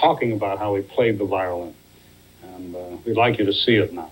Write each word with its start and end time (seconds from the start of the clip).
talking 0.00 0.32
about 0.32 0.58
how 0.58 0.74
he 0.74 0.82
played 0.82 1.18
the 1.18 1.24
violin. 1.24 1.74
And 2.42 2.74
uh, 2.74 2.96
we'd 3.04 3.16
like 3.16 3.38
you 3.38 3.44
to 3.46 3.52
see 3.52 3.76
it 3.76 3.92
now. 3.92 4.10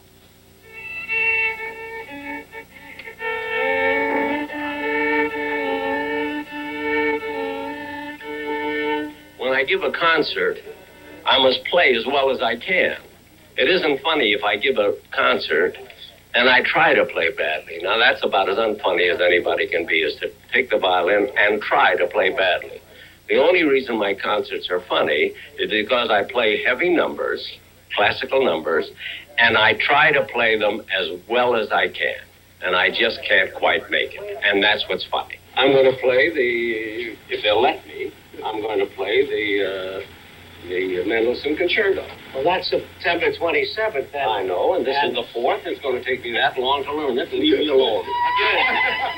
When 9.39 9.53
I 9.53 9.65
give 9.65 9.83
a 9.83 9.93
concert, 9.93 10.59
I 11.27 11.39
must 11.39 11.65
play 11.65 11.95
as 11.95 12.07
well 12.07 12.31
as 12.31 12.43
I 12.43 12.57
can. 12.57 12.97
It 13.57 13.69
isn't 13.69 14.01
funny 14.03 14.33
if 14.33 14.43
I 14.43 14.57
give 14.57 14.79
a 14.79 14.95
concert 15.13 15.77
and 16.35 16.49
I 16.49 16.63
try 16.63 16.95
to 16.95 17.05
play 17.07 17.31
badly. 17.31 17.79
Now, 17.83 17.97
that's 17.99 18.25
about 18.25 18.49
as 18.49 18.59
unfunny 18.59 19.13
as 19.13 19.21
anybody 19.21 19.69
can 19.69 19.87
be, 19.87 20.01
is 20.01 20.19
to 20.21 20.31
take 20.53 20.71
the 20.71 20.79
violin 20.79 21.31
and 21.37 21.63
try 21.63 21.95
to 21.95 22.07
play 22.09 22.31
badly. 22.31 22.81
The 23.29 23.37
only 23.37 23.63
reason 23.65 23.99
my 23.99 24.15
concerts 24.15 24.69
are 24.71 24.81
funny 24.81 25.33
is 25.59 25.71
because 25.71 26.11
I 26.11 26.25
play 26.25 26.63
heavy 26.63 26.91
numbers, 26.91 27.59
classical 27.95 28.45
numbers, 28.45 28.91
and 29.39 29.57
I 29.57 29.75
try 29.75 30.13
to 30.13 30.25
play 30.25 30.59
them 30.59 30.83
as 30.97 31.09
well 31.29 31.57
as 31.57 31.73
I 31.73 31.89
can. 31.89 32.21
And 32.63 32.77
I 32.77 32.91
just 32.91 33.21
can't 33.27 33.53
quite 33.55 33.91
make 33.91 34.15
it. 34.15 34.39
And 34.43 34.63
that's 34.63 34.85
what's 34.89 35.05
funny. 35.07 35.39
I'm 35.57 35.73
going 35.73 35.91
to 35.91 35.99
play 36.01 36.31
the, 36.31 37.17
if 37.29 37.43
they'll 37.43 37.61
let 37.61 37.87
me, 37.87 38.13
I'm 38.45 38.61
going 38.61 38.79
to 38.81 38.87
play 38.95 39.25
the, 39.27 39.65
uh, 39.65 40.69
the 40.69 41.05
Mendelssohn 41.07 41.57
Concerto. 41.57 42.07
Well, 42.35 42.43
that's 42.43 42.69
September 42.69 43.31
27th. 43.31 44.11
Then. 44.11 44.29
I 44.29 44.43
know, 44.43 44.75
and 44.75 44.85
this 44.85 44.97
is 45.05 45.15
the 45.15 45.23
fourth. 45.33 45.63
It's 45.67 45.81
going 45.81 46.03
to 46.03 46.05
take 46.05 46.25
me 46.25 46.33
that 46.33 46.59
long 46.59 46.83
to 46.83 46.93
learn 46.93 47.17
it. 47.17 47.33
Leave 47.33 47.59
me 47.59 47.69
alone. 47.69 48.05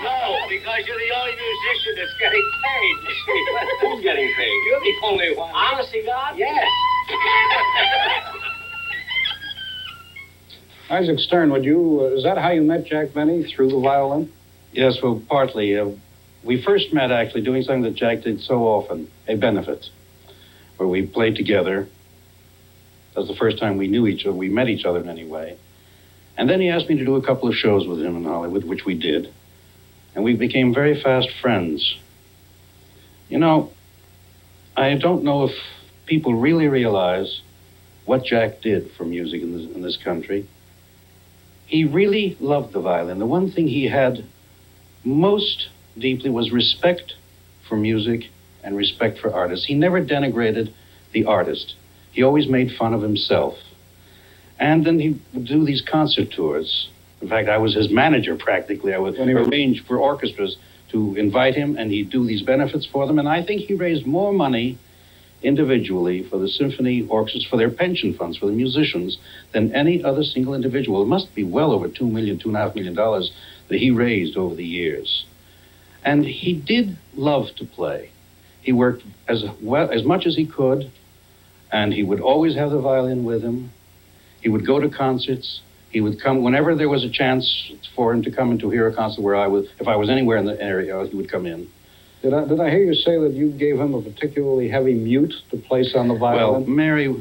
no, 0.05 0.45
because 0.53 0.85
you're 0.87 1.01
the 1.01 1.13
only 1.17 1.33
musician 1.33 1.93
that's 1.97 2.13
getting 2.21 2.45
paid. 2.63 2.97
You 3.09 3.15
see. 3.25 3.41
Who's 3.89 4.03
getting 4.03 4.31
paid? 4.37 4.59
You're 4.69 4.81
the 4.81 4.95
only 5.05 5.35
one. 5.35 5.51
Honestly, 5.55 6.03
God? 6.05 6.37
Yes. 6.37 6.69
Isaac 10.91 11.19
Stern, 11.19 11.51
would 11.51 11.65
you, 11.65 12.01
uh, 12.03 12.17
is 12.17 12.23
that 12.25 12.37
how 12.39 12.51
you 12.51 12.63
met 12.63 12.85
Jack 12.85 13.15
Benny, 13.15 13.45
through 13.45 13.71
the 13.71 13.81
violin? 13.81 14.31
Yes, 14.73 14.99
well, 15.03 15.23
partly. 15.29 15.77
Uh, 15.77 15.89
we 16.45 16.63
first 16.63 16.93
met 16.93 17.11
actually 17.11 17.43
doing 17.43 17.63
something 17.63 17.83
that 17.83 17.95
Jack 17.95 18.23
did 18.23 18.41
so 18.43 18.63
often, 18.65 19.11
a 19.27 19.37
benefit, 19.37 19.87
where 20.77 20.89
we 20.89 21.07
played 21.07 21.35
together. 21.35 21.89
That 23.17 23.23
was 23.23 23.31
the 23.31 23.37
first 23.37 23.57
time 23.57 23.79
we 23.79 23.89
knew 23.89 24.07
each 24.07 24.27
other, 24.27 24.37
we 24.37 24.51
met 24.51 24.69
each 24.69 24.85
other 24.85 25.01
in 25.01 25.09
any 25.09 25.25
way. 25.25 25.57
And 26.37 26.51
then 26.51 26.61
he 26.61 26.69
asked 26.69 26.91
me 26.91 26.99
to 26.99 27.05
do 27.05 27.17
a 27.17 27.23
couple 27.23 27.49
of 27.49 27.55
shows 27.55 27.89
with 27.89 27.99
him 27.99 28.15
in 28.15 28.25
Hollywood, 28.25 28.65
which 28.65 28.85
we 28.85 28.95
did. 28.95 29.33
And 30.15 30.23
we 30.23 30.37
became 30.37 30.75
very 30.75 31.01
fast 31.01 31.31
friends. 31.41 31.97
You 33.31 33.39
know, 33.39 33.73
I 34.77 34.97
don't 34.99 35.25
know 35.25 35.45
if 35.45 35.53
people 36.05 36.35
really 36.35 36.69
realize 36.69 37.41
what 38.05 38.23
Jack 38.23 38.61
did 38.61 38.93
for 38.99 39.07
music 39.07 39.41
in 39.41 39.57
this, 39.57 39.75
in 39.75 39.81
this 39.81 39.97
country. 39.97 40.47
He 41.65 41.85
really 41.85 42.37
loved 42.39 42.75
the 42.75 42.81
violin. 42.83 43.19
The 43.19 43.25
one 43.25 43.51
thing 43.51 43.67
he 43.67 43.89
had 43.89 44.27
most 45.05 45.71
deeply 45.97 46.29
was 46.29 46.53
respect 46.53 47.15
for 47.67 47.77
music 47.77 48.29
and 48.63 48.77
respect 48.77 49.21
for 49.21 49.33
artists. 49.33 49.65
He 49.65 49.75
never 49.75 50.05
denigrated 50.05 50.71
the 51.13 51.25
artist. 51.25 51.77
He 52.17 52.23
always 52.23 52.49
made 52.49 52.73
fun 52.73 52.95
of 52.95 53.03
himself. 53.03 53.59
And 54.59 54.87
then 54.87 54.99
he 54.99 55.21
would 55.35 55.45
do 55.45 55.67
these 55.67 55.83
concert 55.83 56.31
tours. 56.31 56.89
In 57.21 57.29
fact, 57.29 57.47
I 57.47 57.59
was 57.59 57.75
his 57.75 57.91
manager 57.91 58.37
practically. 58.37 58.95
I 58.95 58.99
would 58.99 59.19
arrange 59.19 59.85
for 59.85 59.99
orchestras 59.99 60.57
to 60.93 61.15
invite 61.17 61.55
him, 61.55 61.77
and 61.77 61.91
he'd 61.91 62.09
do 62.09 62.25
these 62.25 62.41
benefits 62.41 62.87
for 62.87 63.07
them. 63.07 63.19
And 63.19 63.29
I 63.29 63.43
think 63.43 63.61
he 63.61 63.75
raised 63.75 64.07
more 64.07 64.33
money 64.33 64.79
individually 65.43 66.23
for 66.23 66.39
the 66.39 66.49
symphony 66.49 67.07
orchestras, 67.07 67.45
for 67.45 67.59
their 67.59 67.69
pension 67.69 68.15
funds, 68.15 68.39
for 68.39 68.47
the 68.47 68.53
musicians, 68.53 69.19
than 69.53 69.75
any 69.75 70.03
other 70.03 70.25
single 70.25 70.55
individual. 70.55 71.03
It 71.03 71.09
must 71.09 71.35
be 71.35 71.45
well 71.45 71.71
over 71.71 71.87
two 71.87 72.07
million, 72.07 72.39
two 72.39 72.49
and 72.49 72.57
a 72.57 72.61
half 72.61 72.75
million 72.75 72.95
dollars 72.95 73.31
that 73.69 73.79
he 73.79 73.91
raised 73.91 74.39
over 74.39 74.55
the 74.55 74.65
years. 74.65 75.27
And 76.03 76.25
he 76.25 76.55
did 76.55 76.97
love 77.15 77.55
to 77.57 77.67
play. 77.67 78.11
He 78.63 78.73
worked 78.73 79.05
as 79.29 79.45
well 79.61 79.91
as 79.91 80.03
much 80.03 80.25
as 80.25 80.35
he 80.35 80.47
could, 80.47 80.91
and 81.83 81.93
he 81.93 82.03
would 82.03 82.21
always 82.21 82.55
have 82.57 82.71
the 82.71 82.81
violin 82.81 83.25
with 83.25 83.43
him. 83.43 83.71
He 84.41 84.49
would 84.49 84.67
go 84.67 84.81
to 84.81 84.89
concerts. 84.89 85.61
He 85.91 86.01
would 86.01 86.21
come 86.23 86.43
whenever 86.43 86.75
there 86.75 86.89
was 86.89 87.05
a 87.05 87.11
chance 87.11 87.73
for 87.95 88.13
him 88.13 88.23
to 88.23 88.31
come 88.31 88.51
and 88.51 88.61
to 88.61 88.71
hear 88.71 88.89
a 88.89 88.95
concert 88.95 89.23
where 89.23 89.37
I 89.37 89.47
was. 89.47 89.67
If 89.79 89.87
I 89.87 89.97
was 89.97 90.09
anywhere 90.09 90.39
in 90.39 90.47
the 90.47 90.61
area, 90.61 91.07
he 91.07 91.17
would 91.17 91.31
come 91.31 91.47
in. 91.47 91.69
Did 92.23 92.33
I, 92.33 92.47
did 92.47 92.61
I 92.61 92.71
hear 92.71 92.83
you 92.83 92.95
say 92.95 93.19
that 93.19 93.33
you 93.33 93.51
gave 93.51 93.79
him 93.79 93.93
a 93.95 94.01
particularly 94.01 94.69
heavy 94.69 94.95
mute 94.95 95.35
to 95.51 95.59
place 95.59 95.95
on 95.95 96.09
the 96.09 96.17
violin? 96.17 96.63
Well? 96.63 96.67
Mary, 96.67 97.15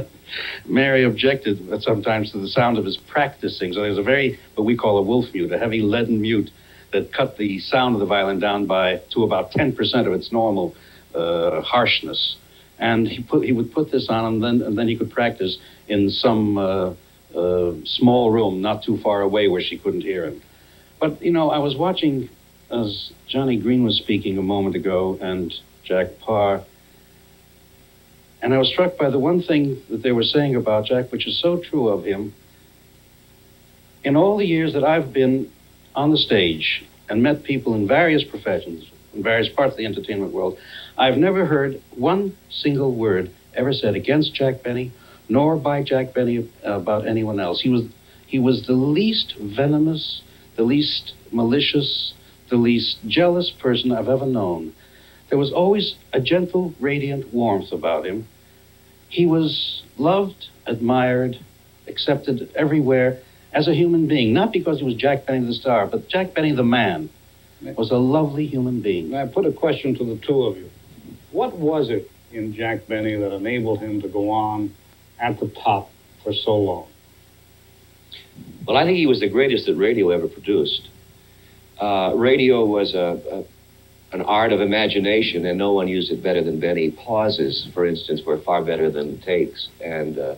Mary 0.66 1.04
objected 1.04 1.82
sometimes 1.82 2.30
to 2.32 2.38
the 2.38 2.48
sound 2.48 2.76
of 2.76 2.84
his 2.84 2.98
practicing. 3.08 3.72
So 3.72 3.80
there's 3.80 3.98
a 3.98 4.02
very, 4.02 4.38
what 4.54 4.64
we 4.64 4.76
call 4.76 4.98
a 4.98 5.02
wolf 5.02 5.32
mute, 5.32 5.50
a 5.50 5.58
heavy 5.58 5.80
leaden 5.80 6.20
mute 6.20 6.50
that 6.92 7.12
cut 7.12 7.38
the 7.38 7.58
sound 7.60 7.94
of 7.94 8.00
the 8.00 8.06
violin 8.06 8.38
down 8.38 8.66
by 8.66 9.00
to 9.14 9.24
about 9.24 9.52
10% 9.52 9.74
of 10.06 10.12
its 10.12 10.30
normal 10.30 10.74
uh, 11.14 11.62
harshness. 11.62 12.36
And 12.78 13.08
he 13.08 13.22
put 13.22 13.44
he 13.44 13.52
would 13.52 13.72
put 13.72 13.90
this 13.90 14.08
on, 14.08 14.24
and 14.24 14.42
then 14.42 14.62
and 14.62 14.78
then 14.78 14.88
he 14.88 14.96
could 14.96 15.10
practice 15.10 15.58
in 15.88 16.10
some 16.10 16.58
uh, 16.58 16.94
uh, 17.34 17.72
small 17.84 18.30
room 18.30 18.60
not 18.60 18.84
too 18.84 18.98
far 18.98 19.20
away 19.20 19.48
where 19.48 19.62
she 19.62 19.78
couldn't 19.78 20.02
hear 20.02 20.24
him. 20.24 20.42
But 21.00 21.22
you 21.22 21.32
know, 21.32 21.50
I 21.50 21.58
was 21.58 21.76
watching 21.76 22.28
as 22.70 23.12
Johnny 23.26 23.56
Green 23.56 23.84
was 23.84 23.96
speaking 23.96 24.38
a 24.38 24.42
moment 24.42 24.76
ago, 24.76 25.18
and 25.20 25.52
Jack 25.84 26.18
Paar. 26.20 26.62
And 28.40 28.54
I 28.54 28.58
was 28.58 28.68
struck 28.68 28.96
by 28.96 29.10
the 29.10 29.18
one 29.18 29.42
thing 29.42 29.82
that 29.90 30.02
they 30.02 30.12
were 30.12 30.22
saying 30.22 30.54
about 30.54 30.84
Jack, 30.84 31.10
which 31.10 31.26
is 31.26 31.40
so 31.40 31.58
true 31.58 31.88
of 31.88 32.04
him. 32.04 32.34
In 34.04 34.16
all 34.16 34.36
the 34.36 34.46
years 34.46 34.74
that 34.74 34.84
I've 34.84 35.12
been 35.12 35.50
on 35.96 36.12
the 36.12 36.16
stage 36.16 36.84
and 37.08 37.22
met 37.22 37.42
people 37.42 37.74
in 37.74 37.88
various 37.88 38.22
professions, 38.22 38.88
in 39.12 39.22
various 39.22 39.48
parts 39.48 39.72
of 39.72 39.78
the 39.78 39.86
entertainment 39.86 40.32
world, 40.32 40.56
I've 40.98 41.16
never 41.16 41.46
heard 41.46 41.80
one 41.94 42.36
single 42.50 42.92
word 42.92 43.30
ever 43.54 43.72
said 43.72 43.94
against 43.94 44.34
Jack 44.34 44.64
Benny, 44.64 44.90
nor 45.28 45.56
by 45.56 45.84
Jack 45.84 46.12
Benny 46.12 46.50
about 46.64 47.06
anyone 47.06 47.38
else. 47.38 47.60
He 47.60 47.68
was 47.68 47.84
he 48.26 48.40
was 48.40 48.66
the 48.66 48.72
least 48.72 49.36
venomous, 49.36 50.22
the 50.56 50.64
least 50.64 51.14
malicious, 51.30 52.14
the 52.50 52.56
least 52.56 52.98
jealous 53.06 53.48
person 53.48 53.92
I've 53.92 54.08
ever 54.08 54.26
known. 54.26 54.74
There 55.28 55.38
was 55.38 55.52
always 55.52 55.94
a 56.12 56.20
gentle, 56.20 56.74
radiant 56.80 57.32
warmth 57.32 57.70
about 57.70 58.04
him. 58.04 58.26
He 59.08 59.24
was 59.24 59.82
loved, 59.98 60.48
admired, 60.66 61.38
accepted 61.86 62.50
everywhere 62.56 63.20
as 63.52 63.68
a 63.68 63.74
human 63.74 64.08
being, 64.08 64.32
not 64.32 64.52
because 64.52 64.80
he 64.80 64.84
was 64.84 64.94
Jack 64.94 65.26
Benny 65.26 65.46
the 65.46 65.54
star, 65.54 65.86
but 65.86 66.08
Jack 66.08 66.34
Benny 66.34 66.52
the 66.52 66.64
man 66.64 67.08
was 67.76 67.92
a 67.92 67.96
lovely 67.96 68.46
human 68.46 68.80
being. 68.80 69.14
I 69.14 69.26
put 69.26 69.46
a 69.46 69.52
question 69.52 69.94
to 69.94 70.04
the 70.04 70.16
two 70.16 70.42
of 70.42 70.56
you. 70.56 70.70
What 71.30 71.56
was 71.56 71.90
it 71.90 72.10
in 72.32 72.54
Jack 72.54 72.86
Benny 72.86 73.14
that 73.14 73.32
enabled 73.32 73.80
him 73.80 74.00
to 74.02 74.08
go 74.08 74.30
on 74.30 74.74
at 75.18 75.38
the 75.40 75.48
top 75.48 75.90
for 76.22 76.32
so 76.32 76.56
long? 76.56 76.88
Well, 78.66 78.76
I 78.76 78.84
think 78.84 78.98
he 78.98 79.06
was 79.06 79.20
the 79.20 79.28
greatest 79.28 79.66
that 79.66 79.76
radio 79.76 80.10
ever 80.10 80.28
produced. 80.28 80.88
Uh, 81.80 82.12
radio 82.16 82.64
was 82.64 82.94
a, 82.94 83.20
a, 83.30 84.14
an 84.14 84.22
art 84.22 84.52
of 84.52 84.60
imagination, 84.60 85.46
and 85.46 85.58
no 85.58 85.72
one 85.72 85.88
used 85.88 86.10
it 86.10 86.22
better 86.22 86.42
than 86.42 86.60
Benny. 86.60 86.90
Pauses, 86.90 87.68
for 87.72 87.86
instance, 87.86 88.22
were 88.26 88.38
far 88.38 88.64
better 88.64 88.90
than 88.90 89.20
takes. 89.20 89.68
And 89.82 90.18
uh, 90.18 90.34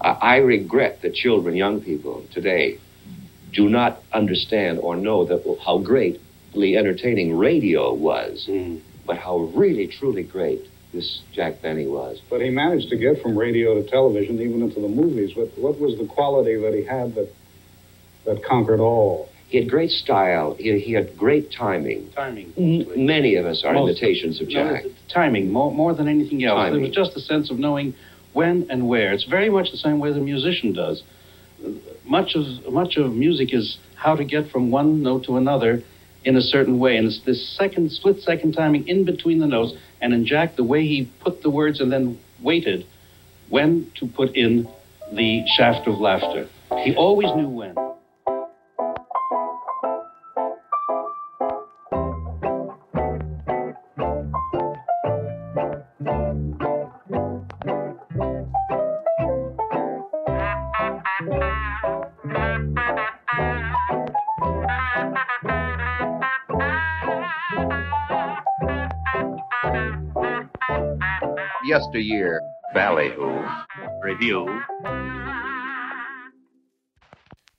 I, 0.00 0.36
regret 0.38 1.02
that 1.02 1.14
children, 1.14 1.56
young 1.56 1.80
people 1.80 2.26
today, 2.32 2.78
do 3.52 3.68
not 3.68 4.02
understand 4.12 4.78
or 4.80 4.96
know 4.96 5.24
that 5.26 5.58
how 5.64 5.78
greatly 5.78 6.76
entertaining 6.76 7.36
radio 7.36 7.94
was, 7.94 8.46
Mm. 8.48 8.80
But 9.06 9.16
how 9.18 9.38
really, 9.54 9.86
truly 9.86 10.22
great 10.22 10.62
this 10.92 11.20
Jack 11.32 11.60
Benny 11.62 11.86
was. 11.86 12.20
But 12.30 12.40
he 12.40 12.50
managed 12.50 12.88
to 12.90 12.96
get 12.96 13.20
from 13.20 13.36
radio 13.36 13.74
to 13.74 13.88
television, 13.88 14.40
even 14.40 14.62
into 14.62 14.80
the 14.80 14.88
movies. 14.88 15.34
What, 15.36 15.48
what 15.58 15.78
was 15.80 15.98
the 15.98 16.06
quality 16.06 16.56
that 16.56 16.72
he 16.74 16.84
had 16.84 17.14
that, 17.16 17.28
that 18.26 18.44
conquered 18.44 18.80
all? 18.80 19.28
He 19.48 19.58
had 19.58 19.68
great 19.68 19.90
style. 19.90 20.54
He, 20.58 20.78
he 20.80 20.92
had 20.92 21.16
great 21.16 21.52
timing. 21.52 22.10
Timing. 22.14 22.52
M- 22.56 23.06
Many 23.06 23.34
of 23.36 23.44
us 23.46 23.62
are 23.64 23.72
Most- 23.74 24.00
imitations 24.00 24.40
of 24.40 24.48
Jack. 24.48 24.84
it's- 24.84 24.86
it's 25.04 25.12
timing 25.12 25.52
more, 25.52 25.70
more 25.72 25.94
than 25.94 26.08
anything 26.08 26.44
else. 26.44 26.70
There 26.72 26.80
was 26.80 26.90
just 26.90 27.16
a 27.16 27.20
sense 27.20 27.50
of 27.50 27.58
knowing 27.58 27.94
when 28.32 28.66
and 28.70 28.88
where. 28.88 29.12
It's 29.12 29.24
very 29.24 29.50
much 29.50 29.70
the 29.70 29.76
same 29.76 29.98
way 29.98 30.12
the 30.12 30.20
musician 30.20 30.72
does. 30.72 31.02
Much 32.04 32.34
of 32.34 32.72
much 32.72 32.96
of 32.96 33.14
music 33.14 33.54
is 33.54 33.78
how 33.94 34.14
to 34.16 34.24
get 34.24 34.50
from 34.50 34.70
one 34.70 35.02
note 35.02 35.24
to 35.24 35.36
another 35.36 35.82
in 36.24 36.36
a 36.36 36.40
certain 36.40 36.78
way, 36.78 36.96
and 36.96 37.06
it's 37.06 37.20
this 37.24 37.56
second 37.56 37.90
split 37.92 38.20
second 38.22 38.52
timing 38.52 38.88
in 38.88 39.04
between 39.04 39.38
the 39.38 39.46
notes. 39.46 39.72
And 40.00 40.12
in 40.12 40.26
Jack, 40.26 40.56
the 40.56 40.64
way 40.64 40.86
he 40.86 41.10
put 41.20 41.42
the 41.42 41.50
words 41.50 41.80
and 41.80 41.92
then 41.92 42.18
waited 42.42 42.86
when 43.48 43.90
to 43.96 44.06
put 44.06 44.34
in 44.34 44.68
the 45.12 45.44
shaft 45.56 45.86
of 45.86 45.98
laughter. 45.98 46.48
He 46.82 46.94
always 46.96 47.28
knew 47.34 47.48
when. 47.48 47.74
Yesteryear 71.64 72.42
Ballyhoo 72.74 73.42
Review. 74.02 74.46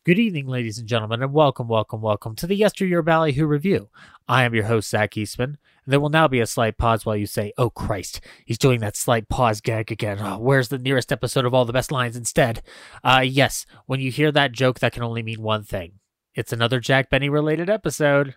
Good 0.04 0.20
evening, 0.20 0.46
ladies 0.46 0.78
and 0.78 0.88
gentlemen, 0.88 1.24
and 1.24 1.34
welcome, 1.34 1.68
welcome, 1.68 2.02
welcome 2.02 2.36
to 2.36 2.46
the 2.46 2.56
Yesteryear 2.56 3.02
Ballyhoo 3.02 3.48
Review. 3.48 3.90
I 4.28 4.44
am 4.44 4.54
your 4.54 4.66
host, 4.66 4.92
Zach 4.92 5.18
Eastman, 5.18 5.58
and 5.84 5.92
there 5.92 6.00
will 6.00 6.10
now 6.10 6.28
be 6.28 6.40
a 6.40 6.46
slight 6.46 6.78
pause 6.78 7.04
while 7.04 7.16
you 7.16 7.26
say, 7.26 7.52
Oh 7.58 7.72
Christ, 7.72 8.22
he's 8.46 8.60
doing 8.60 8.80
that 8.82 8.96
slight 8.96 9.28
pause 9.28 9.60
gag 9.60 9.92
again. 9.92 10.20
Oh, 10.22 10.38
where's 10.38 10.70
the 10.70 10.78
nearest 10.78 11.12
episode 11.12 11.46
of 11.46 11.56
All 11.56 11.66
the 11.66 11.74
Best 11.74 11.92
Lines 11.92 12.16
instead? 12.16 12.62
Uh, 13.04 13.24
yes, 13.26 13.66
when 13.88 14.00
you 14.00 14.12
hear 14.12 14.32
that 14.32 14.52
joke, 14.52 14.82
that 14.82 14.94
can 14.94 15.02
only 15.02 15.24
mean 15.24 15.42
one 15.42 15.64
thing 15.64 15.94
it's 16.36 16.54
another 16.54 16.80
Jack 16.80 17.10
Benny 17.10 17.30
related 17.30 17.72
episode. 17.72 18.36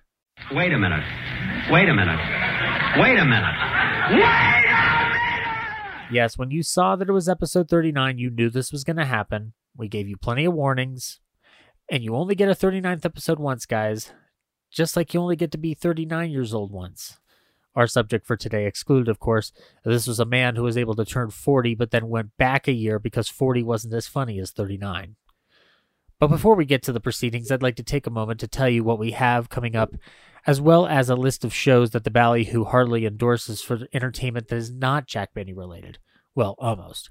Wait 0.50 0.72
a 0.72 0.78
minute. 0.78 1.04
Wait 1.70 1.90
a 1.90 1.94
minute. 1.94 2.20
Wait 2.96 3.18
a 3.18 3.24
minute. 3.26 3.54
Wait 4.10 4.64
a 4.64 4.67
Yes, 6.10 6.38
when 6.38 6.50
you 6.50 6.62
saw 6.62 6.96
that 6.96 7.08
it 7.08 7.12
was 7.12 7.28
episode 7.28 7.68
39, 7.68 8.18
you 8.18 8.30
knew 8.30 8.48
this 8.48 8.72
was 8.72 8.82
going 8.82 8.96
to 8.96 9.04
happen. 9.04 9.52
We 9.76 9.88
gave 9.88 10.08
you 10.08 10.16
plenty 10.16 10.46
of 10.46 10.54
warnings. 10.54 11.20
And 11.90 12.02
you 12.02 12.14
only 12.14 12.34
get 12.34 12.48
a 12.48 12.54
39th 12.54 13.04
episode 13.04 13.38
once, 13.38 13.66
guys. 13.66 14.12
Just 14.70 14.96
like 14.96 15.12
you 15.12 15.20
only 15.20 15.36
get 15.36 15.50
to 15.52 15.58
be 15.58 15.74
39 15.74 16.30
years 16.30 16.54
old 16.54 16.72
once. 16.72 17.18
Our 17.74 17.86
subject 17.86 18.26
for 18.26 18.36
today 18.36 18.66
excluded, 18.66 19.08
of 19.08 19.18
course. 19.18 19.52
This 19.84 20.06
was 20.06 20.18
a 20.18 20.24
man 20.24 20.56
who 20.56 20.62
was 20.62 20.78
able 20.78 20.94
to 20.96 21.04
turn 21.04 21.30
40, 21.30 21.74
but 21.74 21.90
then 21.90 22.08
went 22.08 22.36
back 22.38 22.66
a 22.66 22.72
year 22.72 22.98
because 22.98 23.28
40 23.28 23.62
wasn't 23.62 23.94
as 23.94 24.06
funny 24.06 24.38
as 24.38 24.50
39. 24.50 25.16
But 26.18 26.28
before 26.28 26.56
we 26.56 26.64
get 26.64 26.82
to 26.84 26.92
the 26.92 27.00
proceedings, 27.00 27.50
I'd 27.50 27.62
like 27.62 27.76
to 27.76 27.82
take 27.82 28.06
a 28.06 28.10
moment 28.10 28.40
to 28.40 28.48
tell 28.48 28.68
you 28.68 28.82
what 28.82 28.98
we 28.98 29.12
have 29.12 29.48
coming 29.48 29.76
up, 29.76 29.94
as 30.48 30.62
well 30.62 30.86
as 30.86 31.10
a 31.10 31.14
list 31.14 31.44
of 31.44 31.52
shows 31.52 31.90
that 31.90 32.04
the 32.04 32.10
Ballyhoo 32.10 32.64
hardly 32.64 33.04
endorses 33.04 33.60
for 33.60 33.80
entertainment 33.92 34.48
that 34.48 34.56
is 34.56 34.72
not 34.72 35.06
Jack 35.06 35.34
Benny 35.34 35.52
related. 35.52 35.98
Well, 36.34 36.54
almost. 36.58 37.10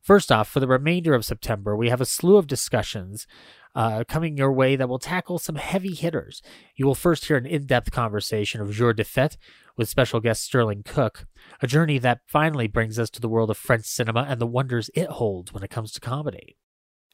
First 0.00 0.32
off, 0.32 0.48
for 0.48 0.60
the 0.60 0.66
remainder 0.66 1.12
of 1.12 1.26
September, 1.26 1.76
we 1.76 1.90
have 1.90 2.00
a 2.00 2.06
slew 2.06 2.38
of 2.38 2.46
discussions 2.46 3.26
uh, 3.74 4.04
coming 4.08 4.38
your 4.38 4.50
way 4.50 4.76
that 4.76 4.88
will 4.88 4.98
tackle 4.98 5.38
some 5.38 5.56
heavy 5.56 5.94
hitters. 5.94 6.40
You 6.74 6.86
will 6.86 6.94
first 6.94 7.26
hear 7.26 7.36
an 7.36 7.44
in 7.44 7.66
depth 7.66 7.90
conversation 7.90 8.62
of 8.62 8.72
Jour 8.72 8.94
de 8.94 9.04
Fête 9.04 9.36
with 9.76 9.90
special 9.90 10.20
guest 10.20 10.42
Sterling 10.42 10.82
Cook, 10.82 11.26
a 11.60 11.66
journey 11.66 11.98
that 11.98 12.22
finally 12.24 12.66
brings 12.66 12.98
us 12.98 13.10
to 13.10 13.20
the 13.20 13.28
world 13.28 13.50
of 13.50 13.58
French 13.58 13.84
cinema 13.84 14.24
and 14.26 14.40
the 14.40 14.46
wonders 14.46 14.88
it 14.94 15.10
holds 15.10 15.52
when 15.52 15.62
it 15.62 15.70
comes 15.70 15.92
to 15.92 16.00
comedy. 16.00 16.56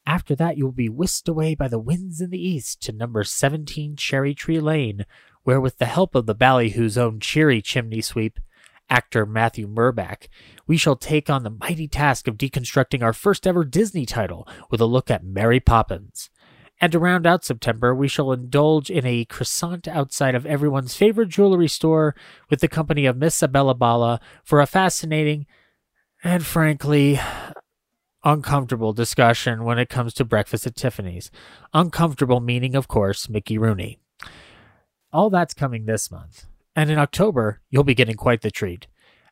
After 0.07 0.35
that, 0.35 0.55
you 0.55 0.63
will 0.63 0.71
be 0.71 0.87
whisked 0.87 1.27
away 1.27 1.53
by 1.53 1.67
the 1.67 1.77
winds 1.77 2.21
in 2.21 2.29
the 2.29 2.41
east 2.41 2.81
to 2.83 2.93
number 2.93 3.25
17 3.25 3.97
Cherry 3.97 4.33
Tree 4.33 4.61
Lane, 4.61 5.05
where, 5.47 5.61
with 5.61 5.77
the 5.77 5.85
help 5.85 6.13
of 6.13 6.25
the 6.25 6.35
Ballyhoo's 6.35 6.97
own 6.97 7.21
cheery 7.21 7.61
chimney 7.61 8.01
sweep, 8.01 8.37
actor 8.89 9.25
Matthew 9.25 9.65
Murbach, 9.65 10.27
we 10.67 10.75
shall 10.75 10.97
take 10.97 11.29
on 11.29 11.43
the 11.43 11.49
mighty 11.49 11.87
task 11.87 12.27
of 12.27 12.35
deconstructing 12.37 13.01
our 13.01 13.13
first 13.13 13.47
ever 13.47 13.63
Disney 13.63 14.05
title 14.05 14.45
with 14.69 14.81
a 14.81 14.85
look 14.85 15.09
at 15.09 15.23
Mary 15.23 15.61
Poppins. 15.61 16.29
And 16.81 16.91
to 16.91 16.99
round 16.99 17.25
out 17.25 17.45
September, 17.45 17.95
we 17.95 18.09
shall 18.09 18.33
indulge 18.33 18.89
in 18.89 19.05
a 19.05 19.23
croissant 19.23 19.87
outside 19.87 20.35
of 20.35 20.45
everyone's 20.45 20.97
favorite 20.97 21.29
jewelry 21.29 21.69
store 21.69 22.13
with 22.49 22.59
the 22.59 22.67
company 22.67 23.05
of 23.05 23.15
Miss 23.15 23.35
Sabella 23.35 23.73
Bala 23.73 24.19
for 24.43 24.59
a 24.59 24.67
fascinating 24.67 25.45
and 26.25 26.45
frankly 26.45 27.21
uncomfortable 28.25 28.91
discussion 28.91 29.63
when 29.63 29.79
it 29.79 29.87
comes 29.87 30.13
to 30.15 30.25
breakfast 30.25 30.67
at 30.67 30.75
Tiffany's. 30.75 31.31
Uncomfortable 31.73 32.41
meaning, 32.41 32.75
of 32.75 32.89
course, 32.89 33.29
Mickey 33.29 33.57
Rooney. 33.57 34.01
All 35.11 35.29
that's 35.29 35.53
coming 35.53 35.85
this 35.85 36.11
month. 36.11 36.45
And 36.75 36.91
in 36.91 36.97
October, 36.97 37.61
you'll 37.69 37.83
be 37.83 37.95
getting 37.95 38.15
quite 38.15 38.41
the 38.41 38.51
treat. 38.51 38.87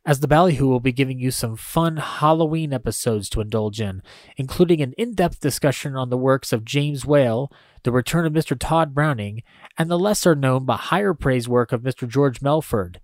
As 0.08 0.20
the 0.20 0.28
Ballyhoo 0.28 0.68
will 0.68 0.80
be 0.80 0.92
giving 0.92 1.18
you 1.18 1.32
some 1.32 1.56
fun 1.56 1.98
Halloween 1.98 2.72
episodes 2.72 3.28
to 3.30 3.42
indulge 3.42 3.82
in, 3.82 4.04
including 4.38 4.82
an 4.82 4.94
in 5.00 5.16
depth 5.16 5.40
discussion 5.40 5.96
on 5.96 6.12
the 6.12 6.18
works 6.18 6.54
of 6.54 6.64
James 6.64 7.06
Whale, 7.06 7.52
the 7.84 7.92
return 7.92 8.26
of 8.26 8.34
Mr. 8.34 8.58
Tod 8.58 8.94
Browning, 8.94 9.42
and 9.80 9.90
the 9.90 9.98
lesser 9.98 10.36
known 10.36 10.66
but 10.66 10.78
higher 10.78 11.16
praise 11.16 11.50
work 11.50 11.72
of 11.72 11.82
Mr. 11.82 12.08
George 12.08 12.40
Melford. 12.40 13.02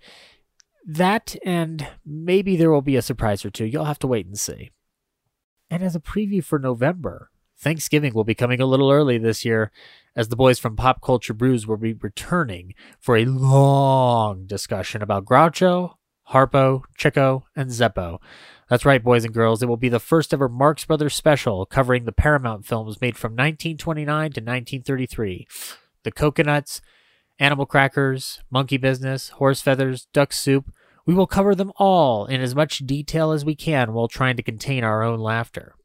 That, 0.86 1.36
and 1.44 1.88
maybe 2.06 2.56
there 2.56 2.72
will 2.72 2.84
be 2.84 2.96
a 2.96 3.02
surprise 3.02 3.44
or 3.44 3.50
two. 3.50 3.66
You'll 3.66 3.86
have 3.86 4.00
to 4.00 4.08
wait 4.08 4.28
and 4.28 4.38
see. 4.38 4.72
And 5.72 5.82
as 5.82 5.96
a 5.96 6.00
preview 6.00 6.44
for 6.44 6.60
November, 6.60 7.32
Thanksgiving 7.58 8.14
will 8.14 8.24
be 8.24 8.36
coming 8.36 8.60
a 8.60 8.66
little 8.66 8.92
early 8.92 9.18
this 9.18 9.44
year, 9.44 9.72
as 10.16 10.28
the 10.28 10.36
boys 10.36 10.60
from 10.60 10.76
Pop 10.76 11.02
Culture 11.02 11.34
Brews 11.34 11.66
will 11.66 11.78
be 11.78 11.94
returning 11.94 12.74
for 13.00 13.16
a 13.16 13.26
long 13.26 14.46
discussion 14.46 15.02
about 15.02 15.26
Groucho, 15.26 15.96
Harpo, 16.30 16.84
Chico, 16.98 17.46
and 17.56 17.70
Zeppo. 17.70 18.20
That's 18.70 18.86
right, 18.86 19.04
boys 19.04 19.26
and 19.26 19.34
girls. 19.34 19.62
It 19.62 19.68
will 19.68 19.78
be 19.78 19.90
the 19.90 20.00
first 20.00 20.34
ever 20.34 20.48
Marx 20.48 20.86
Brothers 20.86 21.16
special 21.16 21.66
covering 21.66 22.06
the 22.06 22.12
Paramount 22.12 22.66
films 22.66 23.02
made 23.02 23.18
from 23.18 23.34
1929 23.34 24.06
to 24.06 24.40
1933. 24.40 25.48
The 26.04 26.12
Cocoanuts, 26.12 26.82
Animal 27.40 27.66
Crackers, 27.66 28.40
Monkey 28.50 28.78
Business, 28.78 29.30
Horse 29.30 29.62
Feathers, 29.62 30.08
Duck 30.14 30.32
Soup, 30.32 30.72
we 31.06 31.14
will 31.14 31.28
cover 31.28 31.56
them 31.56 31.72
all 31.78 32.26
in 32.26 32.42
as 32.42 32.56
much 32.56 32.80
detail 32.80 33.32
as 33.32 33.44
we 33.44 33.56
can 33.56 33.94
while 33.94 34.08
trying 34.08 34.38
to 34.38 34.44
contain 34.44 34.84
our 34.84 35.02
own 35.04 35.20
laughter. 35.20 35.76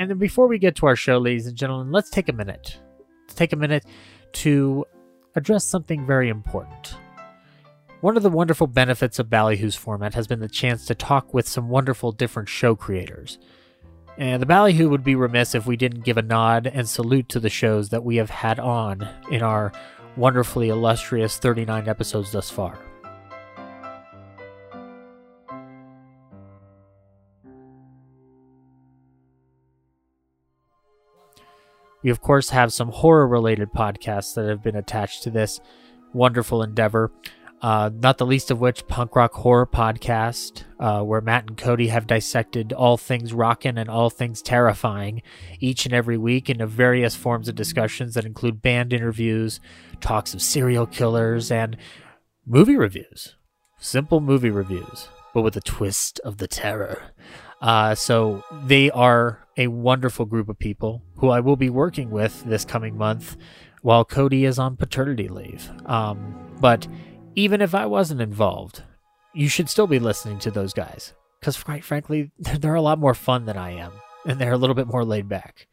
And 0.00 0.08
then 0.08 0.16
before 0.16 0.46
we 0.46 0.58
get 0.58 0.76
to 0.76 0.86
our 0.86 0.96
show, 0.96 1.18
ladies 1.18 1.46
and 1.46 1.54
gentlemen, 1.54 1.92
let's 1.92 2.08
take 2.08 2.30
a 2.30 2.32
minute. 2.32 2.78
Take 3.28 3.52
a 3.52 3.56
minute 3.56 3.84
to 4.32 4.86
address 5.34 5.66
something 5.66 6.06
very 6.06 6.30
important. 6.30 6.96
One 8.00 8.16
of 8.16 8.22
the 8.22 8.30
wonderful 8.30 8.66
benefits 8.66 9.18
of 9.18 9.28
Ballyhoo's 9.28 9.76
format 9.76 10.14
has 10.14 10.26
been 10.26 10.40
the 10.40 10.48
chance 10.48 10.86
to 10.86 10.94
talk 10.94 11.34
with 11.34 11.46
some 11.46 11.68
wonderful 11.68 12.12
different 12.12 12.48
show 12.48 12.74
creators. 12.74 13.38
And 14.16 14.40
the 14.40 14.46
Ballyhoo 14.46 14.88
would 14.88 15.04
be 15.04 15.16
remiss 15.16 15.54
if 15.54 15.66
we 15.66 15.76
didn't 15.76 16.06
give 16.06 16.16
a 16.16 16.22
nod 16.22 16.66
and 16.66 16.88
salute 16.88 17.28
to 17.28 17.38
the 17.38 17.50
shows 17.50 17.90
that 17.90 18.02
we 18.02 18.16
have 18.16 18.30
had 18.30 18.58
on 18.58 19.06
in 19.30 19.42
our 19.42 19.70
wonderfully 20.16 20.70
illustrious 20.70 21.36
39 21.36 21.90
episodes 21.90 22.32
thus 22.32 22.48
far. 22.48 22.78
We, 32.02 32.10
of 32.10 32.20
course, 32.20 32.50
have 32.50 32.72
some 32.72 32.88
horror 32.88 33.26
related 33.26 33.72
podcasts 33.72 34.34
that 34.34 34.48
have 34.48 34.62
been 34.62 34.76
attached 34.76 35.22
to 35.24 35.30
this 35.30 35.60
wonderful 36.12 36.62
endeavor. 36.62 37.12
Uh, 37.62 37.90
not 37.92 38.16
the 38.16 38.24
least 38.24 38.50
of 38.50 38.58
which 38.58 38.86
Punk 38.86 39.14
Rock 39.14 39.34
Horror 39.34 39.66
Podcast, 39.66 40.64
uh, 40.78 41.02
where 41.02 41.20
Matt 41.20 41.46
and 41.46 41.58
Cody 41.58 41.88
have 41.88 42.06
dissected 42.06 42.72
all 42.72 42.96
things 42.96 43.34
rockin' 43.34 43.76
and 43.76 43.90
all 43.90 44.08
things 44.08 44.40
terrifying 44.40 45.20
each 45.58 45.84
and 45.84 45.94
every 45.94 46.16
week 46.16 46.48
into 46.48 46.66
various 46.66 47.14
forms 47.14 47.48
of 47.48 47.54
discussions 47.54 48.14
that 48.14 48.24
include 48.24 48.62
band 48.62 48.94
interviews, 48.94 49.60
talks 50.00 50.32
of 50.32 50.40
serial 50.40 50.86
killers, 50.86 51.50
and 51.50 51.76
movie 52.46 52.76
reviews. 52.76 53.36
Simple 53.78 54.20
movie 54.20 54.50
reviews, 54.50 55.08
but 55.34 55.42
with 55.42 55.54
a 55.54 55.60
twist 55.60 56.18
of 56.20 56.38
the 56.38 56.48
terror. 56.48 57.12
Uh, 57.60 57.94
so 57.94 58.42
they 58.64 58.90
are 58.90 59.46
a 59.60 59.66
wonderful 59.68 60.24
group 60.24 60.48
of 60.48 60.58
people 60.58 61.02
who 61.16 61.28
I 61.28 61.40
will 61.40 61.54
be 61.54 61.68
working 61.68 62.10
with 62.10 62.42
this 62.44 62.64
coming 62.64 62.96
month 62.96 63.36
while 63.82 64.06
Cody 64.06 64.46
is 64.46 64.58
on 64.58 64.76
paternity 64.76 65.28
leave. 65.28 65.70
Um, 65.84 66.56
but 66.60 66.88
even 67.34 67.60
if 67.60 67.74
I 67.74 67.84
wasn't 67.84 68.22
involved, 68.22 68.82
you 69.34 69.48
should 69.48 69.68
still 69.68 69.86
be 69.86 69.98
listening 69.98 70.38
to 70.40 70.50
those 70.50 70.72
guys 70.72 71.12
because, 71.38 71.62
quite 71.62 71.84
frankly, 71.84 72.30
they're 72.38 72.74
a 72.74 72.80
lot 72.80 72.98
more 72.98 73.12
fun 73.12 73.44
than 73.44 73.58
I 73.58 73.72
am, 73.72 73.92
and 74.26 74.40
they're 74.40 74.52
a 74.52 74.58
little 74.58 74.74
bit 74.74 74.86
more 74.86 75.04
laid 75.04 75.28
back. 75.28 75.68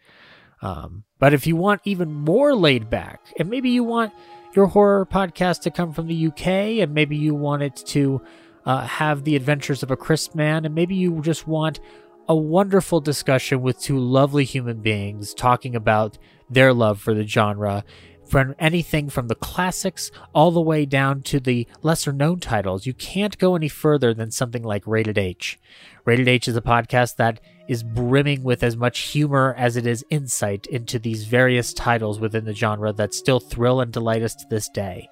Um, 0.62 1.06
but 1.18 1.34
if 1.34 1.48
you 1.48 1.56
want 1.56 1.80
even 1.86 2.12
more 2.12 2.54
laid 2.54 2.90
back, 2.90 3.22
and 3.40 3.50
maybe 3.50 3.70
you 3.70 3.86
want 3.86 4.12
your 4.54 4.68
horror 4.68 5.06
podcast 5.06 5.62
to 5.62 5.72
come 5.72 5.94
from 5.94 6.08
the 6.08 6.28
UK, 6.28 6.48
and 6.82 6.94
maybe 6.94 7.16
you 7.16 7.34
want 7.34 7.64
it 7.64 7.78
to 7.88 8.22
uh, 8.66 8.82
have 8.86 9.24
the 9.24 9.38
adventures 9.38 9.82
of 9.82 9.92
a 9.92 9.98
crisp 9.98 10.36
man, 10.36 10.66
and 10.66 10.76
maybe 10.76 10.96
you 10.96 11.22
just 11.22 11.48
want 11.48 11.80
a 12.28 12.36
wonderful 12.36 13.00
discussion 13.00 13.62
with 13.62 13.80
two 13.80 13.98
lovely 13.98 14.44
human 14.44 14.82
beings 14.82 15.34
talking 15.34 15.76
about 15.76 16.18
their 16.50 16.74
love 16.74 17.00
for 17.00 17.14
the 17.14 17.26
genre 17.26 17.84
from 18.28 18.56
anything 18.60 19.10
from 19.10 19.28
the 19.28 19.36
classics 19.36 20.12
all 20.34 20.52
the 20.52 20.62
way 20.62 20.86
down 20.86 21.22
to 21.22 21.40
the 21.40 21.66
lesser 21.82 22.12
known 22.12 22.40
titles. 22.40 22.86
You 22.86 22.94
can't 22.94 23.38
go 23.38 23.56
any 23.56 23.70
further 23.70 24.14
than 24.14 24.32
something 24.32 24.64
like 24.64 24.86
Rated 24.86 25.18
H. 25.18 25.58
Rated 26.06 26.28
H 26.28 26.48
is 26.48 26.58
a 26.58 26.62
podcast 26.62 27.16
that 27.16 27.40
is 27.68 27.84
brimming 27.84 28.44
with 28.44 28.64
as 28.64 28.78
much 28.78 29.00
humor 29.00 29.56
as 29.58 29.78
it 29.78 29.88
is 29.88 30.06
insight 30.10 30.66
into 30.68 31.00
these 31.00 31.26
various 31.26 31.74
titles 31.74 32.20
within 32.20 32.46
the 32.46 32.54
genre 32.54 32.94
that 32.94 33.14
still 33.14 33.40
thrill 33.40 33.82
and 33.82 33.92
delight 33.92 34.24
us 34.24 34.36
to 34.36 34.46
this 34.50 34.70
day. 34.70 35.10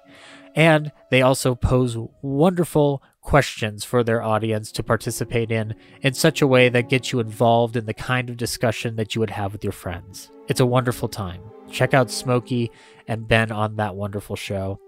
And 0.54 0.90
they 1.10 1.20
also 1.20 1.54
pose 1.54 1.98
wonderful 2.22 3.02
questions 3.26 3.84
for 3.84 4.04
their 4.04 4.22
audience 4.22 4.70
to 4.70 4.84
participate 4.84 5.50
in 5.50 5.74
in 6.00 6.14
such 6.14 6.40
a 6.40 6.46
way 6.46 6.68
that 6.68 6.88
gets 6.88 7.10
you 7.12 7.18
involved 7.18 7.76
in 7.76 7.84
the 7.84 7.92
kind 7.92 8.30
of 8.30 8.36
discussion 8.36 8.94
that 8.94 9.14
you 9.14 9.20
would 9.20 9.30
have 9.30 9.52
with 9.52 9.64
your 9.64 9.72
friends. 9.72 10.30
It's 10.46 10.60
a 10.60 10.66
wonderful 10.66 11.08
time. 11.08 11.42
Check 11.68 11.92
out 11.92 12.08
Smokey 12.08 12.70
and 13.08 13.26
Ben 13.26 13.50
on 13.50 13.76
that 13.76 13.96
wonderful 13.96 14.36
show. 14.36 14.78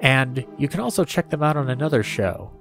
And 0.00 0.46
you 0.56 0.68
can 0.68 0.78
also 0.78 1.04
check 1.04 1.30
them 1.30 1.42
out 1.42 1.56
on 1.56 1.68
another 1.68 2.04
show, 2.04 2.52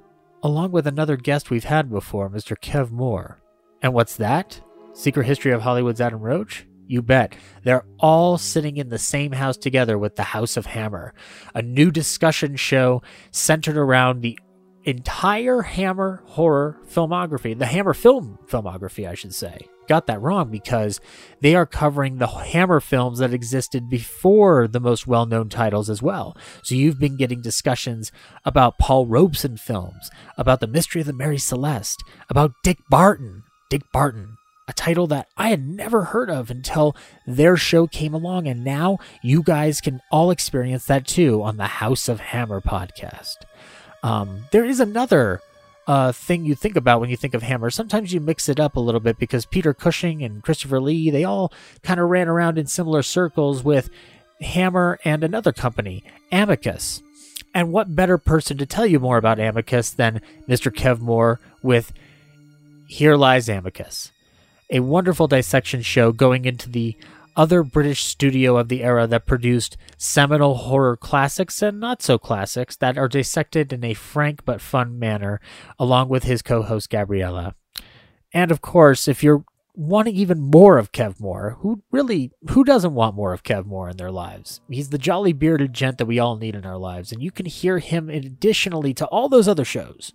along 0.42 0.72
with 0.72 0.88
another 0.88 1.16
guest 1.16 1.52
we've 1.52 1.64
had 1.64 1.92
before, 1.92 2.28
Mr. 2.28 2.58
Kev 2.58 2.90
Moore. 2.90 3.40
And 3.84 3.94
what's 3.94 4.16
that? 4.16 4.60
Secret 4.94 5.28
History 5.28 5.52
of 5.52 5.62
Hollywood's 5.62 6.02
Adam 6.02 6.22
Roach? 6.22 6.66
You 6.88 7.04
bet. 7.04 7.36
They're 7.64 7.86
all 8.00 8.40
sitting 8.40 8.78
in 8.78 8.90
the 8.90 8.98
same 8.98 9.34
house 9.34 9.58
together 9.58 10.00
with 10.00 10.16
the 10.16 10.24
House 10.24 10.58
of 10.58 10.66
Hammer, 10.66 11.14
a 11.54 11.62
new 11.62 11.92
discussion 11.92 12.56
show 12.56 13.04
centered 13.30 13.78
around 13.78 14.22
the 14.22 14.40
entire 14.88 15.64
Hammer 15.64 16.24
horror 16.26 16.80
filmography, 16.90 17.58
the 17.58 17.66
Hammer 17.66 17.94
film 17.94 18.40
filmography, 18.48 19.08
I 19.08 19.14
should 19.14 19.36
say. 19.36 19.68
Got 19.88 20.08
that 20.08 20.22
wrong 20.22 20.50
because 20.50 21.00
they 21.42 21.56
are 21.56 21.66
covering 21.66 22.18
the 22.18 22.28
Hammer 22.28 22.80
films 22.80 23.20
that 23.20 23.34
existed 23.34 23.90
before 23.90 24.68
the 24.68 24.80
most 24.80 25.06
well 25.06 25.26
known 25.26 25.50
titles 25.50 25.90
as 25.90 26.02
well. 26.02 26.36
So 26.64 26.76
you've 26.76 27.00
been 27.00 27.18
getting 27.18 27.42
discussions 27.42 28.12
about 28.46 28.80
Paul 28.80 29.06
Robeson 29.06 29.58
films, 29.58 30.10
about 30.38 30.62
The 30.62 30.68
Mystery 30.68 31.02
of 31.02 31.08
the 31.08 31.14
Mary 31.14 31.38
Celeste, 31.38 32.04
about 32.30 32.54
Dick 32.64 32.80
Barton. 32.90 33.44
Dick 33.70 33.84
Barton, 33.92 34.38
a 34.70 34.74
title 34.74 35.08
that 35.08 35.28
I 35.36 35.50
had 35.50 35.66
never 35.66 36.06
heard 36.06 36.30
of 36.30 36.50
until 36.50 36.96
their 37.26 37.58
show 37.58 37.88
came 37.88 38.14
along, 38.14 38.48
and 38.48 38.64
now 38.64 38.98
you 39.22 39.44
guys 39.44 39.82
can 39.82 40.00
all 40.12 40.32
experience 40.32 40.86
that 40.86 41.06
too 41.06 41.44
on 41.44 41.58
the 41.58 41.66
House 41.66 42.08
of 42.08 42.22
Hammer 42.22 42.62
podcast. 42.62 43.36
Um, 44.04 44.46
there 44.52 44.66
is 44.66 44.80
another 44.80 45.42
uh, 45.88 46.12
thing 46.12 46.46
you 46.46 46.54
think 46.54 46.76
about 46.76 47.00
when 47.00 47.10
you 47.10 47.18
think 47.18 47.34
of 47.34 47.44
Hammer. 47.44 47.70
Sometimes 47.70 48.14
you 48.14 48.20
mix 48.20 48.50
it 48.50 48.60
up 48.60 48.76
a 48.76 48.82
little 48.82 49.00
bit 49.00 49.18
because 49.18 49.46
Peter 49.46 49.74
Cushing 49.74 50.22
and 50.22 50.44
Christopher 50.44 50.82
Lee, 50.82 51.10
they 51.10 51.24
all 51.24 51.52
kind 51.82 52.00
of 52.00 52.10
ran 52.10 52.28
around 52.28 52.58
in 52.58 52.68
similar 52.68 53.02
circles 53.02 53.64
with 53.64 53.90
Hammer 54.42 55.00
and 55.06 55.24
another 55.24 55.54
company, 55.54 56.04
Amicus. 56.32 57.02
And 57.54 57.72
what 57.72 57.96
better 57.96 58.18
person 58.18 58.58
to 58.58 58.66
tell 58.66 58.86
you 58.86 59.00
more 59.00 59.18
about 59.18 59.40
Amicus 59.40 59.90
than 59.92 60.22
Mr. 60.48 60.72
Kev 60.72 61.00
Moore 61.00 61.40
with 61.64 61.94
Here 62.88 63.16
Lies 63.16 63.50
Amicus, 63.50 64.12
a 64.70 64.82
wonderful 64.82 65.28
dissection 65.28 65.82
show 65.82 66.12
going 66.12 66.46
into 66.46 66.70
the 66.70 66.96
other 67.38 67.62
British 67.64 68.04
studio 68.04 68.58
of 68.58 68.68
the 68.68 68.84
era 68.84 69.06
that 69.08 69.28
produced 69.28 69.78
seminal 69.96 70.56
horror 70.56 70.98
classics 70.98 71.62
and 71.62 71.80
not 71.80 72.02
so 72.02 72.18
classics 72.18 72.76
that 72.78 72.98
are 72.98 73.08
dissected 73.08 73.72
in 73.72 73.84
a 73.84 73.94
frank 73.94 74.44
but 74.44 74.60
fun 74.60 74.98
manner, 74.98 75.40
along 75.80 76.10
with 76.10 76.24
his 76.24 76.42
co 76.42 76.64
host 76.64 76.90
Gabriella. 76.90 77.56
And 78.34 78.52
of 78.52 78.60
course, 78.60 79.08
if 79.08 79.24
you're 79.24 79.46
wanting 79.76 80.16
even 80.16 80.42
more 80.42 80.80
of 80.80 80.92
Kev 80.92 81.20
Moore, 81.20 81.58
who 81.60 81.84
really 81.92 82.32
who 82.50 82.64
doesn't 82.64 82.96
want 82.96 83.16
more 83.16 83.32
of 83.32 83.44
Kev 83.44 83.66
Moore 83.66 83.90
in 83.90 83.98
their 83.98 84.12
lives? 84.12 84.60
He's 84.70 84.90
the 84.90 84.98
jolly 84.98 85.32
bearded 85.32 85.74
gent 85.74 86.00
that 86.00 86.08
we 86.08 86.18
all 86.18 86.36
need 86.36 86.56
in 86.56 86.66
our 86.66 86.78
lives, 86.78 87.12
and 87.12 87.22
you 87.22 87.30
can 87.30 87.46
hear 87.46 87.78
him 87.78 88.10
additionally 88.10 88.96
to 88.96 89.06
all 89.06 89.30
those 89.30 89.48
other 89.48 89.66
shows 89.66 90.12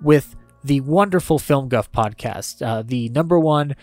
with 0.00 0.34
the 0.64 0.80
wonderful 0.80 1.38
Film 1.38 1.68
Guff 1.68 1.92
podcast, 1.92 2.66
uh, 2.66 2.82
the 2.82 3.10
number 3.10 3.38
one 3.38 3.76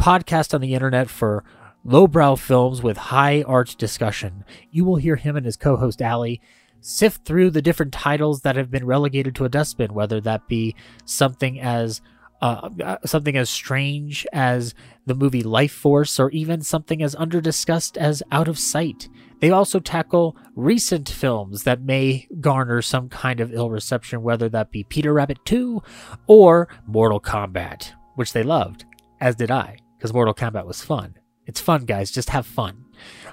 podcast 0.00 0.54
on 0.54 0.62
the 0.62 0.72
internet 0.72 1.10
for 1.10 1.44
lowbrow 1.84 2.34
films 2.34 2.82
with 2.82 2.96
high 2.96 3.42
art 3.42 3.76
discussion. 3.78 4.44
You 4.70 4.86
will 4.86 4.96
hear 4.96 5.16
him 5.16 5.36
and 5.36 5.44
his 5.44 5.58
co 5.58 5.76
host 5.76 6.00
Allie 6.00 6.40
sift 6.80 7.26
through 7.26 7.50
the 7.50 7.60
different 7.60 7.92
titles 7.92 8.40
that 8.40 8.56
have 8.56 8.70
been 8.70 8.86
relegated 8.86 9.34
to 9.34 9.44
a 9.44 9.50
dustbin, 9.50 9.92
whether 9.92 10.18
that 10.22 10.48
be 10.48 10.74
something 11.04 11.60
as 11.60 12.00
uh, 12.40 12.70
uh 12.82 12.96
something 13.04 13.36
as 13.36 13.50
strange 13.50 14.26
as 14.32 14.74
the 15.04 15.14
movie 15.14 15.42
Life 15.42 15.72
Force, 15.72 16.18
or 16.18 16.30
even 16.30 16.62
something 16.62 17.02
as 17.02 17.14
underdiscussed 17.16 17.98
as 17.98 18.22
Out 18.32 18.48
of 18.48 18.58
Sight. 18.58 19.10
They 19.40 19.50
also 19.50 19.80
tackle 19.80 20.34
recent 20.56 21.10
films 21.10 21.64
that 21.64 21.82
may 21.82 22.26
garner 22.40 22.80
some 22.80 23.10
kind 23.10 23.40
of 23.40 23.52
ill 23.52 23.68
reception, 23.68 24.22
whether 24.22 24.48
that 24.48 24.70
be 24.70 24.82
Peter 24.84 25.12
Rabbit 25.12 25.44
2 25.44 25.82
or 26.26 26.68
Mortal 26.86 27.20
Kombat, 27.20 27.92
which 28.14 28.32
they 28.32 28.42
loved, 28.42 28.86
as 29.20 29.36
did 29.36 29.50
I 29.50 29.76
because 30.00 30.14
Mortal 30.14 30.32
Kombat 30.32 30.64
was 30.64 30.82
fun. 30.82 31.14
It's 31.44 31.60
fun, 31.60 31.84
guys. 31.84 32.10
Just 32.10 32.30
have 32.30 32.46
fun. 32.46 32.86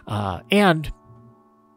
Uh, 0.06 0.42
and 0.52 0.92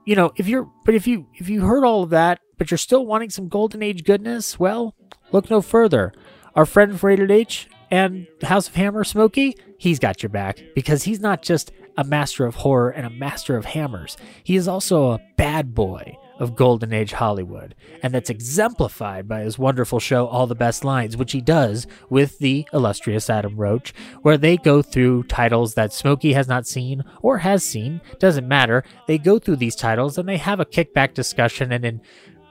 you 0.04 0.16
know, 0.16 0.32
if 0.34 0.48
you're, 0.48 0.68
but 0.84 0.94
if 0.96 1.06
you 1.06 1.28
if 1.34 1.48
you 1.48 1.60
heard 1.60 1.84
all 1.84 2.02
of 2.02 2.10
that, 2.10 2.40
but 2.58 2.70
you're 2.70 2.78
still 2.78 3.06
wanting 3.06 3.30
some 3.30 3.48
golden 3.48 3.82
age 3.82 4.02
goodness, 4.02 4.58
well, 4.58 4.96
look 5.30 5.48
no 5.48 5.60
further. 5.62 6.12
Our 6.56 6.66
friend 6.66 7.00
Rated 7.00 7.30
H 7.30 7.68
and 7.92 8.26
House 8.42 8.66
of 8.66 8.74
Hammer 8.74 9.04
Smokey, 9.04 9.56
he's 9.78 10.00
got 10.00 10.22
your 10.22 10.30
back 10.30 10.60
because 10.74 11.04
he's 11.04 11.20
not 11.20 11.42
just 11.42 11.70
a 11.96 12.02
master 12.02 12.44
of 12.44 12.56
horror 12.56 12.90
and 12.90 13.06
a 13.06 13.10
master 13.10 13.56
of 13.56 13.66
hammers. 13.66 14.16
He 14.42 14.56
is 14.56 14.66
also 14.66 15.12
a 15.12 15.20
bad 15.36 15.74
boy 15.74 16.16
of 16.40 16.56
Golden 16.56 16.92
Age 16.92 17.12
Hollywood, 17.12 17.76
and 18.02 18.12
that's 18.12 18.30
exemplified 18.30 19.28
by 19.28 19.42
his 19.42 19.58
wonderful 19.58 20.00
show 20.00 20.26
All 20.26 20.46
the 20.46 20.54
Best 20.54 20.84
Lines, 20.84 21.16
which 21.16 21.32
he 21.32 21.40
does 21.40 21.86
with 22.08 22.38
the 22.38 22.66
illustrious 22.72 23.30
Adam 23.30 23.56
Roach, 23.56 23.94
where 24.22 24.38
they 24.38 24.56
go 24.56 24.82
through 24.82 25.24
titles 25.24 25.74
that 25.74 25.92
Smokey 25.92 26.32
has 26.32 26.48
not 26.48 26.66
seen 26.66 27.04
or 27.22 27.38
has 27.38 27.62
seen, 27.62 28.00
doesn't 28.18 28.48
matter. 28.48 28.82
They 29.06 29.18
go 29.18 29.38
through 29.38 29.56
these 29.56 29.76
titles 29.76 30.18
and 30.18 30.28
they 30.28 30.38
have 30.38 30.58
a 30.58 30.64
kickback 30.64 31.14
discussion 31.14 31.70
and 31.70 31.84
then 31.84 32.00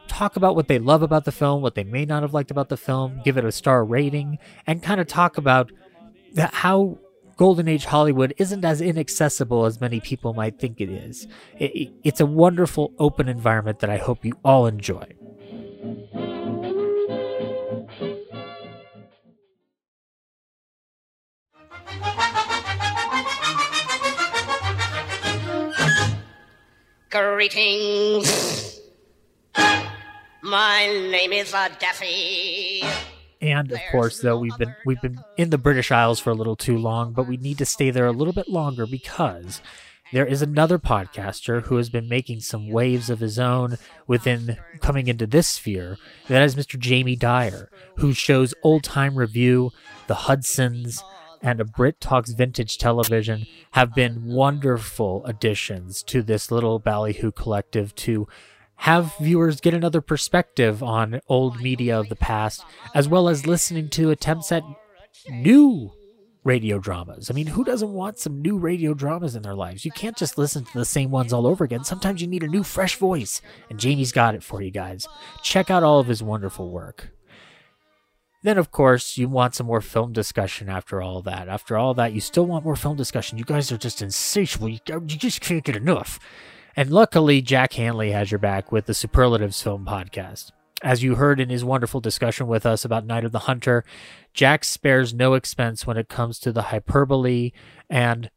talk 0.07 0.35
about 0.35 0.55
what 0.55 0.67
they 0.67 0.79
love 0.79 1.01
about 1.01 1.25
the 1.25 1.31
film, 1.31 1.61
what 1.61 1.75
they 1.75 1.83
may 1.83 2.05
not 2.05 2.21
have 2.23 2.33
liked 2.33 2.51
about 2.51 2.69
the 2.69 2.77
film, 2.77 3.21
give 3.25 3.37
it 3.37 3.45
a 3.45 3.51
star 3.51 3.83
rating, 3.83 4.37
and 4.67 4.83
kind 4.83 5.01
of 5.01 5.07
talk 5.07 5.37
about 5.37 5.71
how 6.37 6.97
Golden 7.39 7.69
Age 7.69 7.85
Hollywood 7.85 8.33
isn't 8.35 8.65
as 8.65 8.81
inaccessible 8.81 9.63
as 9.63 9.79
many 9.79 10.01
people 10.01 10.33
might 10.33 10.59
think 10.59 10.81
it 10.81 10.89
is. 10.89 11.25
It, 11.57 11.89
it's 12.03 12.19
a 12.19 12.25
wonderful, 12.25 12.91
open 12.99 13.29
environment 13.29 13.79
that 13.79 13.89
I 13.89 13.95
hope 13.95 14.25
you 14.25 14.33
all 14.43 14.67
enjoy. 14.67 15.05
Greetings. 27.09 28.81
My 30.43 30.87
name 30.87 31.31
is 31.31 31.53
Daffy. 31.53 32.83
And 33.41 33.71
of 33.71 33.79
course, 33.91 34.19
though 34.19 34.37
we've 34.37 34.57
been 34.57 34.75
we've 34.85 35.01
been 35.01 35.19
in 35.37 35.49
the 35.49 35.57
British 35.57 35.91
Isles 35.91 36.19
for 36.19 36.29
a 36.29 36.35
little 36.35 36.57
too 36.57 36.77
long, 36.77 37.13
but 37.13 37.27
we 37.27 37.37
need 37.37 37.57
to 37.59 37.65
stay 37.65 37.89
there 37.89 38.05
a 38.05 38.11
little 38.11 38.33
bit 38.33 38.49
longer 38.49 38.85
because 38.85 39.61
there 40.11 40.25
is 40.25 40.41
another 40.41 40.79
podcaster 40.79 41.63
who 41.63 41.77
has 41.77 41.89
been 41.89 42.09
making 42.09 42.39
some 42.41 42.69
waves 42.69 43.09
of 43.09 43.19
his 43.19 43.37
own 43.37 43.77
within 44.07 44.57
coming 44.81 45.07
into 45.07 45.27
this 45.27 45.47
sphere. 45.47 45.97
That 46.27 46.41
is 46.41 46.55
Mr. 46.55 46.79
Jamie 46.79 47.15
Dyer, 47.15 47.69
who 47.97 48.13
shows 48.13 48.55
Old 48.63 48.83
Time 48.83 49.15
Review, 49.15 49.71
The 50.07 50.15
Hudsons, 50.15 51.03
and 51.41 51.61
a 51.61 51.65
Brit 51.65 52.01
Talks 52.01 52.31
Vintage 52.31 52.77
Television 52.77 53.45
have 53.71 53.93
been 53.93 54.25
wonderful 54.25 55.23
additions 55.25 56.03
to 56.03 56.21
this 56.21 56.51
little 56.51 56.79
ballyhoo 56.79 57.31
collective 57.31 57.95
to 57.95 58.27
have 58.79 59.13
viewers 59.17 59.59
get 59.59 59.73
another 59.73 59.99
perspective 59.99 60.81
on 60.81 61.19
old 61.27 61.59
media 61.59 61.99
of 61.99 62.07
the 62.07 62.15
past, 62.15 62.63
as 62.95 63.09
well 63.09 63.27
as 63.27 63.45
listening 63.45 63.89
to 63.89 64.09
attempts 64.09 64.53
at 64.53 64.63
new 65.29 65.91
radio 66.45 66.79
dramas. 66.79 67.29
I 67.29 67.33
mean, 67.33 67.47
who 67.47 67.65
doesn't 67.65 67.91
want 67.91 68.19
some 68.19 68.41
new 68.41 68.57
radio 68.57 68.93
dramas 68.93 69.35
in 69.35 69.41
their 69.43 69.53
lives? 69.53 69.83
You 69.83 69.91
can't 69.91 70.15
just 70.15 70.37
listen 70.37 70.63
to 70.63 70.77
the 70.77 70.85
same 70.85 71.11
ones 71.11 71.33
all 71.33 71.45
over 71.45 71.65
again. 71.65 71.83
Sometimes 71.83 72.21
you 72.21 72.27
need 72.27 72.41
a 72.41 72.47
new, 72.47 72.63
fresh 72.63 72.95
voice, 72.95 73.41
and 73.69 73.79
Jamie's 73.79 74.13
got 74.13 74.33
it 74.33 74.43
for 74.43 74.61
you 74.61 74.71
guys. 74.71 75.09
Check 75.43 75.69
out 75.69 75.83
all 75.83 75.99
of 75.99 76.07
his 76.07 76.23
wonderful 76.23 76.69
work. 76.69 77.09
Then, 78.43 78.57
of 78.57 78.71
course, 78.71 79.17
you 79.17 79.27
want 79.27 79.55
some 79.55 79.67
more 79.67 79.81
film 79.81 80.13
discussion 80.13 80.69
after 80.69 81.01
all 81.01 81.21
that. 81.23 81.49
After 81.49 81.77
all 81.77 81.93
that, 81.95 82.13
you 82.13 82.21
still 82.21 82.45
want 82.45 82.63
more 82.63 82.77
film 82.77 82.95
discussion. 82.95 83.37
You 83.37 83.43
guys 83.43 83.73
are 83.73 83.77
just 83.77 84.01
insatiable. 84.01 84.69
You, 84.69 84.79
you 84.87 85.17
just 85.17 85.41
can't 85.41 85.65
get 85.65 85.75
enough. 85.75 86.17
And 86.75 86.91
luckily, 86.91 87.41
Jack 87.41 87.73
Hanley 87.73 88.11
has 88.11 88.31
your 88.31 88.39
back 88.39 88.71
with 88.71 88.85
the 88.85 88.93
Superlatives 88.93 89.61
Film 89.61 89.85
Podcast. 89.85 90.51
As 90.81 91.03
you 91.03 91.15
heard 91.15 91.39
in 91.39 91.49
his 91.49 91.65
wonderful 91.65 91.99
discussion 91.99 92.47
with 92.47 92.65
us 92.65 92.85
about 92.85 93.05
Night 93.05 93.25
of 93.25 93.33
the 93.33 93.39
Hunter, 93.39 93.83
Jack 94.33 94.63
spares 94.63 95.13
no 95.13 95.33
expense 95.33 95.85
when 95.85 95.97
it 95.97 96.07
comes 96.07 96.39
to 96.39 96.53
the 96.53 96.63
hyperbole 96.63 97.51
and, 97.89 98.29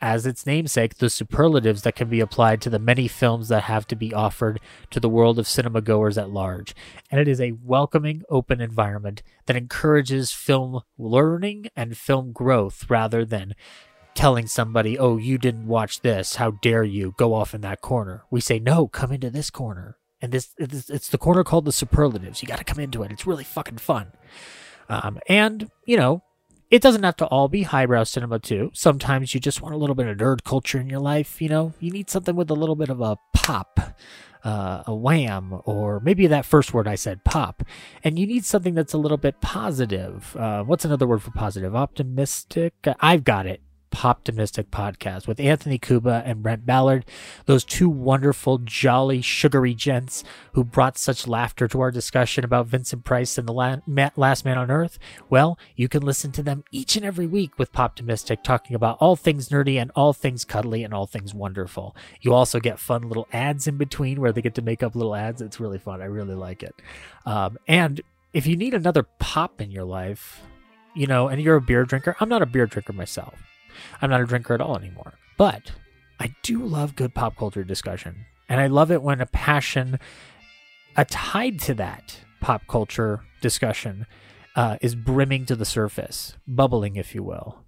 as 0.00 0.26
its 0.26 0.46
namesake, 0.46 0.96
the 0.96 1.10
superlatives 1.10 1.82
that 1.82 1.94
can 1.94 2.08
be 2.08 2.18
applied 2.18 2.60
to 2.62 2.70
the 2.70 2.78
many 2.78 3.06
films 3.06 3.48
that 3.48 3.64
have 3.64 3.86
to 3.88 3.94
be 3.94 4.12
offered 4.12 4.58
to 4.90 4.98
the 4.98 5.08
world 5.08 5.38
of 5.38 5.46
cinema 5.46 5.80
goers 5.80 6.18
at 6.18 6.30
large. 6.30 6.74
And 7.10 7.20
it 7.20 7.28
is 7.28 7.40
a 7.40 7.52
welcoming, 7.62 8.22
open 8.28 8.60
environment 8.60 9.22
that 9.46 9.56
encourages 9.56 10.32
film 10.32 10.80
learning 10.98 11.66
and 11.76 11.96
film 11.96 12.32
growth 12.32 12.88
rather 12.88 13.24
than 13.24 13.54
telling 14.14 14.46
somebody, 14.46 14.98
oh, 14.98 15.16
you 15.16 15.38
didn't 15.38 15.66
watch 15.66 16.00
this. 16.00 16.36
How 16.36 16.52
dare 16.52 16.84
you 16.84 17.14
go 17.16 17.34
off 17.34 17.54
in 17.54 17.60
that 17.62 17.80
corner? 17.80 18.24
We 18.30 18.40
say, 18.40 18.58
no, 18.58 18.88
come 18.88 19.12
into 19.12 19.30
this 19.30 19.50
corner. 19.50 19.96
And 20.20 20.32
this, 20.32 20.50
it's, 20.58 21.08
the 21.08 21.18
corner 21.18 21.44
called 21.44 21.64
the 21.64 21.72
superlatives. 21.72 22.42
You 22.42 22.48
got 22.48 22.58
to 22.58 22.64
come 22.64 22.78
into 22.78 23.02
it. 23.02 23.12
It's 23.12 23.26
really 23.26 23.44
fucking 23.44 23.78
fun. 23.78 24.12
Um, 24.88 25.18
and, 25.28 25.70
you 25.86 25.96
know, 25.96 26.22
it 26.70 26.82
doesn't 26.82 27.02
have 27.02 27.16
to 27.16 27.26
all 27.26 27.48
be 27.48 27.62
highbrow 27.62 28.04
cinema, 28.04 28.38
too. 28.38 28.70
Sometimes 28.74 29.34
you 29.34 29.40
just 29.40 29.62
want 29.62 29.74
a 29.74 29.78
little 29.78 29.94
bit 29.94 30.06
of 30.06 30.18
nerd 30.18 30.44
culture 30.44 30.78
in 30.78 30.90
your 30.90 31.00
life. 31.00 31.40
You 31.40 31.48
know, 31.48 31.72
you 31.80 31.90
need 31.90 32.10
something 32.10 32.36
with 32.36 32.50
a 32.50 32.54
little 32.54 32.76
bit 32.76 32.90
of 32.90 33.00
a 33.00 33.16
pop. 33.32 33.94
Uh, 34.42 34.82
a 34.86 34.94
wham, 34.94 35.60
or 35.66 36.00
maybe 36.00 36.26
that 36.26 36.46
first 36.46 36.72
word 36.72 36.88
I 36.88 36.94
said, 36.94 37.24
pop. 37.24 37.62
And 38.02 38.18
you 38.18 38.26
need 38.26 38.46
something 38.46 38.72
that's 38.72 38.94
a 38.94 38.98
little 38.98 39.18
bit 39.18 39.42
positive. 39.42 40.34
Uh, 40.34 40.62
what's 40.62 40.86
another 40.86 41.06
word 41.06 41.22
for 41.22 41.30
positive? 41.30 41.76
Optimistic? 41.76 42.72
I've 43.00 43.22
got 43.22 43.44
it. 43.44 43.60
Poptimistic 43.90 44.66
podcast 44.66 45.26
with 45.26 45.40
Anthony 45.40 45.78
Kuba 45.78 46.22
and 46.24 46.42
Brent 46.42 46.64
Ballard, 46.64 47.04
those 47.46 47.64
two 47.64 47.88
wonderful, 47.88 48.58
jolly, 48.58 49.20
sugary 49.20 49.74
gents 49.74 50.24
who 50.52 50.64
brought 50.64 50.96
such 50.96 51.26
laughter 51.26 51.68
to 51.68 51.80
our 51.80 51.90
discussion 51.90 52.44
about 52.44 52.66
Vincent 52.66 53.04
Price 53.04 53.36
and 53.36 53.48
the 53.48 53.52
Last 54.16 54.44
Man 54.44 54.58
on 54.58 54.70
Earth. 54.70 54.98
Well, 55.28 55.58
you 55.76 55.88
can 55.88 56.02
listen 56.02 56.32
to 56.32 56.42
them 56.42 56.64
each 56.70 56.96
and 56.96 57.04
every 57.04 57.26
week 57.26 57.58
with 57.58 57.72
Poptimistic, 57.72 58.42
talking 58.42 58.76
about 58.76 58.96
all 59.00 59.16
things 59.16 59.48
nerdy 59.48 59.80
and 59.80 59.90
all 59.96 60.12
things 60.12 60.44
cuddly 60.44 60.84
and 60.84 60.94
all 60.94 61.06
things 61.06 61.34
wonderful. 61.34 61.96
You 62.20 62.32
also 62.32 62.60
get 62.60 62.78
fun 62.78 63.02
little 63.02 63.28
ads 63.32 63.66
in 63.66 63.76
between 63.76 64.20
where 64.20 64.32
they 64.32 64.42
get 64.42 64.54
to 64.54 64.62
make 64.62 64.82
up 64.82 64.94
little 64.94 65.14
ads. 65.14 65.42
It's 65.42 65.60
really 65.60 65.78
fun. 65.78 66.00
I 66.00 66.06
really 66.06 66.34
like 66.34 66.62
it. 66.62 66.74
Um, 67.26 67.58
and 67.66 68.00
if 68.32 68.46
you 68.46 68.56
need 68.56 68.74
another 68.74 69.02
pop 69.18 69.60
in 69.60 69.70
your 69.72 69.84
life, 69.84 70.40
you 70.94 71.06
know, 71.06 71.28
and 71.28 71.42
you're 71.42 71.56
a 71.56 71.60
beer 71.60 71.84
drinker, 71.84 72.16
I'm 72.20 72.28
not 72.28 72.42
a 72.42 72.46
beer 72.46 72.66
drinker 72.66 72.92
myself. 72.92 73.34
I'm 74.00 74.10
not 74.10 74.20
a 74.20 74.26
drinker 74.26 74.54
at 74.54 74.60
all 74.60 74.76
anymore. 74.76 75.14
But 75.36 75.72
I 76.18 76.34
do 76.42 76.64
love 76.64 76.96
good 76.96 77.14
pop 77.14 77.36
culture 77.36 77.64
discussion. 77.64 78.26
And 78.48 78.60
I 78.60 78.66
love 78.66 78.90
it 78.90 79.02
when 79.02 79.20
a 79.20 79.26
passion 79.26 79.98
a 80.96 81.04
tied 81.04 81.60
to 81.60 81.74
that 81.74 82.18
pop 82.40 82.66
culture 82.66 83.20
discussion 83.40 84.06
uh, 84.56 84.76
is 84.80 84.94
brimming 84.94 85.46
to 85.46 85.56
the 85.56 85.64
surface, 85.64 86.36
bubbling, 86.46 86.96
if 86.96 87.14
you 87.14 87.22
will. 87.22 87.64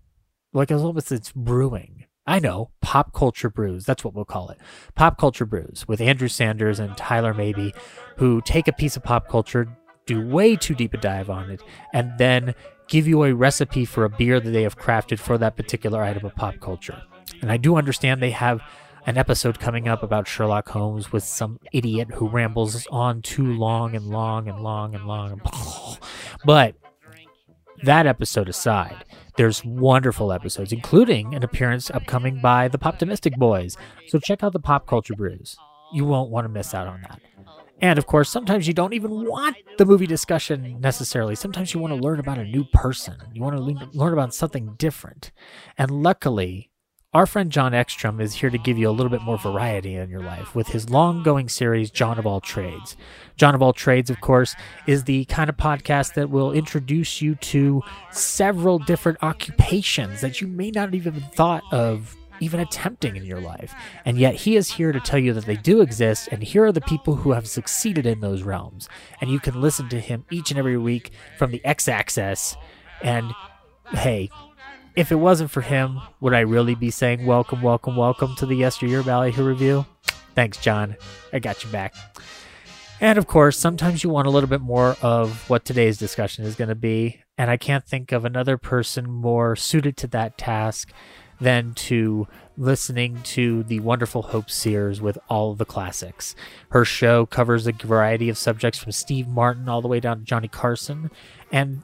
Like 0.53 0.71
as 0.71 0.83
almost 0.83 1.13
it's 1.13 1.33
brewing. 1.33 2.05
I 2.27 2.39
know, 2.39 2.71
pop 2.81 3.13
culture 3.13 3.51
brews. 3.51 3.85
That's 3.85 4.05
what 4.05 4.15
we'll 4.15 4.25
call 4.25 4.51
it. 4.51 4.59
Pop 4.95 5.19
culture 5.19 5.47
brews 5.47 5.87
with 5.89 6.01
Andrew 6.01 6.29
Sanders 6.29 6.79
and 6.79 6.97
Tyler 6.97 7.35
Maybe, 7.35 7.75
who 8.19 8.41
take 8.43 8.69
a 8.69 8.73
piece 8.73 8.97
of 8.97 9.03
pop 9.03 9.29
culture, 9.29 9.67
do 10.07 10.25
way 10.25 10.55
too 10.55 10.75
deep 10.75 10.95
a 10.95 10.99
dive 10.99 11.31
on 11.31 11.51
it, 11.51 11.63
and 11.93 12.13
then 12.19 12.55
give 12.93 13.09
you 13.09 13.25
a 13.25 13.33
recipe 13.33 13.87
for 13.87 14.05
a 14.05 14.11
beer 14.11 14.39
that 14.39 14.51
they 14.51 14.65
have 14.65 14.79
crafted 14.79 15.19
for 15.19 15.39
that 15.39 15.57
particular 15.57 16.03
item 16.03 16.27
of 16.27 16.35
pop 16.35 16.61
culture. 16.61 17.03
And 17.41 17.51
I 17.51 17.57
do 17.57 17.77
understand 17.77 18.21
they 18.21 18.33
have 18.33 18.61
an 19.07 19.17
episode 19.17 19.59
coming 19.59 19.89
up 19.89 20.03
about 20.03 20.29
Sherlock 20.29 20.69
Holmes 20.69 21.11
with 21.11 21.25
some 21.25 21.59
idiot 21.73 22.11
who 22.13 22.29
rambles 22.29 22.87
on 22.89 23.23
too 23.23 23.47
long 23.47 23.97
and 23.97 24.09
long 24.11 24.47
and 24.47 24.63
long 24.63 24.95
and 24.95 25.07
long. 25.07 25.41
But 26.45 26.75
that 27.85 28.07
episode 28.07 28.49
aside, 28.49 29.05
there's 29.37 29.65
wonderful 29.65 30.31
episodes, 30.31 30.73
including 30.73 31.35
an 31.35 31.43
appearance 31.43 31.89
upcoming 31.91 32.43
by 32.43 32.69
the 32.69 32.79
Poptimistic 32.79 33.39
Boys. 33.39 33.77
So 34.09 34.19
check 34.19 34.43
out 34.43 34.53
the 34.53 34.61
Pop 34.61 34.87
Culture 34.87 35.15
Brews. 35.15 35.57
You 35.95 36.05
won't 36.05 36.31
want 36.31 36.45
to 36.45 36.49
miss 36.49 36.75
out 36.75 36.89
on 36.89 37.01
that. 37.03 37.21
And 37.83 37.99
of 37.99 38.07
course, 38.07 38.31
sometimes 38.31 38.69
you 38.69 38.73
don't 38.73 38.95
even 38.95 39.27
want 39.27 39.57
the 39.77 39.85
movie 39.85 40.07
discussion 40.07 40.81
necessarily. 40.81 41.35
Sometimes 41.35 41.75
you 41.75 41.81
want 41.81 41.93
to 41.93 42.01
learn 42.01 42.21
about 42.21 42.39
a 42.39 42.45
new 42.45 42.65
person. 42.65 43.17
You 43.35 43.43
want 43.43 43.57
to 43.57 43.99
learn 43.99 44.13
about 44.13 44.33
something 44.33 44.75
different. 44.79 45.33
And 45.77 45.91
luckily, 45.91 46.71
our 47.13 47.27
friend 47.27 47.51
John 47.51 47.75
Ekstrom 47.75 48.21
is 48.21 48.35
here 48.35 48.49
to 48.51 48.57
give 48.57 48.79
you 48.79 48.89
a 48.89 48.91
little 48.93 49.11
bit 49.11 49.21
more 49.21 49.37
variety 49.37 49.97
in 49.97 50.09
your 50.09 50.23
life 50.23 50.55
with 50.55 50.69
his 50.69 50.89
long 50.89 51.25
going 51.25 51.49
series, 51.49 51.91
John 51.91 52.19
of 52.19 52.27
All 52.27 52.41
Trades. 52.41 52.97
John 53.37 53.55
of 53.55 53.61
All 53.61 53.73
Trades, 53.73 54.09
of 54.11 54.21
course, 54.21 54.55
is 54.87 55.05
the 55.05 55.25
kind 55.27 55.51
of 55.51 55.57
podcast 55.57 56.15
that 56.15 56.31
will 56.31 56.53
introduce 56.53 57.21
you 57.21 57.35
to 57.35 57.83
several 58.13 58.79
different 58.79 59.19
occupations 59.23 60.21
that 60.21 60.41
you 60.41 60.47
may 60.47 60.71
not 60.71 60.95
even 60.95 61.21
thought 61.35 61.65
of 61.71 62.17
even 62.43 62.61
attempting 62.61 63.15
in 63.15 63.25
your 63.25 63.41
life. 63.41 63.73
And 64.05 64.19
yet 64.19 64.35
he 64.35 64.57
is 64.57 64.73
here 64.73 64.91
to 64.91 64.99
tell 64.99 65.19
you 65.19 65.33
that 65.35 65.47
they 65.47 65.57
do 65.57 65.81
exist, 65.81 66.29
and 66.33 66.43
here 66.43 66.65
are 66.65 66.73
the 66.73 66.81
people 66.81 67.15
who 67.15 67.33
have 67.33 67.47
succeeded 67.47 68.05
in 68.05 68.21
those 68.21 68.43
realms. 68.43 68.89
And 69.21 69.31
you 69.31 69.39
can 69.39 69.61
listen 69.61 69.89
to 69.91 70.01
him 70.01 70.25
each 70.31 70.51
and 70.51 70.59
every 70.59 70.77
week 70.77 71.13
from 71.39 71.53
the 71.53 71.65
X 71.65 71.87
Access. 71.87 72.57
And 73.01 73.33
hey, 73.93 74.29
if 74.97 75.13
it 75.13 75.17
wasn't 75.17 75.53
for 75.53 75.61
him, 75.61 76.01
would 76.21 76.35
I 76.35 76.41
really 76.41 76.75
be 76.75 76.91
saying 76.91 77.25
welcome, 77.25 77.63
welcome, 77.63 77.97
welcome 77.97 78.35
to 78.37 78.47
the 78.47 78.57
Yesteryear 78.57 79.05
Ballyhoo 79.05 79.45
review? 79.45 79.87
Thanks, 80.35 80.59
John. 80.59 80.97
I 81.33 81.39
got 81.39 81.63
you 81.63 81.71
back. 81.71 81.95
And 83.01 83.19
of 83.19 83.27
course, 83.27 83.59
sometimes 83.59 84.03
you 84.03 84.11
want 84.11 84.27
a 84.27 84.31
little 84.31 84.49
bit 84.49 84.61
more 84.61 84.97
of 85.03 85.49
what 85.49 85.65
today's 85.65 85.99
discussion 85.99 86.45
is 86.45 86.57
going 86.57 86.69
to 86.69 86.75
be. 86.75 87.21
And 87.39 87.51
I 87.51 87.57
can't 87.57 87.85
think 87.85 88.13
of 88.13 88.25
another 88.25 88.57
person 88.57 89.11
more 89.11 89.57
suited 89.57 89.97
to 89.99 90.07
that 90.09 90.39
task 90.39 90.93
than 91.43 91.75
to 91.75 92.29
listening 92.57 93.21
to 93.25 93.65
the 93.65 93.81
wonderful 93.81 94.23
Hope 94.23 94.49
Sears 94.49 95.01
with 95.01 95.19
all 95.29 95.55
the 95.55 95.65
classics. 95.65 96.37
Her 96.71 96.85
show 96.85 97.27
covers 97.27 97.67
a 97.67 97.73
variety 97.73 98.29
of 98.29 98.39
subjects 98.39 98.79
from 98.79 98.93
Steve 98.93 99.27
Martin 99.27 99.69
all 99.69 99.83
the 99.83 99.89
way 99.89 99.99
down 99.99 100.21
to 100.21 100.25
Johnny 100.25 100.47
Carson. 100.47 101.11
And 101.51 101.83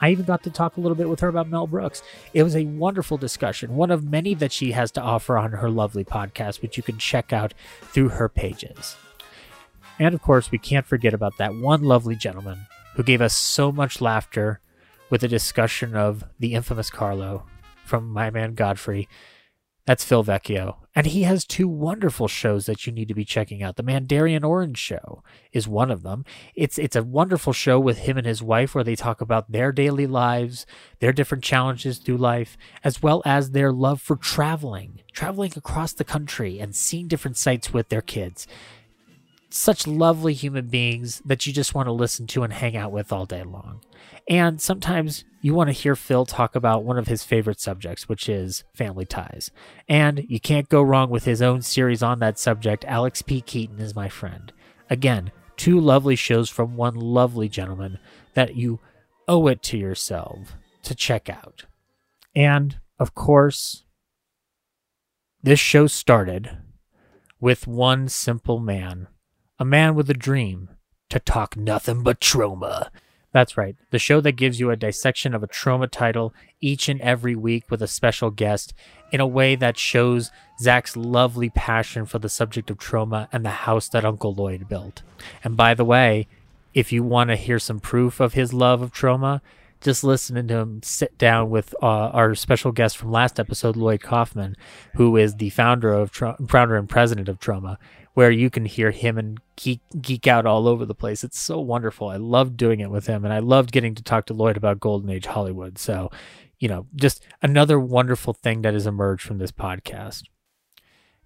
I 0.00 0.10
even 0.10 0.24
got 0.24 0.42
to 0.42 0.50
talk 0.50 0.76
a 0.76 0.80
little 0.80 0.96
bit 0.96 1.08
with 1.08 1.20
her 1.20 1.28
about 1.28 1.48
Mel 1.48 1.68
Brooks. 1.68 2.02
It 2.34 2.42
was 2.42 2.56
a 2.56 2.64
wonderful 2.64 3.16
discussion, 3.16 3.76
one 3.76 3.92
of 3.92 4.02
many 4.02 4.34
that 4.34 4.52
she 4.52 4.72
has 4.72 4.90
to 4.92 5.00
offer 5.00 5.38
on 5.38 5.52
her 5.52 5.70
lovely 5.70 6.04
podcast, 6.04 6.60
which 6.60 6.76
you 6.76 6.82
can 6.82 6.98
check 6.98 7.32
out 7.32 7.54
through 7.82 8.08
her 8.08 8.28
pages. 8.28 8.96
And 10.00 10.14
of 10.14 10.22
course, 10.22 10.50
we 10.50 10.58
can't 10.58 10.86
forget 10.86 11.14
about 11.14 11.36
that 11.36 11.54
one 11.54 11.82
lovely 11.82 12.16
gentleman 12.16 12.66
who 12.96 13.04
gave 13.04 13.20
us 13.20 13.36
so 13.36 13.70
much 13.70 14.00
laughter 14.00 14.60
with 15.10 15.22
a 15.22 15.28
discussion 15.28 15.94
of 15.94 16.24
the 16.40 16.54
infamous 16.54 16.90
Carlo 16.90 17.44
from 17.90 18.08
my 18.08 18.30
man 18.30 18.54
Godfrey. 18.54 19.08
That's 19.84 20.04
Phil 20.04 20.22
Vecchio. 20.22 20.76
And 20.94 21.06
he 21.06 21.24
has 21.24 21.44
two 21.44 21.66
wonderful 21.66 22.28
shows 22.28 22.66
that 22.66 22.86
you 22.86 22.92
need 22.92 23.08
to 23.08 23.14
be 23.14 23.24
checking 23.24 23.62
out. 23.62 23.74
The 23.74 23.82
Mandarin 23.82 24.44
Orange 24.44 24.78
Show 24.78 25.24
is 25.52 25.66
one 25.66 25.90
of 25.90 26.02
them. 26.02 26.24
It's 26.54 26.78
it's 26.78 26.94
a 26.94 27.02
wonderful 27.02 27.52
show 27.52 27.80
with 27.80 27.98
him 27.98 28.16
and 28.16 28.26
his 28.26 28.42
wife 28.42 28.74
where 28.74 28.84
they 28.84 28.94
talk 28.94 29.20
about 29.20 29.50
their 29.50 29.72
daily 29.72 30.06
lives, 30.06 30.66
their 31.00 31.12
different 31.12 31.42
challenges 31.42 31.98
through 31.98 32.18
life, 32.18 32.56
as 32.84 33.02
well 33.02 33.22
as 33.24 33.50
their 33.50 33.72
love 33.72 34.00
for 34.00 34.14
traveling, 34.14 35.00
traveling 35.12 35.52
across 35.56 35.92
the 35.92 36.04
country 36.04 36.60
and 36.60 36.76
seeing 36.76 37.08
different 37.08 37.36
sites 37.36 37.72
with 37.72 37.88
their 37.88 38.02
kids. 38.02 38.46
Such 39.52 39.86
lovely 39.86 40.32
human 40.32 40.68
beings 40.68 41.20
that 41.24 41.44
you 41.44 41.52
just 41.52 41.74
want 41.74 41.86
to 41.86 41.92
listen 41.92 42.26
to 42.28 42.44
and 42.44 42.52
hang 42.52 42.76
out 42.76 42.92
with 42.92 43.12
all 43.12 43.26
day 43.26 43.42
long. 43.42 43.80
And 44.28 44.60
sometimes 44.60 45.24
you 45.42 45.54
want 45.54 45.68
to 45.68 45.72
hear 45.72 45.96
Phil 45.96 46.24
talk 46.24 46.54
about 46.54 46.84
one 46.84 46.98
of 46.98 47.08
his 47.08 47.24
favorite 47.24 47.60
subjects, 47.60 48.08
which 48.08 48.28
is 48.28 48.62
family 48.74 49.04
ties. 49.06 49.50
And 49.88 50.24
you 50.28 50.38
can't 50.38 50.68
go 50.68 50.82
wrong 50.82 51.10
with 51.10 51.24
his 51.24 51.42
own 51.42 51.62
series 51.62 52.02
on 52.02 52.20
that 52.20 52.38
subject. 52.38 52.84
Alex 52.84 53.22
P. 53.22 53.40
Keaton 53.40 53.80
is 53.80 53.94
my 53.94 54.08
friend. 54.08 54.52
Again, 54.88 55.32
two 55.56 55.80
lovely 55.80 56.16
shows 56.16 56.48
from 56.48 56.76
one 56.76 56.94
lovely 56.94 57.48
gentleman 57.48 57.98
that 58.34 58.54
you 58.54 58.78
owe 59.26 59.48
it 59.48 59.62
to 59.64 59.76
yourself 59.76 60.56
to 60.84 60.94
check 60.94 61.28
out. 61.28 61.64
And, 62.34 62.78
of 62.98 63.14
course, 63.14 63.84
this 65.42 65.58
show 65.58 65.86
started 65.88 66.58
with 67.40 67.66
one 67.66 68.08
simple 68.08 68.60
man, 68.60 69.08
a 69.60 69.64
man 69.64 69.94
with 69.94 70.08
a 70.08 70.14
dream 70.14 70.70
to 71.10 71.20
talk 71.20 71.54
nothing 71.54 72.02
but 72.02 72.18
Troma. 72.18 72.88
That's 73.30 73.58
right. 73.58 73.76
The 73.90 73.98
show 73.98 74.20
that 74.22 74.32
gives 74.32 74.58
you 74.58 74.70
a 74.70 74.76
dissection 74.76 75.34
of 75.34 75.42
a 75.42 75.48
Troma 75.48 75.88
title 75.88 76.34
each 76.60 76.88
and 76.88 77.00
every 77.02 77.36
week 77.36 77.70
with 77.70 77.82
a 77.82 77.86
special 77.86 78.30
guest 78.30 78.72
in 79.12 79.20
a 79.20 79.26
way 79.26 79.54
that 79.56 79.76
shows 79.76 80.30
Zach's 80.60 80.96
lovely 80.96 81.50
passion 81.50 82.06
for 82.06 82.18
the 82.18 82.28
subject 82.30 82.70
of 82.70 82.78
Troma 82.78 83.28
and 83.32 83.44
the 83.44 83.50
house 83.50 83.88
that 83.90 84.04
Uncle 84.04 84.34
Lloyd 84.34 84.66
built. 84.66 85.02
And 85.44 85.56
by 85.56 85.74
the 85.74 85.84
way, 85.84 86.26
if 86.72 86.90
you 86.90 87.02
want 87.02 87.28
to 87.28 87.36
hear 87.36 87.58
some 87.58 87.80
proof 87.80 88.18
of 88.18 88.32
his 88.32 88.54
love 88.54 88.80
of 88.80 88.92
Troma, 88.92 89.42
just 89.80 90.04
listening 90.04 90.48
to 90.48 90.56
him 90.56 90.82
sit 90.82 91.16
down 91.18 91.50
with 91.50 91.74
uh, 91.82 91.86
our 91.86 92.34
special 92.34 92.72
guest 92.72 92.96
from 92.96 93.12
last 93.12 93.38
episode, 93.38 93.76
Lloyd 93.76 94.02
Kaufman, 94.02 94.56
who 94.96 95.16
is 95.16 95.36
the 95.36 95.50
founder 95.50 95.92
of 95.92 96.10
Tra- 96.10 96.36
founder 96.48 96.76
and 96.76 96.88
president 96.88 97.28
of 97.28 97.38
Troma, 97.40 97.76
where 98.14 98.30
you 98.30 98.50
can 98.50 98.64
hear 98.64 98.90
him 98.90 99.18
and 99.18 99.38
geek 99.56 99.80
geek 100.00 100.26
out 100.26 100.46
all 100.46 100.66
over 100.66 100.84
the 100.84 100.94
place. 100.94 101.24
It's 101.24 101.38
so 101.38 101.60
wonderful. 101.60 102.08
I 102.08 102.16
loved 102.16 102.56
doing 102.56 102.80
it 102.80 102.90
with 102.90 103.06
him, 103.06 103.24
and 103.24 103.32
I 103.32 103.38
loved 103.38 103.72
getting 103.72 103.94
to 103.94 104.02
talk 104.02 104.26
to 104.26 104.34
Lloyd 104.34 104.56
about 104.56 104.80
Golden 104.80 105.10
Age 105.10 105.26
Hollywood. 105.26 105.78
So, 105.78 106.10
you 106.58 106.68
know, 106.68 106.86
just 106.94 107.24
another 107.42 107.78
wonderful 107.78 108.32
thing 108.32 108.62
that 108.62 108.74
has 108.74 108.86
emerged 108.86 109.26
from 109.26 109.38
this 109.38 109.52
podcast. 109.52 110.24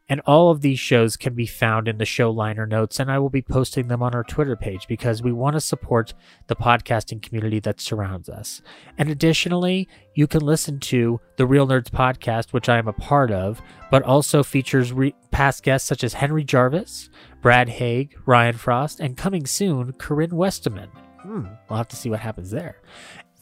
And 0.07 0.21
all 0.27 0.51
of 0.51 0.61
these 0.61 0.79
shows 0.79 1.17
can 1.17 1.35
be 1.35 1.47
found 1.47 1.89
in 1.89 1.97
the 1.97 2.05
show 2.05 2.31
liner 2.31 2.67
notes, 2.67 3.01
and 3.01 3.11
I 3.11 3.19
will 3.19 3.31
be 3.31 3.41
posting 3.41 3.89
them 3.89 4.03
on 4.03 4.15
our 4.15 4.23
Twitter 4.23 4.55
page 4.55 4.87
because 4.87 5.23
we 5.23 5.33
want 5.33 5.55
to 5.55 5.61
support 5.61 6.13
the 6.47 6.57
podcasting 6.57 7.23
community 7.23 7.59
that 7.61 7.81
surrounds 7.81 8.29
us. 8.29 8.61
And 8.99 9.09
additionally, 9.09 9.89
you 10.15 10.27
can 10.27 10.43
listen 10.43 10.79
to 10.81 11.21
the 11.39 11.47
Real 11.47 11.67
Nerds 11.67 11.89
podcast, 11.89 12.53
which 12.53 12.69
I 12.69 12.77
am 12.77 12.87
a 12.87 12.93
part 12.93 13.31
of, 13.31 13.63
but 13.91 14.03
also 14.03 14.43
features 14.43 14.93
re- 14.93 15.15
past 15.31 15.63
guests 15.63 15.89
such 15.89 16.05
as 16.05 16.13
Henry 16.13 16.45
Jarvis, 16.45 17.09
Brad 17.41 17.71
Haig, 17.71 18.15
Ryan 18.27 18.57
Frost, 18.57 19.01
and 19.01 19.17
coming 19.17 19.47
soon, 19.47 19.93
Corinne 19.95 20.37
Westerman. 20.37 20.91
Hmm, 21.23 21.47
we'll 21.71 21.79
have 21.79 21.89
to 21.89 21.97
see 21.97 22.11
what 22.11 22.21
happens 22.21 22.51
there. 22.51 22.83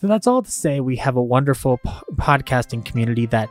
So 0.00 0.06
that's 0.06 0.28
all 0.28 0.42
to 0.42 0.50
say 0.50 0.78
we 0.78 0.96
have 0.96 1.16
a 1.16 1.22
wonderful 1.22 1.78
po- 1.78 2.02
podcasting 2.14 2.84
community 2.84 3.26
that 3.26 3.48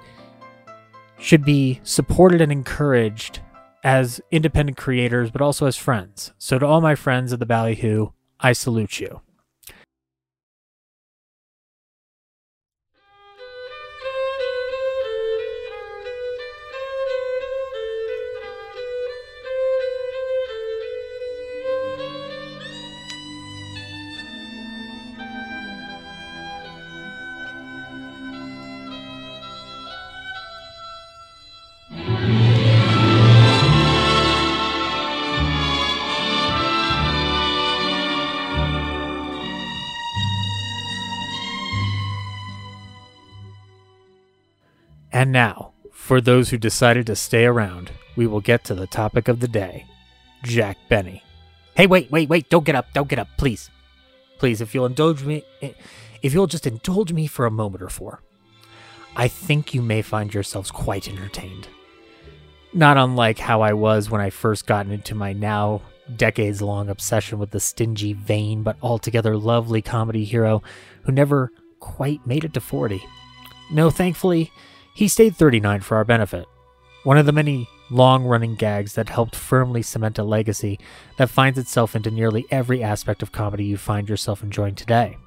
should 1.22 1.46
be 1.46 1.80
supported 1.84 2.42
and 2.42 2.52
encouraged 2.52 3.40
as 3.84 4.20
independent 4.32 4.78
creators, 4.78 5.32
but 5.32 5.42
also 5.42 5.66
as 5.66 5.78
friends. 5.78 6.34
So, 6.38 6.60
to 6.60 6.66
all 6.66 6.82
my 6.82 6.96
friends 6.96 7.32
of 7.32 7.40
the 7.40 7.46
Ballyhoo, 7.46 8.10
I 8.40 8.54
salute 8.54 9.00
you. 9.00 9.22
And 45.12 45.32
now, 45.32 45.74
for 45.92 46.22
those 46.22 46.50
who 46.50 46.58
decided 46.58 47.06
to 47.08 47.16
stay 47.16 47.46
around, 47.46 47.92
we 48.16 48.28
will 48.28 48.42
get 48.42 48.64
to 48.66 48.76
the 48.76 48.88
topic 48.88 49.28
of 49.28 49.40
the 49.40 49.48
day 49.48 49.86
Jack 50.44 50.78
Benny. 50.90 51.24
Hey, 51.76 51.88
wait, 51.88 52.12
wait, 52.12 52.30
wait, 52.30 52.50
don't 52.50 52.66
get 52.66 52.76
up, 52.76 52.88
don't 52.94 53.08
get 53.10 53.20
up, 53.20 53.28
please. 53.38 53.70
Please, 54.40 54.62
if 54.62 54.74
you'll 54.74 54.86
indulge 54.86 55.24
me, 55.24 55.44
if 56.22 56.34
you'll 56.34 56.48
just 56.48 56.68
indulge 56.68 57.14
me 57.14 57.28
for 57.28 57.46
a 57.46 57.52
moment 57.52 57.84
or 57.84 57.90
four, 57.90 58.22
I 59.16 59.28
think 59.28 59.74
you 59.74 59.82
may 59.82 60.02
find 60.02 60.34
yourselves 60.34 60.72
quite 60.72 61.08
entertained. 61.08 61.68
Not 62.74 62.98
unlike 62.98 63.38
how 63.38 63.62
I 63.62 63.74
was 63.74 64.10
when 64.10 64.22
I 64.22 64.30
first 64.30 64.66
got 64.66 64.88
into 64.88 65.14
my 65.14 65.34
now 65.34 65.82
decades 66.16 66.62
long 66.62 66.90
obsession 66.90 67.38
with 67.38 67.52
the 67.52 67.60
stingy, 67.60 68.14
vain, 68.14 68.64
but 68.64 68.78
altogether 68.82 69.38
lovely 69.38 69.82
comedy 69.82 70.24
hero 70.24 70.64
who 71.04 71.12
never 71.12 71.52
quite 71.80 72.26
made 72.26 72.44
it 72.44 72.54
to 72.54 72.62
40. 72.62 73.02
No, 73.72 73.90
thankfully, 73.90 74.52
he 75.02 75.08
stayed 75.08 75.36
39 75.36 75.82
for 75.82 75.98
our 75.98 76.06
benefit. 76.06 76.46
One 77.06 77.18
of 77.18 77.26
the 77.26 77.32
many 77.32 77.68
long 77.90 78.24
running 78.24 78.54
gags 78.54 78.94
that 78.94 79.10
helped 79.10 79.36
firmly 79.36 79.82
cement 79.82 80.20
a 80.20 80.24
legacy 80.24 80.78
that 81.18 81.32
finds 81.32 81.58
itself 81.58 81.96
into 81.96 82.12
nearly 82.12 82.46
every 82.52 82.84
aspect 82.84 83.24
of 83.24 83.32
comedy 83.32 83.66
you 83.66 83.78
find 83.78 84.08
yourself 84.08 84.44
enjoying 84.44 84.76
today. 84.76 85.18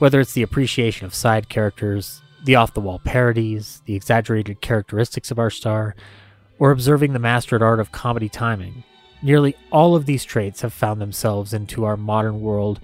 Whether 0.00 0.18
it's 0.18 0.32
the 0.32 0.42
appreciation 0.42 1.06
of 1.06 1.14
side 1.14 1.48
characters, 1.48 2.22
the 2.42 2.56
off 2.56 2.74
the 2.74 2.80
wall 2.80 2.98
parodies, 2.98 3.82
the 3.86 3.94
exaggerated 3.94 4.60
characteristics 4.62 5.30
of 5.30 5.38
our 5.38 5.50
star, 5.50 5.94
or 6.58 6.72
observing 6.72 7.12
the 7.12 7.20
mastered 7.20 7.62
art 7.62 7.78
of 7.78 7.92
comedy 7.92 8.28
timing, 8.28 8.82
nearly 9.22 9.54
all 9.70 9.94
of 9.94 10.06
these 10.06 10.24
traits 10.24 10.62
have 10.62 10.72
found 10.72 11.00
themselves 11.00 11.54
into 11.54 11.84
our 11.84 11.96
modern 11.96 12.40
world 12.40 12.80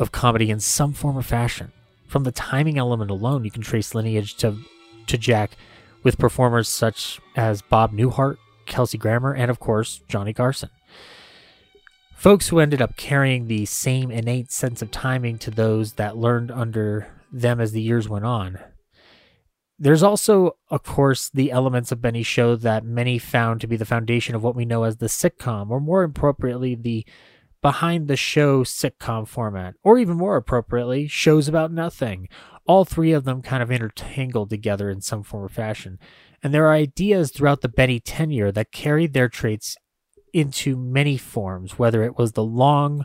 of 0.00 0.10
comedy 0.10 0.50
in 0.50 0.58
some 0.58 0.92
form 0.92 1.16
or 1.16 1.22
fashion. 1.22 1.70
From 2.08 2.24
the 2.24 2.32
timing 2.32 2.76
element 2.76 3.12
alone, 3.12 3.44
you 3.44 3.52
can 3.52 3.62
trace 3.62 3.94
lineage 3.94 4.34
to 4.38 4.58
to 5.08 5.18
Jack 5.18 5.56
with 6.02 6.18
performers 6.18 6.68
such 6.68 7.20
as 7.36 7.62
Bob 7.62 7.92
Newhart, 7.92 8.36
Kelsey 8.66 8.98
Grammer, 8.98 9.34
and 9.34 9.50
of 9.50 9.58
course, 9.58 10.02
Johnny 10.08 10.32
Carson. 10.32 10.70
Folks 12.14 12.48
who 12.48 12.58
ended 12.58 12.82
up 12.82 12.96
carrying 12.96 13.46
the 13.46 13.64
same 13.64 14.10
innate 14.10 14.50
sense 14.50 14.82
of 14.82 14.90
timing 14.90 15.38
to 15.38 15.50
those 15.50 15.92
that 15.94 16.16
learned 16.16 16.50
under 16.50 17.06
them 17.32 17.60
as 17.60 17.72
the 17.72 17.82
years 17.82 18.08
went 18.08 18.24
on. 18.24 18.58
There's 19.78 20.02
also, 20.02 20.56
of 20.70 20.82
course, 20.82 21.28
the 21.28 21.52
elements 21.52 21.92
of 21.92 22.02
Benny's 22.02 22.26
show 22.26 22.56
that 22.56 22.84
many 22.84 23.18
found 23.18 23.60
to 23.60 23.68
be 23.68 23.76
the 23.76 23.84
foundation 23.84 24.34
of 24.34 24.42
what 24.42 24.56
we 24.56 24.64
know 24.64 24.82
as 24.82 24.96
the 24.96 25.06
sitcom, 25.06 25.70
or 25.70 25.80
more 25.80 26.02
appropriately, 26.02 26.74
the 26.74 27.06
behind 27.62 28.08
the 28.08 28.16
show 28.16 28.64
sitcom 28.64 29.26
format, 29.26 29.74
or 29.84 29.98
even 29.98 30.16
more 30.16 30.36
appropriately, 30.36 31.06
shows 31.06 31.46
about 31.46 31.70
nothing. 31.70 32.28
All 32.68 32.84
three 32.84 33.12
of 33.12 33.24
them 33.24 33.42
kind 33.42 33.62
of 33.62 33.72
intertangled 33.72 34.50
together 34.50 34.88
in 34.90 35.00
some 35.00 35.24
form 35.24 35.44
or 35.44 35.48
fashion. 35.48 35.98
And 36.42 36.54
there 36.54 36.66
are 36.66 36.74
ideas 36.74 37.32
throughout 37.32 37.62
the 37.62 37.68
Benny 37.68 37.98
tenure 37.98 38.52
that 38.52 38.70
carried 38.70 39.14
their 39.14 39.28
traits 39.28 39.76
into 40.32 40.76
many 40.76 41.16
forms, 41.16 41.78
whether 41.78 42.04
it 42.04 42.16
was 42.16 42.32
the 42.32 42.44
long 42.44 43.04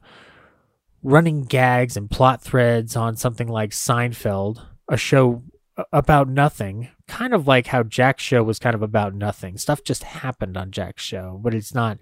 running 1.01 1.43
gags 1.43 1.97
and 1.97 2.11
plot 2.11 2.41
threads 2.41 2.95
on 2.95 3.15
something 3.15 3.47
like 3.47 3.71
Seinfeld, 3.71 4.65
a 4.89 4.97
show 4.97 5.43
about 5.91 6.29
nothing, 6.29 6.89
kind 7.07 7.33
of 7.33 7.47
like 7.47 7.67
how 7.67 7.83
Jack's 7.83 8.23
show 8.23 8.43
was 8.43 8.59
kind 8.59 8.75
of 8.75 8.83
about 8.83 9.15
nothing. 9.15 9.57
Stuff 9.57 9.83
just 9.83 10.03
happened 10.03 10.55
on 10.55 10.71
Jack's 10.71 11.03
show, 11.03 11.39
but 11.41 11.53
it's 11.53 11.73
not 11.73 11.97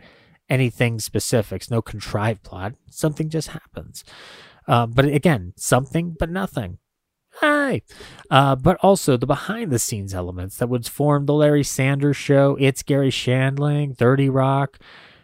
anything 0.50 1.00
specifics, 1.00 1.72
no 1.72 1.82
contrived 1.82 2.44
plot. 2.44 2.74
Something 2.90 3.30
just 3.30 3.50
happens. 3.50 4.04
Uh, 4.68 4.86
but 4.86 5.06
again, 5.06 5.54
something 5.56 6.16
but 6.20 6.30
nothing. 6.30 6.78
Hi. 7.42 7.82
Uh, 8.30 8.56
but 8.56 8.78
also 8.84 9.18
the 9.18 9.26
behind 9.26 9.72
the 9.72 9.80
scenes 9.80 10.14
elements 10.14 10.58
that 10.58 10.70
would 10.70 10.86
form 10.86 11.26
the 11.26 11.34
Larry 11.34 11.64
Sanders 11.64 12.16
show, 12.16 12.56
It's 12.60 12.84
Garry 12.84 13.10
Shandling, 13.10 13.98
30 13.98 14.30
Rock, 14.30 14.78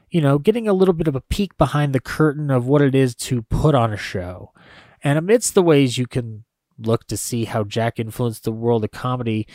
you 0.10 0.20
know, 0.20 0.40
getting 0.40 0.68
a 0.68 0.74
little 0.74 0.96
bit 0.96 1.08
of 1.08 1.16
a 1.16 1.22
peek 1.22 1.56
behind 1.60 1.94
the 1.94 2.00
curtain 2.00 2.50
of 2.50 2.66
what 2.66 2.82
it 2.82 2.96
is 2.96 3.14
to 3.16 3.44
put 3.44 3.76
on 3.76 3.94
a 3.94 3.98
show. 3.98 4.52
And 5.04 5.20
amidst 5.20 5.54
the 5.54 5.62
ways 5.62 6.00
you 6.00 6.08
can 6.08 6.44
look 6.80 7.06
to 7.06 7.18
see 7.18 7.46
how 7.46 7.64
Jack 7.64 8.00
influenced 8.00 8.46
the 8.46 8.52
world 8.52 8.84
of 8.84 8.90
comedy, 8.90 9.46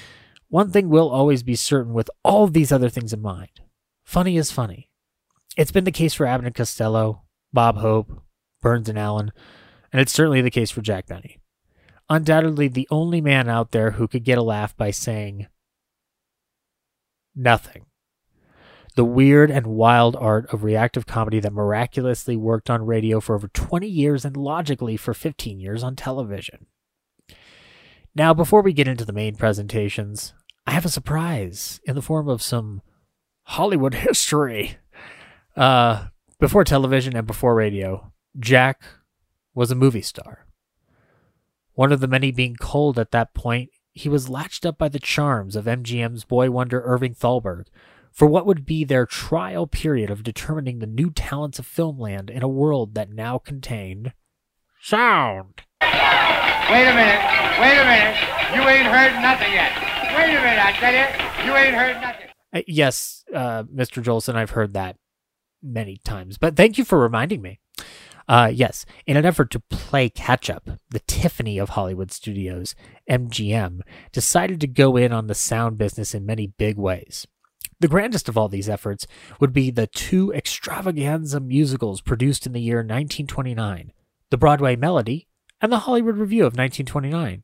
one 0.48 0.70
thing 0.70 0.88
will 0.88 1.10
always 1.10 1.42
be 1.42 1.56
certain 1.56 1.92
with 1.92 2.08
all 2.22 2.46
these 2.46 2.70
other 2.70 2.88
things 2.88 3.12
in 3.12 3.20
mind. 3.20 3.60
Funny 4.04 4.36
is 4.36 4.52
funny. 4.52 4.88
It's 5.56 5.72
been 5.72 5.84
the 5.84 5.90
case 5.90 6.14
for 6.14 6.26
and 6.26 6.54
Costello, 6.54 7.22
Bob 7.52 7.78
Hope, 7.78 8.22
Burns 8.60 8.88
and 8.88 8.98
Allen, 8.98 9.32
and 9.92 10.00
it's 10.00 10.12
certainly 10.12 10.42
the 10.42 10.50
case 10.50 10.70
for 10.70 10.80
Jack 10.80 11.06
Benny. 11.06 11.41
Undoubtedly 12.12 12.68
the 12.68 12.86
only 12.90 13.22
man 13.22 13.48
out 13.48 13.70
there 13.70 13.92
who 13.92 14.06
could 14.06 14.22
get 14.22 14.36
a 14.36 14.42
laugh 14.42 14.76
by 14.76 14.90
saying 14.90 15.46
nothing. 17.34 17.86
The 18.96 19.04
weird 19.06 19.50
and 19.50 19.66
wild 19.66 20.14
art 20.16 20.52
of 20.52 20.62
reactive 20.62 21.06
comedy 21.06 21.40
that 21.40 21.54
miraculously 21.54 22.36
worked 22.36 22.68
on 22.68 22.84
radio 22.84 23.18
for 23.18 23.34
over 23.34 23.48
20 23.48 23.88
years 23.88 24.26
and 24.26 24.36
logically 24.36 24.98
for 24.98 25.14
15 25.14 25.58
years 25.58 25.82
on 25.82 25.96
television. 25.96 26.66
Now, 28.14 28.34
before 28.34 28.60
we 28.60 28.74
get 28.74 28.88
into 28.88 29.06
the 29.06 29.14
main 29.14 29.36
presentations, 29.36 30.34
I 30.66 30.72
have 30.72 30.84
a 30.84 30.90
surprise 30.90 31.80
in 31.84 31.94
the 31.94 32.02
form 32.02 32.28
of 32.28 32.42
some 32.42 32.82
Hollywood 33.44 33.94
history. 33.94 34.76
Uh, 35.56 36.08
before 36.38 36.64
television 36.64 37.16
and 37.16 37.26
before 37.26 37.54
radio, 37.54 38.12
Jack 38.38 38.82
was 39.54 39.70
a 39.70 39.74
movie 39.74 40.02
star. 40.02 40.41
One 41.74 41.92
of 41.92 42.00
the 42.00 42.08
many 42.08 42.30
being 42.32 42.56
cold 42.56 42.98
at 42.98 43.12
that 43.12 43.34
point, 43.34 43.70
he 43.92 44.08
was 44.08 44.28
latched 44.28 44.66
up 44.66 44.78
by 44.78 44.88
the 44.88 44.98
charms 44.98 45.56
of 45.56 45.64
MGM's 45.64 46.24
boy 46.24 46.50
wonder 46.50 46.82
Irving 46.84 47.14
Thalberg 47.14 47.66
for 48.10 48.28
what 48.28 48.44
would 48.44 48.66
be 48.66 48.84
their 48.84 49.06
trial 49.06 49.66
period 49.66 50.10
of 50.10 50.22
determining 50.22 50.78
the 50.78 50.86
new 50.86 51.10
talents 51.10 51.58
of 51.58 51.66
filmland 51.66 52.28
in 52.28 52.42
a 52.42 52.48
world 52.48 52.94
that 52.94 53.10
now 53.10 53.38
contained 53.38 54.12
sound. 54.82 55.62
Wait 55.80 55.88
a 55.88 56.94
minute. 56.94 57.22
Wait 57.60 57.78
a 57.78 57.84
minute. 57.84 58.16
You 58.54 58.68
ain't 58.68 58.86
heard 58.86 59.20
nothing 59.22 59.52
yet. 59.52 59.72
Wait 60.14 60.36
a 60.36 60.40
minute, 60.42 60.64
I 60.64 60.72
tell 60.72 60.92
you. 60.92 61.46
You 61.46 61.56
ain't 61.56 61.74
heard 61.74 62.00
nothing. 62.02 62.28
Uh, 62.52 62.62
yes, 62.66 63.24
uh, 63.34 63.62
Mr. 63.64 64.02
Jolson, 64.02 64.34
I've 64.34 64.50
heard 64.50 64.74
that 64.74 64.96
many 65.62 65.96
times, 66.04 66.36
but 66.36 66.54
thank 66.54 66.76
you 66.76 66.84
for 66.84 66.98
reminding 66.98 67.40
me. 67.40 67.60
Uh, 68.32 68.46
yes, 68.46 68.86
in 69.06 69.18
an 69.18 69.26
effort 69.26 69.50
to 69.50 69.60
play 69.60 70.08
catch 70.08 70.48
up, 70.48 70.70
the 70.88 71.00
Tiffany 71.00 71.58
of 71.58 71.68
Hollywood 71.68 72.10
studios, 72.10 72.74
MGM, 73.06 73.82
decided 74.10 74.58
to 74.62 74.66
go 74.66 74.96
in 74.96 75.12
on 75.12 75.26
the 75.26 75.34
sound 75.34 75.76
business 75.76 76.14
in 76.14 76.24
many 76.24 76.46
big 76.46 76.78
ways. 76.78 77.26
The 77.80 77.88
grandest 77.88 78.30
of 78.30 78.38
all 78.38 78.48
these 78.48 78.70
efforts 78.70 79.06
would 79.38 79.52
be 79.52 79.70
the 79.70 79.86
two 79.86 80.32
extravaganza 80.32 81.40
musicals 81.40 82.00
produced 82.00 82.46
in 82.46 82.54
the 82.54 82.62
year 82.62 82.78
1929 82.78 83.92
The 84.30 84.38
Broadway 84.38 84.76
Melody 84.76 85.28
and 85.60 85.70
The 85.70 85.80
Hollywood 85.80 86.16
Revue 86.16 86.46
of 86.46 86.56
1929. 86.56 87.42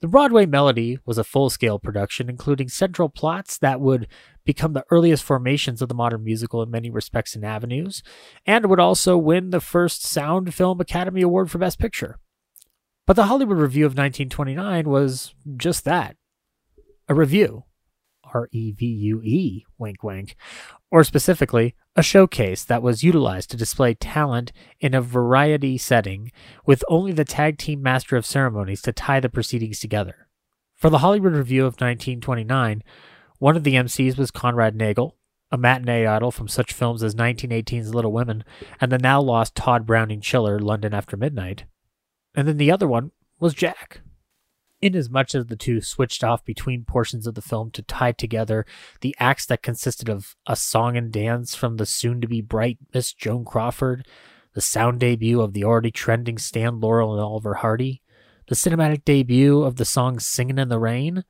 The 0.00 0.08
Broadway 0.08 0.44
Melody 0.44 0.98
was 1.06 1.16
a 1.16 1.24
full 1.24 1.48
scale 1.48 1.78
production, 1.78 2.28
including 2.28 2.68
central 2.68 3.08
plots 3.08 3.56
that 3.58 3.80
would 3.80 4.06
become 4.44 4.74
the 4.74 4.84
earliest 4.90 5.24
formations 5.24 5.80
of 5.80 5.88
the 5.88 5.94
modern 5.94 6.22
musical 6.22 6.62
in 6.62 6.70
many 6.70 6.90
respects 6.90 7.34
and 7.34 7.44
avenues, 7.44 8.02
and 8.44 8.66
would 8.66 8.80
also 8.80 9.16
win 9.16 9.50
the 9.50 9.60
first 9.60 10.04
Sound 10.04 10.54
Film 10.54 10.80
Academy 10.80 11.22
Award 11.22 11.50
for 11.50 11.58
Best 11.58 11.78
Picture. 11.78 12.18
But 13.06 13.16
the 13.16 13.26
Hollywood 13.26 13.58
Revue 13.58 13.86
of 13.86 13.92
1929 13.92 14.88
was 14.88 15.34
just 15.56 15.84
that 15.84 16.16
a 17.08 17.14
review. 17.14 17.64
R 18.34 18.48
E 18.52 18.72
V 18.72 18.84
U 18.84 19.22
E, 19.22 19.64
wink 19.78 20.02
wink, 20.02 20.36
or 20.90 21.04
specifically, 21.04 21.74
a 21.96 22.02
showcase 22.02 22.64
that 22.64 22.82
was 22.82 23.04
utilized 23.04 23.50
to 23.50 23.56
display 23.56 23.94
talent 23.94 24.52
in 24.80 24.94
a 24.94 25.00
variety 25.00 25.78
setting 25.78 26.32
with 26.66 26.84
only 26.88 27.12
the 27.12 27.24
tag 27.24 27.56
team 27.56 27.80
master 27.80 28.16
of 28.16 28.26
ceremonies 28.26 28.82
to 28.82 28.92
tie 28.92 29.20
the 29.20 29.28
proceedings 29.28 29.78
together. 29.78 30.28
For 30.74 30.90
the 30.90 30.98
Hollywood 30.98 31.34
Revue 31.34 31.62
of 31.62 31.74
1929, 31.74 32.82
one 33.38 33.56
of 33.56 33.64
the 33.64 33.74
MCs 33.74 34.18
was 34.18 34.30
Conrad 34.30 34.74
Nagel, 34.74 35.16
a 35.50 35.56
matinee 35.56 36.06
idol 36.06 36.30
from 36.32 36.48
such 36.48 36.72
films 36.72 37.02
as 37.02 37.14
1918's 37.14 37.94
Little 37.94 38.12
Women 38.12 38.44
and 38.80 38.90
the 38.90 38.98
now 38.98 39.20
lost 39.20 39.54
Tod 39.54 39.86
Browning 39.86 40.20
chiller 40.20 40.58
London 40.58 40.92
After 40.92 41.16
Midnight. 41.16 41.64
And 42.34 42.48
then 42.48 42.56
the 42.56 42.72
other 42.72 42.88
one 42.88 43.12
was 43.38 43.54
Jack. 43.54 44.00
Inasmuch 44.84 45.34
as 45.34 45.46
the 45.46 45.56
two 45.56 45.80
switched 45.80 46.22
off 46.22 46.44
between 46.44 46.84
portions 46.84 47.26
of 47.26 47.34
the 47.34 47.40
film 47.40 47.70
to 47.70 47.80
tie 47.80 48.12
together 48.12 48.66
the 49.00 49.16
acts 49.18 49.46
that 49.46 49.62
consisted 49.62 50.10
of 50.10 50.36
a 50.46 50.54
song 50.54 50.94
and 50.94 51.10
dance 51.10 51.54
from 51.54 51.78
the 51.78 51.86
soon 51.86 52.20
to 52.20 52.28
be 52.28 52.42
bright 52.42 52.76
Miss 52.92 53.14
Joan 53.14 53.46
Crawford, 53.46 54.06
the 54.52 54.60
sound 54.60 55.00
debut 55.00 55.40
of 55.40 55.54
the 55.54 55.64
already 55.64 55.90
trending 55.90 56.36
Stan 56.36 56.80
Laurel 56.80 57.14
and 57.14 57.22
Oliver 57.22 57.54
Hardy, 57.54 58.02
the 58.48 58.54
cinematic 58.54 59.06
debut 59.06 59.62
of 59.62 59.76
the 59.76 59.86
song 59.86 60.18
Singin' 60.18 60.58
in 60.58 60.68
the 60.68 60.78
Rain, 60.78 61.24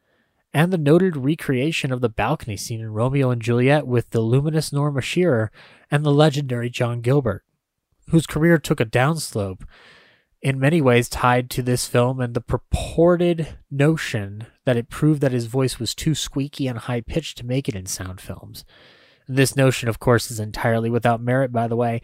and 0.52 0.72
the 0.72 0.78
noted 0.78 1.16
recreation 1.16 1.92
of 1.92 2.00
the 2.00 2.08
balcony 2.08 2.56
scene 2.56 2.80
in 2.80 2.90
Romeo 2.90 3.30
and 3.30 3.40
Juliet 3.40 3.86
with 3.86 4.10
the 4.10 4.20
luminous 4.20 4.72
Norma 4.72 5.00
Shearer 5.00 5.52
and 5.92 6.04
the 6.04 6.12
legendary 6.12 6.70
John 6.70 7.00
Gilbert, 7.00 7.44
whose 8.10 8.26
career 8.26 8.58
took 8.58 8.80
a 8.80 8.84
downslope 8.84 9.62
in 10.44 10.60
many 10.60 10.78
ways 10.78 11.08
tied 11.08 11.48
to 11.48 11.62
this 11.62 11.86
film 11.86 12.20
and 12.20 12.34
the 12.34 12.40
purported 12.40 13.56
notion 13.70 14.46
that 14.66 14.76
it 14.76 14.90
proved 14.90 15.22
that 15.22 15.32
his 15.32 15.46
voice 15.46 15.78
was 15.78 15.94
too 15.94 16.14
squeaky 16.14 16.66
and 16.66 16.80
high 16.80 17.00
pitched 17.00 17.38
to 17.38 17.46
make 17.46 17.66
it 17.66 17.74
in 17.74 17.86
sound 17.86 18.20
films. 18.20 18.62
This 19.26 19.56
notion, 19.56 19.88
of 19.88 19.98
course, 19.98 20.30
is 20.30 20.38
entirely 20.38 20.90
without 20.90 21.22
merit, 21.22 21.50
by 21.50 21.66
the 21.66 21.76
way, 21.76 22.02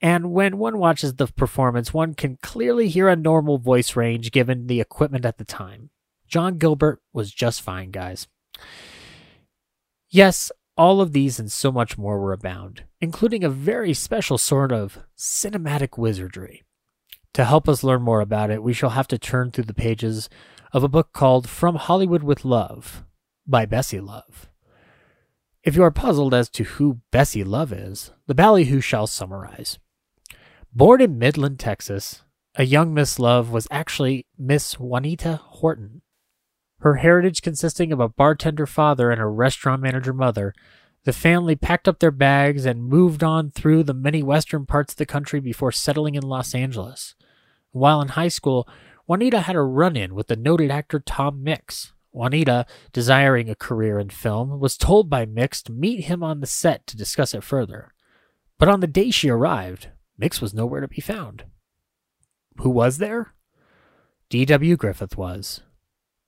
and 0.00 0.32
when 0.32 0.56
one 0.56 0.78
watches 0.78 1.16
the 1.16 1.26
performance, 1.26 1.92
one 1.92 2.14
can 2.14 2.38
clearly 2.42 2.88
hear 2.88 3.10
a 3.10 3.14
normal 3.14 3.58
voice 3.58 3.94
range 3.94 4.32
given 4.32 4.68
the 4.68 4.80
equipment 4.80 5.26
at 5.26 5.36
the 5.36 5.44
time. 5.44 5.90
John 6.26 6.56
Gilbert 6.56 7.02
was 7.12 7.30
just 7.30 7.60
fine, 7.60 7.90
guys. 7.90 8.26
Yes, 10.08 10.50
all 10.78 11.02
of 11.02 11.12
these 11.12 11.38
and 11.38 11.52
so 11.52 11.70
much 11.70 11.98
more 11.98 12.18
were 12.18 12.32
abound, 12.32 12.84
including 13.02 13.44
a 13.44 13.50
very 13.50 13.92
special 13.92 14.38
sort 14.38 14.72
of 14.72 14.98
cinematic 15.14 15.98
wizardry. 15.98 16.62
To 17.34 17.44
help 17.46 17.66
us 17.66 17.82
learn 17.82 18.02
more 18.02 18.20
about 18.20 18.50
it, 18.50 18.62
we 18.62 18.74
shall 18.74 18.90
have 18.90 19.08
to 19.08 19.18
turn 19.18 19.50
through 19.50 19.64
the 19.64 19.72
pages 19.72 20.28
of 20.72 20.84
a 20.84 20.88
book 20.88 21.14
called 21.14 21.48
From 21.48 21.76
Hollywood 21.76 22.22
with 22.22 22.44
Love 22.44 23.04
by 23.46 23.64
Bessie 23.64 24.00
Love. 24.00 24.50
If 25.64 25.74
you 25.74 25.82
are 25.82 25.90
puzzled 25.90 26.34
as 26.34 26.50
to 26.50 26.64
who 26.64 27.00
Bessie 27.10 27.44
Love 27.44 27.72
is, 27.72 28.12
the 28.26 28.34
ballyhoo 28.34 28.80
shall 28.80 29.06
summarize. 29.06 29.78
Born 30.74 31.00
in 31.00 31.18
Midland, 31.18 31.58
Texas, 31.58 32.22
a 32.54 32.64
young 32.64 32.92
Miss 32.92 33.18
Love 33.18 33.50
was 33.50 33.66
actually 33.70 34.26
Miss 34.38 34.78
Juanita 34.78 35.40
Horton. 35.42 36.02
Her 36.80 36.96
heritage 36.96 37.40
consisting 37.40 37.92
of 37.92 38.00
a 38.00 38.08
bartender 38.10 38.66
father 38.66 39.10
and 39.10 39.20
a 39.20 39.26
restaurant 39.26 39.80
manager 39.80 40.12
mother, 40.12 40.52
the 41.04 41.12
family 41.14 41.56
packed 41.56 41.88
up 41.88 41.98
their 41.98 42.10
bags 42.10 42.66
and 42.66 42.84
moved 42.84 43.24
on 43.24 43.50
through 43.50 43.84
the 43.84 43.94
many 43.94 44.22
western 44.22 44.66
parts 44.66 44.92
of 44.92 44.98
the 44.98 45.06
country 45.06 45.40
before 45.40 45.72
settling 45.72 46.14
in 46.14 46.22
Los 46.22 46.54
Angeles. 46.54 47.14
While 47.72 48.00
in 48.00 48.08
high 48.08 48.28
school, 48.28 48.68
Juanita 49.06 49.40
had 49.40 49.56
a 49.56 49.62
run 49.62 49.96
in 49.96 50.14
with 50.14 50.28
the 50.28 50.36
noted 50.36 50.70
actor 50.70 51.00
Tom 51.00 51.42
Mix. 51.42 51.92
Juanita, 52.12 52.66
desiring 52.92 53.48
a 53.48 53.54
career 53.54 53.98
in 53.98 54.10
film, 54.10 54.60
was 54.60 54.76
told 54.76 55.08
by 55.08 55.24
Mix 55.24 55.62
to 55.62 55.72
meet 55.72 56.04
him 56.04 56.22
on 56.22 56.40
the 56.40 56.46
set 56.46 56.86
to 56.86 56.96
discuss 56.96 57.34
it 57.34 57.42
further. 57.42 57.94
But 58.58 58.68
on 58.68 58.80
the 58.80 58.86
day 58.86 59.10
she 59.10 59.30
arrived, 59.30 59.88
Mix 60.18 60.40
was 60.40 60.54
nowhere 60.54 60.82
to 60.82 60.88
be 60.88 61.00
found. 61.00 61.44
Who 62.58 62.68
was 62.68 62.98
there? 62.98 63.32
D.W. 64.28 64.76
Griffith 64.76 65.16
was. 65.16 65.62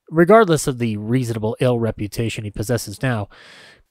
Regardless 0.09 0.67
of 0.67 0.79
the 0.79 0.97
reasonable 0.97 1.55
ill 1.59 1.79
reputation 1.79 2.43
he 2.43 2.51
possesses 2.51 3.01
now, 3.01 3.29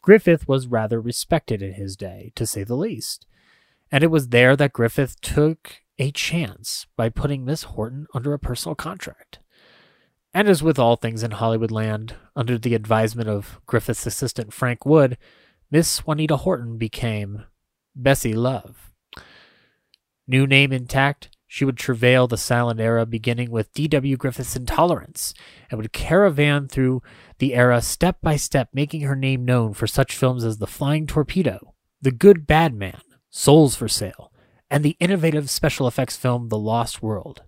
Griffith 0.03 0.47
was 0.49 0.67
rather 0.67 1.01
respected 1.01 1.62
in 1.62 1.75
his 1.75 1.97
day, 1.97 2.33
to 2.35 2.47
say 2.47 2.64
the 2.64 2.77
least. 2.77 3.27
And 3.90 4.05
it 4.05 4.11
was 4.11 4.29
there 4.29 4.57
that 4.57 4.73
Griffith 4.73 5.21
took 5.21 5.84
a 5.98 6.11
chance 6.11 6.87
by 6.96 7.09
putting 7.09 7.44
Miss 7.44 7.64
Horton 7.64 8.07
under 8.14 8.33
a 8.33 8.38
personal 8.38 8.74
contract. 8.74 9.38
And 10.33 10.48
as 10.48 10.62
with 10.62 10.78
all 10.78 10.96
things 10.96 11.22
in 11.22 11.30
Hollywood 11.33 11.70
land, 11.70 12.16
under 12.35 12.59
the 12.59 12.74
advisement 12.74 13.28
of 13.28 13.61
Griffith's 13.66 14.07
assistant 14.07 14.52
Frank 14.52 14.85
Wood, 14.85 15.16
Miss 15.70 16.00
Juanita 16.00 16.38
Horton 16.38 16.76
became 16.76 17.44
Bessie 17.94 18.35
Love. 18.35 18.92
New 20.26 20.46
name 20.46 20.72
intact, 20.72 21.30
she 21.46 21.64
would 21.64 21.76
travail 21.76 22.26
the 22.26 22.37
silent 22.37 22.80
era 22.80 23.07
beginning 23.07 23.50
with 23.50 23.72
D.W. 23.74 24.16
Griffith's 24.16 24.57
Intolerance 24.57 25.35
and 25.70 25.78
would 25.78 25.92
caravan 25.92 26.66
through 26.66 27.00
the 27.38 27.54
era 27.54 27.80
step 27.80 28.18
by 28.20 28.35
step, 28.35 28.70
making 28.72 29.02
her 29.02 29.14
name 29.14 29.44
known 29.44 29.72
for 29.72 29.87
such 29.87 30.16
films 30.16 30.42
as 30.42 30.59
The 30.59 30.66
Flying 30.66 31.07
Torpedo, 31.07 31.74
The 32.02 32.11
Good 32.11 32.44
Bad 32.44 32.74
Man, 32.74 33.00
Souls 33.30 33.76
for 33.76 33.87
Sale, 33.87 34.33
and 34.70 34.85
the 34.85 34.96
innovative 35.00 35.50
special 35.50 35.87
effects 35.87 36.16
film 36.16 36.48
The 36.48 36.59
Lost 36.59 37.03
World. 37.03 37.42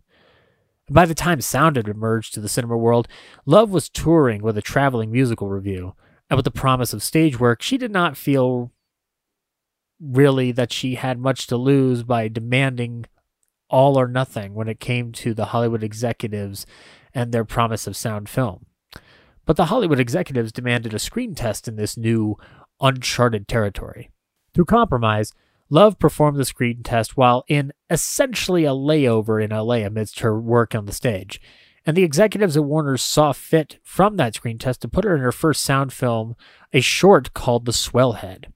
By 0.88 1.04
the 1.06 1.14
time 1.14 1.40
sound 1.40 1.76
had 1.76 1.88
emerged 1.88 2.34
to 2.34 2.40
the 2.40 2.48
cinema 2.48 2.76
world, 2.76 3.08
Love 3.44 3.70
was 3.70 3.88
touring 3.88 4.42
with 4.42 4.56
a 4.56 4.62
traveling 4.62 5.10
musical 5.10 5.48
review, 5.48 5.94
and 6.30 6.36
with 6.36 6.44
the 6.44 6.50
promise 6.50 6.92
of 6.92 7.02
stage 7.02 7.40
work, 7.40 7.62
she 7.62 7.76
did 7.76 7.90
not 7.90 8.16
feel 8.16 8.70
really 10.00 10.52
that 10.52 10.72
she 10.72 10.94
had 10.96 11.18
much 11.18 11.46
to 11.48 11.56
lose 11.56 12.02
by 12.02 12.28
demanding 12.28 13.06
all 13.68 13.98
or 13.98 14.06
nothing 14.06 14.54
when 14.54 14.68
it 14.68 14.78
came 14.78 15.10
to 15.10 15.34
the 15.34 15.46
Hollywood 15.46 15.82
executives 15.82 16.66
and 17.12 17.32
their 17.32 17.44
promise 17.44 17.86
of 17.86 17.96
sound 17.96 18.28
film. 18.28 18.66
But 19.44 19.56
the 19.56 19.66
Hollywood 19.66 20.00
executives 20.00 20.52
demanded 20.52 20.92
a 20.92 20.98
screen 20.98 21.34
test 21.34 21.66
in 21.66 21.76
this 21.76 21.96
new, 21.96 22.36
uncharted 22.80 23.48
territory. 23.48 24.10
Through 24.54 24.66
compromise, 24.66 25.32
Love 25.68 25.98
performed 25.98 26.38
the 26.38 26.44
screen 26.44 26.82
test 26.82 27.16
while 27.16 27.44
in 27.48 27.72
essentially 27.90 28.64
a 28.64 28.70
layover 28.70 29.42
in 29.42 29.50
LA 29.50 29.86
amidst 29.86 30.20
her 30.20 30.40
work 30.40 30.74
on 30.74 30.86
the 30.86 30.92
stage. 30.92 31.40
And 31.84 31.96
the 31.96 32.04
executives 32.04 32.56
at 32.56 32.64
Warner 32.64 32.96
saw 32.96 33.32
fit 33.32 33.78
from 33.82 34.16
that 34.16 34.34
screen 34.34 34.58
test 34.58 34.80
to 34.82 34.88
put 34.88 35.04
her 35.04 35.14
in 35.14 35.22
her 35.22 35.32
first 35.32 35.62
sound 35.62 35.92
film, 35.92 36.34
a 36.72 36.80
short 36.80 37.32
called 37.32 37.64
The 37.64 37.72
Swellhead. 37.72 38.46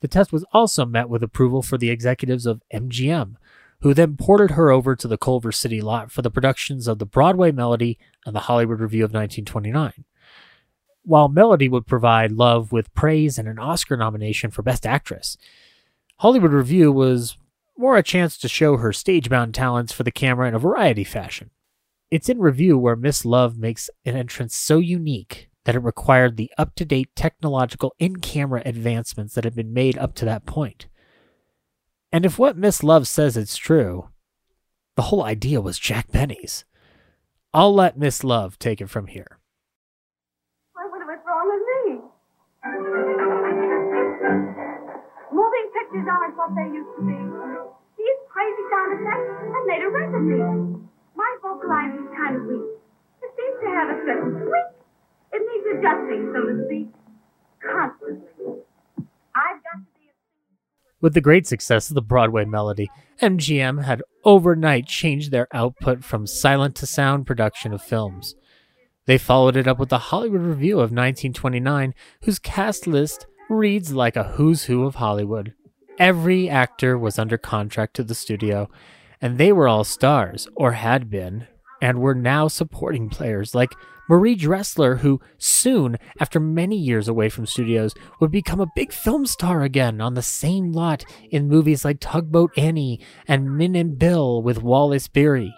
The 0.00 0.08
test 0.08 0.32
was 0.32 0.44
also 0.52 0.86
met 0.86 1.08
with 1.08 1.22
approval 1.22 1.62
for 1.62 1.76
the 1.76 1.90
executives 1.90 2.46
of 2.46 2.62
MGM, 2.72 3.34
who 3.80 3.94
then 3.94 4.16
ported 4.16 4.52
her 4.52 4.70
over 4.70 4.94
to 4.94 5.08
the 5.08 5.18
Culver 5.18 5.52
City 5.52 5.80
lot 5.80 6.10
for 6.10 6.22
the 6.22 6.30
productions 6.30 6.86
of 6.86 6.98
the 6.98 7.06
Broadway 7.06 7.50
Melody 7.50 7.98
and 8.26 8.34
the 8.34 8.40
Hollywood 8.40 8.80
Revue 8.80 9.04
of 9.04 9.10
1929. 9.10 10.04
While 11.02 11.28
Melody 11.28 11.68
would 11.68 11.86
provide 11.86 12.32
Love 12.32 12.72
with 12.72 12.92
praise 12.94 13.38
and 13.38 13.48
an 13.48 13.58
Oscar 13.58 13.96
nomination 13.96 14.50
for 14.50 14.62
Best 14.62 14.86
Actress, 14.86 15.38
Hollywood 16.20 16.52
Revue 16.52 16.92
was 16.92 17.38
more 17.78 17.96
a 17.96 18.02
chance 18.02 18.36
to 18.36 18.46
show 18.46 18.76
her 18.76 18.92
stage-bound 18.92 19.54
talents 19.54 19.90
for 19.90 20.02
the 20.02 20.10
camera 20.10 20.46
in 20.48 20.54
a 20.54 20.58
variety 20.58 21.02
fashion. 21.02 21.48
It's 22.10 22.28
in 22.28 22.40
Review 22.40 22.76
where 22.76 22.94
Miss 22.94 23.24
Love 23.24 23.56
makes 23.56 23.88
an 24.04 24.16
entrance 24.16 24.54
so 24.54 24.76
unique 24.76 25.48
that 25.64 25.74
it 25.74 25.78
required 25.78 26.36
the 26.36 26.52
up-to-date 26.58 27.08
technological 27.16 27.94
in-camera 27.98 28.60
advancements 28.66 29.34
that 29.34 29.44
had 29.44 29.54
been 29.54 29.72
made 29.72 29.96
up 29.96 30.14
to 30.16 30.26
that 30.26 30.44
point. 30.44 30.88
And 32.12 32.26
if 32.26 32.38
what 32.38 32.54
Miss 32.54 32.82
Love 32.82 33.08
says 33.08 33.38
is 33.38 33.56
true, 33.56 34.10
the 34.96 35.02
whole 35.04 35.24
idea 35.24 35.62
was 35.62 35.78
Jack 35.78 36.12
Benny's. 36.12 36.66
I'll 37.54 37.74
let 37.74 37.98
Miss 37.98 38.22
Love 38.22 38.58
take 38.58 38.82
it 38.82 38.90
from 38.90 39.06
here. 39.06 39.39
Aren't 45.92 46.36
what 46.36 46.54
they 46.54 46.70
used 46.70 46.94
to 46.96 47.02
be. 47.02 47.18
These 47.98 48.20
crazy 48.30 48.64
sound 48.70 48.94
effect 48.94 49.26
and 49.42 49.66
made 49.66 49.82
a. 49.82 49.90
My 51.16 51.36
vocalizing 51.42 52.06
is 52.06 52.16
kind 52.16 52.36
of 52.36 52.42
weak. 52.46 52.78
It 53.22 53.30
seems 53.36 53.60
to 53.62 53.68
have 53.68 53.88
a 53.90 53.98
certain 54.06 54.32
tweak. 54.38 54.70
It 55.32 55.42
needs 55.50 55.66
adjusting, 55.78 56.30
so 56.32 56.46
to 56.46 56.64
speak, 56.66 56.88
constantly. 57.60 58.62
With 61.00 61.14
the 61.14 61.20
great 61.20 61.46
success 61.46 61.88
of 61.88 61.94
the 61.94 62.02
Broadway 62.02 62.44
melody, 62.44 62.88
MGM 63.20 63.84
had 63.84 64.02
overnight 64.24 64.86
changed 64.86 65.30
their 65.30 65.48
output 65.52 66.04
from 66.04 66.26
silent 66.26 66.76
to 66.76 66.86
sound 66.86 67.26
production 67.26 67.72
of 67.72 67.82
films. 67.82 68.36
They 69.06 69.18
followed 69.18 69.56
it 69.56 69.66
up 69.66 69.78
with 69.78 69.88
the 69.88 69.98
Hollywood 69.98 70.42
Revue 70.42 70.74
of 70.74 70.92
1929, 70.92 71.94
whose 72.22 72.38
cast 72.38 72.86
list 72.86 73.26
reads 73.48 73.92
like 73.92 74.14
a 74.14 74.24
who's 74.24 74.64
who 74.64 74.84
of 74.84 74.96
Hollywood. 74.96 75.54
Every 76.00 76.48
actor 76.48 76.96
was 76.96 77.18
under 77.18 77.36
contract 77.36 77.94
to 77.96 78.02
the 78.02 78.14
studio, 78.14 78.70
and 79.20 79.36
they 79.36 79.52
were 79.52 79.68
all 79.68 79.84
stars, 79.84 80.48
or 80.56 80.72
had 80.72 81.10
been, 81.10 81.46
and 81.82 82.00
were 82.00 82.14
now 82.14 82.48
supporting 82.48 83.10
players 83.10 83.54
like 83.54 83.74
Marie 84.08 84.34
Dressler, 84.34 84.96
who 85.00 85.20
soon, 85.36 85.98
after 86.18 86.40
many 86.40 86.76
years 86.76 87.06
away 87.06 87.28
from 87.28 87.44
studios, 87.44 87.94
would 88.18 88.30
become 88.30 88.60
a 88.60 88.72
big 88.74 88.94
film 88.94 89.26
star 89.26 89.60
again 89.62 90.00
on 90.00 90.14
the 90.14 90.22
same 90.22 90.72
lot 90.72 91.04
in 91.30 91.48
movies 91.48 91.84
like 91.84 91.98
Tugboat 92.00 92.50
Annie 92.56 92.98
and 93.28 93.58
Min 93.58 93.76
and 93.76 93.98
Bill 93.98 94.42
with 94.42 94.62
Wallace 94.62 95.06
Beery. 95.06 95.54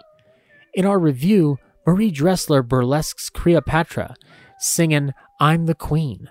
In 0.73 0.85
our 0.85 0.99
review, 0.99 1.57
Marie 1.87 2.11
Dressler 2.11 2.61
burlesques 2.61 3.29
Cleopatra, 3.29 4.15
singing 4.59 5.13
I'm 5.39 5.67
the 5.67 5.73
Queen. 5.73 6.29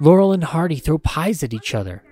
Laurel 0.00 0.32
and 0.32 0.42
Hardy 0.42 0.78
throw 0.78 0.98
pies 0.98 1.44
at 1.44 1.54
each 1.54 1.76
other. 1.76 2.02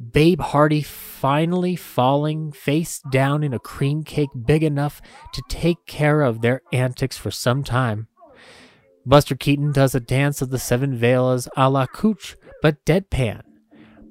Babe 0.00 0.40
Hardy 0.40 0.80
finally 0.80 1.76
falling 1.76 2.52
face 2.52 3.02
down 3.12 3.44
in 3.44 3.52
a 3.52 3.58
cream 3.58 4.02
cake 4.02 4.30
big 4.46 4.62
enough 4.62 5.02
to 5.34 5.42
take 5.48 5.84
care 5.86 6.22
of 6.22 6.40
their 6.40 6.62
antics 6.72 7.18
for 7.18 7.30
some 7.30 7.62
time. 7.62 8.08
Buster 9.04 9.34
Keaton 9.34 9.72
does 9.72 9.94
a 9.94 10.00
dance 10.00 10.40
of 10.40 10.48
the 10.48 10.58
seven 10.58 10.96
veils 10.96 11.48
a 11.54 11.68
la 11.68 11.86
Cooch, 11.86 12.34
but 12.62 12.82
deadpan. 12.86 13.42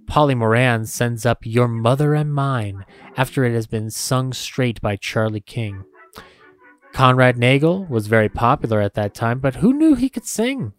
Polly 0.06 0.36
Moran 0.36 0.86
sends 0.86 1.26
up 1.26 1.40
Your 1.44 1.68
Mother 1.68 2.14
and 2.14 2.34
Mine 2.34 2.86
after 3.18 3.44
it 3.44 3.54
has 3.54 3.66
been 3.66 3.90
sung 3.90 4.32
straight 4.32 4.80
by 4.82 4.96
Charlie 4.96 5.42
King. 5.42 5.86
Conrad 6.94 7.38
Nagel 7.38 7.86
was 7.86 8.08
very 8.08 8.30
popular 8.30 8.80
at 8.80 8.94
that 8.94 9.16
time, 9.16 9.40
but 9.40 9.56
who 9.56 9.74
knew 9.74 9.96
he 9.96 10.10
could 10.10 10.26
sing? 10.26 10.74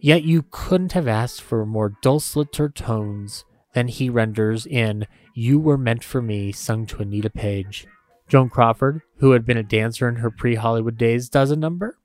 Yet 0.00 0.24
you 0.24 0.46
couldn't 0.50 0.92
have 0.92 1.08
asked 1.08 1.42
for 1.42 1.64
more 1.66 1.94
dulcimer 2.02 2.68
tones 2.70 3.44
than 3.74 3.88
he 3.88 4.10
renders 4.10 4.66
in 4.66 5.06
You 5.34 5.58
Were 5.58 5.78
Meant 5.78 6.04
for 6.04 6.22
Me, 6.22 6.52
sung 6.52 6.86
to 6.86 7.02
Anita 7.02 7.30
Page. 7.30 7.86
Joan 8.28 8.48
Crawford, 8.48 9.02
who 9.18 9.32
had 9.32 9.44
been 9.44 9.56
a 9.56 9.62
dancer 9.62 10.08
in 10.08 10.16
her 10.16 10.30
pre 10.30 10.54
Hollywood 10.54 10.96
days, 10.96 11.28
does 11.28 11.50
a 11.50 11.56
number. 11.56 11.98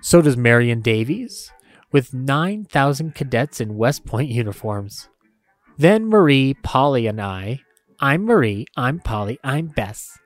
So 0.00 0.22
does 0.22 0.36
Marion 0.36 0.80
Davies, 0.80 1.50
with 1.92 2.14
9,000 2.14 3.14
cadets 3.14 3.60
in 3.60 3.76
West 3.76 4.04
Point 4.04 4.30
uniforms. 4.30 5.08
Then 5.78 6.06
Marie, 6.06 6.54
Polly, 6.62 7.06
and 7.06 7.20
I 7.20 7.60
I'm 8.00 8.24
Marie, 8.24 8.66
I'm 8.76 8.98
Polly, 8.98 9.38
I'm 9.44 9.68
Bess. 9.68 10.18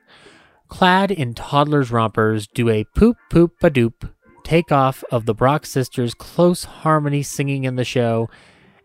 Clad 0.67 1.11
in 1.11 1.35
toddler's 1.35 1.91
rompers, 1.91 2.47
do 2.47 2.69
a 2.69 2.85
poop 2.95 3.17
poop 3.29 3.51
a 3.61 3.69
doop 3.69 4.11
takeoff 4.43 5.03
of 5.11 5.25
the 5.25 5.35
Brox 5.35 5.69
sisters' 5.69 6.13
close 6.13 6.63
harmony 6.63 7.21
singing 7.21 7.65
in 7.65 7.75
the 7.75 7.83
show, 7.83 8.29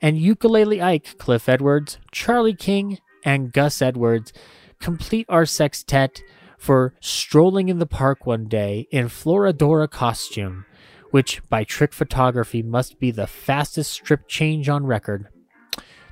and 0.03 0.19
Ukulele 0.19 0.83
Ike, 0.83 1.17
Cliff 1.17 1.49
Edwards, 1.49 1.99
Charlie 2.11 2.57
King, 2.57 2.99
and 3.25 3.53
Gus 3.53 3.81
Edwards 3.81 4.33
complete 4.81 5.27
our 5.29 5.47
sextet 5.47 6.23
for 6.59 6.95
strolling 7.01 7.69
in 7.69 7.79
the 7.79 7.87
park 7.87 8.27
one 8.27 8.47
day 8.47 8.89
in 8.91 9.07
Florodora 9.07 9.89
costume, 9.89 10.67
which 11.11 11.41
by 11.49 11.63
trick 11.65 11.93
photography 11.93 12.63
must 12.63 12.99
be 12.99 13.11
the 13.11 13.27
fastest 13.27 13.93
strip 13.93 14.29
change 14.29 14.69
on 14.69 14.85
record. 14.85 15.29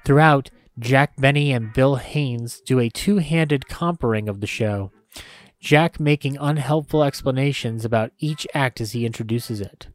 Throughout, 0.05 0.51
Jack 0.79 1.17
Benny 1.17 1.53
and 1.53 1.73
Bill 1.73 1.97
Haines 1.97 2.61
do 2.61 2.79
a 2.79 2.89
two 2.89 3.19
handed 3.19 3.69
comparing 3.69 4.29
of 4.29 4.41
the 4.41 4.47
show. 4.47 4.93
Jack 5.61 6.01
making 6.01 6.39
unhelpful 6.39 7.03
explanations 7.05 7.85
about 7.85 8.13
each 8.19 8.47
act 8.55 8.81
as 8.81 8.93
he 8.93 9.05
introduces 9.05 9.61
it. 9.61 9.89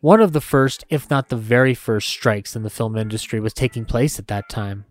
One 0.00 0.20
of 0.20 0.32
the 0.32 0.40
first, 0.40 0.84
if 0.90 1.08
not 1.08 1.28
the 1.28 1.36
very 1.36 1.74
first, 1.74 2.08
strikes 2.08 2.54
in 2.54 2.62
the 2.62 2.70
film 2.70 2.96
industry 2.96 3.40
was 3.40 3.54
taking 3.54 3.84
place 3.84 4.18
at 4.18 4.28
that 4.28 4.48
time. 4.48 4.84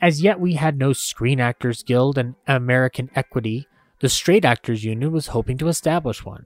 As 0.00 0.22
yet, 0.22 0.38
we 0.38 0.54
had 0.54 0.78
no 0.78 0.92
Screen 0.92 1.40
Actors 1.40 1.82
Guild 1.82 2.18
and 2.18 2.34
American 2.46 3.10
Equity. 3.14 3.66
The 4.00 4.08
Straight 4.08 4.44
Actors 4.44 4.84
Union 4.84 5.12
was 5.12 5.28
hoping 5.28 5.56
to 5.58 5.68
establish 5.68 6.24
one. 6.24 6.44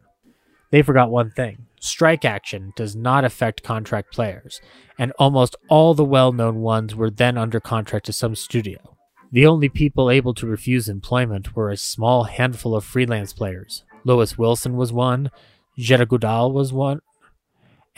They 0.70 0.82
forgot 0.82 1.10
one 1.10 1.30
thing 1.30 1.66
strike 1.80 2.24
action 2.24 2.72
does 2.76 2.94
not 2.94 3.24
affect 3.24 3.62
contract 3.62 4.12
players, 4.12 4.60
and 4.98 5.12
almost 5.18 5.56
all 5.68 5.94
the 5.94 6.04
well 6.04 6.32
known 6.32 6.60
ones 6.60 6.94
were 6.94 7.10
then 7.10 7.38
under 7.38 7.60
contract 7.60 8.06
to 8.06 8.12
some 8.12 8.34
studio. 8.34 8.96
The 9.32 9.46
only 9.46 9.68
people 9.68 10.10
able 10.10 10.34
to 10.34 10.46
refuse 10.46 10.88
employment 10.88 11.54
were 11.54 11.70
a 11.70 11.76
small 11.76 12.24
handful 12.24 12.74
of 12.74 12.84
freelance 12.84 13.32
players. 13.32 13.84
Lois 14.04 14.38
Wilson 14.38 14.76
was 14.76 14.92
one, 14.92 15.30
Jetta 15.76 16.06
Goudal 16.06 16.52
was 16.52 16.72
one, 16.72 17.00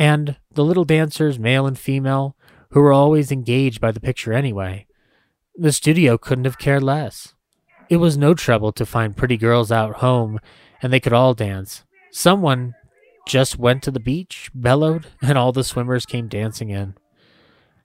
and 0.00 0.36
the 0.54 0.64
little 0.64 0.86
dancers, 0.86 1.38
male 1.38 1.66
and 1.66 1.78
female, 1.78 2.34
who 2.70 2.80
were 2.80 2.92
always 2.92 3.30
engaged 3.30 3.82
by 3.82 3.92
the 3.92 4.00
picture 4.00 4.32
anyway. 4.32 4.86
The 5.54 5.72
studio 5.72 6.16
couldn't 6.16 6.46
have 6.46 6.58
cared 6.58 6.82
less. 6.82 7.34
It 7.90 7.98
was 7.98 8.16
no 8.16 8.32
trouble 8.32 8.72
to 8.72 8.86
find 8.86 9.16
pretty 9.16 9.36
girls 9.36 9.70
out 9.70 9.96
home, 9.96 10.40
and 10.80 10.90
they 10.90 11.00
could 11.00 11.12
all 11.12 11.34
dance. 11.34 11.84
Someone 12.10 12.74
just 13.28 13.58
went 13.58 13.82
to 13.82 13.90
the 13.90 14.00
beach, 14.00 14.50
bellowed, 14.54 15.08
and 15.22 15.36
all 15.36 15.52
the 15.52 15.62
swimmers 15.62 16.06
came 16.06 16.28
dancing 16.28 16.70
in. 16.70 16.94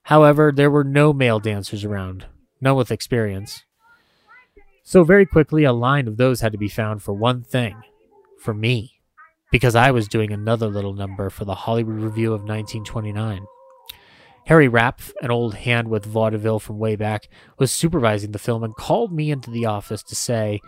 However, 0.04 0.50
there 0.50 0.70
were 0.70 0.84
no 0.84 1.12
male 1.12 1.38
dancers 1.38 1.84
around, 1.84 2.24
none 2.62 2.76
with 2.76 2.90
experience. 2.90 3.64
So, 4.82 5.04
very 5.04 5.26
quickly, 5.26 5.64
a 5.64 5.72
line 5.72 6.08
of 6.08 6.16
those 6.16 6.40
had 6.40 6.52
to 6.52 6.58
be 6.58 6.68
found 6.68 7.02
for 7.02 7.12
one 7.12 7.42
thing 7.42 7.76
for 8.38 8.54
me, 8.54 8.95
because 9.50 9.74
I 9.74 9.90
was 9.90 10.08
doing 10.08 10.32
another 10.32 10.68
little 10.68 10.94
number 10.94 11.30
for 11.30 11.44
the 11.44 11.54
Hollywood 11.54 11.96
Review 11.96 12.32
of 12.32 12.40
1929. 12.40 13.46
Harry 14.46 14.68
Rapf, 14.68 15.12
an 15.22 15.30
old 15.30 15.54
hand 15.54 15.88
with 15.88 16.04
vaudeville 16.04 16.60
from 16.60 16.78
way 16.78 16.94
back, 16.94 17.28
was 17.58 17.72
supervising 17.72 18.30
the 18.30 18.38
film 18.38 18.62
and 18.62 18.76
called 18.76 19.12
me 19.12 19.30
into 19.30 19.50
the 19.50 19.66
office 19.66 20.02
to 20.04 20.14
say 20.14 20.60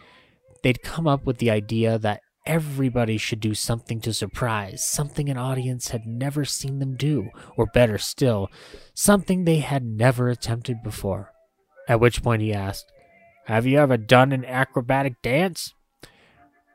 they'd 0.63 0.83
come 0.83 1.07
up 1.07 1.25
with 1.25 1.39
the 1.39 1.51
idea 1.51 1.97
that 1.99 2.21
everybody 2.45 3.19
should 3.19 3.39
do 3.39 3.55
something 3.55 4.01
to 4.01 4.13
surprise, 4.13 4.85
something 4.85 5.29
an 5.29 5.37
audience 5.37 5.89
had 5.89 6.07
never 6.07 6.45
seen 6.45 6.81
them 6.81 6.97
do, 6.97 7.29
or 7.57 7.67
better 7.67 7.99
still, 7.99 8.49
something 8.95 9.45
they 9.45 9.59
had 9.59 9.85
never 9.85 10.29
attempted 10.29 10.83
before. 10.83 11.31
At 11.87 12.01
which 12.01 12.23
point 12.23 12.43
he 12.43 12.53
asked, 12.53 12.91
Have 13.47 13.67
you 13.67 13.79
ever 13.79 13.97
done 13.97 14.33
an 14.33 14.45
acrobatic 14.45 15.23
dance? 15.23 15.75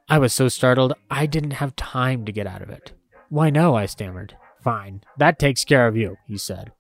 I 0.10 0.20
was 0.20 0.34
so 0.34 0.48
startled 0.48 0.94
I 1.10 1.26
didn't 1.26 1.52
have 1.52 1.76
time 1.76 2.26
to 2.26 2.32
get 2.32 2.48
out 2.48 2.62
of 2.62 2.70
it. 2.70 2.94
Why 3.30 3.50
no, 3.50 3.76
I 3.76 3.86
stammered. 3.86 4.38
Fine, 4.64 5.02
that 5.18 5.40
takes 5.40 5.66
care 5.66 5.88
of 5.88 5.98
you, 5.98 6.18
he 6.26 6.38
said. 6.38 6.72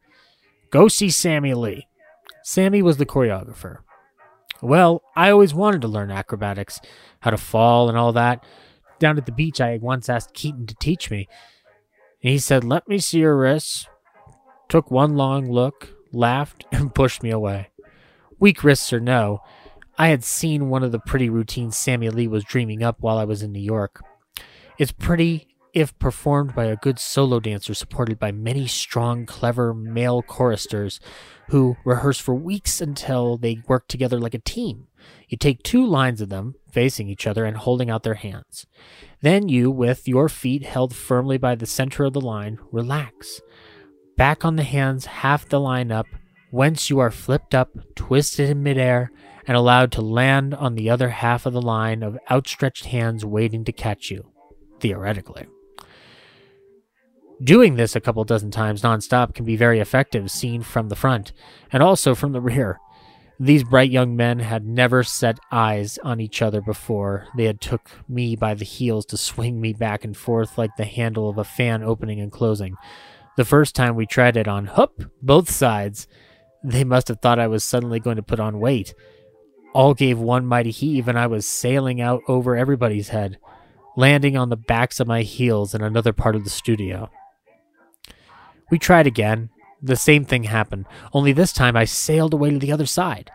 Go 0.69 0.87
see 0.87 1.09
Sammy 1.09 1.53
Lee. 1.53 1.87
Sammy 2.43 2.81
was 2.81 2.97
the 2.97 3.05
choreographer. 3.05 3.79
Well, 4.61 5.03
I 5.15 5.29
always 5.29 5.53
wanted 5.53 5.81
to 5.81 5.87
learn 5.87 6.09
acrobatics, 6.09 6.79
how 7.19 7.31
to 7.31 7.37
fall 7.37 7.89
and 7.89 7.97
all 7.97 8.13
that. 8.13 8.45
Down 8.97 9.17
at 9.17 9.25
the 9.25 9.31
beach, 9.31 9.59
I 9.59 9.77
once 9.77 10.07
asked 10.07 10.33
Keaton 10.33 10.65
to 10.67 10.75
teach 10.75 11.11
me. 11.11 11.27
And 12.23 12.31
he 12.31 12.39
said, 12.39 12.63
Let 12.63 12.87
me 12.87 12.99
see 12.99 13.19
your 13.19 13.37
wrists. 13.37 13.87
Took 14.69 14.89
one 14.89 15.17
long 15.17 15.51
look, 15.51 15.89
laughed, 16.13 16.65
and 16.71 16.95
pushed 16.95 17.21
me 17.21 17.29
away. 17.29 17.69
Weak 18.39 18.63
wrists 18.63 18.93
or 18.93 18.99
no, 19.01 19.41
I 19.97 20.07
had 20.07 20.23
seen 20.23 20.69
one 20.69 20.83
of 20.83 20.91
the 20.91 20.99
pretty 20.99 21.29
routines 21.29 21.77
Sammy 21.77 22.09
Lee 22.09 22.27
was 22.27 22.43
dreaming 22.43 22.83
up 22.83 22.97
while 23.01 23.17
I 23.17 23.25
was 23.25 23.43
in 23.43 23.51
New 23.51 23.59
York. 23.61 24.01
It's 24.77 24.91
pretty 24.91 25.47
if 25.73 25.97
performed 25.97 26.53
by 26.53 26.65
a 26.65 26.75
good 26.75 26.99
solo 26.99 27.39
dancer 27.39 27.73
supported 27.73 28.19
by 28.19 28.31
many 28.31 28.67
strong, 28.67 29.25
clever 29.25 29.73
male 29.73 30.21
choristers 30.21 30.99
who 31.49 31.75
rehearse 31.83 32.19
for 32.19 32.35
weeks 32.35 32.79
until 32.79 33.37
they 33.37 33.61
work 33.67 33.87
together 33.87 34.19
like 34.19 34.35
a 34.35 34.39
team. 34.39 34.87
You 35.27 35.37
take 35.37 35.63
two 35.63 35.85
lines 35.85 36.21
of 36.21 36.29
them, 36.29 36.55
facing 36.71 37.09
each 37.09 37.25
other 37.25 37.43
and 37.45 37.57
holding 37.57 37.89
out 37.89 38.03
their 38.03 38.13
hands. 38.13 38.67
Then 39.21 39.49
you, 39.49 39.71
with 39.71 40.07
your 40.07 40.29
feet 40.29 40.63
held 40.63 40.95
firmly 40.95 41.37
by 41.37 41.55
the 41.55 41.65
center 41.65 42.03
of 42.03 42.13
the 42.13 42.21
line, 42.21 42.59
relax. 42.71 43.41
Back 44.15 44.45
on 44.45 44.55
the 44.55 44.63
hands, 44.63 45.07
half 45.07 45.49
the 45.49 45.59
line 45.59 45.91
up, 45.91 46.05
whence 46.53 46.87
you 46.87 46.99
are 46.99 47.09
flipped 47.09 47.55
up, 47.55 47.71
twisted 47.95 48.47
in 48.47 48.61
midair, 48.61 49.11
and 49.47 49.57
allowed 49.57 49.91
to 49.91 50.03
land 50.03 50.53
on 50.53 50.75
the 50.75 50.87
other 50.87 51.09
half 51.09 51.47
of 51.47 51.53
the 51.53 51.61
line 51.61 52.03
of 52.03 52.15
outstretched 52.29 52.85
hands 52.85 53.25
waiting 53.25 53.65
to 53.65 53.71
catch 53.71 54.11
you, 54.11 54.23
theoretically. 54.79 55.47
Doing 57.43 57.73
this 57.73 57.95
a 57.95 57.99
couple 57.99 58.23
dozen 58.23 58.51
times 58.51 58.83
nonstop 58.83 59.33
can 59.33 59.45
be 59.45 59.55
very 59.55 59.79
effective 59.79 60.29
seen 60.29 60.61
from 60.61 60.89
the 60.89 60.95
front 60.95 61.33
and 61.71 61.81
also 61.81 62.13
from 62.13 62.33
the 62.33 62.39
rear. 62.39 62.79
These 63.39 63.63
bright 63.63 63.89
young 63.89 64.15
men 64.15 64.37
had 64.37 64.63
never 64.63 65.01
set 65.01 65.39
eyes 65.51 65.97
on 66.03 66.19
each 66.19 66.43
other 66.43 66.61
before. 66.61 67.29
They 67.35 67.45
had 67.45 67.61
took 67.61 67.89
me 68.07 68.35
by 68.35 68.53
the 68.53 68.63
heels 68.63 69.07
to 69.07 69.17
swing 69.17 69.59
me 69.59 69.73
back 69.73 70.05
and 70.05 70.15
forth 70.15 70.55
like 70.59 70.75
the 70.77 70.85
handle 70.85 71.27
of 71.27 71.39
a 71.39 71.43
fan 71.43 71.81
opening 71.81 72.21
and 72.21 72.31
closing. 72.31 72.75
The 73.37 73.43
first 73.43 73.73
time 73.73 73.95
we 73.95 74.05
tried 74.05 74.37
it 74.37 74.47
on 74.47 74.67
hup, 74.67 75.01
both 75.19 75.49
sides, 75.49 76.07
they 76.63 76.83
must 76.83 77.09
have 77.09 77.19
thought 77.19 77.39
I 77.39 77.47
was 77.47 77.63
suddenly 77.63 77.99
going 77.99 78.15
to 78.15 78.23
put 78.23 78.39
on 78.39 78.59
weight. 78.59 78.93
All 79.73 79.93
gave 79.93 80.19
one 80.19 80.45
mighty 80.45 80.71
heave, 80.71 81.07
and 81.07 81.17
I 81.17 81.27
was 81.27 81.47
sailing 81.47 81.99
out 81.99 82.21
over 82.27 82.55
everybody's 82.55 83.09
head, 83.09 83.37
landing 83.97 84.37
on 84.37 84.49
the 84.49 84.55
backs 84.55 84.99
of 84.99 85.07
my 85.07 85.23
heels 85.23 85.73
in 85.73 85.81
another 85.81 86.13
part 86.13 86.35
of 86.35 86.43
the 86.43 86.49
studio. 86.49 87.09
We 88.71 88.79
tried 88.79 89.07
again. 89.07 89.49
The 89.81 89.95
same 89.97 90.23
thing 90.23 90.43
happened, 90.43 90.85
only 91.11 91.33
this 91.33 91.51
time 91.51 91.75
I 91.75 91.83
sailed 91.83 92.33
away 92.33 92.51
to 92.51 92.59
the 92.59 92.71
other 92.71 92.85
side. 92.85 93.29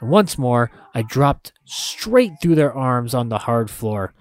And 0.00 0.08
once 0.08 0.38
more, 0.38 0.70
I 0.94 1.02
dropped 1.02 1.52
straight 1.66 2.32
through 2.40 2.54
their 2.54 2.72
arms 2.72 3.12
on 3.12 3.28
the 3.28 3.40
hard 3.40 3.70
floor. 3.70 4.14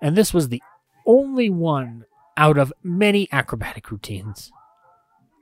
And 0.00 0.16
this 0.16 0.32
was 0.32 0.48
the 0.48 0.62
only 1.04 1.50
one 1.50 2.04
out 2.36 2.58
of 2.58 2.72
many 2.84 3.28
acrobatic 3.32 3.90
routines. 3.90 4.52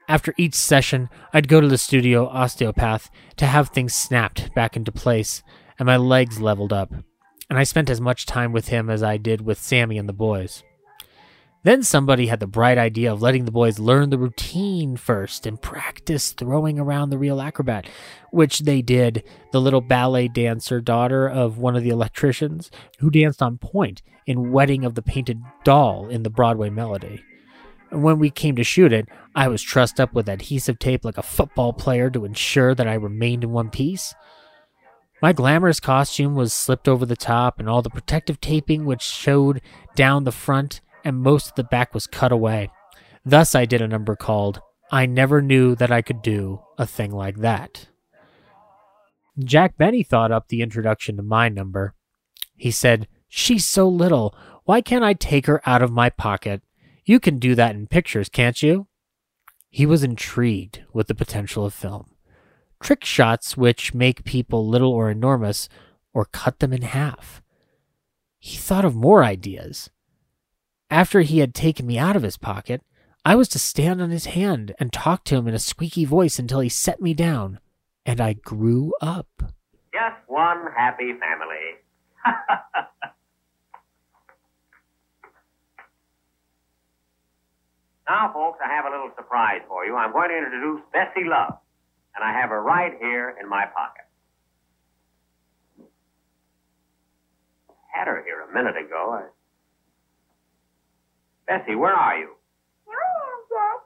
After 0.08 0.32
each 0.38 0.54
session, 0.54 1.10
I'd 1.34 1.48
go 1.48 1.60
to 1.60 1.68
the 1.68 1.76
studio 1.76 2.26
osteopath 2.28 3.10
to 3.36 3.46
have 3.46 3.68
things 3.68 3.94
snapped 3.94 4.54
back 4.54 4.74
into 4.74 4.90
place 4.90 5.42
and 5.78 5.86
my 5.86 5.96
legs 5.96 6.40
leveled 6.40 6.72
up, 6.72 6.92
and 7.48 7.58
I 7.58 7.62
spent 7.62 7.90
as 7.90 8.00
much 8.00 8.26
time 8.26 8.52
with 8.52 8.68
him 8.68 8.90
as 8.90 9.02
I 9.02 9.16
did 9.16 9.42
with 9.42 9.60
Sammy 9.60 9.98
and 9.98 10.08
the 10.08 10.14
boys. 10.14 10.64
Then 11.62 11.82
somebody 11.82 12.28
had 12.28 12.40
the 12.40 12.46
bright 12.46 12.78
idea 12.78 13.12
of 13.12 13.20
letting 13.20 13.44
the 13.44 13.50
boys 13.50 13.78
learn 13.78 14.10
the 14.10 14.18
routine 14.18 14.96
first 14.96 15.44
and 15.44 15.60
practice 15.60 16.32
throwing 16.32 16.78
around 16.78 17.10
the 17.10 17.18
real 17.18 17.40
acrobat, 17.40 17.86
which 18.30 18.60
they 18.60 18.80
did. 18.80 19.24
The 19.52 19.60
little 19.60 19.80
ballet 19.80 20.28
dancer, 20.28 20.80
daughter 20.80 21.28
of 21.28 21.58
one 21.58 21.76
of 21.76 21.82
the 21.82 21.90
electricians, 21.90 22.70
who 23.00 23.10
danced 23.10 23.42
on 23.42 23.58
point 23.58 24.02
in 24.24 24.52
Wedding 24.52 24.84
of 24.84 24.94
the 24.94 25.02
Painted 25.02 25.42
Doll 25.64 26.08
in 26.08 26.22
the 26.22 26.30
Broadway 26.30 26.70
melody. 26.70 27.22
And 27.90 28.02
when 28.02 28.18
we 28.18 28.30
came 28.30 28.54
to 28.56 28.64
shoot 28.64 28.92
it, 28.92 29.08
I 29.38 29.46
was 29.46 29.62
trussed 29.62 30.00
up 30.00 30.14
with 30.14 30.28
adhesive 30.28 30.80
tape 30.80 31.04
like 31.04 31.16
a 31.16 31.22
football 31.22 31.72
player 31.72 32.10
to 32.10 32.24
ensure 32.24 32.74
that 32.74 32.88
I 32.88 32.94
remained 32.94 33.44
in 33.44 33.52
one 33.52 33.70
piece. 33.70 34.12
My 35.22 35.32
glamorous 35.32 35.78
costume 35.78 36.34
was 36.34 36.52
slipped 36.52 36.88
over 36.88 37.06
the 37.06 37.14
top, 37.14 37.60
and 37.60 37.70
all 37.70 37.80
the 37.80 37.88
protective 37.88 38.40
taping 38.40 38.84
which 38.84 39.00
showed 39.00 39.60
down 39.94 40.24
the 40.24 40.32
front 40.32 40.80
and 41.04 41.18
most 41.18 41.50
of 41.50 41.54
the 41.54 41.62
back 41.62 41.94
was 41.94 42.08
cut 42.08 42.32
away. 42.32 42.72
Thus, 43.24 43.54
I 43.54 43.64
did 43.64 43.80
a 43.80 43.86
number 43.86 44.16
called 44.16 44.60
I 44.90 45.06
Never 45.06 45.40
Knew 45.40 45.76
That 45.76 45.92
I 45.92 46.02
Could 46.02 46.20
Do 46.20 46.60
a 46.76 46.84
Thing 46.84 47.12
Like 47.12 47.36
That. 47.36 47.86
Jack 49.38 49.76
Benny 49.76 50.02
thought 50.02 50.32
up 50.32 50.48
the 50.48 50.62
introduction 50.62 51.16
to 51.16 51.22
my 51.22 51.48
number. 51.48 51.94
He 52.56 52.72
said, 52.72 53.06
She's 53.28 53.64
so 53.64 53.88
little. 53.88 54.34
Why 54.64 54.80
can't 54.80 55.04
I 55.04 55.14
take 55.14 55.46
her 55.46 55.62
out 55.64 55.80
of 55.80 55.92
my 55.92 56.10
pocket? 56.10 56.60
You 57.04 57.20
can 57.20 57.38
do 57.38 57.54
that 57.54 57.76
in 57.76 57.86
pictures, 57.86 58.28
can't 58.28 58.60
you? 58.64 58.88
He 59.70 59.86
was 59.86 60.02
intrigued 60.02 60.82
with 60.92 61.08
the 61.08 61.14
potential 61.14 61.64
of 61.64 61.74
film. 61.74 62.10
Trick 62.80 63.04
shots 63.04 63.56
which 63.56 63.94
make 63.94 64.24
people 64.24 64.66
little 64.66 64.92
or 64.92 65.10
enormous, 65.10 65.68
or 66.14 66.24
cut 66.24 66.60
them 66.60 66.72
in 66.72 66.82
half. 66.82 67.42
He 68.38 68.56
thought 68.56 68.84
of 68.84 68.94
more 68.94 69.24
ideas. 69.24 69.90
After 70.90 71.20
he 71.20 71.40
had 71.40 71.54
taken 71.54 71.86
me 71.86 71.98
out 71.98 72.16
of 72.16 72.22
his 72.22 72.38
pocket, 72.38 72.82
I 73.24 73.34
was 73.34 73.48
to 73.50 73.58
stand 73.58 74.00
on 74.00 74.10
his 74.10 74.26
hand 74.26 74.74
and 74.78 74.92
talk 74.92 75.24
to 75.24 75.36
him 75.36 75.48
in 75.48 75.54
a 75.54 75.58
squeaky 75.58 76.04
voice 76.04 76.38
until 76.38 76.60
he 76.60 76.68
set 76.68 77.02
me 77.02 77.12
down, 77.12 77.60
and 78.06 78.20
I 78.20 78.32
grew 78.34 78.94
up. 79.02 79.28
Just 79.92 80.16
one 80.28 80.66
happy 80.74 81.12
family. 81.12 81.82
now, 88.08 88.32
folks, 88.32 88.58
I 88.64 88.72
have 88.72 88.86
a 88.86 88.90
little 88.90 89.10
surprise 89.16 89.60
for 89.68 89.84
you. 89.84 89.94
I'm 89.94 90.12
going 90.12 90.30
to 90.30 90.36
introduce 90.36 90.80
Bessie 90.92 91.28
Love, 91.28 91.58
and 92.16 92.24
I 92.24 92.32
have 92.32 92.48
her 92.48 92.62
right 92.62 92.92
here 92.98 93.36
in 93.40 93.48
my 93.48 93.66
pocket. 93.66 94.04
Had 97.92 98.06
her 98.06 98.22
here 98.24 98.40
a 98.48 98.54
minute 98.54 98.76
ago. 98.76 99.12
I... 99.12 99.28
Bessie, 101.46 101.74
where 101.76 101.94
are 101.94 102.16
you? 102.16 102.30
I. 102.88 103.76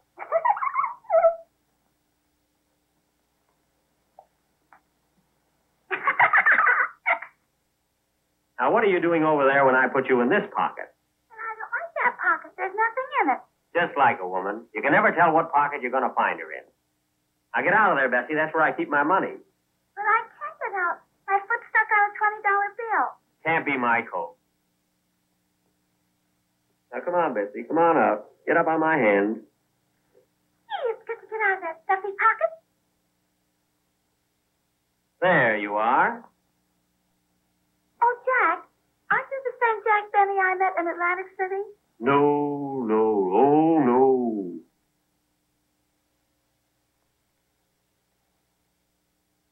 Now, 8.60 8.70
what 8.70 8.84
are 8.84 8.86
you 8.86 9.00
doing 9.00 9.24
over 9.24 9.42
there 9.42 9.66
when 9.66 9.74
I 9.74 9.88
put 9.88 10.08
you 10.08 10.20
in 10.20 10.28
this 10.28 10.46
pocket? 10.54 10.86
I 10.86 11.50
don't 11.58 11.72
like 11.74 11.90
that 12.04 12.14
pocket. 12.22 12.52
There's 12.56 12.70
nothing. 12.70 12.91
Just 13.74 13.96
like 13.96 14.18
a 14.20 14.28
woman. 14.28 14.66
You 14.74 14.82
can 14.82 14.92
never 14.92 15.12
tell 15.12 15.32
what 15.32 15.52
pocket 15.52 15.80
you're 15.80 15.90
going 15.90 16.06
to 16.08 16.14
find 16.14 16.38
her 16.40 16.50
in. 16.52 16.64
Now, 17.56 17.62
get 17.62 17.72
out 17.72 17.92
of 17.92 17.98
there, 17.98 18.08
Bessie. 18.12 18.34
That's 18.34 18.52
where 18.54 18.64
I 18.64 18.72
keep 18.72 18.88
my 18.88 19.02
money. 19.02 19.32
But 19.96 20.04
I 20.04 20.20
can't 20.28 20.56
get 20.60 20.72
out. 20.76 20.98
My 21.28 21.38
foot's 21.40 21.66
stuck 21.72 21.88
on 21.88 22.02
a 22.04 22.12
twenty 22.16 22.40
dollar 22.44 22.70
bill. 22.76 23.06
Can't 23.44 23.64
be 23.64 23.76
my 23.76 24.02
coat. 24.04 24.36
Now, 26.92 27.00
come 27.00 27.14
on, 27.14 27.32
Bessie. 27.34 27.64
Come 27.64 27.78
on 27.78 27.96
up. 27.96 28.28
Get 28.46 28.56
up 28.56 28.66
on 28.68 28.80
my 28.80 28.96
hand. 28.96 29.40
Gee, 29.40 30.84
it's 30.92 31.04
good 31.08 31.16
to 31.20 31.26
get 31.28 31.40
out 31.48 31.56
of 31.56 31.62
that 31.64 31.80
stuffy 31.84 32.12
pocket. 32.16 32.52
There 35.20 35.56
you 35.56 35.76
are. 35.76 36.24
Oh, 38.02 38.14
Jack, 38.26 38.66
aren't 39.12 39.28
you 39.30 39.40
the 39.46 39.54
same 39.62 39.78
Jack 39.86 40.04
Benny 40.12 40.36
I 40.40 40.54
met 40.58 40.74
in 40.80 40.88
Atlantic 40.88 41.30
City? 41.38 41.62
No, 42.00 42.82
no, 42.86 43.30
oh, 43.34 43.78
no. 43.84 44.58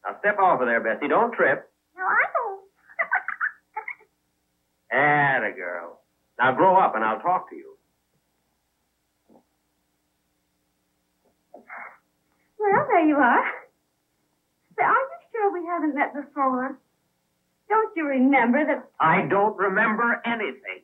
Now, 0.04 0.16
step 0.20 0.38
over 0.38 0.64
there, 0.64 0.80
Bessie. 0.80 1.08
Don't 1.08 1.32
trip. 1.32 1.70
No, 1.96 2.04
I 2.04 2.24
don't. 2.34 2.60
Atta 4.92 5.52
girl. 5.56 6.00
Now, 6.38 6.52
grow 6.52 6.76
up 6.76 6.94
and 6.94 7.04
I'll 7.04 7.20
talk 7.20 7.48
to 7.50 7.56
you. 7.56 7.76
Well, 12.58 12.86
there 12.90 13.06
you 13.06 13.16
are. 13.16 13.42
Say, 14.78 14.84
are 14.84 14.90
you 14.90 15.18
sure 15.32 15.52
we 15.52 15.66
haven't 15.66 15.94
met 15.94 16.12
before? 16.14 16.78
Don't 17.68 17.90
you 17.96 18.04
remember 18.06 18.64
that? 18.66 18.88
I 19.00 19.22
don't 19.22 19.56
remember 19.58 20.16
anything. 20.24 20.80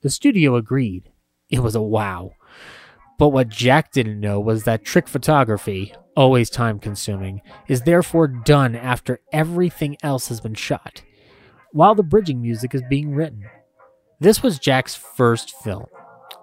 The 0.00 0.10
studio 0.10 0.54
agreed. 0.54 1.10
It 1.50 1.58
was 1.58 1.74
a 1.74 1.82
wow. 1.82 2.30
But 3.18 3.30
what 3.30 3.48
Jack 3.48 3.90
didn't 3.90 4.20
know 4.20 4.38
was 4.38 4.62
that 4.62 4.84
trick 4.84 5.08
photography, 5.08 5.92
always 6.16 6.50
time 6.50 6.78
consuming, 6.78 7.40
is 7.66 7.82
therefore 7.82 8.28
done 8.28 8.76
after 8.76 9.20
everything 9.32 9.96
else 10.04 10.28
has 10.28 10.40
been 10.40 10.54
shot, 10.54 11.02
while 11.72 11.96
the 11.96 12.04
bridging 12.04 12.40
music 12.40 12.76
is 12.76 12.82
being 12.88 13.12
written. 13.12 13.42
This 14.20 14.40
was 14.40 14.60
Jack's 14.60 14.94
first 14.94 15.50
film, 15.64 15.86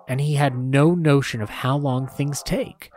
and 0.06 0.20
he 0.20 0.34
had 0.34 0.58
no 0.58 0.94
notion 0.94 1.42
of 1.42 1.50
how 1.50 1.78
long 1.78 2.08
things 2.08 2.44
take. 2.44 2.92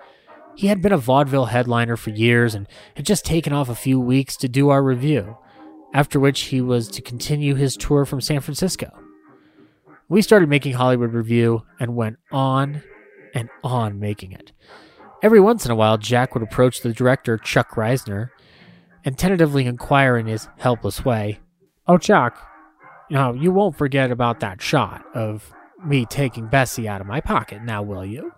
He 0.57 0.67
had 0.67 0.83
been 0.83 0.93
a 0.93 0.99
vaudeville 0.99 1.47
headliner 1.47 1.97
for 1.97 2.11
years 2.11 2.57
and 2.57 2.67
had 2.97 3.07
just 3.07 3.25
taken 3.25 3.53
off 3.53 3.69
a 3.69 3.77
few 3.77 4.01
weeks 4.01 4.37
to 4.39 4.49
do 4.49 4.71
our 4.71 4.83
review, 4.83 5.39
after 5.95 6.19
which 6.19 6.41
he 6.41 6.61
was 6.61 6.89
to 6.89 7.01
continue 7.01 7.55
his 7.55 7.77
tour 7.77 8.05
from 8.05 8.21
San 8.21 8.41
Francisco. 8.41 8.91
We 10.09 10.23
started 10.23 10.49
making 10.49 10.75
Hollywood 10.75 11.13
Review 11.13 11.63
and 11.79 11.95
went 11.95 12.19
on 12.33 12.83
and 13.35 13.51
on 13.63 14.01
making 14.01 14.33
it. 14.33 14.53
Every 15.23 15.41
once 15.41 15.65
in 15.65 15.71
a 15.71 15.77
while, 15.77 15.99
Jack 15.99 16.35
would 16.35 16.43
approach 16.43 16.81
the 16.81 16.93
director, 16.93 17.37
Chuck 17.37 17.73
Reisner, 17.73 18.31
and 19.05 19.19
tentatively 19.19 19.67
inquire 19.67 20.17
in 20.17 20.27
his 20.27 20.49
helpless 20.59 21.05
way, 21.05 21.41
Oh, 21.87 21.99
Chuck, 21.99 22.39
now 23.11 23.33
you 23.33 23.51
won't 23.51 23.77
forget 23.77 24.11
about 24.11 24.41
that 24.41 24.61
shot 24.61 25.05
of 25.15 25.53
me 25.85 26.05
taking 26.05 26.49
Bessie 26.49 26.89
out 26.89 27.01
of 27.01 27.07
my 27.07 27.21
pocket, 27.21 27.63
now 27.63 27.83
will 27.83 28.05
you? 28.05 28.33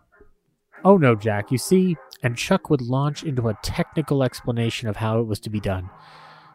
Oh, 0.85 0.97
no, 0.97 1.15
Jack, 1.15 1.51
you 1.51 1.59
see, 1.59 1.97
and 2.23 2.37
Chuck 2.37 2.71
would 2.71 2.81
launch 2.81 3.23
into 3.23 3.49
a 3.49 3.59
technical 3.63 4.23
explanation 4.23 4.89
of 4.89 4.97
how 4.97 5.21
it 5.21 5.27
was 5.27 5.41
to 5.41 5.51
be 5.51 5.61
done. 5.61 5.91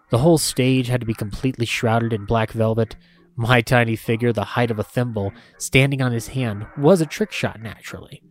The 0.10 0.20
whole 0.20 0.38
stage 0.38 0.88
had 0.88 1.02
to 1.02 1.06
be 1.06 1.14
completely 1.14 1.66
shrouded 1.66 2.14
in 2.14 2.26
black 2.26 2.52
velvet. 2.52 2.96
My 3.36 3.62
tiny 3.62 3.96
figure, 3.96 4.32
the 4.32 4.44
height 4.44 4.72
of 4.72 4.80
a 4.80 4.84
thimble, 4.84 5.34
standing 5.58 6.02
on 6.02 6.12
his 6.12 6.30
hand, 6.30 6.66
was 6.78 7.02
a 7.02 7.06
trick 7.06 7.32
shot, 7.32 7.62
naturally. 7.62 8.24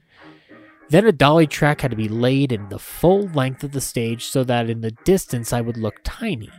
Then 0.89 1.07
a 1.07 1.13
dolly 1.13 1.47
track 1.47 1.81
had 1.81 1.91
to 1.91 1.97
be 1.97 2.09
laid 2.09 2.53
in 2.53 2.69
the 2.69 2.79
full 2.79 3.29
length 3.29 3.65
of 3.65 3.73
the 3.73 3.81
stage 3.81 4.25
so 4.27 4.45
that 4.45 4.71
in 4.71 4.81
the 4.81 4.97
distance 5.05 5.53
I 5.53 5.61
would 5.61 5.77
look 5.77 5.97
tiny, 6.05 6.51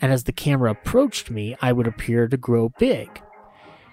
and 0.00 0.12
as 0.12 0.24
the 0.24 0.32
camera 0.32 0.70
approached 0.70 1.30
me, 1.30 1.56
I 1.60 1.72
would 1.72 1.86
appear 1.86 2.28
to 2.28 2.36
grow 2.36 2.70
big. 2.78 3.22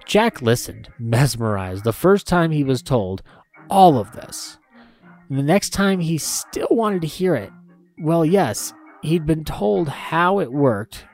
Jack 0.05 0.41
listened, 0.41 0.89
mesmerized, 0.99 1.83
the 1.83 1.93
first 1.93 2.27
time 2.27 2.51
he 2.51 2.63
was 2.63 2.81
told 2.81 3.21
all 3.69 3.97
of 3.97 4.11
this. 4.11 4.57
And 5.29 5.37
the 5.37 5.43
next 5.43 5.69
time 5.69 5.99
he 5.99 6.17
still 6.17 6.67
wanted 6.71 7.01
to 7.01 7.07
hear 7.07 7.35
it. 7.35 7.51
Well, 7.97 8.25
yes, 8.25 8.73
He'd 9.01 9.25
been 9.25 9.43
told 9.43 9.89
how 9.89 10.39
it 10.39 10.51
worked, 10.51 11.05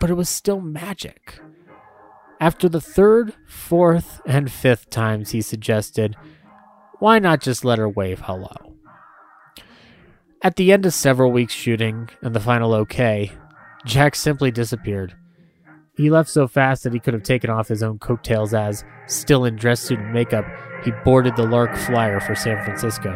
but 0.00 0.10
it 0.10 0.14
was 0.14 0.28
still 0.28 0.60
magic. 0.60 1.38
After 2.40 2.68
the 2.68 2.80
third, 2.80 3.34
fourth, 3.48 4.20
and 4.24 4.50
fifth 4.50 4.90
times, 4.90 5.30
he 5.30 5.42
suggested, 5.42 6.16
why 7.00 7.18
not 7.18 7.40
just 7.40 7.64
let 7.64 7.78
her 7.78 7.88
wave 7.88 8.20
hello? 8.20 8.74
At 10.42 10.54
the 10.54 10.70
end 10.72 10.86
of 10.86 10.94
several 10.94 11.32
weeks 11.32 11.52
shooting 11.52 12.08
and 12.22 12.34
the 12.34 12.40
final 12.40 12.72
okay, 12.74 13.32
Jack 13.84 14.14
simply 14.14 14.52
disappeared. 14.52 15.16
He 15.96 16.10
left 16.10 16.30
so 16.30 16.46
fast 16.46 16.84
that 16.84 16.92
he 16.92 17.00
could 17.00 17.14
have 17.14 17.24
taken 17.24 17.50
off 17.50 17.66
his 17.66 17.82
own 17.82 17.98
coattails 17.98 18.54
as, 18.54 18.84
still 19.06 19.44
in 19.44 19.56
dress 19.56 19.80
suit 19.80 19.98
and 19.98 20.12
makeup, 20.12 20.44
he 20.84 20.92
boarded 21.04 21.34
the 21.34 21.46
Lark 21.46 21.74
Flyer 21.74 22.20
for 22.20 22.36
San 22.36 22.64
Francisco. 22.64 23.10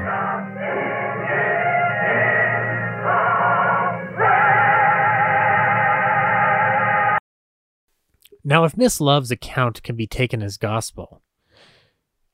Now, 8.44 8.64
if 8.64 8.76
Miss 8.76 9.00
Love's 9.00 9.30
account 9.30 9.82
can 9.82 9.94
be 9.94 10.06
taken 10.06 10.42
as 10.42 10.56
gospel, 10.56 11.22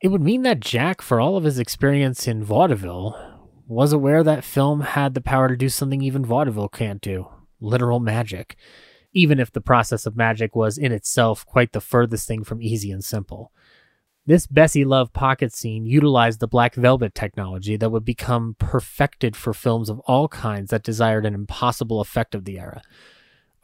it 0.01 0.07
would 0.07 0.21
mean 0.21 0.41
that 0.43 0.59
Jack, 0.59 1.01
for 1.01 1.19
all 1.19 1.37
of 1.37 1.43
his 1.43 1.59
experience 1.59 2.27
in 2.27 2.43
vaudeville, 2.43 3.39
was 3.67 3.93
aware 3.93 4.23
that 4.23 4.43
film 4.43 4.81
had 4.81 5.13
the 5.13 5.21
power 5.21 5.47
to 5.47 5.55
do 5.55 5.69
something 5.69 6.01
even 6.01 6.25
vaudeville 6.25 6.69
can't 6.69 7.01
do 7.01 7.27
literal 7.61 7.99
magic, 7.99 8.55
even 9.13 9.39
if 9.39 9.51
the 9.51 9.61
process 9.61 10.05
of 10.05 10.15
magic 10.15 10.55
was 10.55 10.77
in 10.77 10.91
itself 10.91 11.45
quite 11.45 11.73
the 11.73 11.81
furthest 11.81 12.27
thing 12.27 12.43
from 12.43 12.61
easy 12.61 12.91
and 12.91 13.03
simple. 13.03 13.51
This 14.25 14.47
Bessie 14.47 14.85
Love 14.85 15.11
pocket 15.13 15.53
scene 15.53 15.85
utilized 15.85 16.39
the 16.39 16.47
black 16.47 16.75
velvet 16.75 17.13
technology 17.13 17.77
that 17.77 17.91
would 17.91 18.05
become 18.05 18.55
perfected 18.59 19.35
for 19.35 19.53
films 19.53 19.89
of 19.89 19.99
all 20.01 20.27
kinds 20.27 20.71
that 20.71 20.83
desired 20.83 21.25
an 21.25 21.33
impossible 21.33 21.99
effect 21.99 22.33
of 22.33 22.45
the 22.45 22.59
era. 22.59 22.81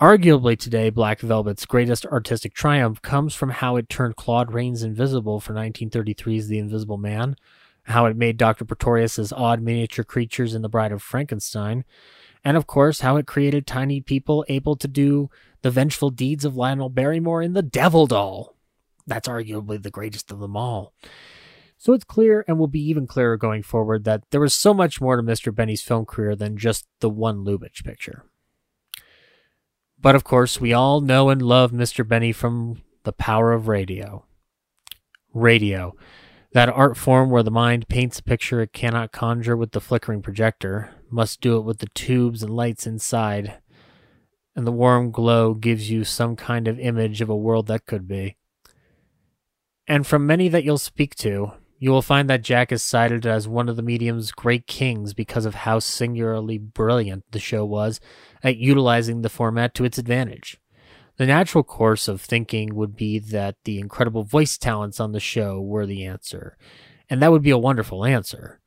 Arguably 0.02 0.60
today, 0.60 0.90
Black 0.90 1.22
Velvet's 1.22 1.66
greatest 1.66 2.06
artistic 2.08 2.54
triumph 2.54 3.02
comes 3.02 3.34
from 3.34 3.50
how 3.52 3.78
it 3.78 3.88
turned 3.88 4.18
Claude 4.18 4.54
Rains 4.54 4.84
invisible 4.84 5.40
for 5.40 5.54
1933's 5.54 6.50
The 6.50 6.60
Invisible 6.60 6.98
Man, 6.98 7.38
how 7.84 8.06
it 8.06 8.18
made 8.18 8.36
Dr. 8.36 8.66
Pretorius's 8.66 9.32
odd 9.32 9.62
miniature 9.62 10.04
creatures 10.04 10.54
in 10.54 10.64
The 10.64 10.68
Bride 10.68 10.92
of 10.92 11.02
Frankenstein, 11.02 11.86
and 12.44 12.58
of 12.58 12.68
course, 12.68 13.00
how 13.00 13.16
it 13.16 13.26
created 13.26 13.66
tiny 13.66 14.02
people 14.02 14.44
able 14.50 14.76
to 14.76 14.88
do 14.90 15.30
the 15.62 15.72
vengeful 15.72 16.10
deeds 16.10 16.44
of 16.44 16.58
Lionel 16.58 16.90
Barrymore 16.90 17.42
in 17.42 17.54
The 17.54 17.64
Devil 17.64 18.06
Doll. 18.06 18.54
That's 19.08 19.30
arguably 19.30 19.82
the 19.82 19.92
greatest 19.92 20.30
of 20.30 20.40
them 20.42 20.58
all. 20.58 20.94
So 21.78 21.94
it's 21.94 22.04
clear 22.04 22.44
and 22.50 22.60
will 22.60 22.68
be 22.68 22.86
even 22.90 23.08
clearer 23.08 23.38
going 23.38 23.64
forward 23.64 24.04
that 24.04 24.24
there 24.32 24.42
was 24.42 24.54
so 24.54 24.74
much 24.74 25.00
more 25.00 25.16
to 25.16 25.24
Mr. 25.24 25.56
Benny's 25.56 25.82
film 25.82 26.06
career 26.06 26.36
than 26.36 26.58
just 26.58 26.86
the 27.00 27.10
one 27.10 27.46
Lubitsch 27.46 27.86
picture. 27.86 28.26
But 30.06 30.14
of 30.14 30.24
course, 30.24 30.62
we 30.62 30.72
all 30.72 31.02
know 31.02 31.30
and 31.30 31.42
love 31.42 31.72
Mr. 31.72 32.08
Benny 32.08 32.32
from 32.32 32.84
the 33.06 33.12
power 33.12 33.54
of 33.54 33.68
radio. 33.68 34.24
Radio, 35.34 35.96
that 36.54 36.70
art 36.70 36.96
form 36.96 37.32
where 37.32 37.42
the 37.42 37.50
mind 37.50 37.88
paints 37.88 38.20
a 38.20 38.24
picture 38.24 38.62
it 38.62 38.72
cannot 38.72 39.12
conjure 39.12 39.58
with 39.58 39.72
the 39.72 39.82
flickering 39.82 40.22
projector, 40.22 40.92
must 41.10 41.42
do 41.42 41.58
it 41.58 41.62
with 41.62 41.80
the 41.80 41.90
tubes 41.96 42.44
and 42.44 42.56
lights 42.56 42.86
inside, 42.86 43.56
and 44.56 44.68
the 44.68 44.72
warm 44.72 45.10
glow 45.10 45.56
gives 45.56 45.90
you 45.90 46.04
some 46.04 46.36
kind 46.36 46.68
of 46.68 46.80
image 46.80 47.20
of 47.20 47.30
a 47.30 47.36
world 47.36 47.66
that 47.66 47.88
could 47.88 48.08
be. 48.08 48.38
And 49.88 50.06
from 50.06 50.28
many 50.28 50.50
that 50.50 50.64
you'll 50.64 50.78
speak 50.78 51.16
to, 51.16 51.54
you 51.86 51.92
will 51.92 52.02
find 52.02 52.28
that 52.28 52.42
Jack 52.42 52.72
is 52.72 52.82
cited 52.82 53.28
as 53.28 53.48
one 53.48 53.70
of 53.70 53.76
the 53.76 53.84
medium's 53.84 54.32
great 54.32 54.66
kings 54.66 55.14
because 55.14 55.46
of 55.46 55.54
how 55.54 55.78
singularly 55.78 56.58
brilliant 56.58 57.24
the 57.30 57.38
show 57.38 57.64
was 57.64 58.00
at 58.42 58.58
utilizing 58.58 59.22
the 59.22 59.30
format 59.30 59.76
to 59.76 59.86
its 59.86 60.00
advantage. 60.00 60.58
The 61.18 61.28
natural 61.28 61.64
course 61.64 62.08
of 62.08 62.22
thinking 62.22 62.74
would 62.74 62.96
be 62.96 63.20
that 63.20 63.58
the 63.66 63.78
incredible 63.78 64.24
voice 64.24 64.58
talents 64.58 65.00
on 65.00 65.12
the 65.12 65.20
show 65.20 65.62
were 65.62 65.86
the 65.86 66.04
answer, 66.04 66.58
and 67.08 67.22
that 67.22 67.32
would 67.32 67.44
be 67.44 67.52
a 67.52 67.58
wonderful 67.58 68.04
answer. 68.04 68.60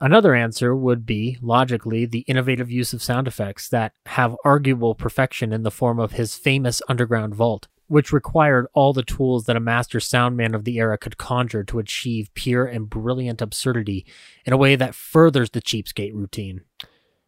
Another 0.00 0.34
answer 0.34 0.74
would 0.74 1.06
be, 1.06 1.38
logically, 1.40 2.04
the 2.04 2.24
innovative 2.26 2.68
use 2.68 2.92
of 2.92 3.00
sound 3.00 3.28
effects 3.28 3.68
that 3.68 3.92
have 4.06 4.34
arguable 4.44 4.96
perfection 4.96 5.52
in 5.52 5.62
the 5.62 5.70
form 5.70 6.00
of 6.00 6.12
his 6.14 6.34
famous 6.34 6.82
underground 6.88 7.32
vault, 7.32 7.68
which 7.90 8.12
required 8.12 8.68
all 8.72 8.92
the 8.92 9.02
tools 9.02 9.46
that 9.46 9.56
a 9.56 9.60
master 9.60 9.98
soundman 9.98 10.54
of 10.54 10.62
the 10.62 10.78
era 10.78 10.96
could 10.96 11.18
conjure 11.18 11.64
to 11.64 11.80
achieve 11.80 12.32
pure 12.34 12.64
and 12.64 12.88
brilliant 12.88 13.42
absurdity 13.42 14.06
in 14.44 14.52
a 14.52 14.56
way 14.56 14.76
that 14.76 14.94
furthers 14.94 15.50
the 15.50 15.60
cheapskate 15.60 16.14
routine. 16.14 16.60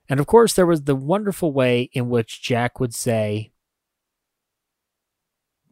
And 0.09 0.21
of 0.21 0.29
course, 0.29 0.55
there 0.55 0.65
was 0.65 0.85
the 0.85 0.95
wonderful 0.95 1.53
way 1.53 1.91
in 1.93 2.09
which 2.09 2.41
Jack 2.41 2.79
would 2.79 2.95
say, 2.95 3.51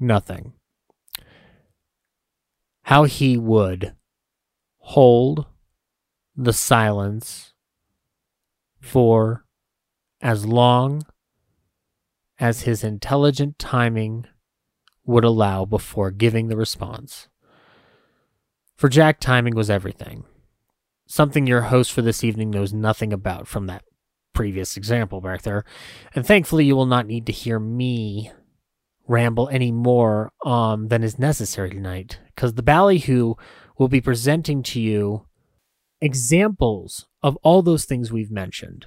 nothing. 0.00 0.54
How 2.82 3.04
he 3.04 3.36
would 3.36 3.94
hold 4.78 5.46
the 6.34 6.52
silence 6.52 7.52
for 8.80 9.44
as 10.20 10.44
long 10.46 11.04
as 12.40 12.62
his 12.62 12.82
intelligent 12.82 13.56
timing 13.56 14.26
would 15.04 15.24
allow 15.24 15.64
before 15.64 16.10
giving 16.10 16.48
the 16.48 16.56
response. 16.56 17.28
For 18.76 18.88
Jack, 18.88 19.20
timing 19.20 19.54
was 19.54 19.70
everything. 19.70 20.24
Something 21.06 21.46
your 21.46 21.62
host 21.62 21.92
for 21.92 22.02
this 22.02 22.22
evening 22.22 22.50
knows 22.50 22.72
nothing 22.72 23.12
about 23.12 23.46
from 23.48 23.66
that 23.66 23.84
previous 24.32 24.76
example 24.76 25.20
back 25.20 25.42
there. 25.42 25.64
And 26.14 26.26
thankfully, 26.26 26.64
you 26.64 26.76
will 26.76 26.86
not 26.86 27.06
need 27.06 27.26
to 27.26 27.32
hear 27.32 27.58
me 27.58 28.30
ramble 29.08 29.48
any 29.48 29.72
more 29.72 30.30
um, 30.46 30.88
than 30.88 31.02
is 31.02 31.18
necessary 31.18 31.70
tonight, 31.70 32.20
because 32.34 32.54
the 32.54 32.62
Ballyhoo 32.62 33.34
will 33.76 33.88
be 33.88 34.00
presenting 34.00 34.62
to 34.62 34.80
you 34.80 35.26
examples 36.00 37.06
of 37.22 37.36
all 37.42 37.60
those 37.60 37.84
things 37.84 38.12
we've 38.12 38.30
mentioned 38.30 38.86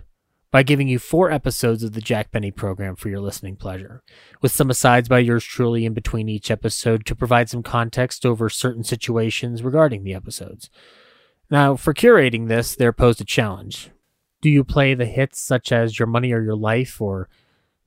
by 0.53 0.61
giving 0.61 0.87
you 0.87 0.99
four 0.99 1.31
episodes 1.31 1.81
of 1.81 1.93
the 1.93 1.99
Jack 1.99 2.29
Benny 2.29 2.51
program 2.51 2.95
for 2.95 3.09
your 3.09 3.19
listening 3.19 3.55
pleasure, 3.55 4.03
with 4.39 4.51
some 4.51 4.69
asides 4.69 5.09
by 5.09 5.17
yours 5.17 5.43
truly 5.43 5.83
in 5.83 5.95
between 5.95 6.29
each 6.29 6.51
episode 6.51 7.07
to 7.07 7.15
provide 7.15 7.49
some 7.49 7.63
context 7.63 8.23
over 8.23 8.49
certain 8.49 8.83
situations 8.83 9.63
regarding 9.63 10.03
the 10.03 10.13
episodes. 10.13 10.69
Now, 11.49 11.75
for 11.75 11.91
curating 11.91 12.49
this, 12.49 12.75
they're 12.75 12.93
posed 12.93 13.19
a 13.19 13.25
challenge. 13.25 13.89
Do 14.43 14.49
you 14.49 14.63
play 14.63 14.93
the 14.93 15.07
hits 15.07 15.41
such 15.41 15.71
as 15.71 15.97
Your 15.97 16.07
Money 16.07 16.31
or 16.31 16.43
Your 16.43 16.55
Life 16.55 17.01
or 17.01 17.29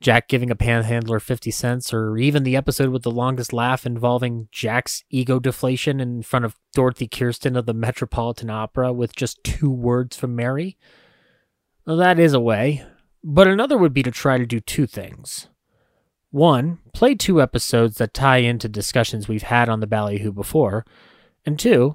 Jack 0.00 0.26
giving 0.26 0.50
a 0.50 0.56
panhandler 0.56 1.20
50 1.20 1.52
cents, 1.52 1.94
or 1.94 2.16
even 2.16 2.42
the 2.42 2.56
episode 2.56 2.88
with 2.88 3.04
the 3.04 3.12
longest 3.12 3.52
laugh 3.52 3.86
involving 3.86 4.48
Jack's 4.50 5.04
ego 5.08 5.38
deflation 5.38 6.00
in 6.00 6.20
front 6.22 6.44
of 6.44 6.56
Dorothy 6.74 7.06
Kirsten 7.06 7.56
of 7.56 7.66
the 7.66 7.74
Metropolitan 7.74 8.50
Opera 8.50 8.92
with 8.92 9.14
just 9.14 9.44
two 9.44 9.70
words 9.70 10.16
from 10.16 10.34
Mary? 10.34 10.76
That 11.86 12.18
is 12.18 12.32
a 12.32 12.40
way, 12.40 12.84
but 13.22 13.46
another 13.46 13.78
would 13.78 13.94
be 13.94 14.02
to 14.02 14.10
try 14.10 14.38
to 14.38 14.46
do 14.46 14.58
two 14.58 14.88
things. 14.88 15.46
One, 16.30 16.80
play 16.92 17.14
two 17.14 17.40
episodes 17.40 17.98
that 17.98 18.12
tie 18.12 18.38
into 18.38 18.68
discussions 18.68 19.28
we've 19.28 19.44
had 19.44 19.68
on 19.68 19.78
the 19.78 19.86
Ballyhoo 19.86 20.32
before, 20.32 20.84
and 21.44 21.56
two, 21.56 21.94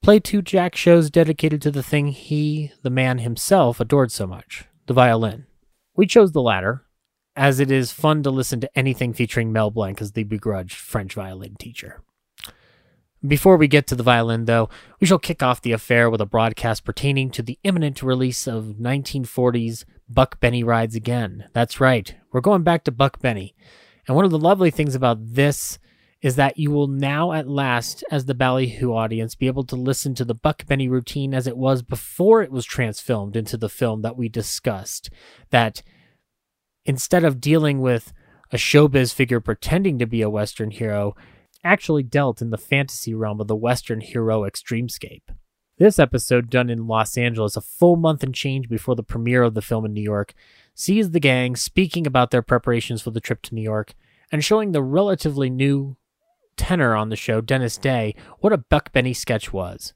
play 0.00 0.20
two 0.20 0.42
Jack 0.42 0.76
shows 0.76 1.10
dedicated 1.10 1.60
to 1.62 1.72
the 1.72 1.82
thing 1.82 2.08
he, 2.08 2.70
the 2.82 2.90
man 2.90 3.18
himself, 3.18 3.80
adored 3.80 4.12
so 4.12 4.28
much 4.28 4.66
the 4.86 4.94
violin. 4.94 5.46
We 5.96 6.06
chose 6.06 6.30
the 6.30 6.40
latter, 6.40 6.86
as 7.34 7.58
it 7.58 7.70
is 7.70 7.90
fun 7.90 8.22
to 8.22 8.30
listen 8.30 8.60
to 8.60 8.78
anything 8.78 9.12
featuring 9.12 9.52
Mel 9.52 9.72
Blanc 9.72 10.00
as 10.00 10.12
the 10.12 10.22
begrudged 10.22 10.76
French 10.76 11.14
violin 11.14 11.56
teacher. 11.56 12.02
Before 13.24 13.56
we 13.56 13.68
get 13.68 13.86
to 13.86 13.94
the 13.94 14.02
violin, 14.02 14.46
though, 14.46 14.68
we 15.00 15.06
shall 15.06 15.18
kick 15.18 15.44
off 15.44 15.62
the 15.62 15.70
affair 15.70 16.10
with 16.10 16.20
a 16.20 16.26
broadcast 16.26 16.84
pertaining 16.84 17.30
to 17.30 17.42
the 17.42 17.58
imminent 17.62 18.02
release 18.02 18.48
of 18.48 18.74
1940's 18.80 19.84
Buck 20.08 20.40
Benny 20.40 20.64
Rides 20.64 20.96
Again. 20.96 21.44
That's 21.52 21.80
right, 21.80 22.16
we're 22.32 22.40
going 22.40 22.64
back 22.64 22.82
to 22.84 22.90
Buck 22.90 23.20
Benny. 23.20 23.54
And 24.08 24.16
one 24.16 24.24
of 24.24 24.32
the 24.32 24.38
lovely 24.38 24.72
things 24.72 24.96
about 24.96 25.18
this 25.20 25.78
is 26.20 26.34
that 26.34 26.58
you 26.58 26.72
will 26.72 26.88
now 26.88 27.32
at 27.32 27.48
last, 27.48 28.02
as 28.10 28.24
the 28.24 28.34
Ballyhoo 28.34 28.92
audience, 28.92 29.36
be 29.36 29.46
able 29.46 29.64
to 29.64 29.76
listen 29.76 30.14
to 30.16 30.24
the 30.24 30.34
Buck 30.34 30.66
Benny 30.66 30.88
routine 30.88 31.32
as 31.32 31.46
it 31.46 31.56
was 31.56 31.82
before 31.82 32.42
it 32.42 32.50
was 32.50 32.66
transfilmed 32.66 33.36
into 33.36 33.56
the 33.56 33.68
film 33.68 34.02
that 34.02 34.16
we 34.16 34.28
discussed. 34.28 35.10
That 35.50 35.82
instead 36.84 37.22
of 37.22 37.40
dealing 37.40 37.80
with 37.80 38.12
a 38.50 38.56
showbiz 38.56 39.14
figure 39.14 39.40
pretending 39.40 40.00
to 40.00 40.06
be 40.06 40.22
a 40.22 40.30
Western 40.30 40.72
hero, 40.72 41.14
actually 41.64 42.02
dealt 42.02 42.42
in 42.42 42.50
the 42.50 42.58
fantasy 42.58 43.14
realm 43.14 43.40
of 43.40 43.48
the 43.48 43.56
Western 43.56 44.00
heroics 44.00 44.62
dreamscape. 44.62 45.22
This 45.78 45.98
episode, 45.98 46.50
done 46.50 46.70
in 46.70 46.86
Los 46.86 47.16
Angeles 47.16 47.56
a 47.56 47.60
full 47.60 47.96
month 47.96 48.22
and 48.22 48.34
change 48.34 48.68
before 48.68 48.94
the 48.94 49.02
premiere 49.02 49.42
of 49.42 49.54
the 49.54 49.62
film 49.62 49.84
in 49.84 49.92
New 49.92 50.02
York, 50.02 50.34
sees 50.74 51.10
the 51.10 51.20
gang 51.20 51.56
speaking 51.56 52.06
about 52.06 52.30
their 52.30 52.42
preparations 52.42 53.02
for 53.02 53.10
the 53.10 53.20
trip 53.20 53.42
to 53.42 53.54
New 53.54 53.62
York 53.62 53.94
and 54.30 54.44
showing 54.44 54.72
the 54.72 54.82
relatively 54.82 55.50
new 55.50 55.96
tenor 56.56 56.94
on 56.94 57.08
the 57.08 57.16
show, 57.16 57.40
Dennis 57.40 57.76
Day, 57.76 58.14
what 58.40 58.52
a 58.52 58.58
Buck 58.58 58.92
Benny 58.92 59.12
sketch 59.12 59.52
was. 59.52 59.92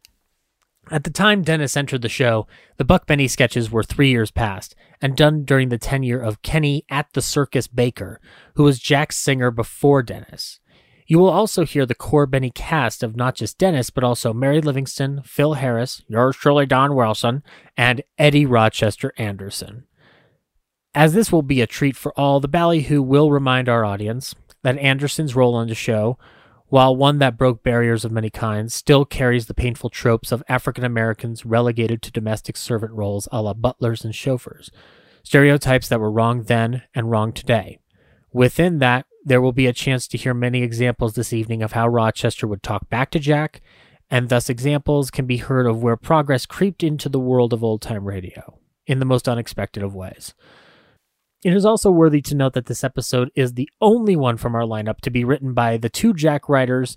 At 0.90 1.04
the 1.04 1.10
time 1.10 1.42
Dennis 1.42 1.76
entered 1.76 2.02
the 2.02 2.08
show, 2.08 2.46
the 2.76 2.84
Buck 2.84 3.06
Benny 3.06 3.26
sketches 3.26 3.70
were 3.70 3.82
three 3.82 4.10
years 4.10 4.30
past 4.30 4.76
and 5.02 5.16
done 5.16 5.44
during 5.44 5.68
the 5.68 5.78
tenure 5.78 6.20
of 6.20 6.42
Kenny 6.42 6.84
at 6.88 7.12
the 7.12 7.22
Circus 7.22 7.66
Baker, 7.66 8.20
who 8.54 8.62
was 8.62 8.78
Jack's 8.78 9.16
singer 9.16 9.50
before 9.50 10.02
Dennis. 10.02 10.60
You 11.06 11.20
will 11.20 11.30
also 11.30 11.64
hear 11.64 11.86
the 11.86 11.94
core 11.94 12.26
Benny 12.26 12.50
cast 12.50 13.02
of 13.02 13.14
not 13.14 13.36
just 13.36 13.58
Dennis, 13.58 13.90
but 13.90 14.02
also 14.02 14.32
Mary 14.32 14.60
Livingstone, 14.60 15.22
Phil 15.24 15.54
Harris, 15.54 16.02
yours 16.08 16.36
truly 16.36 16.66
Don 16.66 16.96
Wilson, 16.96 17.44
and 17.76 18.02
Eddie 18.18 18.46
Rochester 18.46 19.12
Anderson. 19.16 19.84
As 20.94 21.12
this 21.12 21.30
will 21.30 21.42
be 21.42 21.60
a 21.60 21.66
treat 21.66 21.96
for 21.96 22.18
all, 22.18 22.40
the 22.40 22.48
Ballyhoo 22.48 23.02
will 23.02 23.30
remind 23.30 23.68
our 23.68 23.84
audience 23.84 24.34
that 24.62 24.78
Anderson's 24.78 25.36
role 25.36 25.54
on 25.54 25.68
the 25.68 25.74
show, 25.74 26.18
while 26.68 26.96
one 26.96 27.18
that 27.18 27.38
broke 27.38 27.62
barriers 27.62 28.04
of 28.04 28.10
many 28.10 28.30
kinds, 28.30 28.74
still 28.74 29.04
carries 29.04 29.46
the 29.46 29.54
painful 29.54 29.90
tropes 29.90 30.32
of 30.32 30.42
African 30.48 30.82
Americans 30.84 31.46
relegated 31.46 32.02
to 32.02 32.10
domestic 32.10 32.56
servant 32.56 32.92
roles 32.92 33.28
a 33.30 33.40
la 33.42 33.54
butlers 33.54 34.04
and 34.04 34.14
chauffeurs, 34.14 34.72
stereotypes 35.22 35.86
that 35.86 36.00
were 36.00 36.10
wrong 36.10 36.42
then 36.44 36.82
and 36.94 37.10
wrong 37.10 37.32
today. 37.32 37.78
Within 38.32 38.80
that, 38.80 39.06
there 39.26 39.42
will 39.42 39.52
be 39.52 39.66
a 39.66 39.72
chance 39.72 40.06
to 40.06 40.16
hear 40.16 40.32
many 40.32 40.62
examples 40.62 41.14
this 41.14 41.32
evening 41.32 41.60
of 41.60 41.72
how 41.72 41.88
Rochester 41.88 42.46
would 42.46 42.62
talk 42.62 42.88
back 42.88 43.10
to 43.10 43.18
Jack, 43.18 43.60
and 44.08 44.28
thus 44.28 44.48
examples 44.48 45.10
can 45.10 45.26
be 45.26 45.38
heard 45.38 45.66
of 45.66 45.82
where 45.82 45.96
progress 45.96 46.46
creeped 46.46 46.84
into 46.84 47.08
the 47.08 47.18
world 47.18 47.52
of 47.52 47.64
old 47.64 47.82
time 47.82 48.04
radio 48.04 48.60
in 48.86 49.00
the 49.00 49.04
most 49.04 49.28
unexpected 49.28 49.82
of 49.82 49.96
ways. 49.96 50.32
It 51.44 51.52
is 51.52 51.64
also 51.64 51.90
worthy 51.90 52.22
to 52.22 52.36
note 52.36 52.52
that 52.52 52.66
this 52.66 52.84
episode 52.84 53.32
is 53.34 53.54
the 53.54 53.68
only 53.80 54.14
one 54.14 54.36
from 54.36 54.54
our 54.54 54.62
lineup 54.62 55.00
to 55.00 55.10
be 55.10 55.24
written 55.24 55.54
by 55.54 55.76
the 55.76 55.90
two 55.90 56.14
Jack 56.14 56.48
writers 56.48 56.96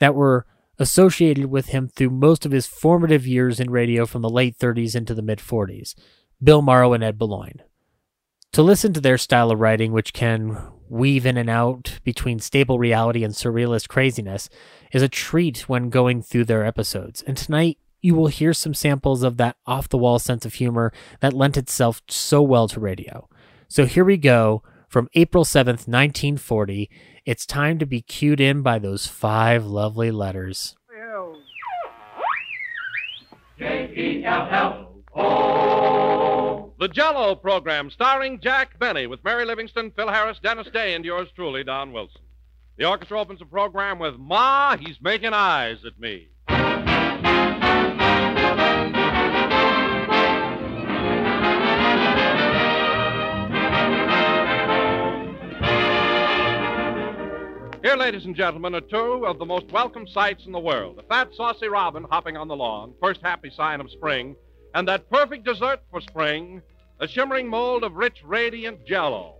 that 0.00 0.14
were 0.14 0.46
associated 0.78 1.46
with 1.46 1.68
him 1.68 1.88
through 1.88 2.10
most 2.10 2.44
of 2.44 2.52
his 2.52 2.66
formative 2.66 3.26
years 3.26 3.58
in 3.58 3.70
radio 3.70 4.04
from 4.04 4.20
the 4.20 4.28
late 4.28 4.58
30s 4.58 4.94
into 4.94 5.14
the 5.14 5.22
mid 5.22 5.38
40s 5.38 5.94
Bill 6.42 6.60
Morrow 6.60 6.92
and 6.92 7.02
Ed 7.02 7.16
Beloin. 7.16 7.62
To 8.52 8.62
listen 8.62 8.92
to 8.92 9.00
their 9.00 9.18
style 9.18 9.50
of 9.50 9.60
writing, 9.60 9.92
which 9.92 10.12
can 10.12 10.58
weave 10.90 11.24
in 11.24 11.36
and 11.36 11.48
out 11.48 11.98
between 12.04 12.38
stable 12.38 12.78
reality 12.78 13.24
and 13.24 13.32
surrealist 13.32 13.88
craziness, 13.88 14.50
is 14.92 15.02
a 15.02 15.08
treat 15.08 15.68
when 15.68 15.88
going 15.88 16.22
through 16.22 16.44
their 16.44 16.64
episodes. 16.66 17.22
And 17.22 17.36
tonight, 17.36 17.78
you 18.02 18.14
will 18.14 18.28
hear 18.28 18.52
some 18.52 18.74
samples 18.74 19.22
of 19.22 19.36
that 19.36 19.56
off 19.66 19.88
the 19.88 19.98
wall 19.98 20.18
sense 20.18 20.44
of 20.44 20.54
humor 20.54 20.92
that 21.20 21.32
lent 21.32 21.56
itself 21.56 22.02
so 22.08 22.42
well 22.42 22.66
to 22.68 22.80
radio. 22.80 23.28
So 23.68 23.86
here 23.86 24.04
we 24.04 24.16
go 24.16 24.62
from 24.88 25.08
April 25.14 25.44
7th, 25.44 25.86
1940. 25.86 26.90
It's 27.24 27.46
time 27.46 27.78
to 27.78 27.86
be 27.86 28.00
cued 28.00 28.40
in 28.40 28.62
by 28.62 28.78
those 28.78 29.06
five 29.06 29.64
lovely 29.64 30.10
letters. 30.10 30.76
J-E-L-L-O. 33.60 34.80
The 36.80 36.88
Jello 36.88 37.34
program 37.34 37.90
starring 37.90 38.40
Jack 38.40 38.78
Benny 38.78 39.06
with 39.06 39.22
Mary 39.22 39.44
Livingstone, 39.44 39.90
Phil 39.90 40.08
Harris, 40.08 40.38
Dennis 40.42 40.66
Day, 40.72 40.94
and 40.94 41.04
yours 41.04 41.28
truly, 41.36 41.62
Don 41.62 41.92
Wilson. 41.92 42.22
The 42.78 42.86
orchestra 42.86 43.20
opens 43.20 43.40
the 43.40 43.44
program 43.44 43.98
with 43.98 44.16
Ma, 44.16 44.78
He's 44.78 44.96
Making 45.02 45.34
Eyes 45.34 45.84
at 45.84 46.00
Me. 46.00 46.28
Here, 57.82 57.96
ladies 57.96 58.24
and 58.24 58.34
gentlemen, 58.34 58.74
are 58.74 58.80
two 58.80 59.26
of 59.26 59.38
the 59.38 59.44
most 59.44 59.70
welcome 59.70 60.06
sights 60.08 60.46
in 60.46 60.52
the 60.52 60.58
world. 60.58 60.98
A 60.98 61.02
fat, 61.02 61.28
saucy 61.36 61.68
robin 61.68 62.06
hopping 62.10 62.38
on 62.38 62.48
the 62.48 62.56
lawn, 62.56 62.94
first 63.02 63.20
happy 63.22 63.50
sign 63.54 63.82
of 63.82 63.90
spring, 63.90 64.34
and 64.74 64.86
that 64.88 65.10
perfect 65.10 65.44
dessert 65.44 65.80
for 65.90 66.00
spring, 66.00 66.62
a 67.00 67.08
shimmering 67.08 67.48
mold 67.48 67.82
of 67.82 67.94
rich, 67.94 68.22
radiant 68.24 68.86
jello. 68.86 69.36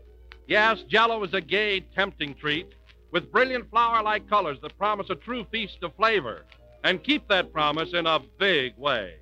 Yes, 0.46 0.82
jello 0.88 1.22
is 1.22 1.34
a 1.34 1.40
gay, 1.40 1.80
tempting 1.80 2.34
treat 2.34 2.68
with 3.12 3.30
brilliant 3.30 3.70
flower-like 3.70 4.28
colors 4.28 4.58
that 4.62 4.78
promise 4.78 5.10
a 5.10 5.14
true 5.14 5.44
feast 5.50 5.78
of 5.82 5.94
flavor 5.94 6.44
and 6.84 7.02
keep 7.02 7.28
that 7.28 7.52
promise 7.52 7.92
in 7.92 8.06
a 8.06 8.20
big 8.38 8.76
way. 8.76 9.16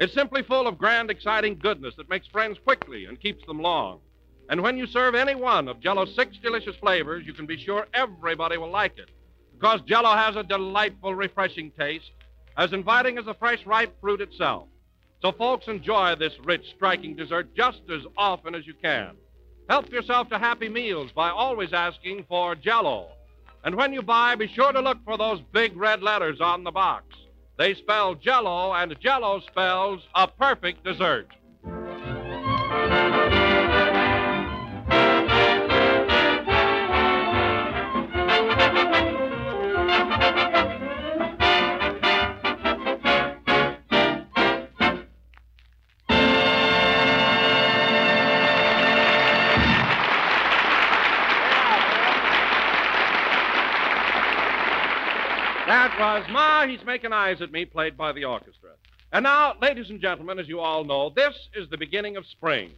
It's 0.00 0.12
simply 0.12 0.42
full 0.42 0.66
of 0.66 0.76
grand, 0.76 1.10
exciting 1.10 1.56
goodness 1.56 1.94
that 1.96 2.10
makes 2.10 2.26
friends 2.26 2.58
quickly 2.58 3.04
and 3.04 3.20
keeps 3.20 3.46
them 3.46 3.62
long. 3.62 4.00
And 4.50 4.60
when 4.62 4.76
you 4.76 4.86
serve 4.86 5.14
any 5.14 5.34
one 5.34 5.68
of 5.68 5.80
Jello's 5.80 6.14
six 6.14 6.36
delicious 6.38 6.76
flavors, 6.76 7.24
you 7.24 7.32
can 7.32 7.46
be 7.46 7.56
sure 7.56 7.86
everybody 7.94 8.58
will 8.58 8.70
like 8.70 8.98
it. 8.98 9.10
Because 9.54 9.80
Jello 9.82 10.14
has 10.14 10.36
a 10.36 10.42
delightful, 10.42 11.14
refreshing 11.14 11.70
taste, 11.78 12.10
as 12.56 12.72
inviting 12.72 13.16
as 13.18 13.24
the 13.24 13.34
fresh, 13.34 13.64
ripe 13.64 13.94
fruit 14.00 14.20
itself. 14.20 14.68
So, 15.24 15.32
folks, 15.32 15.68
enjoy 15.68 16.16
this 16.16 16.34
rich, 16.44 16.66
striking 16.76 17.16
dessert 17.16 17.56
just 17.56 17.80
as 17.90 18.02
often 18.14 18.54
as 18.54 18.66
you 18.66 18.74
can. 18.74 19.16
Help 19.70 19.90
yourself 19.90 20.28
to 20.28 20.38
happy 20.38 20.68
meals 20.68 21.12
by 21.12 21.30
always 21.30 21.72
asking 21.72 22.26
for 22.28 22.54
Jello. 22.54 23.08
And 23.64 23.74
when 23.74 23.94
you 23.94 24.02
buy, 24.02 24.34
be 24.34 24.48
sure 24.48 24.70
to 24.70 24.80
look 24.80 24.98
for 25.02 25.16
those 25.16 25.40
big 25.50 25.74
red 25.78 26.02
letters 26.02 26.42
on 26.42 26.62
the 26.62 26.70
box. 26.70 27.06
They 27.56 27.72
spell 27.72 28.14
Jello, 28.16 28.74
and 28.74 28.94
Jello 29.00 29.40
spells 29.40 30.02
a 30.14 30.28
perfect 30.28 30.84
dessert. 30.84 31.28
Was 55.98 56.24
Ma, 56.28 56.66
He's 56.66 56.84
Making 56.84 57.12
Eyes 57.12 57.40
at 57.40 57.52
Me, 57.52 57.64
played 57.64 57.96
by 57.96 58.10
the 58.12 58.24
orchestra. 58.24 58.70
And 59.12 59.22
now, 59.22 59.54
ladies 59.62 59.90
and 59.90 60.00
gentlemen, 60.00 60.40
as 60.40 60.48
you 60.48 60.58
all 60.58 60.82
know, 60.82 61.10
this 61.10 61.34
is 61.54 61.68
the 61.70 61.78
beginning 61.78 62.16
of 62.16 62.26
spring. 62.26 62.72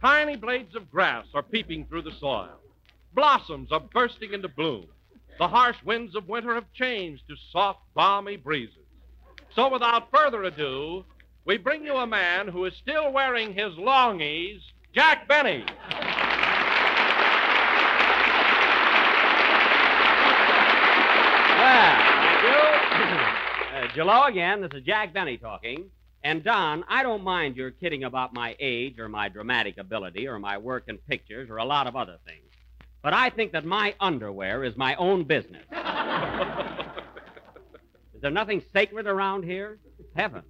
Tiny 0.00 0.34
blades 0.34 0.74
of 0.74 0.90
grass 0.90 1.26
are 1.32 1.44
peeping 1.44 1.86
through 1.86 2.02
the 2.02 2.14
soil. 2.18 2.58
Blossoms 3.14 3.70
are 3.70 3.80
bursting 3.80 4.32
into 4.32 4.48
bloom. 4.48 4.86
The 5.38 5.46
harsh 5.46 5.76
winds 5.84 6.16
of 6.16 6.28
winter 6.28 6.54
have 6.54 6.72
changed 6.72 7.22
to 7.28 7.36
soft, 7.52 7.80
balmy 7.94 8.36
breezes. 8.36 8.74
So, 9.54 9.72
without 9.72 10.10
further 10.10 10.42
ado, 10.42 11.04
we 11.44 11.58
bring 11.58 11.84
you 11.84 11.94
a 11.94 12.06
man 12.06 12.48
who 12.48 12.64
is 12.64 12.74
still 12.82 13.12
wearing 13.12 13.54
his 13.54 13.74
longies, 13.74 14.60
Jack 14.92 15.28
Benny. 15.28 15.64
Well, 21.58 22.06
thank 23.72 23.85
uh, 23.98 24.26
again. 24.28 24.60
This 24.60 24.72
is 24.74 24.82
Jack 24.82 25.14
Benny 25.14 25.38
talking. 25.38 25.90
And 26.22 26.44
Don, 26.44 26.84
I 26.88 27.02
don't 27.02 27.22
mind 27.22 27.56
your 27.56 27.70
kidding 27.70 28.04
about 28.04 28.34
my 28.34 28.54
age 28.60 28.98
or 28.98 29.08
my 29.08 29.28
dramatic 29.28 29.78
ability 29.78 30.28
or 30.28 30.38
my 30.38 30.58
work 30.58 30.84
in 30.88 30.98
pictures 30.98 31.48
or 31.48 31.56
a 31.56 31.64
lot 31.64 31.86
of 31.86 31.96
other 31.96 32.18
things. 32.26 32.44
But 33.02 33.14
I 33.14 33.30
think 33.30 33.52
that 33.52 33.64
my 33.64 33.94
underwear 34.00 34.64
is 34.64 34.76
my 34.76 34.96
own 34.96 35.24
business. 35.24 35.62
is 38.14 38.20
there 38.20 38.30
nothing 38.30 38.62
sacred 38.72 39.06
around 39.06 39.44
here? 39.44 39.78
Heaven. 40.14 40.42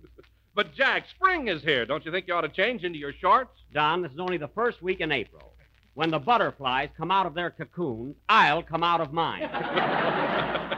But, 0.54 0.74
Jack, 0.74 1.04
spring 1.10 1.48
is 1.48 1.62
here. 1.62 1.84
Don't 1.86 2.04
you 2.04 2.10
think 2.10 2.26
you 2.26 2.34
ought 2.34 2.40
to 2.40 2.48
change 2.48 2.82
into 2.82 2.98
your 2.98 3.12
shorts? 3.12 3.52
Don, 3.74 4.02
this 4.02 4.10
is 4.12 4.18
only 4.18 4.38
the 4.38 4.48
first 4.48 4.82
week 4.82 5.00
in 5.00 5.12
April. 5.12 5.52
When 5.94 6.10
the 6.10 6.18
butterflies 6.18 6.88
come 6.96 7.10
out 7.10 7.26
of 7.26 7.34
their 7.34 7.50
cocoons, 7.50 8.16
I'll 8.28 8.62
come 8.62 8.82
out 8.82 9.00
of 9.00 9.12
mine. 9.12 9.42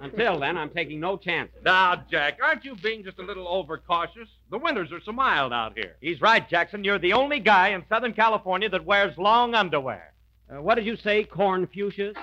Until 0.00 0.38
then, 0.38 0.58
I'm 0.58 0.70
taking 0.70 1.00
no 1.00 1.16
chances. 1.16 1.56
Now, 1.64 2.04
Jack, 2.10 2.38
aren't 2.42 2.64
you 2.64 2.76
being 2.76 3.02
just 3.02 3.18
a 3.18 3.22
little 3.22 3.48
overcautious? 3.48 4.28
The 4.50 4.58
winters 4.58 4.92
are 4.92 5.00
so 5.00 5.12
mild 5.12 5.52
out 5.52 5.72
here. 5.76 5.96
He's 6.00 6.20
right, 6.20 6.46
Jackson. 6.48 6.84
You're 6.84 6.98
the 6.98 7.14
only 7.14 7.40
guy 7.40 7.68
in 7.68 7.82
Southern 7.88 8.12
California 8.12 8.68
that 8.68 8.84
wears 8.84 9.16
long 9.16 9.54
underwear. 9.54 10.12
Uh, 10.50 10.60
what 10.60 10.74
did 10.74 10.84
you 10.84 10.96
say, 10.96 11.24
corn 11.24 11.66
fuchsias? 11.66 12.14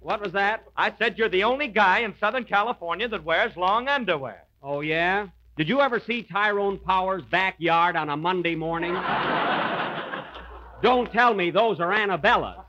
what 0.00 0.20
was 0.20 0.32
that? 0.32 0.64
I 0.76 0.92
said 0.98 1.18
you're 1.18 1.28
the 1.30 1.44
only 1.44 1.68
guy 1.68 2.00
in 2.00 2.14
Southern 2.20 2.44
California 2.44 3.08
that 3.08 3.24
wears 3.24 3.56
long 3.56 3.88
underwear. 3.88 4.44
Oh, 4.62 4.82
yeah? 4.82 5.28
Did 5.56 5.68
you 5.70 5.80
ever 5.80 6.00
see 6.00 6.22
Tyrone 6.22 6.78
Power's 6.78 7.24
backyard 7.24 7.96
on 7.96 8.10
a 8.10 8.16
Monday 8.16 8.54
morning? 8.54 8.94
Don't 10.86 11.10
tell 11.12 11.34
me 11.34 11.50
those 11.50 11.80
are 11.80 11.92
Annabella's. 11.92 12.64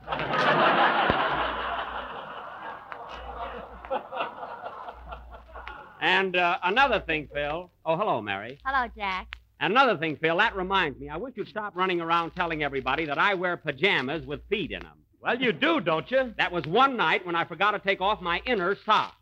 and 6.01 6.35
uh, 6.35 6.57
another 6.63 6.99
thing, 7.01 7.29
Phil. 7.31 7.69
Oh, 7.85 7.95
hello, 7.95 8.19
Mary. 8.23 8.57
Hello, 8.65 8.89
Jack. 8.97 9.27
Another 9.59 9.97
thing, 9.97 10.17
Phil, 10.19 10.35
that 10.37 10.55
reminds 10.55 10.99
me. 10.99 11.09
I 11.09 11.17
wish 11.17 11.35
you'd 11.37 11.47
stop 11.47 11.75
running 11.75 12.01
around 12.01 12.31
telling 12.31 12.63
everybody 12.63 13.05
that 13.05 13.19
I 13.19 13.35
wear 13.35 13.55
pajamas 13.55 14.25
with 14.25 14.41
feet 14.49 14.71
in 14.71 14.79
them. 14.79 14.97
Well, 15.21 15.39
you 15.39 15.51
do, 15.53 15.79
don't 15.79 16.09
you? 16.09 16.33
That 16.39 16.51
was 16.51 16.65
one 16.65 16.97
night 16.97 17.23
when 17.23 17.35
I 17.35 17.45
forgot 17.45 17.73
to 17.73 17.79
take 17.79 18.01
off 18.01 18.19
my 18.19 18.41
inner 18.47 18.75
socks. 18.83 19.15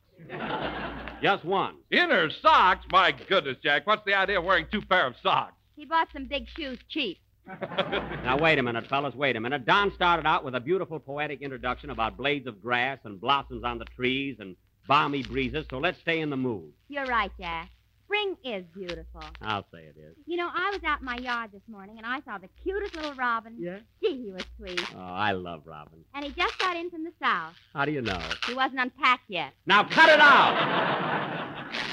Just 1.22 1.44
one. 1.44 1.76
Inner 1.92 2.30
socks? 2.42 2.86
My 2.94 3.12
goodness, 3.28 3.58
Jack. 3.62 3.86
What's 3.88 4.06
the 4.06 4.14
idea 4.14 4.40
of 4.40 4.46
wearing 4.46 4.68
two 4.72 4.82
pair 4.84 5.06
of 5.06 5.16
socks? 5.22 5.52
He 5.76 5.84
bought 5.84 6.08
some 6.14 6.28
big 6.28 6.48
shoes 6.56 6.80
cheap. 6.88 7.18
Now, 7.48 8.38
wait 8.40 8.58
a 8.58 8.64
minute, 8.64 8.88
fellas, 8.88 9.14
wait 9.16 9.36
a 9.36 9.40
minute. 9.40 9.66
Don 9.66 9.94
started 9.94 10.26
out 10.26 10.44
with 10.44 10.56
a 10.56 10.60
beautiful 10.60 11.00
poetic 11.00 11.42
introduction 11.42 11.90
about 11.90 12.18
blades 12.18 12.48
of 12.48 12.62
grass 12.62 13.00
and 13.04 13.20
blossoms 13.22 13.64
on 13.64 13.78
the 13.78 13.86
trees 13.86 14.38
and 14.40 14.56
balmy 14.88 15.24
breezes, 15.24 15.66
so 15.70 15.78
let's 15.78 16.00
stay 16.00 16.22
in 16.22 16.30
the 16.30 16.38
mood. 16.38 16.72
You're 16.88 17.06
right, 17.06 17.32
Jack. 17.40 17.70
Spring 18.06 18.36
is 18.44 18.64
beautiful. 18.76 19.24
I'll 19.42 19.66
say 19.74 19.80
it 19.80 19.96
is. 20.00 20.16
You 20.28 20.38
know, 20.38 20.48
I 20.54 20.70
was 20.72 20.82
out 20.86 21.00
in 21.00 21.06
my 21.06 21.18
yard 21.18 21.50
this 21.52 21.64
morning 21.68 21.98
and 21.98 22.06
I 22.06 22.22
saw 22.22 22.38
the 22.38 22.50
cutest 22.62 22.96
little 22.96 23.14
robin. 23.16 23.56
Yeah? 23.58 23.80
Gee, 24.02 24.26
he 24.26 24.32
was 24.32 24.44
sweet. 24.58 24.84
Oh, 24.96 25.00
I 25.00 25.32
love 25.32 25.64
Robin. 25.66 26.06
And 26.14 26.24
he 26.24 26.32
just 26.32 26.58
got 26.60 26.76
in 26.76 26.92
from 26.92 27.04
the 27.04 27.12
south. 27.20 27.56
How 27.74 27.84
do 27.86 27.92
you 27.92 28.02
know? 28.02 28.22
He 28.46 28.54
wasn't 28.54 28.80
unpacked 28.80 29.28
yet. 29.28 29.54
Now, 29.66 29.84
cut 29.86 30.10
it 30.10 30.20
out! 30.20 31.66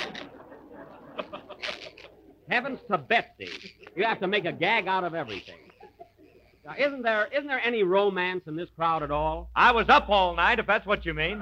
Heavens 2.51 2.81
to 2.91 2.99
Betsy. 2.99 3.51
You 3.97 4.05
have 4.05 4.21
to 4.21 4.27
make 4.27 4.45
a 4.45 4.53
gag 4.53 4.87
out 4.89 5.05
of 5.05 5.15
everything. 5.15 5.57
Now, 6.65 6.75
isn't 6.79 7.03
there 7.03 7.29
isn't 7.33 7.49
there 7.49 7.61
any 7.61 7.83
romance 7.83 8.45
in 8.47 8.55
this 8.57 8.69
crowd 8.77 9.03
at 9.03 9.11
all? 9.11 9.51
I 9.57 9.73
was 9.73 9.89
up 9.89 10.09
all 10.09 10.37
night, 10.37 10.61
if 10.61 10.67
that's 10.67 10.87
what 10.87 11.05
you 11.05 11.13
mean. 11.13 11.41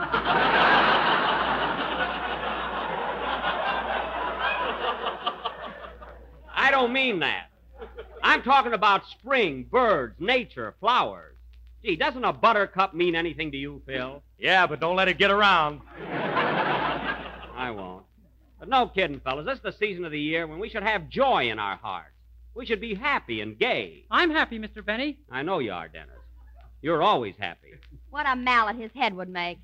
I 6.55 6.71
don't 6.71 6.93
mean 6.93 7.19
that. 7.21 7.47
I'm 8.23 8.43
talking 8.43 8.73
about 8.73 9.07
spring, 9.09 9.65
birds, 9.65 10.15
nature, 10.21 10.75
flowers. 10.81 11.37
Gee, 11.83 11.97
doesn't 11.97 12.25
a 12.25 12.33
buttercup 12.33 12.95
mean 12.95 13.15
anything 13.15 13.51
to 13.53 13.57
you, 13.57 13.83
Phil? 13.87 14.23
Yeah, 14.39 14.67
but 14.67 14.81
don't 14.81 14.97
let 14.97 15.09
it 15.09 15.19
get 15.19 15.31
around. 15.31 15.81
I 16.01 17.71
won't. 17.75 18.05
But 18.61 18.69
no 18.69 18.87
kidding, 18.87 19.21
fellas. 19.21 19.47
This 19.47 19.57
is 19.57 19.63
the 19.63 19.73
season 19.73 20.05
of 20.05 20.13
the 20.13 20.21
year 20.21 20.47
when 20.47 20.59
we 20.59 20.69
should 20.69 20.83
have 20.83 21.09
joy 21.09 21.51
in 21.51 21.59
our 21.59 21.77
hearts. 21.77 22.13
We 22.55 22.67
should 22.67 22.81
be 22.81 22.95
happy 22.95 23.41
and 23.41 23.59
gay. 23.59 24.05
I'm 24.11 24.31
happy, 24.31 24.59
Mr. 24.59 24.85
Benny. 24.85 25.19
I 25.31 25.43
know 25.43 25.61
you 25.61 25.73
are, 25.73 25.89
Dennis. 25.89 26.11
You're 26.83 27.03
always 27.03 27.35
happy. 27.39 27.73
What 28.11 28.27
a 28.29 28.37
mallet 28.37 28.77
his 28.77 28.91
head 28.95 29.15
would 29.17 29.31
make. 29.31 29.59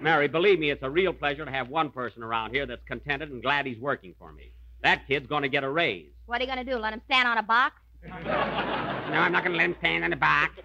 Mary, 0.00 0.28
believe 0.28 0.60
me, 0.60 0.70
it's 0.70 0.82
a 0.82 0.90
real 0.90 1.12
pleasure 1.12 1.44
to 1.44 1.50
have 1.50 1.68
one 1.68 1.90
person 1.90 2.22
around 2.22 2.52
here 2.52 2.66
that's 2.66 2.84
contented 2.84 3.30
and 3.30 3.42
glad 3.42 3.66
he's 3.66 3.78
working 3.78 4.14
for 4.18 4.32
me. 4.32 4.52
That 4.82 5.06
kid's 5.08 5.26
going 5.26 5.42
to 5.42 5.48
get 5.48 5.64
a 5.64 5.70
raise. 5.70 6.10
What 6.26 6.40
are 6.40 6.44
you 6.44 6.52
going 6.52 6.64
to 6.64 6.70
do? 6.70 6.78
Let 6.78 6.92
him 6.92 7.02
stand 7.06 7.26
on 7.26 7.38
a 7.38 7.42
box? 7.42 7.80
No, 8.04 8.10
I'm 8.30 9.32
not 9.32 9.44
going 9.44 9.52
to 9.52 9.58
let 9.58 9.66
him 9.66 9.76
stand 9.78 10.04
in 10.04 10.10
the 10.10 10.16
box. 10.16 10.60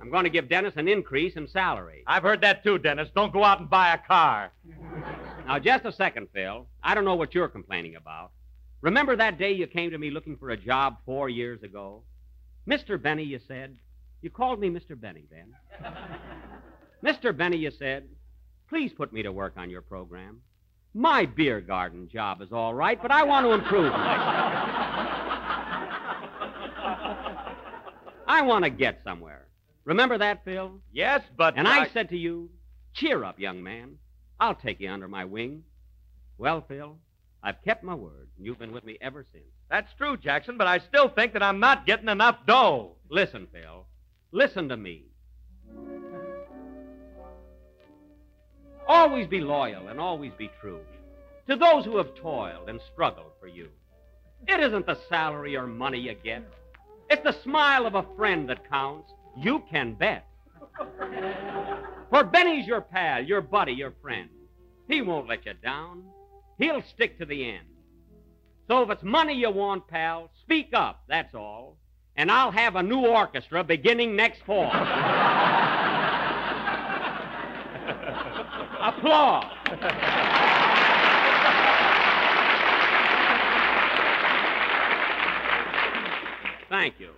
I'm 0.00 0.10
going 0.10 0.24
to 0.24 0.30
give 0.30 0.48
Dennis 0.48 0.74
an 0.76 0.88
increase 0.88 1.36
in 1.36 1.46
salary. 1.48 2.04
I've 2.06 2.22
heard 2.22 2.40
that 2.42 2.62
too, 2.62 2.78
Dennis. 2.78 3.08
Don't 3.14 3.32
go 3.32 3.44
out 3.44 3.60
and 3.60 3.70
buy 3.70 3.94
a 3.94 3.98
car. 3.98 4.50
Now, 5.46 5.58
just 5.58 5.84
a 5.84 5.92
second, 5.92 6.28
Phil. 6.32 6.66
I 6.82 6.94
don't 6.94 7.04
know 7.04 7.14
what 7.14 7.34
you're 7.34 7.48
complaining 7.48 7.96
about. 7.96 8.30
Remember 8.80 9.16
that 9.16 9.38
day 9.38 9.52
you 9.52 9.66
came 9.66 9.90
to 9.90 9.98
me 9.98 10.10
looking 10.10 10.36
for 10.36 10.50
a 10.50 10.56
job 10.56 10.96
four 11.04 11.28
years 11.28 11.62
ago? 11.62 12.02
Mr. 12.68 13.00
Benny, 13.00 13.24
you 13.24 13.40
said. 13.46 13.76
You 14.22 14.30
called 14.30 14.60
me 14.60 14.70
Mr. 14.70 14.98
Benny 15.00 15.24
then. 15.30 15.54
Mr. 17.04 17.36
Benny, 17.36 17.56
you 17.56 17.70
said, 17.70 18.04
please 18.68 18.92
put 18.92 19.12
me 19.12 19.22
to 19.22 19.32
work 19.32 19.54
on 19.56 19.68
your 19.68 19.82
program. 19.82 20.40
My 20.94 21.26
beer 21.26 21.60
garden 21.60 22.08
job 22.12 22.40
is 22.42 22.52
all 22.52 22.74
right, 22.74 23.00
but 23.00 23.10
I 23.10 23.24
want 23.24 23.46
to 23.46 23.52
improve 23.52 23.92
I 28.26 28.42
want 28.42 28.64
to 28.64 28.70
get 28.70 29.00
somewhere. 29.02 29.48
Remember 29.84 30.18
that, 30.18 30.44
Phil? 30.44 30.80
Yes, 30.92 31.22
but. 31.36 31.54
And 31.56 31.66
I, 31.66 31.80
I 31.84 31.88
said 31.88 32.08
to 32.10 32.16
you, 32.16 32.50
cheer 32.94 33.24
up, 33.24 33.38
young 33.38 33.62
man. 33.62 33.96
I'll 34.42 34.56
take 34.56 34.80
you 34.80 34.90
under 34.90 35.06
my 35.06 35.24
wing. 35.24 35.62
Well, 36.36 36.64
Phil, 36.66 36.96
I've 37.44 37.62
kept 37.62 37.84
my 37.84 37.94
word, 37.94 38.26
and 38.36 38.44
you've 38.44 38.58
been 38.58 38.72
with 38.72 38.82
me 38.84 38.98
ever 39.00 39.24
since. 39.30 39.44
That's 39.70 39.94
true, 39.94 40.16
Jackson, 40.16 40.58
but 40.58 40.66
I 40.66 40.80
still 40.80 41.08
think 41.08 41.34
that 41.34 41.44
I'm 41.44 41.60
not 41.60 41.86
getting 41.86 42.08
enough 42.08 42.38
dough. 42.44 42.96
Listen, 43.08 43.46
Phil. 43.52 43.86
Listen 44.32 44.68
to 44.70 44.76
me. 44.76 45.04
Always 48.88 49.28
be 49.28 49.40
loyal 49.40 49.86
and 49.86 50.00
always 50.00 50.32
be 50.36 50.50
true 50.60 50.80
to 51.46 51.54
those 51.54 51.84
who 51.84 51.96
have 51.98 52.12
toiled 52.16 52.68
and 52.68 52.80
struggled 52.92 53.30
for 53.38 53.46
you. 53.46 53.68
It 54.48 54.58
isn't 54.58 54.86
the 54.86 54.98
salary 55.08 55.54
or 55.54 55.68
money 55.68 56.00
you 56.00 56.16
get, 56.24 56.42
it's 57.08 57.22
the 57.22 57.42
smile 57.44 57.86
of 57.86 57.94
a 57.94 58.06
friend 58.16 58.48
that 58.48 58.68
counts. 58.68 59.12
You 59.36 59.62
can 59.70 59.94
bet. 59.94 60.26
For 62.10 62.24
Benny's 62.24 62.66
your 62.66 62.80
pal, 62.80 63.24
your 63.24 63.40
buddy, 63.40 63.72
your 63.72 63.92
friend. 64.02 64.28
He 64.88 65.00
won't 65.00 65.28
let 65.28 65.46
you 65.46 65.54
down. 65.62 66.04
He'll 66.58 66.82
stick 66.82 67.18
to 67.18 67.24
the 67.24 67.50
end. 67.50 67.66
So 68.68 68.82
if 68.82 68.90
it's 68.90 69.02
money 69.02 69.34
you 69.34 69.50
want, 69.50 69.88
pal, 69.88 70.30
speak 70.42 70.70
up, 70.74 71.02
that's 71.08 71.34
all. 71.34 71.78
And 72.16 72.30
I'll 72.30 72.50
have 72.50 72.76
a 72.76 72.82
new 72.82 73.06
orchestra 73.06 73.64
beginning 73.64 74.14
next 74.14 74.42
fall. 74.42 74.70
Applause. 78.82 79.44
Thank 86.68 86.98
you. 86.98 87.10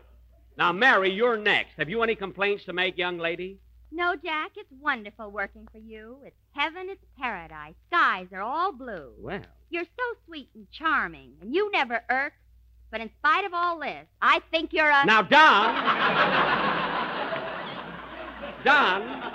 Now, 0.56 0.72
Mary, 0.72 1.10
you're 1.10 1.36
next. 1.36 1.72
Have 1.78 1.88
you 1.88 2.02
any 2.02 2.14
complaints 2.14 2.64
to 2.64 2.72
make, 2.72 2.96
young 2.96 3.18
lady? 3.18 3.58
No, 3.90 4.14
Jack, 4.16 4.52
it's 4.56 4.70
wonderful 4.80 5.30
working 5.30 5.68
for 5.72 5.78
you. 5.78 6.18
It's 6.24 6.36
heaven, 6.52 6.88
it's 6.88 7.04
paradise. 7.18 7.74
Skies 7.88 8.26
are 8.32 8.40
all 8.40 8.72
blue. 8.72 9.12
Well. 9.18 9.42
You're 9.70 9.84
so 9.84 10.18
sweet 10.26 10.48
and 10.54 10.70
charming, 10.70 11.32
and 11.40 11.54
you 11.54 11.70
never 11.72 12.02
irk. 12.10 12.32
But 12.90 13.00
in 13.00 13.10
spite 13.18 13.44
of 13.44 13.52
all 13.52 13.80
this, 13.80 14.06
I 14.22 14.40
think 14.52 14.72
you're 14.72 14.88
a. 14.88 15.04
Now, 15.04 15.22
Don! 15.22 15.74
Don! 18.64 19.32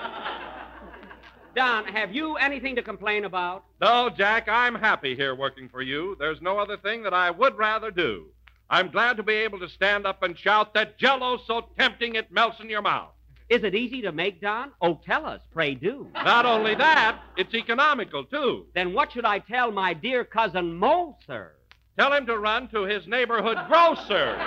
Don, 1.54 1.84
have 1.84 2.14
you 2.14 2.36
anything 2.36 2.76
to 2.76 2.82
complain 2.82 3.24
about? 3.24 3.64
No, 3.80 4.08
Jack, 4.08 4.48
I'm 4.48 4.74
happy 4.74 5.14
here 5.14 5.34
working 5.34 5.68
for 5.68 5.82
you. 5.82 6.16
There's 6.18 6.40
no 6.40 6.58
other 6.58 6.76
thing 6.78 7.02
that 7.02 7.12
I 7.12 7.30
would 7.30 7.58
rather 7.58 7.90
do. 7.90 8.26
I'm 8.72 8.88
glad 8.92 9.16
to 9.16 9.24
be 9.24 9.34
able 9.34 9.58
to 9.58 9.68
stand 9.68 10.06
up 10.06 10.22
and 10.22 10.38
shout 10.38 10.74
that 10.74 10.96
jello's 10.96 11.40
so 11.44 11.66
tempting 11.76 12.14
it 12.14 12.30
melts 12.30 12.60
in 12.60 12.70
your 12.70 12.82
mouth. 12.82 13.10
Is 13.48 13.64
it 13.64 13.74
easy 13.74 14.00
to 14.02 14.12
make, 14.12 14.40
Don? 14.40 14.70
Oh, 14.80 15.00
tell 15.04 15.26
us, 15.26 15.40
pray 15.52 15.74
do. 15.74 16.06
Not 16.14 16.46
only 16.46 16.76
that, 16.76 17.20
it's 17.36 17.52
economical, 17.52 18.24
too. 18.24 18.66
Then 18.76 18.92
what 18.92 19.10
should 19.10 19.24
I 19.24 19.40
tell 19.40 19.72
my 19.72 19.92
dear 19.92 20.24
cousin 20.24 20.72
Mo, 20.74 21.18
sir? 21.26 21.50
Tell 21.98 22.12
him 22.12 22.26
to 22.26 22.38
run 22.38 22.68
to 22.68 22.84
his 22.84 23.08
neighborhood 23.08 23.58
grocer. 23.66 24.36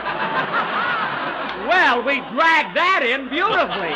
well, 1.67 2.01
we 2.01 2.15
dragged 2.15 2.77
that 2.77 3.03
in 3.05 3.27
beautifully. 3.27 3.91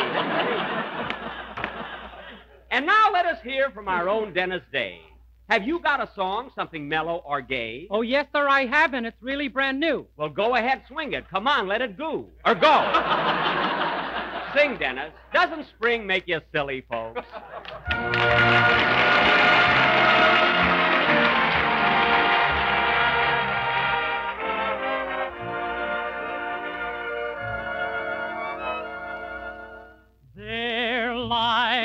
and 2.70 2.84
now 2.84 3.10
let 3.10 3.24
us 3.24 3.38
hear 3.42 3.70
from 3.70 3.88
our 3.88 4.10
own 4.10 4.34
Dennis 4.34 4.62
Day. 4.70 5.00
Have 5.48 5.66
you 5.66 5.80
got 5.80 6.02
a 6.02 6.10
song, 6.14 6.50
something 6.54 6.86
mellow 6.86 7.22
or 7.24 7.40
gay? 7.40 7.86
Oh, 7.90 8.02
yes, 8.02 8.26
sir, 8.34 8.46
I 8.46 8.66
have, 8.66 8.92
and 8.92 9.06
it's 9.06 9.16
really 9.22 9.48
brand 9.48 9.80
new. 9.80 10.06
Well, 10.18 10.28
go 10.28 10.56
ahead, 10.56 10.82
swing 10.86 11.14
it. 11.14 11.26
Come 11.30 11.48
on, 11.48 11.66
let 11.66 11.80
it 11.80 11.96
go. 11.96 12.26
Or 12.44 12.54
go. 12.54 12.68
Sing, 14.54 14.76
Dennis. 14.76 15.10
Doesn't 15.32 15.66
spring 15.68 16.06
make 16.06 16.28
you 16.28 16.40
silly, 16.52 16.84
folks? 16.90 17.22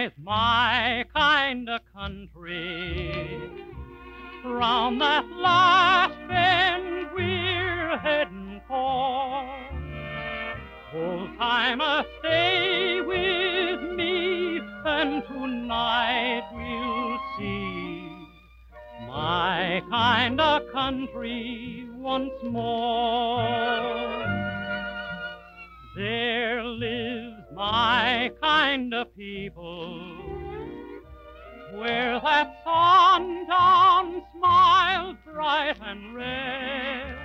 Lies 0.03 0.11
my 0.21 1.05
kind 1.15 1.69
of 1.69 1.79
country. 1.95 3.39
Round 4.45 4.99
that 4.99 5.25
last 5.37 6.17
bend 6.27 7.07
we're 7.15 7.97
heading 7.99 8.61
for. 8.67 9.47
Old 10.93 11.37
timer, 11.37 12.03
stay 12.19 13.01
with 13.01 13.97
me, 13.97 14.59
and 14.85 15.23
tonight 15.25 16.43
we'll 16.53 17.19
see 17.37 18.09
my 19.07 19.81
kind 19.89 20.41
of 20.41 20.63
country 20.73 21.87
once 21.95 22.33
more. 22.43 23.41
There 25.95 26.63
lives 26.63 27.42
my 27.55 28.31
kind 28.41 28.93
of 28.93 29.15
people, 29.15 30.17
where 31.73 32.19
that 32.19 32.61
sundown 32.63 34.23
smiles 34.35 35.17
bright 35.25 35.77
and 35.81 36.15
red. 36.15 37.15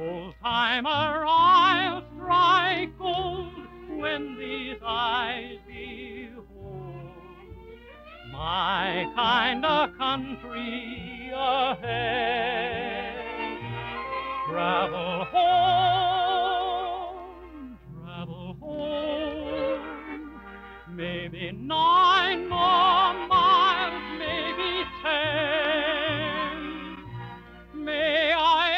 Old 0.00 0.34
timer, 0.42 1.24
I'll 1.26 2.04
strike 2.14 2.98
gold 2.98 3.52
when 3.98 4.36
these 4.38 4.76
eyes 4.84 5.58
behold 5.66 7.10
my 8.32 9.10
kind 9.14 9.64
of 9.64 9.96
country 9.96 11.30
ahead. 11.34 13.14
Travel 14.50 15.24
home, 15.24 16.15
maybe 21.46 21.58
nine 21.58 22.48
more 22.48 23.14
miles, 23.28 24.02
maybe 24.18 24.84
ten. 25.02 26.52
May 27.84 28.32
I 28.36 28.70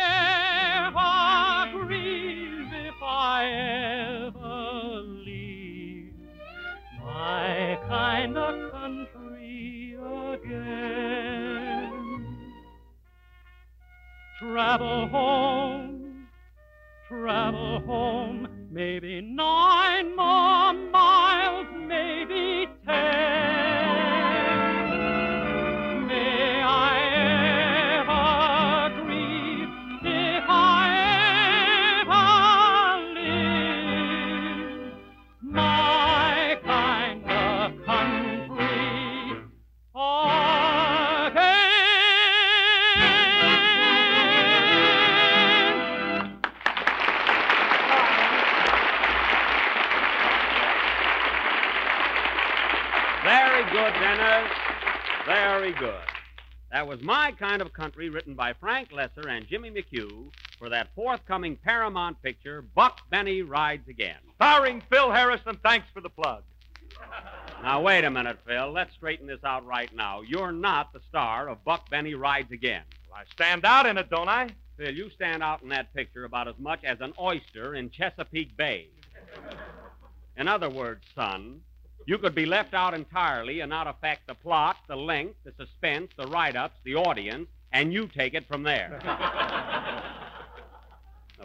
ever 1.72 1.78
grieve 1.84 2.72
if 2.72 3.02
I 3.02 3.44
ever 4.26 5.02
leave 5.24 6.12
my 7.02 7.78
kind 7.88 8.36
of 8.36 8.72
country 8.72 9.96
again. 10.34 11.06
Travel 14.40 15.08
home, 15.08 16.28
travel 17.08 17.80
home, 17.86 18.48
maybe 18.70 19.22
nine 19.22 20.14
more 20.14 20.74
miles, 20.74 21.47
maybe 22.88 23.47
Very 55.68 55.80
good. 55.80 56.00
That 56.72 56.86
was 56.86 57.02
My 57.02 57.30
Kind 57.32 57.60
of 57.60 57.74
Country, 57.74 58.08
written 58.08 58.32
by 58.32 58.54
Frank 58.54 58.88
Loesser 58.88 59.28
and 59.28 59.46
Jimmy 59.46 59.70
McHugh 59.70 60.32
for 60.58 60.70
that 60.70 60.88
forthcoming 60.94 61.56
Paramount 61.56 62.22
picture, 62.22 62.62
Buck 62.62 63.00
Benny 63.10 63.42
Rides 63.42 63.86
Again. 63.86 64.16
Starring 64.36 64.82
Phil 64.88 65.10
Harrison. 65.10 65.58
Thanks 65.62 65.86
for 65.92 66.00
the 66.00 66.08
plug. 66.08 66.42
Now, 67.62 67.82
wait 67.82 68.04
a 68.04 68.10
minute, 68.10 68.38
Phil. 68.46 68.72
Let's 68.72 68.94
straighten 68.94 69.26
this 69.26 69.44
out 69.44 69.66
right 69.66 69.94
now. 69.94 70.22
You're 70.22 70.52
not 70.52 70.94
the 70.94 71.00
star 71.06 71.50
of 71.50 71.62
Buck 71.64 71.90
Benny 71.90 72.14
Rides 72.14 72.50
Again. 72.50 72.84
I 73.14 73.24
stand 73.30 73.66
out 73.66 73.84
in 73.84 73.98
it, 73.98 74.08
don't 74.08 74.28
I? 74.28 74.48
Phil, 74.78 74.94
you 74.94 75.10
stand 75.10 75.42
out 75.42 75.62
in 75.62 75.68
that 75.68 75.92
picture 75.92 76.24
about 76.24 76.48
as 76.48 76.58
much 76.58 76.82
as 76.84 77.02
an 77.02 77.12
oyster 77.20 77.74
in 77.74 77.90
Chesapeake 77.90 78.56
Bay. 78.56 78.88
In 80.38 80.48
other 80.48 80.70
words, 80.70 81.04
son, 81.14 81.60
you 82.08 82.16
could 82.16 82.34
be 82.34 82.46
left 82.46 82.72
out 82.72 82.94
entirely 82.94 83.60
and 83.60 83.68
not 83.68 83.86
affect 83.86 84.26
the 84.26 84.34
plot, 84.34 84.78
the 84.88 84.96
length, 84.96 85.34
the 85.44 85.52
suspense, 85.58 86.10
the 86.16 86.26
write 86.28 86.56
ups, 86.56 86.78
the 86.82 86.94
audience, 86.94 87.46
and 87.70 87.92
you 87.92 88.06
take 88.06 88.32
it 88.32 88.48
from 88.48 88.62
there. 88.62 88.98
a 89.04 90.02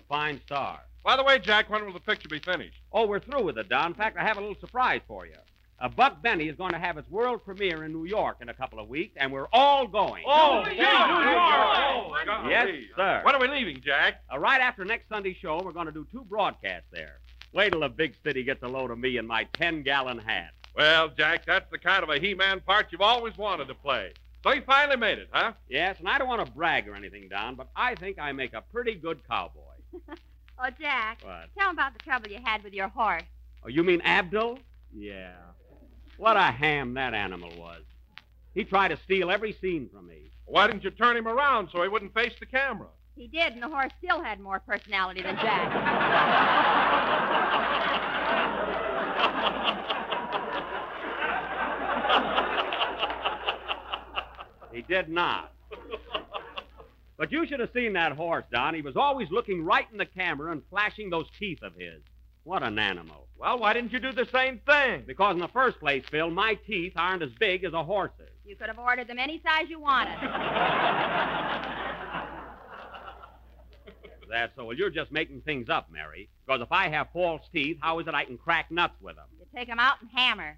fine 0.08 0.40
star. 0.46 0.80
By 1.04 1.18
the 1.18 1.24
way, 1.24 1.38
Jack, 1.38 1.70
when 1.70 1.86
will 1.86 1.92
the 1.92 2.00
picture 2.00 2.30
be 2.30 2.40
finished? 2.40 2.80
Oh, 2.94 3.06
we're 3.06 3.20
through 3.20 3.44
with 3.44 3.58
it, 3.58 3.68
Don. 3.68 3.88
In 3.88 3.94
fact, 3.94 4.18
I 4.18 4.24
have 4.24 4.38
a 4.38 4.40
little 4.40 4.56
surprise 4.62 5.02
for 5.06 5.26
you. 5.26 5.36
Uh, 5.82 5.90
Buck 5.90 6.24
Benny 6.24 6.48
is 6.48 6.56
going 6.56 6.72
to 6.72 6.80
have 6.80 6.98
its 6.98 7.10
world 7.10 7.44
premiere 7.44 7.84
in 7.84 7.92
New 7.92 8.06
York 8.06 8.38
in 8.40 8.48
a 8.48 8.54
couple 8.54 8.80
of 8.80 8.88
weeks, 8.88 9.18
and 9.18 9.34
we're 9.34 9.50
all 9.52 9.86
going. 9.86 10.24
Oh, 10.26 10.64
gee, 10.64 10.76
New 10.76 10.78
York! 10.78 10.88
Yes, 12.50 12.70
sir. 12.96 13.20
When 13.26 13.36
are 13.36 13.42
we 13.42 13.50
leaving, 13.50 13.82
Jack? 13.82 14.24
Uh, 14.32 14.40
right 14.40 14.62
after 14.62 14.86
next 14.86 15.10
Sunday's 15.10 15.36
show, 15.36 15.62
we're 15.62 15.74
going 15.74 15.88
to 15.88 15.92
do 15.92 16.08
two 16.10 16.24
broadcasts 16.24 16.88
there. 16.90 17.20
Wait 17.54 17.72
till 17.72 17.82
the 17.82 17.90
big 17.90 18.16
city 18.24 18.44
gets 18.44 18.64
a 18.64 18.68
load 18.68 18.92
of 18.92 18.98
me 18.98 19.18
in 19.18 19.28
my 19.28 19.44
10 19.54 19.84
gallon 19.84 20.18
hat. 20.18 20.52
Well, 20.76 21.10
Jack, 21.10 21.46
that's 21.46 21.70
the 21.72 21.78
kind 21.78 22.04
of 22.04 22.10
a 22.10 22.20
He-Man 22.20 22.62
part 22.62 22.88
you've 22.92 23.02
always 23.02 23.38
wanted 23.38 23.68
to 23.68 23.76
play. 23.76 24.14
So 24.44 24.52
you 24.54 24.62
finally 24.66 24.98
made 24.98 25.20
it, 25.20 25.30
huh? 25.32 25.54
Yes, 25.70 26.00
and 26.00 26.10
I 26.10 26.18
don't 26.18 26.28
want 26.28 26.46
to 26.46 26.52
brag 26.52 26.88
or 26.88 26.96
anything, 26.96 27.30
Don, 27.30 27.56
but 27.56 27.70
I 27.76 27.96
think 27.96 28.18
I 28.20 28.32
make 28.32 28.54
a 28.54 28.62
pretty 28.62 28.96
good 28.96 29.26
cowboy. 29.28 29.62
Oh, 30.60 30.70
Jack. 30.80 31.20
What? 31.24 31.50
Tell 31.58 31.70
him 31.70 31.76
about 31.76 31.94
the 31.94 32.00
trouble 32.00 32.30
you 32.30 32.38
had 32.44 32.64
with 32.64 32.74
your 32.74 32.88
horse. 32.88 33.24
Oh, 33.64 33.70
you 33.70 33.84
mean 33.84 34.02
Abdul? 34.02 34.60
Yeah. 34.96 35.34
What 36.18 36.38
a 36.38 36.44
ham 36.44 36.94
that 36.94 37.14
animal 37.16 37.50
was. 37.58 37.82
He 38.54 38.64
tried 38.64 38.90
to 38.90 38.98
steal 38.98 39.32
every 39.32 39.54
scene 39.54 39.90
from 39.92 40.08
me. 40.08 40.30
Why 40.46 40.68
didn't 40.68 40.84
you 40.84 40.92
turn 40.92 41.18
him 41.18 41.28
around 41.28 41.70
so 41.72 41.82
he 41.82 41.90
wouldn't 41.90 42.14
face 42.14 42.34
the 42.40 42.46
camera? 42.46 42.88
He 43.16 43.28
did, 43.28 43.54
and 43.54 43.62
the 43.62 43.70
horse 43.70 43.92
still 44.04 44.24
had 44.24 44.40
more 44.40 44.60
personality 44.60 45.22
than 45.22 45.36
Jack. 45.36 45.70
He 54.74 54.82
did 54.82 55.10
not. 55.10 55.52
But 57.18 57.32
you 57.32 57.46
should 57.46 57.60
have 57.60 57.70
seen 57.74 57.94
that 57.94 58.14
horse, 58.14 58.46
Don. 58.52 58.74
He 58.74 58.82
was 58.82 58.98
always 58.98 59.30
looking 59.30 59.64
right 59.64 59.86
in 59.92 60.00
the 60.00 60.06
camera 60.06 60.52
and 60.52 60.64
flashing 60.70 61.12
those 61.12 61.28
teeth 61.40 61.62
of 61.62 61.76
his. 61.76 62.02
What 62.44 62.64
an 62.64 62.80
animal. 62.80 63.28
Well, 63.38 63.60
why 63.60 63.74
didn't 63.74 63.94
you 63.94 64.00
do 64.00 64.12
the 64.12 64.28
same 64.34 64.60
thing? 64.66 65.04
Because 65.06 65.36
in 65.36 65.40
the 65.40 65.48
first 65.48 65.80
place, 65.80 66.04
Phil, 66.10 66.32
my 66.32 66.56
teeth 66.56 66.94
aren't 66.96 67.22
as 67.22 67.32
big 67.40 67.64
as 67.64 67.74
a 67.74 67.84
horse's. 67.84 68.28
You 68.44 68.56
could 68.56 68.68
have 68.68 68.80
ordered 68.80 69.08
them 69.08 69.20
any 69.20 69.42
size 69.46 69.70
you 69.70 69.80
wanted. 69.80 70.18
That's 74.34 74.56
so. 74.56 74.66
Well, 74.66 74.76
you're 74.76 74.90
just 74.90 75.12
making 75.12 75.42
things 75.42 75.70
up, 75.70 75.92
Mary. 75.92 76.28
Because 76.44 76.60
if 76.62 76.72
I 76.72 76.90
have 76.90 77.10
false 77.14 77.44
teeth, 77.54 77.78
how 77.82 78.00
is 78.00 78.08
it 78.08 78.16
I 78.16 78.26
can 78.26 78.40
crack 78.40 78.72
nuts 78.72 78.96
with 79.00 79.16
them? 79.16 79.26
You 79.40 79.46
take 79.56 79.68
them 79.68 79.78
out 79.80 79.98
and 80.02 80.10
hammer. 80.12 80.58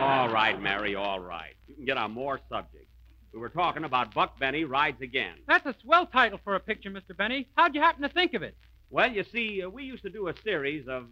All 0.00 0.28
right, 0.28 0.60
Mary, 0.60 0.96
all 0.96 1.20
right. 1.20 1.54
You 1.68 1.76
can 1.76 1.84
get 1.84 1.96
on 1.96 2.10
more 2.10 2.40
subjects. 2.48 2.88
We 3.32 3.38
were 3.38 3.48
talking 3.48 3.84
about 3.84 4.12
Buck 4.12 4.40
Benny 4.40 4.64
Rides 4.64 5.00
Again. 5.00 5.36
That's 5.46 5.64
a 5.66 5.74
swell 5.82 6.06
title 6.06 6.40
for 6.42 6.56
a 6.56 6.60
picture, 6.60 6.90
Mr. 6.90 7.16
Benny. 7.16 7.46
How'd 7.56 7.76
you 7.76 7.80
happen 7.80 8.02
to 8.02 8.08
think 8.08 8.34
of 8.34 8.42
it? 8.42 8.56
Well, 8.90 9.10
you 9.12 9.22
see, 9.22 9.62
uh, 9.62 9.68
we 9.68 9.84
used 9.84 10.02
to 10.02 10.10
do 10.10 10.26
a 10.26 10.34
series 10.42 10.88
of. 10.88 11.06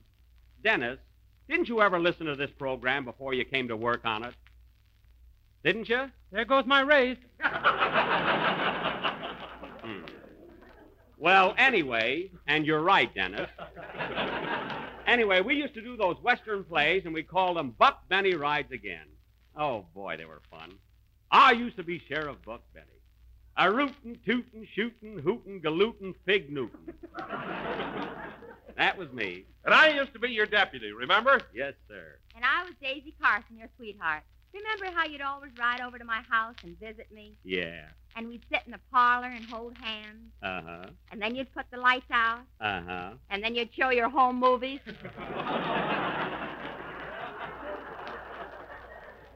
Dennis, 0.64 0.98
didn't 1.48 1.68
you 1.68 1.80
ever 1.80 2.00
listen 2.00 2.26
to 2.26 2.34
this 2.34 2.50
program 2.58 3.04
before 3.04 3.34
you 3.34 3.44
came 3.44 3.68
to 3.68 3.76
work 3.76 4.00
on 4.04 4.24
it? 4.24 4.34
Didn't 5.62 5.88
you? 5.88 6.10
There 6.32 6.44
goes 6.44 6.66
my 6.66 6.80
raise. 6.80 7.18
Well, 11.22 11.54
anyway, 11.56 12.32
and 12.48 12.66
you're 12.66 12.82
right, 12.82 13.14
Dennis. 13.14 13.48
anyway, 15.06 15.40
we 15.40 15.54
used 15.54 15.72
to 15.74 15.80
do 15.80 15.96
those 15.96 16.16
Western 16.20 16.64
plays, 16.64 17.02
and 17.04 17.14
we 17.14 17.22
called 17.22 17.58
them 17.58 17.76
Buck 17.78 18.08
Benny 18.08 18.34
Rides 18.34 18.72
Again. 18.72 19.06
Oh, 19.56 19.86
boy, 19.94 20.16
they 20.16 20.24
were 20.24 20.42
fun. 20.50 20.72
I 21.30 21.52
used 21.52 21.76
to 21.76 21.84
be 21.84 22.02
Sheriff 22.08 22.38
Buck 22.44 22.62
Benny. 22.74 22.86
A 23.56 23.70
rootin', 23.70 24.18
tootin', 24.26 24.66
shootin', 24.74 25.20
hootin', 25.20 25.60
galootin', 25.60 26.16
fig 26.26 26.50
Newton. 26.52 26.92
that 28.76 28.98
was 28.98 29.12
me. 29.12 29.44
And 29.64 29.72
I 29.72 29.90
used 29.90 30.12
to 30.14 30.18
be 30.18 30.30
your 30.30 30.46
deputy, 30.46 30.90
remember? 30.90 31.38
Yes, 31.54 31.74
sir. 31.86 32.16
And 32.34 32.44
I 32.44 32.64
was 32.64 32.72
Daisy 32.82 33.14
Carson, 33.22 33.58
your 33.58 33.68
sweetheart. 33.76 34.24
Remember 34.54 34.96
how 34.96 35.06
you'd 35.06 35.20
always 35.22 35.52
ride 35.58 35.80
over 35.80 35.98
to 35.98 36.04
my 36.04 36.22
house 36.28 36.56
and 36.62 36.78
visit 36.78 37.10
me? 37.12 37.36
Yeah. 37.44 37.86
And 38.16 38.28
we'd 38.28 38.42
sit 38.52 38.60
in 38.66 38.72
the 38.72 38.80
parlor 38.92 39.28
and 39.28 39.44
hold 39.46 39.76
hands. 39.78 40.30
Uh 40.42 40.60
huh. 40.64 40.86
And 41.10 41.20
then 41.22 41.34
you'd 41.34 41.52
put 41.54 41.66
the 41.70 41.78
lights 41.78 42.10
out. 42.10 42.40
Uh 42.60 42.82
huh. 42.86 43.10
And 43.30 43.42
then 43.42 43.54
you'd 43.54 43.74
show 43.74 43.90
your 43.90 44.08
home 44.08 44.38
movies. 44.38 44.80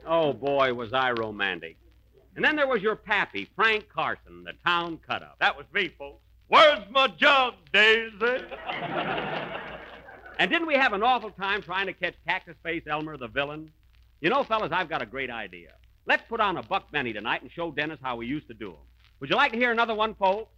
Oh, 0.09 0.33
boy, 0.33 0.73
was 0.73 0.93
I 0.93 1.11
romantic. 1.11 1.77
And 2.37 2.45
then 2.45 2.55
there 2.55 2.69
was 2.69 2.81
your 2.81 2.95
pappy, 2.95 3.49
Frank 3.57 3.89
Carson, 3.89 4.45
the 4.45 4.53
town 4.65 5.01
cut 5.05 5.23
up. 5.23 5.37
That 5.41 5.57
was 5.57 5.67
me, 5.75 5.89
folks. 5.99 6.21
Where's 6.49 6.85
my 6.93 7.09
jug, 7.09 7.55
Daisy? 7.73 8.45
And 10.39 10.51
didn't 10.51 10.67
we 10.69 10.75
have 10.75 10.93
an 10.93 11.03
awful 11.03 11.31
time 11.31 11.63
trying 11.63 11.87
to 11.87 11.95
catch 11.95 12.15
Cactus 12.29 12.57
Face 12.63 12.83
Elmer, 12.87 13.17
the 13.17 13.27
villain? 13.27 13.73
You 14.21 14.31
know, 14.31 14.45
fellas, 14.45 14.73
I've 14.73 14.89
got 14.89 15.03
a 15.03 15.07
great 15.07 15.31
idea. 15.31 15.73
Let's 16.07 16.23
put 16.29 16.41
on 16.41 16.57
a 16.57 16.63
Buck 16.63 16.91
Benny 16.91 17.13
tonight 17.13 17.43
and 17.43 17.51
show 17.51 17.71
Dennis 17.71 17.99
how 18.03 18.17
we 18.17 18.27
used 18.27 18.49
to 18.49 18.55
do 18.55 18.71
'em. 18.73 18.79
Would 19.21 19.31
you 19.31 19.37
like 19.37 19.53
to 19.53 19.59
hear 19.59 19.73
another 19.73 19.95
one, 19.95 20.15
folks? 20.15 20.51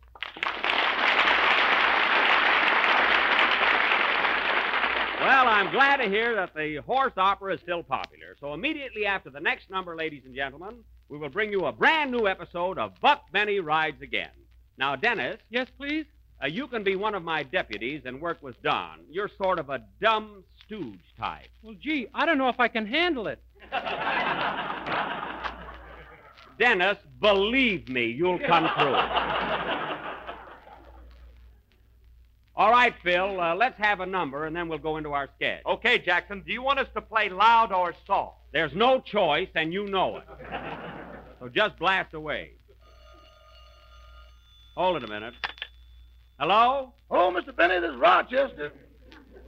Well, 5.21 5.49
I'm 5.49 5.73
glad 5.73 5.97
to 5.97 6.09
hear 6.09 6.37
that 6.37 6.55
the 6.55 6.77
horse 6.77 7.13
opera 7.17 7.55
is 7.55 7.61
still 7.61 7.83
popular. 7.83 8.37
So 8.39 8.55
immediately 8.55 9.05
after 9.05 9.31
the 9.31 9.41
next 9.41 9.69
number, 9.69 9.97
ladies 9.97 10.23
and 10.25 10.35
gentlemen, 10.35 10.85
we 11.09 11.19
will 11.19 11.29
bring 11.29 11.51
you 11.51 11.67
a 11.67 11.73
brand 11.73 12.13
new 12.13 12.29
episode 12.29 12.79
of 12.79 12.93
Buck 13.01 13.31
Benny 13.33 13.59
Rides 13.59 14.01
Again. 14.01 14.31
Now, 14.77 14.95
Dennis. 14.95 15.41
Yes, 15.51 15.67
please? 15.77 16.07
Uh, 16.41 16.47
you 16.47 16.69
can 16.69 16.85
be 16.85 16.95
one 16.95 17.17
of 17.17 17.25
my 17.25 17.43
deputies 17.43 18.03
and 18.05 18.21
work 18.21 18.41
with 18.43 18.63
Don. 18.63 19.01
You're 19.11 19.31
sort 19.43 19.59
of 19.59 19.71
a 19.71 19.81
dumb, 20.01 20.45
stooge 20.69 21.01
type. 21.19 21.49
Well, 21.63 21.75
gee, 21.81 22.07
I 22.15 22.27
don't 22.27 22.39
know 22.39 22.49
if 22.49 22.61
I 22.61 22.69
can 22.69 22.87
handle 22.87 23.27
it. 23.27 23.41
Dennis, 26.59 26.99
believe 27.21 27.89
me, 27.89 28.07
you'll 28.07 28.39
come 28.39 28.69
through. 28.79 28.97
All 32.57 32.73
right, 32.73 32.93
Phil, 33.05 33.41
uh, 33.41 33.55
let's 33.55 33.79
have 33.79 34.01
a 34.01 34.07
number 34.07 34.47
and 34.47 34.55
then 34.55 34.69
we'll 34.69 34.79
go 34.79 34.97
into 34.97 35.13
our 35.13 35.29
sketch. 35.37 35.63
Okay, 35.65 35.99
Jackson, 35.99 36.43
do 36.45 36.53
you 36.53 36.63
want 36.63 36.81
us 36.81 36.89
to 36.95 37.01
play 37.01 37.29
loud 37.29 37.73
or 37.73 37.95
soft? 38.07 38.39
There's 38.53 38.75
no 38.75 39.01
choice, 39.01 39.49
and 39.55 39.73
you 39.73 39.87
know 39.87 40.17
it. 40.17 40.25
So 41.39 41.49
just 41.49 41.79
blast 41.79 42.15
away. 42.15 42.53
Hold 44.75 44.97
it 44.97 45.05
a 45.05 45.09
minute. 45.09 45.35
Hello? 46.41 46.95
Oh, 47.11 47.31
Mr. 47.31 47.55
Benny, 47.55 47.79
this 47.79 47.91
is 47.91 47.97
Rochester. 47.97 48.73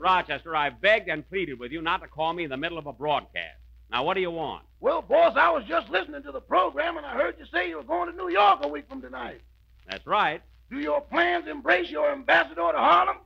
Rochester, 0.01 0.55
I've 0.55 0.81
begged 0.81 1.09
and 1.09 1.27
pleaded 1.29 1.59
with 1.59 1.71
you 1.71 1.81
not 1.81 2.01
to 2.01 2.07
call 2.07 2.33
me 2.33 2.43
in 2.43 2.49
the 2.49 2.57
middle 2.57 2.79
of 2.79 2.87
a 2.87 2.93
broadcast. 2.93 3.59
Now, 3.91 4.03
what 4.03 4.15
do 4.15 4.21
you 4.21 4.31
want? 4.31 4.63
Well, 4.79 5.01
boss, 5.03 5.33
I 5.37 5.51
was 5.51 5.63
just 5.67 5.89
listening 5.89 6.23
to 6.23 6.31
the 6.31 6.41
program 6.41 6.97
and 6.97 7.05
I 7.05 7.13
heard 7.13 7.35
you 7.37 7.45
say 7.53 7.69
you 7.69 7.77
were 7.77 7.83
going 7.83 8.09
to 8.09 8.17
New 8.17 8.29
York 8.29 8.59
a 8.63 8.67
week 8.67 8.89
from 8.89 9.01
tonight. 9.01 9.41
That's 9.87 10.05
right. 10.07 10.41
Do 10.71 10.79
your 10.79 11.01
plans 11.01 11.47
embrace 11.47 11.89
your 11.89 12.11
ambassador 12.11 12.55
to 12.55 12.77
Harlem? 12.77 13.17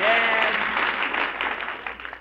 Yes. 0.00 0.54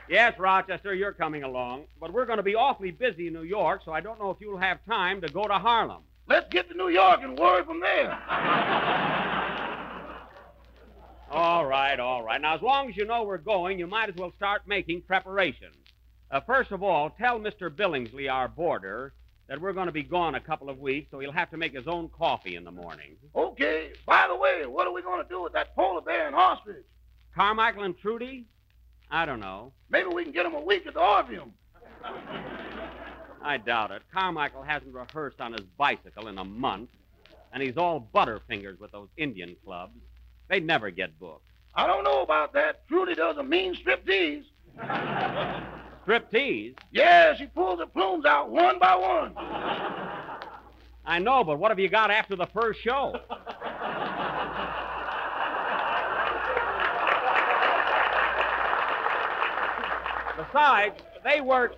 Yes, 0.10 0.40
Rochester, 0.40 0.94
you're 0.94 1.14
coming 1.14 1.44
along. 1.44 1.86
But 2.02 2.12
we're 2.12 2.26
going 2.26 2.38
to 2.38 2.44
be 2.44 2.56
awfully 2.56 2.92
busy 2.92 3.28
in 3.28 3.34
New 3.34 3.44
York, 3.44 3.82
so 3.86 3.92
I 3.92 4.02
don't 4.02 4.20
know 4.20 4.30
if 4.30 4.38
you'll 4.42 4.58
have 4.58 4.84
time 4.86 5.22
to 5.22 5.30
go 5.30 5.44
to 5.44 5.54
Harlem. 5.54 6.04
Let's 6.28 6.48
get 6.50 6.70
to 6.70 6.76
New 6.76 6.90
York 6.90 7.20
and 7.22 7.38
worry 7.38 7.64
from 7.64 7.80
there. 7.80 8.18
All 11.30 11.66
right, 11.66 12.00
all 12.00 12.24
right. 12.24 12.42
Now, 12.42 12.56
as 12.56 12.62
long 12.62 12.90
as 12.90 12.98
you 12.98 13.06
know 13.06 13.24
we're 13.24 13.38
going, 13.38 13.78
you 13.78 13.88
might 13.88 14.10
as 14.10 14.16
well 14.16 14.32
start 14.36 14.62
making 14.68 15.02
preparations. 15.02 15.76
Uh, 16.32 16.40
first 16.40 16.72
of 16.72 16.82
all, 16.82 17.12
tell 17.12 17.40
Mr. 17.40 17.70
Billingsley, 17.70 18.32
our 18.32 18.48
boarder, 18.48 19.14
that 19.48 19.62
we're 19.62 19.74
going 19.74 19.86
to 19.86 19.92
be 19.92 20.04
gone 20.04 20.36
a 20.36 20.40
couple 20.40 20.70
of 20.70 20.80
weeks, 20.80 21.12
so 21.12 21.20
he'll 21.20 21.32
have 21.32 21.52
to 21.52 21.58
make 21.58 21.74
his 21.74 21.88
own 21.88 22.10
coffee 22.10 22.56
in 22.56 22.64
the 22.64 22.72
morning. 22.72 23.16
Okay. 23.36 23.92
By 24.06 24.28
the 24.28 24.36
way, 24.36 24.66
what 24.66 24.88
are 24.88 24.94
we 24.94 25.02
going 25.02 25.22
to 25.22 25.30
do 25.30 25.44
with 25.44 25.54
that 25.54 25.76
polar 25.76 26.02
bear 26.02 26.26
and 26.26 26.36
ostrich? 26.36 26.86
Carmichael 27.36 27.84
and 27.84 27.98
Trudy? 28.00 28.46
I 29.12 29.26
don't 29.26 29.40
know. 29.40 29.74
Maybe 29.90 30.08
we 30.08 30.24
can 30.24 30.32
get 30.32 30.44
them 30.44 30.56
a 30.56 30.62
week 30.62 30.88
at 30.88 30.96
the 30.96 31.02
Orpheum. 31.02 31.54
I 33.46 33.58
doubt 33.58 33.92
it. 33.92 34.02
Carmichael 34.12 34.64
hasn't 34.64 34.92
rehearsed 34.92 35.40
on 35.40 35.54
his 35.54 35.62
bicycle 35.78 36.30
in 36.30 36.40
a 36.40 36.44
month, 36.44 36.90
and 37.54 37.62
he's 37.62 37.78
all 37.78 38.10
butterfingers 38.14 38.80
with 38.80 38.92
those 38.92 39.08
Indian 39.18 39.56
clubs. 39.64 39.94
They'd 40.50 40.66
never 40.66 40.90
get 40.90 41.20
booked. 41.20 41.46
I 41.76 41.86
don't 41.86 42.04
know 42.04 42.24
about 42.24 42.54
that. 42.54 42.88
Trudy 42.88 43.14
does 43.14 43.38
a 43.38 43.44
mean 43.44 43.76
striptease. 43.76 44.46
Striptease? 46.08 46.76
Yeah, 46.92 47.36
she 47.36 47.46
pulls 47.46 47.80
her 47.80 47.86
plumes 47.86 48.26
out 48.26 48.50
one 48.50 48.80
by 48.80 48.96
one. 48.96 49.34
I 51.06 51.20
know, 51.20 51.44
but 51.44 51.60
what 51.60 51.70
have 51.70 51.78
you 51.78 51.88
got 51.88 52.10
after 52.10 52.36
the 52.36 52.48
first 52.48 52.82
show? 52.82 53.20
Besides, 60.36 60.96
they 61.24 61.42
work 61.42 61.76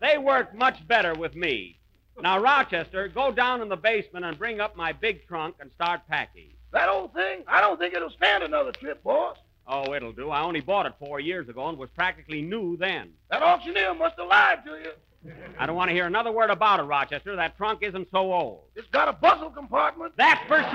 they 0.00 0.18
work 0.18 0.54
much 0.54 0.86
better 0.86 1.14
with 1.14 1.34
me. 1.34 1.78
Now, 2.20 2.38
Rochester, 2.38 3.08
go 3.08 3.32
down 3.32 3.60
in 3.60 3.68
the 3.68 3.76
basement 3.76 4.24
and 4.24 4.38
bring 4.38 4.60
up 4.60 4.76
my 4.76 4.92
big 4.92 5.26
trunk 5.26 5.56
and 5.60 5.70
start 5.72 6.02
packing. 6.08 6.50
That 6.72 6.88
old 6.88 7.12
thing? 7.12 7.42
I 7.48 7.60
don't 7.60 7.78
think 7.78 7.94
it'll 7.94 8.10
stand 8.10 8.44
another 8.44 8.72
trip, 8.72 9.02
boss. 9.02 9.36
Oh, 9.66 9.94
it'll 9.94 10.12
do. 10.12 10.30
I 10.30 10.42
only 10.42 10.60
bought 10.60 10.86
it 10.86 10.92
four 10.98 11.20
years 11.20 11.48
ago 11.48 11.68
and 11.68 11.78
was 11.78 11.88
practically 11.94 12.42
new 12.42 12.76
then. 12.76 13.10
That 13.30 13.42
auctioneer 13.42 13.94
must 13.94 14.16
have 14.18 14.28
lied 14.28 14.64
to 14.64 14.70
you. 14.72 14.92
I 15.58 15.66
don't 15.66 15.76
want 15.76 15.88
to 15.88 15.94
hear 15.94 16.06
another 16.06 16.32
word 16.32 16.50
about 16.50 16.80
it, 16.80 16.84
Rochester. 16.84 17.34
That 17.36 17.56
trunk 17.56 17.82
isn't 17.82 18.08
so 18.10 18.32
old. 18.32 18.64
It's 18.76 18.88
got 18.88 19.08
a 19.08 19.12
bustle 19.12 19.50
compartment. 19.50 20.12
That's 20.16 20.46
for 20.46 20.58
shoes. 20.58 20.72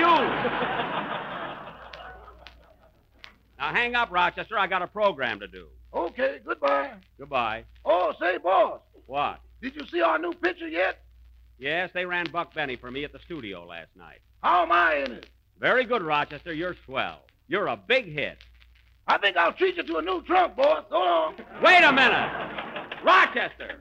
now 3.59 3.73
hang 3.73 3.95
up, 3.95 4.11
Rochester. 4.11 4.57
I 4.57 4.67
got 4.67 4.81
a 4.81 4.87
program 4.87 5.39
to 5.39 5.47
do. 5.47 5.67
Okay, 5.93 6.39
goodbye. 6.45 6.91
Goodbye. 7.17 7.65
Oh, 7.85 8.13
say, 8.19 8.37
boss, 8.37 8.79
What? 9.09 9.39
did 9.59 9.75
you 9.75 9.87
see 9.91 10.01
our 10.01 10.19
new 10.19 10.33
picture 10.33 10.67
yet? 10.67 10.99
Yes, 11.57 11.89
they 11.95 12.05
ran 12.05 12.27
Buck 12.31 12.53
Benny 12.53 12.75
for 12.75 12.91
me 12.91 13.03
at 13.03 13.11
the 13.11 13.17
studio 13.25 13.65
last 13.65 13.89
night. 13.95 14.19
How 14.43 14.61
am 14.61 14.71
I 14.71 15.03
in 15.03 15.11
it? 15.13 15.25
Very 15.59 15.83
good, 15.83 16.03
Rochester. 16.03 16.53
You're 16.53 16.75
swell. 16.85 17.23
You're 17.47 17.65
a 17.65 17.75
big 17.75 18.05
hit. 18.05 18.37
I 19.07 19.17
think 19.17 19.35
I'll 19.35 19.51
treat 19.51 19.77
you 19.77 19.83
to 19.83 19.97
a 19.97 20.01
new 20.03 20.21
trunk, 20.21 20.55
boss. 20.55 20.85
So 20.91 20.99
long. 20.99 21.33
Wait 21.63 21.83
a 21.83 21.91
minute! 21.91 23.03
Rochester! 23.03 23.79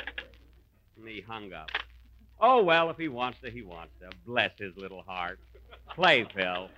And 0.97 1.07
he 1.07 1.20
hung 1.20 1.53
up. 1.53 1.68
Oh, 2.41 2.62
well, 2.64 2.89
if 2.89 2.97
he 2.97 3.09
wants 3.09 3.39
to, 3.45 3.51
he 3.51 3.61
wants 3.61 3.93
to. 4.01 4.09
Bless 4.24 4.53
his 4.59 4.74
little 4.79 5.03
heart. 5.03 5.41
Play, 5.95 6.26
Phil. 6.35 6.70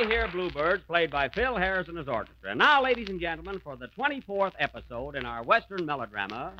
I 0.00 0.06
Hear 0.06 0.28
Bluebird, 0.28 0.86
played 0.86 1.10
by 1.10 1.28
Phil 1.28 1.56
Harris 1.56 1.88
and 1.88 1.98
his 1.98 2.08
orchestra. 2.08 2.52
And 2.52 2.58
now, 2.58 2.82
ladies 2.82 3.10
and 3.10 3.20
gentlemen, 3.20 3.60
for 3.62 3.76
the 3.76 3.88
24th 3.88 4.54
episode 4.58 5.14
in 5.14 5.26
our 5.26 5.42
Western 5.42 5.84
melodrama 5.84 6.54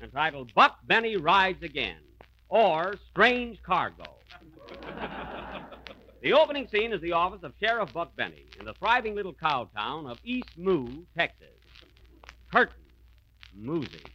entitled 0.00 0.54
Buck 0.54 0.78
Benny 0.86 1.16
Rides 1.16 1.64
Again, 1.64 1.96
or 2.48 2.94
Strange 3.10 3.60
Cargo. 3.62 4.04
The 6.22 6.32
opening 6.32 6.66
scene 6.68 6.94
is 6.94 7.02
the 7.02 7.12
office 7.12 7.42
of 7.42 7.52
Sheriff 7.60 7.92
Buck 7.92 8.16
Benny 8.16 8.46
in 8.58 8.64
the 8.64 8.72
thriving 8.72 9.14
little 9.14 9.34
cow 9.34 9.68
town 9.76 10.06
of 10.06 10.18
East 10.24 10.56
Moo, 10.56 10.86
Texas. 11.14 11.48
Curtain. 12.50 12.80
Music. 13.54 14.10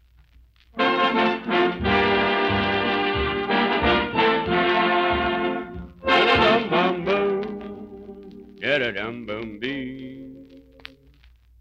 Da-da-dum 8.61 9.25
boom 9.25 9.59
bee. 9.59 10.29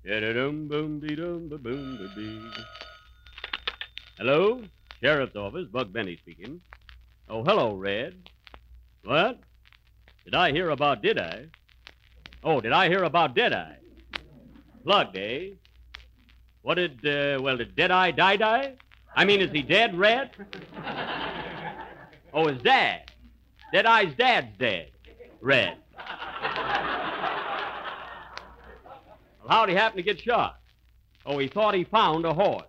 Da-da-dum 0.04 0.68
boom 0.68 1.00
dee 1.00 1.14
dum 1.14 1.48
ba 1.48 1.56
boom 1.56 1.96
ba 1.96 2.08
bee. 2.16 2.40
Hello? 4.18 4.62
Sheriff's 5.00 5.36
office, 5.36 5.68
Buck 5.72 5.92
Benny 5.92 6.16
speaking. 6.16 6.60
Oh, 7.28 7.44
hello, 7.44 7.76
Red. 7.76 8.16
What? 9.04 9.38
Did 10.24 10.34
I 10.34 10.50
hear 10.50 10.70
about 10.70 11.02
Deadeye? 11.02 11.44
Oh, 12.42 12.60
did 12.60 12.72
I 12.72 12.88
hear 12.88 13.04
about 13.04 13.36
Deadeye? 13.36 13.76
Plugged, 14.82 15.16
eh? 15.16 15.50
What 16.62 16.74
did, 16.74 17.06
uh, 17.06 17.40
well, 17.40 17.56
did 17.56 17.76
Deadeye 17.76 18.10
die 18.10 18.36
die? 18.36 18.72
I 19.14 19.24
mean, 19.24 19.40
is 19.40 19.52
he 19.52 19.62
dead, 19.62 19.96
Red? 19.96 20.30
Oh, 22.34 22.46
his 22.46 22.60
dad. 22.60 23.10
Deadeye's 23.72 24.14
dad's 24.18 24.54
dead. 24.58 24.90
Red. 25.40 25.78
Well, 25.96 26.04
how'd 29.48 29.68
he 29.68 29.74
happen 29.74 29.96
to 29.96 30.02
get 30.02 30.20
shot? 30.20 30.60
Oh, 31.26 31.38
he 31.38 31.48
thought 31.48 31.74
he 31.74 31.84
found 31.84 32.24
a 32.24 32.32
horse. 32.32 32.62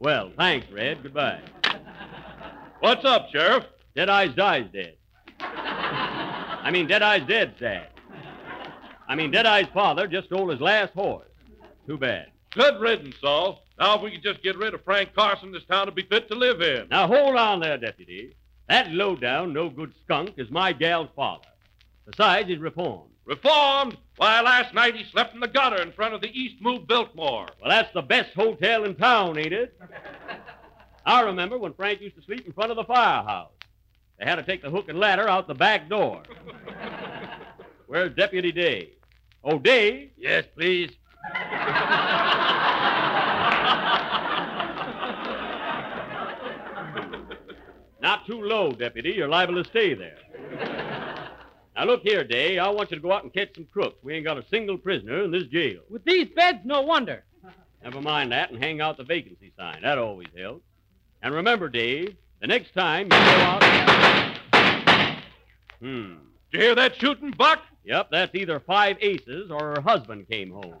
Well, 0.00 0.32
thanks, 0.36 0.70
Red. 0.70 1.02
Goodbye. 1.02 1.40
What's 2.80 3.04
up, 3.04 3.28
Sheriff? 3.30 3.64
Deadeye's 3.96 4.34
die's 4.34 4.70
dead. 4.72 4.96
I 5.40 6.70
mean, 6.72 6.88
Deadeye's 6.88 7.26
dead. 7.26 7.88
I 9.08 9.14
mean, 9.14 9.32
Deadeye's 9.32 9.68
father 9.72 10.06
just 10.06 10.26
stole 10.26 10.50
his 10.50 10.60
last 10.60 10.92
horse. 10.92 11.28
Too 11.86 11.98
bad. 11.98 12.30
Good 12.52 12.80
riddance, 12.80 13.16
Saul. 13.20 13.62
Now, 13.78 13.96
if 13.96 14.02
we 14.02 14.10
could 14.10 14.22
just 14.22 14.42
get 14.42 14.56
rid 14.58 14.74
of 14.74 14.84
Frank 14.84 15.14
Carson, 15.14 15.52
this 15.52 15.64
town 15.64 15.86
would 15.86 15.94
be 15.94 16.02
fit 16.02 16.28
to 16.28 16.34
live 16.34 16.60
in. 16.60 16.88
Now, 16.88 17.06
hold 17.06 17.36
on 17.36 17.60
there, 17.60 17.78
Deputy. 17.78 18.36
That 18.68 18.90
low-down, 18.92 19.52
no-good 19.52 19.94
skunk 20.04 20.34
is 20.36 20.50
my 20.50 20.72
gal's 20.72 21.08
father. 21.16 21.48
Besides, 22.06 22.48
he's 22.48 22.58
reformed. 22.58 23.10
Reformed? 23.24 23.96
Why, 24.18 24.40
last 24.40 24.74
night 24.74 24.96
he 24.96 25.04
slept 25.04 25.32
in 25.34 25.40
the 25.40 25.46
gutter 25.46 25.80
in 25.80 25.92
front 25.92 26.12
of 26.12 26.20
the 26.20 26.28
East 26.36 26.56
Move 26.60 26.88
Biltmore. 26.88 27.46
Well, 27.60 27.70
that's 27.70 27.92
the 27.94 28.02
best 28.02 28.34
hotel 28.34 28.82
in 28.84 28.96
town, 28.96 29.38
ain't 29.38 29.52
it? 29.52 29.80
I 31.06 31.20
remember 31.22 31.56
when 31.56 31.72
Frank 31.72 32.00
used 32.00 32.16
to 32.16 32.22
sleep 32.22 32.44
in 32.44 32.52
front 32.52 32.72
of 32.72 32.76
the 32.76 32.82
firehouse. 32.82 33.52
They 34.18 34.26
had 34.26 34.34
to 34.34 34.42
take 34.42 34.60
the 34.60 34.70
hook 34.70 34.88
and 34.88 34.98
ladder 34.98 35.28
out 35.28 35.46
the 35.46 35.54
back 35.54 35.88
door. 35.88 36.22
Where's 37.86 38.14
Deputy 38.16 38.50
Day? 38.50 38.90
Oh, 39.44 39.58
Day? 39.58 40.10
Yes, 40.18 40.44
please. 40.54 40.90
Not 48.00 48.26
too 48.26 48.42
low, 48.42 48.72
Deputy. 48.72 49.10
You're 49.10 49.28
liable 49.28 49.62
to 49.62 49.70
stay 49.70 49.94
there. 49.94 50.18
Now, 51.78 51.84
look 51.84 52.02
here, 52.02 52.24
Day. 52.24 52.58
I 52.58 52.68
want 52.70 52.90
you 52.90 52.96
to 52.96 53.02
go 53.02 53.12
out 53.12 53.22
and 53.22 53.32
catch 53.32 53.54
some 53.54 53.68
crooks. 53.72 54.02
We 54.02 54.12
ain't 54.14 54.24
got 54.24 54.36
a 54.36 54.44
single 54.48 54.76
prisoner 54.76 55.22
in 55.22 55.30
this 55.30 55.44
jail. 55.44 55.82
With 55.88 56.04
these 56.04 56.26
beds, 56.34 56.58
no 56.64 56.80
wonder. 56.80 57.22
Never 57.84 58.00
mind 58.00 58.32
that 58.32 58.50
and 58.50 58.60
hang 58.60 58.80
out 58.80 58.96
the 58.96 59.04
vacancy 59.04 59.52
sign. 59.56 59.82
That 59.82 59.96
always 59.96 60.26
helps. 60.36 60.64
And 61.22 61.32
remember, 61.32 61.68
Dave, 61.68 62.16
the 62.40 62.48
next 62.48 62.74
time 62.74 63.04
you 63.04 63.10
go 63.10 63.16
out. 63.16 63.62
Hmm. 65.80 66.14
Did 66.50 66.58
you 66.58 66.60
hear 66.60 66.74
that 66.74 66.96
shooting, 66.96 67.30
Buck? 67.30 67.60
Yep, 67.84 68.08
that's 68.10 68.34
either 68.34 68.58
five 68.58 68.96
aces 69.00 69.52
or 69.52 69.76
her 69.76 69.80
husband 69.80 70.28
came 70.28 70.50
home. 70.50 70.74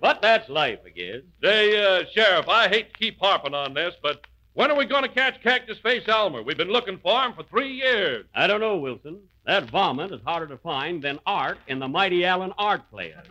but 0.00 0.22
that's 0.22 0.48
life, 0.48 0.78
I 0.86 0.88
guess. 0.88 1.20
Say, 1.44 1.84
uh, 1.84 2.04
Sheriff, 2.14 2.48
I 2.48 2.68
hate 2.68 2.90
to 2.94 2.98
keep 2.98 3.20
harping 3.20 3.52
on 3.52 3.74
this, 3.74 3.94
but 4.02 4.24
when 4.54 4.70
are 4.70 4.76
we 4.76 4.84
going 4.84 5.02
to 5.02 5.08
catch 5.08 5.42
Cactus 5.42 5.78
Face 5.78 6.06
Elmer? 6.06 6.42
We've 6.42 6.56
been 6.56 6.68
looking 6.68 6.98
for 6.98 7.22
him 7.22 7.32
for 7.32 7.42
three 7.44 7.72
years. 7.72 8.26
I 8.34 8.46
don't 8.46 8.60
know, 8.60 8.76
Wilson. 8.76 9.20
That 9.46 9.70
varmint 9.70 10.12
is 10.12 10.20
harder 10.24 10.46
to 10.48 10.58
find 10.58 11.02
than 11.02 11.18
art 11.26 11.58
in 11.66 11.78
the 11.78 11.88
mighty 11.88 12.24
Allen 12.24 12.52
art 12.58 12.88
player. 12.90 13.22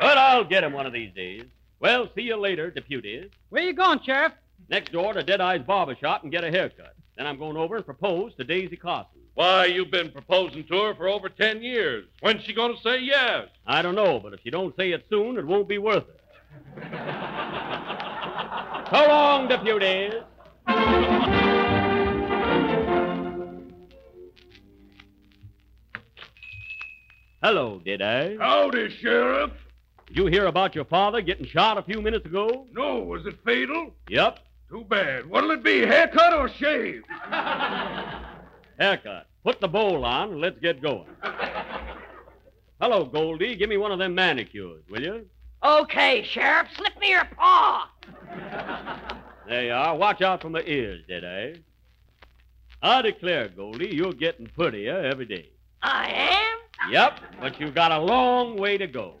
but 0.00 0.18
I'll 0.18 0.44
get 0.44 0.64
him 0.64 0.72
one 0.72 0.86
of 0.86 0.92
these 0.92 1.12
days. 1.14 1.44
Well, 1.80 2.08
see 2.14 2.22
you 2.22 2.36
later, 2.36 2.70
deputies. 2.70 3.30
Where 3.50 3.62
you 3.62 3.74
going, 3.74 4.00
Sheriff? 4.04 4.32
Next 4.68 4.90
door 4.90 5.12
to 5.12 5.22
Deadeye's 5.22 5.66
barber 5.66 5.94
shop 5.94 6.22
and 6.22 6.32
get 6.32 6.44
a 6.44 6.50
haircut. 6.50 6.94
Then 7.16 7.26
I'm 7.26 7.38
going 7.38 7.56
over 7.56 7.76
and 7.76 7.84
propose 7.84 8.34
to 8.34 8.44
Daisy 8.44 8.76
Carson. 8.76 9.20
Why, 9.36 9.66
you've 9.66 9.90
been 9.90 10.10
proposing 10.12 10.64
to 10.68 10.80
her 10.80 10.94
for 10.94 11.10
over 11.10 11.28
ten 11.28 11.62
years. 11.62 12.06
When's 12.20 12.42
she 12.44 12.54
going 12.54 12.74
to 12.74 12.80
say 12.80 13.00
yes? 13.00 13.48
I 13.66 13.82
don't 13.82 13.94
know, 13.94 14.18
but 14.18 14.32
if 14.32 14.40
she 14.42 14.48
don't 14.48 14.74
say 14.76 14.92
it 14.92 15.04
soon, 15.10 15.36
it 15.36 15.46
won't 15.46 15.68
be 15.68 15.76
worth 15.76 16.04
it. 16.08 16.20
so 18.90 19.06
long, 19.06 19.46
deputies. 19.46 20.14
Hello, 27.42 27.82
Deadeye? 27.84 28.38
Howdy, 28.38 28.88
Sheriff. 29.02 29.50
Did 30.06 30.16
you 30.16 30.26
hear 30.28 30.46
about 30.46 30.74
your 30.74 30.86
father 30.86 31.20
getting 31.20 31.44
shot 31.44 31.76
a 31.76 31.82
few 31.82 32.00
minutes 32.00 32.24
ago? 32.24 32.66
No, 32.72 33.00
was 33.00 33.26
it 33.26 33.34
fatal? 33.44 33.90
Yep. 34.08 34.38
Too 34.70 34.86
bad. 34.88 35.26
What'll 35.26 35.50
it 35.50 35.62
be, 35.62 35.80
haircut 35.80 36.32
or 36.32 36.48
shave? 36.48 37.02
Haircut. 38.78 39.26
Put 39.44 39.60
the 39.60 39.68
bowl 39.68 40.04
on 40.04 40.32
and 40.32 40.40
let's 40.40 40.58
get 40.60 40.82
going. 40.82 41.06
Hello, 42.80 43.04
Goldie. 43.04 43.54
Give 43.54 43.70
me 43.70 43.76
one 43.76 43.92
of 43.92 43.98
them 43.98 44.14
manicures, 44.14 44.82
will 44.90 45.02
you? 45.02 45.26
Okay, 45.62 46.24
Sheriff, 46.24 46.68
slip 46.76 46.98
me 47.00 47.10
your 47.10 47.24
paw. 47.36 47.88
There 49.48 49.64
you 49.64 49.72
are. 49.72 49.96
Watch 49.96 50.20
out 50.22 50.42
from 50.42 50.52
the 50.52 50.68
ears, 50.68 51.02
Deadeye? 51.08 51.54
I 52.82 53.02
declare, 53.02 53.48
Goldie, 53.48 53.94
you're 53.94 54.12
getting 54.12 54.46
prettier 54.46 54.98
every 54.98 55.24
day. 55.24 55.48
I 55.82 56.10
am? 56.10 56.92
Yep, 56.92 57.20
but 57.40 57.58
you've 57.58 57.74
got 57.74 57.92
a 57.92 57.98
long 57.98 58.56
way 58.56 58.76
to 58.76 58.86
go. 58.86 59.14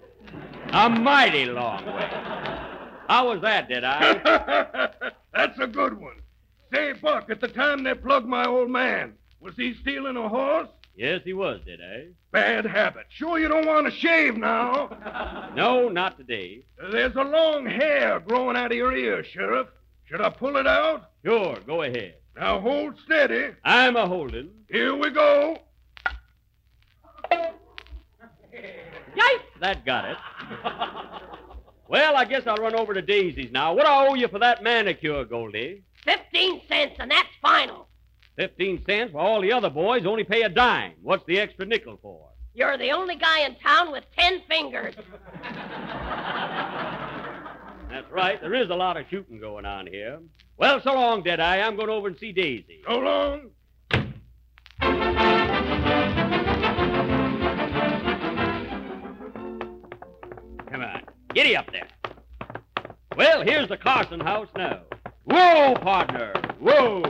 A 0.72 0.90
mighty 0.90 1.46
long 1.46 1.86
way. 1.86 2.10
How 3.08 3.28
was 3.28 3.40
that, 3.42 3.68
Deadeye? 3.68 4.88
That's 5.34 5.58
a 5.58 5.66
good 5.66 5.98
one. 5.98 6.16
Say, 6.74 6.92
Buck, 6.94 7.30
at 7.30 7.40
the 7.40 7.48
time 7.48 7.84
they 7.84 7.94
plugged 7.94 8.26
my 8.26 8.46
old 8.46 8.70
man, 8.70 9.14
was 9.46 9.54
he 9.56 9.74
stealing 9.74 10.16
a 10.16 10.28
horse? 10.28 10.68
Yes, 10.96 11.20
he 11.24 11.32
was, 11.32 11.60
Deadeye? 11.64 12.06
Bad 12.32 12.66
habit. 12.66 13.06
Sure 13.10 13.38
you 13.38 13.46
don't 13.46 13.66
want 13.66 13.86
to 13.86 13.92
shave 13.92 14.36
now. 14.36 14.90
No, 15.54 15.88
not 15.88 16.18
today. 16.18 16.66
There's 16.92 17.16
a 17.16 17.22
long 17.22 17.64
hair 17.64 18.20
growing 18.20 18.56
out 18.58 18.72
of 18.72 18.76
your 18.76 18.94
ear, 18.94 19.24
Sheriff. 19.24 19.68
Should 20.04 20.20
I 20.20 20.28
pull 20.28 20.56
it 20.58 20.66
out? 20.66 21.12
Sure, 21.24 21.56
go 21.66 21.80
ahead. 21.82 22.16
Now 22.36 22.60
hold 22.60 22.98
steady. 23.06 23.54
I'm 23.64 23.96
a 23.96 24.06
holding. 24.06 24.50
Here 24.70 24.94
we 24.94 25.10
go. 25.10 25.56
Yikes! 27.32 27.52
That 29.60 29.86
got 29.86 30.04
it. 30.10 30.16
well, 31.88 32.16
I 32.16 32.26
guess 32.26 32.46
I'll 32.46 32.56
run 32.56 32.74
over 32.74 32.92
to 32.92 33.00
Daisy's 33.00 33.50
now. 33.50 33.72
What 33.72 33.86
do 33.86 33.90
I 33.90 34.08
owe 34.08 34.14
you 34.14 34.28
for 34.28 34.38
that 34.40 34.62
manicure, 34.62 35.24
Goldie? 35.24 35.84
Fifteen 36.04 36.60
cents, 36.68 36.96
and 36.98 37.10
that's 37.10 37.28
final. 37.40 37.85
Fifteen 38.36 38.84
cents, 38.84 39.12
while 39.14 39.26
all 39.26 39.40
the 39.40 39.52
other 39.52 39.70
boys 39.70 40.04
only 40.04 40.22
pay 40.22 40.42
a 40.42 40.48
dime. 40.50 40.92
What's 41.02 41.24
the 41.26 41.38
extra 41.38 41.64
nickel 41.64 41.98
for? 42.02 42.28
You're 42.52 42.76
the 42.76 42.90
only 42.90 43.16
guy 43.16 43.46
in 43.46 43.54
town 43.56 43.92
with 43.92 44.04
ten 44.16 44.42
fingers. 44.46 44.94
That's 47.90 48.10
right. 48.10 48.38
There 48.40 48.52
is 48.52 48.68
a 48.68 48.74
lot 48.74 48.98
of 48.98 49.06
shooting 49.08 49.40
going 49.40 49.64
on 49.64 49.86
here. 49.86 50.20
Well, 50.58 50.82
so 50.82 50.92
long, 50.92 51.22
Deadeye. 51.22 51.60
I'm 51.60 51.76
going 51.76 51.88
over 51.88 52.08
and 52.08 52.18
see 52.18 52.32
Daisy. 52.32 52.82
So 52.86 52.98
long. 52.98 53.50
Come 60.70 60.82
on. 60.82 61.02
Giddy 61.32 61.56
up 61.56 61.70
there. 61.72 61.88
Well, 63.16 63.42
here's 63.42 63.68
the 63.68 63.78
Carson 63.78 64.20
house 64.20 64.48
now. 64.54 64.82
Whoa, 65.24 65.74
partner. 65.76 66.34
Whoa. 66.60 67.02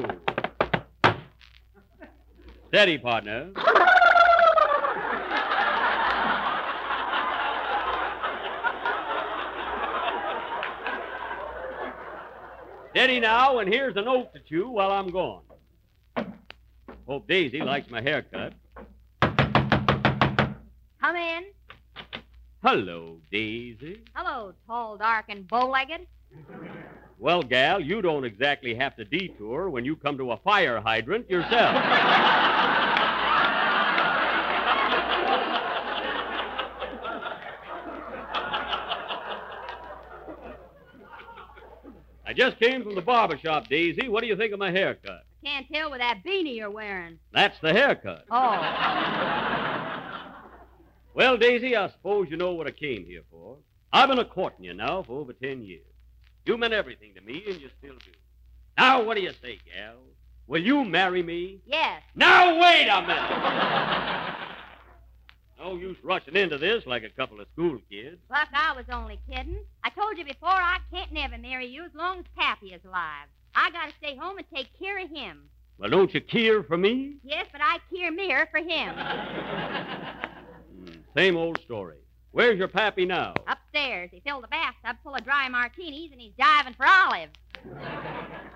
Steady, 2.68 2.98
partner. 2.98 3.52
Steady 12.90 13.20
now, 13.20 13.59
and 13.59 13.72
here's 13.72 13.97
an 13.97 14.09
oath 14.09 14.32
to 14.32 14.40
chew 14.40 14.68
while 14.68 14.90
I'm 14.90 15.10
gone. 15.10 15.43
Hope 17.06 17.28
Daisy 17.28 17.60
likes 17.60 17.88
my 17.88 18.01
haircut. 18.01 18.52
Come 19.20 21.16
in. 21.16 21.44
Hello, 22.64 23.18
Daisy. 23.30 24.01
Hello, 24.14 24.55
tall, 24.66 24.97
dark, 24.97 25.26
and 25.28 25.47
bow-legged. 25.47 26.06
Well, 27.18 27.43
gal, 27.43 27.80
you 27.80 28.02
don't 28.02 28.24
exactly 28.24 28.74
have 28.74 28.97
to 28.97 29.05
detour 29.05 29.70
when 29.70 29.84
you 29.84 29.94
come 29.94 30.18
to 30.18 30.32
a 30.32 30.36
fire 30.38 30.80
hydrant 30.80 31.30
yourself. 31.30 32.52
just 42.36 42.58
came 42.60 42.82
from 42.82 42.94
the 42.94 43.00
barber 43.02 43.38
shop, 43.38 43.68
Daisy. 43.68 44.08
What 44.08 44.20
do 44.20 44.26
you 44.26 44.36
think 44.36 44.52
of 44.52 44.58
my 44.58 44.70
haircut? 44.70 45.24
I 45.44 45.46
Can't 45.46 45.66
tell 45.72 45.90
with 45.90 46.00
that 46.00 46.22
beanie 46.24 46.56
you're 46.56 46.70
wearing. 46.70 47.18
That's 47.32 47.58
the 47.60 47.72
haircut. 47.72 48.24
Oh. 48.30 49.62
Well, 51.14 51.38
Daisy, 51.38 51.74
I 51.74 51.88
suppose 51.88 52.26
you 52.28 52.36
know 52.36 52.52
what 52.52 52.66
I 52.66 52.72
came 52.72 53.06
here 53.06 53.22
for. 53.30 53.56
I've 53.90 54.10
been 54.10 54.18
a 54.18 54.24
courting 54.26 54.66
you 54.66 54.74
now 54.74 55.02
for 55.02 55.18
over 55.18 55.32
ten 55.32 55.62
years. 55.62 55.86
You 56.44 56.58
meant 56.58 56.74
everything 56.74 57.14
to 57.14 57.22
me, 57.22 57.42
and 57.48 57.58
you 57.58 57.70
still 57.78 57.94
do. 57.94 58.10
Now, 58.76 59.02
what 59.02 59.16
do 59.16 59.22
you 59.22 59.32
say, 59.40 59.58
gal? 59.64 59.94
Will 60.46 60.62
you 60.62 60.84
marry 60.84 61.22
me? 61.22 61.62
Yes. 61.64 62.02
Now, 62.14 62.60
wait 62.60 62.86
a 62.88 63.00
minute. 63.00 64.48
no 65.59 65.77
use 65.77 65.97
rushing 66.03 66.37
into 66.37 66.59
this 66.59 66.87
like 66.87 67.03
a 67.03 67.11
couple 67.11 67.41
of 67.41 67.47
school 67.53 67.78
kids. 67.91 68.19
Buck, 68.28 68.49
I 68.53 68.73
was 68.77 68.87
only 68.93 69.19
kidding. 69.28 69.59
I 69.85 69.91
told 69.91 70.19
you 70.19 70.24
before 70.24 70.49
I 70.49 70.78
can't 70.93 71.12
never 71.12 71.39
marry 71.39 71.66
you 71.66 71.85
as 71.85 71.95
long 71.95 72.20
as 72.20 72.24
Pappy 72.37 72.73
is 72.73 72.85
alive. 72.85 73.28
I 73.55 73.70
gotta 73.70 73.93
stay 73.99 74.16
home 74.16 74.39
and 74.39 74.47
take 74.55 74.69
care 74.78 75.03
of 75.03 75.11
him. 75.11 75.49
Well, 75.78 75.91
don't 75.91 76.12
you 76.15 76.20
care 76.20 76.62
for 76.62 76.77
me? 76.77 77.16
Yes, 77.23 77.47
but 77.53 77.61
I 77.62 77.78
care 77.95 78.11
mirror 78.11 78.49
for 78.51 78.59
him. 78.59 78.95
Hmm, 80.77 81.01
same 81.16 81.37
old 81.37 81.61
story. 81.61 81.97
Where's 82.33 82.59
your 82.59 82.69
pappy 82.69 83.07
now? 83.07 83.35
Upstairs, 83.47 84.11
he 84.12 84.20
filled 84.20 84.45
the 84.45 84.49
bathtub 84.49 84.97
full 85.03 85.15
of 85.15 85.24
dry 85.24 85.49
martinis 85.49 86.12
and 86.12 86.20
he's 86.20 86.35
diving 86.39 86.74
for 86.74 86.87
Olive. 86.87 87.31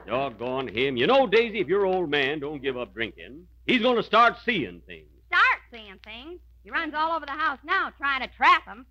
Doggone 0.07 0.69
him. 0.69 0.97
You 0.97 1.07
know, 1.07 1.27
Daisy, 1.27 1.61
if 1.61 1.69
your 1.69 1.87
old 1.87 2.11
man 2.11 2.41
don't 2.41 2.63
give 2.63 2.77
up 2.77 2.93
drinking, 2.93 3.47
he's 3.67 3.81
going 3.81 3.97
to 3.97 4.03
start 4.03 4.37
seeing 4.45 4.83
things. 4.87 5.09
Start 5.29 5.61
seeing 5.71 5.99
things. 6.05 6.41
He 6.71 6.73
runs 6.73 6.95
all 6.95 7.17
over 7.17 7.27
the 7.27 7.33
house 7.33 7.59
now 7.65 7.91
trying 7.99 8.21
to 8.21 8.29
trap 8.29 8.65
him. 8.65 8.87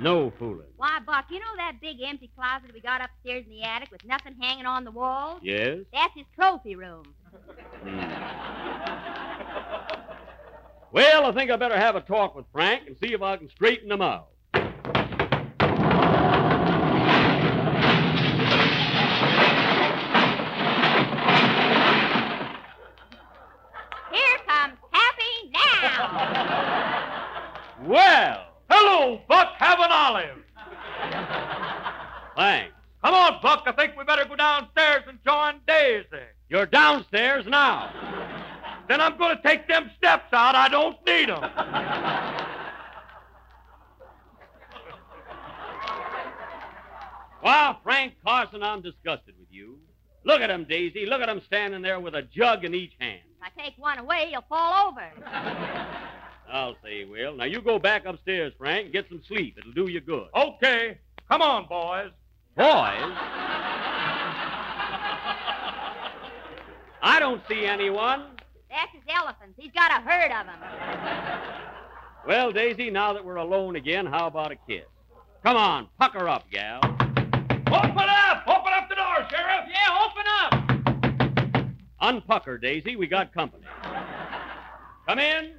No 0.00 0.32
fooling. 0.38 0.68
Why, 0.76 1.00
Buck, 1.04 1.24
you 1.30 1.40
know 1.40 1.56
that 1.56 1.80
big 1.80 1.96
empty 2.00 2.30
closet 2.36 2.72
we 2.72 2.80
got 2.80 3.00
upstairs 3.00 3.44
in 3.44 3.50
the 3.50 3.62
attic 3.62 3.90
with 3.90 4.04
nothing 4.04 4.36
hanging 4.40 4.64
on 4.64 4.84
the 4.84 4.92
walls? 4.92 5.40
Yes? 5.42 5.78
That's 5.92 6.14
his 6.14 6.26
trophy 6.36 6.76
room. 6.76 7.12
Hmm. 7.82 7.98
Well, 10.92 11.26
I 11.26 11.32
think 11.32 11.50
I 11.50 11.56
better 11.56 11.76
have 11.76 11.96
a 11.96 12.00
talk 12.02 12.36
with 12.36 12.46
Frank 12.52 12.86
and 12.86 12.96
see 12.98 13.12
if 13.12 13.20
I 13.20 13.36
can 13.36 13.50
straighten 13.50 13.90
him 13.90 14.00
out. 14.00 14.28
Here 24.12 24.38
comes 24.46 24.78
Pappy 24.92 25.50
now. 25.52 26.28
Well, 27.88 28.44
Hello, 28.68 29.18
Buck. 29.28 29.54
Have 29.56 29.78
an 29.80 29.90
olive. 29.90 30.36
thanks. 32.36 32.74
Come 33.02 33.14
on, 33.14 33.38
Buck. 33.40 33.62
I 33.66 33.72
think 33.72 33.96
we 33.96 34.04
better 34.04 34.26
go 34.26 34.36
downstairs 34.36 35.04
and 35.08 35.18
join 35.24 35.60
Daisy. 35.66 36.06
You're 36.50 36.66
downstairs 36.66 37.46
now. 37.46 37.90
Then 38.88 39.00
I'm 39.00 39.16
going 39.16 39.36
to 39.36 39.42
take 39.42 39.66
them 39.68 39.90
steps 39.96 40.32
out. 40.34 40.54
I 40.54 40.68
don't 40.68 40.96
need 41.06 41.30
'em. 41.30 41.40
Well, 47.42 47.78
Frank 47.82 48.14
Carson, 48.24 48.62
I'm 48.62 48.82
disgusted 48.82 49.34
with 49.38 49.48
you. 49.50 49.78
Look 50.24 50.40
at 50.40 50.50
him, 50.50 50.64
Daisy. 50.68 51.06
Look 51.06 51.20
at 51.22 51.28
him 51.28 51.40
standing 51.46 51.82
there 51.82 52.00
with 52.00 52.14
a 52.14 52.22
jug 52.22 52.64
in 52.64 52.74
each 52.74 52.92
hand. 53.00 53.20
If 53.40 53.50
I 53.56 53.62
take 53.62 53.74
one 53.78 53.98
away, 53.98 54.28
you'll 54.32 54.44
fall 54.48 54.88
over. 54.88 55.10
I'll 56.50 56.76
say 56.82 57.00
he 57.00 57.04
will. 57.04 57.36
Now 57.36 57.44
you 57.44 57.60
go 57.60 57.78
back 57.78 58.06
upstairs, 58.06 58.52
Frank, 58.58 58.84
and 58.84 58.92
get 58.92 59.08
some 59.08 59.22
sleep. 59.26 59.56
It'll 59.58 59.72
do 59.72 59.88
you 59.90 60.00
good. 60.00 60.28
Okay. 60.34 60.98
Come 61.28 61.42
on, 61.42 61.66
boys. 61.66 62.10
Boys? 62.56 62.66
I 67.02 67.18
don't 67.20 67.42
see 67.48 67.64
anyone. 67.64 68.24
That's 68.70 68.92
his 68.92 69.02
elephants. 69.08 69.54
He's 69.58 69.72
got 69.72 69.90
a 69.90 70.02
herd 70.02 70.32
of 70.32 70.46
them. 70.46 70.58
Well, 72.26 72.52
Daisy, 72.52 72.90
now 72.90 73.12
that 73.12 73.24
we're 73.24 73.36
alone 73.36 73.76
again, 73.76 74.06
how 74.06 74.26
about 74.26 74.52
a 74.52 74.56
kiss? 74.56 74.84
Come 75.42 75.56
on, 75.56 75.88
pucker 75.98 76.28
up, 76.28 76.50
gal. 76.50 76.80
Open 76.82 78.08
up! 78.08 78.42
Open 78.46 78.72
up 78.74 78.88
the 78.88 78.96
door, 78.96 79.26
Sheriff! 79.30 79.68
Yeah, 79.70 80.06
open 80.06 80.24
up! 80.42 80.52
Unpucker, 82.02 82.60
Daisy. 82.60 82.96
We 82.96 83.06
got 83.06 83.32
company. 83.32 83.64
Come 85.06 85.18
in. 85.18 85.52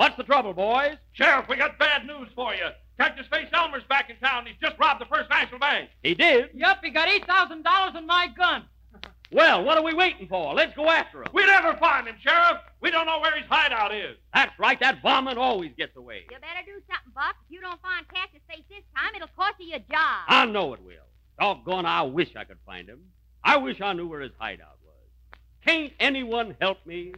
What's 0.00 0.16
the 0.16 0.22
trouble, 0.22 0.54
boys? 0.54 0.96
Sheriff, 1.12 1.46
we 1.46 1.56
got 1.56 1.78
bad 1.78 2.06
news 2.06 2.30
for 2.34 2.54
you. 2.54 2.68
Cactus 2.98 3.26
Face 3.30 3.48
Elmer's 3.52 3.82
back 3.86 4.08
in 4.08 4.16
town. 4.16 4.46
He's 4.46 4.56
just 4.58 4.78
robbed 4.78 4.98
the 4.98 5.04
First 5.04 5.28
National 5.28 5.58
Bank. 5.58 5.90
He 6.02 6.14
did? 6.14 6.48
Yep, 6.54 6.78
he 6.82 6.88
got 6.88 7.06
$8,000 7.06 7.98
in 7.98 8.06
my 8.06 8.28
gun. 8.34 8.64
Well, 9.32 9.62
what 9.62 9.78
are 9.78 9.84
we 9.84 9.94
waiting 9.94 10.26
for? 10.26 10.54
Let's 10.54 10.74
go 10.74 10.88
after 10.88 11.20
him. 11.20 11.28
We 11.32 11.46
never 11.46 11.76
find 11.76 12.08
him, 12.08 12.16
Sheriff. 12.20 12.62
We 12.80 12.90
don't 12.90 13.06
know 13.06 13.20
where 13.20 13.36
his 13.36 13.46
hideout 13.48 13.94
is. 13.94 14.16
That's 14.34 14.50
right. 14.58 14.80
That 14.80 15.02
varmint 15.02 15.38
always 15.38 15.70
gets 15.78 15.96
away. 15.96 16.24
You 16.28 16.36
better 16.40 16.66
do 16.66 16.72
something, 16.72 17.12
Buck. 17.14 17.36
If 17.44 17.52
you 17.52 17.60
don't 17.60 17.80
find 17.80 18.04
Cactus 18.08 18.40
Face 18.48 18.64
this 18.68 18.82
time, 18.96 19.14
it'll 19.14 19.28
cost 19.36 19.54
you 19.60 19.66
your 19.66 19.78
job. 19.78 20.24
I 20.26 20.46
know 20.46 20.74
it 20.74 20.82
will. 20.82 21.06
Doggone, 21.38 21.86
I 21.86 22.02
wish 22.02 22.34
I 22.34 22.42
could 22.42 22.58
find 22.66 22.88
him. 22.88 23.02
I 23.44 23.56
wish 23.56 23.80
I 23.80 23.92
knew 23.92 24.08
where 24.08 24.20
his 24.20 24.32
hideout 24.36 24.78
was. 24.84 25.38
Can't 25.64 25.92
anyone 26.00 26.56
help 26.60 26.84
me? 26.84 27.12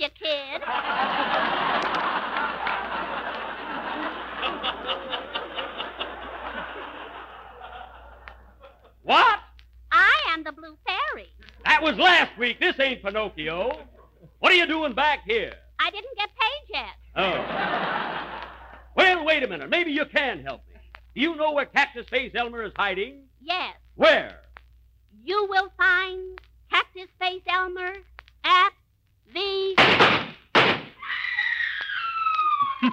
you, 0.00 0.08
kid. 0.18 0.62
What? 9.02 9.40
I 9.92 10.12
am 10.32 10.44
the 10.44 10.52
Blue 10.52 10.76
Fairy. 10.86 11.28
That 11.64 11.82
was 11.82 11.96
last 11.96 12.36
week. 12.38 12.60
This 12.60 12.78
ain't 12.78 13.02
Pinocchio. 13.02 13.80
What 14.38 14.52
are 14.52 14.56
you 14.56 14.66
doing 14.66 14.94
back 14.94 15.20
here? 15.26 15.52
I 15.78 15.90
didn't 15.90 16.16
get 16.16 16.28
paid 16.28 16.74
yet. 16.74 16.94
Oh. 17.16 18.40
Well, 18.94 19.24
wait 19.24 19.42
a 19.42 19.48
minute. 19.48 19.70
Maybe 19.70 19.90
you 19.92 20.04
can 20.06 20.42
help 20.44 20.62
me. 20.68 20.74
Do 21.14 21.20
you 21.20 21.34
know 21.36 21.52
where 21.52 21.66
Cactus 21.66 22.06
Face 22.08 22.32
Elmer 22.34 22.62
is 22.62 22.72
hiding? 22.76 23.22
Yes, 23.40 23.74
Where? 23.96 24.40
you 25.24 25.46
will 25.48 25.70
find 25.76 26.38
Cactus 26.70 27.08
Face 27.18 27.42
Elmer 27.48 27.94
at 28.44 28.70
the. 29.32 29.76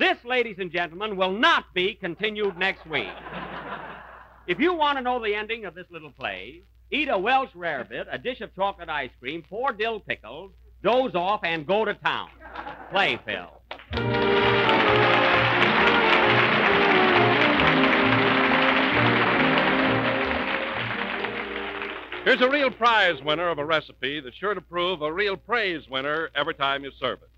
This, 0.00 0.16
ladies 0.24 0.56
and 0.58 0.72
gentlemen, 0.72 1.14
will 1.14 1.30
not 1.30 1.74
be 1.74 1.92
continued 1.92 2.56
next 2.56 2.86
week. 2.86 3.12
If 4.46 4.58
you 4.58 4.72
want 4.72 4.96
to 4.96 5.02
know 5.02 5.22
the 5.22 5.34
ending 5.34 5.66
of 5.66 5.74
this 5.74 5.84
little 5.90 6.10
play, 6.10 6.62
eat 6.90 7.10
a 7.10 7.18
Welsh 7.18 7.50
rarebit, 7.54 8.06
a 8.10 8.16
dish 8.16 8.40
of 8.40 8.54
chocolate 8.54 8.88
ice 8.88 9.10
cream, 9.20 9.44
four 9.50 9.74
dill 9.74 10.00
pickles, 10.00 10.52
doze 10.82 11.14
off, 11.14 11.40
and 11.44 11.66
go 11.66 11.84
to 11.84 11.92
town. 11.92 12.30
Play, 12.90 13.20
Phil. 13.26 13.59
Here's 22.22 22.42
a 22.42 22.50
real 22.50 22.70
prize 22.70 23.22
winner 23.22 23.48
of 23.48 23.58
a 23.58 23.64
recipe 23.64 24.20
that's 24.20 24.36
sure 24.36 24.52
to 24.52 24.60
prove 24.60 25.00
a 25.00 25.10
real 25.10 25.38
praise 25.38 25.88
winner 25.88 26.28
every 26.34 26.52
time 26.52 26.84
you 26.84 26.90
serve 27.00 27.20
it. 27.22 27.30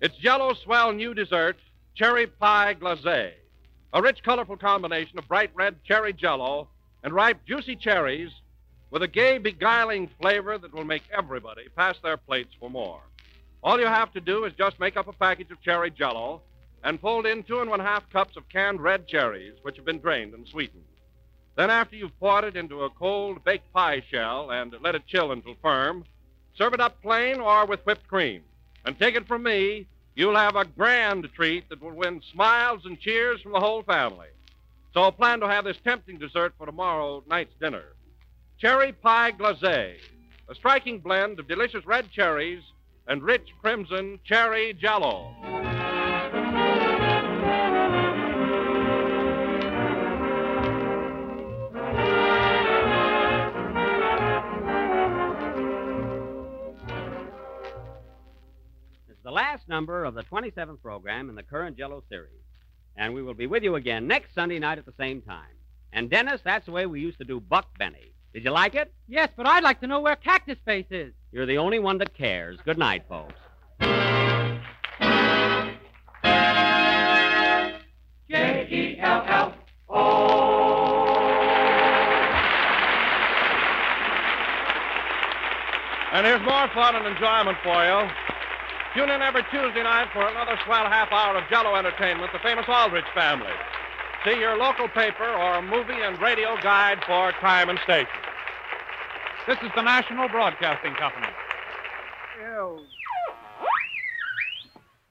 It's 0.00 0.16
Jello 0.16 0.52
Swell 0.52 0.92
New 0.92 1.14
Dessert 1.14 1.56
Cherry 1.94 2.26
Pie 2.26 2.74
Glacé, 2.80 3.30
a 3.92 4.02
rich, 4.02 4.18
colorful 4.24 4.56
combination 4.56 5.16
of 5.16 5.28
bright 5.28 5.52
red 5.54 5.76
cherry 5.84 6.12
jello 6.12 6.68
and 7.04 7.14
ripe, 7.14 7.38
juicy 7.46 7.76
cherries 7.76 8.32
with 8.90 9.04
a 9.04 9.08
gay, 9.08 9.38
beguiling 9.38 10.10
flavor 10.20 10.58
that 10.58 10.74
will 10.74 10.84
make 10.84 11.04
everybody 11.16 11.68
pass 11.76 11.94
their 12.02 12.16
plates 12.16 12.52
for 12.58 12.68
more. 12.68 13.02
All 13.62 13.78
you 13.78 13.86
have 13.86 14.12
to 14.14 14.20
do 14.20 14.44
is 14.44 14.52
just 14.58 14.80
make 14.80 14.96
up 14.96 15.06
a 15.06 15.12
package 15.12 15.52
of 15.52 15.62
cherry 15.62 15.92
jello 15.92 16.42
and 16.82 17.00
fold 17.00 17.26
in 17.26 17.44
two 17.44 17.60
and 17.60 17.70
one 17.70 17.78
half 17.78 18.10
cups 18.10 18.36
of 18.36 18.48
canned 18.48 18.80
red 18.80 19.06
cherries, 19.06 19.54
which 19.62 19.76
have 19.76 19.84
been 19.84 20.00
drained 20.00 20.34
and 20.34 20.48
sweetened. 20.48 20.82
Then, 21.60 21.68
after 21.68 21.94
you've 21.94 22.18
poured 22.18 22.44
it 22.44 22.56
into 22.56 22.84
a 22.84 22.88
cold 22.88 23.44
baked 23.44 23.70
pie 23.74 24.02
shell 24.10 24.50
and 24.50 24.74
let 24.80 24.94
it 24.94 25.06
chill 25.06 25.30
until 25.30 25.56
firm, 25.60 26.06
serve 26.56 26.72
it 26.72 26.80
up 26.80 27.02
plain 27.02 27.38
or 27.38 27.66
with 27.66 27.84
whipped 27.84 28.08
cream. 28.08 28.44
And 28.86 28.98
take 28.98 29.14
it 29.14 29.28
from 29.28 29.42
me, 29.42 29.86
you'll 30.14 30.38
have 30.38 30.56
a 30.56 30.64
grand 30.64 31.28
treat 31.34 31.68
that 31.68 31.82
will 31.82 31.92
win 31.92 32.22
smiles 32.32 32.86
and 32.86 32.98
cheers 32.98 33.42
from 33.42 33.52
the 33.52 33.60
whole 33.60 33.82
family. 33.82 34.28
So 34.94 35.10
plan 35.10 35.40
to 35.40 35.48
have 35.48 35.66
this 35.66 35.76
tempting 35.84 36.18
dessert 36.18 36.54
for 36.56 36.64
tomorrow 36.64 37.22
night's 37.28 37.52
dinner. 37.60 37.92
Cherry 38.56 38.92
pie 38.92 39.32
glacé, 39.32 39.96
a 40.48 40.54
striking 40.54 40.98
blend 40.98 41.38
of 41.40 41.46
delicious 41.46 41.84
red 41.84 42.10
cherries 42.10 42.62
and 43.06 43.22
rich 43.22 43.48
crimson 43.60 44.18
cherry 44.24 44.72
jello. 44.72 45.69
The 59.30 59.34
last 59.34 59.68
number 59.68 60.04
of 60.04 60.14
the 60.14 60.24
27th 60.24 60.82
program 60.82 61.28
in 61.28 61.36
the 61.36 61.42
current 61.44 61.76
Jello 61.76 62.02
series. 62.08 62.42
And 62.96 63.14
we 63.14 63.22
will 63.22 63.34
be 63.34 63.46
with 63.46 63.62
you 63.62 63.76
again 63.76 64.08
next 64.08 64.34
Sunday 64.34 64.58
night 64.58 64.78
at 64.78 64.86
the 64.86 64.94
same 64.98 65.22
time. 65.22 65.54
And 65.92 66.10
Dennis, 66.10 66.40
that's 66.44 66.66
the 66.66 66.72
way 66.72 66.86
we 66.86 67.00
used 67.00 67.18
to 67.18 67.24
do 67.24 67.38
Buck 67.38 67.68
Benny. 67.78 68.12
Did 68.34 68.42
you 68.42 68.50
like 68.50 68.74
it? 68.74 68.92
Yes, 69.06 69.28
but 69.36 69.46
I'd 69.46 69.62
like 69.62 69.78
to 69.82 69.86
know 69.86 70.00
where 70.00 70.16
Cactus 70.16 70.58
Face 70.64 70.90
is. 70.90 71.14
You're 71.30 71.46
the 71.46 71.58
only 71.58 71.78
one 71.78 71.98
that 71.98 72.12
cares. 72.12 72.58
Good 72.64 72.76
night, 72.76 73.04
folks. 73.08 73.36
J 78.28 78.66
E 78.68 78.98
L 78.98 79.24
L 79.28 79.54
And 86.12 86.26
here's 86.26 86.42
more 86.42 86.68
fun 86.74 86.96
and 86.96 87.06
enjoyment 87.06 87.58
for 87.62 87.84
you. 87.84 88.29
Tune 88.94 89.08
in 89.08 89.22
every 89.22 89.44
Tuesday 89.52 89.84
night 89.84 90.08
for 90.12 90.26
another 90.26 90.58
swell 90.66 90.84
half 90.86 91.12
hour 91.12 91.36
of 91.36 91.48
Jello 91.48 91.76
entertainment, 91.76 92.32
the 92.32 92.40
famous 92.40 92.64
Aldrich 92.66 93.04
family. 93.14 93.52
See 94.24 94.38
your 94.38 94.58
local 94.58 94.88
paper 94.88 95.28
or 95.28 95.62
movie 95.62 96.02
and 96.02 96.20
radio 96.20 96.56
guide 96.60 96.98
for 97.06 97.30
time 97.40 97.68
and 97.68 97.78
station. 97.84 98.10
This 99.46 99.58
is 99.62 99.70
the 99.76 99.82
National 99.82 100.28
Broadcasting 100.28 100.94
Company. 100.94 101.28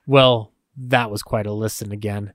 Well, 0.05 0.51
that 0.75 1.09
was 1.09 1.23
quite 1.23 1.45
a 1.45 1.53
listen 1.53 1.91
again. 1.91 2.33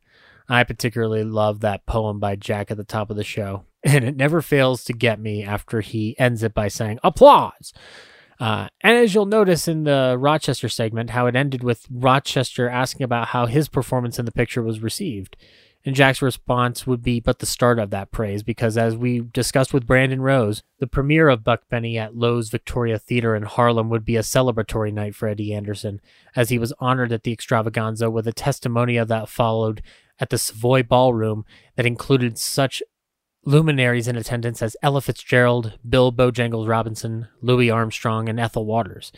I 0.48 0.64
particularly 0.64 1.24
love 1.24 1.60
that 1.60 1.86
poem 1.86 2.20
by 2.20 2.36
Jack 2.36 2.70
at 2.70 2.76
the 2.78 2.84
top 2.84 3.10
of 3.10 3.16
the 3.16 3.24
show, 3.24 3.64
and 3.84 4.02
it 4.02 4.16
never 4.16 4.40
fails 4.40 4.82
to 4.84 4.94
get 4.94 5.20
me 5.20 5.44
after 5.44 5.82
he 5.82 6.18
ends 6.18 6.42
it 6.42 6.54
by 6.54 6.68
saying 6.68 7.00
applause. 7.04 7.74
Uh, 8.40 8.68
and 8.80 8.96
as 8.96 9.14
you'll 9.14 9.26
notice 9.26 9.68
in 9.68 9.84
the 9.84 10.16
Rochester 10.18 10.68
segment, 10.68 11.10
how 11.10 11.26
it 11.26 11.36
ended 11.36 11.62
with 11.62 11.86
Rochester 11.90 12.68
asking 12.68 13.04
about 13.04 13.28
how 13.28 13.46
his 13.46 13.68
performance 13.68 14.18
in 14.18 14.24
the 14.24 14.32
picture 14.32 14.62
was 14.62 14.80
received. 14.80 15.36
And 15.86 15.94
Jack's 15.94 16.22
response 16.22 16.86
would 16.86 17.02
be 17.02 17.20
but 17.20 17.40
the 17.40 17.46
start 17.46 17.78
of 17.78 17.90
that 17.90 18.10
praise, 18.10 18.42
because 18.42 18.78
as 18.78 18.96
we 18.96 19.20
discussed 19.20 19.74
with 19.74 19.86
Brandon 19.86 20.22
Rose, 20.22 20.62
the 20.78 20.86
premiere 20.86 21.28
of 21.28 21.44
Buck 21.44 21.68
Benny 21.68 21.98
at 21.98 22.16
Loew's 22.16 22.48
Victoria 22.48 22.98
Theater 22.98 23.36
in 23.36 23.42
Harlem 23.42 23.90
would 23.90 24.04
be 24.04 24.16
a 24.16 24.20
celebratory 24.20 24.92
night 24.92 25.14
for 25.14 25.28
Eddie 25.28 25.52
Anderson, 25.52 26.00
as 26.34 26.48
he 26.48 26.58
was 26.58 26.72
honored 26.80 27.12
at 27.12 27.22
the 27.22 27.32
extravaganza 27.32 28.10
with 28.10 28.26
a 28.26 28.32
testimonial 28.32 29.04
that 29.04 29.28
followed 29.28 29.82
at 30.18 30.30
the 30.30 30.38
Savoy 30.38 30.82
Ballroom 30.82 31.44
that 31.76 31.86
included 31.86 32.38
such 32.38 32.82
luminaries 33.44 34.08
in 34.08 34.16
attendance 34.16 34.62
as 34.62 34.76
Ella 34.82 35.00
Fitzgerald, 35.00 35.78
Bill 35.88 36.12
Bojangles 36.12 36.68
Robinson, 36.68 37.28
Louis 37.42 37.70
Armstrong, 37.70 38.28
and 38.28 38.40
Ethel 38.40 38.64
Waters. 38.64 39.12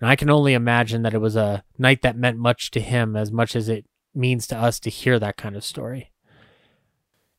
And 0.00 0.08
I 0.08 0.16
can 0.16 0.30
only 0.30 0.54
imagine 0.54 1.02
that 1.02 1.14
it 1.14 1.20
was 1.20 1.36
a 1.36 1.64
night 1.78 2.02
that 2.02 2.16
meant 2.16 2.38
much 2.38 2.70
to 2.72 2.80
him 2.80 3.16
as 3.16 3.30
much 3.30 3.54
as 3.56 3.68
it 3.68 3.86
means 4.14 4.46
to 4.48 4.56
us 4.56 4.78
to 4.80 4.90
hear 4.90 5.18
that 5.18 5.36
kind 5.36 5.56
of 5.56 5.64
story. 5.64 6.12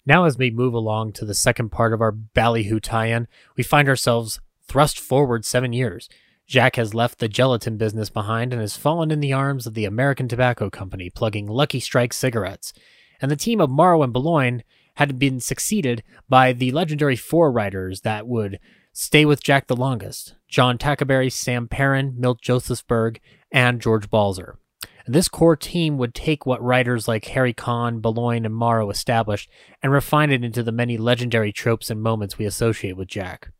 Now, 0.05 0.25
as 0.25 0.37
we 0.37 0.51
move 0.51 0.73
along 0.73 1.13
to 1.13 1.25
the 1.25 1.33
second 1.33 1.69
part 1.69 1.93
of 1.93 2.01
our 2.01 2.11
Ballyhoo 2.11 2.79
tie 2.79 3.07
in, 3.07 3.27
we 3.57 3.63
find 3.63 3.89
ourselves 3.89 4.39
thrust 4.67 4.99
forward 4.99 5.45
seven 5.45 5.73
years. 5.73 6.09
Jack 6.47 6.75
has 6.75 6.93
left 6.93 7.17
the 7.17 7.27
gelatin 7.27 7.77
business 7.77 8.11
behind 8.11 8.53
and 8.53 8.61
has 8.61 8.77
fallen 8.77 9.09
in 9.09 9.19
the 9.19 9.33
arms 9.33 9.65
of 9.65 9.73
the 9.73 9.85
American 9.85 10.27
Tobacco 10.27 10.69
Company, 10.69 11.09
plugging 11.09 11.47
Lucky 11.47 11.79
Strike 11.79 12.13
cigarettes. 12.13 12.71
And 13.19 13.31
the 13.31 13.35
team 13.35 13.59
of 13.59 13.69
Morrow 13.71 14.03
and 14.03 14.13
Beloin 14.13 14.63
had 14.95 15.19
been 15.19 15.39
succeeded 15.39 16.03
by 16.27 16.53
the 16.53 16.71
legendary 16.71 17.15
four 17.15 17.51
writers 17.51 18.01
that 18.01 18.27
would 18.27 18.59
stay 18.93 19.25
with 19.25 19.43
Jack 19.43 19.67
the 19.67 19.75
longest 19.75 20.35
John 20.47 20.77
Tackaberry, 20.77 21.31
Sam 21.31 21.67
Perrin, 21.67 22.15
Milt 22.17 22.41
Josefsberg, 22.41 23.17
and 23.51 23.81
George 23.81 24.09
Balzer. 24.09 24.57
This 25.07 25.27
core 25.27 25.55
team 25.55 25.97
would 25.99 26.15
take 26.15 26.45
what 26.45 26.63
writers 26.63 27.07
like 27.07 27.25
Harry 27.25 27.53
Conn, 27.53 27.99
Beloin, 27.99 28.43
and 28.43 28.55
Morrow 28.55 28.89
established 28.89 29.49
and 29.83 29.91
refine 29.91 30.31
it 30.31 30.43
into 30.43 30.63
the 30.63 30.71
many 30.71 30.97
legendary 30.97 31.51
tropes 31.51 31.91
and 31.91 32.01
moments 32.01 32.39
we 32.39 32.45
associate 32.45 32.97
with 32.97 33.07
Jack. 33.07 33.51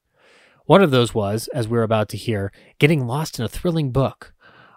One 0.66 0.82
of 0.82 0.90
those 0.90 1.14
was, 1.14 1.48
as 1.50 1.68
we're 1.68 1.84
about 1.84 2.10
to 2.10 2.18
hear, 2.18 2.52
getting 2.80 3.06
lost 3.06 3.38
in 3.38 3.46
a 3.46 3.50
thrilling 3.50 3.92
book. 3.92 4.34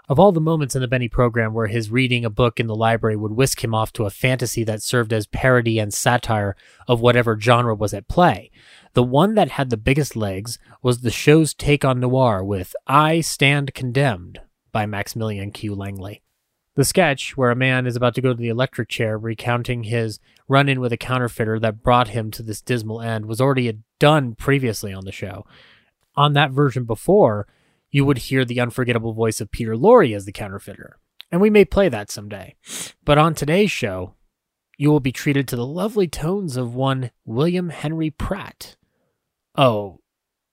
Of 0.08 0.18
all 0.18 0.32
the 0.32 0.40
moments 0.40 0.74
in 0.74 0.80
the 0.80 0.88
Benny 0.88 1.08
program 1.08 1.52
where 1.52 1.66
his 1.66 1.90
reading 1.90 2.24
a 2.24 2.30
book 2.30 2.58
in 2.58 2.66
the 2.66 2.74
library 2.74 3.14
would 3.14 3.32
whisk 3.32 3.62
him 3.62 3.74
off 3.74 3.92
to 3.92 4.06
a 4.06 4.10
fantasy 4.10 4.64
that 4.64 4.82
served 4.82 5.12
as 5.12 5.26
parody 5.26 5.78
and 5.78 5.92
satire 5.92 6.56
of 6.86 7.02
whatever 7.02 7.38
genre 7.38 7.74
was 7.74 7.92
at 7.92 8.08
play, 8.08 8.50
the 8.94 9.02
one 9.02 9.34
that 9.34 9.50
had 9.50 9.68
the 9.68 9.76
biggest 9.76 10.16
legs 10.16 10.58
was 10.80 11.02
the 11.02 11.10
show's 11.10 11.52
take 11.52 11.84
on 11.84 12.00
noir 12.00 12.42
with 12.42 12.74
I 12.86 13.20
Stand 13.20 13.74
Condemned 13.74 14.40
by 14.72 14.86
Maximilian 14.86 15.50
Q. 15.50 15.74
Langley. 15.74 16.22
The 16.74 16.86
sketch, 16.86 17.36
where 17.36 17.50
a 17.50 17.56
man 17.56 17.86
is 17.86 17.96
about 17.96 18.14
to 18.14 18.22
go 18.22 18.30
to 18.30 18.34
the 18.34 18.48
electric 18.48 18.88
chair 18.88 19.18
recounting 19.18 19.82
his 19.82 20.20
run 20.46 20.70
in 20.70 20.80
with 20.80 20.92
a 20.92 20.96
counterfeiter 20.96 21.60
that 21.60 21.82
brought 21.82 22.08
him 22.08 22.30
to 22.30 22.42
this 22.42 22.62
dismal 22.62 23.02
end, 23.02 23.26
was 23.26 23.42
already 23.42 23.76
done 23.98 24.36
previously 24.36 24.90
on 24.90 25.04
the 25.04 25.12
show. 25.12 25.44
On 26.16 26.32
that 26.32 26.50
version 26.50 26.84
before, 26.84 27.46
you 27.90 28.04
would 28.04 28.18
hear 28.18 28.44
the 28.44 28.60
unforgettable 28.60 29.12
voice 29.12 29.40
of 29.40 29.50
Peter 29.50 29.74
Lorre 29.74 30.14
as 30.14 30.24
the 30.24 30.32
counterfeiter. 30.32 30.98
And 31.30 31.40
we 31.40 31.50
may 31.50 31.64
play 31.64 31.88
that 31.88 32.10
someday. 32.10 32.56
But 33.04 33.18
on 33.18 33.34
today's 33.34 33.70
show, 33.70 34.14
you 34.76 34.90
will 34.90 35.00
be 35.00 35.12
treated 35.12 35.48
to 35.48 35.56
the 35.56 35.66
lovely 35.66 36.06
tones 36.06 36.56
of 36.56 36.74
one 36.74 37.10
William 37.24 37.70
Henry 37.70 38.10
Pratt. 38.10 38.76
Oh, 39.56 40.00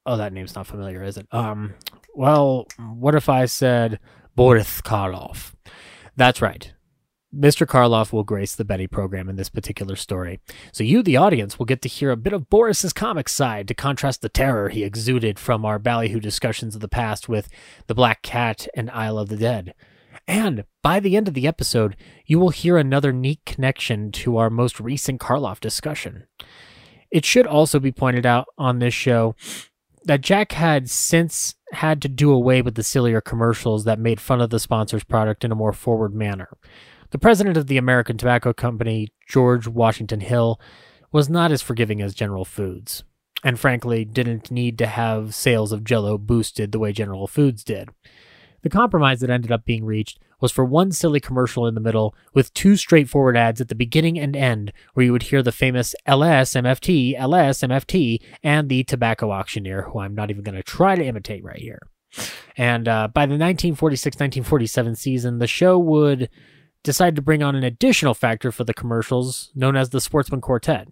oh, 0.05 0.17
that 0.17 0.33
name's 0.33 0.55
not 0.55 0.67
familiar, 0.67 1.03
is 1.03 1.17
it? 1.17 1.27
Um, 1.31 1.75
well, 2.13 2.67
what 2.77 3.15
if 3.15 3.29
I 3.29 3.45
said 3.45 3.99
Boris 4.35 4.81
Karloff? 4.81 5.53
That's 6.15 6.41
right. 6.41 6.73
Mr. 7.35 7.67
Karloff 7.67 8.13
will 8.13 8.23
grace 8.23 8.55
the 8.55 8.63
Benny 8.63 8.87
program 8.87 9.27
in 9.27 9.35
this 9.35 9.49
particular 9.49 9.95
story. 9.95 10.39
So 10.71 10.83
you, 10.83 11.03
the 11.03 11.17
audience, 11.17 11.59
will 11.59 11.65
get 11.65 11.81
to 11.81 11.89
hear 11.89 12.11
a 12.11 12.17
bit 12.17 12.33
of 12.33 12.49
Boris's 12.49 12.93
comic 12.93 13.27
side 13.27 13.67
to 13.67 13.73
contrast 13.73 14.21
the 14.21 14.29
terror 14.29 14.69
he 14.69 14.83
exuded 14.83 15.37
from 15.37 15.65
our 15.65 15.77
ballyhoo 15.77 16.19
discussions 16.19 16.75
of 16.75 16.81
the 16.81 16.87
past 16.87 17.27
with 17.27 17.49
The 17.87 17.95
Black 17.95 18.21
Cat 18.21 18.67
and 18.73 18.89
Isle 18.91 19.17
of 19.17 19.29
the 19.29 19.37
Dead. 19.37 19.73
And 20.27 20.63
by 20.81 20.99
the 20.99 21.17
end 21.17 21.27
of 21.27 21.33
the 21.33 21.47
episode, 21.47 21.97
you 22.25 22.39
will 22.39 22.49
hear 22.49 22.77
another 22.77 23.11
neat 23.11 23.43
connection 23.45 24.11
to 24.13 24.37
our 24.37 24.49
most 24.49 24.79
recent 24.79 25.19
Karloff 25.19 25.59
discussion. 25.59 26.23
It 27.11 27.25
should 27.25 27.45
also 27.45 27.79
be 27.79 27.91
pointed 27.91 28.25
out 28.25 28.47
on 28.57 28.79
this 28.79 28.93
show 28.93 29.35
that 30.05 30.21
Jack 30.21 30.53
had 30.53 30.89
since 30.89 31.55
had 31.73 32.01
to 32.01 32.07
do 32.07 32.31
away 32.31 32.61
with 32.61 32.75
the 32.75 32.83
sillier 32.83 33.21
commercials 33.21 33.83
that 33.83 33.99
made 33.99 34.21
fun 34.21 34.39
of 34.39 34.49
the 34.49 34.59
sponsor's 34.59 35.03
product 35.03 35.43
in 35.43 35.51
a 35.51 35.55
more 35.55 35.73
forward 35.73 36.13
manner. 36.13 36.49
The 37.15 37.19
president 37.19 37.55
of 37.55 37.67
the 37.67 37.77
American 37.77 38.17
Tobacco 38.17 38.51
Company, 38.51 39.07
George 39.25 39.69
Washington 39.69 40.19
Hill, 40.19 40.59
was 41.13 41.29
not 41.29 41.49
as 41.49 41.61
forgiving 41.61 42.01
as 42.01 42.13
General 42.13 42.43
Foods, 42.43 43.05
and 43.41 43.57
frankly 43.57 44.03
didn't 44.03 44.51
need 44.51 44.77
to 44.79 44.85
have 44.85 45.33
sales 45.33 45.71
of 45.71 45.85
Jello 45.85 46.17
boosted 46.17 46.73
the 46.73 46.77
way 46.77 46.91
General 46.91 47.25
Foods 47.25 47.63
did. 47.63 47.87
The 48.63 48.69
compromise 48.69 49.21
that 49.21 49.29
ended 49.29 49.49
up 49.49 49.63
being 49.63 49.85
reached 49.85 50.19
was 50.41 50.51
for 50.51 50.65
one 50.65 50.91
silly 50.91 51.21
commercial 51.21 51.65
in 51.65 51.73
the 51.73 51.79
middle 51.79 52.13
with 52.33 52.53
two 52.53 52.75
straightforward 52.75 53.37
ads 53.37 53.61
at 53.61 53.69
the 53.69 53.75
beginning 53.75 54.19
and 54.19 54.35
end 54.35 54.73
where 54.93 55.05
you 55.05 55.13
would 55.13 55.23
hear 55.23 55.41
the 55.41 55.53
famous 55.53 55.95
LSMFT, 56.05 57.17
LSMFT, 57.17 58.21
and 58.43 58.67
the 58.67 58.83
tobacco 58.83 59.31
auctioneer, 59.31 59.83
who 59.83 59.99
I'm 59.99 60.15
not 60.15 60.31
even 60.31 60.43
going 60.43 60.55
to 60.57 60.63
try 60.63 60.97
to 60.97 61.05
imitate 61.05 61.45
right 61.45 61.61
here. 61.61 61.79
And 62.57 62.89
uh, 62.89 63.07
by 63.07 63.25
the 63.25 63.37
1946 63.37 64.15
1947 64.15 64.95
season, 64.97 65.39
the 65.39 65.47
show 65.47 65.79
would 65.79 66.29
decide 66.85 67.15
to 67.15 67.21
bring 67.21 67.43
on 67.43 67.55
an 67.55 67.63
additional 67.63 68.13
factor 68.13 68.51
for 68.51 68.63
the 68.63 68.73
commercials 68.73 69.51
known 69.55 69.75
as 69.75 69.89
the 69.89 69.99
Sportsmen 69.99 70.39
Quartet, 70.39 70.87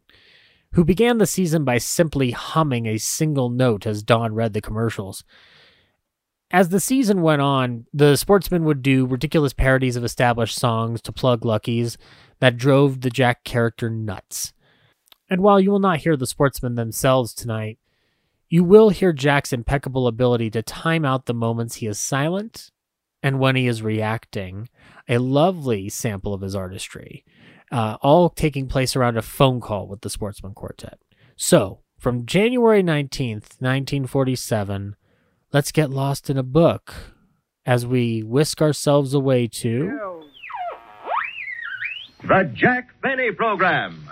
who 0.74 0.84
began 0.84 1.20
the 1.20 1.28
season 1.28 1.64
by 1.64 1.78
simply 1.78 2.32
humming 2.32 2.88
a 2.88 2.98
single 2.98 3.50
note 3.50 3.86
as 3.86 4.04
Don 4.04 4.34
read 4.34 4.54
the 4.54 4.62
commercials. 4.62 5.24
As 6.50 6.70
the 6.70 6.80
season 6.80 7.22
went 7.22 7.42
on, 7.42 7.86
the 7.94 8.16
sportsmen 8.16 8.64
would 8.66 8.82
do 8.82 9.06
ridiculous 9.06 9.54
parodies 9.54 9.96
of 9.96 10.04
established 10.04 10.58
songs 10.58 11.02
to 11.04 11.12
plug 11.12 11.46
Luckies 11.46 11.98
that 12.40 12.58
drove 12.58 13.02
the 13.02 13.10
Jack 13.10 13.44
character 13.44 13.90
nuts. 13.90 14.54
And 15.30 15.42
while 15.42 15.60
you 15.60 15.72
will 15.72 15.80
not 15.80 16.00
hear 16.00 16.16
the 16.16 16.28
sportsmen 16.28 16.76
themselves 16.76 17.34
tonight, 17.34 17.80
you 18.50 18.64
will 18.64 18.90
hear 18.90 19.14
Jack's 19.14 19.54
impeccable 19.54 20.06
ability 20.06 20.52
to 20.52 20.62
time 20.62 21.06
out 21.06 21.26
the 21.26 21.34
moments 21.34 21.76
he 21.76 21.88
is 21.88 22.00
silent 22.00 22.72
and 23.24 23.40
when 23.40 23.56
he 23.56 23.68
is 23.68 23.82
reacting, 23.82 24.70
a 25.08 25.18
lovely 25.18 25.90
sample 25.90 26.34
of 26.34 26.42
his 26.42 26.56
artistry, 26.56 27.24
uh, 27.72 27.98
all 28.02 28.30
taking 28.30 28.68
place 28.68 28.96
around 28.96 29.18
a 29.18 29.22
phone 29.22 29.60
call 29.60 29.88
with 29.88 30.02
the 30.02 30.10
Sportsmen 30.10 30.54
Quartet. 30.54 31.00
So, 31.36 31.80
from 31.98 32.26
January 32.26 32.84
19th, 32.84 33.60
1947, 33.62 34.96
let's 35.52 35.72
get 35.72 35.90
lost 35.90 36.30
in 36.30 36.38
a 36.38 36.44
book 36.44 36.94
as 37.66 37.86
we 37.86 38.22
whisk 38.22 38.62
ourselves 38.62 39.14
away 39.14 39.48
to. 39.48 40.13
The 42.26 42.50
Jack 42.56 42.88
Benny 43.02 43.32
Program. 43.34 44.08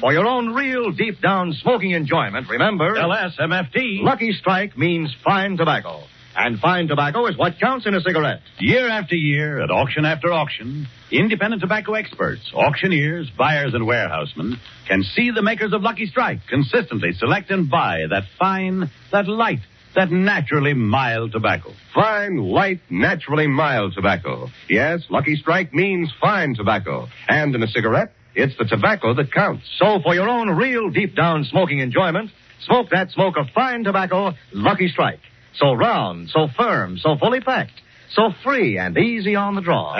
For 0.00 0.12
your 0.12 0.26
own 0.26 0.52
real 0.52 0.90
deep 0.90 1.20
down 1.20 1.52
smoking 1.52 1.92
enjoyment, 1.92 2.48
remember 2.48 2.94
LSMFT. 2.94 4.02
Lucky 4.02 4.32
Strike 4.32 4.76
means 4.76 5.14
fine 5.24 5.56
tobacco. 5.56 6.02
And 6.36 6.58
fine 6.60 6.86
tobacco 6.88 7.26
is 7.26 7.36
what 7.36 7.58
counts 7.60 7.86
in 7.86 7.94
a 7.94 8.00
cigarette. 8.00 8.40
Year 8.58 8.88
after 8.88 9.16
year, 9.16 9.62
at 9.62 9.70
auction 9.70 10.04
after 10.04 10.32
auction, 10.32 10.86
independent 11.10 11.60
tobacco 11.60 11.94
experts, 11.94 12.52
auctioneers, 12.54 13.28
buyers, 13.36 13.74
and 13.74 13.84
warehousemen 13.84 14.58
can 14.86 15.02
see 15.02 15.32
the 15.32 15.42
makers 15.42 15.72
of 15.72 15.82
Lucky 15.82 16.06
Strike 16.06 16.46
consistently 16.48 17.12
select 17.14 17.50
and 17.50 17.68
buy 17.68 18.04
that 18.10 18.24
fine, 18.38 18.90
that 19.10 19.26
light, 19.26 19.60
that 19.94 20.10
naturally 20.10 20.74
mild 20.74 21.32
tobacco. 21.32 21.72
Fine, 21.94 22.36
light, 22.36 22.80
naturally 22.90 23.46
mild 23.46 23.94
tobacco. 23.94 24.48
Yes, 24.68 25.02
Lucky 25.10 25.36
Strike 25.36 25.74
means 25.74 26.12
fine 26.20 26.54
tobacco. 26.54 27.08
And 27.28 27.54
in 27.54 27.62
a 27.62 27.68
cigarette, 27.68 28.12
it's 28.34 28.56
the 28.56 28.64
tobacco 28.64 29.14
that 29.14 29.32
counts. 29.32 29.64
So 29.78 30.00
for 30.02 30.14
your 30.14 30.28
own 30.28 30.50
real 30.50 30.90
deep 30.90 31.16
down 31.16 31.44
smoking 31.44 31.80
enjoyment, 31.80 32.30
smoke 32.64 32.90
that 32.90 33.10
smoke 33.10 33.36
of 33.36 33.46
fine 33.54 33.84
tobacco, 33.84 34.32
Lucky 34.52 34.88
Strike. 34.88 35.20
So 35.54 35.72
round, 35.72 36.30
so 36.30 36.46
firm, 36.56 36.96
so 36.98 37.16
fully 37.16 37.40
packed, 37.40 37.72
so 38.12 38.30
free 38.44 38.78
and 38.78 38.96
easy 38.96 39.34
on 39.34 39.56
the 39.56 39.60
draw. 39.60 39.96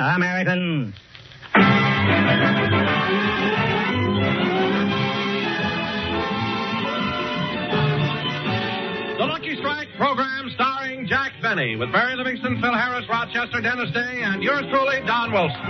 American. 0.00 0.94
Strike 9.66 9.88
program 9.96 10.48
starring 10.54 11.08
Jack 11.08 11.32
Benny 11.42 11.74
with 11.74 11.88
Mary 11.88 12.14
Livingstone, 12.14 12.60
Phil 12.60 12.72
Harris, 12.72 13.04
Rochester, 13.08 13.60
Dennis 13.60 13.90
Day, 13.92 14.20
and 14.22 14.40
yours 14.40 14.62
truly, 14.70 15.00
Don 15.04 15.32
Wilson. 15.32 15.60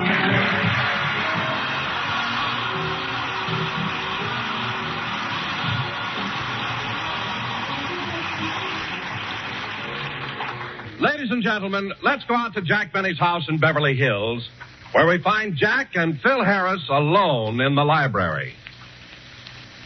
Ladies 11.01 11.31
and 11.31 11.43
gentlemen, 11.43 11.91
let's 12.03 12.23
go 12.27 12.35
out 12.35 12.53
to 12.53 12.61
Jack 12.61 12.93
Benny's 12.93 13.19
house 13.19 13.47
in 13.49 13.57
Beverly 13.57 13.97
Hills, 13.97 14.47
where 14.93 15.07
we 15.07 15.23
find 15.23 15.57
Jack 15.57 15.93
and 15.95 16.21
Phil 16.21 16.45
Harris 16.45 16.87
alone 16.91 17.63
in 17.63 17.75
the 17.75 17.85
library. 17.85 18.53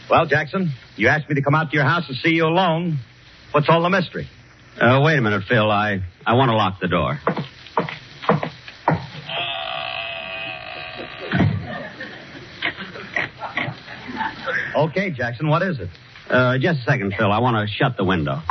Well, 0.09 0.25
Jackson, 0.25 0.73
you 0.97 1.07
asked 1.07 1.29
me 1.29 1.35
to 1.35 1.41
come 1.41 1.55
out 1.55 1.71
to 1.71 1.77
your 1.77 1.85
house 1.85 2.03
and 2.09 2.17
see 2.17 2.31
you 2.31 2.45
alone. 2.45 2.99
What's 3.51 3.67
all 3.69 3.83
the 3.83 3.89
mystery? 3.89 4.29
Uh, 4.79 5.01
wait 5.03 5.17
a 5.17 5.21
minute, 5.21 5.43
Phil. 5.47 5.69
I, 5.69 5.99
I 6.25 6.35
want 6.35 6.49
to 6.49 6.55
lock 6.55 6.79
the 6.79 6.87
door. 6.87 7.19
Okay, 14.75 15.11
Jackson, 15.11 15.49
what 15.49 15.61
is 15.63 15.79
it? 15.79 15.89
Uh, 16.29 16.57
just 16.57 16.79
a 16.79 16.83
second, 16.83 17.13
Phil. 17.17 17.29
I 17.29 17.39
want 17.39 17.67
to 17.67 17.73
shut 17.73 17.97
the 17.97 18.05
window. 18.05 18.41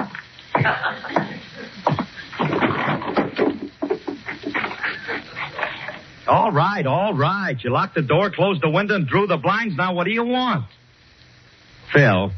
All 6.29 6.53
right, 6.53 6.87
all 6.87 7.15
right. 7.15 7.57
You 7.65 7.71
locked 7.71 7.95
the 7.95 8.03
door, 8.03 8.31
closed 8.31 8.63
the 8.63 8.71
window, 8.71 8.95
and 8.97 9.07
drew 9.07 9.27
the 9.27 9.39
blinds. 9.39 9.77
Now, 9.77 9.95
what 9.95 10.05
do 10.05 10.11
you 10.11 10.25
want? 10.25 10.67
Phil, 11.93 12.31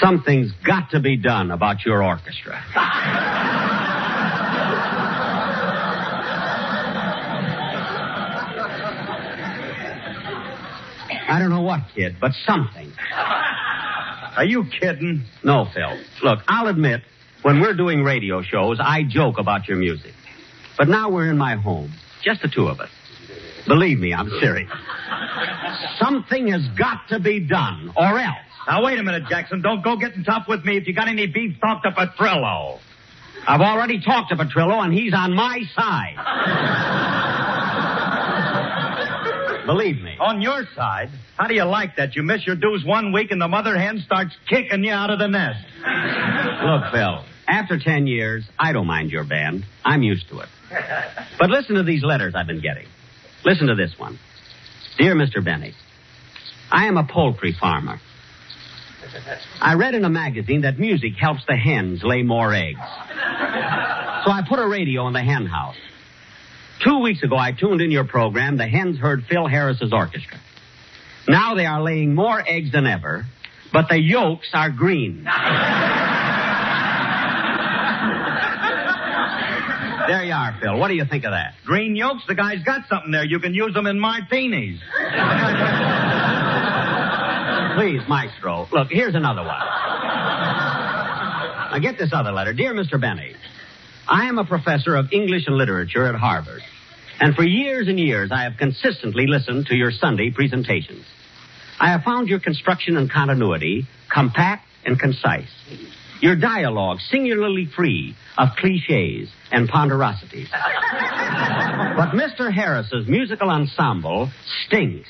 something's 0.00 0.52
got 0.66 0.90
to 0.90 1.00
be 1.00 1.16
done 1.16 1.50
about 1.50 1.84
your 1.84 2.02
orchestra. 2.02 2.62
I 11.26 11.38
don't 11.38 11.50
know 11.50 11.62
what, 11.62 11.80
kid, 11.94 12.16
but 12.20 12.32
something. 12.46 12.92
Are 14.36 14.44
you 14.44 14.64
kidding? 14.80 15.24
No, 15.42 15.66
Phil. 15.72 15.98
Look, 16.22 16.40
I'll 16.46 16.68
admit, 16.68 17.02
when 17.42 17.60
we're 17.60 17.74
doing 17.74 18.02
radio 18.02 18.42
shows, 18.42 18.78
I 18.80 19.02
joke 19.08 19.38
about 19.38 19.66
your 19.68 19.76
music. 19.76 20.12
But 20.76 20.88
now 20.88 21.10
we're 21.10 21.30
in 21.30 21.38
my 21.38 21.54
home, 21.56 21.92
just 22.22 22.42
the 22.42 22.48
two 22.48 22.66
of 22.66 22.80
us. 22.80 22.90
Believe 23.66 23.98
me, 23.98 24.12
I'm 24.12 24.28
serious. 24.40 24.70
Something 25.98 26.48
has 26.48 26.66
got 26.76 27.08
to 27.08 27.20
be 27.20 27.40
done, 27.40 27.92
or 27.96 28.18
else. 28.18 28.36
Now, 28.66 28.84
wait 28.84 28.98
a 28.98 29.02
minute, 29.02 29.24
Jackson. 29.28 29.60
Don't 29.62 29.82
go 29.84 29.96
getting 29.96 30.24
tough 30.24 30.46
with 30.48 30.64
me 30.64 30.76
if 30.76 30.86
you 30.86 30.94
got 30.94 31.08
any 31.08 31.26
beef 31.26 31.60
talk 31.60 31.82
to 31.82 31.90
Petrillo. 31.90 32.78
I've 33.46 33.60
already 33.60 34.00
talked 34.00 34.30
to 34.30 34.36
Petrillo, 34.36 34.82
and 34.82 34.92
he's 34.92 35.12
on 35.14 35.34
my 35.34 35.60
side. 35.74 36.16
Believe 39.66 40.00
me. 40.02 40.16
On 40.20 40.40
your 40.42 40.66
side? 40.74 41.10
How 41.38 41.46
do 41.46 41.54
you 41.54 41.64
like 41.64 41.96
that? 41.96 42.14
You 42.14 42.22
miss 42.22 42.46
your 42.46 42.56
dues 42.56 42.84
one 42.84 43.12
week 43.12 43.30
and 43.30 43.40
the 43.40 43.48
mother 43.48 43.76
hen 43.78 44.02
starts 44.04 44.34
kicking 44.48 44.84
you 44.84 44.92
out 44.92 45.10
of 45.10 45.18
the 45.18 45.26
nest. 45.26 45.64
Look, 46.64 46.92
Phil, 46.92 47.24
after 47.48 47.78
ten 47.78 48.06
years, 48.06 48.44
I 48.58 48.72
don't 48.72 48.86
mind 48.86 49.10
your 49.10 49.24
band. 49.24 49.64
I'm 49.84 50.02
used 50.02 50.28
to 50.28 50.40
it. 50.40 50.48
But 51.38 51.48
listen 51.50 51.76
to 51.76 51.82
these 51.82 52.02
letters 52.02 52.34
I've 52.36 52.46
been 52.46 52.60
getting. 52.60 52.86
Listen 53.44 53.68
to 53.68 53.74
this 53.74 53.92
one. 53.98 54.18
Dear 54.98 55.14
Mr. 55.14 55.42
Benny, 55.42 55.74
I 56.70 56.86
am 56.86 56.96
a 56.98 57.04
poultry 57.04 57.54
farmer. 57.58 58.00
I 59.60 59.74
read 59.74 59.94
in 59.94 60.04
a 60.04 60.10
magazine 60.10 60.62
that 60.62 60.78
music 60.78 61.12
helps 61.18 61.44
the 61.46 61.56
hens 61.56 62.02
lay 62.02 62.22
more 62.22 62.52
eggs. 62.54 62.78
So 62.78 64.30
I 64.30 64.42
put 64.48 64.58
a 64.58 64.66
radio 64.66 65.06
in 65.06 65.12
the 65.12 65.22
hen 65.22 65.46
house. 65.46 65.76
Two 66.82 67.00
weeks 67.00 67.22
ago, 67.22 67.36
I 67.36 67.52
tuned 67.52 67.80
in 67.80 67.90
your 67.90 68.04
program. 68.04 68.56
The 68.56 68.66
hens 68.66 68.98
heard 68.98 69.24
Phil 69.28 69.46
Harris's 69.46 69.92
orchestra. 69.92 70.38
Now 71.28 71.54
they 71.54 71.66
are 71.66 71.82
laying 71.82 72.14
more 72.14 72.42
eggs 72.46 72.72
than 72.72 72.86
ever, 72.86 73.24
but 73.72 73.88
the 73.88 73.98
yolks 73.98 74.50
are 74.52 74.70
green. 74.70 75.26
There 80.06 80.22
you 80.22 80.34
are, 80.34 80.54
Phil. 80.60 80.76
What 80.78 80.88
do 80.88 80.94
you 80.94 81.06
think 81.06 81.24
of 81.24 81.30
that? 81.30 81.54
Green 81.64 81.96
yolks, 81.96 82.24
the 82.28 82.34
guy's 82.34 82.62
got 82.62 82.86
something 82.88 83.10
there. 83.10 83.24
You 83.24 83.40
can 83.40 83.54
use 83.54 83.72
them 83.72 83.86
in 83.86 83.98
martinis. 83.98 84.78
Please, 87.74 88.00
Maestro. 88.08 88.68
Look, 88.72 88.88
here's 88.90 89.14
another 89.14 89.42
one. 89.42 89.58
Now 91.70 91.78
get 91.80 91.98
this 91.98 92.10
other 92.12 92.30
letter. 92.32 92.52
Dear 92.52 92.72
Mr. 92.74 93.00
Benny, 93.00 93.34
I 94.08 94.26
am 94.28 94.38
a 94.38 94.44
professor 94.44 94.94
of 94.94 95.12
English 95.12 95.46
and 95.46 95.56
literature 95.56 96.06
at 96.06 96.14
Harvard. 96.14 96.62
And 97.20 97.34
for 97.34 97.42
years 97.44 97.88
and 97.88 97.98
years, 97.98 98.30
I 98.32 98.42
have 98.44 98.56
consistently 98.58 99.26
listened 99.26 99.66
to 99.66 99.74
your 99.74 99.90
Sunday 99.90 100.30
presentations. 100.30 101.04
I 101.80 101.90
have 101.90 102.02
found 102.02 102.28
your 102.28 102.40
construction 102.40 102.96
and 102.96 103.10
continuity 103.10 103.86
compact 104.12 104.66
and 104.84 104.98
concise. 104.98 105.48
Your 106.20 106.36
dialogue 106.36 106.98
singularly 107.10 107.66
free 107.74 108.14
of 108.38 108.50
cliches 108.56 109.28
and 109.50 109.68
ponderosities. 109.68 110.48
but 110.50 112.10
Mr. 112.14 112.52
Harris's 112.52 113.06
musical 113.08 113.50
ensemble 113.50 114.30
stinks. 114.66 115.08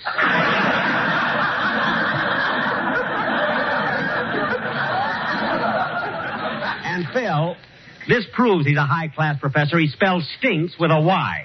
Phil, 7.14 7.56
this 8.08 8.26
proves 8.34 8.66
he's 8.66 8.76
a 8.76 8.84
high 8.84 9.08
class 9.08 9.40
professor. 9.40 9.78
He 9.78 9.88
spells 9.88 10.28
stinks 10.38 10.74
with 10.78 10.90
a 10.90 11.00
Y. 11.00 11.44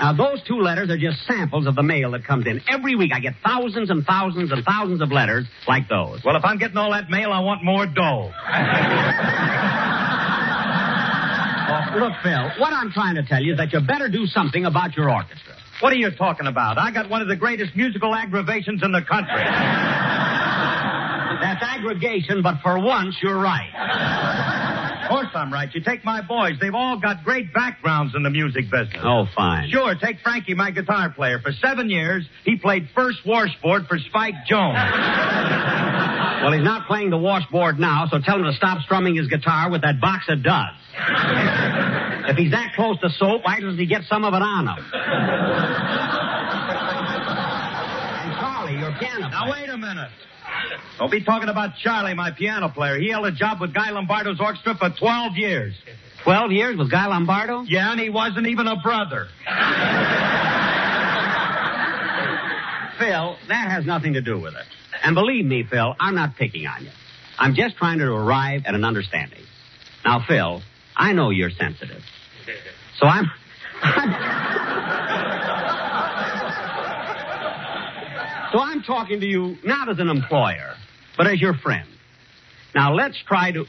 now, 0.00 0.12
those 0.12 0.42
two 0.46 0.60
letters 0.60 0.90
are 0.90 0.98
just 0.98 1.24
samples 1.26 1.66
of 1.66 1.74
the 1.74 1.82
mail 1.82 2.10
that 2.10 2.24
comes 2.24 2.46
in. 2.46 2.60
Every 2.68 2.96
week 2.96 3.12
I 3.14 3.20
get 3.20 3.34
thousands 3.42 3.88
and 3.88 4.04
thousands 4.04 4.52
and 4.52 4.64
thousands 4.64 5.00
of 5.00 5.10
letters 5.10 5.46
like 5.66 5.88
those. 5.88 6.22
Well, 6.24 6.36
if 6.36 6.44
I'm 6.44 6.58
getting 6.58 6.76
all 6.76 6.90
that 6.90 7.08
mail, 7.08 7.32
I 7.32 7.40
want 7.40 7.64
more 7.64 7.86
dough. 7.86 8.32
Oh, 11.68 11.98
look, 11.98 12.12
Phil, 12.22 12.50
what 12.60 12.72
I'm 12.72 12.92
trying 12.92 13.14
to 13.16 13.22
tell 13.24 13.42
you 13.42 13.52
is 13.52 13.58
that 13.58 13.72
you 13.72 13.80
better 13.80 14.08
do 14.08 14.26
something 14.26 14.66
about 14.66 14.96
your 14.96 15.10
orchestra. 15.10 15.54
What 15.80 15.92
are 15.92 15.96
you 15.96 16.10
talking 16.10 16.46
about? 16.46 16.78
I 16.78 16.90
got 16.90 17.10
one 17.10 17.22
of 17.22 17.28
the 17.28 17.36
greatest 17.36 17.74
musical 17.76 18.14
aggravations 18.14 18.82
in 18.82 18.92
the 18.92 19.02
country. 19.02 19.42
That's 21.46 21.62
aggregation, 21.62 22.42
but 22.42 22.56
for 22.62 22.78
once 22.80 23.16
you're 23.22 23.38
right. 23.38 23.70
Of 25.04 25.10
course 25.10 25.28
I'm 25.34 25.52
right. 25.52 25.72
You 25.72 25.80
take 25.80 26.04
my 26.04 26.20
boys. 26.20 26.54
They've 26.60 26.74
all 26.74 26.98
got 26.98 27.22
great 27.22 27.54
backgrounds 27.54 28.14
in 28.16 28.24
the 28.24 28.30
music 28.30 28.64
business. 28.70 29.00
Oh, 29.04 29.26
fine. 29.36 29.70
Sure, 29.70 29.94
take 29.94 30.18
Frankie, 30.20 30.54
my 30.54 30.72
guitar 30.72 31.10
player. 31.10 31.38
For 31.38 31.52
seven 31.52 31.88
years, 31.88 32.26
he 32.44 32.56
played 32.56 32.88
first 32.94 33.18
washboard 33.24 33.86
for 33.86 33.98
Spike 33.98 34.34
Jones. 34.48 34.76
Well, 36.42 36.52
he's 36.52 36.64
not 36.64 36.88
playing 36.88 37.10
the 37.10 37.18
washboard 37.18 37.78
now, 37.78 38.06
so 38.10 38.18
tell 38.18 38.36
him 38.36 38.44
to 38.44 38.52
stop 38.52 38.80
strumming 38.82 39.14
his 39.14 39.28
guitar 39.28 39.70
with 39.70 39.82
that 39.82 40.00
box 40.00 40.26
of 40.28 40.40
Duz. 40.40 40.74
if 42.28 42.36
he's 42.36 42.50
that 42.50 42.72
close 42.74 42.98
to 43.00 43.10
soap, 43.10 43.42
why 43.44 43.60
doesn't 43.60 43.78
he 43.78 43.86
get 43.86 44.02
some 44.08 44.24
of 44.24 44.34
it 44.34 44.42
on 44.42 44.66
him? 44.66 44.84
and 48.26 48.32
Charlie, 48.40 48.78
your 48.78 48.92
piano 48.98 49.28
Now, 49.28 49.50
wait 49.50 49.68
a 49.68 49.76
minute. 49.76 50.10
Don't 50.98 51.10
be 51.10 51.22
talking 51.22 51.48
about 51.48 51.76
Charlie, 51.82 52.14
my 52.14 52.30
piano 52.30 52.68
player. 52.68 52.98
He 52.98 53.10
held 53.10 53.26
a 53.26 53.32
job 53.32 53.60
with 53.60 53.74
Guy 53.74 53.90
Lombardo's 53.90 54.40
orchestra 54.40 54.74
for 54.76 54.90
12 54.90 55.36
years. 55.36 55.74
Twelve 56.24 56.50
years 56.50 56.76
with 56.76 56.90
Guy 56.90 57.06
Lombardo? 57.06 57.62
Yeah, 57.62 57.92
and 57.92 58.00
he 58.00 58.10
wasn't 58.10 58.48
even 58.48 58.66
a 58.66 58.74
brother. 58.82 59.28
Phil, 62.98 63.36
that 63.48 63.70
has 63.70 63.86
nothing 63.86 64.14
to 64.14 64.20
do 64.22 64.40
with 64.40 64.54
it. 64.54 64.64
And 65.04 65.14
believe 65.14 65.44
me, 65.44 65.62
Phil, 65.62 65.94
I'm 66.00 66.14
not 66.16 66.34
picking 66.36 66.66
on 66.66 66.84
you. 66.84 66.90
I'm 67.38 67.54
just 67.54 67.76
trying 67.76 67.98
to 67.98 68.06
arrive 68.06 68.62
at 68.66 68.74
an 68.74 68.84
understanding. 68.84 69.42
Now, 70.04 70.24
Phil, 70.26 70.62
I 70.96 71.12
know 71.12 71.30
you're 71.30 71.50
sensitive. 71.50 72.02
So 72.98 73.06
I'm. 73.06 73.30
so 78.52 78.58
I'm 78.60 78.82
talking 78.82 79.20
to 79.20 79.26
you 79.26 79.56
not 79.64 79.88
as 79.88 79.98
an 79.98 80.08
employer, 80.08 80.74
but 81.16 81.26
as 81.26 81.40
your 81.40 81.54
friend. 81.54 81.88
Now, 82.74 82.94
let's 82.94 83.16
try 83.26 83.52
to. 83.52 83.64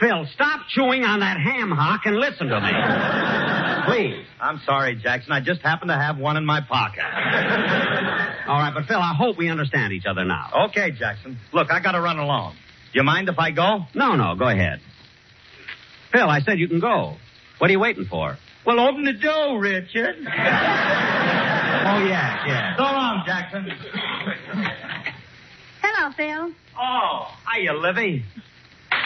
Phil, 0.00 0.26
stop 0.34 0.60
chewing 0.70 1.04
on 1.04 1.20
that 1.20 1.38
ham 1.38 1.70
hock 1.70 2.02
and 2.04 2.16
listen 2.16 2.48
to 2.48 2.60
me. 2.60 2.70
Please. 3.86 4.26
I'm 4.40 4.60
sorry, 4.66 4.96
Jackson. 4.96 5.32
I 5.32 5.40
just 5.40 5.60
happened 5.60 5.90
to 5.90 5.96
have 5.96 6.18
one 6.18 6.36
in 6.36 6.44
my 6.44 6.60
pocket. 6.60 7.04
All 8.48 8.58
right, 8.58 8.72
but 8.74 8.86
Phil, 8.86 8.98
I 8.98 9.14
hope 9.16 9.38
we 9.38 9.48
understand 9.48 9.92
each 9.92 10.06
other 10.06 10.24
now. 10.24 10.68
Okay, 10.68 10.90
Jackson. 10.90 11.38
Look, 11.52 11.70
I 11.70 11.80
gotta 11.80 12.00
run 12.00 12.18
along. 12.18 12.54
Do 12.92 12.98
you 12.98 13.04
mind 13.04 13.28
if 13.28 13.38
I 13.38 13.50
go? 13.50 13.80
No, 13.94 14.16
no, 14.16 14.34
go 14.36 14.48
ahead. 14.48 14.80
Phil, 16.12 16.28
I 16.28 16.40
said 16.40 16.58
you 16.58 16.68
can 16.68 16.80
go. 16.80 17.16
What 17.58 17.70
are 17.70 17.72
you 17.72 17.80
waiting 17.80 18.04
for? 18.04 18.36
Well, 18.66 18.80
open 18.80 19.04
the 19.04 19.12
door, 19.12 19.60
Richard. 19.60 20.16
oh, 20.18 20.30
yeah, 22.06 22.46
yeah. 22.46 22.76
So 22.76 22.82
long, 22.82 23.22
Jackson. 23.26 23.68
Hello, 26.04 26.12
Phil. 26.18 26.52
Oh, 26.78 27.32
hiya, 27.48 27.72
Livy. 27.72 28.22
Well, 28.92 29.00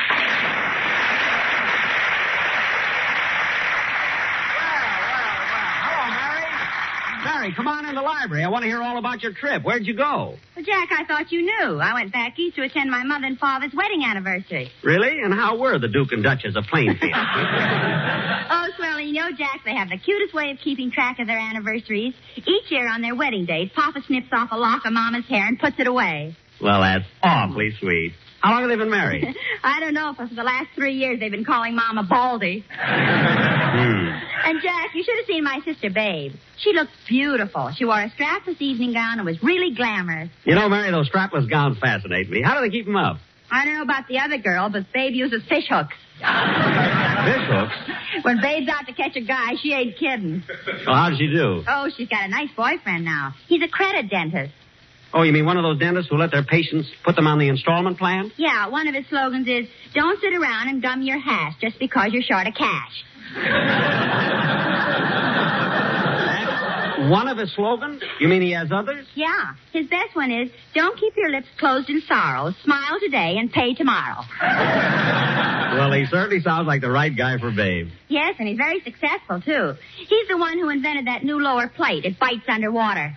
well, 4.99 5.39
well. 5.47 5.79
Hello, 5.87 6.11
Mary, 6.11 7.25
Mary, 7.25 7.55
come 7.55 7.69
on 7.69 7.87
in 7.87 7.95
the 7.95 8.03
library. 8.03 8.43
I 8.43 8.49
want 8.49 8.65
to 8.65 8.69
hear 8.69 8.83
all 8.83 8.99
about 8.99 9.23
your 9.23 9.33
trip. 9.33 9.63
Where'd 9.63 9.87
you 9.87 9.95
go? 9.95 10.35
Well, 10.57 10.65
Jack, 10.65 10.89
I 10.91 11.05
thought 11.07 11.31
you 11.31 11.43
knew. 11.43 11.79
I 11.79 11.95
went 11.95 12.13
back 12.13 12.37
east 12.37 12.57
to 12.57 12.63
attend 12.63 12.91
my 12.91 13.05
mother 13.05 13.27
and 13.27 13.39
father's 13.39 13.73
wedding 13.77 14.03
anniversary. 14.05 14.73
Really? 14.83 15.21
And 15.23 15.33
how 15.33 15.57
were 15.57 15.79
the 15.79 15.87
Duke 15.87 16.11
and 16.11 16.25
Duchess 16.25 16.57
of 16.57 16.65
Plainfield? 16.65 17.13
oh, 17.15 18.67
swell, 18.77 18.99
you 18.99 19.13
know, 19.13 19.31
Jack, 19.39 19.61
they 19.65 19.77
have 19.77 19.89
the 19.89 19.99
cutest 19.99 20.35
way 20.35 20.51
of 20.51 20.59
keeping 20.59 20.91
track 20.91 21.21
of 21.21 21.29
their 21.29 21.39
anniversaries. 21.39 22.15
Each 22.35 22.73
year 22.73 22.89
on 22.89 23.03
their 23.03 23.15
wedding 23.15 23.45
days, 23.45 23.71
Papa 23.73 24.03
snips 24.09 24.31
off 24.33 24.49
a 24.51 24.57
lock 24.57 24.85
of 24.85 24.93
Mama's 24.93 25.27
hair 25.29 25.47
and 25.47 25.61
puts 25.61 25.77
it 25.79 25.87
away. 25.87 26.35
Well, 26.61 26.81
that's 26.81 27.05
awfully 27.23 27.75
sweet. 27.79 28.13
How 28.41 28.53
long 28.53 28.61
have 28.63 28.71
they 28.71 28.77
been 28.77 28.91
married? 28.91 29.25
I 29.65 29.81
don't 29.81 29.95
know, 29.95 30.15
for 30.15 30.27
the 30.33 30.45
last 30.45 30.69
three 30.75 30.95
years 30.95 31.19
they've 31.19 31.31
been 31.31 31.45
calling 31.45 31.75
Mama 31.75 32.05
Baldy. 32.05 32.65
Hmm. 32.71 34.09
And 34.45 34.63
Jack, 34.63 34.91
you 34.95 35.03
should 35.03 35.17
have 35.17 35.27
seen 35.27 35.43
my 35.45 35.61
sister 35.65 35.91
Babe. 35.91 36.33
She 36.59 36.73
looked 36.73 36.93
beautiful. 37.09 37.71
She 37.77 37.85
wore 37.85 38.01
a 38.01 38.11
strapless 38.11 38.61
evening 38.61 38.93
gown 38.93 39.19
and 39.19 39.27
was 39.27 39.43
really 39.43 39.75
glamorous. 39.75 40.31
You 40.45 40.55
know, 40.55 40.69
Mary, 40.69 40.91
those 40.91 41.11
strapless 41.11 41.51
gowns 41.51 41.79
fascinate 41.79 42.31
me. 42.31 42.43
How 42.43 42.55
do 42.55 42.61
they 42.69 42.71
keep 42.71 42.87
them 42.87 42.97
up? 42.97 43.19
I 43.51 43.65
don't 43.65 43.75
know 43.75 43.83
about 43.83 44.09
the 44.09 44.19
other 44.19 44.39
girl, 44.39 44.69
but 44.69 44.93
Babe 44.93 45.15
uses 45.15 45.43
fish 45.49 45.65
hooks. 45.69 45.95
Fish 46.19 47.47
hooks? 47.49 47.75
When 48.23 48.41
Babe's 48.41 48.69
out 48.69 48.87
to 48.87 48.93
catch 48.93 49.17
a 49.17 49.21
guy, 49.21 49.55
she 49.63 49.73
ain't 49.73 49.97
kidding. 49.97 50.43
Well, 50.87 50.95
how 50.97 51.11
does 51.11 51.19
she 51.19 51.29
do? 51.29 51.63
Oh, 51.67 51.89
she's 51.97 52.09
got 52.09 52.25
a 52.25 52.29
nice 52.29 52.51
boyfriend 52.57 53.05
now. 53.05 53.35
He's 53.47 53.63
a 53.63 53.69
credit 53.69 54.11
dentist. 54.11 54.53
Oh, 55.15 55.23
you 55.23 55.33
mean 55.33 55.47
one 55.47 55.57
of 55.57 55.63
those 55.63 55.79
dentists 55.79 56.11
who 56.11 56.17
let 56.19 56.31
their 56.31 56.45
patients 56.45 56.89
put 57.05 57.17
them 57.17 57.27
on 57.27 57.39
the 57.39 57.49
installment 57.49 57.99
plan? 57.99 58.31
Yeah, 58.37 58.69
one 58.69 58.87
of 58.89 58.95
his 58.95 59.07
slogans 59.09 59.49
is, 59.49 59.67
don't 59.95 60.21
sit 60.21 60.35
around 60.35 60.69
and 60.69 60.83
gum 60.83 61.01
your 61.03 61.19
hash 61.19 61.55
just 61.61 61.79
because 61.79 62.13
you're 62.13 62.23
short 62.23 62.47
of 62.47 62.55
cash. 62.55 63.05
One 67.11 67.29
of 67.29 67.39
his 67.39 67.55
slogans? 67.55 68.03
You 68.21 68.29
mean 68.29 68.43
he 68.43 68.51
has 68.53 68.71
others? 68.71 69.07
Yeah. 69.15 69.55
His 69.73 69.87
best 69.87 70.15
one 70.15 70.31
is, 70.31 70.51
don't 70.75 70.99
keep 70.99 71.15
your 71.17 71.31
lips 71.31 71.47
closed 71.59 71.89
in 71.89 72.03
sorrow. 72.03 72.53
Smile 72.65 72.99
today 73.01 73.37
and 73.39 73.51
pay 73.51 73.73
tomorrow. 73.73 74.25
Well, 74.41 75.93
he 75.93 76.05
certainly 76.07 76.43
sounds 76.43 76.67
like 76.67 76.81
the 76.83 76.91
right 76.91 77.15
guy 77.17 77.39
for 77.39 77.51
Babe. 77.51 77.89
Yes, 78.09 78.35
and 78.39 78.49
he's 78.49 78.59
very 78.59 78.81
successful, 78.83 79.41
too. 79.41 79.75
He's 79.97 80.29
the 80.29 80.37
one 80.37 80.59
who 80.59 80.69
invented 80.71 81.07
that 81.07 81.25
new 81.25 81.41
lower 81.41 81.69
plate. 81.69 82.05
It 82.05 82.19
bites 82.19 82.45
underwater. 82.49 83.15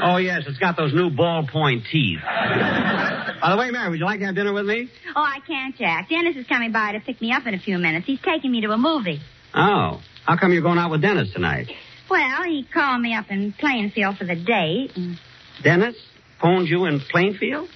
Oh, 0.00 0.16
yes, 0.16 0.42
it's 0.46 0.58
got 0.58 0.76
those 0.76 0.92
new 0.92 1.10
ballpoint 1.10 1.84
teeth. 1.90 2.20
By 2.24 3.50
the 3.50 3.56
way, 3.56 3.70
Mary, 3.70 3.90
would 3.90 3.98
you 3.98 4.04
like 4.04 4.20
to 4.20 4.26
have 4.26 4.34
dinner 4.34 4.52
with 4.52 4.66
me? 4.66 4.88
Oh, 5.14 5.22
I 5.22 5.40
can't, 5.46 5.76
Jack. 5.76 6.08
Dennis 6.08 6.36
is 6.36 6.46
coming 6.46 6.72
by 6.72 6.92
to 6.92 7.00
pick 7.00 7.20
me 7.20 7.32
up 7.32 7.46
in 7.46 7.54
a 7.54 7.58
few 7.58 7.78
minutes. 7.78 8.06
He's 8.06 8.20
taking 8.20 8.50
me 8.50 8.60
to 8.62 8.70
a 8.70 8.78
movie. 8.78 9.20
Oh. 9.54 10.00
How 10.24 10.36
come 10.38 10.52
you're 10.52 10.62
going 10.62 10.78
out 10.78 10.90
with 10.90 11.02
Dennis 11.02 11.32
tonight? 11.32 11.70
Well, 12.08 12.42
he 12.44 12.64
called 12.72 13.00
me 13.00 13.14
up 13.14 13.30
in 13.30 13.52
Plainfield 13.52 14.16
for 14.18 14.24
the 14.24 14.36
date. 14.36 14.92
And... 14.96 15.18
Dennis 15.62 15.96
phoned 16.40 16.68
you 16.68 16.86
in 16.86 17.00
Plainfield? 17.00 17.68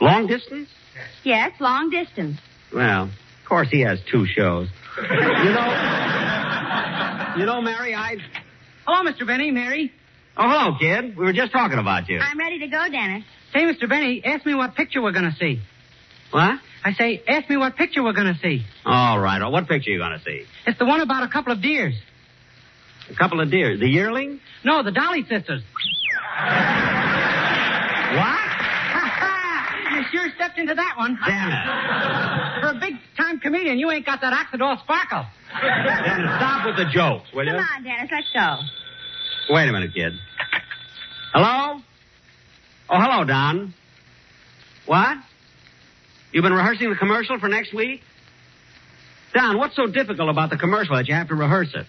Long 0.00 0.26
distance? 0.26 0.68
Yes, 1.24 1.52
long 1.60 1.90
distance. 1.90 2.38
Well, 2.72 3.04
of 3.04 3.48
course 3.48 3.68
he 3.70 3.80
has 3.82 4.00
two 4.10 4.26
shows. 4.26 4.68
you 4.98 5.08
know, 5.52 5.66
you 7.36 7.44
know, 7.46 7.60
Mary, 7.60 7.94
I. 7.94 8.16
Hello, 8.86 9.10
Mr. 9.10 9.26
Benny, 9.26 9.50
Mary. 9.50 9.92
Oh, 10.38 10.42
hello, 10.48 10.76
kid. 10.78 11.16
We 11.16 11.24
were 11.24 11.32
just 11.32 11.50
talking 11.52 11.78
about 11.78 12.08
you. 12.10 12.18
I'm 12.18 12.38
ready 12.38 12.58
to 12.58 12.66
go, 12.66 12.86
Dennis. 12.90 13.24
Say, 13.54 13.60
Mr. 13.62 13.88
Benny, 13.88 14.22
ask 14.24 14.44
me 14.44 14.54
what 14.54 14.74
picture 14.74 15.00
we're 15.00 15.12
going 15.12 15.30
to 15.30 15.36
see. 15.38 15.60
What? 16.30 16.60
I 16.84 16.92
say, 16.92 17.22
ask 17.26 17.48
me 17.48 17.56
what 17.56 17.76
picture 17.76 18.02
we're 18.02 18.12
going 18.12 18.32
to 18.34 18.38
see. 18.40 18.64
All 18.84 19.18
right. 19.18 19.40
Oh, 19.40 19.48
what 19.48 19.66
picture 19.66 19.90
are 19.90 19.94
you 19.94 19.98
going 19.98 20.18
to 20.18 20.22
see? 20.24 20.44
It's 20.66 20.78
the 20.78 20.84
one 20.84 21.00
about 21.00 21.22
a 21.22 21.28
couple 21.28 21.52
of 21.52 21.62
deers. 21.62 21.94
A 23.10 23.14
couple 23.14 23.40
of 23.40 23.50
deer. 23.50 23.78
The 23.78 23.88
yearling? 23.88 24.40
No, 24.62 24.82
the 24.82 24.90
Dolly 24.92 25.22
sisters. 25.22 25.62
What? 28.12 28.38
you 29.94 30.02
sure 30.12 30.28
stepped 30.36 30.58
into 30.58 30.74
that 30.74 30.94
one. 30.98 31.18
Damn 31.26 31.48
it. 31.48 32.60
For 32.60 32.76
a 32.76 32.80
big 32.80 32.94
time 33.16 33.40
comedian, 33.40 33.78
you 33.78 33.90
ain't 33.90 34.04
got 34.04 34.20
that 34.20 34.34
Oxidol 34.34 34.82
sparkle. 34.82 35.24
Dennis, 35.62 36.30
stop 36.36 36.66
with 36.66 36.76
the 36.76 36.84
jokes, 36.92 37.32
will 37.32 37.46
you? 37.46 37.52
Come 37.52 37.66
on, 37.76 37.84
Dennis, 37.84 38.10
let's 38.12 38.26
go. 38.34 38.58
Wait 39.48 39.68
a 39.68 39.72
minute, 39.72 39.94
kid. 39.94 40.12
Hello? 41.32 41.80
Oh, 42.88 43.00
hello, 43.00 43.24
Don. 43.24 43.74
What? 44.86 45.18
You've 46.32 46.42
been 46.42 46.52
rehearsing 46.52 46.90
the 46.90 46.96
commercial 46.96 47.38
for 47.38 47.48
next 47.48 47.72
week? 47.72 48.00
Don, 49.34 49.58
what's 49.58 49.76
so 49.76 49.86
difficult 49.86 50.30
about 50.30 50.50
the 50.50 50.56
commercial 50.56 50.96
that 50.96 51.08
you 51.08 51.14
have 51.14 51.28
to 51.28 51.34
rehearse 51.34 51.72
it? 51.74 51.86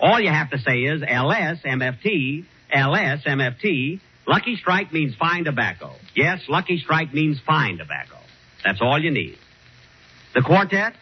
All 0.00 0.20
you 0.20 0.30
have 0.30 0.50
to 0.50 0.58
say 0.58 0.80
is 0.80 1.02
LSMFT, 1.02 2.44
LSMFT. 2.74 4.00
Lucky 4.26 4.56
Strike 4.56 4.92
means 4.92 5.14
fine 5.14 5.44
tobacco. 5.44 5.92
Yes, 6.14 6.40
Lucky 6.48 6.78
Strike 6.78 7.14
means 7.14 7.38
fine 7.46 7.78
tobacco. 7.78 8.16
That's 8.64 8.80
all 8.80 8.98
you 8.98 9.10
need. 9.10 9.38
The 10.34 10.42
quartet? 10.42 10.94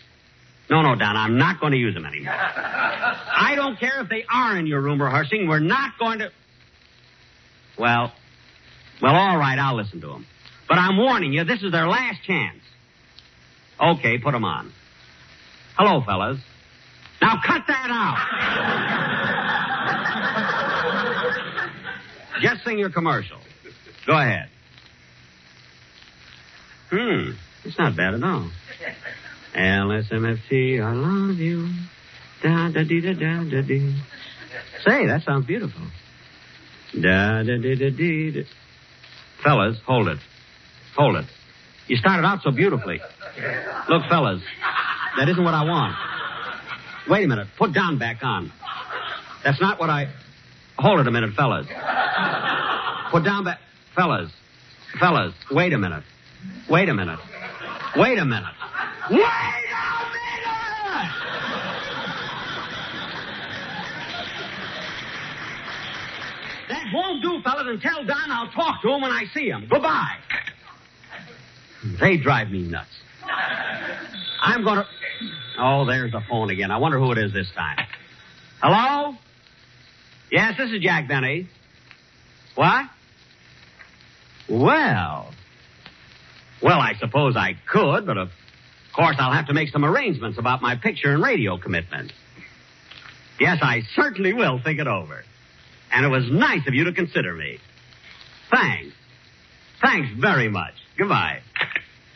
No, 0.70 0.80
no, 0.82 0.94
Don, 0.94 1.16
I'm 1.16 1.38
not 1.38 1.60
going 1.60 1.72
to 1.72 1.78
use 1.78 1.94
them 1.94 2.06
anymore. 2.06 2.32
I 2.36 3.54
don't 3.56 3.78
care 3.78 4.00
if 4.00 4.08
they 4.08 4.24
are 4.32 4.56
in 4.56 4.66
your 4.66 4.80
room 4.80 5.00
rehearsing. 5.02 5.46
We're 5.48 5.58
not 5.58 5.98
going 5.98 6.20
to. 6.20 6.30
Well, 7.78 8.12
well, 9.00 9.14
all 9.14 9.36
right, 9.36 9.58
I'll 9.58 9.76
listen 9.76 10.00
to 10.00 10.06
them. 10.06 10.26
But 10.68 10.78
I'm 10.78 10.96
warning 10.96 11.32
you, 11.32 11.44
this 11.44 11.62
is 11.62 11.72
their 11.72 11.88
last 11.88 12.22
chance. 12.22 12.60
Okay, 13.80 14.18
put 14.18 14.32
them 14.32 14.44
on. 14.44 14.72
Hello, 15.76 16.02
fellas. 16.04 16.38
Now 17.20 17.40
cut 17.44 17.62
that 17.66 17.88
out. 17.90 18.18
Just 22.42 22.64
sing 22.64 22.78
your 22.78 22.90
commercial. 22.90 23.38
Go 24.06 24.14
ahead. 24.16 24.48
Hmm, 26.90 27.32
it's 27.64 27.78
not 27.78 27.96
bad 27.96 28.14
at 28.14 28.22
all. 28.22 28.50
LSMFT, 29.54 30.82
I 30.82 30.92
love 30.92 31.36
you. 31.38 31.68
Da 32.42 32.70
da 32.70 32.82
dee 32.84 33.00
da 33.00 33.12
da 33.12 33.44
da 33.44 33.62
dee. 33.62 33.94
Say, 34.84 35.06
that 35.06 35.22
sounds 35.24 35.46
beautiful. 35.46 35.82
Da 36.94 37.42
da 37.42 37.56
dee 37.58 37.74
da 37.74 37.90
dee. 37.90 38.44
Fellas, 39.42 39.78
hold 39.86 40.08
it. 40.08 40.18
Hold 40.96 41.16
it. 41.16 41.26
You 41.86 41.96
started 41.96 42.26
out 42.26 42.42
so 42.42 42.50
beautifully. 42.50 43.00
Look, 43.88 44.04
fellas, 44.08 44.42
that 45.18 45.28
isn't 45.28 45.42
what 45.44 45.54
I 45.54 45.64
want. 45.64 45.94
Wait 47.08 47.24
a 47.24 47.28
minute. 47.28 47.48
Put 47.58 47.72
down 47.72 47.98
back 47.98 48.22
on. 48.22 48.52
That's 49.44 49.60
not 49.60 49.78
what 49.80 49.90
I. 49.90 50.08
Hold 50.78 51.00
it 51.00 51.06
a 51.06 51.10
minute, 51.10 51.34
fellas. 51.34 51.66
Put 53.10 53.24
down 53.24 53.44
back. 53.44 53.58
Fellas. 53.94 54.30
Fellas, 54.98 55.34
wait 55.50 55.72
a 55.72 55.78
minute. 55.78 56.04
Wait 56.68 56.88
a 56.88 56.94
minute. 56.94 57.18
Wait 57.96 58.18
a 58.18 58.24
minute. 58.24 58.54
Wait 59.10 59.18
a 59.18 59.24
minute! 60.12 61.12
That 66.68 66.84
won't 66.94 67.22
do, 67.22 67.40
fellas, 67.42 67.66
and 67.68 67.80
tell 67.80 68.04
Don 68.04 68.30
I'll 68.30 68.50
talk 68.50 68.80
to 68.82 68.90
him 68.90 69.00
when 69.02 69.10
I 69.10 69.24
see 69.34 69.48
him. 69.48 69.66
Goodbye. 69.68 70.16
They 72.00 72.16
drive 72.16 72.50
me 72.50 72.62
nuts. 72.62 72.88
I'm 74.40 74.64
to. 74.64 74.86
Oh, 75.58 75.84
there's 75.84 76.12
the 76.12 76.22
phone 76.28 76.50
again. 76.50 76.70
I 76.70 76.78
wonder 76.78 76.98
who 76.98 77.12
it 77.12 77.18
is 77.18 77.32
this 77.32 77.48
time. 77.54 77.78
Hello? 78.62 79.16
Yes, 80.30 80.56
this 80.56 80.70
is 80.70 80.80
Jack 80.80 81.08
Benny. 81.08 81.48
What? 82.54 82.86
Well. 84.48 85.32
Well, 86.62 86.78
I 86.78 86.94
suppose 87.00 87.36
I 87.36 87.56
could, 87.68 88.06
but 88.06 88.28
of 88.92 88.96
course 88.96 89.16
I'll 89.18 89.32
have 89.32 89.46
to 89.46 89.54
make 89.54 89.70
some 89.70 89.86
arrangements 89.86 90.36
about 90.38 90.60
my 90.60 90.76
picture 90.76 91.14
and 91.14 91.22
radio 91.22 91.56
commitment. 91.56 92.12
Yes, 93.40 93.58
I 93.62 93.80
certainly 93.96 94.34
will 94.34 94.60
think 94.62 94.78
it 94.80 94.86
over. 94.86 95.24
And 95.90 96.04
it 96.04 96.08
was 96.10 96.30
nice 96.30 96.66
of 96.68 96.74
you 96.74 96.84
to 96.84 96.92
consider 96.92 97.32
me. 97.34 97.56
Thanks. 98.50 98.94
Thanks 99.80 100.10
very 100.20 100.50
much. 100.50 100.74
Goodbye. 100.98 101.40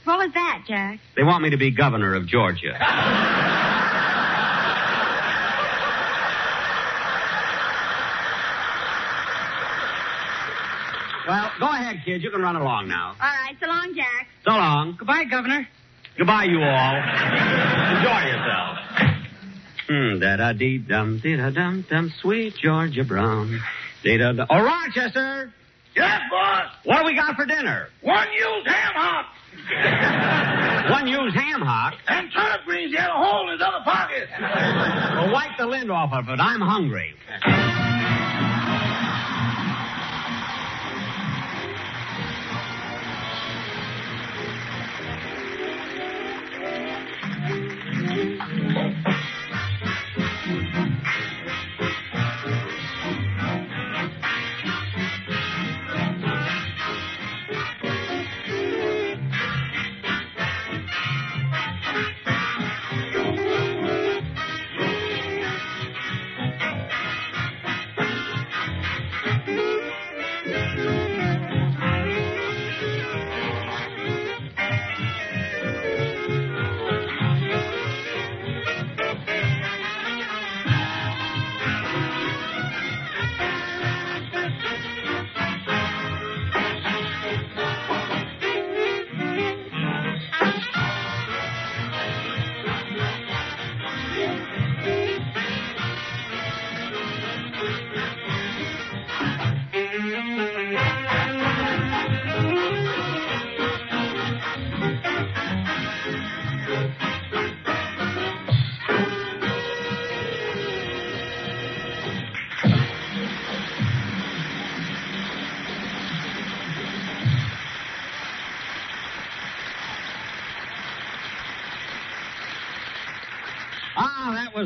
What 0.04 0.18
was 0.18 0.34
that, 0.34 0.64
Jack? 0.68 1.00
They 1.16 1.22
want 1.24 1.42
me 1.42 1.50
to 1.50 1.56
be 1.56 1.70
governor 1.70 2.14
of 2.14 2.26
Georgia. 2.26 2.76
well, 11.26 11.50
go 11.58 11.66
ahead, 11.68 12.02
kid. 12.04 12.22
You 12.22 12.30
can 12.30 12.40
run 12.42 12.56
along 12.56 12.88
now. 12.88 13.14
All 13.20 13.28
right, 13.44 13.56
so 13.60 13.66
long, 13.66 13.94
Jack. 13.96 14.28
So 14.44 14.52
long. 14.52 14.94
Goodbye, 14.98 15.24
Governor. 15.24 15.66
Goodbye, 16.18 16.44
you 16.44 16.62
all. 16.62 16.96
Enjoy 17.96 18.20
yourself. 18.30 18.78
Hmm, 19.88 20.18
da 20.18 20.36
da 20.36 20.52
dee 20.52 20.78
dum 20.78 21.20
dee 21.22 21.36
da 21.36 21.50
dum 21.50 21.84
dum, 21.88 22.12
sweet 22.20 22.54
Georgia 22.62 23.04
Brown. 23.04 23.60
Dee 24.02 24.16
da 24.18 24.32
da. 24.32 24.46
Oh, 24.50 24.62
Rochester! 24.62 25.52
Yes, 25.94 26.20
boss. 26.30 26.70
What 26.84 27.00
do 27.00 27.04
we 27.06 27.14
got 27.14 27.36
for 27.36 27.46
dinner? 27.46 27.88
One 28.02 28.26
used 28.32 28.66
ham 28.66 28.92
hock. 28.94 29.26
One 30.90 31.06
used 31.06 31.34
ham 31.36 31.60
hock. 31.62 31.94
And 32.08 32.28
turnip 32.32 32.64
greens. 32.66 32.90
He 32.92 32.96
had 32.98 33.08
a 33.08 33.14
hole 33.14 33.46
in 33.48 33.58
his 33.58 33.66
other 33.66 33.82
pocket. 33.84 34.28
Well, 34.40 35.32
wipe 35.32 35.56
the 35.58 35.66
lid 35.66 35.88
off 35.88 36.12
of 36.12 36.28
it. 36.28 36.38
I'm 36.40 36.60
hungry. 36.60 37.14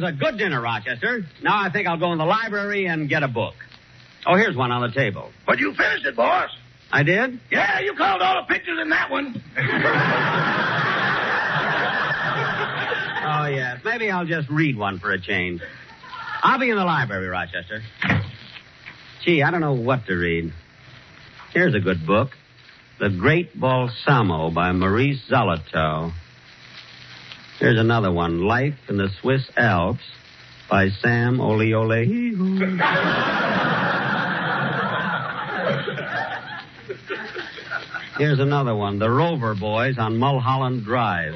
Was 0.00 0.10
a 0.10 0.16
good 0.16 0.38
dinner, 0.38 0.60
Rochester. 0.60 1.24
Now 1.42 1.62
I 1.62 1.70
think 1.70 1.86
I'll 1.86 1.98
go 1.98 2.12
in 2.12 2.18
the 2.18 2.24
library 2.24 2.86
and 2.86 3.08
get 3.08 3.22
a 3.22 3.28
book. 3.28 3.54
Oh, 4.26 4.34
here's 4.36 4.56
one 4.56 4.70
on 4.70 4.82
the 4.82 4.94
table. 4.94 5.30
But 5.46 5.58
you 5.58 5.72
finished 5.74 6.06
it, 6.06 6.16
boss. 6.16 6.50
I 6.92 7.02
did? 7.02 7.40
Yeah, 7.50 7.80
you 7.80 7.94
called 7.94 8.20
all 8.20 8.42
the 8.42 8.52
pictures 8.52 8.78
in 8.82 8.90
that 8.90 9.10
one. 9.10 9.42
Oh, 13.22 13.46
yes. 13.46 13.80
Maybe 13.84 14.10
I'll 14.10 14.26
just 14.26 14.48
read 14.50 14.76
one 14.76 14.98
for 14.98 15.12
a 15.12 15.20
change. 15.20 15.60
I'll 16.42 16.58
be 16.58 16.70
in 16.70 16.76
the 16.76 16.84
library, 16.84 17.28
Rochester. 17.28 17.80
Gee, 19.24 19.42
I 19.42 19.50
don't 19.50 19.60
know 19.60 19.74
what 19.74 20.06
to 20.06 20.14
read. 20.14 20.52
Here's 21.52 21.74
a 21.74 21.80
good 21.80 22.06
book 22.06 22.30
The 22.98 23.08
Great 23.10 23.58
Balsamo 23.58 24.50
by 24.50 24.72
Maurice 24.72 25.20
Zolotow. 25.30 26.12
Here's 27.60 27.78
another 27.78 28.10
one 28.10 28.46
Life 28.46 28.78
in 28.88 28.96
the 28.96 29.10
Swiss 29.20 29.42
Alps 29.54 30.00
by 30.70 30.88
Sam 30.88 31.36
Oliole. 31.36 32.06
Here's 38.16 38.38
another 38.38 38.74
one 38.74 38.98
The 38.98 39.10
Rover 39.10 39.54
Boys 39.54 39.98
on 39.98 40.16
Mulholland 40.16 40.86
Drive. 40.86 41.34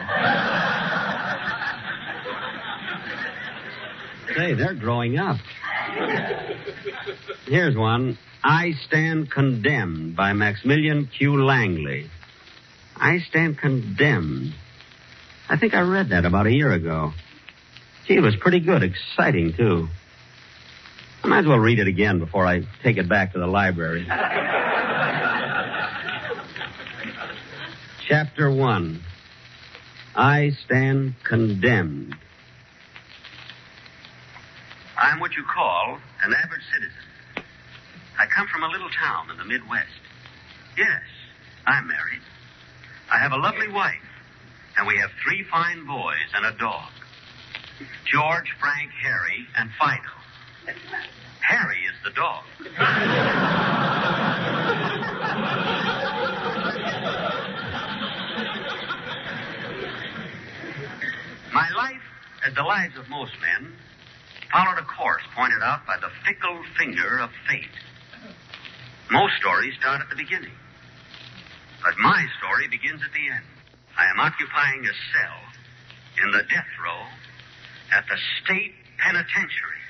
Say, 4.35 4.55
they're 4.55 4.73
growing 4.73 5.19
up. 5.19 5.37
Here's 7.47 7.77
one 7.77 8.17
I 8.43 8.73
Stand 8.87 9.31
Condemned 9.31 10.17
by 10.17 10.33
Maximilian 10.33 11.07
Q. 11.07 11.45
Langley. 11.45 12.09
I 12.97 13.19
Stand 13.19 13.59
Condemned. 13.59 14.55
I 15.49 15.57
think 15.57 15.75
I 15.75 15.81
read 15.83 16.11
that 16.11 16.25
about 16.25 16.47
a 16.47 16.53
year 16.53 16.73
ago. 16.73 17.13
Gee, 18.07 18.15
it 18.17 18.21
was 18.21 18.37
pretty 18.37 18.61
good, 18.61 18.83
exciting, 18.83 19.53
too. 19.55 19.89
I 21.23 21.27
might 21.27 21.41
as 21.41 21.47
well 21.47 21.59
read 21.59 21.79
it 21.79 21.89
again 21.89 22.19
before 22.19 22.47
I 22.47 22.63
take 22.83 22.97
it 22.99 23.09
back 23.09 23.33
to 23.33 23.39
the 23.39 23.47
library. 23.47 24.07
Chapter 28.07 28.51
1 28.51 29.01
I 30.17 30.51
Stand 30.65 31.15
Condemned. 31.25 32.15
I'm 34.97 35.19
what 35.19 35.33
you 35.33 35.43
call 35.53 35.99
an 36.23 36.35
average 36.35 36.63
citizen. 36.73 37.45
I 38.19 38.27
come 38.27 38.47
from 38.47 38.63
a 38.63 38.69
little 38.69 38.91
town 38.91 39.31
in 39.31 39.39
the 39.39 39.45
Midwest. 39.45 39.89
Yes, 40.77 41.03
I'm 41.67 41.89
married. 41.89 42.21
I 43.11 43.19
have 43.19 43.33
a 43.33 43.37
lovely 43.37 43.69
wife, 43.69 43.95
and 44.77 44.87
we 44.87 44.97
have 44.99 45.11
three 45.23 45.45
fine 45.51 45.87
boys 45.87 46.29
and 46.35 46.47
a 46.47 46.53
dog 46.59 46.91
George, 48.11 48.55
Frank, 48.61 48.91
Harry, 49.03 49.47
and 49.57 49.71
Fido. 49.79 50.79
Harry 51.41 51.79
is 51.79 51.95
the 52.05 52.11
dog. 52.11 52.45
My 61.53 61.69
life, 61.77 62.01
as 62.47 62.55
the 62.55 62.63
lives 62.63 62.97
of 62.97 63.09
most 63.09 63.33
men, 63.41 63.73
followed 64.53 64.79
a 64.79 64.85
course 64.85 65.23
pointed 65.35 65.63
out 65.63 65.85
by 65.87 65.97
the 65.97 66.11
fickle 66.25 66.63
finger 66.79 67.19
of 67.19 67.31
fate. 67.49 67.67
Most 69.11 69.35
stories 69.41 69.75
start 69.81 70.01
at 70.01 70.09
the 70.09 70.17
beginning. 70.17 70.55
But 71.83 71.99
my 71.99 72.25
story 72.39 72.69
begins 72.69 73.03
at 73.03 73.13
the 73.13 73.29
end. 73.35 73.45
I 73.97 74.11
am 74.11 74.19
occupying 74.21 74.85
a 74.85 74.93
cell 75.13 75.41
in 76.25 76.31
the 76.33 76.43
death 76.51 76.67
row 76.83 77.07
at 77.97 78.05
the 78.09 78.17
state 78.43 78.75
penitentiary. 78.99 79.81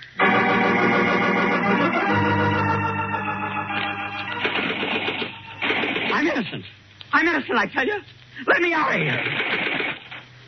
I'm 6.13 6.27
innocent. 6.27 6.65
I'm 7.13 7.27
innocent, 7.29 7.59
I 7.59 7.67
tell 7.67 7.87
you. 7.87 8.01
Let 8.47 8.61
me 8.61 8.73
out 8.75 8.95
of 8.95 9.01
here. 9.01 9.95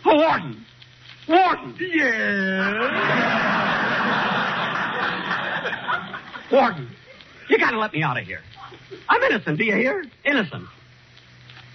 Oh, 0.04 0.16
Warden. 0.16 0.66
Warden. 1.28 1.76
Yeah. 1.80 3.06
Warden, 6.52 6.88
you 7.48 7.58
gotta 7.58 7.78
let 7.78 7.92
me 7.92 8.02
out 8.02 8.18
of 8.18 8.24
here. 8.24 8.40
I'm 9.08 9.22
innocent, 9.22 9.58
do 9.58 9.64
you 9.64 9.74
hear? 9.74 10.04
Innocent. 10.24 10.68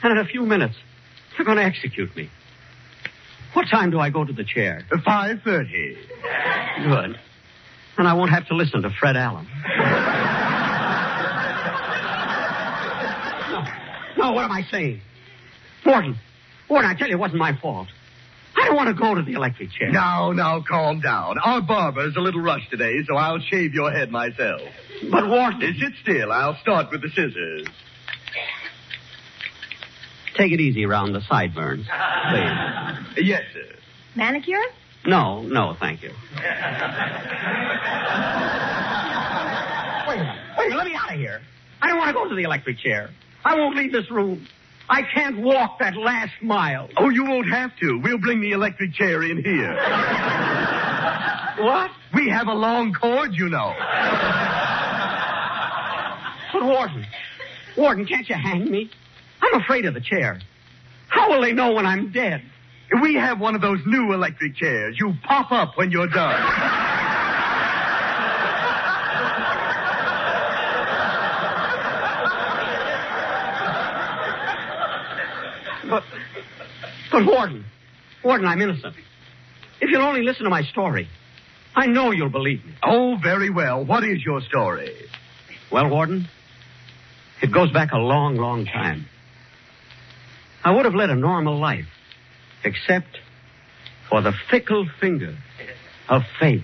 And 0.04 0.12
in 0.12 0.18
a 0.18 0.26
few 0.26 0.46
minutes, 0.46 0.76
they're 1.38 1.46
gonna 1.46 1.62
execute 1.62 2.16
me. 2.16 2.30
What 3.54 3.68
time 3.70 3.92
do 3.92 4.00
I 4.00 4.10
go 4.10 4.24
to 4.24 4.34
the 4.34 4.44
chair? 4.44 4.86
Five 5.04 5.42
thirty. 5.44 5.98
Good. 6.84 7.20
And 7.98 8.08
I 8.08 8.14
won't 8.14 8.32
have 8.32 8.48
to 8.48 8.56
listen 8.56 8.82
to 8.84 8.90
Fred 8.90 9.18
Allen. 9.18 9.46
No, 13.50 13.64
no, 14.18 14.32
what 14.32 14.46
am 14.46 14.52
I 14.52 14.64
saying? 14.72 15.02
Warden, 15.86 16.18
Warden, 16.70 16.90
I 16.90 16.94
tell 16.96 17.08
you, 17.10 17.16
it 17.16 17.20
wasn't 17.20 17.40
my 17.40 17.58
fault. 17.58 17.90
I 18.56 18.68
don't 18.68 18.76
want 18.76 18.88
to 18.90 18.94
go 18.94 19.16
to 19.16 19.22
the 19.22 19.34
electric 19.34 19.72
chair. 19.72 19.92
Now, 19.92 20.32
now, 20.32 20.62
calm 20.62 21.00
down. 21.00 21.38
Our 21.40 21.62
barber's 21.62 22.16
a 22.16 22.20
little 22.22 22.42
rushed 22.42 22.70
today, 22.70 23.04
so 23.08 23.16
I'll 23.16 23.40
shave 23.40 23.74
your 23.74 23.92
head 23.92 24.12
myself. 24.12 24.62
But, 25.10 25.28
Warden... 25.28 25.76
Sit 25.80 25.94
still. 26.02 26.32
I'll 26.32 26.58
start 26.62 26.92
with 26.92 27.02
the 27.02 27.10
scissors. 27.10 27.68
Take 30.36 30.52
it 30.54 30.60
easy 30.62 30.86
around 30.86 31.14
the 31.14 31.22
sideburns, 31.22 31.86
please. 31.86 31.92
Yes, 33.26 33.42
sir. 33.54 33.76
Manicure? 34.16 34.58
No, 35.06 35.42
no, 35.42 35.76
thank 35.80 36.02
you. 36.04 36.10
Wait 36.10 36.46
a 40.18 40.24
minute. 40.24 40.40
Wait 40.58 40.68
a 40.68 40.70
minute. 40.70 40.78
Let 40.78 40.86
me 40.88 40.96
out 40.96 41.12
of 41.14 41.18
here. 41.20 41.42
I 41.82 41.88
don't 41.88 41.98
want 41.98 42.10
to 42.10 42.14
go 42.14 42.28
to 42.30 42.36
the 42.36 42.44
electric 42.44 42.78
chair. 42.80 43.10
I 43.44 43.56
won't 43.56 43.76
leave 43.76 43.92
this 43.92 44.10
room. 44.12 44.48
I 44.90 45.02
can't 45.14 45.40
walk 45.40 45.80
that 45.80 45.96
last 45.96 46.34
mile. 46.42 46.90
Oh, 46.98 47.10
you 47.10 47.24
won't 47.26 47.50
have 47.50 47.72
to. 47.78 48.00
We'll 48.04 48.18
bring 48.20 48.42
the 48.42 48.52
electric 48.52 48.94
chair 48.94 49.24
in 49.24 49.44
here. 49.44 49.78
What? 51.60 51.92
We 52.16 52.30
have 52.30 52.48
a 52.48 52.54
long 52.54 52.94
cord, 52.94 53.34
you 53.34 53.48
know. 53.50 53.76
But, 56.54 56.64
Warden, 56.64 57.06
Warden, 57.78 58.06
can't 58.08 58.28
you 58.28 58.36
hang 58.36 58.72
me? 58.72 58.90
I'm 59.42 59.62
afraid 59.62 59.86
of 59.86 59.94
the 59.94 60.02
chair. 60.02 60.40
How 61.08 61.30
will 61.30 61.42
they 61.42 61.54
know 61.54 61.74
when 61.74 61.86
I'm 61.86 62.12
dead? 62.12 62.42
We 63.02 63.16
have 63.16 63.40
one 63.40 63.56
of 63.56 63.62
those 63.62 63.80
new 63.86 64.14
electric 64.14 64.56
chairs. 64.56 64.98
You 65.00 65.14
pop 65.24 65.52
up 65.52 65.78
when 65.78 65.92
you're 65.92 66.08
done. 66.08 66.42
But, 75.90 76.04
but 77.12 77.26
Warden, 77.26 77.66
Warden, 78.24 78.48
I'm 78.48 78.62
innocent. 78.62 78.96
If 79.82 79.90
you'll 79.90 80.04
only 80.04 80.24
listen 80.24 80.46
to 80.46 80.50
my 80.50 80.64
story, 80.64 81.10
I 81.76 81.88
know 81.88 82.12
you'll 82.12 82.30
believe 82.30 82.64
me. 82.66 82.74
Oh, 82.84 83.18
very 83.22 83.50
well. 83.50 83.84
What 83.84 84.04
is 84.04 84.24
your 84.24 84.42
story? 84.42 84.94
Well, 85.72 85.90
Warden, 85.90 86.28
it 87.42 87.52
goes 87.52 87.72
back 87.72 87.92
a 87.92 87.98
long, 87.98 88.36
long 88.36 88.66
time. 88.66 89.06
I 90.64 90.72
would 90.72 90.86
have 90.86 90.94
led 90.94 91.10
a 91.10 91.16
normal 91.16 91.58
life, 91.60 91.88
except 92.64 93.18
for 94.10 94.22
the 94.22 94.34
fickle 94.50 94.88
finger 95.00 95.36
of 96.08 96.22
fate. 96.40 96.62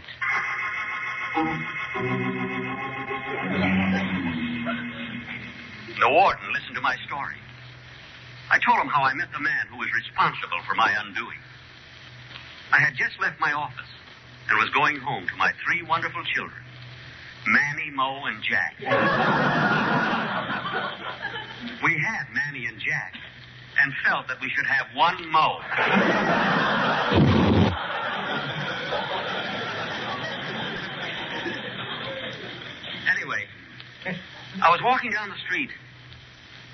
The 6.00 6.10
warden 6.10 6.54
listened 6.54 6.76
to 6.76 6.82
my 6.82 6.96
story. 7.08 7.36
I 8.52 8.60
told 8.60 8.78
him 8.80 8.88
how 8.88 9.02
I 9.04 9.14
met 9.16 9.30
the 9.34 9.40
man 9.40 9.68
who 9.72 9.78
was 9.78 9.88
responsible 9.96 10.62
for 10.68 10.76
my 10.76 10.94
undoing. 11.06 11.40
I 12.72 12.80
had 12.80 12.94
just 12.96 13.20
left 13.20 13.40
my 13.40 13.52
office 13.52 13.90
and 14.50 14.58
was 14.60 14.70
going 14.76 14.98
home 14.98 15.26
to 15.26 15.36
my 15.38 15.52
three 15.66 15.82
wonderful 15.82 16.24
children, 16.36 16.62
Manny, 17.48 17.90
Mo, 17.92 18.26
and 18.26 18.44
Jack. 18.44 18.76
we 21.84 21.98
had 21.98 22.28
Manny 22.34 22.68
and 22.68 22.80
Jack 22.80 23.14
and 23.80 23.94
felt 24.06 24.28
that 24.28 24.40
we 24.42 24.50
should 24.50 24.66
have 24.66 24.88
one 24.96 25.30
Mo. 25.32 25.60
anyway, 33.12 33.46
I 34.62 34.72
was 34.72 34.82
walking 34.84 35.12
down 35.12 35.30
the 35.30 35.38
street 35.46 35.70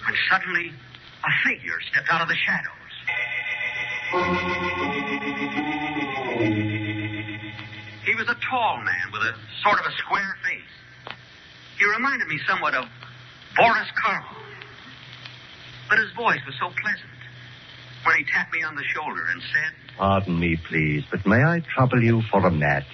when 0.05 0.15
suddenly 0.29 0.71
a 1.23 1.47
figure 1.47 1.79
stepped 1.91 2.09
out 2.09 2.21
of 2.21 2.27
the 2.27 2.35
shadows. 2.35 2.73
He 8.05 8.15
was 8.15 8.27
a 8.27 8.35
tall 8.49 8.77
man 8.83 9.11
with 9.11 9.21
a 9.23 9.33
sort 9.63 9.79
of 9.79 9.85
a 9.85 9.91
square 9.97 10.35
face. 10.43 11.15
He 11.79 11.85
reminded 11.85 12.27
me 12.27 12.39
somewhat 12.47 12.75
of 12.75 12.85
Boris 13.57 13.87
Karloff. 14.03 14.42
But 15.89 15.99
his 15.99 16.11
voice 16.15 16.39
was 16.45 16.55
so 16.59 16.67
pleasant 16.81 17.09
when 18.05 18.17
he 18.17 18.25
tapped 18.25 18.53
me 18.53 18.63
on 18.63 18.75
the 18.75 18.83
shoulder 18.83 19.23
and 19.31 19.41
said, 19.41 19.71
Pardon 19.97 20.39
me, 20.39 20.57
please, 20.69 21.03
but 21.11 21.25
may 21.25 21.43
I 21.43 21.61
trouble 21.75 22.03
you 22.03 22.21
for 22.31 22.45
a 22.45 22.51
match? 22.51 22.85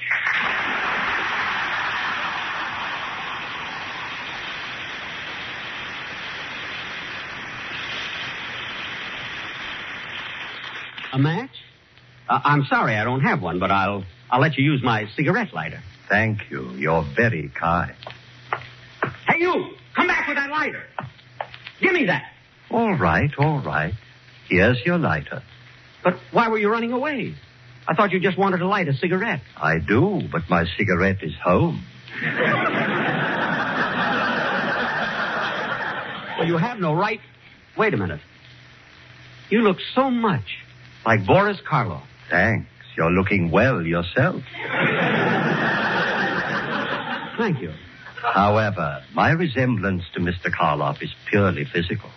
A 11.12 11.18
match? 11.20 11.50
Uh, 12.28 12.40
I'm 12.44 12.64
sorry, 12.66 12.96
I 12.96 13.04
don't 13.04 13.22
have 13.22 13.42
one, 13.42 13.60
but 13.60 13.72
I'll 13.72 14.04
I'll 14.30 14.40
let 14.42 14.58
you 14.58 14.64
use 14.64 14.84
my 14.84 15.08
cigarette 15.16 15.54
lighter. 15.54 15.82
Thank 16.08 16.52
you. 16.52 16.70
You're 16.78 17.04
very 17.16 17.50
kind. 17.50 17.96
Hey, 19.28 19.40
you! 19.40 19.74
Come 19.96 20.08
back 20.08 20.28
with 20.28 20.38
that 20.38 20.50
lighter. 20.52 20.84
Give 21.82 21.94
me 21.94 22.06
that. 22.06 22.24
All 22.72 22.94
right, 22.96 23.32
all 23.38 23.62
right. 23.62 23.94
Here's 24.48 24.80
your 24.86 24.98
lighter. 24.98 25.44
But 26.04 26.16
why 26.32 26.48
were 26.50 26.58
you 26.58 26.70
running 26.70 26.92
away? 26.92 27.36
I 27.88 27.96
thought 27.96 28.12
you 28.12 28.20
just 28.20 28.38
wanted 28.38 28.58
to 28.58 28.68
light 28.68 28.88
a 28.88 28.94
cigarette. 28.94 29.42
I 29.58 29.80
do, 29.80 30.22
but 30.32 30.44
my 30.50 30.66
cigarette 30.78 31.24
is 31.24 31.34
home. 31.44 31.84
Well, 36.38 36.48
you 36.48 36.58
have 36.58 36.80
no 36.80 36.94
right. 36.94 37.20
Wait 37.78 37.94
a 37.94 37.98
minute. 37.98 38.22
You 39.50 39.62
look 39.62 39.78
so 39.96 40.10
much 40.10 40.46
like 41.06 41.26
Boris 41.26 41.58
Karloff. 41.70 42.04
Thanks. 42.30 42.68
You're 42.96 43.12
looking 43.12 43.52
well 43.52 43.82
yourself. 43.86 44.42
Thank 47.38 47.62
you. 47.62 47.74
However, 48.22 49.02
my 49.14 49.32
resemblance 49.32 50.04
to 50.14 50.20
Mr. 50.20 50.48
Karloff 50.50 51.02
is 51.02 51.10
purely 51.30 51.66
physical. 51.66 52.10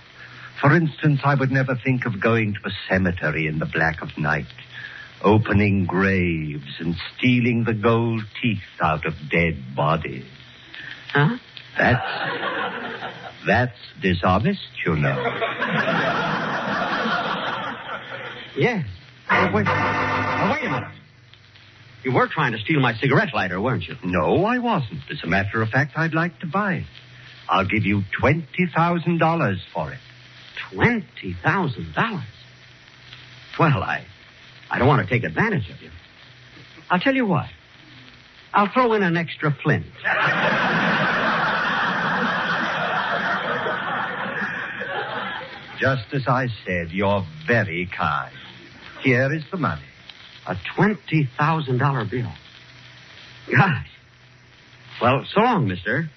For 0.62 0.74
instance, 0.74 1.20
I 1.24 1.34
would 1.34 1.51
never 1.51 1.74
think 1.74 2.06
of 2.06 2.20
going 2.20 2.55
to 2.55 2.60
a 2.64 2.70
cemetery 2.89 3.48
in 3.48 3.59
the 3.59 3.66
black 3.66 4.01
of 4.01 4.16
night, 4.16 4.47
opening 5.20 5.86
graves 5.86 6.76
and 6.78 6.94
stealing 7.18 7.64
the 7.64 7.74
gold 7.74 8.22
teeth 8.40 8.62
out 8.80 9.05
of 9.05 9.14
dead 9.28 9.56
bodies. 9.74 10.24
Huh? 11.12 11.36
That's 11.76 12.01
that's 13.44 13.78
dishonest, 14.01 14.60
you 14.86 14.94
know. 14.94 15.20
Yes. 18.56 18.86
Oh, 19.30 19.51
wait, 19.52 19.66
oh, 19.66 20.51
wait 20.52 20.64
a 20.64 20.70
minute. 20.70 20.89
You 22.05 22.12
were 22.12 22.28
trying 22.28 22.52
to 22.52 22.59
steal 22.59 22.80
my 22.80 22.94
cigarette 22.94 23.34
lighter, 23.34 23.60
weren't 23.60 23.89
you? 23.89 23.97
No, 24.05 24.44
I 24.44 24.59
wasn't. 24.59 25.01
As 25.10 25.18
a 25.24 25.26
matter 25.26 25.60
of 25.60 25.70
fact, 25.70 25.93
I'd 25.97 26.14
like 26.14 26.39
to 26.40 26.47
buy 26.47 26.74
it. 26.74 26.86
I'll 27.48 27.66
give 27.66 27.84
you 27.84 28.02
twenty 28.20 28.66
thousand 28.72 29.18
dollars 29.18 29.60
for 29.74 29.90
it. 29.90 29.98
Twenty 30.70 31.34
thousand 31.42 31.94
dollars. 31.94 32.24
Well, 33.58 33.82
I, 33.82 34.04
I 34.70 34.78
don't 34.78 34.88
want 34.88 35.06
to 35.06 35.12
take 35.12 35.24
advantage 35.24 35.68
of 35.70 35.80
you. 35.82 35.90
I'll 36.90 37.00
tell 37.00 37.14
you 37.14 37.26
what. 37.26 37.46
I'll 38.54 38.68
throw 38.72 38.92
in 38.94 39.02
an 39.02 39.16
extra 39.16 39.50
flint. 39.62 39.86
Just 45.80 46.12
as 46.12 46.28
I 46.28 46.46
said, 46.64 46.90
you're 46.92 47.26
very 47.46 47.90
kind. 47.96 48.32
Here 49.02 49.32
is 49.34 49.42
the 49.50 49.56
money. 49.56 49.82
A 50.46 50.56
twenty 50.76 51.28
thousand 51.36 51.78
dollar 51.78 52.04
bill. 52.04 52.30
Gosh. 53.50 53.88
Well, 55.00 55.24
so 55.34 55.40
long, 55.40 55.66
mister. 55.66 56.08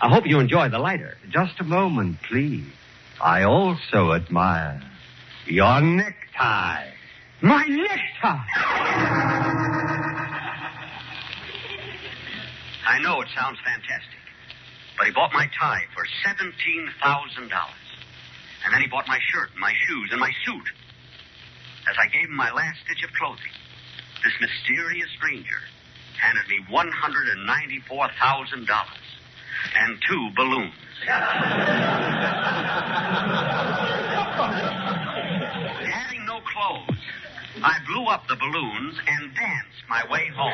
I 0.00 0.12
hope 0.12 0.26
you 0.26 0.40
enjoy 0.40 0.68
the 0.68 0.78
lighter. 0.78 1.16
Just 1.30 1.58
a 1.60 1.64
moment, 1.64 2.18
please. 2.28 2.66
I 3.22 3.44
also 3.44 4.12
admire 4.12 4.80
your 5.46 5.80
necktie. 5.80 6.90
My 7.40 7.64
necktie! 7.66 8.44
I 12.88 12.98
know 13.02 13.20
it 13.20 13.28
sounds 13.34 13.58
fantastic, 13.64 14.20
but 14.98 15.06
he 15.06 15.12
bought 15.12 15.32
my 15.32 15.48
tie 15.58 15.84
for 15.94 16.04
$17,000. 16.26 17.50
And 18.64 18.74
then 18.74 18.80
he 18.80 18.88
bought 18.88 19.06
my 19.06 19.18
shirt 19.32 19.50
and 19.52 19.60
my 19.60 19.72
shoes 19.86 20.10
and 20.10 20.20
my 20.20 20.32
suit. 20.44 20.68
As 21.88 21.96
I 22.02 22.08
gave 22.08 22.28
him 22.28 22.34
my 22.36 22.50
last 22.52 22.78
stitch 22.84 23.04
of 23.04 23.12
clothing, 23.14 23.52
this 24.24 24.32
mysterious 24.40 25.08
stranger 25.16 25.60
handed 26.20 26.48
me 26.48 26.58
$194,000 26.70 28.66
and 29.76 29.98
two 30.08 30.30
balloons. 30.34 30.74
Having 35.92 36.24
no 36.26 36.40
clothes, 36.40 36.98
I 37.62 37.78
blew 37.86 38.06
up 38.06 38.26
the 38.28 38.36
balloons 38.36 38.98
and 39.06 39.34
danced 39.34 39.84
my 39.88 40.02
way 40.10 40.28
home. 40.34 40.52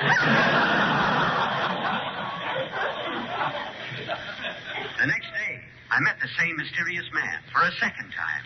the 4.98 5.06
next 5.06 5.30
day, 5.30 5.60
I 5.90 6.00
met 6.00 6.18
the 6.20 6.28
same 6.38 6.56
mysterious 6.56 7.06
man 7.14 7.38
for 7.52 7.62
a 7.62 7.72
second 7.78 8.12
time. 8.12 8.44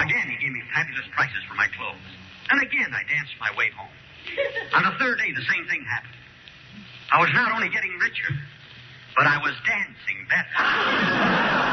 Again, 0.00 0.28
he 0.28 0.36
gave 0.44 0.52
me 0.52 0.62
fabulous 0.74 1.06
prices 1.16 1.42
for 1.48 1.54
my 1.54 1.66
clothes. 1.76 1.96
And 2.50 2.60
again, 2.60 2.92
I 2.92 3.02
danced 3.08 3.34
my 3.40 3.56
way 3.56 3.70
home. 3.70 3.88
On 4.74 4.84
the 4.84 4.92
third 4.98 5.18
day, 5.18 5.32
the 5.32 5.44
same 5.50 5.66
thing 5.68 5.84
happened. 5.88 6.23
I 7.12 7.20
was 7.20 7.30
not 7.32 7.52
only 7.54 7.68
getting 7.68 7.92
richer, 7.98 8.34
but 9.16 9.26
I 9.26 9.38
was 9.38 9.54
dancing 9.66 10.26
better. 10.28 11.64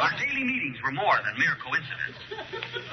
Our 0.00 0.12
daily 0.18 0.44
meetings 0.44 0.78
were 0.82 0.92
more 0.92 1.18
than 1.24 1.38
mere 1.38 1.56
coincidence. 1.62 2.16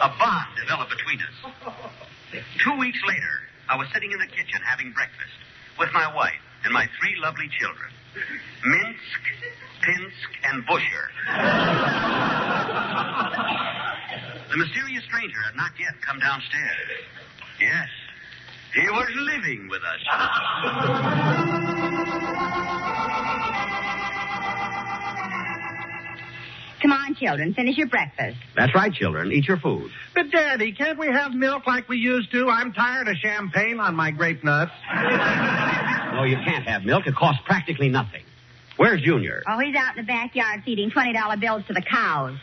A 0.01 0.09
bond 0.19 0.47
developed 0.59 0.91
between 0.91 1.19
us. 1.21 2.43
Two 2.63 2.77
weeks 2.77 2.99
later, 3.07 3.41
I 3.69 3.77
was 3.77 3.87
sitting 3.93 4.11
in 4.11 4.19
the 4.19 4.27
kitchen 4.27 4.59
having 4.65 4.91
breakfast 4.91 5.33
with 5.79 5.89
my 5.93 6.13
wife 6.15 6.41
and 6.65 6.73
my 6.73 6.87
three 6.99 7.15
lovely 7.19 7.49
children 7.59 7.91
Minsk, 8.65 9.21
Pinsk, 9.83 10.29
and 10.43 10.65
Busher. 10.65 11.11
The 14.49 14.57
mysterious 14.57 15.03
stranger 15.05 15.41
had 15.41 15.55
not 15.55 15.71
yet 15.79 15.93
come 16.01 16.19
downstairs. 16.19 17.03
Yes, 17.59 17.87
he 18.73 18.89
was 18.89 19.09
living 19.15 19.67
with 19.69 19.81
us. 19.83 20.01
Come 26.81 26.91
on, 26.91 27.15
children, 27.15 27.55
finish 27.55 27.75
your 27.75 27.87
breakfast. 27.87 28.37
That's 28.55 28.73
right, 28.75 28.93
children. 28.93 29.31
Eat 29.31 29.47
your 29.47 29.57
food. 29.57 29.89
But, 30.13 30.29
Daddy, 30.29 30.73
can't 30.73 30.99
we 30.99 31.07
have 31.07 31.33
milk 31.33 31.65
like 31.65 31.89
we 31.89 31.97
used 31.97 32.31
to? 32.33 32.49
I'm 32.49 32.71
tired 32.71 33.07
of 33.07 33.15
champagne 33.17 33.79
on 33.79 33.95
my 33.95 34.11
grape 34.11 34.43
nuts. 34.43 34.71
No, 36.13 36.23
you 36.23 36.37
can't 36.45 36.67
have 36.67 36.83
milk. 36.85 37.07
It 37.07 37.15
costs 37.15 37.41
practically 37.45 37.89
nothing. 37.89 38.21
Where's 38.77 39.01
Junior? 39.01 39.43
Oh, 39.47 39.57
he's 39.59 39.75
out 39.75 39.97
in 39.97 40.05
the 40.05 40.07
backyard 40.07 40.61
feeding 40.63 40.91
$20 40.91 41.39
bills 41.39 41.63
to 41.67 41.73
the 41.73 41.81
cows. 41.81 42.37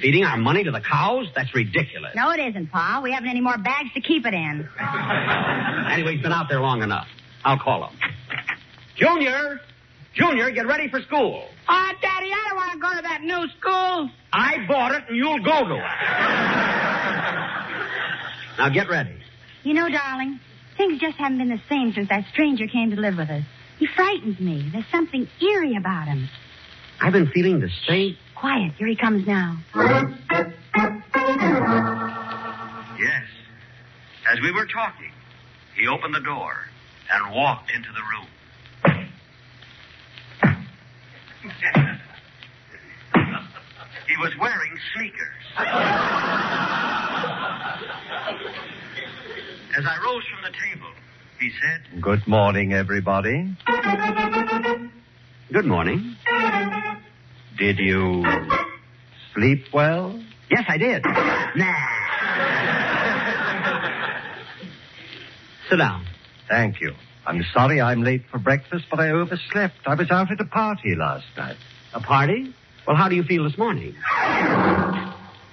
Feeding 0.00 0.22
our 0.24 0.36
money 0.36 0.62
to 0.64 0.70
the 0.70 0.80
cows? 0.82 1.26
That's 1.34 1.54
ridiculous. 1.54 2.12
No, 2.14 2.30
it 2.30 2.40
isn't, 2.40 2.66
Pa. 2.70 3.00
We 3.02 3.10
haven't 3.12 3.28
any 3.30 3.40
more 3.40 3.56
bags 3.58 3.88
to 3.94 4.00
keep 4.00 4.24
it 4.26 4.34
in. 4.34 4.68
Anyway, 5.88 6.12
he's 6.14 6.22
been 6.22 6.32
out 6.32 6.48
there 6.50 6.60
long 6.60 6.82
enough. 6.82 7.06
I'll 7.44 7.58
call 7.58 7.88
him. 7.88 7.96
Junior! 8.96 9.58
Junior, 10.14 10.50
get 10.50 10.66
ready 10.66 10.88
for 10.90 11.00
school. 11.00 11.44
Oh, 11.68 11.90
Daddy, 12.02 12.30
I 12.30 12.44
don't 12.48 12.56
want 12.56 12.72
to 12.72 12.78
go 12.78 12.94
to 12.96 13.02
that 13.02 13.22
new 13.22 13.48
school. 13.58 14.10
I 14.32 14.66
bought 14.68 14.92
it 14.94 15.04
and 15.08 15.16
you'll 15.16 15.42
go 15.42 15.66
to 15.66 15.74
it. 15.76 15.82
Now 18.58 18.68
get 18.68 18.88
ready. 18.90 19.14
You 19.62 19.74
know, 19.74 19.88
darling, 19.88 20.40
things 20.76 21.00
just 21.00 21.16
haven't 21.16 21.38
been 21.38 21.48
the 21.48 21.60
same 21.70 21.92
since 21.94 22.08
that 22.10 22.24
stranger 22.32 22.66
came 22.66 22.90
to 22.90 22.96
live 23.00 23.16
with 23.16 23.30
us. 23.30 23.44
He 23.78 23.86
frightens 23.86 24.40
me. 24.40 24.68
There's 24.72 24.84
something 24.90 25.28
eerie 25.40 25.76
about 25.76 26.08
him. 26.08 26.28
I've 27.00 27.12
been 27.12 27.28
feeling 27.28 27.60
the 27.60 27.70
same. 27.86 28.16
Quiet. 28.34 28.72
Here 28.76 28.88
he 28.88 28.96
comes 28.96 29.26
now. 29.26 29.56
Yes. 32.98 33.24
As 34.32 34.40
we 34.42 34.50
were 34.52 34.66
talking, 34.66 35.12
he 35.76 35.86
opened 35.86 36.14
the 36.14 36.20
door 36.20 36.54
and 37.12 37.34
walked 37.34 37.70
into 37.70 37.88
the 37.92 38.02
room. 38.02 38.26
he 44.08 44.16
was 44.20 44.32
wearing 44.40 44.72
sneakers. 44.94 45.44
As 49.76 49.84
I 49.86 49.96
rose 50.04 50.24
from 50.26 50.42
the 50.42 50.50
table, 50.58 50.90
he 51.40 51.50
said, 51.62 52.00
Good 52.02 52.26
morning, 52.26 52.72
everybody. 52.72 53.56
Good 55.52 55.64
morning. 55.66 56.16
Did 57.56 57.78
you 57.78 58.24
sleep 59.34 59.64
well? 59.72 60.20
Yes, 60.50 60.64
I 60.68 60.78
did. 60.78 61.04
Nah. 61.04 61.74
Sit 65.68 65.76
down. 65.76 66.06
Thank 66.48 66.80
you. 66.80 66.94
I'm 67.26 67.44
sorry 67.52 67.80
I'm 67.80 68.02
late 68.02 68.22
for 68.30 68.38
breakfast, 68.38 68.86
but 68.90 69.00
I 69.00 69.10
overslept. 69.10 69.74
I 69.86 69.94
was 69.94 70.10
out 70.10 70.30
at 70.30 70.40
a 70.40 70.44
party 70.46 70.94
last 70.96 71.26
night. 71.36 71.56
A 71.92 72.00
party? 72.00 72.54
Well, 72.86 72.96
how 72.96 73.08
do 73.08 73.16
you 73.16 73.22
feel 73.22 73.44
this 73.44 73.58
morning? 73.58 73.94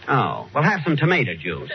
Oh, 0.07 0.47
well, 0.53 0.63
have 0.63 0.81
some 0.85 0.95
tomato 0.95 1.33
juice. 1.35 1.71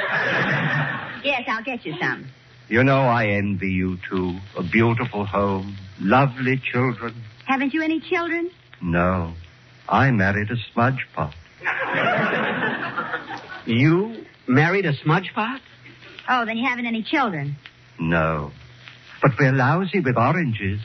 Yes, 1.22 1.42
I'll 1.48 1.62
get 1.62 1.84
you 1.84 1.94
some. 2.00 2.28
You 2.70 2.84
know, 2.84 3.00
I 3.00 3.26
envy 3.26 3.68
you 3.70 3.98
two. 4.08 4.38
A 4.56 4.62
beautiful 4.62 5.26
home, 5.26 5.76
lovely 6.00 6.62
children. 6.72 7.14
Haven't 7.46 7.74
you 7.74 7.82
any 7.82 7.98
children? 8.00 8.48
No, 8.80 9.34
I 9.88 10.10
married 10.12 10.50
a 10.50 10.56
smudge 10.72 11.06
pot. 11.14 11.34
You 13.66 14.24
married 14.48 14.86
a 14.86 14.94
smudge 14.96 15.30
pot? 15.34 15.60
Oh, 16.28 16.44
then 16.46 16.56
you 16.56 16.66
haven't 16.66 16.86
any 16.86 17.02
children. 17.02 17.56
No, 18.00 18.50
but 19.22 19.32
we're 19.38 19.52
lousy 19.52 20.00
with 20.00 20.16
oranges. 20.16 20.80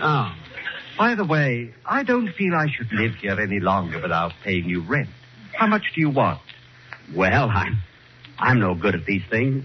Oh. 0.00 0.34
By 0.98 1.14
the 1.14 1.24
way, 1.24 1.72
I 1.86 2.02
don't 2.02 2.32
feel 2.32 2.54
I 2.54 2.66
should 2.76 2.92
live 2.92 3.14
here 3.14 3.40
any 3.40 3.60
longer 3.60 4.00
without 4.02 4.32
paying 4.44 4.68
you 4.68 4.80
rent. 4.82 5.08
How 5.56 5.68
much 5.68 5.84
do 5.94 6.00
you 6.00 6.10
want? 6.10 6.40
Well, 7.14 7.48
I'm 7.48 7.78
I'm 8.38 8.60
no 8.60 8.74
good 8.74 8.94
at 8.94 9.04
these 9.04 9.22
things. 9.28 9.64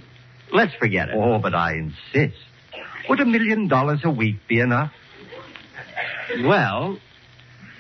Let's 0.52 0.74
forget 0.76 1.10
it. 1.10 1.16
Oh, 1.16 1.40
but 1.40 1.54
I 1.54 1.74
insist. 1.76 2.38
Would 3.10 3.20
a 3.20 3.26
million 3.26 3.68
dollars 3.68 4.02
a 4.04 4.10
week 4.10 4.38
be 4.48 4.60
enough? 4.60 4.92
Well, 6.44 6.98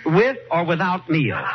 with 0.05 0.37
or 0.51 0.65
without 0.65 1.09
meals? 1.09 1.45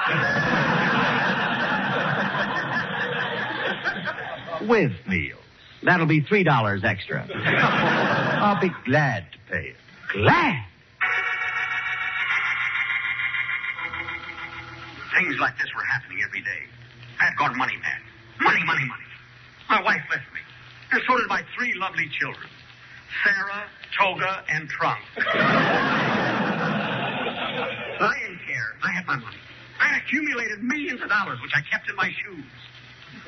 With 4.63 4.93
meals. 5.07 5.39
That'll 5.83 6.07
be 6.07 6.21
three 6.21 6.43
dollars 6.43 6.83
extra. 6.83 7.27
I'll 7.33 8.61
be 8.61 8.71
glad 8.85 9.27
to 9.33 9.39
pay 9.53 9.69
it. 9.69 9.77
Glad? 10.13 10.65
Things 15.17 15.37
like 15.41 15.57
this 15.59 15.69
were 15.75 15.85
happening 15.85 16.19
every 16.27 16.41
day. 16.41 16.63
I 17.21 17.25
had 17.27 17.37
gone 17.37 17.57
money 17.57 17.77
mad. 17.83 18.01
Money, 18.41 18.65
money, 18.65 18.85
money. 18.87 19.03
My 19.69 19.83
wife 19.83 20.03
left 20.11 20.25
me. 20.33 20.41
And 20.93 21.03
so 21.07 21.19
did 21.19 21.29
my 21.29 21.43
three 21.57 21.75
lovely 21.75 22.09
children. 22.19 22.49
Sarah, 23.25 23.69
Toga, 23.99 24.45
and 24.49 24.69
Trunk. 24.69 25.01
I 28.01 28.15
didn't 28.23 28.41
care. 28.47 28.77
I 28.83 28.91
had 28.93 29.07
my 29.07 29.17
money. 29.17 29.37
I 29.81 29.89
had 29.89 30.03
accumulated 30.03 30.63
millions 30.63 31.03
of 31.03 31.09
dollars, 31.09 31.39
which 31.43 31.53
I 31.55 31.61
kept 31.71 31.89
in 31.91 31.97
my 31.97 32.09
shoes. 32.09 32.45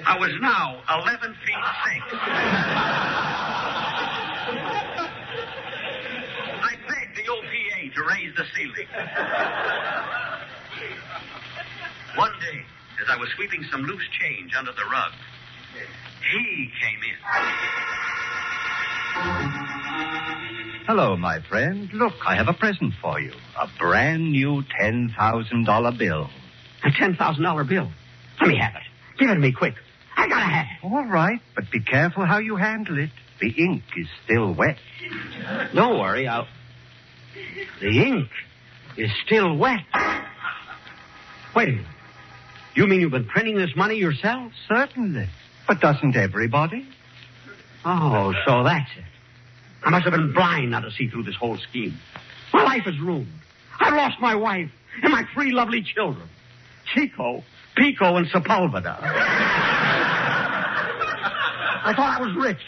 I 0.06 0.18
was 0.18 0.30
now 0.40 0.82
11 0.88 1.34
feet 1.44 1.56
six. 1.84 2.04
I 6.62 6.74
begged 6.88 7.16
the 7.16 7.28
OPA 7.30 7.94
to 7.94 8.02
raise 8.04 8.34
the 8.36 8.44
ceiling. 8.56 8.86
One 12.16 12.32
day, 12.40 12.64
as 13.02 13.08
I 13.10 13.16
was 13.16 13.28
sweeping 13.36 13.64
some 13.70 13.82
loose 13.82 14.08
change 14.20 14.54
under 14.56 14.72
the 14.72 14.84
rug, 14.90 15.12
he 16.32 16.70
came 16.80 17.00
in. 17.02 17.16
Hello, 20.86 21.16
my 21.16 21.40
friend. 21.48 21.88
Look, 21.92 22.14
I 22.26 22.34
have 22.34 22.48
a 22.48 22.52
present 22.52 22.94
for 23.00 23.20
you. 23.20 23.32
A 23.60 23.68
brand 23.78 24.32
new 24.32 24.62
$10,000 24.80 25.98
bill. 25.98 26.28
A 26.84 26.88
$10,000 26.88 27.68
bill? 27.68 27.88
Let 28.40 28.48
me 28.48 28.56
have 28.58 28.74
it. 28.74 28.82
Give 29.18 29.30
it 29.30 29.34
to 29.34 29.40
me 29.40 29.52
quick. 29.52 29.74
I 30.16 30.28
gotta 30.28 30.40
have 30.40 30.66
it. 30.66 30.84
All 30.84 31.04
right, 31.06 31.40
but 31.54 31.70
be 31.70 31.80
careful 31.80 32.24
how 32.24 32.38
you 32.38 32.56
handle 32.56 32.98
it. 32.98 33.10
The 33.40 33.48
ink 33.50 33.82
is 33.96 34.06
still 34.24 34.52
wet. 34.52 34.76
Don't 35.74 35.98
worry, 35.98 36.26
I'll. 36.26 36.46
The 37.80 37.88
ink 37.88 38.28
is 38.96 39.10
still 39.24 39.56
wet. 39.56 39.80
Wait 41.54 41.68
a 41.68 41.72
minute. 41.72 41.86
You 42.74 42.86
mean 42.86 43.00
you've 43.00 43.10
been 43.10 43.26
printing 43.26 43.56
this 43.56 43.74
money 43.76 43.96
yourself? 43.96 44.52
Certainly. 44.68 45.28
But 45.70 45.78
doesn't 45.78 46.16
everybody? 46.16 46.84
Oh, 47.84 48.34
so 48.44 48.64
that's 48.64 48.90
it. 48.96 49.04
I 49.84 49.90
must 49.90 50.02
have 50.02 50.12
been 50.12 50.32
blind 50.32 50.72
not 50.72 50.80
to 50.80 50.90
see 50.90 51.06
through 51.06 51.22
this 51.22 51.36
whole 51.36 51.58
scheme. 51.58 51.96
My 52.52 52.64
life 52.64 52.88
is 52.88 52.98
ruined. 52.98 53.30
I've 53.78 53.94
lost 53.94 54.16
my 54.20 54.34
wife 54.34 54.68
and 55.00 55.12
my 55.12 55.22
three 55.32 55.52
lovely 55.52 55.82
children. 55.82 56.28
Chico, 56.92 57.44
Pico, 57.76 58.16
and 58.16 58.26
Sepulveda. 58.26 58.98
I 61.84 61.94
thought 61.94 62.18
I 62.18 62.20
was 62.20 62.34
rich, 62.34 62.58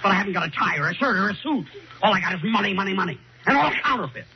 but 0.00 0.10
I 0.10 0.14
haven't 0.14 0.34
got 0.34 0.46
a 0.46 0.50
tie 0.52 0.76
or 0.78 0.88
a 0.88 0.94
shirt 0.94 1.16
or 1.16 1.30
a 1.30 1.34
suit. 1.34 1.66
All 2.04 2.14
I 2.14 2.20
got 2.20 2.34
is 2.36 2.40
money, 2.44 2.72
money, 2.72 2.94
money. 2.94 3.18
And 3.46 3.56
all 3.56 3.72
counterfeit. 3.82 4.26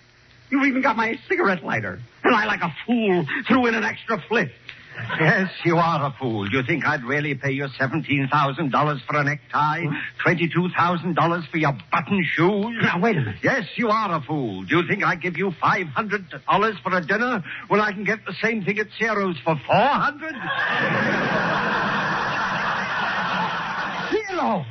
You've 0.51 0.65
even 0.67 0.83
got 0.83 0.97
my 0.97 1.17
cigarette 1.29 1.63
lighter. 1.63 2.01
And 2.25 2.35
I, 2.35 2.47
like 2.47 2.63
a 2.63 2.75
fool, 2.85 3.25
threw 3.47 3.67
in 3.67 3.77
an 3.77 3.85
extra 3.85 4.21
flip. 4.27 4.51
Yes, 5.21 5.51
you 5.65 5.77
are 5.77 6.07
a 6.07 6.15
fool. 6.19 6.47
Do 6.47 6.57
you 6.57 6.63
think 6.65 6.87
I'd 6.87 7.05
really 7.05 7.35
pay 7.35 7.51
you 7.53 7.67
$17,000 7.81 9.07
for 9.07 9.17
a 9.17 9.25
necktie? 9.25 9.85
$22,000 10.25 11.51
for 11.51 11.57
your 11.57 11.73
button 11.91 12.25
shoes? 12.35 12.77
Now, 12.83 13.01
wait 13.01 13.17
a 13.17 13.21
minute. 13.21 13.37
Yes, 13.43 13.65
you 13.77 13.89
are 13.89 14.15
a 14.15 14.21
fool. 14.21 14.65
Do 14.65 14.77
you 14.79 14.89
think 14.89 15.05
I'd 15.05 15.21
give 15.23 15.37
you 15.37 15.51
$500 15.63 16.83
for 16.83 16.97
a 16.97 17.07
dinner 17.07 17.43
when 17.69 17.81
I 17.81 17.93
can 17.93 18.05
get 18.05 18.25
the 18.27 18.35
same 18.43 18.65
thing 18.65 18.79
at 18.79 18.89
Ciro's 18.99 19.37
for 19.45 19.57
400 19.67 20.35
Zero! 24.11 24.65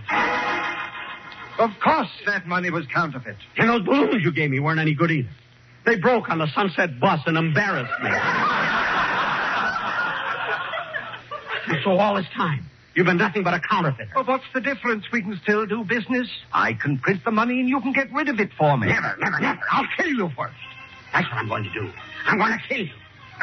Of 1.60 1.72
course 1.84 2.10
that 2.26 2.48
money 2.48 2.70
was 2.70 2.86
counterfeit. 2.94 3.38
And 3.58 3.70
those 3.70 3.84
balloons 3.84 4.24
you 4.24 4.32
gave 4.32 4.50
me 4.52 4.60
weren't 4.60 4.80
any 4.80 4.94
good 4.94 5.12
either. 5.12 5.30
They 5.86 5.96
broke 5.96 6.30
on 6.30 6.40
the 6.40 6.48
Sunset 6.54 7.00
bus 7.00 7.22
and 7.26 7.38
embarrassed 7.38 7.94
me. 8.04 8.10
so 11.84 11.98
all 11.98 12.16
this 12.16 12.28
time, 12.36 12.66
you've 12.96 13.06
been 13.06 13.18
nothing 13.18 13.44
but 13.44 13.54
a 13.54 13.60
counterfeiter. 13.60 14.12
Well, 14.16 14.26
what's 14.26 14.46
the 14.54 14.62
difference? 14.62 15.06
We 15.12 15.22
can 15.22 15.40
still 15.44 15.66
do 15.66 15.84
business. 15.84 16.28
I 16.54 16.74
can 16.74 17.00
print 17.00 17.24
the 17.24 17.32
money 17.32 17.60
and 17.60 17.70
you 17.70 17.80
can 17.82 17.94
get 17.94 18.12
rid 18.14 18.30
of 18.30 18.40
it 18.40 18.50
for 18.58 18.78
me. 18.78 18.88
Never, 18.88 19.16
never, 19.20 19.40
never. 19.40 19.62
I'll 19.72 19.88
kill 19.98 20.08
you 20.08 20.30
first. 20.38 20.56
That's 21.14 21.28
what 21.30 21.38
I'm 21.38 21.48
going 21.48 21.64
to 21.64 21.74
do. 21.74 21.90
I'm 22.26 22.38
going 22.38 22.52
to 22.52 22.60
kill 22.68 22.86
you. 22.86 22.94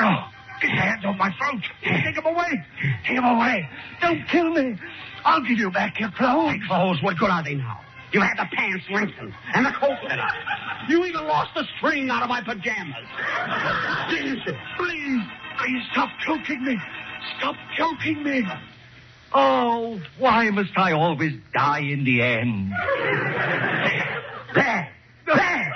Oh, 0.01 0.28
get 0.60 0.70
your 0.70 0.80
hands 0.80 1.05
off 1.05 1.16
my 1.16 1.30
throat. 1.38 1.62
Take 1.82 2.14
them 2.16 2.26
away. 2.26 2.64
Take 3.06 3.16
them 3.16 3.24
away. 3.24 3.68
Don't 4.01 4.26
kill 4.28 4.51
me. 4.51 4.76
I'll 5.24 5.40
give 5.40 5.59
you 5.59 5.70
back 5.70 5.98
your 5.98 6.10
clothes. 6.10 6.46
My 6.46 6.59
clothes, 6.66 7.02
what 7.02 7.16
good 7.18 7.30
are 7.30 7.42
they 7.42 7.55
now? 7.55 7.80
You 8.12 8.20
had 8.20 8.36
the 8.38 8.46
pants 8.55 8.84
lengthened 8.90 9.34
and 9.55 9.66
the 9.66 9.72
coat 9.72 9.98
cut 10.06 10.20
up. 10.20 10.34
You 10.88 11.05
even 11.05 11.26
lost 11.26 11.51
the 11.56 11.64
string 11.76 12.10
out 12.10 12.22
of 12.22 12.28
my 12.28 12.42
pajamas. 12.42 12.94
Please, 14.09 14.38
please, 14.78 15.20
please 15.59 15.82
stop 15.90 16.10
choking 16.24 16.62
me. 16.64 16.78
Stop 17.38 17.56
choking 17.76 18.22
me. 18.22 18.46
Oh, 19.34 20.01
why 20.18 20.48
must 20.51 20.76
I 20.76 20.92
always 20.92 21.32
die 21.52 21.80
in 21.80 22.05
the 22.05 22.22
end? 22.22 22.72
There, 24.55 24.88
there. 25.26 25.72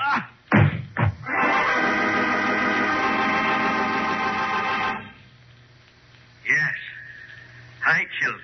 Yes, 6.47 6.75
I 7.85 8.05
killed 8.21 8.35
him. 8.35 8.41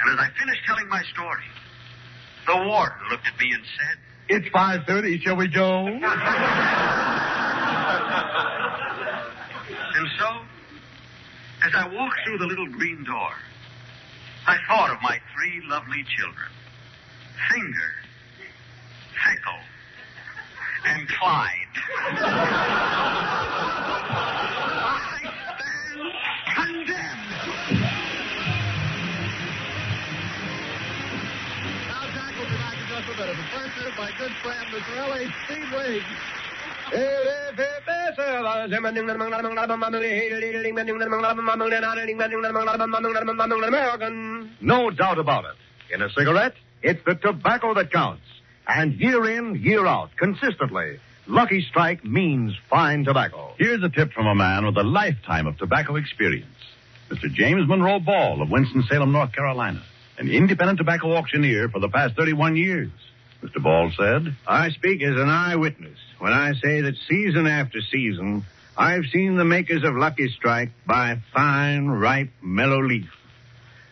And 0.00 0.18
as 0.18 0.26
I 0.26 0.30
finished 0.38 0.62
telling 0.66 0.88
my 0.88 1.02
story, 1.12 1.44
the 2.46 2.56
warden 2.56 2.98
looked 3.10 3.26
at 3.26 3.38
me 3.38 3.52
and 3.52 3.62
said, 3.64 3.98
It's 4.28 4.48
5.30. 4.48 5.22
Shall 5.22 5.36
we 5.36 5.48
go? 5.48 5.86
and 5.86 6.02
so, 10.18 10.40
as 11.64 11.72
I 11.74 11.88
walked 11.88 12.20
through 12.24 12.38
the 12.38 12.46
little 12.46 12.66
green 12.66 13.04
door, 13.04 13.32
I 14.46 14.58
thought 14.68 14.90
of 14.90 15.00
my 15.02 15.18
three 15.34 15.62
lovely 15.66 16.04
children 16.16 16.50
Finger, 17.50 17.92
Fickle, 19.24 19.64
and 20.84 21.08
Clyde. 21.08 21.74
I 24.86 25.20
stand 25.56 26.12
condemned. 26.54 27.32
Now 31.88 32.04
tackled 32.12 32.48
tonight 32.48 32.78
in 32.78 32.86
just 32.88 33.08
a 33.08 33.16
minute. 33.16 33.36
First 33.54 33.74
good 34.18 34.34
friend, 34.42 34.66
Mr. 34.68 34.96
L.A. 34.98 35.20
Speed 35.46 35.68
Riggs. 35.72 36.43
No 44.60 44.90
doubt 44.90 45.18
about 45.18 45.44
it. 45.44 45.94
In 45.94 46.02
a 46.02 46.10
cigarette, 46.10 46.54
it's 46.82 47.04
the 47.04 47.14
tobacco 47.14 47.74
that 47.74 47.92
counts. 47.92 48.22
And 48.66 48.94
year 48.94 49.28
in, 49.30 49.56
year 49.56 49.86
out, 49.86 50.10
consistently, 50.16 50.98
Lucky 51.26 51.62
Strike 51.68 52.04
means 52.04 52.54
fine 52.68 53.04
tobacco. 53.04 53.54
Here's 53.58 53.82
a 53.82 53.88
tip 53.88 54.12
from 54.12 54.26
a 54.26 54.34
man 54.34 54.66
with 54.66 54.76
a 54.76 54.82
lifetime 54.82 55.46
of 55.46 55.56
tobacco 55.58 55.96
experience. 55.96 56.46
Mr. 57.10 57.32
James 57.32 57.68
Monroe 57.68 58.00
Ball 58.00 58.40
of 58.42 58.50
Winston-Salem, 58.50 59.12
North 59.12 59.32
Carolina, 59.32 59.82
an 60.18 60.30
independent 60.30 60.78
tobacco 60.78 61.14
auctioneer 61.16 61.68
for 61.68 61.78
the 61.80 61.88
past 61.88 62.16
31 62.16 62.56
years. 62.56 62.90
Mr. 63.44 63.62
Ball 63.62 63.92
said, 63.98 64.34
I 64.46 64.70
speak 64.70 65.02
as 65.02 65.16
an 65.16 65.28
eyewitness 65.28 65.98
when 66.18 66.32
I 66.32 66.54
say 66.54 66.80
that 66.80 66.96
season 67.08 67.46
after 67.46 67.82
season, 67.82 68.46
I've 68.76 69.04
seen 69.12 69.36
the 69.36 69.44
makers 69.44 69.84
of 69.84 69.94
Lucky 69.94 70.30
Strike 70.30 70.70
buy 70.86 71.18
fine, 71.34 71.86
ripe, 71.86 72.30
mellow 72.42 72.82
leaf. 72.82 73.10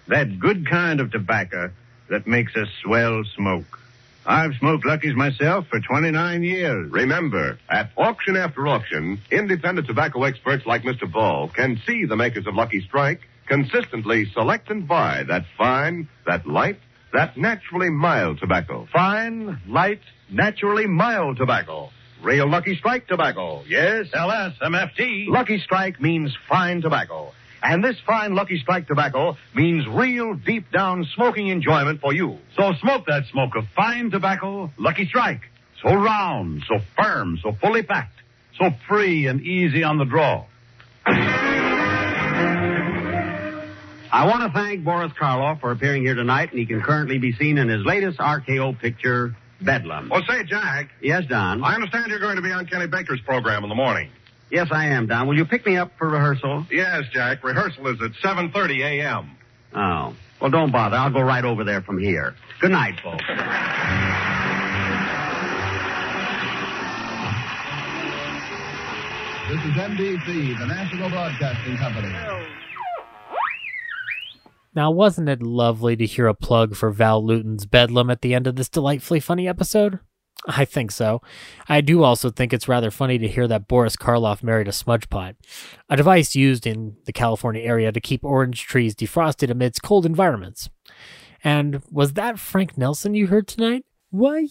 That 0.08 0.38
good 0.38 0.68
kind 0.68 1.00
of 1.00 1.12
tobacco 1.12 1.70
that 2.08 2.26
makes 2.26 2.56
a 2.56 2.64
swell 2.82 3.24
smoke. 3.36 3.78
I've 4.24 4.54
smoked 4.54 4.86
Lucky's 4.86 5.14
myself 5.14 5.66
for 5.68 5.80
29 5.80 6.42
years. 6.42 6.90
Remember, 6.90 7.58
at 7.68 7.90
auction 7.96 8.36
after 8.36 8.66
auction, 8.66 9.20
independent 9.30 9.86
tobacco 9.86 10.22
experts 10.22 10.64
like 10.64 10.82
Mr. 10.82 11.10
Ball 11.10 11.48
can 11.48 11.78
see 11.86 12.06
the 12.06 12.16
makers 12.16 12.46
of 12.46 12.54
Lucky 12.54 12.80
Strike 12.80 13.20
consistently 13.46 14.30
select 14.32 14.70
and 14.70 14.88
buy 14.88 15.24
that 15.24 15.44
fine, 15.58 16.08
that 16.24 16.46
light, 16.46 16.78
that 17.12 17.36
naturally 17.36 17.90
mild 17.90 18.38
tobacco. 18.38 18.88
Fine, 18.92 19.60
light, 19.68 20.00
naturally 20.30 20.86
mild 20.86 21.36
tobacco. 21.36 21.90
Real 22.22 22.48
Lucky 22.48 22.76
Strike 22.76 23.08
tobacco. 23.08 23.62
Yes? 23.66 24.08
LSMFT. 24.14 25.28
Lucky 25.28 25.58
Strike 25.58 26.00
means 26.00 26.36
fine 26.48 26.80
tobacco. 26.80 27.32
And 27.62 27.82
this 27.82 27.96
fine 28.06 28.34
Lucky 28.34 28.58
Strike 28.58 28.86
tobacco 28.86 29.36
means 29.54 29.86
real 29.88 30.34
deep 30.34 30.70
down 30.72 31.06
smoking 31.14 31.48
enjoyment 31.48 32.00
for 32.00 32.12
you. 32.12 32.38
So 32.56 32.72
smoke 32.80 33.06
that 33.06 33.26
smoke 33.30 33.56
of 33.56 33.64
fine 33.76 34.10
tobacco, 34.10 34.72
Lucky 34.78 35.06
Strike. 35.06 35.42
So 35.82 35.94
round, 35.94 36.64
so 36.68 36.78
firm, 36.96 37.38
so 37.42 37.52
fully 37.60 37.82
packed, 37.82 38.20
so 38.58 38.70
free 38.88 39.26
and 39.26 39.40
easy 39.40 39.82
on 39.82 39.98
the 39.98 40.04
draw. 40.04 40.44
I 44.12 44.26
want 44.26 44.42
to 44.42 44.50
thank 44.50 44.84
Boris 44.84 45.10
Karloff 45.18 45.60
for 45.60 45.70
appearing 45.70 46.02
here 46.02 46.14
tonight, 46.14 46.50
and 46.50 46.58
he 46.58 46.66
can 46.66 46.82
currently 46.82 47.16
be 47.16 47.32
seen 47.32 47.56
in 47.56 47.68
his 47.68 47.82
latest 47.82 48.18
RKO 48.18 48.78
picture, 48.78 49.34
Bedlam. 49.62 50.10
Well, 50.10 50.22
say, 50.28 50.44
Jack. 50.44 50.90
Yes, 51.00 51.24
Don. 51.30 51.64
I 51.64 51.74
understand 51.74 52.08
you're 52.08 52.20
going 52.20 52.36
to 52.36 52.42
be 52.42 52.52
on 52.52 52.66
Kenny 52.66 52.88
Baker's 52.88 53.22
program 53.22 53.62
in 53.62 53.70
the 53.70 53.74
morning. 53.74 54.10
Yes, 54.50 54.68
I 54.70 54.88
am, 54.88 55.06
Don. 55.06 55.26
Will 55.28 55.36
you 55.38 55.46
pick 55.46 55.64
me 55.64 55.78
up 55.78 55.92
for 55.96 56.10
rehearsal? 56.10 56.66
Yes, 56.70 57.04
Jack. 57.10 57.42
Rehearsal 57.42 57.86
is 57.88 58.02
at 58.02 58.12
7.30 58.22 58.80
a.m. 58.84 59.30
Oh. 59.74 60.14
Well, 60.42 60.50
don't 60.50 60.72
bother. 60.72 60.96
I'll 60.96 61.10
go 61.10 61.22
right 61.22 61.44
over 61.44 61.64
there 61.64 61.80
from 61.80 61.98
here. 61.98 62.34
Good 62.60 62.72
night, 62.72 63.00
folks. 63.00 63.24
This 69.48 69.60
is 69.64 69.72
NBC, 69.76 70.58
the 70.58 70.66
National 70.66 71.08
Broadcasting 71.08 71.76
Company. 71.78 72.61
Now, 74.74 74.90
wasn't 74.90 75.28
it 75.28 75.42
lovely 75.42 75.96
to 75.96 76.06
hear 76.06 76.26
a 76.26 76.34
plug 76.34 76.74
for 76.74 76.90
Val 76.90 77.24
Lewton's 77.24 77.66
Bedlam 77.66 78.10
at 78.10 78.22
the 78.22 78.34
end 78.34 78.46
of 78.46 78.56
this 78.56 78.68
delightfully 78.68 79.20
funny 79.20 79.46
episode? 79.46 79.98
I 80.48 80.64
think 80.64 80.90
so. 80.90 81.20
I 81.68 81.80
do 81.80 82.02
also 82.02 82.30
think 82.30 82.52
it's 82.52 82.68
rather 82.68 82.90
funny 82.90 83.18
to 83.18 83.28
hear 83.28 83.46
that 83.46 83.68
Boris 83.68 83.96
Karloff 83.96 84.42
married 84.42 84.66
a 84.66 84.72
smudge 84.72 85.08
pot, 85.08 85.36
a 85.88 85.96
device 85.96 86.34
used 86.34 86.66
in 86.66 86.96
the 87.04 87.12
California 87.12 87.62
area 87.62 87.92
to 87.92 88.00
keep 88.00 88.24
orange 88.24 88.64
trees 88.66 88.94
defrosted 88.94 89.50
amidst 89.50 89.82
cold 89.82 90.04
environments. 90.04 90.68
And 91.44 91.82
was 91.90 92.14
that 92.14 92.38
Frank 92.38 92.76
Nelson 92.76 93.14
you 93.14 93.28
heard 93.28 93.46
tonight? 93.46 93.84
Why, 94.10 94.48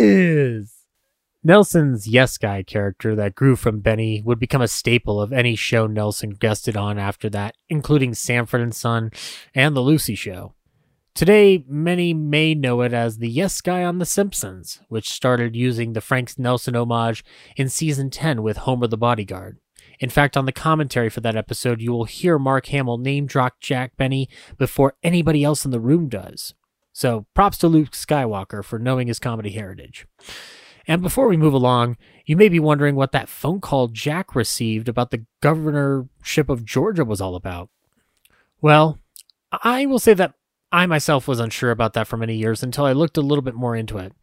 yes! 0.00 0.79
Nelson's 1.42 2.06
Yes 2.06 2.36
Guy 2.36 2.62
character 2.62 3.14
that 3.16 3.34
grew 3.34 3.56
from 3.56 3.80
Benny 3.80 4.20
would 4.22 4.38
become 4.38 4.60
a 4.60 4.68
staple 4.68 5.18
of 5.18 5.32
any 5.32 5.56
show 5.56 5.86
Nelson 5.86 6.30
guested 6.30 6.76
on 6.76 6.98
after 6.98 7.30
that, 7.30 7.54
including 7.70 8.12
Sanford 8.12 8.60
and 8.60 8.74
Son 8.74 9.10
and 9.54 9.74
The 9.74 9.80
Lucy 9.80 10.14
Show. 10.14 10.52
Today, 11.14 11.64
many 11.66 12.12
may 12.12 12.54
know 12.54 12.82
it 12.82 12.92
as 12.92 13.16
the 13.16 13.28
Yes 13.30 13.62
Guy 13.62 13.82
on 13.84 13.98
The 13.98 14.04
Simpsons, 14.04 14.82
which 14.88 15.08
started 15.08 15.56
using 15.56 15.94
the 15.94 16.02
Frank 16.02 16.38
Nelson 16.38 16.76
homage 16.76 17.24
in 17.56 17.70
season 17.70 18.10
10 18.10 18.42
with 18.42 18.58
Homer 18.58 18.86
the 18.86 18.98
Bodyguard. 18.98 19.58
In 19.98 20.10
fact, 20.10 20.36
on 20.36 20.44
the 20.44 20.52
commentary 20.52 21.08
for 21.08 21.22
that 21.22 21.36
episode, 21.36 21.80
you 21.80 21.90
will 21.90 22.04
hear 22.04 22.38
Mark 22.38 22.66
Hamill 22.66 22.98
name 22.98 23.24
drop 23.24 23.60
Jack 23.60 23.96
Benny 23.96 24.28
before 24.58 24.96
anybody 25.02 25.42
else 25.42 25.64
in 25.64 25.70
the 25.70 25.80
room 25.80 26.10
does. 26.10 26.52
So 26.92 27.24
props 27.34 27.56
to 27.58 27.68
Luke 27.68 27.92
Skywalker 27.92 28.62
for 28.62 28.78
knowing 28.78 29.08
his 29.08 29.18
comedy 29.18 29.50
heritage. 29.50 30.06
And 30.90 31.02
before 31.02 31.28
we 31.28 31.36
move 31.36 31.54
along, 31.54 31.98
you 32.26 32.36
may 32.36 32.48
be 32.48 32.58
wondering 32.58 32.96
what 32.96 33.12
that 33.12 33.28
phone 33.28 33.60
call 33.60 33.86
Jack 33.86 34.34
received 34.34 34.88
about 34.88 35.12
the 35.12 35.24
governorship 35.40 36.48
of 36.48 36.64
Georgia 36.64 37.04
was 37.04 37.20
all 37.20 37.36
about. 37.36 37.70
Well, 38.60 38.98
I 39.52 39.86
will 39.86 40.00
say 40.00 40.14
that 40.14 40.34
I 40.72 40.86
myself 40.86 41.28
was 41.28 41.38
unsure 41.38 41.70
about 41.70 41.92
that 41.92 42.08
for 42.08 42.16
many 42.16 42.34
years 42.34 42.64
until 42.64 42.86
I 42.86 42.92
looked 42.92 43.16
a 43.16 43.20
little 43.20 43.42
bit 43.42 43.54
more 43.54 43.76
into 43.76 43.98
it. 43.98 44.14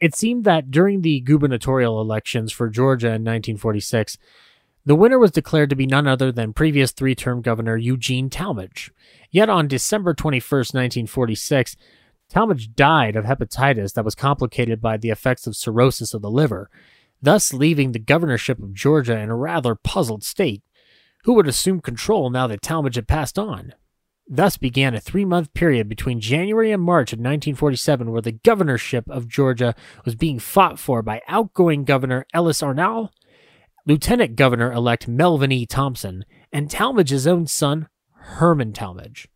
It 0.00 0.14
seemed 0.14 0.44
that 0.44 0.70
during 0.70 1.00
the 1.00 1.20
gubernatorial 1.20 1.98
elections 1.98 2.52
for 2.52 2.68
Georgia 2.68 3.06
in 3.06 3.24
1946, 3.24 4.18
the 4.84 4.94
winner 4.94 5.18
was 5.18 5.30
declared 5.30 5.70
to 5.70 5.76
be 5.76 5.86
none 5.86 6.06
other 6.06 6.30
than 6.30 6.52
previous 6.52 6.92
three 6.92 7.14
term 7.14 7.40
governor 7.40 7.78
Eugene 7.78 8.28
Talmadge. 8.28 8.92
Yet 9.30 9.48
on 9.48 9.66
December 9.66 10.12
21, 10.12 10.42
1946, 10.42 11.74
Talmadge 12.30 12.74
died 12.74 13.16
of 13.16 13.24
hepatitis 13.24 13.94
that 13.94 14.04
was 14.04 14.14
complicated 14.14 14.80
by 14.80 14.96
the 14.96 15.10
effects 15.10 15.46
of 15.46 15.56
cirrhosis 15.56 16.14
of 16.14 16.22
the 16.22 16.30
liver, 16.30 16.70
thus 17.20 17.52
leaving 17.52 17.92
the 17.92 17.98
governorship 17.98 18.60
of 18.60 18.72
Georgia 18.72 19.18
in 19.18 19.28
a 19.28 19.36
rather 19.36 19.74
puzzled 19.74 20.22
state. 20.22 20.62
Who 21.24 21.34
would 21.34 21.48
assume 21.48 21.80
control 21.80 22.30
now 22.30 22.46
that 22.46 22.62
Talmadge 22.62 22.94
had 22.94 23.08
passed 23.08 23.38
on? 23.38 23.74
Thus 24.32 24.56
began 24.56 24.94
a 24.94 25.00
three 25.00 25.24
month 25.24 25.52
period 25.54 25.88
between 25.88 26.20
January 26.20 26.70
and 26.70 26.80
March 26.80 27.12
of 27.12 27.18
1947 27.18 28.12
where 28.12 28.22
the 28.22 28.30
governorship 28.30 29.10
of 29.10 29.26
Georgia 29.26 29.74
was 30.04 30.14
being 30.14 30.38
fought 30.38 30.78
for 30.78 31.02
by 31.02 31.20
outgoing 31.26 31.84
Governor 31.84 32.24
Ellis 32.32 32.62
Arnall, 32.62 33.10
Lieutenant 33.86 34.36
Governor 34.36 34.72
elect 34.72 35.08
Melvin 35.08 35.50
E. 35.50 35.66
Thompson, 35.66 36.24
and 36.52 36.70
Talmadge's 36.70 37.26
own 37.26 37.48
son, 37.48 37.88
Herman 38.12 38.72
Talmadge. 38.72 39.26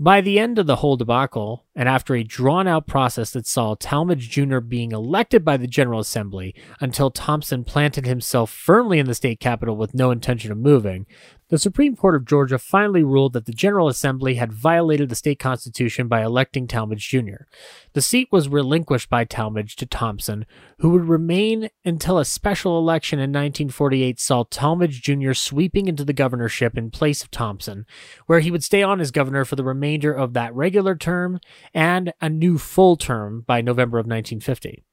By 0.00 0.20
the 0.20 0.38
end 0.38 0.58
of 0.58 0.66
the 0.66 0.76
whole 0.76 0.96
debacle, 0.96 1.66
and 1.78 1.88
after 1.88 2.16
a 2.16 2.24
drawn 2.24 2.66
out 2.66 2.88
process 2.88 3.30
that 3.30 3.46
saw 3.46 3.76
Talmadge 3.76 4.28
Jr. 4.28 4.58
being 4.58 4.90
elected 4.90 5.44
by 5.44 5.56
the 5.56 5.68
General 5.68 6.00
Assembly 6.00 6.52
until 6.80 7.08
Thompson 7.08 7.62
planted 7.62 8.04
himself 8.04 8.50
firmly 8.50 8.98
in 8.98 9.06
the 9.06 9.14
state 9.14 9.38
capitol 9.38 9.76
with 9.76 9.94
no 9.94 10.10
intention 10.10 10.50
of 10.50 10.58
moving, 10.58 11.06
the 11.50 11.58
Supreme 11.58 11.96
Court 11.96 12.14
of 12.14 12.26
Georgia 12.26 12.58
finally 12.58 13.02
ruled 13.02 13.32
that 13.32 13.46
the 13.46 13.52
General 13.52 13.88
Assembly 13.88 14.34
had 14.34 14.52
violated 14.52 15.08
the 15.08 15.14
state 15.14 15.38
constitution 15.38 16.06
by 16.06 16.22
electing 16.22 16.66
Talmadge 16.66 17.08
Jr. 17.08 17.46
The 17.94 18.02
seat 18.02 18.28
was 18.30 18.50
relinquished 18.50 19.08
by 19.08 19.24
Talmadge 19.24 19.74
to 19.76 19.86
Thompson, 19.86 20.44
who 20.80 20.90
would 20.90 21.08
remain 21.08 21.70
until 21.86 22.18
a 22.18 22.24
special 22.26 22.78
election 22.78 23.18
in 23.18 23.30
1948 23.30 24.20
saw 24.20 24.44
Talmadge 24.50 25.00
Jr. 25.00 25.32
sweeping 25.32 25.88
into 25.88 26.04
the 26.04 26.12
governorship 26.12 26.76
in 26.76 26.90
place 26.90 27.22
of 27.22 27.30
Thompson, 27.30 27.86
where 28.26 28.40
he 28.40 28.50
would 28.50 28.62
stay 28.62 28.82
on 28.82 29.00
as 29.00 29.10
governor 29.10 29.46
for 29.46 29.56
the 29.56 29.64
remainder 29.64 30.12
of 30.12 30.34
that 30.34 30.54
regular 30.54 30.96
term 30.96 31.40
and 31.74 32.12
a 32.20 32.28
new 32.28 32.58
full 32.58 32.96
term 32.96 33.42
by 33.46 33.60
November 33.60 33.98
of 33.98 34.06
1950. 34.06 34.84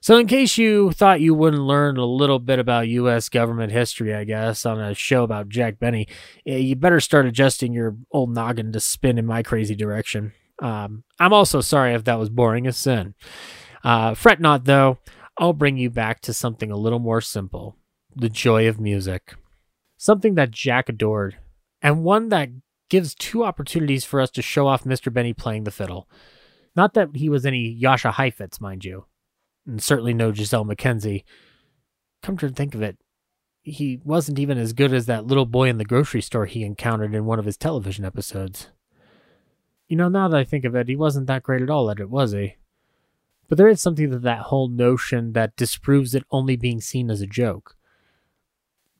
So, 0.00 0.18
in 0.18 0.26
case 0.26 0.56
you 0.56 0.92
thought 0.92 1.20
you 1.20 1.34
wouldn't 1.34 1.62
learn 1.62 1.96
a 1.96 2.04
little 2.04 2.38
bit 2.38 2.58
about 2.58 2.88
U.S. 2.88 3.28
government 3.28 3.72
history, 3.72 4.14
I 4.14 4.24
guess, 4.24 4.64
on 4.64 4.80
a 4.80 4.94
show 4.94 5.24
about 5.24 5.48
Jack 5.48 5.78
Benny, 5.78 6.06
eh, 6.46 6.58
you 6.58 6.76
better 6.76 7.00
start 7.00 7.26
adjusting 7.26 7.72
your 7.72 7.96
old 8.12 8.32
noggin 8.32 8.72
to 8.72 8.80
spin 8.80 9.18
in 9.18 9.26
my 9.26 9.42
crazy 9.42 9.74
direction. 9.74 10.32
Um, 10.62 11.04
I'm 11.18 11.32
also 11.32 11.60
sorry 11.60 11.94
if 11.94 12.04
that 12.04 12.18
was 12.18 12.28
boring 12.28 12.66
as 12.66 12.76
sin. 12.76 13.14
Uh, 13.82 14.14
fret 14.14 14.40
not, 14.40 14.64
though. 14.64 14.98
I'll 15.38 15.52
bring 15.52 15.76
you 15.76 15.90
back 15.90 16.20
to 16.22 16.32
something 16.32 16.70
a 16.70 16.76
little 16.76 16.98
more 16.98 17.20
simple 17.20 17.76
the 18.14 18.30
joy 18.30 18.66
of 18.66 18.80
music. 18.80 19.34
Something 19.98 20.34
that 20.36 20.50
Jack 20.50 20.88
adored, 20.88 21.36
and 21.82 22.04
one 22.04 22.28
that 22.30 22.48
gives 22.88 23.14
two 23.14 23.44
opportunities 23.44 24.04
for 24.04 24.20
us 24.20 24.30
to 24.30 24.42
show 24.42 24.66
off 24.66 24.84
Mr. 24.84 25.12
Benny 25.12 25.32
playing 25.32 25.64
the 25.64 25.70
fiddle. 25.70 26.08
Not 26.74 26.94
that 26.94 27.16
he 27.16 27.28
was 27.28 27.46
any 27.46 27.78
Jascha 27.80 28.12
Heifetz, 28.12 28.60
mind 28.60 28.84
you 28.84 29.06
and 29.66 29.82
certainly 29.82 30.14
no 30.14 30.32
Gisele 30.32 30.64
MacKenzie. 30.64 31.24
Come 32.22 32.36
to 32.38 32.48
think 32.48 32.74
of 32.74 32.82
it, 32.82 32.96
he 33.62 34.00
wasn't 34.04 34.38
even 34.38 34.58
as 34.58 34.72
good 34.72 34.92
as 34.92 35.06
that 35.06 35.26
little 35.26 35.46
boy 35.46 35.68
in 35.68 35.78
the 35.78 35.84
grocery 35.84 36.22
store 36.22 36.46
he 36.46 36.62
encountered 36.62 37.14
in 37.14 37.26
one 37.26 37.38
of 37.38 37.44
his 37.44 37.56
television 37.56 38.04
episodes. 38.04 38.68
You 39.88 39.96
know, 39.96 40.08
now 40.08 40.28
that 40.28 40.38
I 40.38 40.44
think 40.44 40.64
of 40.64 40.74
it, 40.74 40.88
he 40.88 40.96
wasn't 40.96 41.26
that 41.26 41.42
great 41.42 41.62
at 41.62 41.70
all 41.70 41.90
at 41.90 42.00
it, 42.00 42.10
was 42.10 42.32
he? 42.32 42.56
But 43.48 43.58
there 43.58 43.68
is 43.68 43.80
something 43.80 44.10
to 44.10 44.18
that 44.20 44.42
whole 44.42 44.68
notion 44.68 45.32
that 45.32 45.56
disproves 45.56 46.14
it 46.14 46.24
only 46.30 46.56
being 46.56 46.80
seen 46.80 47.10
as 47.10 47.20
a 47.20 47.26
joke. 47.26 47.75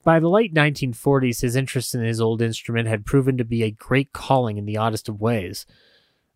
By 0.07 0.21
the 0.21 0.31
late 0.31 0.55
1940s, 0.55 1.41
his 1.41 1.57
interest 1.57 1.93
in 1.93 2.05
his 2.05 2.21
old 2.21 2.41
instrument 2.41 2.87
had 2.87 3.05
proven 3.05 3.37
to 3.39 3.45
be 3.45 3.65
a 3.65 3.73
great 3.73 4.13
calling 4.13 4.57
in 4.57 4.65
the 4.65 4.77
oddest 4.77 5.09
of 5.09 5.21
ways. 5.21 5.67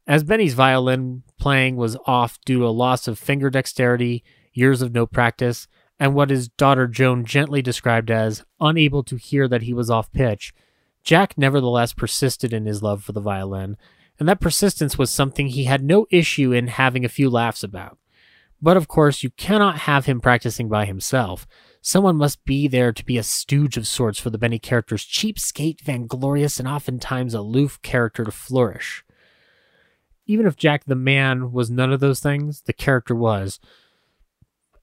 As 0.09 0.24
Benny's 0.24 0.55
violin 0.55 1.22
playing 1.38 1.76
was 1.76 1.97
off 2.05 2.40
due 2.44 2.59
to 2.59 2.66
a 2.66 2.70
loss 2.70 3.06
of 3.06 3.16
finger 3.16 3.48
dexterity, 3.48 4.24
years 4.52 4.82
of 4.82 4.92
no 4.92 5.06
practice, 5.06 5.68
and 6.01 6.16
what 6.16 6.30
his 6.30 6.48
daughter 6.48 6.88
Joan 6.88 7.24
gently 7.24 7.62
described 7.62 8.10
as 8.10 8.42
unable 8.60 9.05
to 9.05 9.14
hear 9.14 9.47
that 9.47 9.62
he 9.62 9.72
was 9.72 9.88
off 9.88 10.10
pitch, 10.10 10.52
Jack 11.05 11.38
nevertheless 11.38 11.92
persisted 11.92 12.52
in 12.52 12.66
his 12.66 12.82
love 12.82 13.05
for 13.05 13.12
the 13.12 13.20
violin, 13.20 13.76
and 14.18 14.28
that 14.28 14.40
persistence 14.40 14.98
was 14.98 15.12
something 15.12 15.47
he 15.47 15.66
had 15.66 15.84
no 15.84 16.09
issue 16.10 16.51
in 16.51 16.66
having 16.66 17.05
a 17.05 17.09
few 17.09 17.30
laughs 17.30 17.62
about. 17.62 17.98
But 18.60 18.76
of 18.76 18.88
course, 18.88 19.22
you 19.22 19.30
cannot 19.30 19.78
have 19.78 20.06
him 20.06 20.20
practicing 20.20 20.68
by 20.68 20.86
himself. 20.86 21.47
Someone 21.82 22.16
must 22.16 22.44
be 22.44 22.69
there 22.69 22.93
to 22.93 23.05
be 23.05 23.16
a 23.16 23.23
stooge 23.23 23.77
of 23.77 23.86
sorts 23.86 24.19
for 24.19 24.31
the 24.31 24.39
Benny 24.39 24.59
character's 24.59 25.05
cheapskate, 25.05 25.81
vainglorious, 25.81 26.59
and 26.59 26.69
oftentimes 26.69 27.35
aloof 27.35 27.81
character 27.82 28.24
to 28.24 28.31
flourish 28.31 29.05
even 30.31 30.47
if 30.47 30.55
Jack 30.55 30.85
the 30.85 30.94
man 30.94 31.51
was 31.51 31.73
none 31.73 31.93
of 31.93 31.98
those 31.98 32.20
things, 32.20 32.62
the 32.62 32.73
character 32.73 33.16
was. 33.16 33.59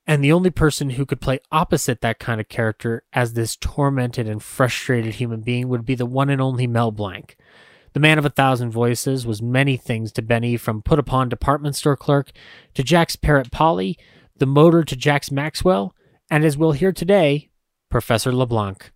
And 0.06 0.22
the 0.22 0.32
only 0.34 0.49
person 0.49 0.91
who 0.91 1.06
could 1.06 1.22
play 1.22 1.40
opposite 1.53 2.02
that 2.02 2.19
kind 2.19 2.41
of 2.41 2.49
character 2.49 3.03
as 3.14 3.32
this 3.32 3.56
tormented 3.56 4.28
and 4.28 4.44
frustrated 4.44 5.15
human 5.15 5.40
being 5.40 5.69
would 5.69 5.86
be 5.86 5.95
the 5.95 6.06
one 6.06 6.30
and 6.30 6.41
only 6.41 6.68
Mel 6.68 6.91
Blanc. 6.91 7.38
The 7.94 7.99
man 8.02 8.19
of 8.19 8.26
a 8.26 8.30
thousand 8.30 8.72
voices 8.72 9.26
was 9.26 9.41
many 9.41 9.78
things 9.78 10.11
to 10.14 10.22
Benny, 10.22 10.57
from 10.57 10.82
put 10.82 10.99
upon 10.99 11.30
department 11.30 11.78
store 11.78 11.95
clerk 11.95 12.32
to 12.74 12.84
Jack's 12.84 13.15
parrot 13.15 13.49
Polly, 13.49 13.98
the 14.36 14.45
motor 14.45 14.84
to 14.84 14.98
Jack's 14.98 15.32
Maxwell, 15.32 15.95
and 16.30 16.44
as 16.44 16.58
we'll 16.58 16.74
hear 16.74 16.91
today, 16.91 17.49
Professor 17.90 18.32
LeBlanc. 18.32 18.91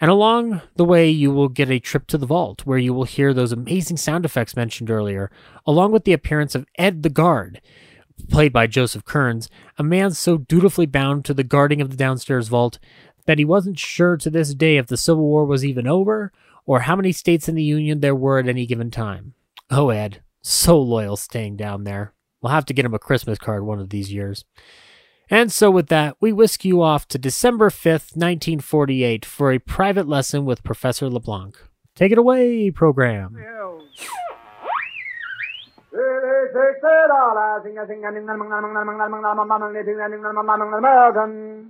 And 0.00 0.10
along 0.10 0.62
the 0.74 0.84
way, 0.84 1.08
you 1.08 1.30
will 1.30 1.48
get 1.48 1.70
a 1.70 1.78
trip 1.78 2.08
to 2.08 2.18
the 2.18 2.26
vault 2.26 2.66
where 2.66 2.78
you 2.78 2.92
will 2.92 3.04
hear 3.04 3.32
those 3.32 3.52
amazing 3.52 3.96
sound 3.96 4.24
effects 4.24 4.56
mentioned 4.56 4.90
earlier, 4.90 5.30
along 5.64 5.92
with 5.92 6.04
the 6.04 6.12
appearance 6.12 6.54
of 6.54 6.66
Ed 6.76 7.04
the 7.04 7.08
Guard, 7.08 7.60
played 8.28 8.52
by 8.52 8.66
Joseph 8.66 9.04
Kearns, 9.04 9.48
a 9.78 9.84
man 9.84 10.10
so 10.10 10.38
dutifully 10.38 10.86
bound 10.86 11.24
to 11.24 11.34
the 11.34 11.44
guarding 11.44 11.80
of 11.80 11.90
the 11.90 11.96
downstairs 11.96 12.48
vault 12.48 12.78
that 13.26 13.38
he 13.38 13.44
wasn't 13.44 13.78
sure 13.78 14.16
to 14.16 14.30
this 14.30 14.54
day 14.54 14.76
if 14.76 14.88
the 14.88 14.96
Civil 14.96 15.22
War 15.22 15.44
was 15.44 15.64
even 15.64 15.86
over 15.86 16.32
or 16.66 16.80
how 16.80 16.96
many 16.96 17.12
states 17.12 17.48
in 17.48 17.54
the 17.54 17.62
Union 17.62 18.00
there 18.00 18.14
were 18.14 18.38
at 18.38 18.48
any 18.48 18.66
given 18.66 18.90
time. 18.90 19.34
Oh, 19.70 19.90
Ed, 19.90 20.22
so 20.42 20.80
loyal 20.80 21.16
staying 21.16 21.56
down 21.56 21.84
there. 21.84 22.12
We'll 22.40 22.52
have 22.52 22.66
to 22.66 22.74
get 22.74 22.84
him 22.84 22.94
a 22.94 22.98
Christmas 22.98 23.38
card 23.38 23.64
one 23.64 23.78
of 23.78 23.90
these 23.90 24.12
years. 24.12 24.44
And 25.30 25.50
so, 25.50 25.70
with 25.70 25.88
that, 25.88 26.16
we 26.20 26.32
whisk 26.32 26.64
you 26.64 26.82
off 26.82 27.08
to 27.08 27.18
December 27.18 27.70
5th, 27.70 28.16
1948, 28.16 29.24
for 29.24 29.50
a 29.50 29.58
private 29.58 30.06
lesson 30.06 30.44
with 30.44 30.62
Professor 30.62 31.08
LeBlanc. 31.08 31.56
Take 31.94 32.12
it 32.12 32.18
away, 32.18 32.70
program. 32.70 33.36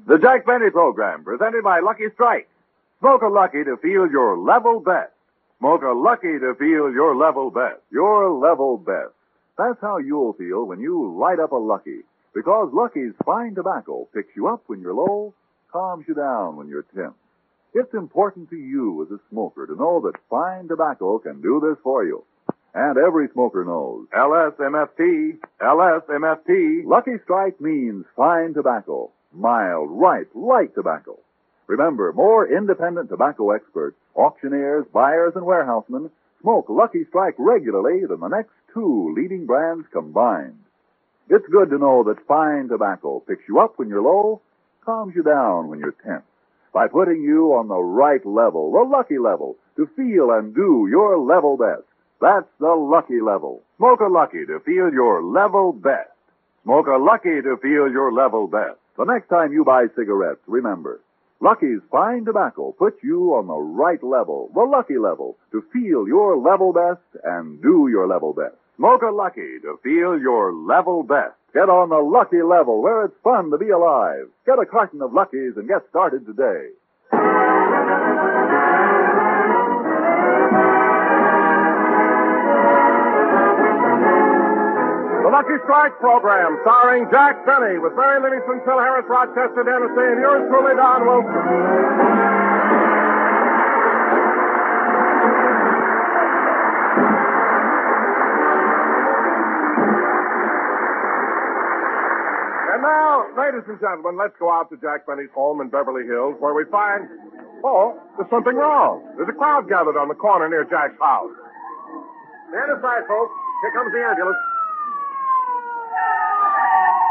The 0.07 0.19
Jack 0.19 0.47
Benny 0.47 0.71
Program, 0.71 1.25
presented 1.25 1.65
by 1.65 1.81
Lucky 1.81 2.05
Strike. 2.15 2.49
Smoke 3.01 3.23
a 3.23 3.29
Lucky 3.29 3.65
to 3.65 3.77
feel 3.79 4.09
your 4.09 4.39
level 4.39 4.81
best. 4.81 5.11
Smoke 5.59 5.83
a 5.83 5.93
Lucky 5.93 6.39
to 6.39 6.55
feel 6.59 6.93
your 6.93 7.17
level 7.17 7.51
best. 7.51 7.81
Your 7.91 8.31
level 8.31 8.77
best. 8.77 9.11
That's 9.59 9.81
how 9.81 9.99
you'll 9.99 10.33
feel 10.35 10.65
when 10.67 10.81
you 10.81 11.17
light 11.19 11.41
up 11.41 11.53
a 11.53 11.57
Lucky. 11.57 12.03
Because 12.35 12.71
Lucky's 12.73 13.13
fine 13.25 13.55
tobacco 13.55 14.09
picks 14.15 14.35
you 14.35 14.49
up 14.49 14.63
when 14.67 14.81
you're 14.81 14.95
low, 14.95 15.35
calms 15.71 16.07
you 16.09 16.15
down 16.15 16.57
when 16.57 16.69
you're 16.69 16.87
tense. 16.95 17.15
It's 17.75 17.93
important 17.95 18.51
to 18.51 18.57
you 18.57 19.03
as 19.03 19.11
a 19.11 19.21
smoker 19.31 19.67
to 19.67 19.77
know 19.77 20.01
that 20.01 20.21
fine 20.31 20.69
tobacco 20.69 21.19
can 21.19 21.41
do 21.41 21.61
this 21.61 21.79
for 21.83 22.05
you. 22.05 22.25
And 22.75 22.97
every 22.97 23.29
smoker 23.33 23.65
knows 23.65 24.07
LSMFT, 24.17 25.39
LSMFT. 25.61 26.85
Lucky 26.87 27.19
Strike 27.25 27.61
means 27.61 28.07
fine 28.17 28.55
tobacco, 28.55 29.11
mild, 29.33 29.91
ripe, 29.91 30.31
light 30.35 30.75
tobacco. 30.75 31.19
Remember, 31.67 32.13
more 32.13 32.47
independent 32.47 33.11
tobacco 33.11 33.51
experts, 33.51 33.97
auctioneers, 34.15 34.87
buyers, 34.93 35.33
and 35.37 35.45
warehousemen 35.45 36.11
smoke 36.41 36.67
Lucky 36.69 37.05
Strike 37.09 37.37
regularly 37.39 38.05
than 38.07 38.21
the 38.21 38.29
next 38.29 38.53
two 38.75 39.15
leading 39.17 39.47
brands 39.47 39.87
combined. 39.93 40.59
It's 41.29 41.47
good 41.51 41.71
to 41.71 41.79
know 41.79 42.03
that 42.05 42.27
fine 42.27 42.69
tobacco 42.69 43.21
picks 43.21 43.49
you 43.49 43.61
up 43.61 43.79
when 43.79 43.89
you're 43.89 44.03
low, 44.03 44.41
calms 44.85 45.15
you 45.15 45.23
down 45.23 45.69
when 45.69 45.79
you're 45.79 45.95
tense, 46.05 46.25
by 46.75 46.89
putting 46.89 47.23
you 47.23 47.55
on 47.55 47.69
the 47.69 47.79
right 47.79 48.25
level, 48.27 48.73
the 48.73 48.83
lucky 48.83 49.19
level, 49.19 49.57
to 49.77 49.87
feel 49.97 50.33
and 50.33 50.55
do 50.55 50.89
your 50.91 51.19
level 51.19 51.57
best. 51.57 51.87
That's 52.21 52.49
the 52.61 52.75
lucky 52.75 53.21
level. 53.21 53.63
Smoke 53.79 54.01
a 54.01 54.07
lucky 54.07 54.47
to 54.47 54.61
feel 54.61 54.93
your 54.93 55.23
level 55.23 55.73
best. 55.73 56.11
Smoke 56.65 56.87
a 56.87 56.99
lucky 56.99 57.41
to 57.43 57.57
feel 57.61 57.91
your 57.91 58.13
level 58.13 58.47
best. 58.47 58.79
The 58.97 59.05
next 59.05 59.29
time 59.29 59.53
you 59.53 59.65
buy 59.65 59.87
cigarettes, 59.97 60.43
remember, 60.47 61.01
Lucky's 61.41 61.81
fine 61.91 62.25
tobacco 62.25 62.71
puts 62.79 63.03
you 63.03 63.35
on 63.35 63.49
the 63.49 63.57
right 63.57 64.03
level, 64.05 64.51
the 64.55 64.63
lucky 64.63 64.99
level, 64.99 65.37
to 65.51 65.65
feel 65.73 66.07
your 66.07 66.37
level 66.37 66.73
best 66.73 67.03
and 67.25 67.61
do 67.61 67.89
your 67.91 68.07
level 68.07 68.33
best. 68.33 68.62
Smoke 68.77 69.03
a 69.03 69.11
Lucky 69.13 69.61
to 69.63 69.79
feel 69.85 70.19
your 70.19 70.53
level 70.53 71.03
best. 71.03 71.35
Get 71.53 71.69
on 71.69 71.91
the 71.91 72.01
Lucky 72.01 72.41
level 72.43 72.81
where 72.81 73.05
it's 73.05 73.15
fun 73.23 73.51
to 73.51 73.59
be 73.59 73.69
alive. 73.69 74.29
Get 74.47 74.59
a 74.59 74.65
carton 74.65 75.03
of 75.03 75.13
Luckies 75.13 75.57
and 75.57 75.69
get 75.69 75.83
started 75.91 76.25
today. 76.25 76.73
The 85.21 85.29
Lucky 85.29 85.61
Strike 85.69 86.01
program, 86.01 86.57
starring 86.65 87.05
Jack 87.13 87.45
Benny, 87.45 87.77
with 87.79 87.93
Mary 87.93 88.25
Livingstone, 88.25 88.65
Phil 88.65 88.81
Harris, 88.81 89.05
Rochester, 89.07 89.63
Day, 89.69 89.77
and 89.77 90.21
yours 90.25 90.49
truly, 90.49 90.75
Don 90.75 91.05
Wilson. 91.05 92.32
Now, 102.83 103.31
ladies 103.39 103.65
and 103.71 103.79
gentlemen, 103.79 104.19
let's 104.19 104.35
go 104.43 104.51
out 104.51 104.69
to 104.75 104.77
Jack 104.83 105.07
Benny's 105.07 105.31
home 105.31 105.63
in 105.63 105.71
Beverly 105.71 106.05
Hills, 106.05 106.35
where 106.43 106.53
we 106.53 106.67
find, 106.69 107.07
oh, 107.63 107.95
there's 108.19 108.29
something 108.29 108.59
wrong. 108.59 109.07
There's 109.17 109.31
a 109.31 109.39
crowd 109.39 109.71
gathered 109.71 109.97
on 109.97 110.11
the 110.11 110.19
corner 110.19 110.51
near 110.51 110.67
Jack's 110.67 110.99
house. 110.99 111.31
Stand 112.51 112.75
aside, 112.77 113.07
folks. 113.09 113.33
Here 113.63 113.73
comes 113.73 113.95
the 113.95 114.03
ambulance. 114.03 114.43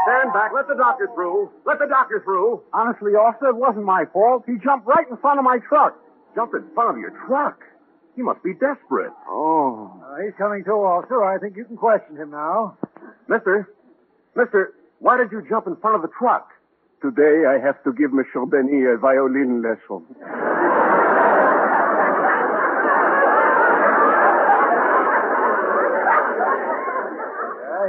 Stand 0.06 0.30
back. 0.34 0.50
Let 0.54 0.68
the 0.68 0.76
doctor 0.76 1.08
through. 1.14 1.50
Let 1.64 1.78
the 1.78 1.86
doctor 1.86 2.20
through. 2.22 2.62
Honestly, 2.74 3.12
officer, 3.14 3.50
it 3.50 3.56
wasn't 3.56 3.86
my 3.86 4.04
fault. 4.12 4.44
He 4.46 4.58
jumped 4.62 4.86
right 4.86 5.06
in 5.08 5.16
front 5.18 5.38
of 5.38 5.44
my 5.44 5.58
truck. 5.68 5.96
Jumped 6.34 6.54
in 6.54 6.66
front 6.74 6.90
of 6.90 6.98
your 6.98 7.14
truck. 7.26 7.62
He 8.14 8.22
must 8.22 8.42
be 8.42 8.52
desperate. 8.52 9.12
Oh. 9.26 9.88
Uh, 10.04 10.22
he's 10.22 10.34
coming 10.36 10.64
to, 10.64 10.72
officer. 10.72 11.22
I 11.22 11.38
think 11.38 11.56
you 11.56 11.64
can 11.64 11.76
question 11.76 12.16
him 12.16 12.30
now. 12.30 12.76
Mister, 13.28 13.72
mister, 14.36 14.74
why 15.02 15.16
did 15.18 15.32
you 15.32 15.42
jump 15.48 15.66
in 15.66 15.74
front 15.76 15.96
of 15.96 16.02
the 16.02 16.08
truck? 16.16 16.48
Today 17.02 17.42
I 17.44 17.58
have 17.58 17.82
to 17.82 17.92
give 17.92 18.12
Monsieur 18.12 18.46
Benny 18.46 18.86
a 18.86 18.96
violin 18.96 19.60
lesson. 19.60 20.06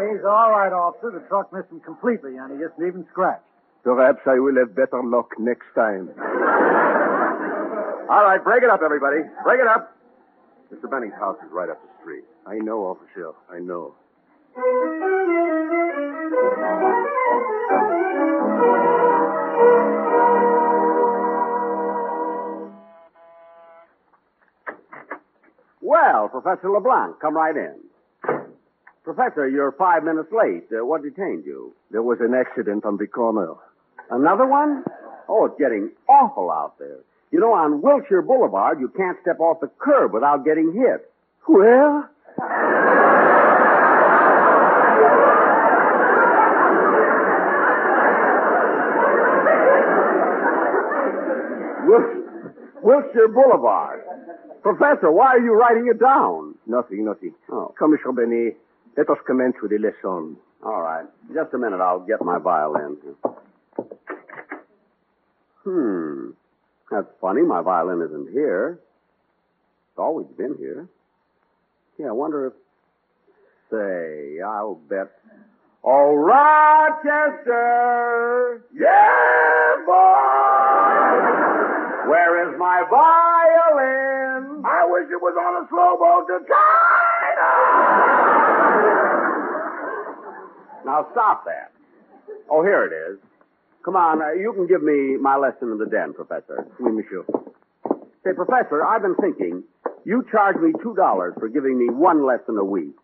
he's 0.10 0.26
all 0.26 0.52
right, 0.52 0.74
officer. 0.74 1.12
The 1.12 1.22
truck 1.30 1.54
missed 1.54 1.70
him 1.72 1.80
completely, 1.82 2.38
and 2.38 2.52
he 2.52 2.64
isn't 2.66 2.82
even 2.86 3.06
scratched. 3.12 3.46
Perhaps 3.84 4.22
I 4.26 4.40
will 4.40 4.56
have 4.58 4.76
better 4.76 5.02
luck 5.04 5.32
next 5.38 5.68
time. 5.76 6.10
All 8.10 8.24
right, 8.26 8.44
break 8.44 8.64
it 8.64 8.70
up, 8.70 8.82
everybody. 8.84 9.22
Break 9.44 9.62
it 9.62 9.68
up. 9.68 9.96
Mr. 10.74 10.90
Benny's 10.90 11.14
house 11.20 11.38
is 11.46 11.52
right 11.52 11.70
up 11.70 11.82
the 11.82 11.90
street. 12.02 12.24
I 12.48 12.58
know, 12.58 12.84
officer. 12.84 13.32
I 13.52 13.60
know. 13.60 13.94
Well, 25.82 26.30
Professor 26.30 26.70
LeBlanc, 26.70 27.20
come 27.20 27.36
right 27.36 27.56
in. 27.56 27.76
Professor, 29.04 29.48
you're 29.50 29.74
five 29.74 30.04
minutes 30.04 30.30
late. 30.32 30.64
Uh, 30.72 30.86
what 30.86 31.04
detained 31.04 31.46
you? 31.46 31.74
There 31.92 32.02
was 32.02 32.20
an 32.22 32.34
accident 32.34 32.86
on 32.86 32.98
the 32.98 33.06
corner. 33.06 33.54
Another 34.10 34.46
one? 34.46 34.84
Oh, 35.28 35.46
it's 35.46 35.60
getting 35.60 35.92
awful 36.08 36.50
out 36.52 36.80
there. 36.80 37.00
You 37.32 37.40
know, 37.40 37.54
on 37.54 37.82
Wilshire 37.82 38.22
Boulevard, 38.22 38.80
you 38.80 38.88
can't 38.90 39.18
step 39.22 39.40
off 39.40 39.60
the 39.60 39.70
curb 39.80 40.14
without 40.14 40.46
getting 40.46 40.72
hit. 40.74 41.12
Where? 41.48 42.10
Wilshire 52.84 53.28
Boulevard. 53.30 54.04
Professor, 54.62 55.12
why 55.12 55.28
are 55.36 55.40
you 55.40 55.54
writing 55.54 55.88
it 55.90 56.00
down? 56.00 56.56
Nothing, 56.68 57.06
nothing. 57.06 57.34
Oh. 57.52 57.74
Come, 57.78 57.92
Monsieur 57.92 58.12
Benny. 58.12 58.56
Let 58.98 59.10
us 59.10 59.18
commence 59.26 59.56
with 59.62 59.72
the 59.72 59.78
lesson. 59.78 60.38
All 60.64 60.82
right. 60.82 61.06
Just 61.34 61.54
a 61.54 61.58
minute. 61.58 61.82
I'll 61.82 62.00
get 62.00 62.22
my 62.22 62.38
violin. 62.40 62.98
Hmm. 65.64 66.30
That's 66.92 67.08
funny. 67.20 67.42
My 67.42 67.62
violin 67.62 68.02
isn't 68.08 68.32
here. 68.32 68.80
It's 69.90 70.00
always 70.00 70.28
been 70.38 70.56
here. 70.58 70.88
Yeah, 71.98 72.08
I 72.08 72.12
wonder 72.12 72.48
if. 72.48 72.54
Say, 73.72 74.40
I'll 74.46 74.76
bet. 74.88 75.12
Oh, 75.84 76.14
Rochester! 76.16 77.54
Yeah, 78.74 79.76
boy! 79.86 81.83
Where 82.08 82.48
is 82.48 82.54
my 82.60 82.84
violin? 82.90 84.64
I 84.66 84.86
wish 84.86 85.10
it 85.12 85.22
was 85.22 85.36
on 85.40 85.64
a 85.64 85.68
slow 85.70 85.98
boat 85.98 86.28
to 86.28 86.40
China! 86.48 87.50
now 90.86 91.08
stop 91.12 91.46
that. 91.46 91.72
Oh, 92.50 92.64
here 92.64 92.86
it 92.86 92.94
is. 93.14 93.20
Come 93.86 93.96
on, 93.96 94.22
uh, 94.22 94.32
you 94.34 94.54
can 94.54 94.68
give 94.68 94.84
me 94.84 95.18
my 95.18 95.36
lesson 95.36 95.72
in 95.72 95.78
the 95.78 95.86
den, 95.86 96.14
Professor. 96.14 96.66
Oui, 96.80 96.92
monsieur. 96.92 97.24
Say, 98.24 98.34
Professor, 98.34 98.86
I've 98.86 99.02
been 99.02 99.16
thinking. 99.16 99.64
You 100.06 100.24
charge 100.32 100.56
me 100.58 100.72
$2 100.74 101.40
for 101.40 101.50
giving 101.50 101.78
me 101.78 101.90
one 101.90 102.26
lesson 102.26 102.58
a 102.58 102.64
week. 102.64 102.96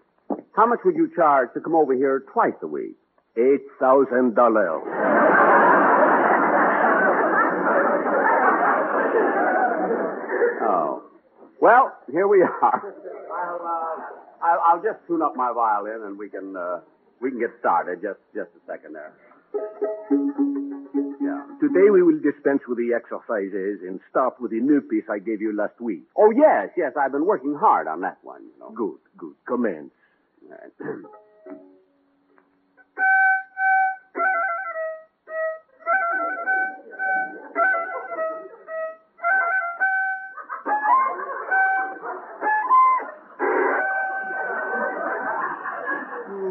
How 0.54 0.66
much 0.66 0.80
would 0.84 0.96
you 0.96 1.10
charge 1.16 1.50
to 1.54 1.62
come 1.62 1.76
over 1.76 1.94
here 1.94 2.24
twice 2.34 2.54
a 2.62 2.68
week? 2.68 2.96
$8,000. 3.38 5.59
Oh 10.70 11.04
Well, 11.62 11.98
here 12.12 12.28
we 12.28 12.42
are. 12.42 12.96
I'll, 13.34 13.62
uh, 13.66 14.46
I'll, 14.46 14.62
I'll 14.68 14.84
just 14.84 15.00
tune 15.08 15.22
up 15.22 15.36
my 15.36 15.52
violin 15.54 16.04
and 16.06 16.18
we 16.18 16.30
can, 16.30 16.56
uh, 16.56 16.80
we 17.22 17.32
can 17.32 17.40
get 17.40 17.50
started. 17.60 18.02
Just, 18.02 18.20
just 18.34 18.50
a 18.56 18.62
second 18.72 18.94
there. 18.94 19.14
Yeah. 21.22 21.42
Today 21.60 21.90
we 21.92 22.04
will 22.04 22.20
dispense 22.22 22.62
with 22.68 22.78
the 22.78 22.94
exercises 22.96 23.82
and 23.82 24.00
start 24.10 24.40
with 24.40 24.52
the 24.52 24.60
new 24.60 24.82
piece 24.82 25.04
I 25.10 25.20
gave 25.20 25.42
you 25.42 25.56
last 25.56 25.80
week. 25.82 26.04
Oh, 26.16 26.32
yes, 26.32 26.70
yes. 26.78 26.94
I've 27.00 27.12
been 27.12 27.26
working 27.26 27.56
hard 27.60 27.88
on 27.88 28.02
that 28.02 28.18
one. 28.24 28.44
You 28.44 28.60
know. 28.60 28.72
Good, 28.72 29.00
good. 29.18 29.36
Commence. 29.48 29.92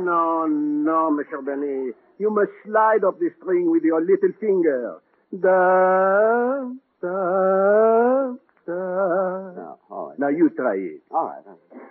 No, 0.08 0.46
no, 0.46 1.10
Monsieur 1.10 1.42
Benny. 1.42 1.92
You 2.18 2.30
must 2.30 2.50
slide 2.64 3.04
up 3.06 3.18
the 3.18 3.28
string 3.36 3.70
with 3.70 3.82
your 3.82 4.00
little 4.00 4.32
finger. 4.40 5.02
Da, 5.38 6.70
da, 7.02 8.32
da. 8.64 9.52
Now, 9.52 9.78
all 9.90 10.08
right. 10.08 10.18
Now 10.18 10.28
you 10.28 10.48
try 10.56 10.76
it. 10.76 11.02
All 11.10 11.26
right. 11.26 11.44
all 11.46 11.58
right. 11.60 11.82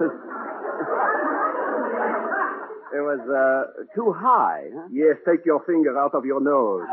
Oops. 0.00 0.28
It 2.94 3.00
was 3.00 3.20
uh, 3.24 3.84
too 3.94 4.12
high, 4.12 4.68
huh? 4.74 4.88
yes, 4.92 5.16
take 5.26 5.46
your 5.46 5.62
finger 5.64 5.98
out 5.98 6.14
of 6.14 6.24
your 6.24 6.40
nose. 6.40 6.82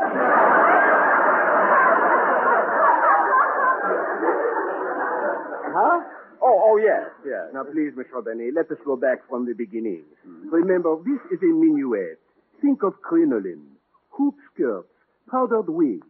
Huh? 5.72 6.00
Oh, 6.42 6.60
Oh, 6.70 6.76
yes, 6.76 7.08
yes. 7.24 7.50
Now, 7.52 7.64
please, 7.64 7.92
Monsieur 7.96 8.22
Benny, 8.22 8.50
let 8.54 8.70
us 8.70 8.78
go 8.84 8.96
back 8.96 9.28
from 9.28 9.44
the 9.46 9.52
beginning. 9.54 10.04
Remember, 10.50 10.96
this 11.04 11.20
is 11.32 11.38
a 11.42 11.46
minuet. 11.52 12.18
Think 12.62 12.82
of 12.82 13.00
crinoline, 13.02 13.66
hoop 14.10 14.34
skirts, 14.52 14.88
powdered 15.30 15.68
wigs. 15.68 16.06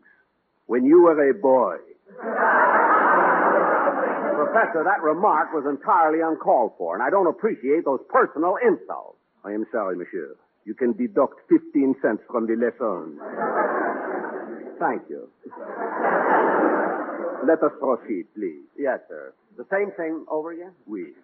When 0.66 0.84
you 0.84 1.02
were 1.02 1.30
a 1.30 1.34
boy. 1.34 1.76
Professor, 4.40 4.82
that 4.84 5.02
remark 5.02 5.52
was 5.52 5.64
entirely 5.68 6.20
uncalled 6.20 6.72
for, 6.78 6.94
and 6.94 7.02
I 7.02 7.10
don't 7.10 7.26
appreciate 7.26 7.84
those 7.84 8.00
personal 8.08 8.56
insults. 8.62 9.19
I 9.44 9.52
am 9.52 9.66
sorry, 9.72 9.96
monsieur. 9.96 10.36
You 10.64 10.74
can 10.74 10.92
deduct 10.92 11.40
15 11.48 11.96
cents 12.02 12.22
from 12.30 12.46
the 12.46 12.54
lesson. 12.54 13.18
Thank 14.78 15.02
you. 15.08 15.28
Let 17.46 17.62
us 17.62 17.72
proceed, 17.80 18.26
please. 18.34 18.64
Yes, 18.78 19.00
sir. 19.08 19.32
The 19.56 19.64
same 19.72 19.90
thing 19.96 20.24
over 20.30 20.52
again? 20.52 20.72
Oui. 20.86 21.14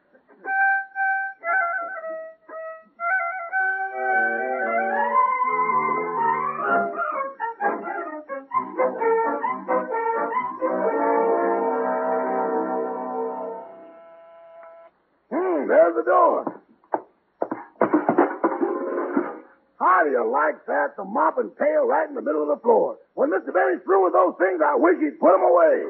That? 20.86 20.94
The 20.96 21.04
mop 21.04 21.38
and 21.38 21.50
pail 21.58 21.82
right 21.86 22.08
in 22.08 22.14
the 22.14 22.22
middle 22.22 22.42
of 22.46 22.48
the 22.48 22.62
floor. 22.62 22.96
When 23.14 23.30
Mr. 23.30 23.50
Benny's 23.50 23.82
through 23.82 24.04
with 24.06 24.12
those 24.14 24.34
things, 24.38 24.62
I 24.62 24.76
wish 24.78 24.94
he'd 25.02 25.18
put 25.18 25.32
them 25.34 25.42
away. 25.42 25.82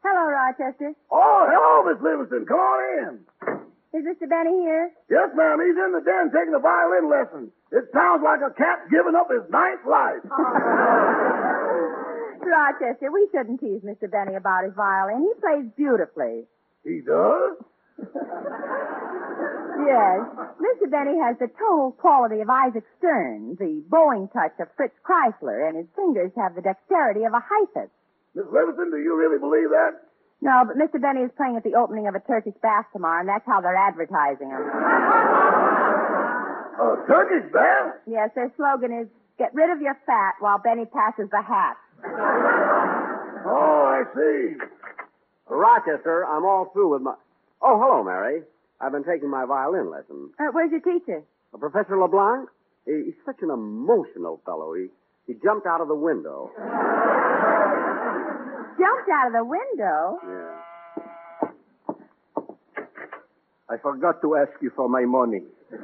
Hello, 0.00 0.24
Rochester. 0.32 0.96
Oh, 1.12 1.44
hello, 1.46 1.84
Miss 1.84 2.00
Livingstone. 2.02 2.46
Come 2.48 2.58
on 2.58 2.80
in. 2.96 3.20
Is 3.92 4.04
Mr. 4.08 4.24
Benny 4.28 4.56
here? 4.64 4.90
Yes, 5.10 5.28
ma'am. 5.36 5.60
He's 5.60 5.76
in 5.76 5.92
the 5.92 6.00
den 6.00 6.32
taking 6.32 6.54
a 6.56 6.58
violin 6.58 7.10
lesson. 7.10 7.52
It 7.70 7.84
sounds 7.92 8.22
like 8.24 8.40
a 8.40 8.48
cat 8.56 8.88
giving 8.90 9.14
up 9.14 9.28
his 9.28 9.44
ninth 9.52 9.84
life. 9.84 10.24
Rochester, 12.40 13.12
we 13.12 13.28
shouldn't 13.30 13.60
tease 13.60 13.82
Mr. 13.84 14.10
Benny 14.10 14.34
about 14.34 14.64
his 14.64 14.72
violin. 14.74 15.20
He 15.28 15.34
plays 15.40 15.66
beautifully. 15.76 16.48
He 16.82 17.02
does? 17.04 17.60
Yes. 19.86 20.20
Mr. 20.60 20.90
Benny 20.90 21.18
has 21.18 21.36
the 21.38 21.48
tonal 21.58 21.92
quality 21.92 22.40
of 22.40 22.48
Isaac 22.50 22.84
Stern, 22.98 23.56
the 23.58 23.82
bowing 23.88 24.28
touch 24.28 24.52
of 24.60 24.68
Fritz 24.76 24.94
Kreisler, 25.04 25.68
and 25.68 25.76
his 25.76 25.86
fingers 25.96 26.32
have 26.36 26.54
the 26.54 26.62
dexterity 26.62 27.24
of 27.24 27.32
a 27.34 27.40
Heifetz. 27.40 27.90
Miss 28.34 28.46
Livingstone, 28.52 28.90
do 28.90 28.98
you 28.98 29.16
really 29.16 29.38
believe 29.38 29.70
that? 29.70 30.02
No, 30.40 30.64
but 30.66 30.76
Mr. 30.76 31.00
Benny 31.00 31.20
is 31.20 31.30
playing 31.36 31.56
at 31.56 31.64
the 31.64 31.74
opening 31.74 32.06
of 32.08 32.14
a 32.14 32.20
Turkish 32.20 32.54
bath 32.62 32.86
tomorrow, 32.92 33.20
and 33.20 33.28
that's 33.28 33.44
how 33.46 33.60
they're 33.60 33.76
advertising 33.76 34.48
him. 34.48 34.62
A 36.80 36.96
Turkish 37.06 37.52
bath? 37.52 37.94
Yes, 38.06 38.30
their 38.34 38.50
slogan 38.56 38.92
is, 38.92 39.08
get 39.38 39.52
rid 39.54 39.68
of 39.70 39.82
your 39.82 39.98
fat 40.06 40.34
while 40.40 40.58
Benny 40.58 40.86
passes 40.86 41.28
the 41.30 41.42
hat. 41.42 41.76
Oh, 43.44 43.84
I 43.84 44.04
see. 44.14 44.56
Rochester, 45.48 46.24
I'm 46.26 46.44
all 46.44 46.70
through 46.72 46.92
with 46.94 47.02
my. 47.02 47.14
Oh, 47.60 47.78
hello, 47.78 48.02
Mary. 48.04 48.42
I've 48.80 48.92
been 48.92 49.04
taking 49.04 49.28
my 49.30 49.44
violin 49.44 49.90
lesson. 49.90 50.30
Uh, 50.38 50.46
where's 50.52 50.70
your 50.70 50.80
teacher? 50.80 51.22
Uh, 51.54 51.58
Professor 51.58 51.98
LeBlanc? 51.98 52.48
He- 52.86 53.04
He's 53.06 53.14
such 53.26 53.36
an 53.42 53.50
emotional 53.50 54.40
fellow. 54.46 54.72
He, 54.74 54.88
he 55.26 55.34
jumped 55.42 55.66
out 55.66 55.80
of 55.80 55.88
the 55.88 55.94
window. 55.94 56.50
Jumped 58.80 59.10
out 59.12 59.26
of 59.26 59.32
the 59.34 59.44
window. 59.44 60.18
Yeah. 60.24 60.56
I 63.68 63.76
forgot 63.76 64.22
to 64.22 64.36
ask 64.36 64.50
you 64.62 64.70
for 64.74 64.88
my 64.88 65.04
money. 65.04 65.42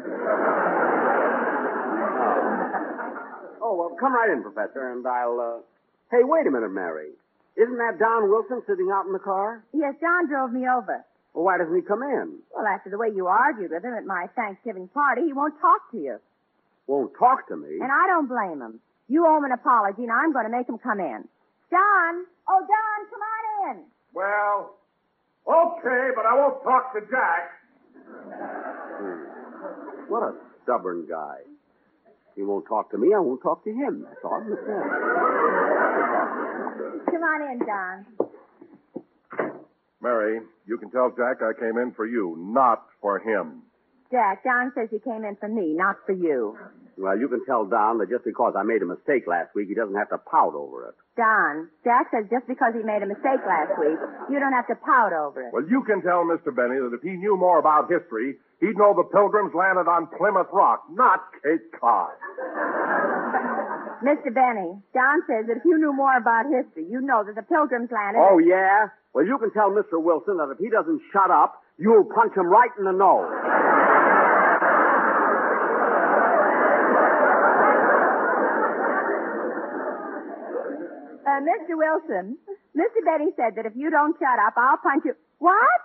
Oh, 3.69 3.75
well, 3.75 3.97
come 3.99 4.15
right 4.15 4.31
in, 4.31 4.43
Professor, 4.43 4.93
and 4.93 5.05
I'll, 5.05 5.41
uh... 5.41 5.59
Hey, 6.13 6.23
wait 6.23 6.47
a 6.47 6.51
minute, 6.53 6.71
Mary. 6.71 7.09
Isn't 7.57 7.79
that 7.79 7.99
Don 7.99 8.29
Wilson 8.31 8.63
sitting 8.67 8.91
out 8.95 9.07
in 9.07 9.13
the 9.13 9.19
car? 9.19 9.65
Yes, 9.73 9.95
Don 10.01 10.29
drove 10.29 10.53
me 10.53 10.69
over. 10.69 11.05
Well, 11.37 11.45
why 11.45 11.59
doesn't 11.59 11.77
he 11.77 11.83
come 11.83 12.03
in? 12.03 12.41
Well, 12.55 12.65
after 12.67 12.89
the 12.89 12.97
way 12.97 13.09
you 13.15 13.27
argued 13.27 13.71
with 13.71 13.85
him 13.85 13.93
at 13.93 14.07
my 14.07 14.27
Thanksgiving 14.35 14.89
party, 14.89 15.21
he 15.27 15.35
won't 15.35 15.53
talk 15.61 15.91
to 15.93 15.99
you. 15.99 16.17
Won't 16.87 17.13
talk 17.19 17.47
to 17.49 17.57
me. 17.57 17.77
And 17.77 17.93
I 17.93 18.07
don't 18.07 18.27
blame 18.27 18.63
him. 18.63 18.81
You 19.09 19.27
owe 19.27 19.37
him 19.37 19.45
an 19.45 19.53
apology, 19.53 20.05
and 20.05 20.11
I'm 20.11 20.33
going 20.33 20.47
to 20.47 20.51
make 20.51 20.67
him 20.67 20.79
come 20.79 20.99
in. 20.99 21.29
John! 21.71 22.25
Oh, 22.49 22.61
John, 22.65 23.07
come 23.13 23.21
on 23.21 23.77
in. 23.77 23.85
Well, 24.15 24.77
okay, 25.47 26.11
but 26.17 26.25
I 26.25 26.35
won't 26.35 26.63
talk 26.65 26.95
to 26.95 27.01
Jack. 27.03 27.51
Hmm. 28.97 30.09
What 30.09 30.23
a 30.23 30.33
stubborn 30.63 31.07
guy. 31.07 31.41
He 32.35 32.45
won't 32.45 32.65
talk 32.67 32.91
to 32.93 32.99
me, 32.99 33.13
I 33.15 33.19
won't 33.19 33.43
talk 33.43 33.63
to 33.65 33.71
him. 33.71 34.07
That's 34.09 34.25
all. 34.25 34.41
That's 34.41 34.63
all. 34.69 34.83
Come 37.13 37.23
on 37.23 37.43
in, 37.53 37.59
John. 37.67 38.07
Mary, 40.03 40.41
you 40.67 40.79
can 40.79 40.91
tell 40.91 41.11
Jack 41.17 41.41
I 41.43 41.59
came 41.59 41.79
in 41.79 41.93
for 41.93 42.07
you, 42.07 42.37
not 42.39 42.85
for 43.01 43.19
him. 43.19 43.63
Jack, 44.11 44.45
Don 44.45 44.71
says 44.75 44.89
you 44.93 45.01
came 45.01 45.25
in 45.25 45.37
for 45.37 45.49
me, 45.49 45.75
not 45.75 45.97
for 46.07 46.13
you. 46.13 46.57
Well, 46.97 47.19
you 47.19 47.29
can 47.29 47.45
tell 47.45 47.67
Don 47.67 47.99
that 47.99 48.09
just 48.09 48.25
because 48.25 48.55
I 48.57 48.63
made 48.63 48.81
a 48.81 48.87
mistake 48.87 49.27
last 49.27 49.53
week, 49.55 49.69
he 49.69 49.75
doesn't 49.75 49.97
have 49.97 50.09
to 50.11 50.19
pout 50.19 50.55
over 50.55 50.89
it. 50.89 50.95
Don, 51.17 51.69
Jack 51.85 52.09
says 52.13 52.25
just 52.31 52.47
because 52.47 52.73
he 52.73 52.85
made 52.85 53.03
a 53.03 53.09
mistake 53.09 53.43
last 53.45 53.77
week, 53.81 53.99
you 54.31 54.39
don't 54.39 54.53
have 54.53 54.69
to 54.69 54.77
pout 54.77 55.13
over 55.13 55.43
it. 55.43 55.53
Well, 55.53 55.67
you 55.69 55.83
can 55.85 56.01
tell 56.01 56.25
Mr. 56.25 56.55
Benny 56.55 56.79
that 56.81 56.93
if 56.95 57.03
he 57.03 57.17
knew 57.19 57.37
more 57.37 57.59
about 57.59 57.91
history, 57.91 58.37
he'd 58.61 58.79
know 58.79 58.95
the 58.95 59.05
pilgrims 59.05 59.53
landed 59.53 59.91
on 59.91 60.09
Plymouth 60.17 60.49
Rock, 60.53 60.85
not 60.93 61.21
Cape 61.43 61.67
Cod. 61.81 62.17
Mr. 64.05 64.33
Benny, 64.33 64.77
Don 64.95 65.23
says 65.27 65.47
that 65.49 65.57
if 65.57 65.65
you 65.65 65.79
knew 65.79 65.93
more 65.93 66.17
about 66.17 66.45
history, 66.47 66.87
you'd 66.91 67.05
know 67.05 67.25
that 67.25 67.35
the 67.35 67.43
pilgrims 67.43 67.91
landed. 67.91 68.21
Oh, 68.21 68.39
yeah? 68.39 68.89
Well, 69.15 69.25
you 69.25 69.39
can 69.39 69.51
tell 69.53 69.71
Mr. 69.71 70.03
Wilson 70.03 70.37
that 70.37 70.51
if 70.53 70.59
he 70.59 70.69
doesn't 70.69 71.01
shut 71.13 71.31
up, 71.31 71.63
you'll 71.79 72.05
punch 72.05 72.37
him 72.37 72.47
right 72.47 72.71
in 72.79 72.85
the 72.85 72.93
nose. 72.93 73.33
Uh, 81.27 81.43
Mr. 81.43 81.75
Wilson, 81.75 82.39
Mr. 82.77 83.01
Benny 83.05 83.33
said 83.37 83.57
that 83.57 83.67
if 83.67 83.75
you 83.75 83.91
don't 83.91 84.15
shut 84.19 84.39
up, 84.47 84.55
I'll 84.57 84.79
punch 84.79 85.03
you. 85.05 85.15
What? 85.39 85.81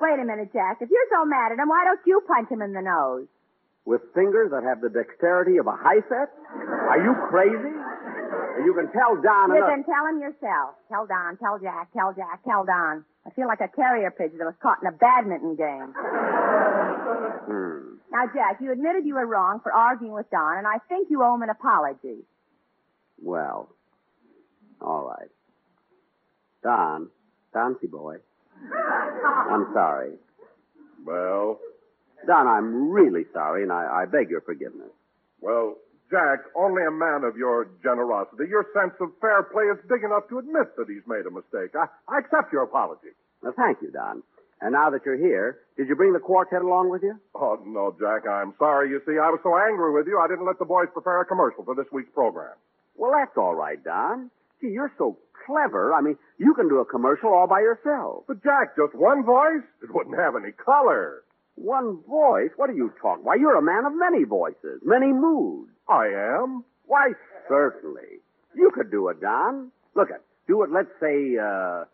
Wait 0.00 0.20
a 0.20 0.24
minute, 0.24 0.52
Jack. 0.52 0.78
If 0.80 0.88
you're 0.90 1.10
so 1.10 1.24
mad 1.26 1.52
at 1.52 1.58
him, 1.58 1.68
why 1.68 1.84
don't 1.84 2.00
you 2.06 2.22
punch 2.26 2.48
him 2.48 2.62
in 2.62 2.72
the 2.72 2.80
nose? 2.80 3.26
With 3.88 4.02
fingers 4.12 4.52
that 4.52 4.64
have 4.68 4.82
the 4.84 4.92
dexterity 4.92 5.56
of 5.56 5.66
a 5.66 5.72
Heifetz? 5.72 6.28
Are 6.52 7.00
you 7.00 7.16
crazy? 7.32 7.72
You 8.60 8.76
can 8.76 8.92
tell 8.92 9.16
Don 9.16 9.48
You 9.56 9.64
can 9.64 9.80
tell 9.82 10.04
him 10.04 10.20
yourself. 10.20 10.76
Tell 10.92 11.06
Don, 11.06 11.38
tell 11.38 11.58
Jack, 11.58 11.88
tell 11.96 12.12
Jack, 12.12 12.44
tell 12.44 12.66
Don. 12.66 13.02
I 13.24 13.30
feel 13.30 13.46
like 13.46 13.62
a 13.62 13.68
carrier 13.68 14.10
pigeon 14.10 14.36
that 14.38 14.44
was 14.44 14.60
caught 14.60 14.76
in 14.82 14.88
a 14.88 14.92
badminton 14.92 15.56
game. 15.56 15.94
Hmm. 17.48 17.96
Now, 18.12 18.28
Jack, 18.34 18.60
you 18.60 18.72
admitted 18.72 19.06
you 19.06 19.14
were 19.14 19.26
wrong 19.26 19.60
for 19.62 19.72
arguing 19.72 20.12
with 20.12 20.28
Don, 20.30 20.58
and 20.58 20.66
I 20.66 20.84
think 20.90 21.08
you 21.08 21.24
owe 21.24 21.34
him 21.34 21.40
an 21.40 21.48
apology. 21.48 22.26
Well, 23.22 23.70
all 24.82 25.16
right. 25.16 25.30
Don, 26.62 27.08
Doncy 27.54 27.90
boy, 27.90 28.16
I'm 29.50 29.66
sorry. 29.72 30.12
Well, 31.06 31.58
Don, 32.26 32.46
I'm 32.46 32.90
really 32.90 33.24
sorry, 33.32 33.62
and 33.62 33.72
I, 33.72 34.02
I 34.02 34.06
beg 34.06 34.30
your 34.30 34.40
forgiveness. 34.42 34.90
well, 35.40 35.76
Jack, 36.10 36.40
only 36.56 36.80
a 36.88 36.90
man 36.90 37.20
of 37.22 37.36
your 37.36 37.68
generosity, 37.82 38.48
your 38.48 38.64
sense 38.72 38.94
of 38.98 39.12
fair 39.20 39.42
play 39.42 39.64
is 39.64 39.76
big 39.92 40.02
enough 40.04 40.24
to 40.30 40.38
admit 40.38 40.72
that 40.80 40.88
he's 40.88 41.04
made 41.06 41.26
a 41.28 41.30
mistake. 41.30 41.76
I, 41.76 41.84
I 42.08 42.20
accept 42.24 42.50
your 42.50 42.62
apology. 42.62 43.12
Well, 43.42 43.52
thank 43.54 43.82
you, 43.82 43.90
Don. 43.92 44.22
And 44.62 44.72
now 44.72 44.88
that 44.88 45.04
you're 45.04 45.18
here, 45.20 45.58
did 45.76 45.86
you 45.86 45.94
bring 45.94 46.14
the 46.14 46.18
quartet 46.18 46.62
along 46.62 46.88
with 46.88 47.02
you? 47.02 47.12
Oh, 47.34 47.60
no, 47.64 47.94
Jack, 48.00 48.26
I'm 48.26 48.54
sorry. 48.58 48.88
You 48.88 49.00
see, 49.04 49.20
I 49.20 49.28
was 49.28 49.40
so 49.42 49.52
angry 49.54 49.92
with 49.92 50.06
you, 50.06 50.18
I 50.18 50.26
didn't 50.28 50.46
let 50.46 50.58
the 50.58 50.64
boys 50.64 50.88
prepare 50.94 51.20
a 51.20 51.26
commercial 51.26 51.62
for 51.62 51.74
this 51.74 51.86
week's 51.92 52.10
program. 52.14 52.56
Well, 52.96 53.12
that's 53.12 53.36
all 53.36 53.54
right, 53.54 53.76
Don. 53.84 54.30
Gee, 54.62 54.68
you're 54.72 54.92
so 54.96 55.18
clever. 55.46 55.92
I 55.92 56.00
mean, 56.00 56.16
you 56.38 56.54
can 56.54 56.68
do 56.68 56.78
a 56.80 56.84
commercial 56.86 57.34
all 57.34 57.46
by 57.46 57.60
yourself. 57.60 58.24
But, 58.26 58.42
Jack, 58.42 58.74
just 58.80 58.94
one 58.96 59.24
voice? 59.24 59.62
It 59.82 59.92
wouldn't 59.94 60.16
have 60.18 60.34
any 60.36 60.52
color. 60.52 61.22
One 61.60 61.98
voice? 62.08 62.50
What 62.56 62.70
are 62.70 62.74
you 62.74 62.92
talking? 63.00 63.24
Why, 63.24 63.34
you're 63.34 63.56
a 63.56 63.62
man 63.62 63.84
of 63.84 63.92
many 63.94 64.24
voices, 64.24 64.80
many 64.84 65.12
moods. 65.12 65.70
I 65.88 66.06
am? 66.06 66.64
Why, 66.86 67.12
certainly. 67.48 68.20
You 68.54 68.70
could 68.74 68.90
do 68.90 69.08
it, 69.08 69.20
Don. 69.20 69.70
Look 69.94 70.10
at, 70.10 70.22
do 70.46 70.62
it, 70.62 70.70
let's 70.72 70.88
say, 71.00 71.36
uh, 71.36 71.84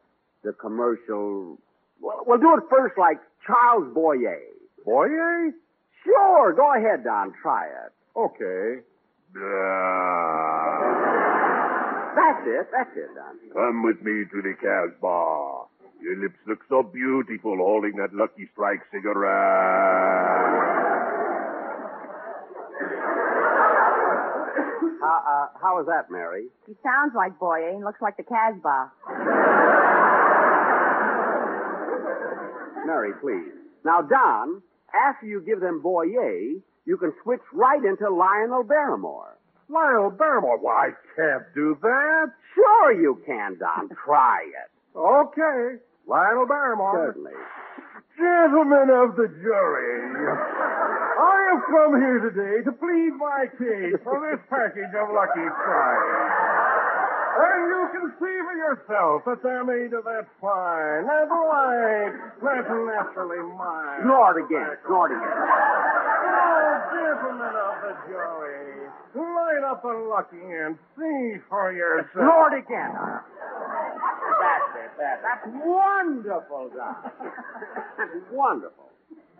the 0.42 0.52
commercial. 0.60 1.58
Well, 2.00 2.24
we'll 2.26 2.38
do 2.38 2.54
it 2.56 2.64
first 2.70 2.98
like 2.98 3.18
Charles 3.46 3.92
Boyer. 3.94 4.40
Boyer? 4.84 5.50
Sure, 6.04 6.52
go 6.52 6.74
ahead, 6.74 7.04
Don. 7.04 7.32
Try 7.40 7.66
it. 7.66 7.92
Okay. 8.16 8.82
That's 12.14 12.46
it. 12.46 12.68
That's 12.70 12.96
it, 12.96 13.08
Don. 13.14 13.38
Come 13.52 13.82
with 13.82 14.02
me 14.02 14.24
to 14.30 14.42
the 14.42 14.54
Casbah. 14.60 15.64
Your 16.00 16.16
lips 16.20 16.38
look 16.46 16.60
so 16.68 16.82
beautiful 16.82 17.56
holding 17.56 17.96
that 17.96 18.14
Lucky 18.14 18.48
Strike 18.52 18.80
cigarette. 18.92 19.32
How, 25.00 25.20
uh, 25.20 25.58
how 25.60 25.80
is 25.80 25.86
that, 25.86 26.10
Mary? 26.10 26.46
He 26.66 26.74
sounds 26.82 27.12
like 27.14 27.38
Boyer 27.38 27.68
and 27.70 27.84
looks 27.84 28.00
like 28.00 28.16
the 28.16 28.22
Casbah. 28.22 28.90
Mary, 32.86 33.12
please. 33.20 33.52
Now, 33.84 34.00
Don, 34.02 34.62
after 34.94 35.26
you 35.26 35.40
give 35.40 35.60
them 35.60 35.80
Boyer, 35.82 36.56
you 36.86 36.96
can 36.98 37.12
switch 37.22 37.40
right 37.52 37.82
into 37.84 38.08
Lionel 38.10 38.62
Barrymore. 38.64 39.36
Lionel 39.68 40.10
Barrymore? 40.10 40.58
Why, 40.58 40.88
I 40.88 40.90
can't 41.16 41.44
do 41.54 41.76
that. 41.80 42.26
Sure 42.54 42.92
you 42.92 43.22
can, 43.26 43.58
Don. 43.58 43.88
Try 44.04 44.40
it. 44.44 44.70
Okay. 44.94 45.82
Lionel 46.06 46.46
Barrymore. 46.46 47.10
Certainly. 47.10 47.32
Gentlemen 48.14 48.94
of 48.94 49.18
the 49.18 49.26
jury, 49.42 49.90
I 50.14 51.34
have 51.50 51.62
come 51.66 51.98
here 51.98 52.22
today 52.22 52.62
to 52.62 52.70
plead 52.78 53.10
my 53.18 53.50
case 53.58 53.98
for 54.06 54.22
this 54.22 54.38
package 54.46 54.94
of 54.94 55.10
Lucky 55.10 55.42
Strike. 55.42 56.54
And 57.34 57.60
you 57.66 57.82
can 57.90 58.06
see 58.22 58.36
for 58.46 58.54
yourself 58.54 59.26
that 59.26 59.42
they're 59.42 59.66
made 59.66 59.90
of 59.98 60.06
that 60.06 60.30
fine, 60.38 61.10
that 61.10 61.26
light, 61.26 62.14
that 62.38 62.70
naturally 62.70 63.42
mild. 63.58 64.06
Snort 64.06 64.38
again. 64.46 64.78
Snort 64.86 65.10
again. 65.10 65.34
Oh, 65.34 66.70
gentlemen 66.94 67.50
of 67.50 67.74
the 67.82 67.94
jury, 68.06 68.86
light 69.18 69.64
up 69.66 69.82
a 69.82 69.90
Lucky 70.06 70.38
and 70.38 70.78
see 70.94 71.42
for 71.50 71.74
yourself. 71.74 72.14
Snort 72.14 72.54
again. 72.54 72.94
That's. 74.98 75.22
That, 75.22 75.44
that's 75.44 75.46
wonderful, 75.64 76.70
Don. 76.74 76.96
that's 77.98 78.14
wonderful. 78.32 78.90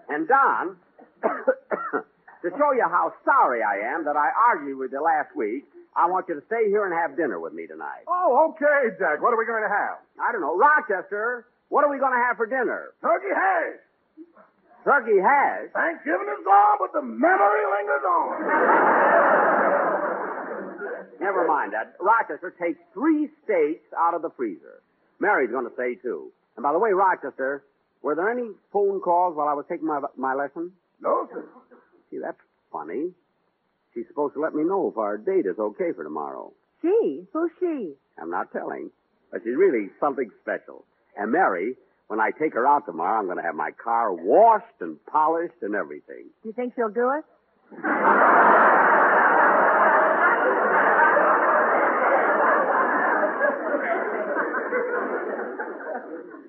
And 0.09 0.28
Don, 0.28 0.76
to 1.22 2.48
show 2.59 2.72
you 2.72 2.85
how 2.90 3.12
sorry 3.24 3.62
I 3.62 3.94
am 3.94 4.05
that 4.05 4.16
I 4.16 4.31
argued 4.48 4.78
with 4.78 4.93
you 4.93 5.02
last 5.02 5.35
week, 5.36 5.64
I 5.97 6.06
want 6.10 6.26
you 6.28 6.35
to 6.35 6.43
stay 6.47 6.68
here 6.68 6.85
and 6.85 6.93
have 6.93 7.16
dinner 7.16 7.39
with 7.39 7.52
me 7.55 7.66
tonight. 7.66 8.02
Oh, 8.09 8.51
okay, 8.52 8.90
Jack. 8.98 9.22
What 9.22 9.32
are 9.32 9.39
we 9.39 9.47
going 9.47 9.62
to 9.62 9.70
have? 9.70 9.98
I 10.18 10.32
don't 10.32 10.40
know. 10.43 10.56
Rochester, 10.59 11.47
what 11.68 11.85
are 11.85 11.90
we 11.90 11.98
going 11.98 12.12
to 12.12 12.18
have 12.18 12.36
for 12.36 12.47
dinner? 12.47 12.93
Turkey 13.01 13.31
hash. 13.31 13.78
Turkey 14.82 15.16
hash? 15.22 15.70
Thanksgiving 15.72 16.28
is 16.28 16.44
gone, 16.44 16.76
but 16.82 16.93
the 16.93 17.01
memory 17.02 17.64
lingers 17.78 18.05
on. 18.05 18.26
Never 21.20 21.47
mind 21.47 21.72
that. 21.72 21.94
Rochester, 22.01 22.52
take 22.60 22.76
three 22.93 23.31
steaks 23.44 23.86
out 23.97 24.12
of 24.14 24.20
the 24.22 24.31
freezer. 24.36 24.82
Mary's 25.25 25.51
going 25.51 25.65
to 25.65 25.73
say 25.77 25.95
too. 25.95 26.31
And 26.57 26.63
by 26.63 26.73
the 26.73 26.79
way, 26.79 26.91
Rochester, 26.93 27.65
were 28.03 28.15
there 28.15 28.31
any 28.31 28.51
phone 28.73 29.01
calls 29.01 29.35
while 29.35 29.49
I 29.49 29.55
was 29.55 29.65
taking 29.71 29.87
my 29.87 30.01
my 30.17 30.35
lesson? 30.35 30.73
No, 31.01 31.27
sir. 31.33 31.47
See, 32.11 32.19
that's 32.21 32.37
funny. 32.71 33.09
She's 33.95 34.05
supposed 34.09 34.35
to 34.35 34.41
let 34.41 34.55
me 34.55 34.65
know 34.65 34.91
if 34.93 34.99
our 34.99 35.17
date 35.17 35.47
is 35.47 35.59
okay 35.59 35.93
for 35.97 36.05
tomorrow. 36.05 36.53
She? 36.83 37.25
Who's 37.33 37.51
she? 37.59 37.95
I'm 38.21 38.31
not 38.31 38.53
telling, 38.53 38.91
but 39.33 39.41
she's 39.45 39.57
really 39.57 39.89
something 39.99 40.31
special. 40.43 40.85
And 41.17 41.33
Mary, 41.33 41.75
when 42.09 42.21
I 42.21 42.31
take 42.39 42.53
her 42.53 42.67
out 42.67 42.85
tomorrow, 42.85 43.19
I'm 43.21 43.25
going 43.27 43.39
to 43.39 43.43
have 43.43 43.55
my 43.55 43.71
car 43.83 44.13
washed 44.13 44.79
and 44.81 44.99
polished 45.07 45.63
and 45.63 45.75
everything. 45.75 46.27
Do 46.43 46.49
you 46.49 46.53
think 46.53 46.75
she'll 46.77 46.91
do 46.91 47.13
it? 47.19 47.25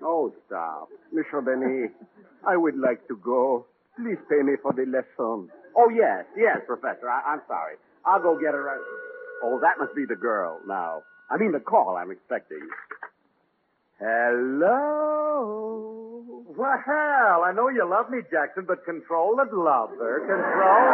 Oh, 0.06 0.32
stop. 0.46 0.88
Monsieur 1.12 1.42
Benny, 1.42 1.90
I 2.48 2.56
would 2.56 2.78
like 2.78 3.08
to 3.08 3.18
go. 3.18 3.66
Please 3.98 4.20
pay 4.30 4.44
me 4.44 4.54
for 4.62 4.72
the 4.72 4.86
lesson. 4.86 5.50
Oh, 5.76 5.90
yes, 5.90 6.26
yes, 6.38 6.60
Professor. 6.68 7.10
I, 7.10 7.34
I'm 7.34 7.42
sorry. 7.48 7.76
I'll 8.06 8.22
go 8.22 8.36
get 8.38 8.54
her. 8.54 8.78
Oh, 9.44 9.60
that 9.62 9.80
must 9.80 9.96
be 9.96 10.06
the 10.08 10.16
girl 10.16 10.60
now. 10.68 11.02
I 11.32 11.38
mean, 11.38 11.52
the 11.54 11.60
call 11.60 11.98
I'm 11.98 12.12
expecting. 12.12 12.60
Hello? 14.00 16.22
Well, 16.56 16.80
hell, 16.86 17.42
I 17.44 17.52
know 17.54 17.70
you 17.70 17.84
love 17.90 18.10
me, 18.12 18.20
Jackson, 18.32 18.66
but 18.68 18.86
control 18.86 19.36
the 19.36 19.46
lover. 19.58 20.20
Control. 20.22 20.86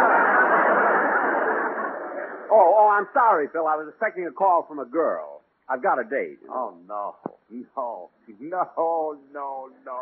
Oh, 2.53 2.75
oh, 2.79 2.89
I'm 2.97 3.07
sorry, 3.13 3.47
Phil. 3.51 3.67
I 3.67 3.75
was 3.75 3.88
expecting 3.89 4.25
a 4.27 4.31
call 4.31 4.63
from 4.67 4.79
a 4.79 4.85
girl. 4.85 5.41
I've 5.69 5.81
got 5.83 5.99
a 5.99 6.03
date. 6.03 6.39
Oh, 6.49 6.75
no. 6.88 7.15
No. 7.52 8.10
No, 8.40 9.18
no, 9.34 9.69
no. 9.86 10.02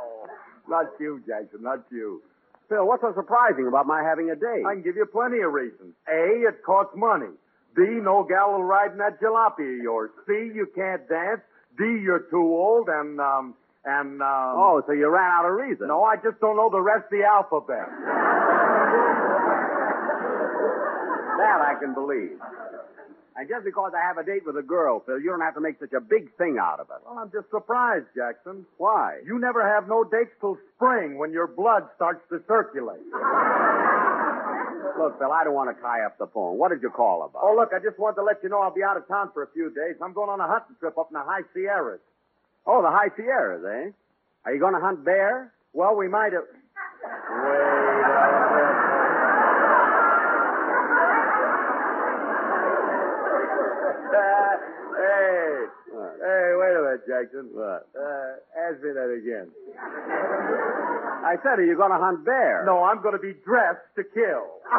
Not 0.67 0.85
you, 0.99 1.21
Jackson, 1.27 1.63
not 1.63 1.83
you. 1.91 2.21
Phil, 2.69 2.85
what's 2.85 3.01
so 3.01 3.11
surprising 3.15 3.67
about 3.67 3.87
my 3.87 4.03
having 4.03 4.29
a 4.29 4.35
date? 4.35 4.63
I 4.65 4.73
can 4.73 4.83
give 4.83 4.95
you 4.95 5.05
plenty 5.05 5.39
of 5.39 5.51
reasons. 5.51 5.95
A, 6.07 6.45
it 6.47 6.61
costs 6.63 6.93
money. 6.95 7.33
B, 7.75 7.81
no 8.01 8.23
gal 8.23 8.53
will 8.53 8.63
ride 8.63 8.91
in 8.91 8.97
that 8.99 9.19
jalopy 9.19 9.77
of 9.77 9.83
yours. 9.83 10.11
C, 10.27 10.33
you 10.53 10.67
can't 10.75 11.07
dance. 11.09 11.41
D, 11.77 11.83
you're 12.03 12.27
too 12.29 12.37
old. 12.37 12.87
And, 12.89 13.19
um, 13.19 13.55
and, 13.85 14.21
um... 14.21 14.53
Oh, 14.55 14.83
so 14.85 14.93
you 14.93 15.09
ran 15.09 15.31
out 15.31 15.45
of 15.45 15.53
reasons. 15.55 15.87
No, 15.87 16.03
I 16.03 16.15
just 16.17 16.39
don't 16.39 16.57
know 16.57 16.69
the 16.69 16.81
rest 16.81 17.05
of 17.05 17.11
the 17.11 17.23
alphabet. 17.23 17.89
that 21.39 21.61
I 21.61 21.73
can 21.79 21.93
believe. 21.93 22.37
And 23.35 23.47
just 23.47 23.63
because 23.63 23.93
I 23.95 24.01
have 24.05 24.17
a 24.17 24.23
date 24.23 24.45
with 24.45 24.57
a 24.57 24.61
girl, 24.65 25.01
Phil, 25.05 25.19
you 25.19 25.29
don't 25.29 25.41
have 25.41 25.55
to 25.55 25.61
make 25.61 25.79
such 25.79 25.93
a 25.93 26.01
big 26.01 26.35
thing 26.37 26.57
out 26.59 26.79
of 26.79 26.89
it. 26.89 26.99
Well, 27.05 27.17
I'm 27.19 27.31
just 27.31 27.49
surprised, 27.49 28.07
Jackson. 28.15 28.65
Why? 28.77 29.19
You 29.25 29.39
never 29.39 29.63
have 29.65 29.87
no 29.87 30.03
dates 30.03 30.33
till 30.41 30.57
spring 30.75 31.17
when 31.17 31.31
your 31.31 31.47
blood 31.47 31.87
starts 31.95 32.21
to 32.29 32.41
circulate. 32.47 32.99
Look, 34.99 35.17
Phil, 35.17 35.31
I 35.31 35.45
don't 35.45 35.53
want 35.53 35.71
to 35.75 35.81
tie 35.81 36.03
up 36.03 36.17
the 36.17 36.27
phone. 36.27 36.57
What 36.57 36.71
did 36.71 36.81
you 36.81 36.89
call 36.89 37.23
about? 37.23 37.39
Oh, 37.41 37.55
look, 37.55 37.71
I 37.71 37.79
just 37.79 37.97
wanted 37.97 38.15
to 38.17 38.23
let 38.23 38.43
you 38.43 38.49
know 38.49 38.59
I'll 38.59 38.73
be 38.73 38.83
out 38.83 38.97
of 38.97 39.07
town 39.07 39.29
for 39.33 39.43
a 39.43 39.47
few 39.53 39.69
days. 39.71 39.95
I'm 40.03 40.11
going 40.11 40.29
on 40.29 40.41
a 40.41 40.47
hunting 40.47 40.75
trip 40.79 40.97
up 40.97 41.07
in 41.09 41.13
the 41.13 41.23
High 41.23 41.47
Sierras. 41.53 42.01
Oh, 42.67 42.81
the 42.81 42.91
High 42.91 43.07
Sierras, 43.15 43.63
eh? 43.63 43.91
Are 44.43 44.53
you 44.53 44.59
going 44.59 44.73
to 44.73 44.81
hunt 44.81 45.05
bear? 45.05 45.53
Well, 45.71 45.95
we 45.95 46.09
might 46.09 46.33
have. 46.33 46.43
Wait 46.43 47.55
a 47.55 48.51
minute. 48.59 48.89
Uh, 55.89 56.11
hey, 56.19 56.55
hey, 56.89 56.97
wait 56.97 57.05
a 57.05 57.05
minute, 57.05 57.05
Jackson. 57.07 57.49
What? 57.53 57.87
Uh, 57.93 58.41
ask 58.57 58.81
me 58.81 58.89
that 58.93 59.09
again. 59.13 59.47
I 61.19 61.35
said, 61.43 61.59
are 61.59 61.65
you 61.65 61.75
going 61.75 61.91
to 61.91 61.97
hunt 61.97 62.25
bear? 62.25 62.63
No, 62.65 62.83
I'm 62.83 63.01
going 63.01 63.13
to 63.13 63.19
be 63.21 63.33
dressed 63.45 63.85
to 63.95 64.03
kill. 64.03 64.45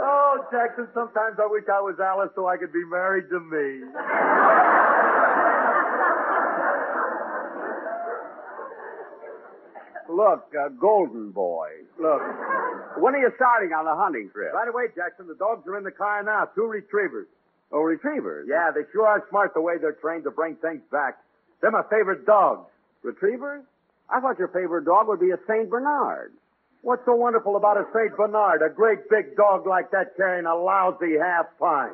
oh, 0.00 0.44
Jackson, 0.50 0.88
sometimes 0.94 1.38
I 1.42 1.46
wish 1.50 1.64
I 1.68 1.80
was 1.80 1.96
Alice 2.00 2.30
so 2.34 2.46
I 2.46 2.56
could 2.56 2.72
be 2.72 2.84
married 2.88 3.28
to 3.30 3.40
me. 3.40 3.84
Look, 10.08 10.48
uh, 10.56 10.68
Golden 10.80 11.30
Boy. 11.30 11.68
Look, 12.00 12.22
when 12.98 13.14
are 13.14 13.20
you 13.20 13.30
starting 13.36 13.70
on 13.76 13.84
the 13.84 13.94
hunting 13.94 14.30
trip? 14.32 14.54
Right 14.54 14.68
away, 14.68 14.88
Jackson. 14.96 15.28
The 15.28 15.36
dogs 15.36 15.66
are 15.68 15.76
in 15.76 15.84
the 15.84 15.92
car 15.92 16.22
now. 16.22 16.48
Two 16.54 16.64
retrievers. 16.64 17.28
Oh, 17.70 17.82
retrievers? 17.82 18.46
Yeah, 18.48 18.70
they 18.74 18.82
sure 18.92 19.06
are 19.06 19.24
smart 19.28 19.52
the 19.54 19.60
way 19.60 19.74
they're 19.80 19.92
trained 20.00 20.24
to 20.24 20.30
bring 20.30 20.56
things 20.56 20.80
back. 20.90 21.18
They're 21.60 21.70
my 21.70 21.82
favorite 21.90 22.24
dogs. 22.24 22.70
Retrievers? 23.02 23.62
I 24.08 24.20
thought 24.20 24.38
your 24.38 24.48
favorite 24.48 24.84
dog 24.86 25.08
would 25.08 25.20
be 25.20 25.30
a 25.30 25.38
St. 25.46 25.68
Bernard. 25.68 26.32
What's 26.80 27.04
so 27.04 27.14
wonderful 27.14 27.56
about 27.56 27.76
a 27.76 27.84
St. 27.92 28.16
Bernard? 28.16 28.62
A 28.62 28.72
great 28.72 29.10
big 29.10 29.36
dog 29.36 29.66
like 29.66 29.90
that 29.90 30.16
carrying 30.16 30.46
a 30.46 30.54
lousy 30.54 31.18
half 31.20 31.46
pint. 31.58 31.92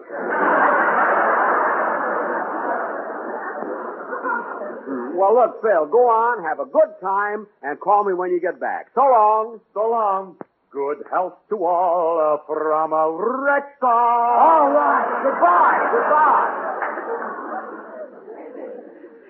Well, 5.17 5.35
look, 5.35 5.63
Phil, 5.63 5.87
go 5.87 6.11
on, 6.11 6.45
have 6.45 6.61
a 6.61 6.67
good 6.67 6.93
time, 7.01 7.47
and 7.63 7.81
call 7.81 8.05
me 8.05 8.13
when 8.13 8.31
you 8.31 8.41
get 8.41 8.61
back. 8.61 8.89
So 8.95 9.01
long. 9.01 9.61
So 9.73 9.89
long. 9.89 10.37
Good 10.75 11.07
health 11.09 11.35
to 11.51 11.65
all 11.65 12.19
uh, 12.19 12.43
from 12.51 12.91
a 12.93 13.07
wreck 13.15 13.79
All 13.81 14.75
right. 14.75 15.07
Goodbye. 15.23 15.79
Goodbye. 15.95 16.51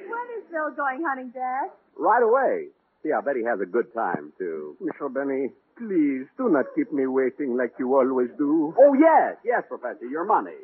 When 0.08 0.26
is 0.40 0.44
Bill 0.48 0.70
going 0.72 1.04
hunting, 1.04 1.28
Dad? 1.36 1.68
Right 2.00 2.22
away. 2.22 2.72
See, 3.02 3.12
I 3.12 3.20
bet 3.20 3.36
he 3.36 3.44
has 3.44 3.60
a 3.60 3.66
good 3.68 3.92
time, 3.92 4.32
too. 4.38 4.74
Monsieur 4.80 5.10
Benny, 5.12 5.52
please 5.76 6.24
do 6.40 6.48
not 6.48 6.64
keep 6.74 6.90
me 6.96 7.04
waiting 7.06 7.58
like 7.58 7.74
you 7.78 7.92
always 7.94 8.30
do. 8.38 8.72
Oh, 8.80 8.94
yes. 8.94 9.36
Yes, 9.44 9.64
Professor. 9.68 10.06
Your 10.08 10.24
money. 10.24 10.56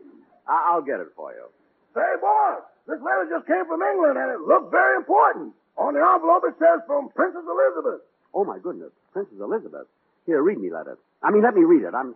I- 0.48 0.72
I'll 0.72 0.80
get 0.80 1.00
it 1.00 1.12
for 1.14 1.30
you. 1.36 1.44
Say, 1.92 2.08
boss, 2.22 2.62
this 2.88 2.96
letter 3.04 3.28
just 3.28 3.46
came 3.46 3.66
from 3.66 3.82
England, 3.82 4.16
and 4.16 4.32
it 4.32 4.40
looked 4.48 4.70
very 4.70 4.96
important. 4.96 5.52
On 5.76 5.92
the 5.92 6.00
envelope, 6.00 6.44
it 6.48 6.54
says 6.58 6.80
from 6.86 7.10
Princess 7.10 7.44
Elizabeth. 7.44 8.00
Oh, 8.32 8.44
my 8.48 8.58
goodness. 8.58 8.92
Princess 9.12 9.36
Elizabeth. 9.38 9.84
Here, 10.26 10.42
read 10.42 10.58
me 10.58 10.68
that. 10.70 10.86
I 11.22 11.30
mean, 11.30 11.42
let 11.42 11.54
me 11.54 11.62
read 11.64 11.84
it. 11.84 11.94
I'm. 11.94 12.14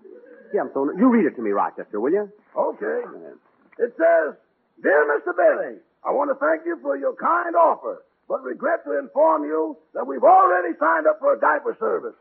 See, 0.53 0.59
I'm 0.59 0.71
so. 0.75 0.91
You 0.97 1.09
read 1.11 1.27
it 1.27 1.37
to 1.37 1.43
me, 1.43 1.51
Rochester, 1.51 2.01
will 2.01 2.13
you? 2.13 2.31
Okay. 2.57 3.01
It 3.79 3.93
says, 3.99 4.37
Dear 4.83 5.03
Mr. 5.11 5.35
Bailey, 5.37 5.79
I 6.05 6.11
want 6.13 6.31
to 6.31 6.37
thank 6.39 6.65
you 6.67 6.79
for 6.83 6.97
your 6.97 7.15
kind 7.17 7.57
offer, 7.57 8.05
but 8.29 8.43
regret 8.45 8.85
to 8.85 8.99
inform 8.99 9.45
you 9.45 9.77
that 9.95 10.07
we've 10.07 10.23
already 10.23 10.75
signed 10.79 11.07
up 11.07 11.19
for 11.19 11.35
a 11.35 11.41
diaper 11.41 11.77
service. 11.81 12.15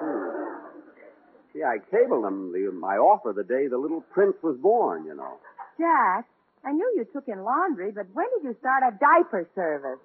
Hmm. 0.00 1.52
See, 1.52 1.62
I 1.64 1.78
cabled 1.90 2.24
them 2.24 2.52
the, 2.52 2.70
my 2.72 2.96
offer 2.96 3.32
the 3.32 3.44
day 3.44 3.66
the 3.68 3.78
little 3.78 4.02
prince 4.12 4.36
was 4.42 4.56
born, 4.60 5.04
you 5.04 5.14
know. 5.14 5.38
Jack, 5.78 6.26
I 6.68 6.72
knew 6.72 6.92
you 6.96 7.06
took 7.14 7.28
in 7.28 7.44
laundry, 7.44 7.90
but 7.92 8.04
when 8.12 8.26
did 8.36 8.44
you 8.44 8.54
start 8.60 8.82
a 8.86 8.92
diaper 9.00 9.48
service? 9.54 9.98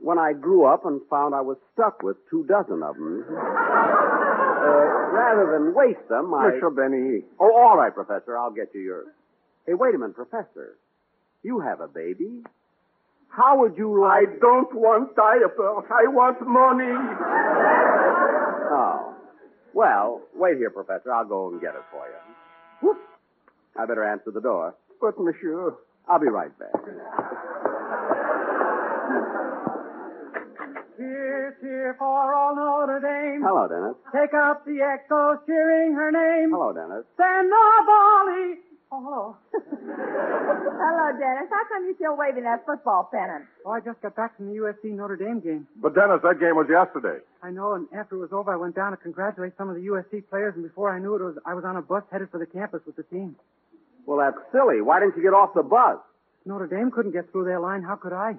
When 0.00 0.18
I 0.18 0.32
grew 0.32 0.64
up 0.64 0.84
and 0.84 1.00
found 1.08 1.32
I 1.32 1.40
was 1.42 1.56
stuck 1.72 2.02
with 2.02 2.16
two 2.28 2.44
dozen 2.48 2.82
of 2.82 2.96
them. 2.96 3.24
uh, 3.30 3.34
rather 5.14 5.46
than 5.52 5.74
waste 5.74 6.08
them, 6.08 6.34
I. 6.34 6.58
Mr. 6.58 6.74
Benny. 6.74 7.22
Oh, 7.38 7.54
all 7.56 7.76
right, 7.76 7.94
Professor. 7.94 8.36
I'll 8.36 8.50
get 8.50 8.74
you 8.74 8.80
yours. 8.80 9.06
Hey, 9.64 9.74
wait 9.74 9.94
a 9.94 9.98
minute, 9.98 10.16
Professor. 10.16 10.76
You 11.44 11.60
have 11.60 11.80
a 11.80 11.86
baby. 11.86 12.42
How 13.28 13.56
would 13.60 13.76
you 13.78 14.00
like? 14.02 14.10
I 14.10 14.30
like. 14.32 14.40
don't 14.40 14.74
want 14.74 15.14
diapers. 15.14 15.84
I 15.86 16.08
want 16.08 16.42
money. 16.42 16.98
Oh. 18.74 19.14
Well, 19.72 20.22
wait 20.34 20.56
here, 20.56 20.70
Professor. 20.70 21.12
I'll 21.12 21.24
go 21.24 21.52
and 21.52 21.60
get 21.60 21.76
it 21.76 21.84
for 21.92 22.04
you. 22.08 22.88
Whoop. 22.88 22.98
I 23.78 23.86
better 23.86 24.02
answer 24.02 24.32
the 24.32 24.40
door. 24.40 24.74
But, 25.00 25.14
monsieur. 25.20 25.74
I'll 26.10 26.18
be 26.18 26.28
right 26.28 26.50
back. 26.58 26.72
Cheer, 30.96 31.56
cheer 31.60 31.94
for 31.98 32.34
all 32.34 32.56
Notre 32.56 32.98
Dame. 33.00 33.42
Hello, 33.44 33.68
Dennis. 33.68 33.94
Take 34.10 34.34
up 34.34 34.64
the 34.64 34.82
echoes, 34.82 35.38
cheering 35.46 35.94
her 35.94 36.10
name. 36.10 36.50
Hello, 36.50 36.72
Dennis. 36.72 37.04
Send 37.16 37.52
the 37.52 37.66
volley. 37.86 38.58
Oh, 38.90 39.04
hello. 39.04 39.36
Hello, 39.52 41.06
Dennis. 41.20 41.46
How 41.52 41.62
come 41.68 41.84
you're 41.84 41.94
still 42.00 42.16
waving 42.16 42.44
that 42.44 42.64
football 42.64 43.10
pennant? 43.12 43.44
Oh, 43.66 43.72
I 43.72 43.80
just 43.80 44.00
got 44.00 44.16
back 44.16 44.34
from 44.36 44.48
the 44.48 44.56
USC 44.64 44.96
Notre 44.96 45.14
Dame 45.16 45.40
game. 45.40 45.68
But 45.76 45.94
Dennis, 45.94 46.20
that 46.24 46.40
game 46.40 46.56
was 46.56 46.66
yesterday. 46.72 47.20
I 47.42 47.50
know, 47.50 47.74
and 47.74 47.86
after 47.94 48.16
it 48.16 48.20
was 48.20 48.32
over, 48.32 48.50
I 48.50 48.56
went 48.56 48.74
down 48.74 48.92
to 48.92 48.96
congratulate 48.96 49.52
some 49.58 49.68
of 49.68 49.76
the 49.76 49.82
USC 49.92 50.24
players, 50.30 50.54
and 50.56 50.64
before 50.64 50.88
I 50.90 50.98
knew 50.98 51.14
it, 51.14 51.20
it 51.20 51.24
was 51.24 51.36
I 51.44 51.52
was 51.52 51.64
on 51.68 51.76
a 51.76 51.82
bus 51.82 52.02
headed 52.10 52.30
for 52.30 52.38
the 52.38 52.46
campus 52.46 52.80
with 52.86 52.96
the 52.96 53.04
team. 53.04 53.36
Well, 54.08 54.16
that's 54.24 54.40
silly. 54.52 54.80
Why 54.80 55.00
didn't 55.00 55.18
you 55.18 55.22
get 55.22 55.34
off 55.34 55.50
the 55.54 55.62
bus? 55.62 55.98
Notre 56.46 56.66
Dame 56.66 56.90
couldn't 56.90 57.12
get 57.12 57.30
through 57.30 57.44
their 57.44 57.60
line. 57.60 57.82
How 57.82 57.94
could 57.94 58.14
I? 58.14 58.32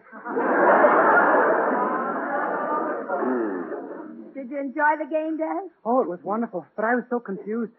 Hmm. 3.13 4.33
Did 4.33 4.49
you 4.49 4.59
enjoy 4.59 4.97
the 4.97 5.05
game, 5.05 5.37
Dennis? 5.37 5.69
Oh, 5.85 6.01
it 6.01 6.09
was 6.09 6.17
wonderful, 6.23 6.65
but 6.75 6.85
I 6.85 6.95
was 6.95 7.03
so 7.11 7.19
confused. 7.19 7.71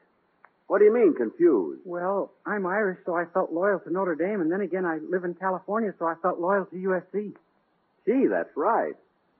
What 0.68 0.78
do 0.78 0.84
you 0.84 0.94
mean, 0.94 1.16
confused? 1.16 1.80
Well, 1.84 2.30
I'm 2.46 2.64
Irish, 2.64 3.00
so 3.04 3.16
I 3.16 3.24
felt 3.34 3.50
loyal 3.50 3.80
to 3.80 3.90
Notre 3.90 4.14
Dame, 4.14 4.40
and 4.40 4.52
then 4.52 4.60
again, 4.60 4.86
I 4.86 4.98
live 5.10 5.24
in 5.24 5.34
California, 5.34 5.92
so 5.98 6.06
I 6.06 6.14
felt 6.22 6.38
loyal 6.38 6.66
to 6.66 6.76
USC. 6.76 7.32
Gee, 8.06 8.26
that's 8.30 8.54
right. 8.54 8.94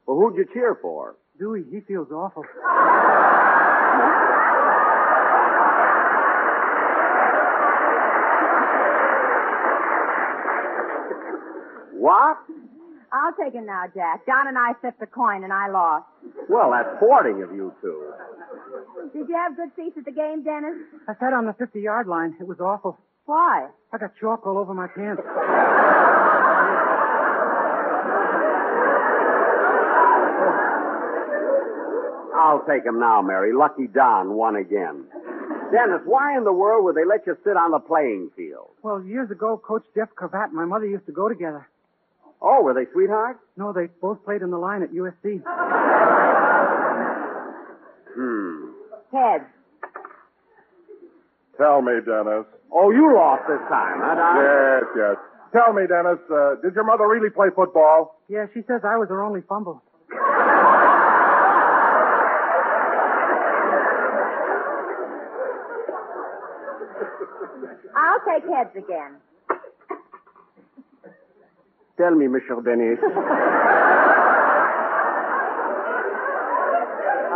Well, 0.07 0.19
who'd 0.19 0.35
you 0.35 0.45
cheer 0.53 0.77
for? 0.83 1.15
Dewey, 1.39 1.63
he 1.71 1.83
feels 1.83 2.11
awful. 2.11 2.43
What? 12.01 12.39
I'll 13.13 13.35
take 13.37 13.55
it 13.55 13.67
now, 13.67 13.85
Jack. 13.95 14.25
John 14.25 14.49
and 14.49 14.57
I 14.57 14.73
flipped 14.81 15.03
a 15.03 15.07
coin, 15.07 15.45
and 15.45 15.53
I 15.53 15.69
lost. 15.69 16.07
Well, 16.49 16.71
that's 16.71 16.89
sporting 16.97 17.43
of 17.43 17.53
you 17.53 17.75
two. 17.83 18.13
Did 19.13 19.29
you 19.29 19.37
have 19.37 19.55
good 19.57 19.69
seats 19.77 19.99
at 19.99 20.07
the 20.07 20.13
game, 20.13 20.43
Dennis? 20.43 20.79
I 21.09 21.13
sat 21.21 21.35
on 21.35 21.45
the 21.45 21.53
50 21.53 21.79
yard 21.81 22.07
line. 22.07 22.37
It 22.41 22.47
was 22.47 22.59
awful. 22.59 22.97
Why? 23.27 23.69
I 23.93 23.99
got 23.99 24.13
chalk 24.19 24.47
all 24.47 24.57
over 24.57 24.73
my 24.73 24.87
pants. 24.87 25.21
I'll 32.35 32.65
take 32.67 32.85
him 32.87 32.99
now, 32.99 33.21
Mary. 33.23 33.53
Lucky 33.53 33.87
Don 33.87 34.35
won 34.35 34.57
again. 34.57 35.05
Dennis, 35.71 36.01
why 36.05 36.37
in 36.37 36.45
the 36.45 36.53
world 36.53 36.85
would 36.85 36.97
they 36.97 37.05
let 37.05 37.27
you 37.27 37.37
sit 37.45 37.57
on 37.57 37.71
the 37.71 37.79
playing 37.79 38.31
field? 38.35 38.71
Well, 38.83 39.03
years 39.05 39.31
ago, 39.31 39.61
Coach 39.63 39.85
Jeff 39.95 40.09
Cravath 40.17 40.47
and 40.47 40.55
my 40.55 40.65
mother 40.65 40.87
used 40.87 41.07
to 41.07 41.13
go 41.13 41.29
together. 41.29 41.69
Oh, 42.43 42.63
were 42.63 42.73
they 42.75 42.91
sweethearts? 42.93 43.41
No, 43.57 43.73
they 43.73 43.87
both 44.01 44.25
played 44.25 44.41
in 44.43 44.51
the 44.51 44.59
line 44.59 44.83
at 44.83 44.91
USC. 44.93 45.43
Hmm. 48.15 48.71
Heads. 49.13 49.45
Tell 51.59 51.83
me, 51.83 51.93
Dennis. 52.05 52.47
Oh, 52.73 52.91
you 52.91 53.13
lost 53.15 53.43
this 53.47 53.61
time, 53.69 54.01
huh, 54.01 54.15
Don? 54.15 54.37
Yes, 54.41 54.85
yes. 54.97 55.17
Tell 55.53 55.73
me, 55.75 55.83
Dennis, 55.87 56.19
uh, 56.33 56.55
did 56.63 56.75
your 56.75 56.85
mother 56.85 57.07
really 57.07 57.29
play 57.29 57.49
football? 57.55 58.21
Yeah, 58.29 58.47
she 58.55 58.63
says 58.67 58.81
I 58.85 58.97
was 58.97 59.09
her 59.11 59.23
only 59.23 59.43
fumble. 59.49 59.83
I'll 67.97 68.21
take 68.25 68.45
heads 68.49 68.71
again. 68.77 69.17
Tell 72.01 72.17
me, 72.17 72.29
Monsieur 72.33 72.57
Denis. 72.65 72.97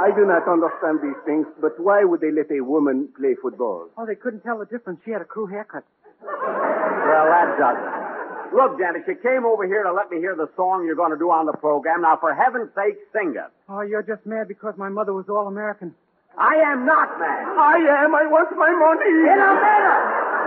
I 0.00 0.08
do 0.16 0.24
not 0.24 0.48
understand 0.48 1.04
these 1.04 1.20
things, 1.28 1.44
but 1.60 1.78
why 1.78 2.04
would 2.04 2.22
they 2.22 2.32
let 2.32 2.50
a 2.50 2.64
woman 2.64 3.08
play 3.12 3.36
football? 3.36 3.92
Oh, 3.98 4.06
they 4.06 4.14
couldn't 4.14 4.40
tell 4.40 4.56
the 4.58 4.64
difference. 4.64 5.00
She 5.04 5.10
had 5.10 5.20
a 5.20 5.28
crew 5.28 5.44
haircut. 5.44 5.84
Well, 6.24 7.26
that 7.28 7.58
does 7.60 7.76
it. 7.76 8.56
Look, 8.56 8.78
Dennis, 8.80 9.02
you 9.06 9.16
came 9.20 9.44
over 9.44 9.66
here 9.66 9.82
to 9.82 9.92
let 9.92 10.10
me 10.10 10.16
hear 10.16 10.34
the 10.34 10.48
song 10.56 10.86
you're 10.86 10.96
going 10.96 11.12
to 11.12 11.18
do 11.18 11.28
on 11.30 11.44
the 11.44 11.52
program. 11.52 12.00
Now, 12.00 12.16
for 12.16 12.32
heaven's 12.32 12.72
sake, 12.72 12.96
sing 13.12 13.34
it. 13.36 13.50
Oh, 13.68 13.82
you're 13.82 14.02
just 14.02 14.24
mad 14.24 14.48
because 14.48 14.72
my 14.78 14.88
mother 14.88 15.12
was 15.12 15.28
all 15.28 15.46
American. 15.46 15.94
I 16.38 16.56
am 16.72 16.86
not 16.86 17.18
mad. 17.20 17.44
I 17.52 17.76
am. 18.00 18.14
I 18.14 18.24
want 18.32 18.48
my 18.56 18.72
money. 18.72 19.12
In 19.28 19.38
a 19.44 19.52
minute. 19.60 20.04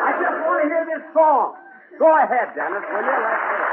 I 0.10 0.12
just 0.26 0.42
want 0.42 0.58
to 0.66 0.70
hear 0.74 0.86
this 0.90 1.06
song. 1.14 1.54
Go 2.00 2.10
ahead, 2.18 2.54
Dennis, 2.58 2.82
will 2.90 3.06
you? 3.06 3.14
Let's 3.14 3.46
hear 3.46 3.62
it. 3.62 3.67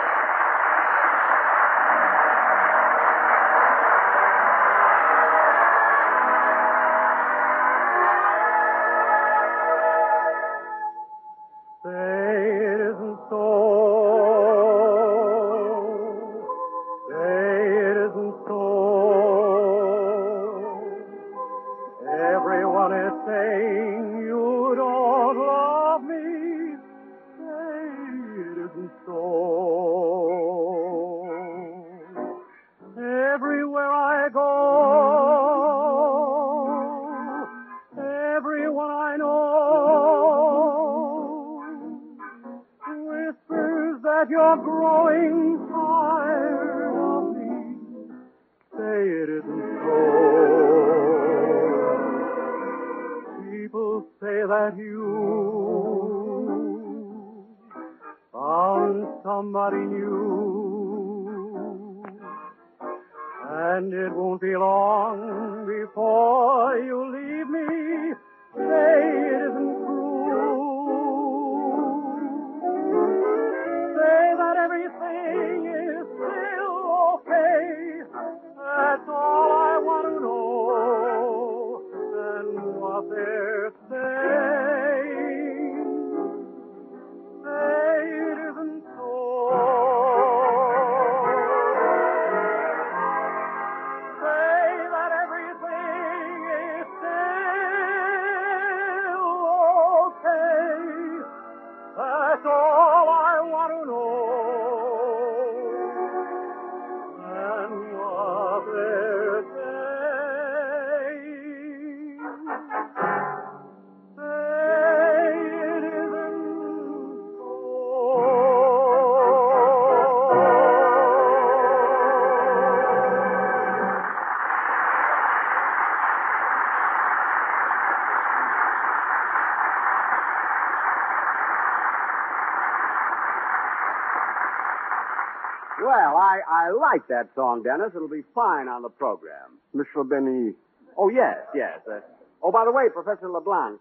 I, 136.48 136.70
like 136.70 137.06
that 137.08 137.28
song, 137.34 137.62
Dennis. 137.62 137.92
It'll 137.94 138.08
be 138.08 138.24
fine 138.34 138.68
on 138.68 138.82
the 138.82 138.88
program. 138.88 139.58
Mr. 139.74 140.08
Benny. 140.08 140.52
Oh, 140.96 141.08
yes, 141.08 141.36
yes. 141.54 141.78
Uh, 141.90 142.00
oh, 142.42 142.52
by 142.52 142.64
the 142.64 142.72
way, 142.72 142.84
Professor 142.92 143.28
LeBlanc, 143.28 143.80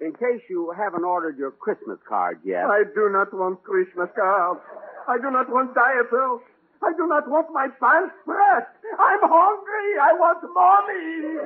in 0.00 0.12
case 0.12 0.42
you 0.48 0.72
haven't 0.76 1.04
ordered 1.04 1.36
your 1.38 1.50
Christmas 1.50 1.98
card 2.08 2.40
yet. 2.44 2.64
I 2.66 2.84
do 2.94 3.08
not 3.10 3.32
want 3.32 3.62
Christmas 3.62 4.08
cards. 4.14 4.60
I 5.08 5.18
do 5.18 5.30
not 5.30 5.48
want 5.50 5.74
diapers. 5.74 6.40
I 6.82 6.92
do 6.96 7.06
not 7.06 7.28
want 7.28 7.48
my 7.52 7.68
pants 7.80 8.14
pressed. 8.24 8.68
I'm 8.98 9.20
hungry. 9.22 9.98
I 10.00 10.12
want 10.12 10.42
money. 10.52 11.38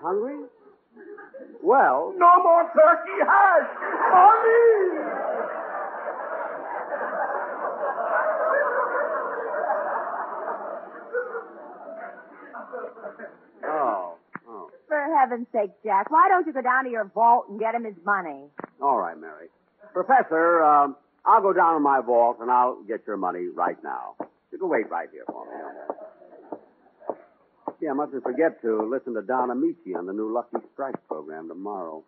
Hungry? 0.00 0.46
Well. 1.62 2.14
No 2.16 2.42
more 2.42 2.70
turkey 2.74 3.18
hash. 3.26 3.70
Money. 4.12 5.34
Oh, 13.64 14.14
oh. 14.48 14.70
For 14.88 15.00
heaven's 15.24 15.46
sake, 15.52 15.70
Jack, 15.82 16.10
why 16.10 16.28
don't 16.28 16.46
you 16.46 16.52
go 16.52 16.60
down 16.60 16.84
to 16.84 16.90
your 16.90 17.04
vault 17.04 17.46
and 17.48 17.58
get 17.58 17.74
him 17.74 17.84
his 17.84 17.94
money? 18.04 18.44
All 18.80 18.98
right, 18.98 19.18
Mary. 19.18 19.48
Professor, 19.94 20.62
um, 20.62 20.96
I'll 21.24 21.40
go 21.40 21.52
down 21.52 21.74
to 21.74 21.80
my 21.80 22.00
vault 22.00 22.38
and 22.40 22.50
I'll 22.50 22.82
get 22.82 23.06
your 23.06 23.16
money 23.16 23.46
right 23.54 23.82
now. 23.82 24.16
You 24.52 24.58
can 24.58 24.68
wait 24.68 24.90
right 24.90 25.08
here 25.10 25.24
for 25.26 25.46
me. 25.46 25.52
See, 27.80 27.88
I 27.88 27.92
mustn't 27.94 28.22
forget 28.22 28.60
to 28.62 28.82
listen 28.88 29.14
to 29.14 29.22
Don 29.22 29.48
Ameche 29.48 29.96
on 29.96 30.06
the 30.06 30.12
new 30.12 30.32
Lucky 30.32 30.58
Strike 30.74 30.96
program 31.08 31.48
tomorrow. 31.48 32.04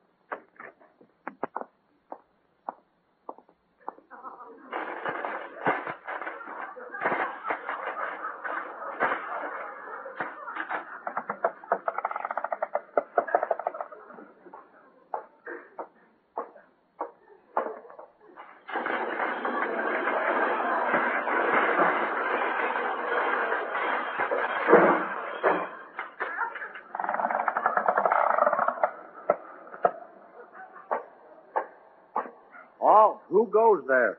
Oh, 32.89 33.21
who 33.29 33.49
goes 33.49 33.76
there? 33.87 34.19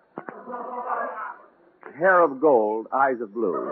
Hair 1.98 2.22
of 2.24 2.40
gold, 2.40 2.88
eyes 2.94 3.20
of 3.22 3.34
blue. 3.34 3.72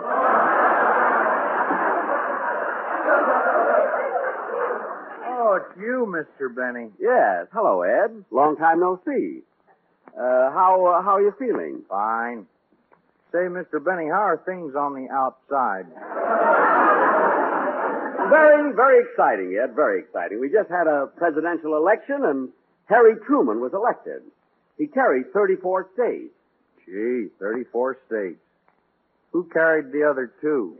Oh, 5.28 5.60
it's 5.60 5.78
you, 5.78 6.06
Mr. 6.08 6.54
Benny. 6.54 6.90
Yes. 6.98 7.46
Hello, 7.52 7.82
Ed. 7.82 8.24
Long 8.30 8.56
time 8.56 8.80
no 8.80 9.00
see. 9.06 9.42
Uh, 10.16 10.50
how 10.50 10.86
uh, 10.86 11.02
how 11.02 11.16
are 11.16 11.22
you 11.22 11.34
feeling? 11.38 11.82
Fine. 11.88 12.46
Say, 13.32 13.38
Mr. 13.50 13.84
Benny, 13.84 14.08
how 14.08 14.22
are 14.22 14.40
things 14.46 14.74
on 14.74 14.94
the 14.94 15.10
outside? 15.12 15.84
Very, 18.30 18.72
very 18.74 19.04
exciting, 19.04 19.58
Ed. 19.62 19.74
Very 19.74 20.00
exciting. 20.00 20.40
We 20.40 20.48
just 20.48 20.70
had 20.70 20.86
a 20.86 21.08
presidential 21.16 21.76
election, 21.76 22.24
and 22.24 22.48
Harry 22.86 23.14
Truman 23.26 23.60
was 23.60 23.72
elected. 23.74 24.22
He 24.78 24.86
carried 24.86 25.32
34 25.32 25.88
states. 25.94 26.32
Gee, 26.84 27.28
34 27.40 27.98
states. 28.06 28.40
Who 29.32 29.44
carried 29.52 29.92
the 29.92 30.04
other 30.08 30.32
two? 30.40 30.76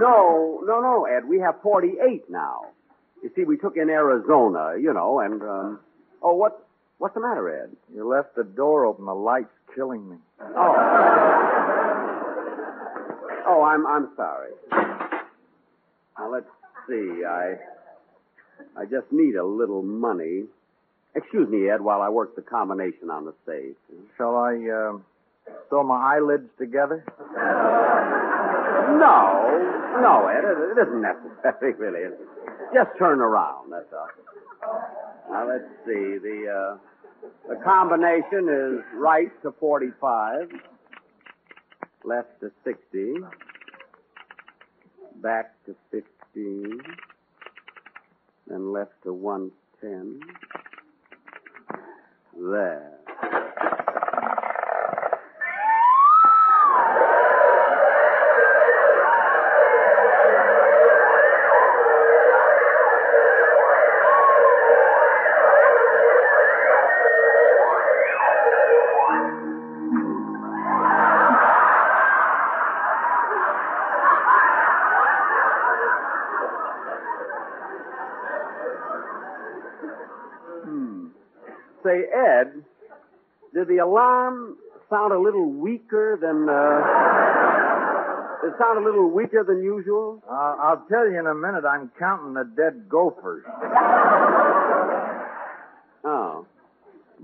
No, 0.00 0.62
no, 0.64 0.80
no, 0.80 1.04
Ed. 1.04 1.28
We 1.28 1.40
have 1.40 1.56
48 1.62 2.30
now. 2.30 2.66
You 3.22 3.30
see, 3.36 3.44
we 3.44 3.58
took 3.58 3.76
in 3.76 3.90
Arizona, 3.90 4.74
you 4.80 4.94
know, 4.94 5.20
and, 5.20 5.42
um, 5.42 5.80
oh, 6.22 6.34
what, 6.34 6.66
what's 6.98 7.14
the 7.14 7.20
matter, 7.20 7.64
Ed? 7.64 7.76
You 7.94 8.08
left 8.08 8.34
the 8.34 8.44
door 8.44 8.86
open. 8.86 9.04
The 9.04 9.12
light's 9.14 9.48
killing 9.74 10.08
me. 10.08 10.16
Oh. 10.40 10.74
Oh, 13.46 13.62
I'm, 13.62 13.86
I'm 13.86 14.08
sorry. 14.16 14.52
Now, 16.18 16.32
let's 16.32 16.46
see. 16.88 17.24
I, 17.24 17.54
I 18.76 18.84
just 18.84 19.10
need 19.10 19.36
a 19.36 19.44
little 19.44 19.82
money. 19.82 20.44
Excuse 21.14 21.48
me, 21.48 21.68
Ed, 21.70 21.80
while 21.80 22.02
I 22.02 22.08
work 22.08 22.36
the 22.36 22.42
combination 22.42 23.10
on 23.10 23.24
the 23.24 23.34
safe. 23.46 23.76
Shall 24.16 24.36
I, 24.36 24.54
uh, 24.54 24.98
sew 25.68 25.82
my 25.82 26.16
eyelids 26.16 26.48
together? 26.58 27.04
No, 28.98 30.00
no, 30.00 30.26
Ed, 30.28 30.44
it, 30.44 30.78
it 30.78 30.88
isn't 30.88 31.02
necessary, 31.02 31.74
really. 31.78 32.00
It's 32.00 32.20
just 32.74 32.90
turn 32.98 33.20
around, 33.20 33.72
that's 33.72 33.92
all. 33.92 34.08
Now, 35.30 35.48
let's 35.48 35.64
see. 35.86 36.18
The, 36.18 36.46
uh, 36.48 36.78
the 37.48 37.56
combination 37.64 38.48
is 38.48 38.84
right 38.94 39.30
to 39.42 39.52
45, 39.58 40.50
left 42.04 42.40
to 42.40 42.50
60, 42.64 43.14
back 45.22 45.52
to 45.66 45.74
15, 45.90 46.80
then 48.46 48.72
left 48.72 48.92
to 49.04 49.12
110. 49.12 50.20
There. 52.36 53.00
Alarm 83.80 84.56
sound 84.88 85.12
a 85.12 85.18
little 85.18 85.50
weaker 85.50 86.16
than, 86.20 86.48
uh, 86.48 86.80
it 88.48 88.54
sound 88.58 88.78
a 88.78 88.84
little 88.84 89.10
weaker 89.10 89.44
than 89.44 89.62
usual? 89.62 90.22
Uh, 90.28 90.56
I'll 90.60 90.84
tell 90.88 91.08
you 91.10 91.18
in 91.18 91.26
a 91.26 91.34
minute. 91.34 91.64
I'm 91.64 91.90
counting 91.98 92.34
the 92.34 92.44
dead 92.56 92.88
gophers. 92.88 93.44
Oh. 96.02 96.46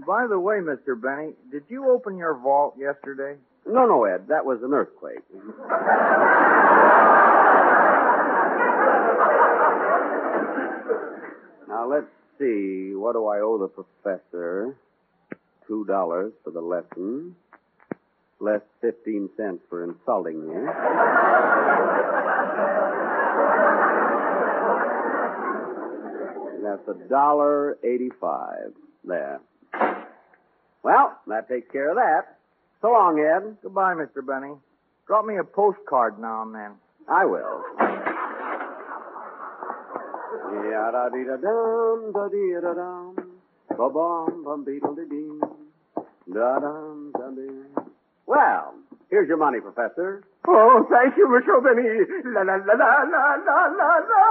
By 0.07 0.27
the 0.27 0.39
way, 0.39 0.57
Mr. 0.57 1.01
Benny, 1.01 1.33
did 1.51 1.63
you 1.71 1.91
open 1.91 2.19
your 2.19 2.35
vault 2.35 2.75
yesterday? 2.79 3.39
No, 3.67 3.87
no, 3.87 4.05
Ed, 4.05 4.29
that 4.29 4.45
was 4.45 4.59
an 4.63 4.75
earthquake. 4.75 5.21
Now, 11.69 11.89
let's 11.91 12.07
see. 12.39 12.93
What 12.95 13.13
do 13.15 13.27
I 13.27 13.41
owe 13.41 13.59
the 13.59 13.69
professor? 13.69 14.77
Two 15.67 15.85
dollars 15.85 16.33
for 16.45 16.51
the 16.51 16.61
lesson. 16.61 17.35
Less 18.41 18.61
fifteen 18.81 19.29
cents 19.37 19.63
for 19.69 19.83
insulting 19.85 20.47
me. 20.47 20.55
That's 26.63 26.89
a 26.89 27.09
dollar 27.09 27.79
eighty-five. 27.83 28.73
There. 29.05 29.41
Well, 30.83 31.19
that 31.27 31.49
takes 31.49 31.71
care 31.71 31.91
of 31.91 31.97
that. 31.97 32.39
So 32.83 32.89
long, 32.93 33.19
Ed. 33.19 33.57
Goodbye, 33.63 33.95
Mr. 33.95 34.25
Benny. 34.27 34.55
Drop 35.07 35.25
me 35.25 35.37
a 35.39 35.45
postcard 35.45 36.19
now 36.19 36.43
and 36.43 36.55
then. 36.55 36.73
I 37.09 37.25
will. 37.25 37.63
Da-dee-da-dum, 41.07 42.13
ba-bum, 43.77 44.45
bum-beetle-dee-dee, 44.45 45.06
da-dum. 46.37 47.13
Well, 48.27 48.75
here's 49.11 49.29
your 49.29 49.39
money, 49.39 49.61
Professor. 49.61 50.23
Oh, 50.47 50.87
thank 50.91 51.17
you, 51.17 51.27
Mr. 51.29 51.63
Benny. 51.65 52.05
La 52.35 52.43
la 52.43 52.57
la 52.57 52.75
la 52.75 53.03
la 53.09 53.35
la 53.41 53.59
la 53.73 53.97
la. 54.05 54.27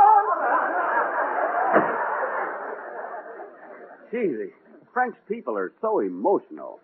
Gee, 4.12 4.28
the 4.28 4.52
French 4.94 5.16
people 5.28 5.58
are 5.58 5.74
so 5.82 6.00
emotional. 6.00 6.80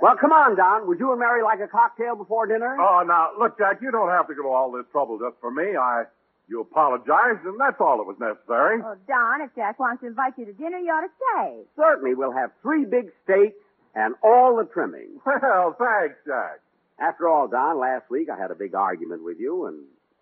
Well, 0.00 0.16
come 0.20 0.32
on, 0.32 0.56
Don. 0.56 0.86
Would 0.88 0.98
you 0.98 1.10
and 1.10 1.20
Mary 1.20 1.42
like 1.42 1.60
a 1.60 1.68
cocktail 1.68 2.16
before 2.16 2.46
dinner? 2.46 2.76
Oh, 2.80 3.02
now, 3.06 3.30
look, 3.38 3.58
Jack, 3.58 3.80
you 3.82 3.90
don't 3.90 4.08
have 4.08 4.26
to 4.28 4.34
go 4.34 4.42
to 4.44 4.48
all 4.48 4.70
this 4.72 4.86
trouble 4.92 5.18
just 5.18 5.36
for 5.40 5.50
me. 5.50 5.76
I 5.76 6.04
You 6.48 6.60
apologized, 6.62 7.44
and 7.44 7.60
that's 7.60 7.76
all 7.80 7.98
that 7.98 8.04
was 8.08 8.16
necessary. 8.18 8.80
Oh, 8.82 8.96
Don, 9.06 9.42
if 9.42 9.54
Jack 9.54 9.78
wants 9.78 10.00
to 10.00 10.06
invite 10.08 10.32
you 10.38 10.46
to 10.46 10.52
dinner, 10.54 10.78
you 10.78 10.90
ought 10.90 11.02
to 11.04 11.12
stay. 11.20 11.62
Certainly, 11.76 12.14
we'll 12.14 12.32
have 12.32 12.50
three 12.62 12.84
big 12.86 13.10
steaks 13.24 13.58
and 13.94 14.14
all 14.22 14.56
the 14.56 14.64
trimmings. 14.64 15.20
Well, 15.26 15.76
thanks, 15.78 16.16
Jack. 16.26 16.60
After 16.98 17.28
all, 17.28 17.48
Don, 17.48 17.78
last 17.78 18.10
week 18.10 18.28
I 18.30 18.38
had 18.40 18.50
a 18.50 18.54
big 18.54 18.74
argument 18.74 19.22
with 19.24 19.38
you, 19.38 19.66
and 19.66 19.78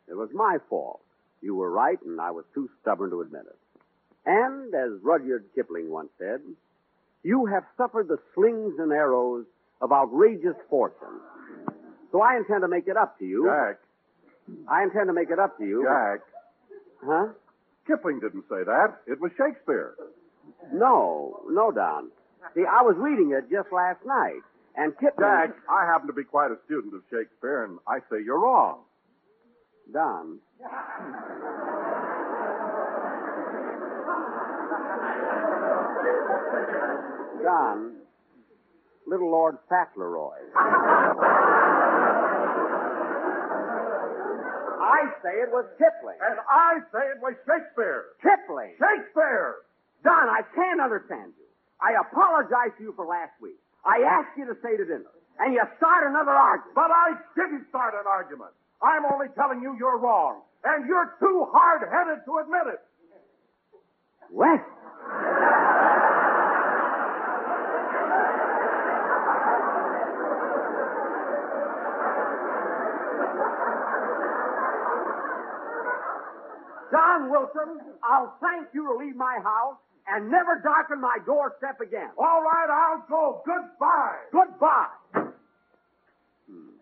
it 0.08 0.14
was 0.14 0.28
my 0.34 0.58
fault. 0.68 1.00
You 1.42 1.54
were 1.54 1.70
right, 1.70 2.00
and 2.04 2.20
I 2.20 2.30
was 2.30 2.44
too 2.54 2.68
stubborn 2.82 3.10
to 3.10 3.20
admit 3.20 3.42
it. 3.46 3.56
And, 4.26 4.74
as 4.74 5.00
Rudyard 5.02 5.44
Kipling 5.54 5.90
once 5.90 6.10
said, 6.18 6.40
you 7.22 7.46
have 7.46 7.64
suffered 7.76 8.08
the 8.08 8.18
slings 8.34 8.74
and 8.78 8.92
arrows 8.92 9.46
of 9.80 9.92
outrageous 9.92 10.56
fortune. 10.68 11.20
So 12.12 12.20
I 12.20 12.36
intend 12.36 12.62
to 12.62 12.68
make 12.68 12.88
it 12.88 12.96
up 12.96 13.18
to 13.18 13.24
you. 13.24 13.46
Jack. 13.46 13.78
I 14.68 14.82
intend 14.82 15.08
to 15.08 15.12
make 15.12 15.30
it 15.30 15.38
up 15.38 15.58
to 15.58 15.64
you. 15.64 15.84
Jack. 15.84 16.20
Huh? 17.04 17.28
Kipling 17.86 18.20
didn't 18.20 18.44
say 18.48 18.64
that. 18.64 18.96
It 19.06 19.20
was 19.20 19.30
Shakespeare. 19.36 19.94
No, 20.72 21.40
no, 21.48 21.70
Don. 21.70 22.08
See, 22.54 22.64
I 22.64 22.82
was 22.82 22.96
reading 22.98 23.32
it 23.36 23.50
just 23.50 23.72
last 23.72 24.04
night, 24.06 24.40
and 24.76 24.92
Kipling. 24.98 25.20
Jack, 25.20 25.56
I 25.68 25.84
happen 25.84 26.06
to 26.06 26.12
be 26.12 26.24
quite 26.24 26.50
a 26.50 26.56
student 26.66 26.94
of 26.94 27.02
Shakespeare, 27.10 27.64
and 27.64 27.78
I 27.86 27.98
say 28.10 28.22
you're 28.24 28.40
wrong. 28.40 28.80
Don. 29.92 30.38
Don. 37.42 37.96
Little 39.06 39.30
Lord 39.30 39.56
Fauntleroy. 39.68 40.34
I 44.82 45.00
say 45.22 45.30
it 45.42 45.50
was 45.52 45.66
Kipling. 45.78 46.18
And 46.20 46.38
I 46.50 46.78
say 46.90 47.06
it 47.14 47.22
was 47.22 47.34
Shakespeare. 47.46 48.06
Kipling. 48.22 48.74
Shakespeare. 48.78 49.62
Don, 50.02 50.28
I 50.28 50.42
can't 50.54 50.80
understand 50.80 51.32
you. 51.38 51.45
I 51.80 51.94
apologize 52.00 52.72
to 52.78 52.82
you 52.84 52.92
for 52.96 53.06
last 53.06 53.32
week. 53.40 53.58
I 53.84 54.02
asked 54.02 54.36
you 54.36 54.46
to 54.46 54.56
stay 54.60 54.76
to 54.76 54.84
dinner, 54.84 55.12
and 55.38 55.54
you 55.54 55.62
start 55.76 56.06
another 56.08 56.32
argument. 56.32 56.74
But 56.74 56.90
I 56.90 57.14
didn't 57.36 57.68
start 57.68 57.94
an 57.94 58.06
argument. 58.08 58.50
I'm 58.82 59.04
only 59.06 59.28
telling 59.36 59.62
you 59.62 59.76
you're 59.78 59.98
wrong, 59.98 60.42
and 60.64 60.86
you're 60.88 61.14
too 61.20 61.46
hard-headed 61.52 62.24
to 62.24 62.32
admit 62.38 62.66
it. 62.74 62.80
What? 64.30 64.60
John 76.90 77.30
Wilson, 77.30 77.80
I'll 78.02 78.34
thank 78.40 78.68
you 78.74 78.86
to 78.86 78.94
leave 79.04 79.16
my 79.16 79.38
house 79.42 79.76
and 80.08 80.30
never 80.30 80.60
darken 80.62 81.00
my 81.00 81.18
doorstep 81.26 81.80
again. 81.80 82.10
All 82.16 82.42
right, 82.42 82.68
I'll 82.70 83.04
go. 83.08 83.42
Goodbye. 83.44 84.18
Goodbye. 84.32 85.32
Hmm. 86.48 86.78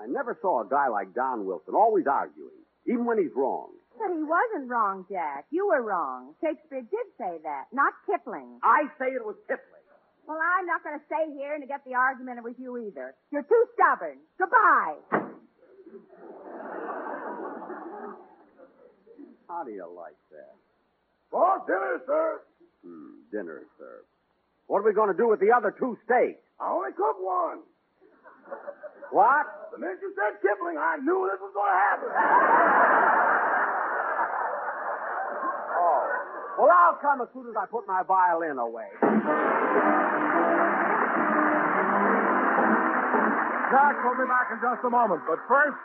I 0.00 0.06
never 0.06 0.38
saw 0.40 0.62
a 0.62 0.68
guy 0.68 0.88
like 0.88 1.14
Don 1.14 1.44
Wilson, 1.44 1.74
always 1.74 2.06
arguing, 2.06 2.64
even 2.86 3.04
when 3.04 3.18
he's 3.18 3.32
wrong. 3.36 3.70
But 3.98 4.08
he 4.16 4.22
wasn't 4.24 4.70
wrong, 4.70 5.04
Jack. 5.10 5.44
You 5.50 5.68
were 5.68 5.82
wrong. 5.82 6.34
Shakespeare 6.40 6.80
did 6.80 7.06
say 7.18 7.38
that, 7.44 7.66
not 7.72 7.92
Kipling. 8.08 8.58
I 8.62 8.84
say 8.98 9.12
it 9.12 9.24
was 9.24 9.36
Kipling. 9.46 9.68
Well, 10.26 10.38
I'm 10.38 10.66
not 10.66 10.82
going 10.82 10.98
to 10.98 11.04
stay 11.06 11.34
here 11.36 11.54
and 11.54 11.66
get 11.68 11.84
the 11.84 11.94
argument 11.94 12.42
with 12.42 12.56
you 12.58 12.78
either. 12.78 13.14
You're 13.30 13.42
too 13.42 13.64
stubborn. 13.74 14.18
Goodbye. 14.38 14.96
How 19.52 19.64
do 19.64 19.70
you 19.70 19.84
like 19.84 20.16
that? 20.32 20.56
Oh, 21.28 21.60
dinner, 21.68 22.00
sir. 22.08 22.40
Hmm, 22.80 23.20
dinner 23.30 23.60
sir. 23.76 24.00
What 24.66 24.80
are 24.80 24.88
we 24.88 24.96
going 24.96 25.12
to 25.12 25.16
do 25.16 25.28
with 25.28 25.40
the 25.44 25.52
other 25.52 25.76
two 25.76 25.92
steaks? 26.08 26.40
I 26.56 26.72
only 26.72 26.96
cooked 26.96 27.20
one. 27.20 27.60
What? 29.12 29.44
The 29.72 29.78
minute 29.78 30.00
you 30.00 30.08
said 30.16 30.40
Kipling, 30.40 30.80
I 30.80 30.96
knew 31.04 31.28
this 31.28 31.36
was 31.36 31.52
going 31.52 31.68
to 31.68 31.76
happen. 31.76 32.08
Oh. 35.82 36.04
Well, 36.62 36.70
I'll 36.70 36.94
come 37.02 37.20
as 37.22 37.28
soon 37.34 37.48
as 37.50 37.56
I 37.58 37.66
put 37.66 37.88
my 37.88 38.04
violin 38.06 38.56
away. 38.56 38.86
Jack 43.72 43.94
will 44.04 44.14
be 44.14 44.28
back 44.30 44.48
in 44.52 44.60
just 44.62 44.84
a 44.86 44.90
moment, 44.90 45.22
but 45.26 45.38
first, 45.48 45.76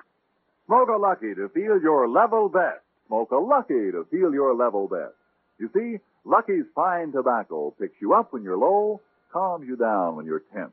smoke 0.67 0.89
a 0.89 0.97
lucky 1.01 1.33
to 1.33 1.49
feel 1.49 1.81
your 1.81 2.07
level 2.07 2.47
best. 2.47 2.86
Smoke 3.07 3.31
a 3.31 3.37
Lucky 3.37 3.91
to 3.91 4.05
feel 4.11 4.33
your 4.33 4.53
level 4.53 4.87
best. 4.87 5.15
You 5.59 5.69
see, 5.73 5.99
Lucky's 6.25 6.65
fine 6.75 7.11
tobacco 7.11 7.73
picks 7.79 8.01
you 8.01 8.13
up 8.13 8.33
when 8.33 8.43
you're 8.43 8.57
low, 8.57 9.01
calms 9.31 9.67
you 9.67 9.75
down 9.75 10.15
when 10.15 10.25
you're 10.25 10.43
tense. 10.53 10.71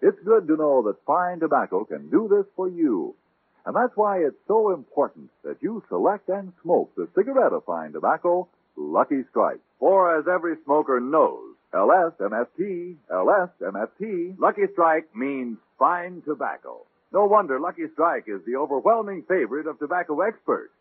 It's 0.00 0.18
good 0.24 0.46
to 0.48 0.56
know 0.56 0.82
that 0.82 1.04
fine 1.06 1.40
tobacco 1.40 1.84
can 1.84 2.10
do 2.10 2.28
this 2.28 2.46
for 2.56 2.68
you. 2.68 3.14
And 3.66 3.74
that's 3.74 3.96
why 3.96 4.18
it's 4.18 4.36
so 4.46 4.72
important 4.72 5.30
that 5.42 5.62
you 5.62 5.82
select 5.88 6.28
and 6.28 6.52
smoke 6.62 6.94
the 6.96 7.08
cigarette 7.14 7.52
of 7.52 7.64
fine 7.64 7.92
tobacco, 7.92 8.48
Lucky 8.76 9.22
Strike. 9.30 9.60
For 9.78 10.18
as 10.18 10.26
every 10.28 10.56
smoker 10.64 11.00
knows, 11.00 11.54
LSMFT, 11.72 12.96
LSMFT, 13.10 14.38
Lucky 14.38 14.62
Strike 14.72 15.14
means 15.16 15.58
fine 15.78 16.22
tobacco. 16.26 16.86
No 17.12 17.24
wonder 17.24 17.58
Lucky 17.58 17.84
Strike 17.94 18.24
is 18.26 18.44
the 18.44 18.56
overwhelming 18.56 19.24
favorite 19.28 19.66
of 19.66 19.78
tobacco 19.78 20.20
experts. 20.20 20.72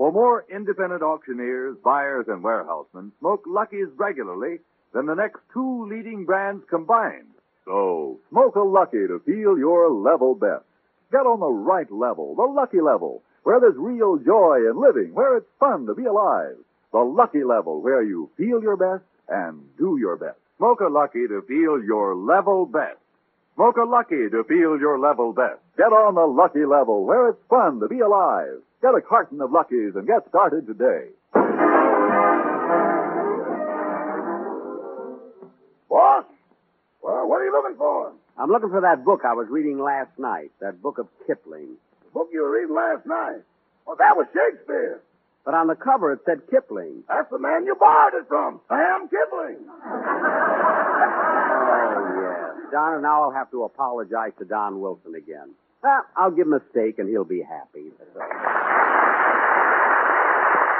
For 0.00 0.10
more 0.10 0.46
independent 0.48 1.02
auctioneers, 1.02 1.76
buyers, 1.84 2.24
and 2.26 2.42
warehousemen 2.42 3.12
smoke 3.20 3.44
Lucky's 3.46 3.88
regularly 3.98 4.60
than 4.94 5.04
the 5.04 5.14
next 5.14 5.40
two 5.52 5.86
leading 5.90 6.24
brands 6.24 6.64
combined. 6.70 7.28
So, 7.66 8.18
smoke 8.30 8.56
a 8.56 8.62
Lucky 8.62 9.06
to 9.06 9.20
feel 9.26 9.58
your 9.58 9.90
level 9.90 10.34
best. 10.34 10.64
Get 11.12 11.26
on 11.26 11.40
the 11.40 11.52
right 11.52 11.92
level, 11.92 12.34
the 12.34 12.44
Lucky 12.44 12.80
level, 12.80 13.22
where 13.42 13.60
there's 13.60 13.76
real 13.76 14.16
joy 14.16 14.70
in 14.70 14.80
living, 14.80 15.12
where 15.12 15.36
it's 15.36 15.52
fun 15.60 15.84
to 15.84 15.94
be 15.94 16.06
alive. 16.06 16.56
The 16.92 17.00
Lucky 17.00 17.44
level, 17.44 17.82
where 17.82 18.02
you 18.02 18.30
feel 18.38 18.62
your 18.62 18.78
best 18.78 19.04
and 19.28 19.60
do 19.76 19.98
your 20.00 20.16
best. 20.16 20.38
Smoke 20.56 20.80
a 20.80 20.88
Lucky 20.88 21.28
to 21.28 21.42
feel 21.42 21.76
your 21.84 22.16
level 22.16 22.64
best. 22.64 22.96
Smoke 23.54 23.76
a 23.76 23.84
Lucky 23.84 24.30
to 24.30 24.44
feel 24.44 24.80
your 24.80 24.98
level 24.98 25.34
best. 25.34 25.60
Get 25.76 25.92
on 25.92 26.14
the 26.14 26.24
Lucky 26.24 26.64
level, 26.64 27.04
where 27.04 27.28
it's 27.28 27.42
fun 27.50 27.80
to 27.80 27.86
be 27.88 28.00
alive. 28.00 28.62
Get 28.82 28.94
a 28.94 29.00
carton 29.02 29.40
of 29.42 29.52
Luckies 29.52 29.94
and 29.94 30.06
get 30.06 30.26
started 30.28 30.66
today. 30.66 31.08
Boss? 35.88 36.24
Well, 37.02 37.28
what 37.28 37.40
are 37.40 37.44
you 37.44 37.52
looking 37.52 37.76
for? 37.76 38.12
I'm 38.38 38.48
looking 38.48 38.70
for 38.70 38.80
that 38.80 39.04
book 39.04 39.20
I 39.26 39.34
was 39.34 39.48
reading 39.50 39.78
last 39.80 40.18
night, 40.18 40.50
that 40.60 40.80
book 40.80 40.96
of 40.98 41.08
Kipling. 41.26 41.76
The 42.04 42.10
book 42.14 42.30
you 42.32 42.40
were 42.42 42.50
reading 42.50 42.74
last 42.74 43.04
night. 43.04 43.42
Well, 43.86 43.96
that 43.98 44.16
was 44.16 44.26
Shakespeare. 44.32 45.02
But 45.44 45.52
on 45.52 45.66
the 45.66 45.74
cover 45.74 46.12
it 46.12 46.20
said 46.24 46.40
Kipling. 46.50 47.04
That's 47.06 47.28
the 47.30 47.38
man 47.38 47.66
you 47.66 47.74
borrowed 47.78 48.14
it 48.14 48.28
from, 48.28 48.60
Sam 48.68 49.08
Kipling. 49.08 49.58
Oh, 51.52 52.00
yes. 52.16 52.72
Don, 52.72 52.94
and 52.94 53.02
now 53.02 53.24
I'll 53.24 53.32
have 53.32 53.50
to 53.50 53.64
apologize 53.64 54.32
to 54.38 54.46
Don 54.46 54.80
Wilson 54.80 55.14
again. 55.14 55.50
Uh, 55.82 56.00
I'll 56.16 56.30
give 56.30 56.46
him 56.46 56.52
a 56.52 56.60
steak 56.70 56.98
and 56.98 57.08
he'll 57.08 57.24
be 57.24 57.42
happy. 57.42 57.90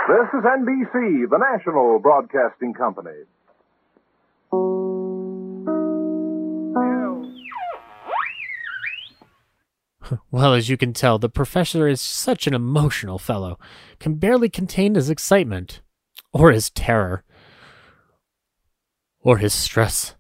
This 0.09 0.29
is 0.35 0.45
NBC, 0.45 1.31
the 1.31 1.39
national 1.39 1.99
broadcasting 2.01 2.75
company. 2.75 3.25
Well, 10.33 10.55
as 10.55 10.69
you 10.69 10.77
can 10.77 10.93
tell, 10.93 11.21
the 11.21 11.29
professor 11.29 11.87
is 11.87 12.01
such 12.01 12.49
an 12.49 12.55
emotional 12.55 13.17
fellow, 13.17 13.61
can 14.01 14.15
barely 14.15 14.49
contain 14.49 14.97
his 14.97 15.09
excitement, 15.09 15.83
or 16.33 16.51
his 16.51 16.69
terror, 16.71 17.23
or 19.21 19.39
his 19.39 19.55
stress. 19.55 20.17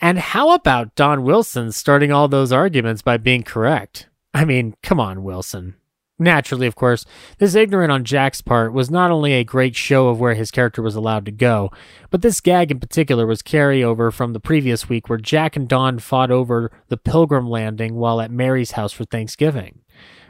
And 0.00 0.18
how 0.18 0.50
about 0.50 0.96
Don 0.96 1.22
Wilson 1.22 1.70
starting 1.70 2.10
all 2.10 2.26
those 2.26 2.50
arguments 2.50 3.02
by 3.02 3.18
being 3.18 3.44
correct? 3.44 4.09
I 4.32 4.44
mean, 4.44 4.74
come 4.82 5.00
on, 5.00 5.22
Wilson. 5.22 5.76
Naturally, 6.20 6.66
of 6.66 6.76
course, 6.76 7.06
this 7.38 7.54
ignorant 7.54 7.90
on 7.90 8.04
Jack's 8.04 8.42
part 8.42 8.74
was 8.74 8.90
not 8.90 9.10
only 9.10 9.32
a 9.32 9.42
great 9.42 9.74
show 9.74 10.08
of 10.08 10.20
where 10.20 10.34
his 10.34 10.50
character 10.50 10.82
was 10.82 10.94
allowed 10.94 11.24
to 11.24 11.32
go, 11.32 11.72
but 12.10 12.20
this 12.20 12.42
gag 12.42 12.70
in 12.70 12.78
particular 12.78 13.26
was 13.26 13.42
carryover 13.42 14.12
from 14.12 14.34
the 14.34 14.40
previous 14.40 14.86
week 14.86 15.08
where 15.08 15.18
Jack 15.18 15.56
and 15.56 15.66
Don 15.66 15.98
fought 15.98 16.30
over 16.30 16.70
the 16.88 16.98
Pilgrim 16.98 17.48
landing 17.48 17.94
while 17.94 18.20
at 18.20 18.30
Mary's 18.30 18.72
house 18.72 18.92
for 18.92 19.06
Thanksgiving. 19.06 19.80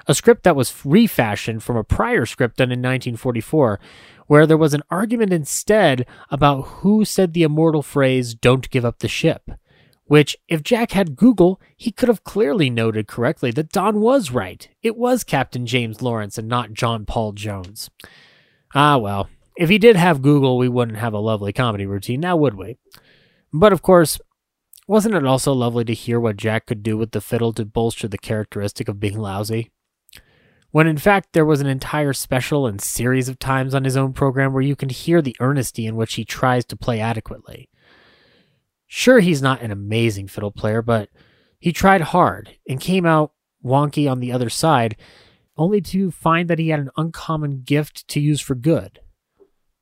A 0.07 0.15
script 0.15 0.45
that 0.45 0.55
was 0.55 0.73
refashioned 0.85 1.65
from 1.65 1.77
a 1.77 1.85
prior 1.85 2.25
script 2.25 2.59
done 2.59 2.71
in 2.71 2.79
1944, 2.79 3.81
where 4.29 4.47
there 4.47 4.57
was 4.57 4.75
an 4.75 4.83
argument 4.91 5.33
instead 5.33 6.07
about 6.31 6.63
who 6.63 7.05
said 7.05 7.33
the 7.33 7.43
immortal 7.43 7.83
phrase, 7.83 8.33
don't 8.35 8.71
give 8.71 8.85
up 8.85 9.01
the 9.01 9.09
ship. 9.09 9.51
Which, 10.11 10.37
if 10.49 10.65
Jack 10.65 10.91
had 10.91 11.15
Google, 11.15 11.61
he 11.77 11.93
could 11.93 12.09
have 12.09 12.25
clearly 12.25 12.69
noted 12.69 13.07
correctly 13.07 13.53
that 13.53 13.71
Don 13.71 14.01
was 14.01 14.33
right. 14.33 14.69
It 14.83 14.97
was 14.97 15.23
Captain 15.23 15.67
James 15.67 16.03
Lawrence 16.03 16.37
and 16.37 16.49
not 16.49 16.73
John 16.73 17.07
Paul 17.07 17.31
Jones. 17.31 17.91
Ah, 18.75 18.97
well, 18.97 19.29
if 19.57 19.69
he 19.69 19.79
did 19.79 19.95
have 19.95 20.21
Google, 20.21 20.59
we 20.59 20.69
wouldn't 20.69 20.99
have 20.99 21.13
a 21.13 21.21
lovely 21.21 21.53
comedy 21.53 21.87
routine 21.87 22.19
now, 22.19 22.35
would 22.35 22.55
we? 22.55 22.77
But 23.53 23.73
of 23.73 23.83
course, 23.83 24.19
wasn't 24.89 25.15
it 25.15 25.25
also 25.25 25.53
lovely 25.53 25.85
to 25.85 25.95
hear 25.95 26.19
what 26.19 26.37
Jack 26.37 26.67
could 26.67 26.83
do 26.83 26.99
with 26.99 27.13
the 27.13 27.21
fiddle 27.21 27.53
to 27.53 27.65
bolster 27.65 28.09
the 28.09 28.19
characteristic 28.19 28.89
of 28.89 28.99
being 28.99 29.17
lousy? 29.17 29.71
When 30.73 30.89
in 30.89 30.99
fact 30.99 31.35
there 31.35 31.47
was 31.47 31.61
an 31.61 31.69
entire 31.69 32.15
special 32.15 32.67
and 32.67 32.81
series 32.81 33.29
of 33.29 33.39
times 33.39 33.77
on 33.77 33.85
his 33.85 33.97
own 33.97 34.13
program 34.13 34.55
where 34.55 34.61
you 34.61 34.75
can 34.75 34.89
hear 34.89 35.23
the 35.23 35.37
earnesty 35.41 35.87
in 35.87 35.95
which 35.95 36.15
he 36.15 36.25
tries 36.25 36.65
to 36.65 36.77
play 36.77 36.99
adequately. 36.99 37.69
Sure, 38.93 39.21
he's 39.21 39.41
not 39.41 39.63
an 39.63 39.71
amazing 39.71 40.27
fiddle 40.27 40.51
player, 40.51 40.83
but 40.83 41.11
he 41.61 41.73
tried 41.73 42.01
hard 42.01 42.57
and 42.69 42.81
came 42.81 43.07
out 43.07 43.33
wonky 43.65 44.11
on 44.11 44.19
the 44.19 44.33
other 44.33 44.51
side, 44.51 44.97
only 45.57 45.81
to 45.81 46.11
find 46.11 46.51
that 46.51 46.59
he 46.59 46.71
had 46.71 46.81
an 46.81 46.91
uncommon 46.97 47.63
gift 47.63 48.09
to 48.09 48.19
use 48.19 48.41
for 48.41 48.57
good. 48.57 48.99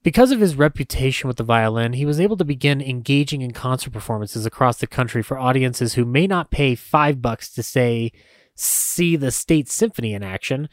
Because 0.02 0.30
of 0.30 0.40
his 0.40 0.56
reputation 0.56 1.26
with 1.26 1.38
the 1.38 1.42
violin, 1.42 1.94
he 1.94 2.04
was 2.04 2.20
able 2.20 2.36
to 2.36 2.44
begin 2.44 2.82
engaging 2.82 3.40
in 3.40 3.52
concert 3.52 3.94
performances 3.94 4.44
across 4.44 4.76
the 4.76 4.86
country 4.86 5.22
for 5.22 5.38
audiences 5.38 5.94
who 5.94 6.04
may 6.04 6.26
not 6.26 6.50
pay 6.50 6.74
five 6.74 7.22
bucks 7.22 7.50
to 7.54 7.62
say, 7.62 8.12
see 8.54 9.16
the 9.16 9.30
state 9.30 9.70
symphony 9.70 10.12
in 10.12 10.22
action, 10.22 10.68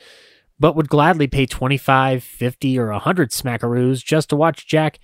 but 0.59 0.75
would 0.75 0.89
gladly 0.89 1.27
pay 1.27 1.45
25, 1.45 2.21
50, 2.21 2.77
or 2.77 2.91
100 2.91 3.31
smackaroos 3.31 4.03
just 4.03 4.27
to 4.27 4.35
watch 4.35 4.67
Jack 4.67 4.99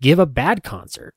give 0.00 0.20
a 0.20 0.26
bad 0.26 0.62
concert. 0.62 1.14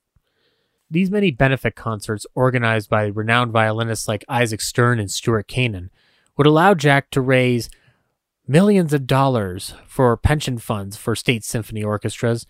These 0.91 1.09
many 1.09 1.31
benefit 1.31 1.75
concerts 1.75 2.27
organized 2.35 2.89
by 2.89 3.05
renowned 3.05 3.53
violinists 3.53 4.09
like 4.09 4.25
Isaac 4.27 4.59
Stern 4.59 4.99
and 4.99 5.09
Stuart 5.09 5.47
Canin 5.47 5.89
would 6.35 6.45
allow 6.45 6.73
Jack 6.73 7.09
to 7.11 7.21
raise 7.21 7.69
millions 8.45 8.91
of 8.91 9.07
dollars 9.07 9.73
for 9.87 10.17
pension 10.17 10.57
funds 10.57 10.97
for 10.97 11.15
state 11.15 11.45
symphony 11.45 11.81
orchestras, 11.81 12.45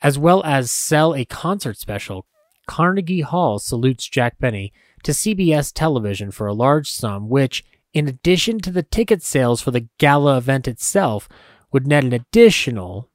as 0.00 0.18
well 0.18 0.42
as 0.44 0.70
sell 0.70 1.14
a 1.14 1.26
concert 1.26 1.76
special. 1.76 2.24
Carnegie 2.66 3.20
Hall 3.20 3.58
salutes 3.58 4.08
Jack 4.08 4.38
Benny 4.38 4.72
to 5.02 5.12
CBS 5.12 5.70
television 5.70 6.30
for 6.30 6.46
a 6.46 6.54
large 6.54 6.90
sum, 6.90 7.28
which, 7.28 7.64
in 7.92 8.08
addition 8.08 8.60
to 8.60 8.70
the 8.70 8.82
ticket 8.82 9.22
sales 9.22 9.60
for 9.60 9.72
the 9.72 9.88
gala 9.98 10.38
event 10.38 10.66
itself, 10.66 11.28
would 11.70 11.86
net 11.86 12.04
an 12.04 12.14
additional 12.14 13.10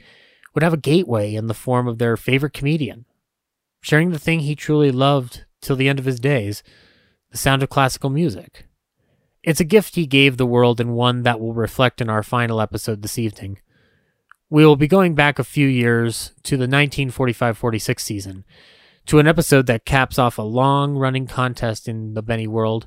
would 0.55 0.63
have 0.63 0.73
a 0.73 0.79
gateway 0.79 1.35
in 1.35 1.47
the 1.47 1.55
form 1.55 1.89
of 1.89 1.99
their 1.99 2.17
favorite 2.17 2.53
comedian, 2.53 3.05
sharing 3.81 4.11
the 4.11 4.19
thing 4.19 4.41
he 4.41 4.55
truly 4.55 4.93
loved 4.93 5.45
till 5.61 5.77
the 5.77 5.89
end 5.89 5.99
of 5.99 6.05
his 6.05 6.21
days 6.21 6.63
the 7.31 7.39
sound 7.39 7.63
of 7.63 7.69
classical 7.69 8.11
music. 8.11 8.67
It's 9.43 9.61
a 9.61 9.65
gift 9.65 9.95
he 9.95 10.07
gave 10.07 10.37
the 10.37 10.47
world 10.47 10.81
and 10.81 10.95
one 10.95 11.23
that 11.23 11.41
will 11.41 11.55
reflect 11.55 12.01
in 12.01 12.11
our 12.11 12.23
final 12.23 12.61
episode 12.61 13.03
this 13.03 13.19
evening. 13.19 13.59
We 14.51 14.67
will 14.67 14.77
be 14.77 14.89
going 14.89 15.15
back 15.15 15.39
a 15.39 15.45
few 15.45 15.69
years 15.69 16.33
to 16.43 16.57
the 16.57 16.63
1945 16.63 17.57
46 17.57 18.03
season 18.03 18.45
to 19.07 19.19
an 19.19 19.27
episode 19.27 19.67
that 19.67 19.85
caps 19.85 20.19
off 20.19 20.39
a 20.39 20.43
long 20.43 20.97
running 20.97 21.27
contest 21.27 21.89
in 21.89 22.15
the 22.15 22.23
Benny 22.23 22.47
world, 22.47 22.87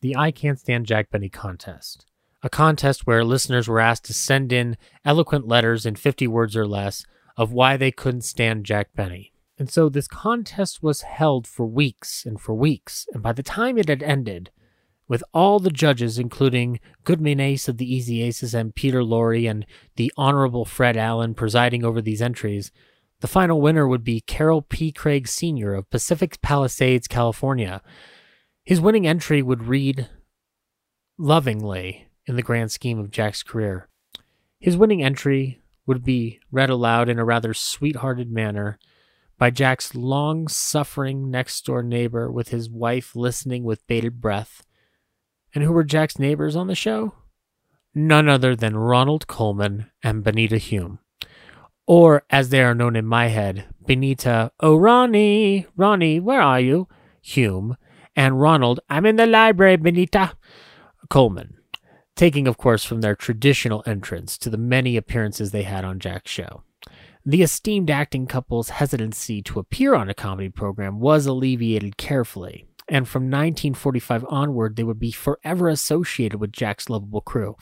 the 0.00 0.16
I 0.16 0.30
Can't 0.30 0.58
Stand 0.58 0.86
Jack 0.86 1.10
Benny 1.10 1.28
contest. 1.28 2.06
A 2.42 2.48
contest 2.48 3.06
where 3.06 3.24
listeners 3.24 3.68
were 3.68 3.80
asked 3.80 4.04
to 4.04 4.14
send 4.14 4.52
in 4.52 4.76
eloquent 5.04 5.46
letters 5.46 5.84
in 5.84 5.94
50 5.94 6.26
words 6.26 6.56
or 6.56 6.66
less 6.66 7.04
of 7.36 7.52
why 7.52 7.76
they 7.76 7.90
couldn't 7.90 8.22
stand 8.22 8.64
Jack 8.64 8.88
Benny. 8.94 9.32
And 9.58 9.70
so 9.70 9.88
this 9.88 10.08
contest 10.08 10.82
was 10.82 11.02
held 11.02 11.46
for 11.46 11.66
weeks 11.66 12.24
and 12.24 12.40
for 12.40 12.54
weeks, 12.54 13.06
and 13.12 13.22
by 13.22 13.32
the 13.32 13.42
time 13.42 13.76
it 13.76 13.88
had 13.88 14.02
ended, 14.02 14.50
with 15.06 15.22
all 15.34 15.58
the 15.58 15.70
judges, 15.70 16.18
including 16.18 16.80
Goodman 17.04 17.40
Ace 17.40 17.68
of 17.68 17.76
the 17.76 17.94
Easy 17.94 18.22
Aces 18.22 18.54
and 18.54 18.74
Peter 18.74 19.02
Lorre 19.02 19.50
and 19.50 19.66
the 19.96 20.12
Honorable 20.16 20.64
Fred 20.64 20.96
Allen 20.96 21.34
presiding 21.34 21.84
over 21.84 22.00
these 22.00 22.22
entries, 22.22 22.72
the 23.20 23.28
final 23.28 23.60
winner 23.60 23.86
would 23.86 24.02
be 24.02 24.20
Carroll 24.20 24.62
P. 24.62 24.92
Craig 24.92 25.28
Sr. 25.28 25.74
of 25.74 25.90
Pacific 25.90 26.40
Palisades, 26.40 27.06
California. 27.06 27.82
His 28.64 28.80
winning 28.80 29.06
entry 29.06 29.42
would 29.42 29.64
read 29.64 30.08
lovingly 31.18 32.08
in 32.26 32.36
the 32.36 32.42
grand 32.42 32.72
scheme 32.72 32.98
of 32.98 33.10
Jack's 33.10 33.42
career. 33.42 33.88
His 34.58 34.76
winning 34.76 35.02
entry 35.02 35.60
would 35.86 36.02
be 36.02 36.40
read 36.50 36.70
aloud 36.70 37.08
in 37.08 37.18
a 37.18 37.24
rather 37.24 37.52
sweethearted 37.52 38.30
manner 38.30 38.78
by 39.38 39.50
Jack's 39.50 39.94
long 39.94 40.48
suffering 40.48 41.30
next 41.30 41.64
door 41.64 41.82
neighbor 41.82 42.30
with 42.30 42.48
his 42.48 42.70
wife 42.70 43.16
listening 43.16 43.64
with 43.64 43.86
bated 43.86 44.20
breath. 44.20 44.64
And 45.54 45.64
who 45.64 45.72
were 45.72 45.84
Jack's 45.84 46.18
neighbors 46.18 46.56
on 46.56 46.68
the 46.68 46.74
show? 46.74 47.14
None 47.94 48.28
other 48.28 48.54
than 48.54 48.76
Ronald 48.76 49.26
Colman 49.26 49.90
and 50.02 50.22
Benita 50.22 50.58
Hume 50.58 51.00
or 51.90 52.22
as 52.30 52.50
they 52.50 52.62
are 52.62 52.72
known 52.72 52.94
in 52.94 53.04
my 53.04 53.26
head, 53.26 53.64
Benita, 53.84 54.52
oh 54.60 54.76
Ronnie, 54.76 55.66
Ronnie, 55.76 56.20
where 56.20 56.40
are 56.40 56.60
you? 56.60 56.86
Hume, 57.20 57.76
and 58.14 58.40
Ronald, 58.40 58.78
I'm 58.88 59.04
in 59.06 59.16
the 59.16 59.26
library, 59.26 59.76
Benita. 59.76 60.34
Colman, 61.08 61.54
taking, 62.14 62.46
of 62.46 62.56
course, 62.56 62.84
from 62.84 63.00
their 63.00 63.16
traditional 63.16 63.82
entrance 63.86 64.38
to 64.38 64.48
the 64.48 64.56
many 64.56 64.96
appearances 64.96 65.50
they 65.50 65.64
had 65.64 65.84
on 65.84 65.98
Jack's 65.98 66.30
show. 66.30 66.62
The 67.26 67.42
esteemed 67.42 67.90
acting 67.90 68.28
couple's 68.28 68.68
hesitancy 68.68 69.42
to 69.42 69.58
appear 69.58 69.96
on 69.96 70.08
a 70.08 70.14
comedy 70.14 70.48
program 70.48 71.00
was 71.00 71.26
alleviated 71.26 71.96
carefully, 71.96 72.66
and 72.88 73.08
from 73.08 73.24
1945 73.24 74.26
onward, 74.28 74.76
they 74.76 74.84
would 74.84 75.00
be 75.00 75.10
forever 75.10 75.68
associated 75.68 76.38
with 76.38 76.52
Jack's 76.52 76.88
lovable 76.88 77.20
crew. 77.20 77.56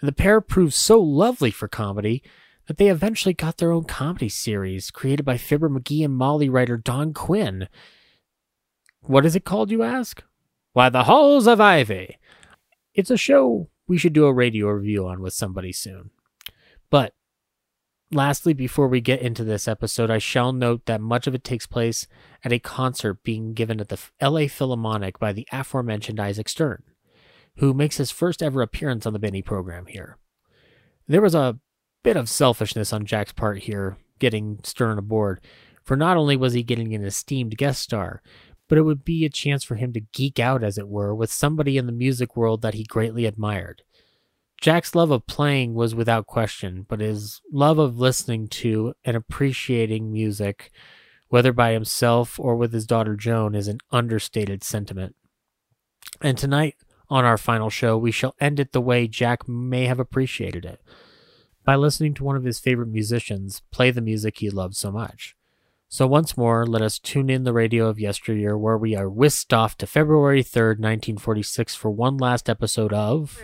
The 0.00 0.12
pair 0.12 0.40
proved 0.40 0.74
so 0.74 1.00
lovely 1.00 1.50
for 1.50 1.66
comedy 1.66 2.22
that 2.66 2.76
they 2.76 2.88
eventually 2.88 3.34
got 3.34 3.58
their 3.58 3.72
own 3.72 3.84
comedy 3.84 4.28
series 4.28 4.90
created 4.90 5.24
by 5.24 5.36
Fibber 5.36 5.68
McGee 5.68 6.04
and 6.04 6.14
Molly 6.14 6.48
writer 6.48 6.76
Don 6.76 7.12
Quinn. 7.12 7.68
What 9.00 9.26
is 9.26 9.34
it 9.34 9.44
called, 9.44 9.70
you 9.70 9.82
ask? 9.82 10.22
Why, 10.72 10.88
The 10.88 11.04
Halls 11.04 11.46
of 11.46 11.60
Ivy. 11.60 12.18
It's 12.94 13.10
a 13.10 13.16
show 13.16 13.68
we 13.86 13.98
should 13.98 14.12
do 14.12 14.26
a 14.26 14.32
radio 14.32 14.68
review 14.68 15.06
on 15.06 15.20
with 15.20 15.34
somebody 15.34 15.72
soon. 15.72 16.10
But 16.88 17.14
lastly, 18.10 18.52
before 18.52 18.86
we 18.86 19.00
get 19.00 19.20
into 19.20 19.44
this 19.44 19.66
episode, 19.66 20.10
I 20.10 20.18
shall 20.18 20.52
note 20.52 20.86
that 20.86 21.00
much 21.00 21.26
of 21.26 21.34
it 21.34 21.42
takes 21.42 21.66
place 21.66 22.06
at 22.44 22.52
a 22.52 22.58
concert 22.58 23.22
being 23.22 23.54
given 23.54 23.80
at 23.80 23.88
the 23.88 23.98
LA 24.20 24.46
Philharmonic 24.46 25.18
by 25.18 25.32
the 25.32 25.48
aforementioned 25.52 26.20
Isaac 26.20 26.48
Stern, 26.48 26.84
who 27.56 27.74
makes 27.74 27.96
his 27.96 28.10
first 28.10 28.42
ever 28.42 28.62
appearance 28.62 29.04
on 29.04 29.12
the 29.12 29.18
Benny 29.18 29.42
program 29.42 29.86
here. 29.86 30.16
There 31.08 31.22
was 31.22 31.34
a 31.34 31.58
bit 32.02 32.16
of 32.16 32.28
selfishness 32.28 32.92
on 32.92 33.06
Jack's 33.06 33.32
part 33.32 33.60
here, 33.60 33.96
getting 34.18 34.58
Stern 34.64 34.98
aboard, 34.98 35.40
for 35.82 35.96
not 35.96 36.16
only 36.16 36.36
was 36.36 36.52
he 36.52 36.62
getting 36.62 36.94
an 36.94 37.04
esteemed 37.04 37.56
guest 37.56 37.82
star, 37.82 38.22
but 38.68 38.78
it 38.78 38.82
would 38.82 39.04
be 39.04 39.24
a 39.24 39.30
chance 39.30 39.64
for 39.64 39.74
him 39.74 39.92
to 39.92 40.00
geek 40.00 40.38
out, 40.38 40.62
as 40.62 40.78
it 40.78 40.88
were, 40.88 41.14
with 41.14 41.30
somebody 41.30 41.76
in 41.76 41.86
the 41.86 41.92
music 41.92 42.36
world 42.36 42.62
that 42.62 42.74
he 42.74 42.84
greatly 42.84 43.26
admired. 43.26 43.82
Jack's 44.60 44.94
love 44.94 45.10
of 45.10 45.26
playing 45.26 45.74
was 45.74 45.94
without 45.94 46.26
question, 46.26 46.86
but 46.88 47.00
his 47.00 47.40
love 47.52 47.78
of 47.78 47.98
listening 47.98 48.46
to 48.48 48.94
and 49.04 49.16
appreciating 49.16 50.12
music, 50.12 50.70
whether 51.28 51.52
by 51.52 51.72
himself 51.72 52.38
or 52.38 52.54
with 52.54 52.72
his 52.72 52.86
daughter 52.86 53.16
Joan, 53.16 53.54
is 53.54 53.66
an 53.66 53.78
understated 53.90 54.62
sentiment. 54.62 55.16
And 56.20 56.38
tonight, 56.38 56.76
on 57.10 57.24
our 57.24 57.36
final 57.36 57.70
show, 57.70 57.98
we 57.98 58.12
shall 58.12 58.36
end 58.40 58.60
it 58.60 58.72
the 58.72 58.80
way 58.80 59.08
Jack 59.08 59.48
may 59.48 59.86
have 59.86 59.98
appreciated 59.98 60.64
it 60.64 60.80
by 61.64 61.76
listening 61.76 62.14
to 62.14 62.24
one 62.24 62.36
of 62.36 62.44
his 62.44 62.58
favorite 62.58 62.88
musicians 62.88 63.62
play 63.70 63.90
the 63.90 64.00
music 64.00 64.38
he 64.38 64.50
loved 64.50 64.76
so 64.76 64.90
much. 64.90 65.36
So, 65.88 66.06
once 66.06 66.38
more, 66.38 66.66
let 66.66 66.80
us 66.80 66.98
tune 66.98 67.28
in 67.28 67.44
the 67.44 67.52
radio 67.52 67.86
of 67.86 68.00
yesteryear, 68.00 68.56
where 68.56 68.78
we 68.78 68.96
are 68.96 69.10
whisked 69.10 69.52
off 69.52 69.76
to 69.76 69.86
February 69.86 70.42
3rd, 70.42 70.78
1946, 70.80 71.74
for 71.74 71.90
one 71.90 72.16
last 72.16 72.48
episode 72.48 72.94
of. 72.94 73.38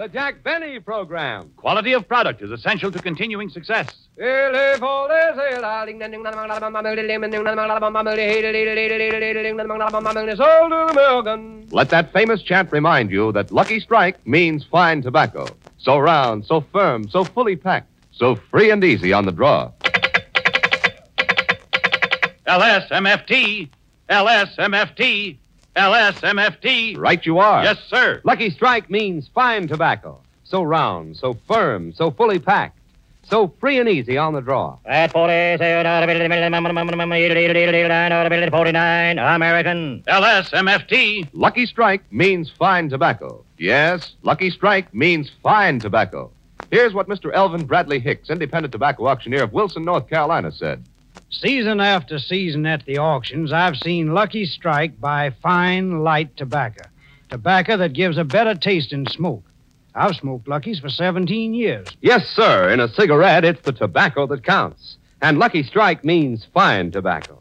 The 0.00 0.08
Jack 0.08 0.42
Benny 0.42 0.80
Program. 0.80 1.50
Quality 1.58 1.92
of 1.92 2.08
product 2.08 2.40
is 2.40 2.50
essential 2.50 2.90
to 2.90 2.98
continuing 2.98 3.50
success. 3.50 3.86
Let 11.70 11.90
that 11.90 12.14
famous 12.14 12.40
chant 12.40 12.72
remind 12.72 13.10
you 13.10 13.30
that 13.32 13.52
Lucky 13.52 13.78
Strike 13.78 14.26
means 14.26 14.64
fine 14.64 15.02
tobacco. 15.02 15.44
So 15.76 15.98
round, 15.98 16.46
so 16.46 16.62
firm, 16.62 17.06
so 17.10 17.22
fully 17.22 17.56
packed, 17.56 17.90
so 18.10 18.36
free 18.36 18.70
and 18.70 18.82
easy 18.82 19.12
on 19.12 19.26
the 19.26 19.32
draw. 19.32 19.70
LSMFT, 22.46 23.68
LSMFT, 24.08 25.36
LSMFT. 25.76 26.98
Right 26.98 27.24
you 27.24 27.38
are. 27.38 27.62
Yes, 27.62 27.78
sir. 27.88 28.20
Lucky 28.24 28.50
Strike 28.50 28.90
means 28.90 29.28
fine 29.34 29.68
tobacco. 29.68 30.20
So 30.44 30.62
round, 30.62 31.16
so 31.16 31.34
firm, 31.46 31.92
so 31.92 32.10
fully 32.10 32.40
packed, 32.40 32.76
so 33.22 33.54
free 33.60 33.78
and 33.78 33.88
easy 33.88 34.18
on 34.18 34.32
the 34.34 34.40
draw. 34.40 34.78
At 34.84 35.12
47, 35.12 35.84
49, 38.50 39.18
American. 39.18 40.02
LSMFT. 40.08 41.28
Lucky 41.32 41.66
Strike 41.66 42.02
means 42.12 42.50
fine 42.50 42.88
tobacco. 42.88 43.44
Yes, 43.58 44.16
Lucky 44.22 44.50
Strike 44.50 44.92
means 44.92 45.30
fine 45.40 45.78
tobacco. 45.78 46.32
Here's 46.72 46.94
what 46.94 47.08
Mr. 47.08 47.32
Elvin 47.32 47.64
Bradley 47.64 48.00
Hicks, 48.00 48.28
independent 48.28 48.72
tobacco 48.72 49.06
auctioneer 49.06 49.44
of 49.44 49.52
Wilson, 49.52 49.84
North 49.84 50.08
Carolina, 50.08 50.50
said. 50.50 50.84
Season 51.32 51.78
after 51.78 52.18
season 52.18 52.66
at 52.66 52.84
the 52.86 52.98
auctions, 52.98 53.52
I've 53.52 53.76
seen 53.76 54.12
Lucky 54.14 54.44
Strike 54.44 55.00
buy 55.00 55.30
fine, 55.40 56.02
light 56.02 56.36
tobacco. 56.36 56.82
Tobacco 57.28 57.76
that 57.76 57.92
gives 57.92 58.18
a 58.18 58.24
better 58.24 58.56
taste 58.56 58.92
in 58.92 59.06
smoke. 59.06 59.44
I've 59.94 60.16
smoked 60.16 60.48
Lucky's 60.48 60.80
for 60.80 60.88
17 60.88 61.54
years. 61.54 61.86
Yes, 62.00 62.26
sir. 62.26 62.70
In 62.70 62.80
a 62.80 62.88
cigarette, 62.88 63.44
it's 63.44 63.62
the 63.62 63.72
tobacco 63.72 64.26
that 64.26 64.42
counts. 64.42 64.96
And 65.22 65.38
Lucky 65.38 65.62
Strike 65.62 66.04
means 66.04 66.48
fine 66.52 66.90
tobacco. 66.90 67.38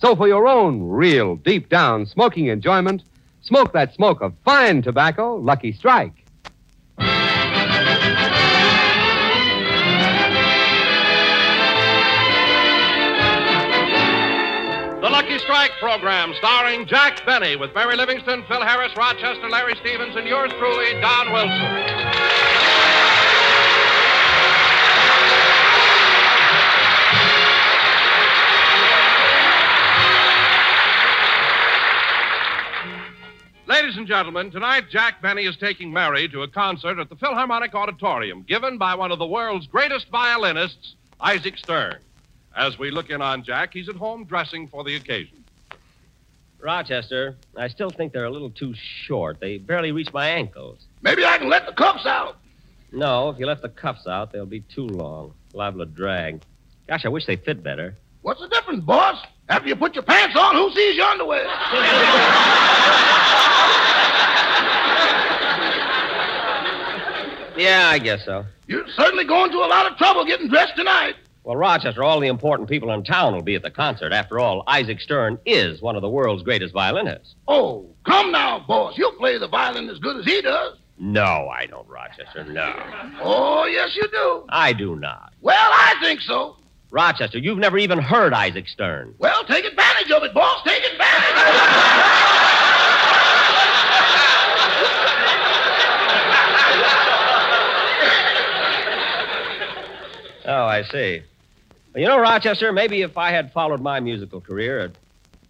So 0.00 0.16
for 0.16 0.26
your 0.26 0.48
own 0.48 0.82
real, 0.82 1.36
deep 1.36 1.68
down 1.68 2.06
smoking 2.06 2.46
enjoyment, 2.46 3.04
smoke 3.42 3.72
that 3.72 3.94
smoke 3.94 4.20
of 4.20 4.34
fine 4.44 4.82
tobacco, 4.82 5.36
Lucky 5.36 5.72
Strike. 5.72 6.24
Strike 15.48 15.72
program, 15.80 16.34
starring 16.36 16.84
Jack 16.84 17.24
Benny 17.24 17.56
with 17.56 17.74
Mary 17.74 17.96
Livingstone, 17.96 18.44
Phil 18.48 18.60
Harris, 18.60 18.94
Rochester, 18.94 19.48
Larry 19.48 19.74
Stevens, 19.76 20.14
and 20.14 20.28
yours 20.28 20.52
truly, 20.58 21.00
Don 21.00 21.32
Wilson. 21.32 21.48
Ladies 33.66 33.96
and 33.96 34.06
gentlemen, 34.06 34.50
tonight 34.50 34.84
Jack 34.90 35.22
Benny 35.22 35.46
is 35.46 35.56
taking 35.56 35.90
Mary 35.90 36.28
to 36.28 36.42
a 36.42 36.48
concert 36.48 36.98
at 42.54 42.70
the 42.70 42.70
Philharmonic 42.70 42.70
Auditorium 42.70 42.72
given 42.72 42.72
by 42.72 42.72
one 42.72 42.72
of 42.72 42.72
the 42.72 42.72
world's 42.72 42.72
greatest 42.72 42.72
violinists, 42.72 42.72
Isaac 42.72 42.72
Stern. 42.72 42.72
As 42.72 42.78
we 42.78 42.90
look 42.90 43.10
in 43.10 43.22
on 43.22 43.42
Jack, 43.44 43.72
he's 43.72 43.88
at 43.88 43.96
home 43.96 44.24
dressing 44.24 44.68
for 44.68 44.84
the 44.84 44.96
occasion. 44.96 45.44
Rochester, 46.60 47.36
I 47.56 47.68
still 47.68 47.90
think 47.90 48.12
they're 48.12 48.24
a 48.24 48.30
little 48.30 48.50
too 48.50 48.74
short. 48.74 49.38
They 49.40 49.58
barely 49.58 49.92
reach 49.92 50.12
my 50.12 50.28
ankles. 50.28 50.86
Maybe 51.02 51.24
I 51.24 51.38
can 51.38 51.48
let 51.48 51.66
the 51.66 51.72
cuffs 51.72 52.04
out. 52.04 52.36
No, 52.90 53.28
if 53.30 53.38
you 53.38 53.46
left 53.46 53.62
the 53.62 53.68
cuffs 53.68 54.06
out, 54.06 54.32
they'll 54.32 54.46
be 54.46 54.60
too 54.60 54.86
long. 54.86 55.34
Liable 55.52 55.80
to 55.80 55.86
drag. 55.86 56.42
Gosh, 56.88 57.04
I 57.04 57.08
wish 57.10 57.26
they 57.26 57.36
fit 57.36 57.62
better. 57.62 57.94
What's 58.22 58.40
the 58.40 58.48
difference, 58.48 58.82
boss? 58.82 59.24
After 59.48 59.68
you 59.68 59.76
put 59.76 59.94
your 59.94 60.02
pants 60.04 60.36
on, 60.36 60.54
who 60.54 60.70
sees 60.72 60.96
your 60.96 61.06
underwear? 61.06 61.46
Yeah, 67.58 67.88
I 67.88 67.98
guess 67.98 68.24
so. 68.24 68.46
You're 68.68 68.86
certainly 68.96 69.24
going 69.24 69.50
to 69.50 69.58
a 69.58 69.66
lot 69.66 69.90
of 69.90 69.98
trouble 69.98 70.24
getting 70.24 70.46
dressed 70.48 70.76
tonight. 70.76 71.16
Well, 71.48 71.56
Rochester, 71.56 72.04
all 72.04 72.20
the 72.20 72.28
important 72.28 72.68
people 72.68 72.92
in 72.92 73.02
town 73.04 73.32
will 73.32 73.40
be 73.40 73.54
at 73.54 73.62
the 73.62 73.70
concert. 73.70 74.12
After 74.12 74.38
all, 74.38 74.62
Isaac 74.66 75.00
Stern 75.00 75.38
is 75.46 75.80
one 75.80 75.96
of 75.96 76.02
the 76.02 76.08
world's 76.10 76.42
greatest 76.42 76.74
violinists. 76.74 77.36
Oh, 77.48 77.86
come 78.04 78.30
now, 78.30 78.62
boss. 78.68 78.98
You 78.98 79.10
play 79.16 79.38
the 79.38 79.48
violin 79.48 79.88
as 79.88 79.98
good 79.98 80.18
as 80.18 80.26
he 80.26 80.42
does. 80.42 80.76
No, 80.98 81.48
I 81.48 81.64
don't, 81.64 81.88
Rochester. 81.88 82.44
No. 82.44 82.74
Oh, 83.22 83.64
yes, 83.64 83.96
you 83.96 84.06
do. 84.08 84.44
I 84.50 84.74
do 84.74 84.96
not. 84.96 85.32
Well, 85.40 85.56
I 85.56 85.94
think 86.02 86.20
so. 86.20 86.56
Rochester, 86.90 87.38
you've 87.38 87.56
never 87.56 87.78
even 87.78 87.98
heard 87.98 88.34
Isaac 88.34 88.68
Stern. 88.68 89.14
Well, 89.16 89.42
take 89.44 89.64
advantage 89.64 90.10
of 90.10 90.24
it, 90.24 90.34
boss. 90.34 90.60
Take 90.66 90.84
advantage. 90.84 91.32
Oh, 100.44 100.64
I 100.64 100.82
see. 100.92 101.22
You 101.94 102.06
know, 102.06 102.18
Rochester, 102.18 102.72
maybe 102.72 103.02
if 103.02 103.16
I 103.16 103.30
had 103.30 103.52
followed 103.52 103.80
my 103.80 103.98
musical 104.00 104.40
career, 104.40 104.80
it 104.80 104.92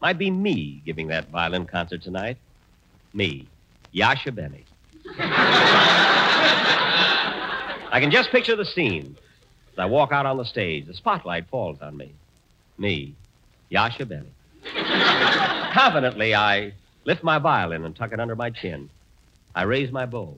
might 0.01 0.19
be 0.19 0.31
me 0.31 0.83
giving 0.87 1.09
that 1.09 1.31
violin 1.31 1.67
concert 1.67 2.03
tonight. 2.03 2.39
Me, 3.13 3.49
Jascha 3.95 4.35
Benny. 4.35 4.65
I 7.91 7.99
can 8.01 8.11
just 8.11 8.31
picture 8.31 8.55
the 8.55 8.65
scene. 8.65 9.17
As 9.73 9.79
I 9.79 9.87
walk 9.87 10.13
out 10.13 10.27
on 10.27 10.37
the 10.37 10.45
stage, 10.45 10.87
the 10.87 10.95
spotlight 10.95 11.49
falls 11.49 11.79
on 11.83 11.97
me. 11.97 12.15
Me, 12.79 13.15
Jascha 13.73 14.09
Benny. 14.09 14.31
Confidently, 15.75 16.35
I 16.35 16.73
lift 17.05 17.25
my 17.25 17.39
violin 17.39 17.85
and 17.85 17.97
tuck 17.97 18.13
it 18.13 18.21
under 18.21 18.37
my 18.37 18.51
chin. 18.51 18.91
I 19.55 19.63
raise 19.63 19.91
my 19.91 20.07
bow. 20.07 20.37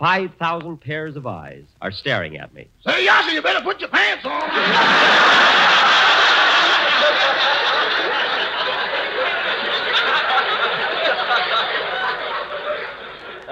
Five 0.00 0.32
thousand 0.36 0.80
pairs 0.80 1.14
of 1.14 1.26
eyes 1.26 1.64
are 1.82 1.90
staring 1.90 2.38
at 2.38 2.54
me. 2.54 2.66
Say, 2.86 3.06
Jascha, 3.06 3.34
you 3.34 3.42
better 3.42 3.60
put 3.60 3.80
your 3.80 3.90
pants 3.90 4.24
on. 4.24 4.40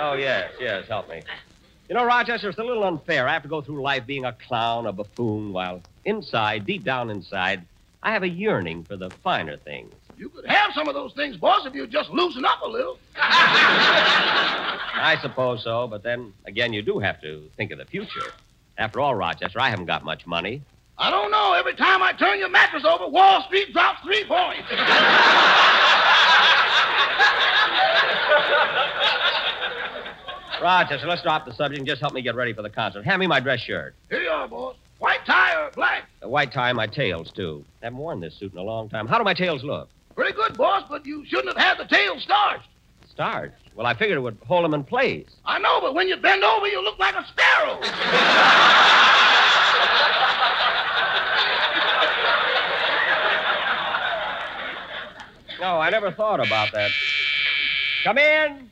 Oh, 0.00 0.14
yes, 0.14 0.50
yes, 0.58 0.88
help 0.88 1.10
me. 1.10 1.22
You 1.90 1.94
know, 1.94 2.06
Rochester, 2.06 2.48
it's 2.48 2.56
a 2.56 2.64
little 2.64 2.84
unfair. 2.84 3.28
I 3.28 3.34
have 3.34 3.42
to 3.42 3.48
go 3.48 3.60
through 3.60 3.82
life 3.82 4.06
being 4.06 4.24
a 4.24 4.32
clown, 4.32 4.86
a 4.86 4.92
buffoon, 4.92 5.52
while 5.52 5.82
inside, 6.06 6.64
deep 6.64 6.82
down 6.82 7.10
inside, 7.10 7.66
I 8.02 8.12
have 8.12 8.22
a 8.22 8.28
yearning 8.28 8.84
for 8.84 8.96
the 8.96 9.10
finer 9.10 9.58
things. 9.58 9.92
You 10.18 10.28
could 10.30 10.46
have 10.46 10.72
some 10.74 10.88
of 10.88 10.94
those 10.94 11.12
things, 11.12 11.36
boss, 11.36 11.64
if 11.64 11.74
you'd 11.74 11.92
just 11.92 12.10
loosen 12.10 12.44
up 12.44 12.60
a 12.62 12.68
little. 12.68 12.98
I 13.16 15.16
suppose 15.22 15.62
so, 15.62 15.86
but 15.86 16.02
then 16.02 16.32
again, 16.44 16.72
you 16.72 16.82
do 16.82 16.98
have 16.98 17.20
to 17.22 17.48
think 17.56 17.70
of 17.70 17.78
the 17.78 17.84
future. 17.84 18.32
After 18.78 19.00
all, 19.00 19.14
Rochester, 19.14 19.60
I 19.60 19.70
haven't 19.70 19.86
got 19.86 20.04
much 20.04 20.26
money. 20.26 20.62
I 20.98 21.12
don't 21.12 21.30
know. 21.30 21.52
Every 21.52 21.74
time 21.74 22.02
I 22.02 22.12
turn 22.12 22.40
your 22.40 22.48
mattress 22.48 22.84
over, 22.84 23.06
Wall 23.06 23.44
Street 23.44 23.72
drops 23.72 24.02
three 24.02 24.24
points. 24.24 24.68
Rochester, 30.60 31.06
let's 31.06 31.22
drop 31.22 31.44
the 31.44 31.54
subject 31.54 31.78
and 31.78 31.86
just 31.86 32.00
help 32.00 32.12
me 32.12 32.22
get 32.22 32.34
ready 32.34 32.52
for 32.52 32.62
the 32.62 32.70
concert. 32.70 33.04
Hand 33.04 33.20
me 33.20 33.28
my 33.28 33.38
dress 33.38 33.60
shirt. 33.60 33.94
Here 34.10 34.22
you 34.22 34.30
are, 34.30 34.48
boss. 34.48 34.74
White 34.98 35.24
tie 35.24 35.54
or 35.54 35.70
black? 35.70 36.08
The 36.20 36.28
white 36.28 36.52
tie, 36.52 36.70
and 36.70 36.76
my 36.76 36.88
tails, 36.88 37.30
too. 37.30 37.64
I 37.80 37.86
haven't 37.86 38.00
worn 38.00 38.18
this 38.18 38.34
suit 38.34 38.52
in 38.52 38.58
a 38.58 38.62
long 38.62 38.88
time. 38.88 39.06
How 39.06 39.18
do 39.18 39.22
my 39.22 39.34
tails 39.34 39.62
look? 39.62 39.88
pretty 40.18 40.32
good, 40.32 40.58
boss, 40.58 40.82
but 40.88 41.06
you 41.06 41.24
shouldn't 41.26 41.56
have 41.56 41.64
had 41.64 41.78
the 41.78 41.84
tail 41.84 42.18
starched. 42.18 42.68
Starched? 43.08 43.54
Well, 43.76 43.86
I 43.86 43.94
figured 43.94 44.18
it 44.18 44.20
would 44.20 44.36
hold 44.48 44.64
him 44.64 44.74
in 44.74 44.82
place. 44.82 45.28
I 45.44 45.60
know, 45.60 45.80
but 45.80 45.94
when 45.94 46.08
you 46.08 46.16
bend 46.16 46.42
over, 46.42 46.66
you 46.66 46.82
look 46.82 46.98
like 46.98 47.14
a 47.14 47.24
sparrow. 47.24 47.78
no, 55.60 55.78
I 55.78 55.88
never 55.90 56.10
thought 56.10 56.44
about 56.44 56.72
that. 56.72 56.90
Come 58.02 58.18
in. 58.18 58.70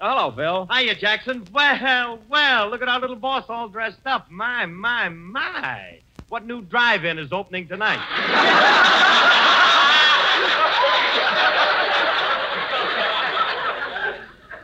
Hello, 0.00 0.30
Bill. 0.30 0.66
Hiya, 0.72 0.94
Jackson. 0.94 1.46
Well, 1.52 2.20
well, 2.30 2.70
look 2.70 2.80
at 2.80 2.88
our 2.88 3.00
little 3.00 3.16
boss 3.16 3.44
all 3.50 3.68
dressed 3.68 4.06
up. 4.06 4.30
My, 4.30 4.64
my, 4.64 5.10
my. 5.10 5.98
What 6.30 6.46
new 6.46 6.62
drive-in 6.62 7.18
is 7.18 7.34
opening 7.34 7.68
tonight? 7.68 8.00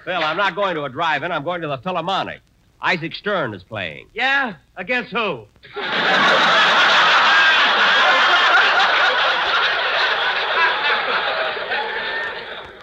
Phil, 0.05 0.23
I'm 0.23 0.37
not 0.37 0.55
going 0.55 0.75
to 0.75 0.85
a 0.85 0.89
drive-in. 0.91 1.33
I'm 1.33 1.45
going 1.45 1.63
to 1.63 1.69
the 1.69 1.79
Philharmonic. 1.79 2.41
Isaac 2.81 3.15
Stern 3.15 3.55
is 3.55 3.63
playing. 3.63 4.09
Yeah? 4.13 4.57
Against 4.77 5.11
who? 5.11 5.47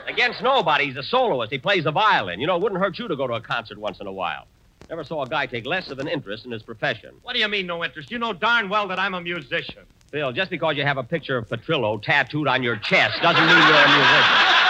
Against 0.08 0.42
nobody. 0.42 0.86
He's 0.86 0.98
a 0.98 1.04
soloist. 1.04 1.52
He 1.52 1.60
plays 1.60 1.84
the 1.84 1.92
violin. 1.92 2.40
You 2.40 2.48
know, 2.48 2.56
it 2.56 2.62
wouldn't 2.64 2.82
hurt 2.82 2.98
you 2.98 3.08
to 3.08 3.16
go 3.16 3.28
to 3.28 3.34
a 3.36 3.42
concert 3.42 3.78
once 3.78 4.00
in 4.00 4.08
a 4.08 4.12
while. 4.12 4.48
Never 4.90 5.04
saw 5.04 5.22
a 5.24 5.30
guy 5.30 5.46
take 5.46 5.66
less 5.66 5.92
of 5.92 6.00
an 6.00 6.08
interest 6.08 6.46
in 6.46 6.52
his 6.52 6.64
profession. 6.64 7.16
What 7.22 7.34
do 7.34 7.40
you 7.40 7.48
mean, 7.48 7.68
no 7.68 7.84
interest? 7.86 8.10
You 8.10 8.18
know 8.18 8.34
darn 8.34 8.68
well 8.68 8.88
that 8.88 8.98
I'm 8.98 9.14
a 9.14 9.22
musician. 9.22 9.84
Phil, 10.10 10.32
just 10.34 10.50
because 10.50 10.76
you 10.76 10.84
have 10.84 10.98
a 10.98 11.04
picture 11.04 11.38
of 11.38 11.48
Petrillo 11.48 12.02
tattooed 12.02 12.48
on 12.48 12.64
your 12.64 12.76
chest 12.78 13.22
doesn't 13.22 13.46
mean 13.46 13.56
you're 13.56 13.78
a 13.78 13.88
musician. 13.88 14.61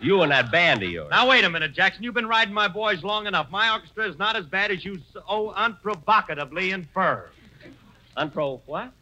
You 0.00 0.22
and 0.22 0.32
that 0.32 0.50
band 0.50 0.82
of 0.82 0.90
yours. 0.90 1.08
Now, 1.10 1.28
wait 1.28 1.44
a 1.44 1.50
minute, 1.50 1.74
Jackson. 1.74 2.02
You've 2.02 2.14
been 2.14 2.26
riding 2.26 2.54
my 2.54 2.68
boys 2.68 3.02
long 3.02 3.26
enough. 3.26 3.50
My 3.50 3.70
orchestra 3.72 4.08
is 4.08 4.18
not 4.18 4.34
as 4.34 4.46
bad 4.46 4.70
as 4.70 4.84
you 4.84 4.98
so 5.12 5.22
oh, 5.28 5.52
unprovocatively 5.56 6.72
infer. 6.72 7.28
Unpro 8.16 8.60
what? 8.66 8.92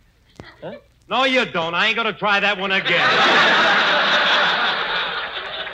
Huh? 0.60 0.74
No, 1.08 1.24
you 1.24 1.44
don't. 1.46 1.74
I 1.74 1.86
ain't 1.86 1.96
going 1.96 2.12
to 2.12 2.18
try 2.18 2.40
that 2.40 2.58
one 2.58 2.72
again. 2.72 4.04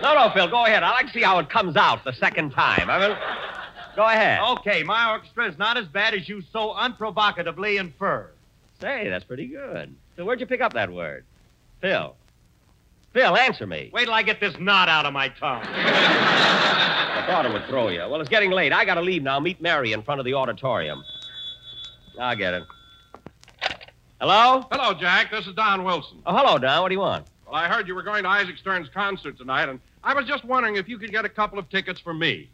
No, 0.04 0.12
no, 0.14 0.30
Phil, 0.34 0.48
go 0.48 0.66
ahead. 0.66 0.82
I 0.82 0.90
like 0.90 1.06
to 1.06 1.12
see 1.14 1.22
how 1.22 1.38
it 1.38 1.48
comes 1.48 1.76
out 1.76 2.04
the 2.04 2.12
second 2.12 2.50
time. 2.50 2.90
I 2.90 3.08
mean, 3.08 3.16
go 3.96 4.06
ahead. 4.06 4.38
Okay, 4.58 4.82
my 4.82 5.12
orchestra 5.12 5.48
is 5.48 5.56
not 5.56 5.78
as 5.78 5.86
bad 5.86 6.12
as 6.12 6.28
you 6.28 6.42
so 6.52 6.74
unprovocatively 6.74 7.80
infer. 7.80 8.30
Say, 8.82 9.08
that's 9.08 9.24
pretty 9.24 9.46
good. 9.46 9.94
So 10.16 10.26
where'd 10.26 10.40
you 10.40 10.46
pick 10.46 10.60
up 10.60 10.74
that 10.74 10.92
word? 10.92 11.24
Phil. 11.80 12.14
Phil, 13.14 13.36
answer 13.36 13.64
me. 13.64 13.90
Wait 13.92 14.06
till 14.06 14.12
I 14.12 14.22
get 14.22 14.40
this 14.40 14.58
knot 14.58 14.88
out 14.88 15.06
of 15.06 15.12
my 15.12 15.28
tongue. 15.28 15.62
I 15.64 17.24
thought 17.28 17.46
it 17.46 17.52
would 17.52 17.64
throw 17.66 17.88
you. 17.88 18.00
Well, 18.00 18.20
it's 18.20 18.28
getting 18.28 18.50
late. 18.50 18.72
I 18.72 18.84
gotta 18.84 19.00
leave 19.00 19.22
now. 19.22 19.38
Meet 19.38 19.62
Mary 19.62 19.92
in 19.92 20.02
front 20.02 20.18
of 20.18 20.24
the 20.26 20.34
auditorium. 20.34 21.02
I'll 22.20 22.34
get 22.34 22.54
it. 22.54 22.64
Hello? 24.20 24.66
Hello, 24.72 24.94
Jack. 24.94 25.30
This 25.30 25.46
is 25.46 25.54
Don 25.54 25.84
Wilson. 25.84 26.22
Oh, 26.26 26.36
hello, 26.36 26.58
Don. 26.58 26.82
What 26.82 26.88
do 26.88 26.94
you 26.94 27.00
want? 27.00 27.26
Well, 27.46 27.54
I 27.54 27.68
heard 27.68 27.86
you 27.86 27.94
were 27.94 28.02
going 28.02 28.24
to 28.24 28.28
Isaac 28.28 28.58
Stern's 28.58 28.88
concert 28.88 29.38
tonight, 29.38 29.68
and 29.68 29.78
I 30.02 30.12
was 30.12 30.26
just 30.26 30.44
wondering 30.44 30.74
if 30.74 30.88
you 30.88 30.98
could 30.98 31.12
get 31.12 31.24
a 31.24 31.28
couple 31.28 31.58
of 31.58 31.68
tickets 31.70 32.00
for 32.00 32.12
me. 32.12 32.50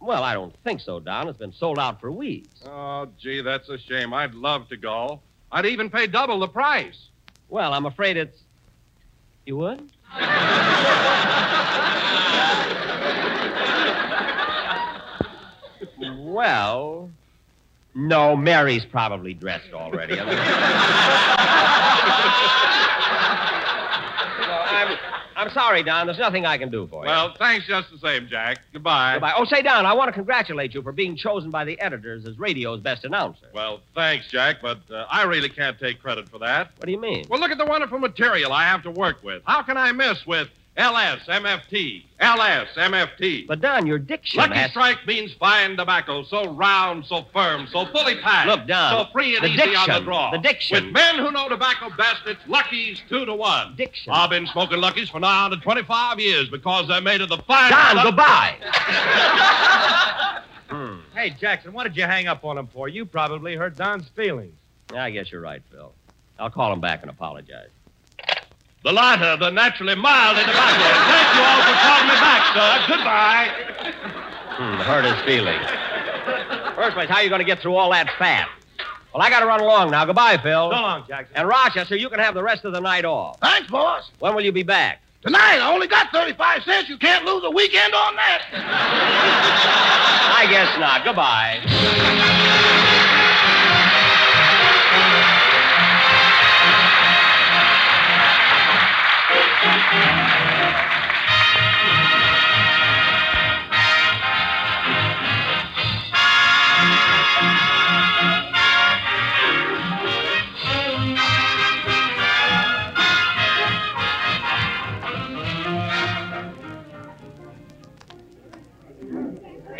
Well, 0.00 0.24
I 0.24 0.34
don't 0.34 0.54
think 0.64 0.80
so, 0.80 0.98
Don. 0.98 1.28
It's 1.28 1.38
been 1.38 1.52
sold 1.52 1.78
out 1.78 2.00
for 2.00 2.10
weeks. 2.10 2.60
Oh, 2.66 3.06
gee, 3.20 3.40
that's 3.40 3.68
a 3.68 3.78
shame. 3.78 4.12
I'd 4.12 4.34
love 4.34 4.68
to 4.70 4.76
go. 4.76 5.20
I'd 5.52 5.66
even 5.66 5.90
pay 5.90 6.08
double 6.08 6.40
the 6.40 6.48
price. 6.48 7.06
Well, 7.48 7.72
I'm 7.72 7.86
afraid 7.86 8.16
it's. 8.16 8.40
You 9.46 9.56
would? 9.58 9.91
Well, 16.32 17.10
no, 17.94 18.36
Mary's 18.36 18.84
probably 18.84 19.34
dressed 19.34 19.72
already. 19.72 20.14
I 25.42 25.46
mean- 25.46 25.54
No, 25.54 25.54
I'm, 25.54 25.54
I'm 25.54 25.54
sorry, 25.54 25.82
Don. 25.82 26.06
There's 26.06 26.18
nothing 26.18 26.46
I 26.46 26.58
can 26.58 26.70
do 26.70 26.86
for 26.86 27.04
you. 27.04 27.10
Well, 27.10 27.34
thanks 27.38 27.66
just 27.66 27.90
the 27.90 27.98
same, 27.98 28.26
Jack. 28.28 28.58
Goodbye. 28.72 29.14
Goodbye. 29.14 29.34
Oh, 29.36 29.44
say, 29.44 29.62
Don, 29.62 29.86
I 29.86 29.92
want 29.92 30.08
to 30.08 30.12
congratulate 30.12 30.74
you 30.74 30.82
for 30.82 30.92
being 30.92 31.16
chosen 31.16 31.50
by 31.50 31.64
the 31.64 31.80
editors 31.80 32.26
as 32.26 32.38
radio's 32.38 32.80
best 32.80 33.04
announcer. 33.04 33.46
Well, 33.54 33.80
thanks, 33.94 34.28
Jack, 34.28 34.56
but 34.62 34.78
uh, 34.90 35.06
I 35.10 35.24
really 35.24 35.48
can't 35.48 35.78
take 35.78 36.00
credit 36.00 36.28
for 36.28 36.38
that. 36.38 36.70
What 36.76 36.86
do 36.86 36.92
you 36.92 37.00
mean? 37.00 37.24
Well, 37.28 37.40
look 37.40 37.50
at 37.50 37.58
the 37.58 37.66
wonderful 37.66 37.98
material 37.98 38.52
I 38.52 38.64
have 38.64 38.82
to 38.84 38.90
work 38.90 39.22
with. 39.22 39.42
How 39.46 39.62
can 39.62 39.76
I 39.76 39.92
miss 39.92 40.24
with 40.26 40.48
LS, 40.76 41.20
MFT, 41.26 42.04
LS, 42.18 42.68
MFT? 42.76 43.46
But, 43.46 43.60
Don, 43.60 43.86
your 43.86 43.98
diction 43.98 44.38
Lucky 44.40 44.54
has... 44.54 44.70
Strike 44.70 45.06
means 45.06 45.34
fine 45.34 45.76
tobacco, 45.76 46.22
so 46.22 46.50
round, 46.54 47.04
so 47.04 47.26
firm, 47.32 47.66
so 47.66 47.84
fully 47.86 48.16
packed. 48.16 48.48
Look, 48.48 48.66
Don, 48.66 49.06
So 49.06 49.12
free 49.12 49.36
and 49.36 49.44
the 49.44 49.48
easy 49.48 49.60
on 49.76 49.86
diction, 49.86 49.94
the 49.94 50.00
draw. 50.00 50.30
the 50.30 50.38
diction. 50.38 50.84
With 50.86 50.94
men 50.94 51.16
who 51.18 51.30
know 51.30 51.48
tobacco 51.50 51.90
best, 51.90 52.22
it's 52.26 52.40
Lucky's 52.48 53.02
two 53.08 53.26
to 53.26 53.34
one. 53.34 53.74
Diction. 53.76 54.12
I've 54.14 54.30
been 54.30 54.46
smoking 54.46 54.78
Lucky's 54.80 55.10
for 55.10 55.20
now 55.20 55.48
to 55.48 55.58
25 55.58 56.18
years 56.18 56.48
because 56.48 56.88
they're 56.88 57.02
made 57.02 57.20
of 57.20 57.28
the 57.28 57.36
fine. 57.38 57.70
Don, 57.70 58.04
goodbye. 58.04 58.56
Hmm. 60.72 61.00
Hey, 61.14 61.28
Jackson, 61.38 61.74
what 61.74 61.82
did 61.84 61.98
you 61.98 62.04
hang 62.04 62.28
up 62.28 62.46
on 62.46 62.56
him 62.56 62.66
for? 62.66 62.88
You 62.88 63.04
probably 63.04 63.54
hurt 63.56 63.76
Don's 63.76 64.08
feelings. 64.16 64.54
Yeah, 64.90 65.04
I 65.04 65.10
guess 65.10 65.30
you're 65.30 65.42
right, 65.42 65.60
Phil. 65.70 65.92
I'll 66.38 66.48
call 66.48 66.72
him 66.72 66.80
back 66.80 67.02
and 67.02 67.10
apologize. 67.10 67.68
The 68.84 68.92
latter, 68.92 69.36
the 69.36 69.50
naturally 69.50 69.94
mild 69.94 70.36
in 70.38 70.44
tobacco. 70.44 70.82
Thank 71.06 71.28
you 71.36 71.42
all 71.42 71.62
for 71.62 71.76
calling 71.86 72.08
me 72.08 72.14
back, 72.18 72.42
sir. 72.52 72.96
Goodbye. 72.96 73.48
Hmm, 74.58 74.74
hurt 74.82 75.04
his 75.04 75.24
feelings. 75.24 75.64
First 76.74 76.94
place, 76.94 77.08
how 77.08 77.16
are 77.16 77.22
you 77.22 77.28
going 77.28 77.38
to 77.38 77.44
get 77.44 77.60
through 77.60 77.76
all 77.76 77.92
that 77.92 78.10
fat? 78.18 78.48
Well, 79.14 79.22
I 79.22 79.30
got 79.30 79.40
to 79.40 79.46
run 79.46 79.60
along 79.60 79.90
now. 79.92 80.04
Goodbye, 80.04 80.38
Phil. 80.38 80.70
So 80.70 80.76
long, 80.80 81.04
Jackson. 81.06 81.36
And 81.36 81.46
Rochester, 81.46 81.94
you 81.96 82.08
can 82.08 82.18
have 82.18 82.34
the 82.34 82.42
rest 82.42 82.64
of 82.64 82.72
the 82.72 82.80
night 82.80 83.04
off. 83.04 83.38
Thanks, 83.40 83.70
boss. 83.70 84.10
When 84.18 84.34
will 84.34 84.44
you 84.44 84.52
be 84.52 84.64
back? 84.64 85.00
Tonight, 85.22 85.60
I 85.60 85.72
only 85.72 85.86
got 85.86 86.10
35 86.10 86.64
cents. 86.64 86.88
You 86.88 86.96
can't 86.98 87.24
lose 87.24 87.44
a 87.44 87.50
weekend 87.50 87.94
on 87.94 88.16
that. 88.16 88.42
I 90.36 90.46
guess 90.50 90.76
not. 90.80 91.04
Goodbye. 91.04 91.60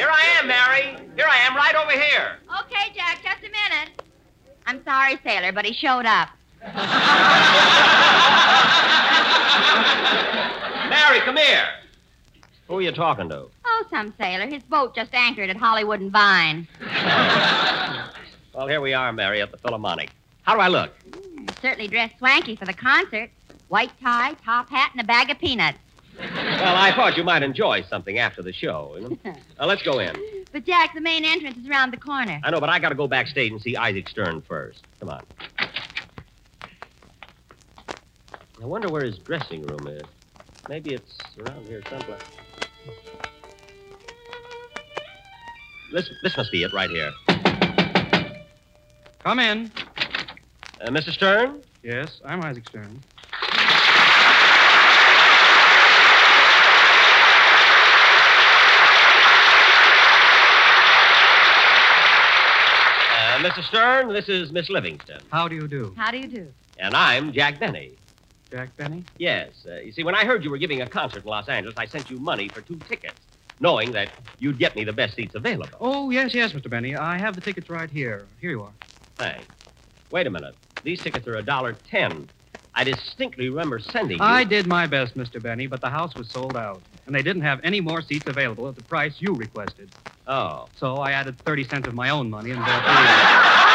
Here 0.02 0.10
I 0.10 0.40
am, 0.40 0.48
Mary. 0.48 0.96
Here 1.14 1.26
I 1.30 1.36
am, 1.46 1.54
right 1.54 1.76
over 1.76 1.92
here. 1.92 2.38
Okay, 2.62 2.92
Jack, 2.92 3.22
just 3.22 3.38
a 3.38 3.42
minute. 3.42 4.02
I'm 4.66 4.82
sorry, 4.82 5.16
Sailor, 5.22 5.52
but 5.52 5.64
he 5.64 5.72
showed 5.72 6.06
up. 6.06 6.30
Mary, 10.90 11.20
come 11.20 11.36
here. 11.36 11.68
Who 12.66 12.78
are 12.78 12.82
you 12.82 12.90
talking 12.90 13.28
to? 13.28 13.46
Oh, 13.64 13.84
some 13.90 14.12
sailor. 14.18 14.48
His 14.48 14.64
boat 14.64 14.92
just 14.92 15.14
anchored 15.14 15.50
at 15.50 15.56
Hollywood 15.56 16.00
and 16.00 16.10
Vine. 16.10 16.66
Well, 18.54 18.66
here 18.66 18.80
we 18.80 18.92
are, 18.92 19.12
Mary, 19.12 19.40
at 19.40 19.52
the 19.52 19.56
Philharmonic. 19.56 20.10
How 20.42 20.54
do 20.54 20.60
I 20.60 20.68
look? 20.68 20.90
Hmm, 21.14 21.46
certainly 21.62 21.86
dressed 21.88 22.18
swanky 22.18 22.54
for 22.56 22.66
the 22.66 22.74
concert. 22.74 23.30
White 23.68 23.92
tie, 24.02 24.34
top 24.44 24.68
hat, 24.68 24.90
and 24.92 25.00
a 25.00 25.04
bag 25.04 25.30
of 25.30 25.38
peanuts. 25.38 25.78
Well, 26.18 26.76
I 26.76 26.92
thought 26.94 27.16
you 27.16 27.24
might 27.24 27.42
enjoy 27.42 27.82
something 27.82 28.18
after 28.18 28.42
the 28.42 28.52
show. 28.52 28.96
you 28.96 29.08
know? 29.08 29.18
Now, 29.58 29.66
let's 29.66 29.82
go 29.82 29.98
in. 29.98 30.14
But, 30.52 30.64
Jack, 30.64 30.94
the 30.94 31.00
main 31.00 31.24
entrance 31.24 31.56
is 31.56 31.66
around 31.68 31.92
the 31.92 31.96
corner. 31.96 32.40
I 32.44 32.50
know, 32.50 32.60
but 32.60 32.68
I 32.68 32.78
got 32.78 32.90
to 32.90 32.94
go 32.94 33.08
backstage 33.08 33.50
and 33.50 33.60
see 33.60 33.76
Isaac 33.76 34.08
Stern 34.08 34.42
first. 34.42 34.84
Come 35.00 35.08
on. 35.08 35.22
I 38.62 38.66
wonder 38.66 38.88
where 38.88 39.02
his 39.02 39.18
dressing 39.18 39.66
room 39.66 39.88
is. 39.88 40.02
Maybe 40.68 40.94
it's 40.94 41.18
around 41.38 41.66
here 41.66 41.82
someplace. 41.90 42.20
This, 45.92 46.10
this 46.22 46.36
must 46.36 46.52
be 46.52 46.62
it 46.62 46.72
right 46.72 46.88
here. 46.88 47.10
Come 49.24 49.40
in. 49.40 49.70
Uh, 50.80 50.88
Mr. 50.90 51.10
Stern? 51.10 51.60
Yes, 51.82 52.20
I'm 52.24 52.42
Isaac 52.44 52.68
Stern. 52.68 53.02
Mr. 63.42 63.60
Stern, 63.64 64.12
this 64.12 64.28
is 64.28 64.52
Miss 64.52 64.70
Livingstone. 64.70 65.18
How 65.32 65.48
do 65.48 65.56
you 65.56 65.66
do? 65.66 65.92
How 65.96 66.12
do 66.12 66.18
you 66.18 66.28
do? 66.28 66.46
And 66.78 66.94
I'm 66.94 67.32
Jack 67.32 67.58
Benny. 67.58 67.90
Jack 68.52 68.76
Benny? 68.76 69.02
Yes. 69.18 69.66
Uh, 69.68 69.80
you 69.80 69.90
see, 69.90 70.04
when 70.04 70.14
I 70.14 70.24
heard 70.24 70.44
you 70.44 70.50
were 70.50 70.58
giving 70.58 70.80
a 70.80 70.88
concert 70.88 71.24
in 71.24 71.28
Los 71.28 71.48
Angeles, 71.48 71.74
I 71.76 71.86
sent 71.86 72.08
you 72.08 72.20
money 72.20 72.48
for 72.48 72.60
two 72.60 72.76
tickets, 72.88 73.20
knowing 73.58 73.90
that 73.92 74.10
you'd 74.38 74.60
get 74.60 74.76
me 74.76 74.84
the 74.84 74.92
best 74.92 75.16
seats 75.16 75.34
available. 75.34 75.76
Oh, 75.80 76.10
yes, 76.10 76.34
yes, 76.34 76.52
Mr. 76.52 76.70
Benny. 76.70 76.94
I 76.94 77.18
have 77.18 77.34
the 77.34 77.40
tickets 77.40 77.68
right 77.68 77.90
here. 77.90 78.26
Here 78.40 78.50
you 78.50 78.62
are. 78.62 78.72
Thanks. 79.16 79.44
Wait 80.12 80.28
a 80.28 80.30
minute. 80.30 80.54
These 80.84 81.00
tickets 81.00 81.26
are 81.26 81.34
a 81.34 81.42
dollar 81.42 81.72
ten. 81.72 82.28
I 82.74 82.84
distinctly 82.84 83.50
remember 83.50 83.78
sending 83.78 84.16
you. 84.18 84.24
I 84.24 84.44
did 84.44 84.66
my 84.66 84.86
best, 84.86 85.16
Mr. 85.16 85.42
Benny, 85.42 85.66
but 85.66 85.80
the 85.80 85.90
house 85.90 86.16
was 86.16 86.28
sold 86.28 86.56
out. 86.56 86.82
And 87.06 87.14
they 87.14 87.22
didn't 87.22 87.42
have 87.42 87.60
any 87.62 87.80
more 87.80 88.00
seats 88.00 88.26
available 88.26 88.68
at 88.68 88.76
the 88.76 88.82
price 88.82 89.14
you 89.18 89.34
requested. 89.34 89.90
Oh. 90.26 90.68
So 90.76 90.98
I 90.98 91.12
added 91.12 91.36
30 91.44 91.64
cents 91.64 91.86
of 91.86 91.94
my 91.94 92.10
own 92.10 92.30
money 92.30 92.50
and 92.50 92.60
bought 92.60 92.86
these. 92.86 93.72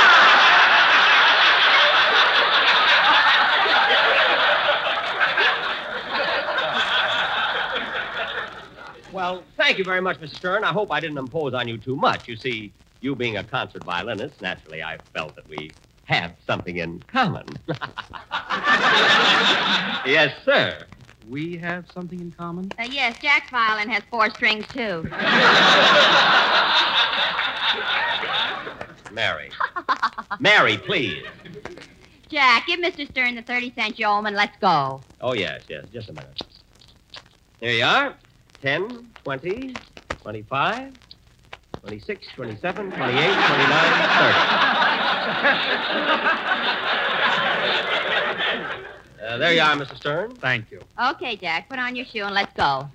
Well, 9.14 9.44
thank 9.58 9.78
you 9.78 9.84
very 9.84 10.02
much, 10.02 10.20
Mr. 10.20 10.36
Stern. 10.36 10.64
I 10.64 10.72
hope 10.72 10.92
I 10.92 11.00
didn't 11.00 11.18
impose 11.18 11.54
on 11.54 11.68
you 11.68 11.78
too 11.78 11.96
much. 11.96 12.28
You 12.28 12.36
see, 12.36 12.72
you 13.02 13.16
being 13.16 13.38
a 13.38 13.44
concert 13.44 13.84
violinist, 13.84 14.42
naturally 14.42 14.84
I 14.84 14.98
felt 15.14 15.36
that 15.36 15.48
we 15.50 15.72
have 16.08 16.36
something 16.46 16.78
in 16.78 17.04
common. 17.12 17.46
yes, 20.06 20.34
sir. 20.46 20.88
We 21.28 21.58
have 21.58 21.90
something 21.90 22.22
in 22.22 22.32
common? 22.32 22.72
Uh, 22.80 22.84
yes, 22.84 23.18
Jack's 23.22 23.50
violin 23.52 23.90
has 23.90 24.04
four 24.10 24.30
strings, 24.30 24.66
too. 24.70 25.04
Mary. 29.12 29.52
Mary, 30.40 30.78
please. 30.78 31.26
Jack, 32.30 32.68
give 32.68 32.80
Mr. 32.80 33.06
Stern 33.12 33.36
the 33.36 33.42
30 33.42 33.74
cent 33.74 34.00
yeoman. 34.00 34.34
Let's 34.34 34.56
go. 34.62 35.04
Oh, 35.20 35.34
yes, 35.34 35.64
yes. 35.68 35.84
Just 35.92 36.08
a 36.08 36.14
minute. 36.14 36.42
Here 37.60 37.72
you 37.72 37.84
are. 37.84 38.16
10, 38.62 39.08
20, 39.24 39.76
25, 40.22 40.94
26, 41.88 42.28
27, 42.36 42.92
28, 42.92 43.00
29, 43.00 43.16
30. 43.16 43.38
Uh, 49.24 49.38
there 49.38 49.54
you 49.54 49.62
are, 49.62 49.74
Mr. 49.76 49.96
Stern. 49.96 50.36
Thank 50.36 50.70
you. 50.70 50.82
Okay, 51.12 51.38
Jack, 51.38 51.70
put 51.70 51.80
on 51.80 51.96
your 51.96 52.06
shoe 52.06 52.24
and 52.24 52.34
let's 52.36 52.54
go. 52.56 52.90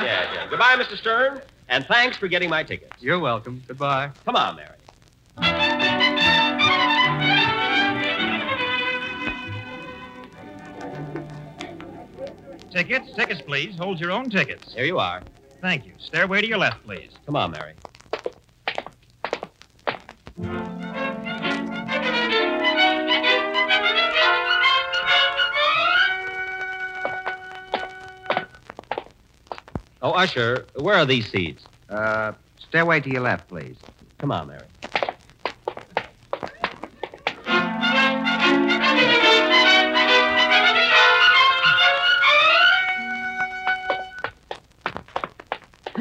Yeah, 0.00 0.32
yeah. 0.34 0.46
Goodbye, 0.48 0.76
Mr. 0.76 0.96
Stern. 0.96 1.42
And 1.68 1.84
thanks 1.84 2.16
for 2.16 2.26
getting 2.26 2.48
my 2.48 2.62
tickets. 2.62 2.96
You're 3.02 3.18
welcome. 3.18 3.62
Goodbye. 3.68 4.10
Come 4.24 4.36
on, 4.36 4.56
Mary. 4.56 4.68
Tickets, 12.72 13.12
tickets, 13.14 13.42
please. 13.42 13.76
Hold 13.76 14.00
your 14.00 14.10
own 14.10 14.30
tickets. 14.30 14.72
Here 14.72 14.86
you 14.86 14.98
are. 14.98 15.22
Thank 15.60 15.84
you. 15.84 15.92
Stairway 15.98 16.40
to 16.40 16.46
your 16.46 16.56
left, 16.56 16.82
please. 16.84 17.10
Come 17.26 17.36
on, 17.36 17.50
Mary. 17.50 17.74
Oh, 30.00 30.12
Usher, 30.12 30.66
where 30.76 30.96
are 30.96 31.06
these 31.06 31.30
seats? 31.30 31.64
Uh, 31.90 32.32
stairway 32.58 33.00
to 33.00 33.10
your 33.10 33.20
left, 33.20 33.48
please. 33.48 33.76
Come 34.18 34.32
on, 34.32 34.48
Mary. 34.48 34.66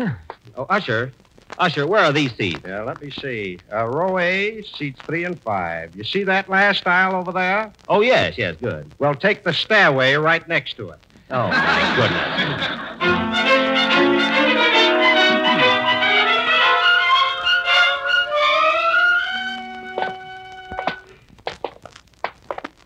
Oh, 0.58 0.66
Usher. 0.70 1.14
Usher, 1.58 1.86
where 1.88 2.04
are 2.04 2.12
these 2.12 2.36
seats? 2.36 2.66
Yeah, 2.66 2.82
let 2.82 3.02
me 3.02 3.10
see. 3.12 3.62
Uh, 3.72 3.86
row 3.86 4.18
A, 4.18 4.62
seats 4.64 5.00
three 5.06 5.24
and 5.24 5.40
five. 5.44 5.96
You 5.96 6.04
see 6.04 6.24
that 6.24 6.50
last 6.50 6.86
aisle 6.88 7.16
over 7.16 7.32
there? 7.32 7.74
Oh, 7.88 8.02
yes, 8.02 8.38
yes, 8.38 8.58
good. 8.60 8.92
Well, 8.98 9.16
take 9.16 9.44
the 9.44 9.54
stairway 9.54 10.16
right 10.16 10.46
next 10.48 10.76
to 10.78 10.90
it. 10.90 11.00
Oh, 11.30 11.48
my 11.48 11.94
goodness. 11.96 13.42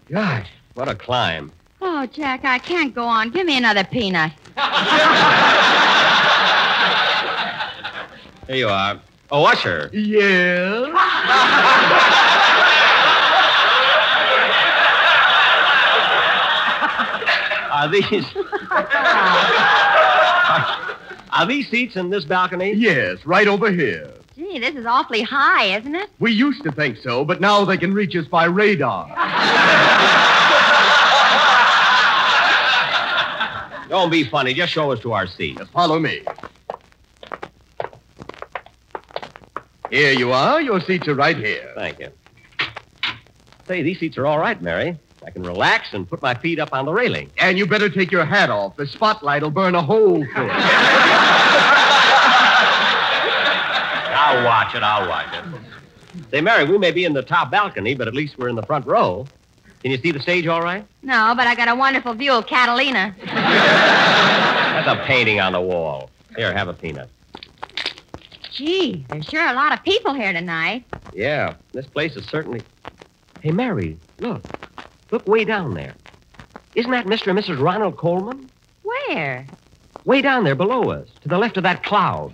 Gosh, 0.09 0.49
what 0.73 0.87
a 0.87 0.95
climb. 0.95 1.51
Oh, 1.81 2.05
Jack, 2.07 2.45
I 2.45 2.59
can't 2.59 2.93
go 2.93 3.05
on. 3.05 3.31
Give 3.31 3.45
me 3.45 3.57
another 3.57 3.83
peanut. 3.83 4.31
Here 8.47 8.55
you 8.57 8.69
are. 8.69 8.99
Oh, 9.31 9.45
Usher. 9.45 9.89
Yeah? 9.91 10.85
Are 17.71 17.89
these. 17.89 18.25
Are 21.31 21.45
these 21.45 21.67
seats 21.69 21.97
in 21.97 22.09
this 22.09 22.23
balcony? 22.23 22.71
Yes, 22.73 23.25
right 23.25 23.47
over 23.47 23.69
here. 23.71 24.09
Gee, 24.37 24.59
this 24.59 24.75
is 24.75 24.85
awfully 24.85 25.21
high, 25.21 25.77
isn't 25.77 25.95
it? 25.95 26.09
We 26.19 26.31
used 26.31 26.63
to 26.63 26.71
think 26.71 26.97
so, 26.97 27.25
but 27.25 27.41
now 27.41 27.65
they 27.65 27.77
can 27.77 27.93
reach 27.93 28.15
us 28.15 28.25
by 28.25 28.45
radar. 28.45 29.07
Don't 33.89 34.09
be 34.09 34.23
funny. 34.23 34.53
Just 34.53 34.71
show 34.71 34.91
us 34.91 34.99
to 35.01 35.11
our 35.13 35.27
seats. 35.27 35.61
Follow 35.73 35.99
me. 35.99 36.21
Here 39.95 40.11
you 40.11 40.33
are. 40.33 40.59
Your 40.61 40.81
seats 40.81 41.07
are 41.07 41.15
right 41.15 41.37
here. 41.37 41.71
Thank 41.73 41.99
you. 41.99 42.09
Say, 43.65 43.81
these 43.81 43.97
seats 43.97 44.17
are 44.17 44.25
all 44.27 44.37
right, 44.37 44.61
Mary. 44.61 44.99
I 45.25 45.29
can 45.29 45.41
relax 45.41 45.93
and 45.93 46.05
put 46.05 46.21
my 46.21 46.33
feet 46.33 46.59
up 46.59 46.73
on 46.73 46.83
the 46.83 46.91
railing. 46.91 47.31
And 47.37 47.57
you 47.57 47.65
better 47.65 47.89
take 47.89 48.11
your 48.11 48.25
hat 48.25 48.49
off. 48.49 48.75
The 48.75 48.87
spotlight 48.87 49.41
will 49.41 49.51
burn 49.51 49.73
a 49.73 49.81
hole 49.81 50.17
through 50.17 50.47
it. 50.47 50.51
I'll 54.11 54.43
watch 54.43 54.75
it. 54.75 54.83
I'll 54.83 55.07
watch 55.07 55.33
it. 55.33 55.45
Say, 56.29 56.41
Mary, 56.41 56.65
we 56.65 56.77
may 56.77 56.91
be 56.91 57.05
in 57.05 57.13
the 57.13 57.23
top 57.23 57.49
balcony, 57.49 57.95
but 57.95 58.09
at 58.09 58.13
least 58.13 58.37
we're 58.37 58.49
in 58.49 58.57
the 58.57 58.63
front 58.63 58.85
row. 58.85 59.25
Can 59.81 59.91
you 59.91 59.97
see 59.97 60.11
the 60.11 60.19
stage 60.19 60.45
all 60.45 60.61
right? 60.61 60.85
No, 61.03 61.33
but 61.37 61.47
I 61.47 61.55
got 61.55 61.69
a 61.69 61.75
wonderful 61.75 62.13
view 62.15 62.33
of 62.33 62.47
Catalina. 62.47 63.15
That's 63.25 64.89
a 64.89 65.01
painting 65.05 65.39
on 65.39 65.53
the 65.53 65.61
wall. 65.61 66.09
Here, 66.35 66.51
have 66.51 66.67
a 66.67 66.73
peanut. 66.73 67.09
Gee, 68.55 69.05
there's 69.09 69.25
sure 69.25 69.45
a 69.45 69.53
lot 69.53 69.73
of 69.73 69.83
people 69.83 70.13
here 70.13 70.31
tonight. 70.31 70.85
Yeah, 71.13 71.55
this 71.73 71.85
place 71.85 72.15
is 72.15 72.25
certainly. 72.25 72.61
Hey, 73.41 73.51
Mary, 73.51 73.97
look. 74.19 74.41
Look 75.11 75.27
way 75.27 75.43
down 75.43 75.73
there. 75.73 75.93
Isn't 76.73 76.91
that 76.91 77.05
Mr. 77.05 77.27
and 77.27 77.37
Mrs. 77.37 77.61
Ronald 77.61 77.97
Colman? 77.97 78.49
Where? 78.83 79.45
Way 80.05 80.21
down 80.21 80.45
there 80.45 80.55
below 80.55 80.89
us, 80.89 81.09
to 81.21 81.27
the 81.27 81.37
left 81.37 81.57
of 81.57 81.63
that 81.63 81.83
cloud. 81.83 82.33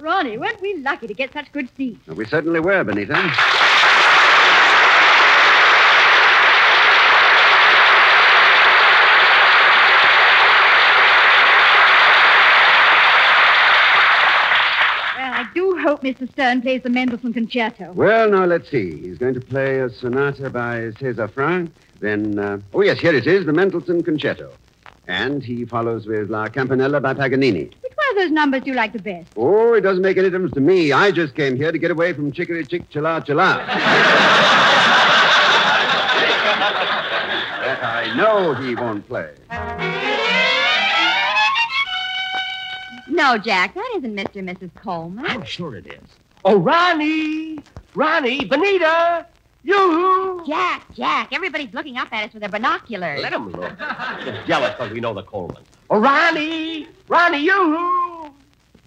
Ronnie, 0.00 0.36
weren't 0.36 0.60
we 0.60 0.78
lucky 0.78 1.06
to 1.06 1.14
get 1.14 1.32
such 1.32 1.52
good 1.52 1.68
seats? 1.76 2.04
We 2.08 2.24
certainly 2.24 2.58
were, 2.58 2.82
Benita. 2.82 3.12
Well, 15.16 15.32
I 15.32 15.48
do 15.54 15.78
hope 15.78 15.95
Mr. 16.06 16.30
Stern 16.30 16.62
plays 16.62 16.82
the 16.82 16.88
Mendelssohn 16.88 17.32
Concerto. 17.32 17.90
Well, 17.94 18.30
now 18.30 18.44
let's 18.44 18.70
see. 18.70 18.96
He's 18.96 19.18
going 19.18 19.34
to 19.34 19.40
play 19.40 19.80
a 19.80 19.90
sonata 19.90 20.48
by 20.50 20.92
Cesar 21.00 21.26
Franck. 21.26 21.72
Then, 21.98 22.38
uh, 22.38 22.60
oh 22.74 22.82
yes, 22.82 23.00
here 23.00 23.12
it 23.12 23.26
is, 23.26 23.44
the 23.44 23.52
Mendelssohn 23.52 24.04
Concerto. 24.04 24.52
And 25.08 25.42
he 25.42 25.64
follows 25.64 26.06
with 26.06 26.30
La 26.30 26.46
Campanella 26.46 27.00
by 27.00 27.12
Paganini. 27.12 27.72
Which 27.82 27.92
one 27.96 28.10
of 28.10 28.16
those 28.22 28.30
numbers 28.30 28.62
do 28.62 28.70
you 28.70 28.76
like 28.76 28.92
the 28.92 29.02
best? 29.02 29.32
Oh, 29.36 29.74
it 29.74 29.80
doesn't 29.80 30.02
make 30.02 30.16
any 30.16 30.30
difference 30.30 30.54
to 30.54 30.60
me. 30.60 30.92
I 30.92 31.10
just 31.10 31.34
came 31.34 31.56
here 31.56 31.72
to 31.72 31.78
get 31.78 31.90
away 31.90 32.12
from 32.12 32.30
Chickery 32.30 32.64
Chick 32.66 32.88
Chilla 32.88 33.26
Chilla. 33.26 33.66
that 37.66 37.82
I 37.82 38.14
know 38.16 38.54
he 38.54 38.76
won't 38.76 39.08
play. 39.08 39.32
No, 43.08 43.38
Jack, 43.38 43.74
that 43.74 43.92
isn't 43.96 44.14
Mr. 44.14 44.36
and 44.36 44.48
Mrs. 44.48 44.74
Colman. 44.74 45.24
I'm 45.26 45.44
sure 45.44 45.76
it 45.76 45.86
is. 45.86 46.02
Oh, 46.44 46.58
Ronnie! 46.58 47.60
Ronnie! 47.94 48.44
Benita! 48.44 49.26
Yoo-hoo! 49.62 50.44
Jack, 50.46 50.86
Jack, 50.94 51.32
everybody's 51.32 51.72
looking 51.74 51.96
up 51.96 52.08
at 52.12 52.26
us 52.28 52.32
with 52.32 52.40
their 52.40 52.50
binoculars. 52.50 53.20
Let 53.20 53.32
them 53.32 53.50
look. 53.50 53.76
Just 54.24 54.46
jealous 54.46 54.72
because 54.72 54.92
we 54.92 55.00
know 55.00 55.12
the 55.14 55.24
Colmans. 55.24 55.64
Oh, 55.90 55.98
Ronnie! 55.98 56.88
Ronnie, 57.08 57.42
yoo-hoo! 57.44 58.30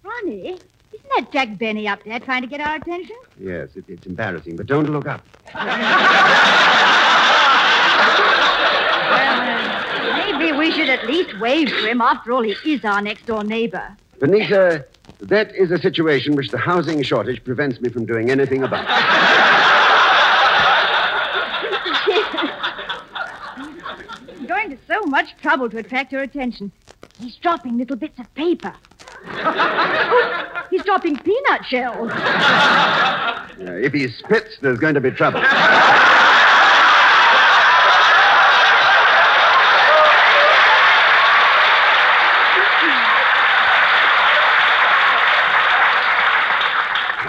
Ronnie, 0.04 0.50
isn't 0.94 1.10
that 1.16 1.32
Jack 1.32 1.58
Benny 1.58 1.88
up 1.88 2.04
there 2.04 2.20
trying 2.20 2.42
to 2.42 2.48
get 2.48 2.62
our 2.62 2.76
attention? 2.76 3.18
Yes, 3.40 3.76
it, 3.76 3.86
it's 3.88 4.06
embarrassing, 4.06 4.56
but 4.56 4.68
don't 4.68 4.90
look 4.90 5.06
up. 5.08 5.22
well, 9.10 10.40
Maybe 10.40 10.58
we 10.58 10.72
should 10.72 10.90
at 10.90 11.06
least 11.08 11.38
wave 11.40 11.68
to 11.70 11.90
him. 11.90 12.02
After 12.02 12.32
all, 12.32 12.42
he 12.42 12.74
is 12.74 12.86
our 12.86 13.02
next 13.02 13.26
door 13.26 13.44
neighbor. 13.44 13.96
Benita, 14.20 14.86
that 15.22 15.56
is 15.56 15.72
a 15.72 15.78
situation 15.78 16.36
which 16.36 16.50
the 16.50 16.58
housing 16.58 17.02
shortage 17.04 17.44
prevents 17.44 17.80
me 17.80 17.90
from 17.90 18.06
doing 18.06 18.30
anything 18.30 18.64
about. 18.64 18.86
He's 24.38 24.48
going 24.48 24.70
to 24.72 24.78
so 24.88 25.06
much 25.06 25.36
trouble 25.42 25.70
to 25.70 25.78
attract 25.78 26.12
your 26.12 26.22
attention. 26.22 26.72
He's 27.20 27.36
dropping 27.36 27.78
little 27.78 27.96
bits 27.96 28.20
of 28.20 28.34
paper. 28.36 28.74
He's 30.70 30.84
dropping 30.84 31.18
peanut 31.18 31.66
shells. 31.66 32.12
Uh, 32.12 33.48
if 33.60 33.94
he 33.94 34.08
spits, 34.08 34.58
there's 34.62 34.80
going 34.80 34.96
to 34.96 35.02
be 35.02 35.12
trouble. 35.12 35.42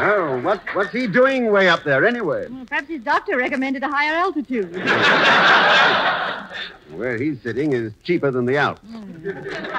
Oh, 0.03 0.30
what, 0.45 0.61
what's 0.75 0.93
he 0.93 1.07
doing 1.07 1.51
way 1.53 1.69
up 1.69 1.85
there 1.85 2.07
anyway? 2.07 2.47
Well, 2.49 2.65
Perhaps 2.67 2.89
his 2.89 3.03
doctor 3.03 3.37
recommended 3.37 3.83
a 3.83 3.89
higher 3.89 4.15
altitude. 4.17 4.75
Where 6.97 7.17
he's 7.17 7.41
sitting 7.43 7.73
is 7.73 7.93
cheaper 8.03 8.31
than 8.33 8.47
the 8.47 8.57
Alps. 8.57 8.81
Hmm. 8.83 9.29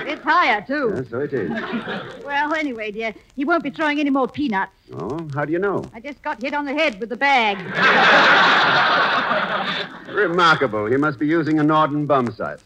It's 0.07 0.23
higher, 0.23 0.61
too. 0.65 0.93
Yeah, 0.95 1.01
so 1.09 1.19
it 1.19 1.33
is. 1.33 1.49
Well, 2.23 2.53
anyway, 2.53 2.91
dear, 2.91 3.13
he 3.35 3.43
won't 3.43 3.63
be 3.63 3.69
throwing 3.69 3.99
any 3.99 4.09
more 4.09 4.27
peanuts. 4.27 4.71
Oh, 4.93 5.27
how 5.33 5.45
do 5.45 5.51
you 5.51 5.59
know? 5.59 5.83
I 5.93 5.99
just 5.99 6.21
got 6.21 6.41
hit 6.41 6.53
on 6.53 6.65
the 6.65 6.73
head 6.73 6.99
with 6.99 7.09
the 7.09 7.17
bag. 7.17 7.57
Remarkable. 10.13 10.85
He 10.85 10.97
must 10.97 11.19
be 11.19 11.27
using 11.27 11.59
a 11.59 11.63
Norden 11.63 12.07
bombsight. 12.07 12.59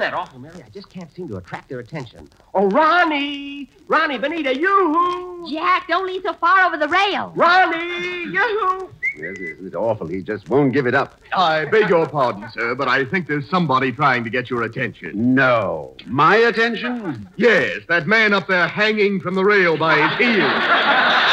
Isn't 0.00 0.12
that 0.12 0.18
awful, 0.18 0.38
Mary? 0.38 0.62
I 0.64 0.68
just 0.70 0.88
can't 0.88 1.14
seem 1.14 1.28
to 1.28 1.36
attract 1.36 1.68
their 1.68 1.80
attention. 1.80 2.30
Oh, 2.54 2.70
Ronnie! 2.70 3.68
Ronnie, 3.86 4.16
Benita, 4.16 4.58
yoo-hoo! 4.58 5.52
Jack, 5.52 5.88
don't 5.88 6.06
lean 6.06 6.22
so 6.22 6.32
far 6.32 6.64
over 6.64 6.78
the 6.78 6.88
rail. 6.88 7.34
Ronnie! 7.36 8.32
Yoo-hoo! 8.32 8.88
Yes, 9.18 9.36
isn't 9.36 9.74
awful? 9.74 10.06
He 10.06 10.22
just 10.22 10.48
won't 10.48 10.72
give 10.72 10.86
it 10.86 10.94
up. 10.94 11.20
I 11.34 11.66
beg 11.66 11.90
your 11.90 12.08
pardon, 12.08 12.50
sir, 12.50 12.74
but 12.74 12.88
I 12.88 13.04
think 13.04 13.28
there's 13.28 13.46
somebody 13.50 13.92
trying 13.92 14.24
to 14.24 14.30
get 14.30 14.48
your 14.48 14.62
attention. 14.62 15.34
No. 15.34 15.94
My 16.06 16.36
attention? 16.36 17.28
Yes, 17.36 17.80
that 17.88 18.06
man 18.06 18.32
up 18.32 18.46
there 18.46 18.68
hanging 18.68 19.20
from 19.20 19.34
the 19.34 19.44
rail 19.44 19.76
by 19.76 20.08
his 20.08 20.18
heels. 20.18 20.50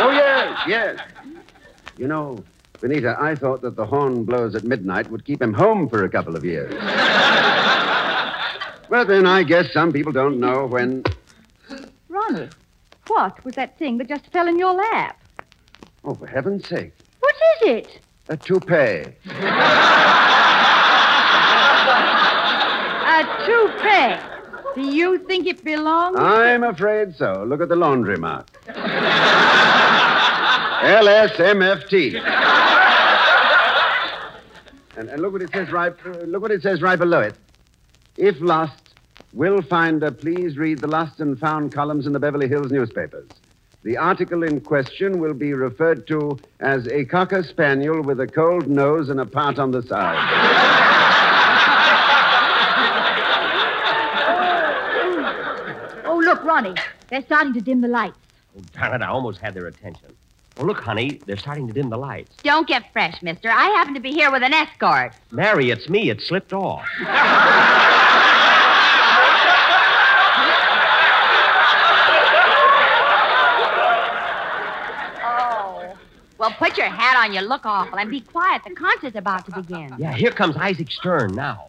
Oh, 0.00 0.10
yes, 0.12 0.58
yes. 0.68 1.00
You 1.96 2.06
know, 2.06 2.38
Benita, 2.80 3.16
I 3.18 3.34
thought 3.34 3.62
that 3.62 3.74
the 3.74 3.84
horn 3.84 4.24
blows 4.24 4.54
at 4.54 4.62
midnight 4.62 5.10
would 5.10 5.24
keep 5.24 5.42
him 5.42 5.52
home 5.52 5.88
for 5.88 6.04
a 6.04 6.08
couple 6.08 6.36
of 6.36 6.44
years. 6.44 6.72
Well, 8.88 9.04
then, 9.04 9.26
I 9.26 9.42
guess 9.42 9.72
some 9.72 9.92
people 9.92 10.12
don't 10.12 10.40
know 10.40 10.66
when. 10.66 11.04
Ronnie, 12.08 12.48
what 13.06 13.44
was 13.44 13.54
that 13.54 13.78
thing 13.78 13.98
that 13.98 14.08
just 14.08 14.26
fell 14.32 14.48
in 14.48 14.58
your 14.58 14.74
lap? 14.74 15.20
Oh, 16.04 16.14
for 16.14 16.26
heaven's 16.26 16.66
sake. 16.68 16.92
What 17.20 17.34
is 17.34 17.68
it? 17.68 18.00
A 18.28 18.36
toupee. 18.36 19.04
A 23.08 23.24
toupee. 23.46 24.16
Do 24.74 24.82
you 24.82 25.18
think 25.18 25.46
it 25.46 25.64
belongs? 25.64 26.16
I'm 26.18 26.62
afraid 26.62 27.16
so. 27.16 27.44
Look 27.44 27.60
at 27.60 27.68
the 27.68 27.76
laundry 27.76 28.16
mark. 28.16 28.48
LSMFT. 30.82 32.22
And, 34.96 35.08
and 35.08 35.22
look 35.22 35.32
what 35.32 35.42
it 35.42 35.50
says 35.52 35.70
right. 35.70 35.92
uh, 36.04 36.10
look 36.26 36.42
what 36.42 36.50
it 36.50 36.62
says 36.62 36.82
right 36.82 36.98
below 36.98 37.20
it. 37.20 37.34
If 38.18 38.40
lost, 38.40 38.94
will 39.32 39.62
finder 39.62 40.10
please 40.10 40.58
read 40.58 40.80
the 40.80 40.88
lost 40.88 41.20
and 41.20 41.38
found 41.38 41.72
columns 41.72 42.04
in 42.04 42.12
the 42.12 42.18
Beverly 42.18 42.48
Hills 42.48 42.72
newspapers. 42.72 43.28
The 43.84 43.96
article 43.96 44.42
in 44.42 44.60
question 44.60 45.20
will 45.20 45.34
be 45.34 45.54
referred 45.54 46.08
to 46.08 46.36
as 46.58 46.88
a 46.88 47.04
cocker 47.04 47.44
spaniel 47.44 48.02
with 48.02 48.18
a 48.18 48.26
cold 48.26 48.66
nose 48.66 49.08
and 49.08 49.20
a 49.20 49.24
part 49.24 49.60
on 49.60 49.70
the 49.70 49.84
side. 49.84 50.18
Oh, 56.04 56.20
look, 56.24 56.42
Ronnie. 56.42 56.74
They're 57.10 57.22
starting 57.22 57.54
to 57.54 57.60
dim 57.60 57.82
the 57.82 57.88
lights. 57.88 58.18
Oh, 58.58 58.62
darn 58.74 59.00
it, 59.00 59.04
I 59.04 59.08
almost 59.10 59.38
had 59.38 59.54
their 59.54 59.68
attention. 59.68 60.08
Oh, 60.56 60.64
look, 60.64 60.80
honey, 60.80 61.20
they're 61.26 61.36
starting 61.36 61.68
to 61.68 61.72
dim 61.72 61.88
the 61.88 61.96
lights. 61.96 62.34
Don't 62.42 62.66
get 62.66 62.92
fresh, 62.92 63.22
mister. 63.22 63.48
I 63.48 63.66
happen 63.76 63.94
to 63.94 64.00
be 64.00 64.10
here 64.10 64.32
with 64.32 64.42
an 64.42 64.52
escort. 64.52 65.14
Mary, 65.30 65.70
it's 65.70 65.88
me. 65.88 66.10
It 66.10 66.20
slipped 66.20 66.52
off. 66.52 66.84
Well, 76.38 76.52
put 76.52 76.78
your 76.78 76.86
hat 76.86 77.16
on, 77.16 77.34
you 77.34 77.40
look 77.40 77.66
awful, 77.66 77.98
and 77.98 78.08
be 78.10 78.20
quiet. 78.20 78.62
The 78.66 78.74
concert's 78.74 79.16
about 79.16 79.44
to 79.46 79.52
begin. 79.52 79.94
Yeah, 79.98 80.14
here 80.14 80.30
comes 80.30 80.56
Isaac 80.56 80.90
Stern 80.90 81.34
now. 81.34 81.68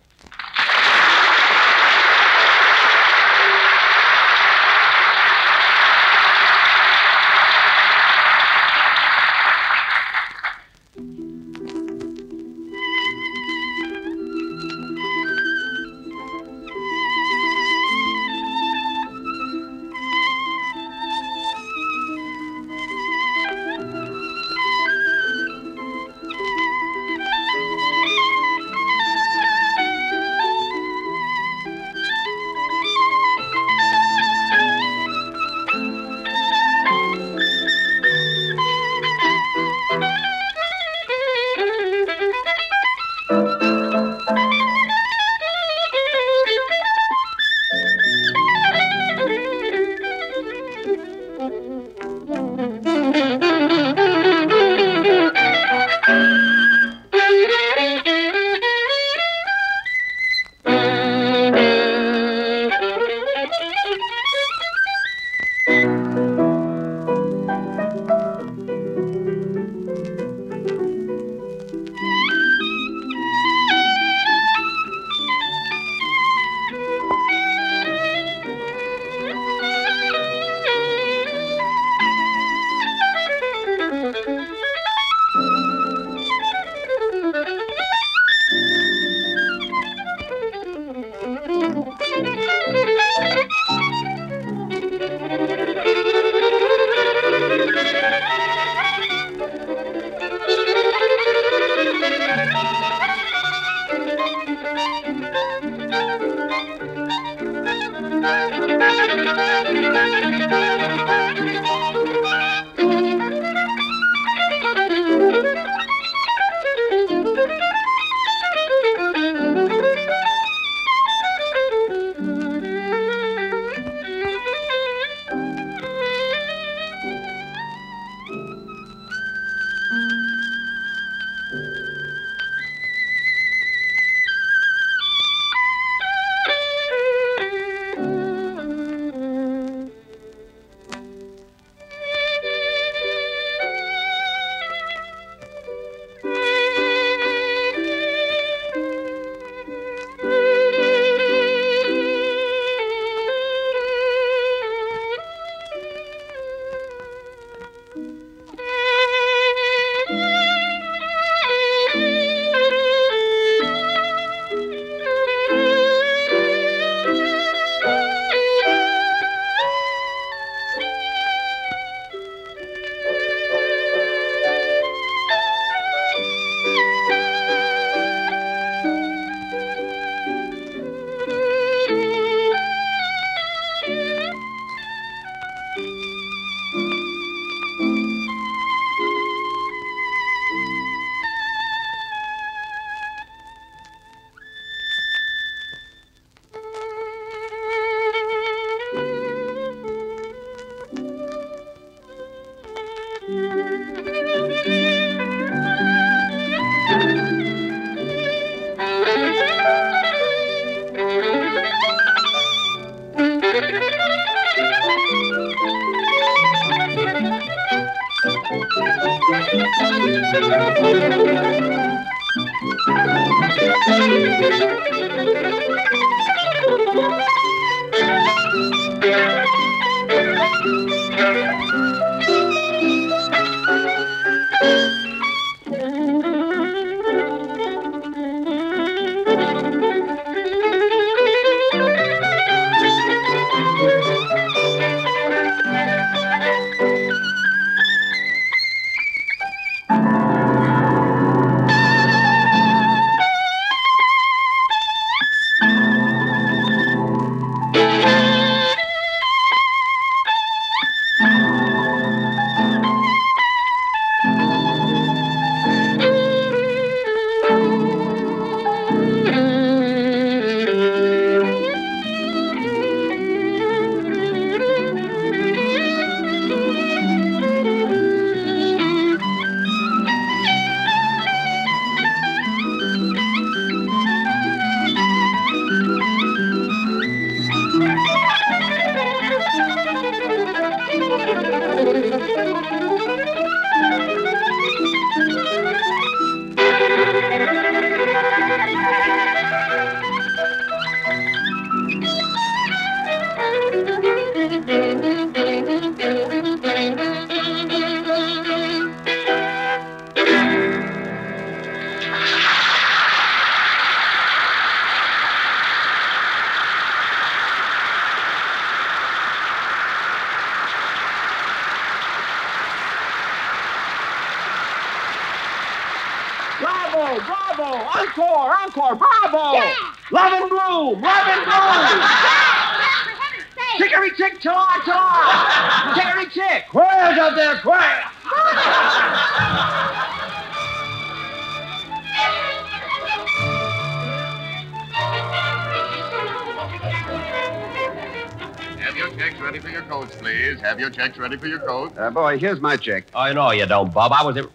Have 350.79 350.95
your 350.95 351.05
checks 351.05 351.17
ready 351.17 351.35
for 351.35 351.47
your 351.47 351.59
coats. 351.59 351.97
Uh, 351.97 352.09
boy, 352.09 352.37
here's 352.37 352.61
my 352.61 352.77
check. 352.77 353.03
Oh, 353.13 353.29
know 353.33 353.51
you 353.51 353.65
don't, 353.65 353.93
Bob. 353.93 354.13
I 354.13 354.23
was. 354.23 354.37
A... 354.37 354.47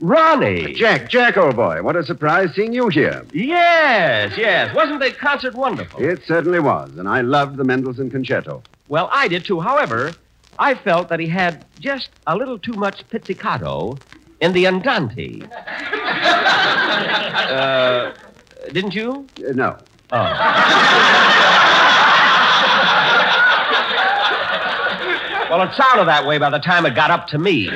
Ronnie! 0.00 0.74
Jack, 0.74 1.08
Jack, 1.08 1.36
old 1.36 1.54
boy, 1.54 1.80
what 1.84 1.94
a 1.94 2.02
surprise 2.02 2.52
seeing 2.56 2.72
you 2.72 2.88
here. 2.88 3.24
Yes, 3.32 4.36
yes. 4.36 4.74
Wasn't 4.74 4.98
the 4.98 5.12
concert 5.12 5.54
wonderful? 5.54 6.02
It 6.02 6.24
certainly 6.26 6.58
was, 6.58 6.90
and 6.96 7.08
I 7.08 7.20
loved 7.20 7.58
the 7.58 7.62
Mendelssohn 7.62 8.10
concerto. 8.10 8.64
Well, 8.88 9.08
I 9.12 9.28
did 9.28 9.44
too. 9.44 9.60
However, 9.60 10.10
I 10.58 10.74
felt 10.74 11.08
that 11.10 11.20
he 11.20 11.28
had 11.28 11.64
just 11.78 12.10
a 12.26 12.34
little 12.34 12.58
too 12.58 12.72
much 12.72 13.08
pizzicato 13.10 13.96
in 14.40 14.52
the 14.54 14.66
andante. 14.66 15.44
uh, 17.52 18.12
didn't 18.72 18.96
you? 18.96 19.28
Uh, 19.38 19.52
no. 19.52 19.78
Well, 25.52 25.68
it 25.68 25.74
sounded 25.74 26.08
that 26.08 26.26
way 26.26 26.38
by 26.38 26.48
the 26.48 26.60
time 26.60 26.86
it 26.86 26.94
got 26.94 27.10
up 27.10 27.26
to 27.26 27.36
me. 27.36 27.64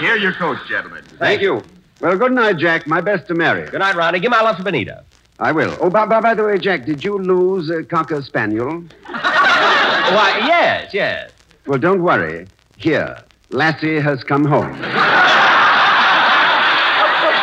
Here 0.00 0.16
your 0.16 0.32
coats, 0.32 0.62
gentlemen. 0.68 1.04
Thank 1.20 1.40
you. 1.40 1.62
Well, 2.00 2.18
good 2.18 2.32
night, 2.32 2.56
Jack. 2.56 2.88
My 2.88 3.00
best 3.00 3.28
to 3.28 3.34
Mary. 3.34 3.70
Good 3.70 3.78
night, 3.78 3.94
Ronnie. 3.94 4.18
Give 4.18 4.32
my 4.32 4.40
love 4.40 4.56
to 4.56 4.64
Benita. 4.64 5.04
I 5.38 5.52
will. 5.52 5.76
Oh, 5.80 5.88
by, 5.88 6.04
by, 6.04 6.20
by 6.20 6.34
the 6.34 6.42
way, 6.42 6.58
Jack, 6.58 6.84
did 6.84 7.04
you 7.04 7.16
lose 7.16 7.70
a 7.70 7.84
cocker 7.84 8.22
spaniel? 8.22 8.80
Why, 9.06 10.42
yes, 10.44 10.92
yes. 10.92 11.30
Well, 11.68 11.78
don't 11.78 12.02
worry. 12.02 12.48
Here, 12.76 13.22
Lassie 13.50 14.00
has 14.00 14.24
come 14.24 14.44
home. 14.44 14.74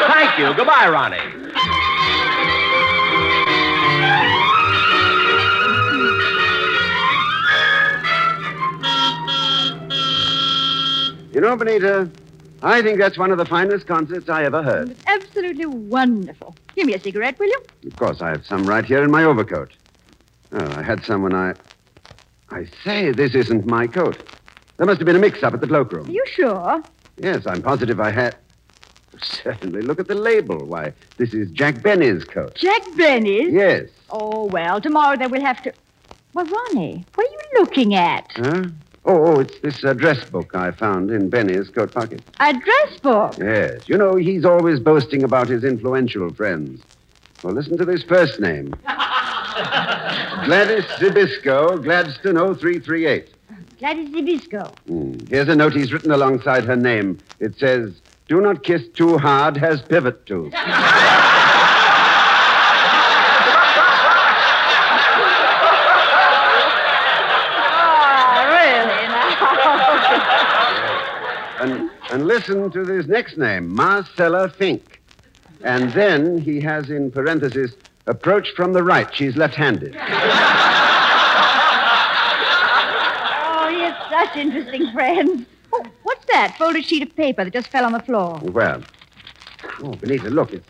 Thank 0.10 0.40
you. 0.40 0.54
Goodbye, 0.58 0.90
Ronnie. 0.90 1.47
You 11.38 11.42
know, 11.42 11.56
Benita, 11.56 12.10
I 12.64 12.82
think 12.82 12.98
that's 12.98 13.16
one 13.16 13.30
of 13.30 13.38
the 13.38 13.46
finest 13.46 13.86
concerts 13.86 14.28
I 14.28 14.44
ever 14.46 14.64
heard. 14.64 14.90
It's 14.90 15.04
absolutely 15.06 15.68
wonderful. 15.68 16.56
Give 16.76 16.88
me 16.88 16.96
a 16.96 17.00
cigarette, 17.00 17.38
will 17.38 17.46
you? 17.46 17.62
Of 17.86 17.96
course, 17.96 18.24
I 18.24 18.30
have 18.30 18.44
some 18.44 18.66
right 18.66 18.84
here 18.84 19.04
in 19.04 19.12
my 19.12 19.24
overcoat. 19.24 19.72
Oh, 20.52 20.74
I 20.76 20.82
had 20.82 21.06
some 21.06 21.22
when 21.22 21.36
I. 21.36 21.54
I 22.50 22.66
say, 22.84 23.12
this 23.12 23.36
isn't 23.36 23.68
my 23.68 23.86
coat. 23.86 24.18
There 24.78 24.88
must 24.88 24.98
have 24.98 25.06
been 25.06 25.16
a 25.16 25.20
mix 25.20 25.44
up 25.44 25.54
at 25.54 25.62
the 25.62 25.68
cloakroom. 25.68 26.08
Are 26.08 26.12
you 26.12 26.26
sure? 26.26 26.82
Yes, 27.18 27.46
I'm 27.46 27.62
positive 27.62 28.00
I 28.00 28.10
had. 28.10 28.36
Certainly. 29.22 29.84
Look 29.84 30.00
at 30.00 30.08
the 30.08 30.16
label. 30.16 30.66
Why, 30.66 30.92
this 31.18 31.36
is 31.36 31.52
Jack 31.52 31.84
Benny's 31.84 32.24
coat. 32.24 32.56
Jack 32.56 32.82
Benny's? 32.98 33.54
Yes. 33.54 33.90
Oh, 34.10 34.46
well, 34.46 34.82
tomorrow 34.82 35.16
they 35.16 35.28
will 35.28 35.42
have 35.42 35.62
to. 35.62 35.74
Well, 36.34 36.48
Ronnie, 36.48 37.06
what 37.14 37.28
are 37.28 37.32
you 37.32 37.60
looking 37.60 37.94
at? 37.94 38.32
Huh? 38.38 38.64
Oh, 39.06 39.26
oh, 39.36 39.40
it's 39.40 39.58
this 39.60 39.84
address 39.84 40.30
book 40.30 40.54
I 40.54 40.72
found 40.72 41.12
in 41.12 41.30
Benny's 41.30 41.70
coat 41.70 41.94
pocket. 41.94 42.22
Address 42.40 43.00
book. 43.02 43.38
Yes. 43.38 43.88
You 43.88 43.98
know, 43.98 44.16
he's 44.16 44.44
always 44.44 44.80
boasting 44.82 45.24
about 45.24 45.48
his 45.48 45.64
influential 45.64 46.34
friends. 46.34 46.82
Well, 47.44 47.54
listen 47.54 47.78
to 47.78 47.86
this 47.86 48.04
first 48.04 48.40
name 48.40 48.74
Gladys 50.46 50.84
Zybisco, 51.00 51.82
Gladstone 51.84 52.36
0338. 52.56 53.30
Gladys 53.80 54.10
Zybisco. 54.10 54.76
Hmm. 54.88 55.14
Here's 55.30 55.48
a 55.48 55.56
note 55.56 55.74
he's 55.74 55.94
written 55.94 56.12
alongside 56.12 56.66
her 56.66 56.76
name. 56.76 57.20
It 57.40 57.58
says, 57.58 58.02
Do 58.28 58.42
not 58.42 58.64
kiss 58.64 58.88
too 58.90 59.18
hard, 59.18 59.56
has 59.58 59.82
pivot 59.84 60.26
tooth. 60.26 60.54
Oh, 67.60 68.44
really 68.50 69.08
now? 71.88 71.98
And, 72.18 72.26
listen 72.26 72.72
to 72.72 72.84
this 72.84 73.06
next 73.06 73.38
name, 73.38 73.76
Marcella 73.76 74.50
Fink. 74.50 75.00
And 75.64 75.94
then 75.94 76.40
he 76.40 76.60
has 76.62 76.90
in 76.90 77.12
parenthesis, 77.12 77.74
approach 78.08 78.50
from 78.56 78.74
the 78.74 78.82
right. 78.82 79.08
She's 79.14 79.38
left 79.38 79.54
handed. 79.54 79.96
Oh, 79.96 80.00
you 83.70 83.82
have 83.82 84.10
such 84.10 84.36
interesting 84.36 84.92
friends. 84.92 85.46
Oh, 85.72 85.86
what's 86.02 86.26
that? 86.32 86.56
Folded 86.58 86.86
sheet 86.86 87.04
of 87.04 87.16
paper 87.16 87.44
that 87.44 87.54
just 87.54 87.68
fell 87.68 87.86
on 87.86 87.92
the 87.92 88.02
floor. 88.02 88.40
Well, 88.42 88.82
oh, 89.84 89.92
Benita, 89.92 90.32
look, 90.32 90.54
it's, 90.54 90.68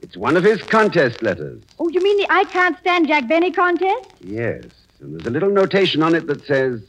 it's 0.00 0.16
one 0.16 0.36
of 0.36 0.42
his 0.42 0.60
contest 0.60 1.22
letters. 1.22 1.62
Oh, 1.78 1.88
you 1.88 2.02
mean 2.02 2.16
the 2.16 2.26
I 2.32 2.42
Can't 2.46 2.76
Stand 2.80 3.06
Jack 3.06 3.28
Benny 3.28 3.52
contest? 3.52 4.10
Yes, 4.24 4.64
and 4.98 5.14
there's 5.14 5.26
a 5.28 5.30
little 5.30 5.50
notation 5.50 6.02
on 6.02 6.16
it 6.16 6.26
that 6.26 6.44
says, 6.46 6.82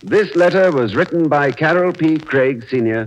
This 0.00 0.34
letter 0.34 0.72
was 0.72 0.96
written 0.96 1.28
by 1.28 1.52
Carroll 1.52 1.92
P. 1.92 2.18
Craig, 2.18 2.66
Sr., 2.68 3.06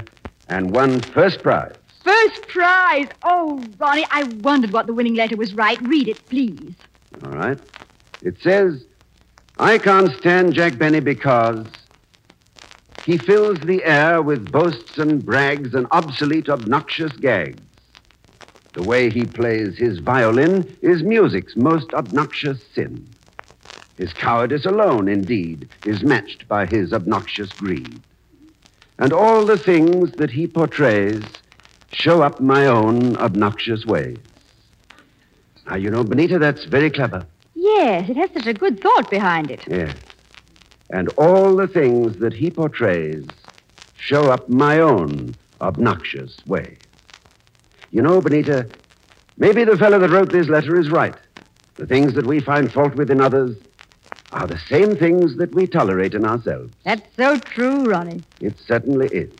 and 0.49 0.71
won 0.73 1.01
first 1.13 1.43
prize. 1.43 1.73
First 2.03 2.47
prize. 2.47 3.07
Oh, 3.23 3.63
Ronnie, 3.77 4.07
I 4.11 4.23
wondered 4.23 4.71
what 4.73 4.87
the 4.87 4.93
winning 4.93 5.15
letter 5.15 5.37
was 5.37 5.53
right. 5.53 5.81
Read 5.81 6.07
it, 6.09 6.29
please. 6.29 6.73
All 7.23 7.29
right. 7.29 7.59
It 8.21 8.41
says, 8.41 8.83
I 9.59 9.77
can't 9.77 10.11
stand 10.19 10.53
Jack 10.53 10.77
Benny 10.77 10.99
because 11.01 11.67
He 13.05 13.17
fills 13.17 13.59
the 13.61 13.83
air 13.85 14.21
with 14.21 14.51
boasts 14.51 14.99
and 14.99 15.25
brags 15.25 15.73
and 15.73 15.87
obsolete, 15.91 16.49
obnoxious 16.49 17.13
gags. 17.17 17.61
The 18.75 18.83
way 18.83 19.09
he 19.09 19.25
plays 19.25 19.77
his 19.77 19.99
violin 19.99 20.77
is 20.81 21.03
music's 21.03 21.55
most 21.55 21.93
obnoxious 21.93 22.61
sin. 22.75 23.07
His 23.97 24.13
cowardice 24.13 24.65
alone, 24.65 25.07
indeed, 25.09 25.69
is 25.83 26.03
matched 26.03 26.47
by 26.47 26.67
his 26.67 26.93
obnoxious 26.93 27.51
greed. 27.53 28.01
And 28.99 29.13
all 29.13 29.45
the 29.45 29.57
things 29.57 30.11
that 30.13 30.29
he 30.29 30.45
portrays 30.45 31.23
show 31.93 32.21
up 32.21 32.41
my 32.41 32.65
own 32.65 33.15
obnoxious 33.15 33.85
ways. 33.85 34.17
Now, 35.65 35.77
you 35.77 35.89
know, 35.89 36.03
Benita, 36.03 36.37
that's 36.37 36.65
very 36.65 36.91
clever. 36.91 37.25
Yes, 37.55 38.09
it 38.09 38.17
has 38.17 38.29
such 38.33 38.45
a 38.45 38.53
good 38.53 38.81
thought 38.81 39.09
behind 39.09 39.51
it. 39.51 39.63
Yes. 39.67 39.95
And 40.89 41.07
all 41.17 41.55
the 41.55 41.67
things 41.67 42.17
that 42.17 42.33
he 42.33 42.51
portrays 42.51 43.25
show 43.95 44.29
up 44.31 44.49
my 44.49 44.79
own 44.79 45.33
obnoxious 45.61 46.37
way. 46.45 46.77
You 47.91 48.01
know, 48.01 48.19
Benita, 48.21 48.67
maybe 49.37 49.63
the 49.63 49.77
fellow 49.77 49.99
that 49.99 50.09
wrote 50.09 50.31
this 50.31 50.47
letter 50.47 50.77
is 50.77 50.89
right. 50.89 51.15
The 51.75 51.87
things 51.87 52.15
that 52.15 52.25
we 52.25 52.41
find 52.41 52.71
fault 52.71 52.95
with 52.95 53.09
in 53.09 53.21
others 53.21 53.55
are 54.31 54.47
the 54.47 54.59
same 54.59 54.95
things 54.95 55.37
that 55.37 55.53
we 55.53 55.67
tolerate 55.67 56.13
in 56.13 56.25
ourselves. 56.25 56.71
That's 56.83 57.15
so 57.15 57.37
true, 57.39 57.85
Ronnie. 57.85 58.23
It 58.39 58.57
certainly 58.59 59.07
is. 59.07 59.31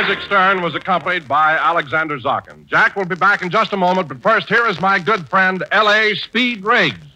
Isaac 0.00 0.20
Stern 0.22 0.62
was 0.62 0.74
accompanied 0.74 1.28
by 1.28 1.56
Alexander 1.56 2.18
Zakin. 2.18 2.64
Jack 2.66 2.96
will 2.96 3.04
be 3.04 3.16
back 3.16 3.42
in 3.42 3.50
just 3.50 3.72
a 3.72 3.76
moment, 3.76 4.08
but 4.08 4.22
first, 4.22 4.48
here 4.48 4.66
is 4.66 4.80
my 4.80 4.98
good 4.98 5.28
friend, 5.28 5.62
L.A. 5.72 6.14
Speed 6.14 6.64
Riggs. 6.64 7.09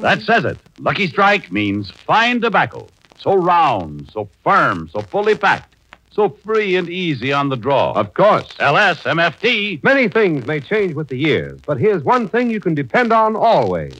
That 0.00 0.22
says 0.22 0.44
it. 0.44 0.58
Lucky 0.78 1.06
Strike 1.06 1.52
means 1.52 1.90
fine 1.90 2.40
tobacco. 2.40 2.88
So 3.16 3.34
round, 3.34 4.10
so 4.12 4.28
firm, 4.42 4.88
so 4.88 5.02
fully 5.02 5.36
packed, 5.36 5.76
so 6.10 6.28
free 6.28 6.74
and 6.76 6.88
easy 6.90 7.32
on 7.32 7.48
the 7.48 7.56
draw. 7.56 7.92
Of 7.92 8.14
course. 8.14 8.52
LSMFT. 8.58 9.82
Many 9.84 10.08
things 10.08 10.46
may 10.46 10.60
change 10.60 10.94
with 10.94 11.08
the 11.08 11.16
years, 11.16 11.60
but 11.64 11.78
here's 11.78 12.02
one 12.02 12.28
thing 12.28 12.50
you 12.50 12.60
can 12.60 12.74
depend 12.74 13.12
on 13.12 13.36
always. 13.36 13.94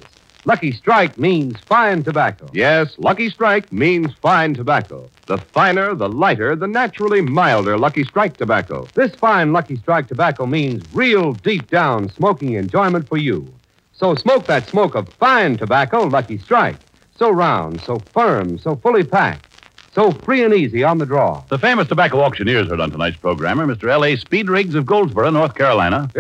Lucky 0.47 0.73
Strike 0.73 1.17
means 1.17 1.59
fine 1.61 2.03
tobacco. 2.03 2.51
Yes, 2.53 2.99
Lucky 2.99 3.31
Strike 3.31 3.73
means 3.73 4.13
fine 4.21 4.53
tobacco. 4.53 5.09
The 5.27 5.39
finer, 5.39 5.95
the 5.95 6.09
lighter, 6.11 6.55
the 6.55 6.67
naturally 6.67 7.23
milder 7.23 7.79
Lucky 7.79 8.05
Strike 8.05 8.37
tobacco. 8.37 8.87
This 8.93 9.15
fine 9.15 9.55
Lucky 9.55 9.77
Strike 9.77 10.07
tobacco 10.07 10.45
means 10.45 10.85
real 10.93 11.33
deep 11.33 11.71
down 11.71 12.11
smoking 12.11 12.53
enjoyment 12.55 13.09
for 13.09 13.17
you. 13.17 13.49
So 13.93 14.15
smoke 14.15 14.45
that 14.47 14.69
smoke 14.69 14.95
of 14.95 15.09
fine 15.15 15.57
tobacco, 15.57 16.03
Lucky 16.03 16.37
Strike. 16.37 16.77
So 17.17 17.31
round, 17.31 17.81
so 17.81 17.99
firm, 18.13 18.59
so 18.59 18.77
fully 18.77 19.05
packed, 19.05 19.47
so 19.95 20.11
free 20.11 20.43
and 20.45 20.53
easy 20.53 20.83
on 20.83 20.99
the 20.99 21.07
draw. 21.07 21.43
The 21.49 21.59
famous 21.59 21.87
tobacco 21.89 22.21
auctioneers 22.21 22.69
heard 22.69 22.81
on 22.81 22.91
tonight's 22.91 23.17
program 23.17 23.61
are 23.61 23.67
Mr. 23.67 23.89
L.A. 23.91 24.17
Speed 24.17 24.51
Riggs 24.51 24.75
of 24.75 24.87
Goldsboro, 24.87 25.31
North 25.31 25.55
Carolina, 25.55 26.11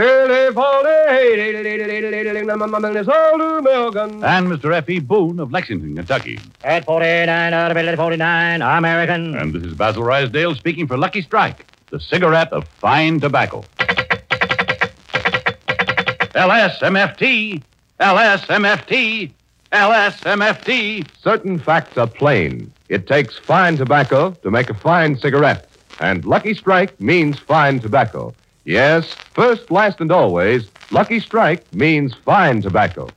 and 4.22 4.48
Mr. 4.48 4.72
F.E. 4.74 5.00
Boone 5.00 5.40
of 5.40 5.50
Lexington, 5.50 5.96
Kentucky. 5.96 6.38
At 6.62 6.84
49 6.84 7.52
out 7.52 7.70
of 7.70 7.76
it, 7.76 7.96
49, 7.96 8.62
American. 8.62 9.34
And 9.34 9.52
this 9.52 9.64
is 9.64 9.74
Basil 9.74 10.02
Ruysdael 10.02 10.56
speaking 10.56 10.86
for 10.86 10.96
Lucky 10.96 11.22
Strike, 11.22 11.66
the 11.90 11.98
cigarette 11.98 12.52
of 12.52 12.68
fine 12.68 13.18
tobacco. 13.20 13.64
LSMFT, 16.34 17.62
LSMFT, 18.00 19.32
LSMFT. 19.72 21.06
Certain 21.20 21.58
facts 21.58 21.98
are 21.98 22.06
plain. 22.06 22.72
It 22.94 23.08
takes 23.08 23.36
fine 23.36 23.76
tobacco 23.76 24.36
to 24.44 24.52
make 24.52 24.70
a 24.70 24.74
fine 24.74 25.18
cigarette. 25.18 25.68
And 25.98 26.24
Lucky 26.24 26.55
Strike 26.55 27.00
means 27.00 27.40
fine 27.40 27.81
tobacco. 27.81 28.32
Yes, 28.64 29.16
first, 29.34 29.68
last, 29.68 30.00
and 30.00 30.12
always, 30.12 30.68
Lucky 30.92 31.18
Strike 31.18 31.64
means 31.73 32.14
fine 32.14 32.62
tobacco. 32.62 33.08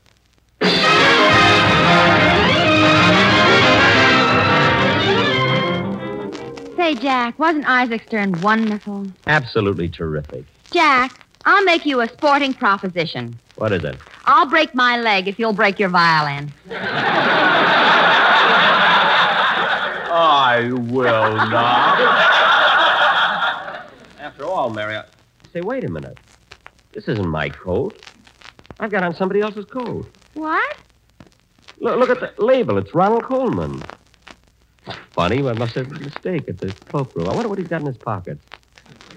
Say, 6.76 6.96
Jack, 6.96 7.38
wasn't 7.38 7.70
Isaac 7.70 8.02
Stern 8.08 8.42
wonderful? 8.42 9.06
Absolutely 9.28 9.90
terrific. 9.90 10.44
Jack, 10.72 11.24
I'll 11.46 11.64
make 11.66 11.86
you 11.86 12.02
a 12.02 12.08
sporting 12.08 12.56
proposition. 12.56 13.38
What 13.58 13.74
is 13.74 13.84
it? 13.84 13.96
I'll 14.26 14.50
break 14.50 14.74
my 14.74 15.00
leg 15.00 15.28
if 15.28 15.38
you'll 15.38 15.54
break 15.54 15.78
your 15.78 15.90
violin. 15.90 16.52
I 20.20 20.72
will 20.72 21.36
not. 21.36 22.00
After 24.20 24.46
all, 24.46 24.72
Mary, 24.72 24.96
I... 24.96 25.04
say, 25.54 25.62
wait 25.62 25.84
a 25.84 25.92
minute. 25.92 26.18
This 26.94 27.08
isn't 27.08 27.28
my 27.28 27.50
coat. 27.50 28.02
I've 28.80 28.90
got 28.90 29.04
on 29.04 29.14
somebody 29.14 29.42
else's 29.42 29.66
coat. 29.66 30.10
What? 30.34 30.78
Look, 31.80 32.00
look 32.00 32.10
at 32.10 32.20
the 32.20 32.44
label. 32.44 32.80
It's 32.80 32.96
Ronald 32.96 33.26
Colman. 33.26 33.84
Funny, 35.12 35.48
I 35.48 35.54
must 35.54 35.76
have 35.76 35.92
made 35.92 36.02
a 36.02 36.06
mistake 36.06 36.50
at 36.50 36.58
the 36.58 36.72
cloakroom. 36.90 37.30
I 37.30 37.34
wonder 37.34 37.50
what 37.50 37.60
he's 37.60 37.68
got 37.68 37.82
in 37.82 37.88
his 37.88 37.98
pockets. 37.98 38.44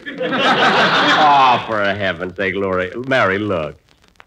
oh, 0.07 1.65
for 1.67 1.83
heaven's 1.83 2.37
sake, 2.37 2.57
Lori. 2.57 2.93
Mary, 3.07 3.39
look. 3.39 3.79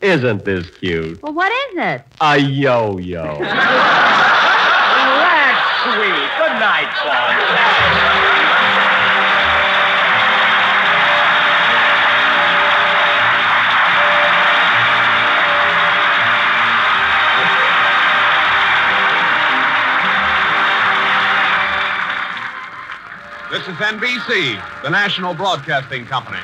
Isn't 0.01 0.43
this 0.43 0.69
cute? 0.71 1.21
Well, 1.21 1.33
what 1.33 1.51
is 1.51 1.77
it? 1.77 2.01
A 2.19 2.37
yo-yo. 2.39 3.37
That's 3.39 4.62
sweet. 5.83 6.29
Good 6.39 6.55
night, 6.59 6.87
son. 7.03 7.83
This 23.51 23.67
is 23.67 23.75
NBC, 23.75 24.81
the 24.81 24.89
National 24.89 25.33
Broadcasting 25.33 26.05
Company. 26.05 26.39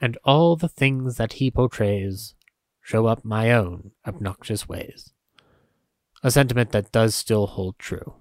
And 0.00 0.16
all 0.24 0.56
the 0.56 0.68
things 0.68 1.16
that 1.16 1.34
he 1.34 1.50
portrays 1.50 2.34
show 2.80 3.06
up 3.06 3.24
my 3.24 3.52
own 3.52 3.92
obnoxious 4.06 4.68
ways. 4.68 5.12
A 6.22 6.30
sentiment 6.30 6.72
that 6.72 6.92
does 6.92 7.14
still 7.14 7.46
hold 7.46 7.78
true. 7.78 8.14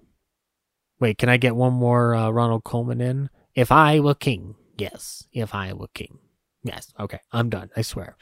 Wait, 1.00 1.18
can 1.18 1.30
I 1.30 1.38
get 1.38 1.56
one 1.56 1.74
more 1.74 2.14
uh, 2.14 2.30
Ronald 2.30 2.64
Colman 2.64 3.02
in? 3.02 3.30
If 3.56 3.72
I 3.72 4.00
were 4.00 4.16
king. 4.16 4.56
Yes, 4.78 5.26
if 5.32 5.56
I 5.56 5.74
were 5.74 5.88
king. 5.94 6.20
Yes, 6.64 6.94
okay, 7.00 7.20
I'm 7.32 7.50
done, 7.50 7.70
I 7.76 7.82
swear. 7.82 8.18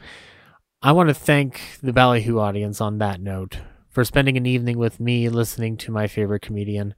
I 0.82 0.92
want 0.92 1.10
to 1.10 1.16
thank 1.16 1.80
the 1.82 1.94
Ballyhoo 1.94 2.38
audience 2.38 2.80
on 2.80 3.00
that 3.00 3.20
note 3.20 3.60
for 3.90 4.06
spending 4.06 4.38
an 4.38 4.46
evening 4.46 4.78
with 4.78 5.00
me 5.00 5.28
listening 5.28 5.76
to 5.78 5.92
my 5.92 6.06
favorite 6.06 6.44
comedian. 6.44 6.94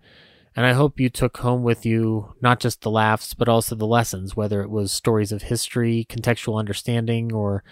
And 0.55 0.65
I 0.65 0.73
hope 0.73 0.99
you 0.99 1.09
took 1.09 1.37
home 1.37 1.63
with 1.63 1.85
you 1.85 2.35
not 2.41 2.59
just 2.59 2.81
the 2.81 2.91
laughs, 2.91 3.33
but 3.33 3.47
also 3.47 3.75
the 3.75 3.85
lessons, 3.85 4.35
whether 4.35 4.61
it 4.61 4.69
was 4.69 4.91
stories 4.91 5.31
of 5.31 5.43
history, 5.43 6.05
contextual 6.09 6.59
understanding, 6.59 7.31
or 7.33 7.63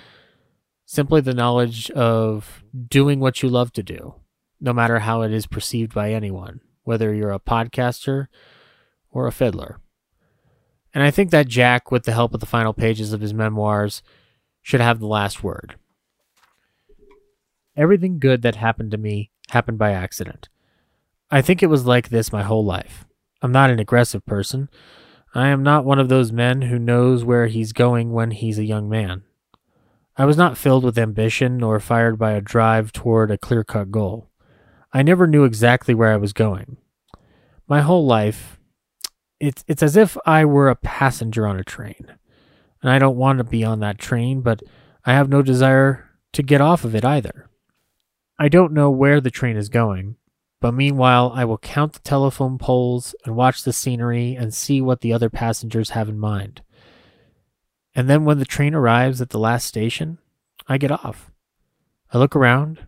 simply 0.86 1.20
the 1.22 1.34
knowledge 1.34 1.92
of 1.92 2.64
doing 2.88 3.20
what 3.20 3.44
you 3.44 3.50
love 3.50 3.74
to 3.74 3.84
do, 3.84 4.16
no 4.62 4.74
matter 4.74 5.00
how 5.00 5.22
it 5.22 5.34
is 5.34 5.48
perceived 5.48 5.94
by 5.94 6.14
anyone, 6.14 6.62
whether 6.84 7.14
you're 7.14 7.32
a 7.32 7.40
podcaster 7.40 8.28
or 9.12 9.28
a 9.28 9.32
fiddler. 9.32 9.80
And 10.94 11.04
I 11.04 11.12
think 11.12 11.32
that 11.32 11.48
Jack, 11.48 11.92
with 11.92 12.04
the 12.04 12.14
help 12.14 12.34
of 12.34 12.40
the 12.40 12.46
final 12.46 12.74
pages 12.74 13.12
of 13.12 13.22
his 13.22 13.34
memoirs, 13.34 14.02
should 14.62 14.82
have 14.82 15.00
the 15.00 15.08
last 15.08 15.44
word. 15.44 15.76
Everything 17.76 18.18
good 18.18 18.42
that 18.42 18.56
happened 18.56 18.92
to 18.92 18.98
me 18.98 19.32
happened 19.50 19.78
by 19.78 19.92
accident. 19.92 20.50
I 21.30 21.42
think 21.42 21.62
it 21.62 21.68
was 21.68 21.86
like 21.86 22.10
this 22.10 22.32
my 22.32 22.44
whole 22.44 22.64
life. 22.64 23.06
I'm 23.42 23.52
not 23.52 23.70
an 23.70 23.80
aggressive 23.80 24.26
person. 24.26 24.70
I 25.36 25.50
am 25.50 25.62
not 25.62 25.86
one 25.86 26.00
of 26.00 26.10
those 26.10 26.32
men 26.32 26.64
who 26.64 26.80
knows 26.80 27.24
where 27.24 27.48
he's 27.48 27.74
going 27.74 28.14
when 28.14 28.32
he's 28.32 28.58
a 28.58 28.66
young 28.66 28.90
man. 28.90 29.24
I 30.16 30.26
was 30.26 30.38
not 30.38 30.58
filled 30.58 30.84
with 30.84 30.98
ambition 30.98 31.58
nor 31.58 31.80
fired 31.80 32.18
by 32.18 32.32
a 32.32 32.42
drive 32.42 32.92
toward 32.92 33.30
a 33.30 33.38
clear 33.38 33.64
cut 33.64 33.92
goal. 33.92 34.32
I 34.94 35.04
never 35.04 35.28
knew 35.28 35.44
exactly 35.44 35.94
where 35.94 36.12
I 36.12 36.18
was 36.18 36.34
going. 36.34 36.78
My 37.68 37.82
whole 37.82 38.06
life, 38.06 38.58
it's 39.40 39.64
it's 39.68 39.84
as 39.84 39.96
if 39.98 40.18
I 40.26 40.46
were 40.46 40.70
a 40.70 40.76
passenger 40.76 41.46
on 41.46 41.60
a 41.60 41.64
train. 41.64 42.14
And 42.82 42.90
I 42.90 43.00
don't 43.00 43.18
want 43.18 43.40
to 43.40 43.44
be 43.44 43.64
on 43.64 43.80
that 43.82 44.00
train, 44.00 44.42
but 44.42 44.64
I 45.06 45.14
have 45.14 45.30
no 45.30 45.42
desire 45.42 46.10
to 46.34 46.42
get 46.42 46.62
off 46.62 46.86
of 46.86 46.96
it 46.96 47.04
either. 47.04 47.50
I 48.40 48.50
don't 48.50 48.74
know 48.74 48.90
where 48.90 49.20
the 49.20 49.32
train 49.32 49.58
is 49.58 49.70
going, 49.70 50.16
but 50.60 50.74
meanwhile 50.74 51.32
I 51.36 51.45
will 51.45 51.58
count 51.58 51.94
the 51.94 52.00
telephone 52.00 52.58
poles 52.58 53.16
and 53.26 53.36
watch 53.36 53.64
the 53.64 53.74
scenery 53.74 54.36
and 54.36 54.53
see 54.53 54.82
what 54.82 55.02
the 55.02 55.14
other 55.14 55.30
passengers 55.30 55.92
have 55.92 56.10
in 56.10 56.19
mind. 56.19 56.61
And 57.95 58.10
then 58.10 58.26
when 58.26 58.40
the 58.40 58.45
train 58.45 58.74
arrives 58.74 59.22
at 59.22 59.30
the 59.30 59.40
last 59.40 59.66
station, 59.66 60.19
I 60.68 60.77
get 60.77 60.92
off. 60.92 61.32
I 62.14 62.18
look 62.18 62.36
around. 62.36 62.88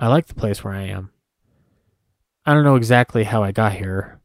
I 0.00 0.08
like 0.08 0.26
the 0.26 0.34
place 0.34 0.62
where 0.62 0.74
I 0.74 0.82
am. 0.82 1.10
I 2.44 2.54
don't 2.54 2.64
know 2.64 2.76
exactly 2.76 3.24
how 3.24 3.42
I 3.42 3.52
got 3.52 3.72
here, 3.72 4.20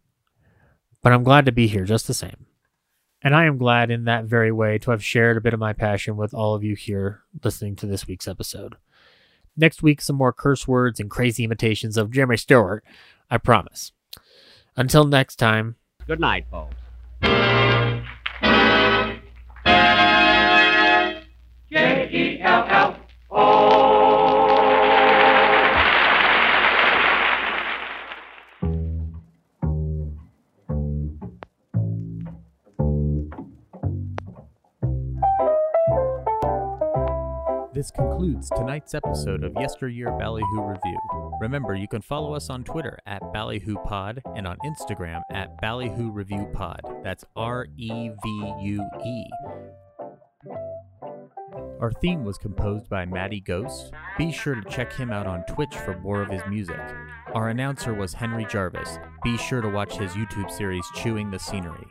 but 1.02 1.12
I'm 1.12 1.24
glad 1.24 1.46
to 1.46 1.52
be 1.52 1.68
here 1.68 1.84
just 1.84 2.08
the 2.08 2.14
same. 2.14 2.46
And 3.22 3.36
I 3.36 3.46
am 3.46 3.58
glad 3.58 3.90
in 3.90 4.04
that 4.06 4.26
very 4.26 4.52
way 4.52 4.78
to 4.80 4.92
have 4.92 5.04
shared 5.04 5.38
a 5.38 5.42
bit 5.42 5.54
of 5.54 5.60
my 5.60 5.74
passion 5.74 6.18
with 6.18 6.34
all 6.34 6.56
of 6.56 6.64
you 6.64 6.76
here 6.76 7.24
listening 7.44 7.76
to 7.78 7.86
this 7.86 8.06
week's 8.08 8.28
episode. 8.28 8.76
Next 9.56 9.84
week, 9.84 10.02
some 10.02 10.16
more 10.16 10.34
curse 10.34 10.68
words 10.68 11.00
and 11.00 11.10
crazy 11.10 11.44
imitations 11.44 11.98
of 11.98 12.12
Jeremy 12.12 12.38
Stewart, 12.38 12.84
I 13.30 13.38
promise. 13.38 13.92
Until 14.76 15.06
next 15.06 15.36
time, 15.36 15.76
Good 16.08 16.20
night, 16.20 16.46
folks. 16.52 16.76
J 21.72 22.10
E 22.12 22.42
L 22.42 22.66
L 22.68 22.98
O. 23.32 23.73
This 37.84 37.92
concludes 37.92 38.50
tonight's 38.50 38.94
episode 38.94 39.44
of 39.44 39.52
Yesteryear 39.60 40.18
Ballyhoo 40.18 40.62
Revue. 40.62 41.32
Remember, 41.42 41.76
you 41.76 41.90
can 41.90 42.02
follow 42.02 42.34
us 42.34 42.50
on 42.50 42.64
Twitter 42.64 42.98
at 43.06 43.22
BallyhooPod 43.34 44.20
and 44.38 44.48
on 44.48 44.56
Instagram 44.66 45.20
at 45.30 45.60
Ballyhoo 45.60 46.10
Revue 46.10 46.46
Pod. 46.54 46.80
That's 47.04 47.26
R 47.36 47.68
E 47.76 48.10
V 48.24 48.54
U 48.62 48.90
E. 49.06 49.26
Our 51.82 51.92
theme 52.00 52.24
was 52.24 52.38
composed 52.38 52.88
by 52.88 53.04
Matty 53.04 53.42
Ghost. 53.42 53.92
Be 54.18 54.32
sure 54.32 54.56
to 54.56 54.70
check 54.70 54.94
him 54.94 55.12
out 55.12 55.28
on 55.28 55.44
Twitch 55.44 55.76
for 55.76 56.00
more 56.00 56.22
of 56.22 56.30
his 56.30 56.44
music. 56.48 56.80
Our 57.34 57.50
announcer 57.50 57.94
was 57.94 58.14
Henry 58.14 58.46
Jarvis. 58.46 58.98
Be 59.26 59.36
sure 59.36 59.60
to 59.60 59.68
watch 59.68 59.98
his 59.98 60.14
YouTube 60.14 60.50
series 60.50 60.86
Chewing 60.96 61.32
the 61.32 61.40
Scenery. 61.40 61.88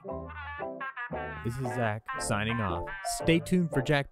This 1.45 1.59
is 1.59 1.67
Zach 1.75 2.03
signing 2.21 2.61
off. 2.61 2.89
Stay 3.17 3.41
tuned 3.41 3.73
for 3.73 3.83
Jack. 3.83 4.07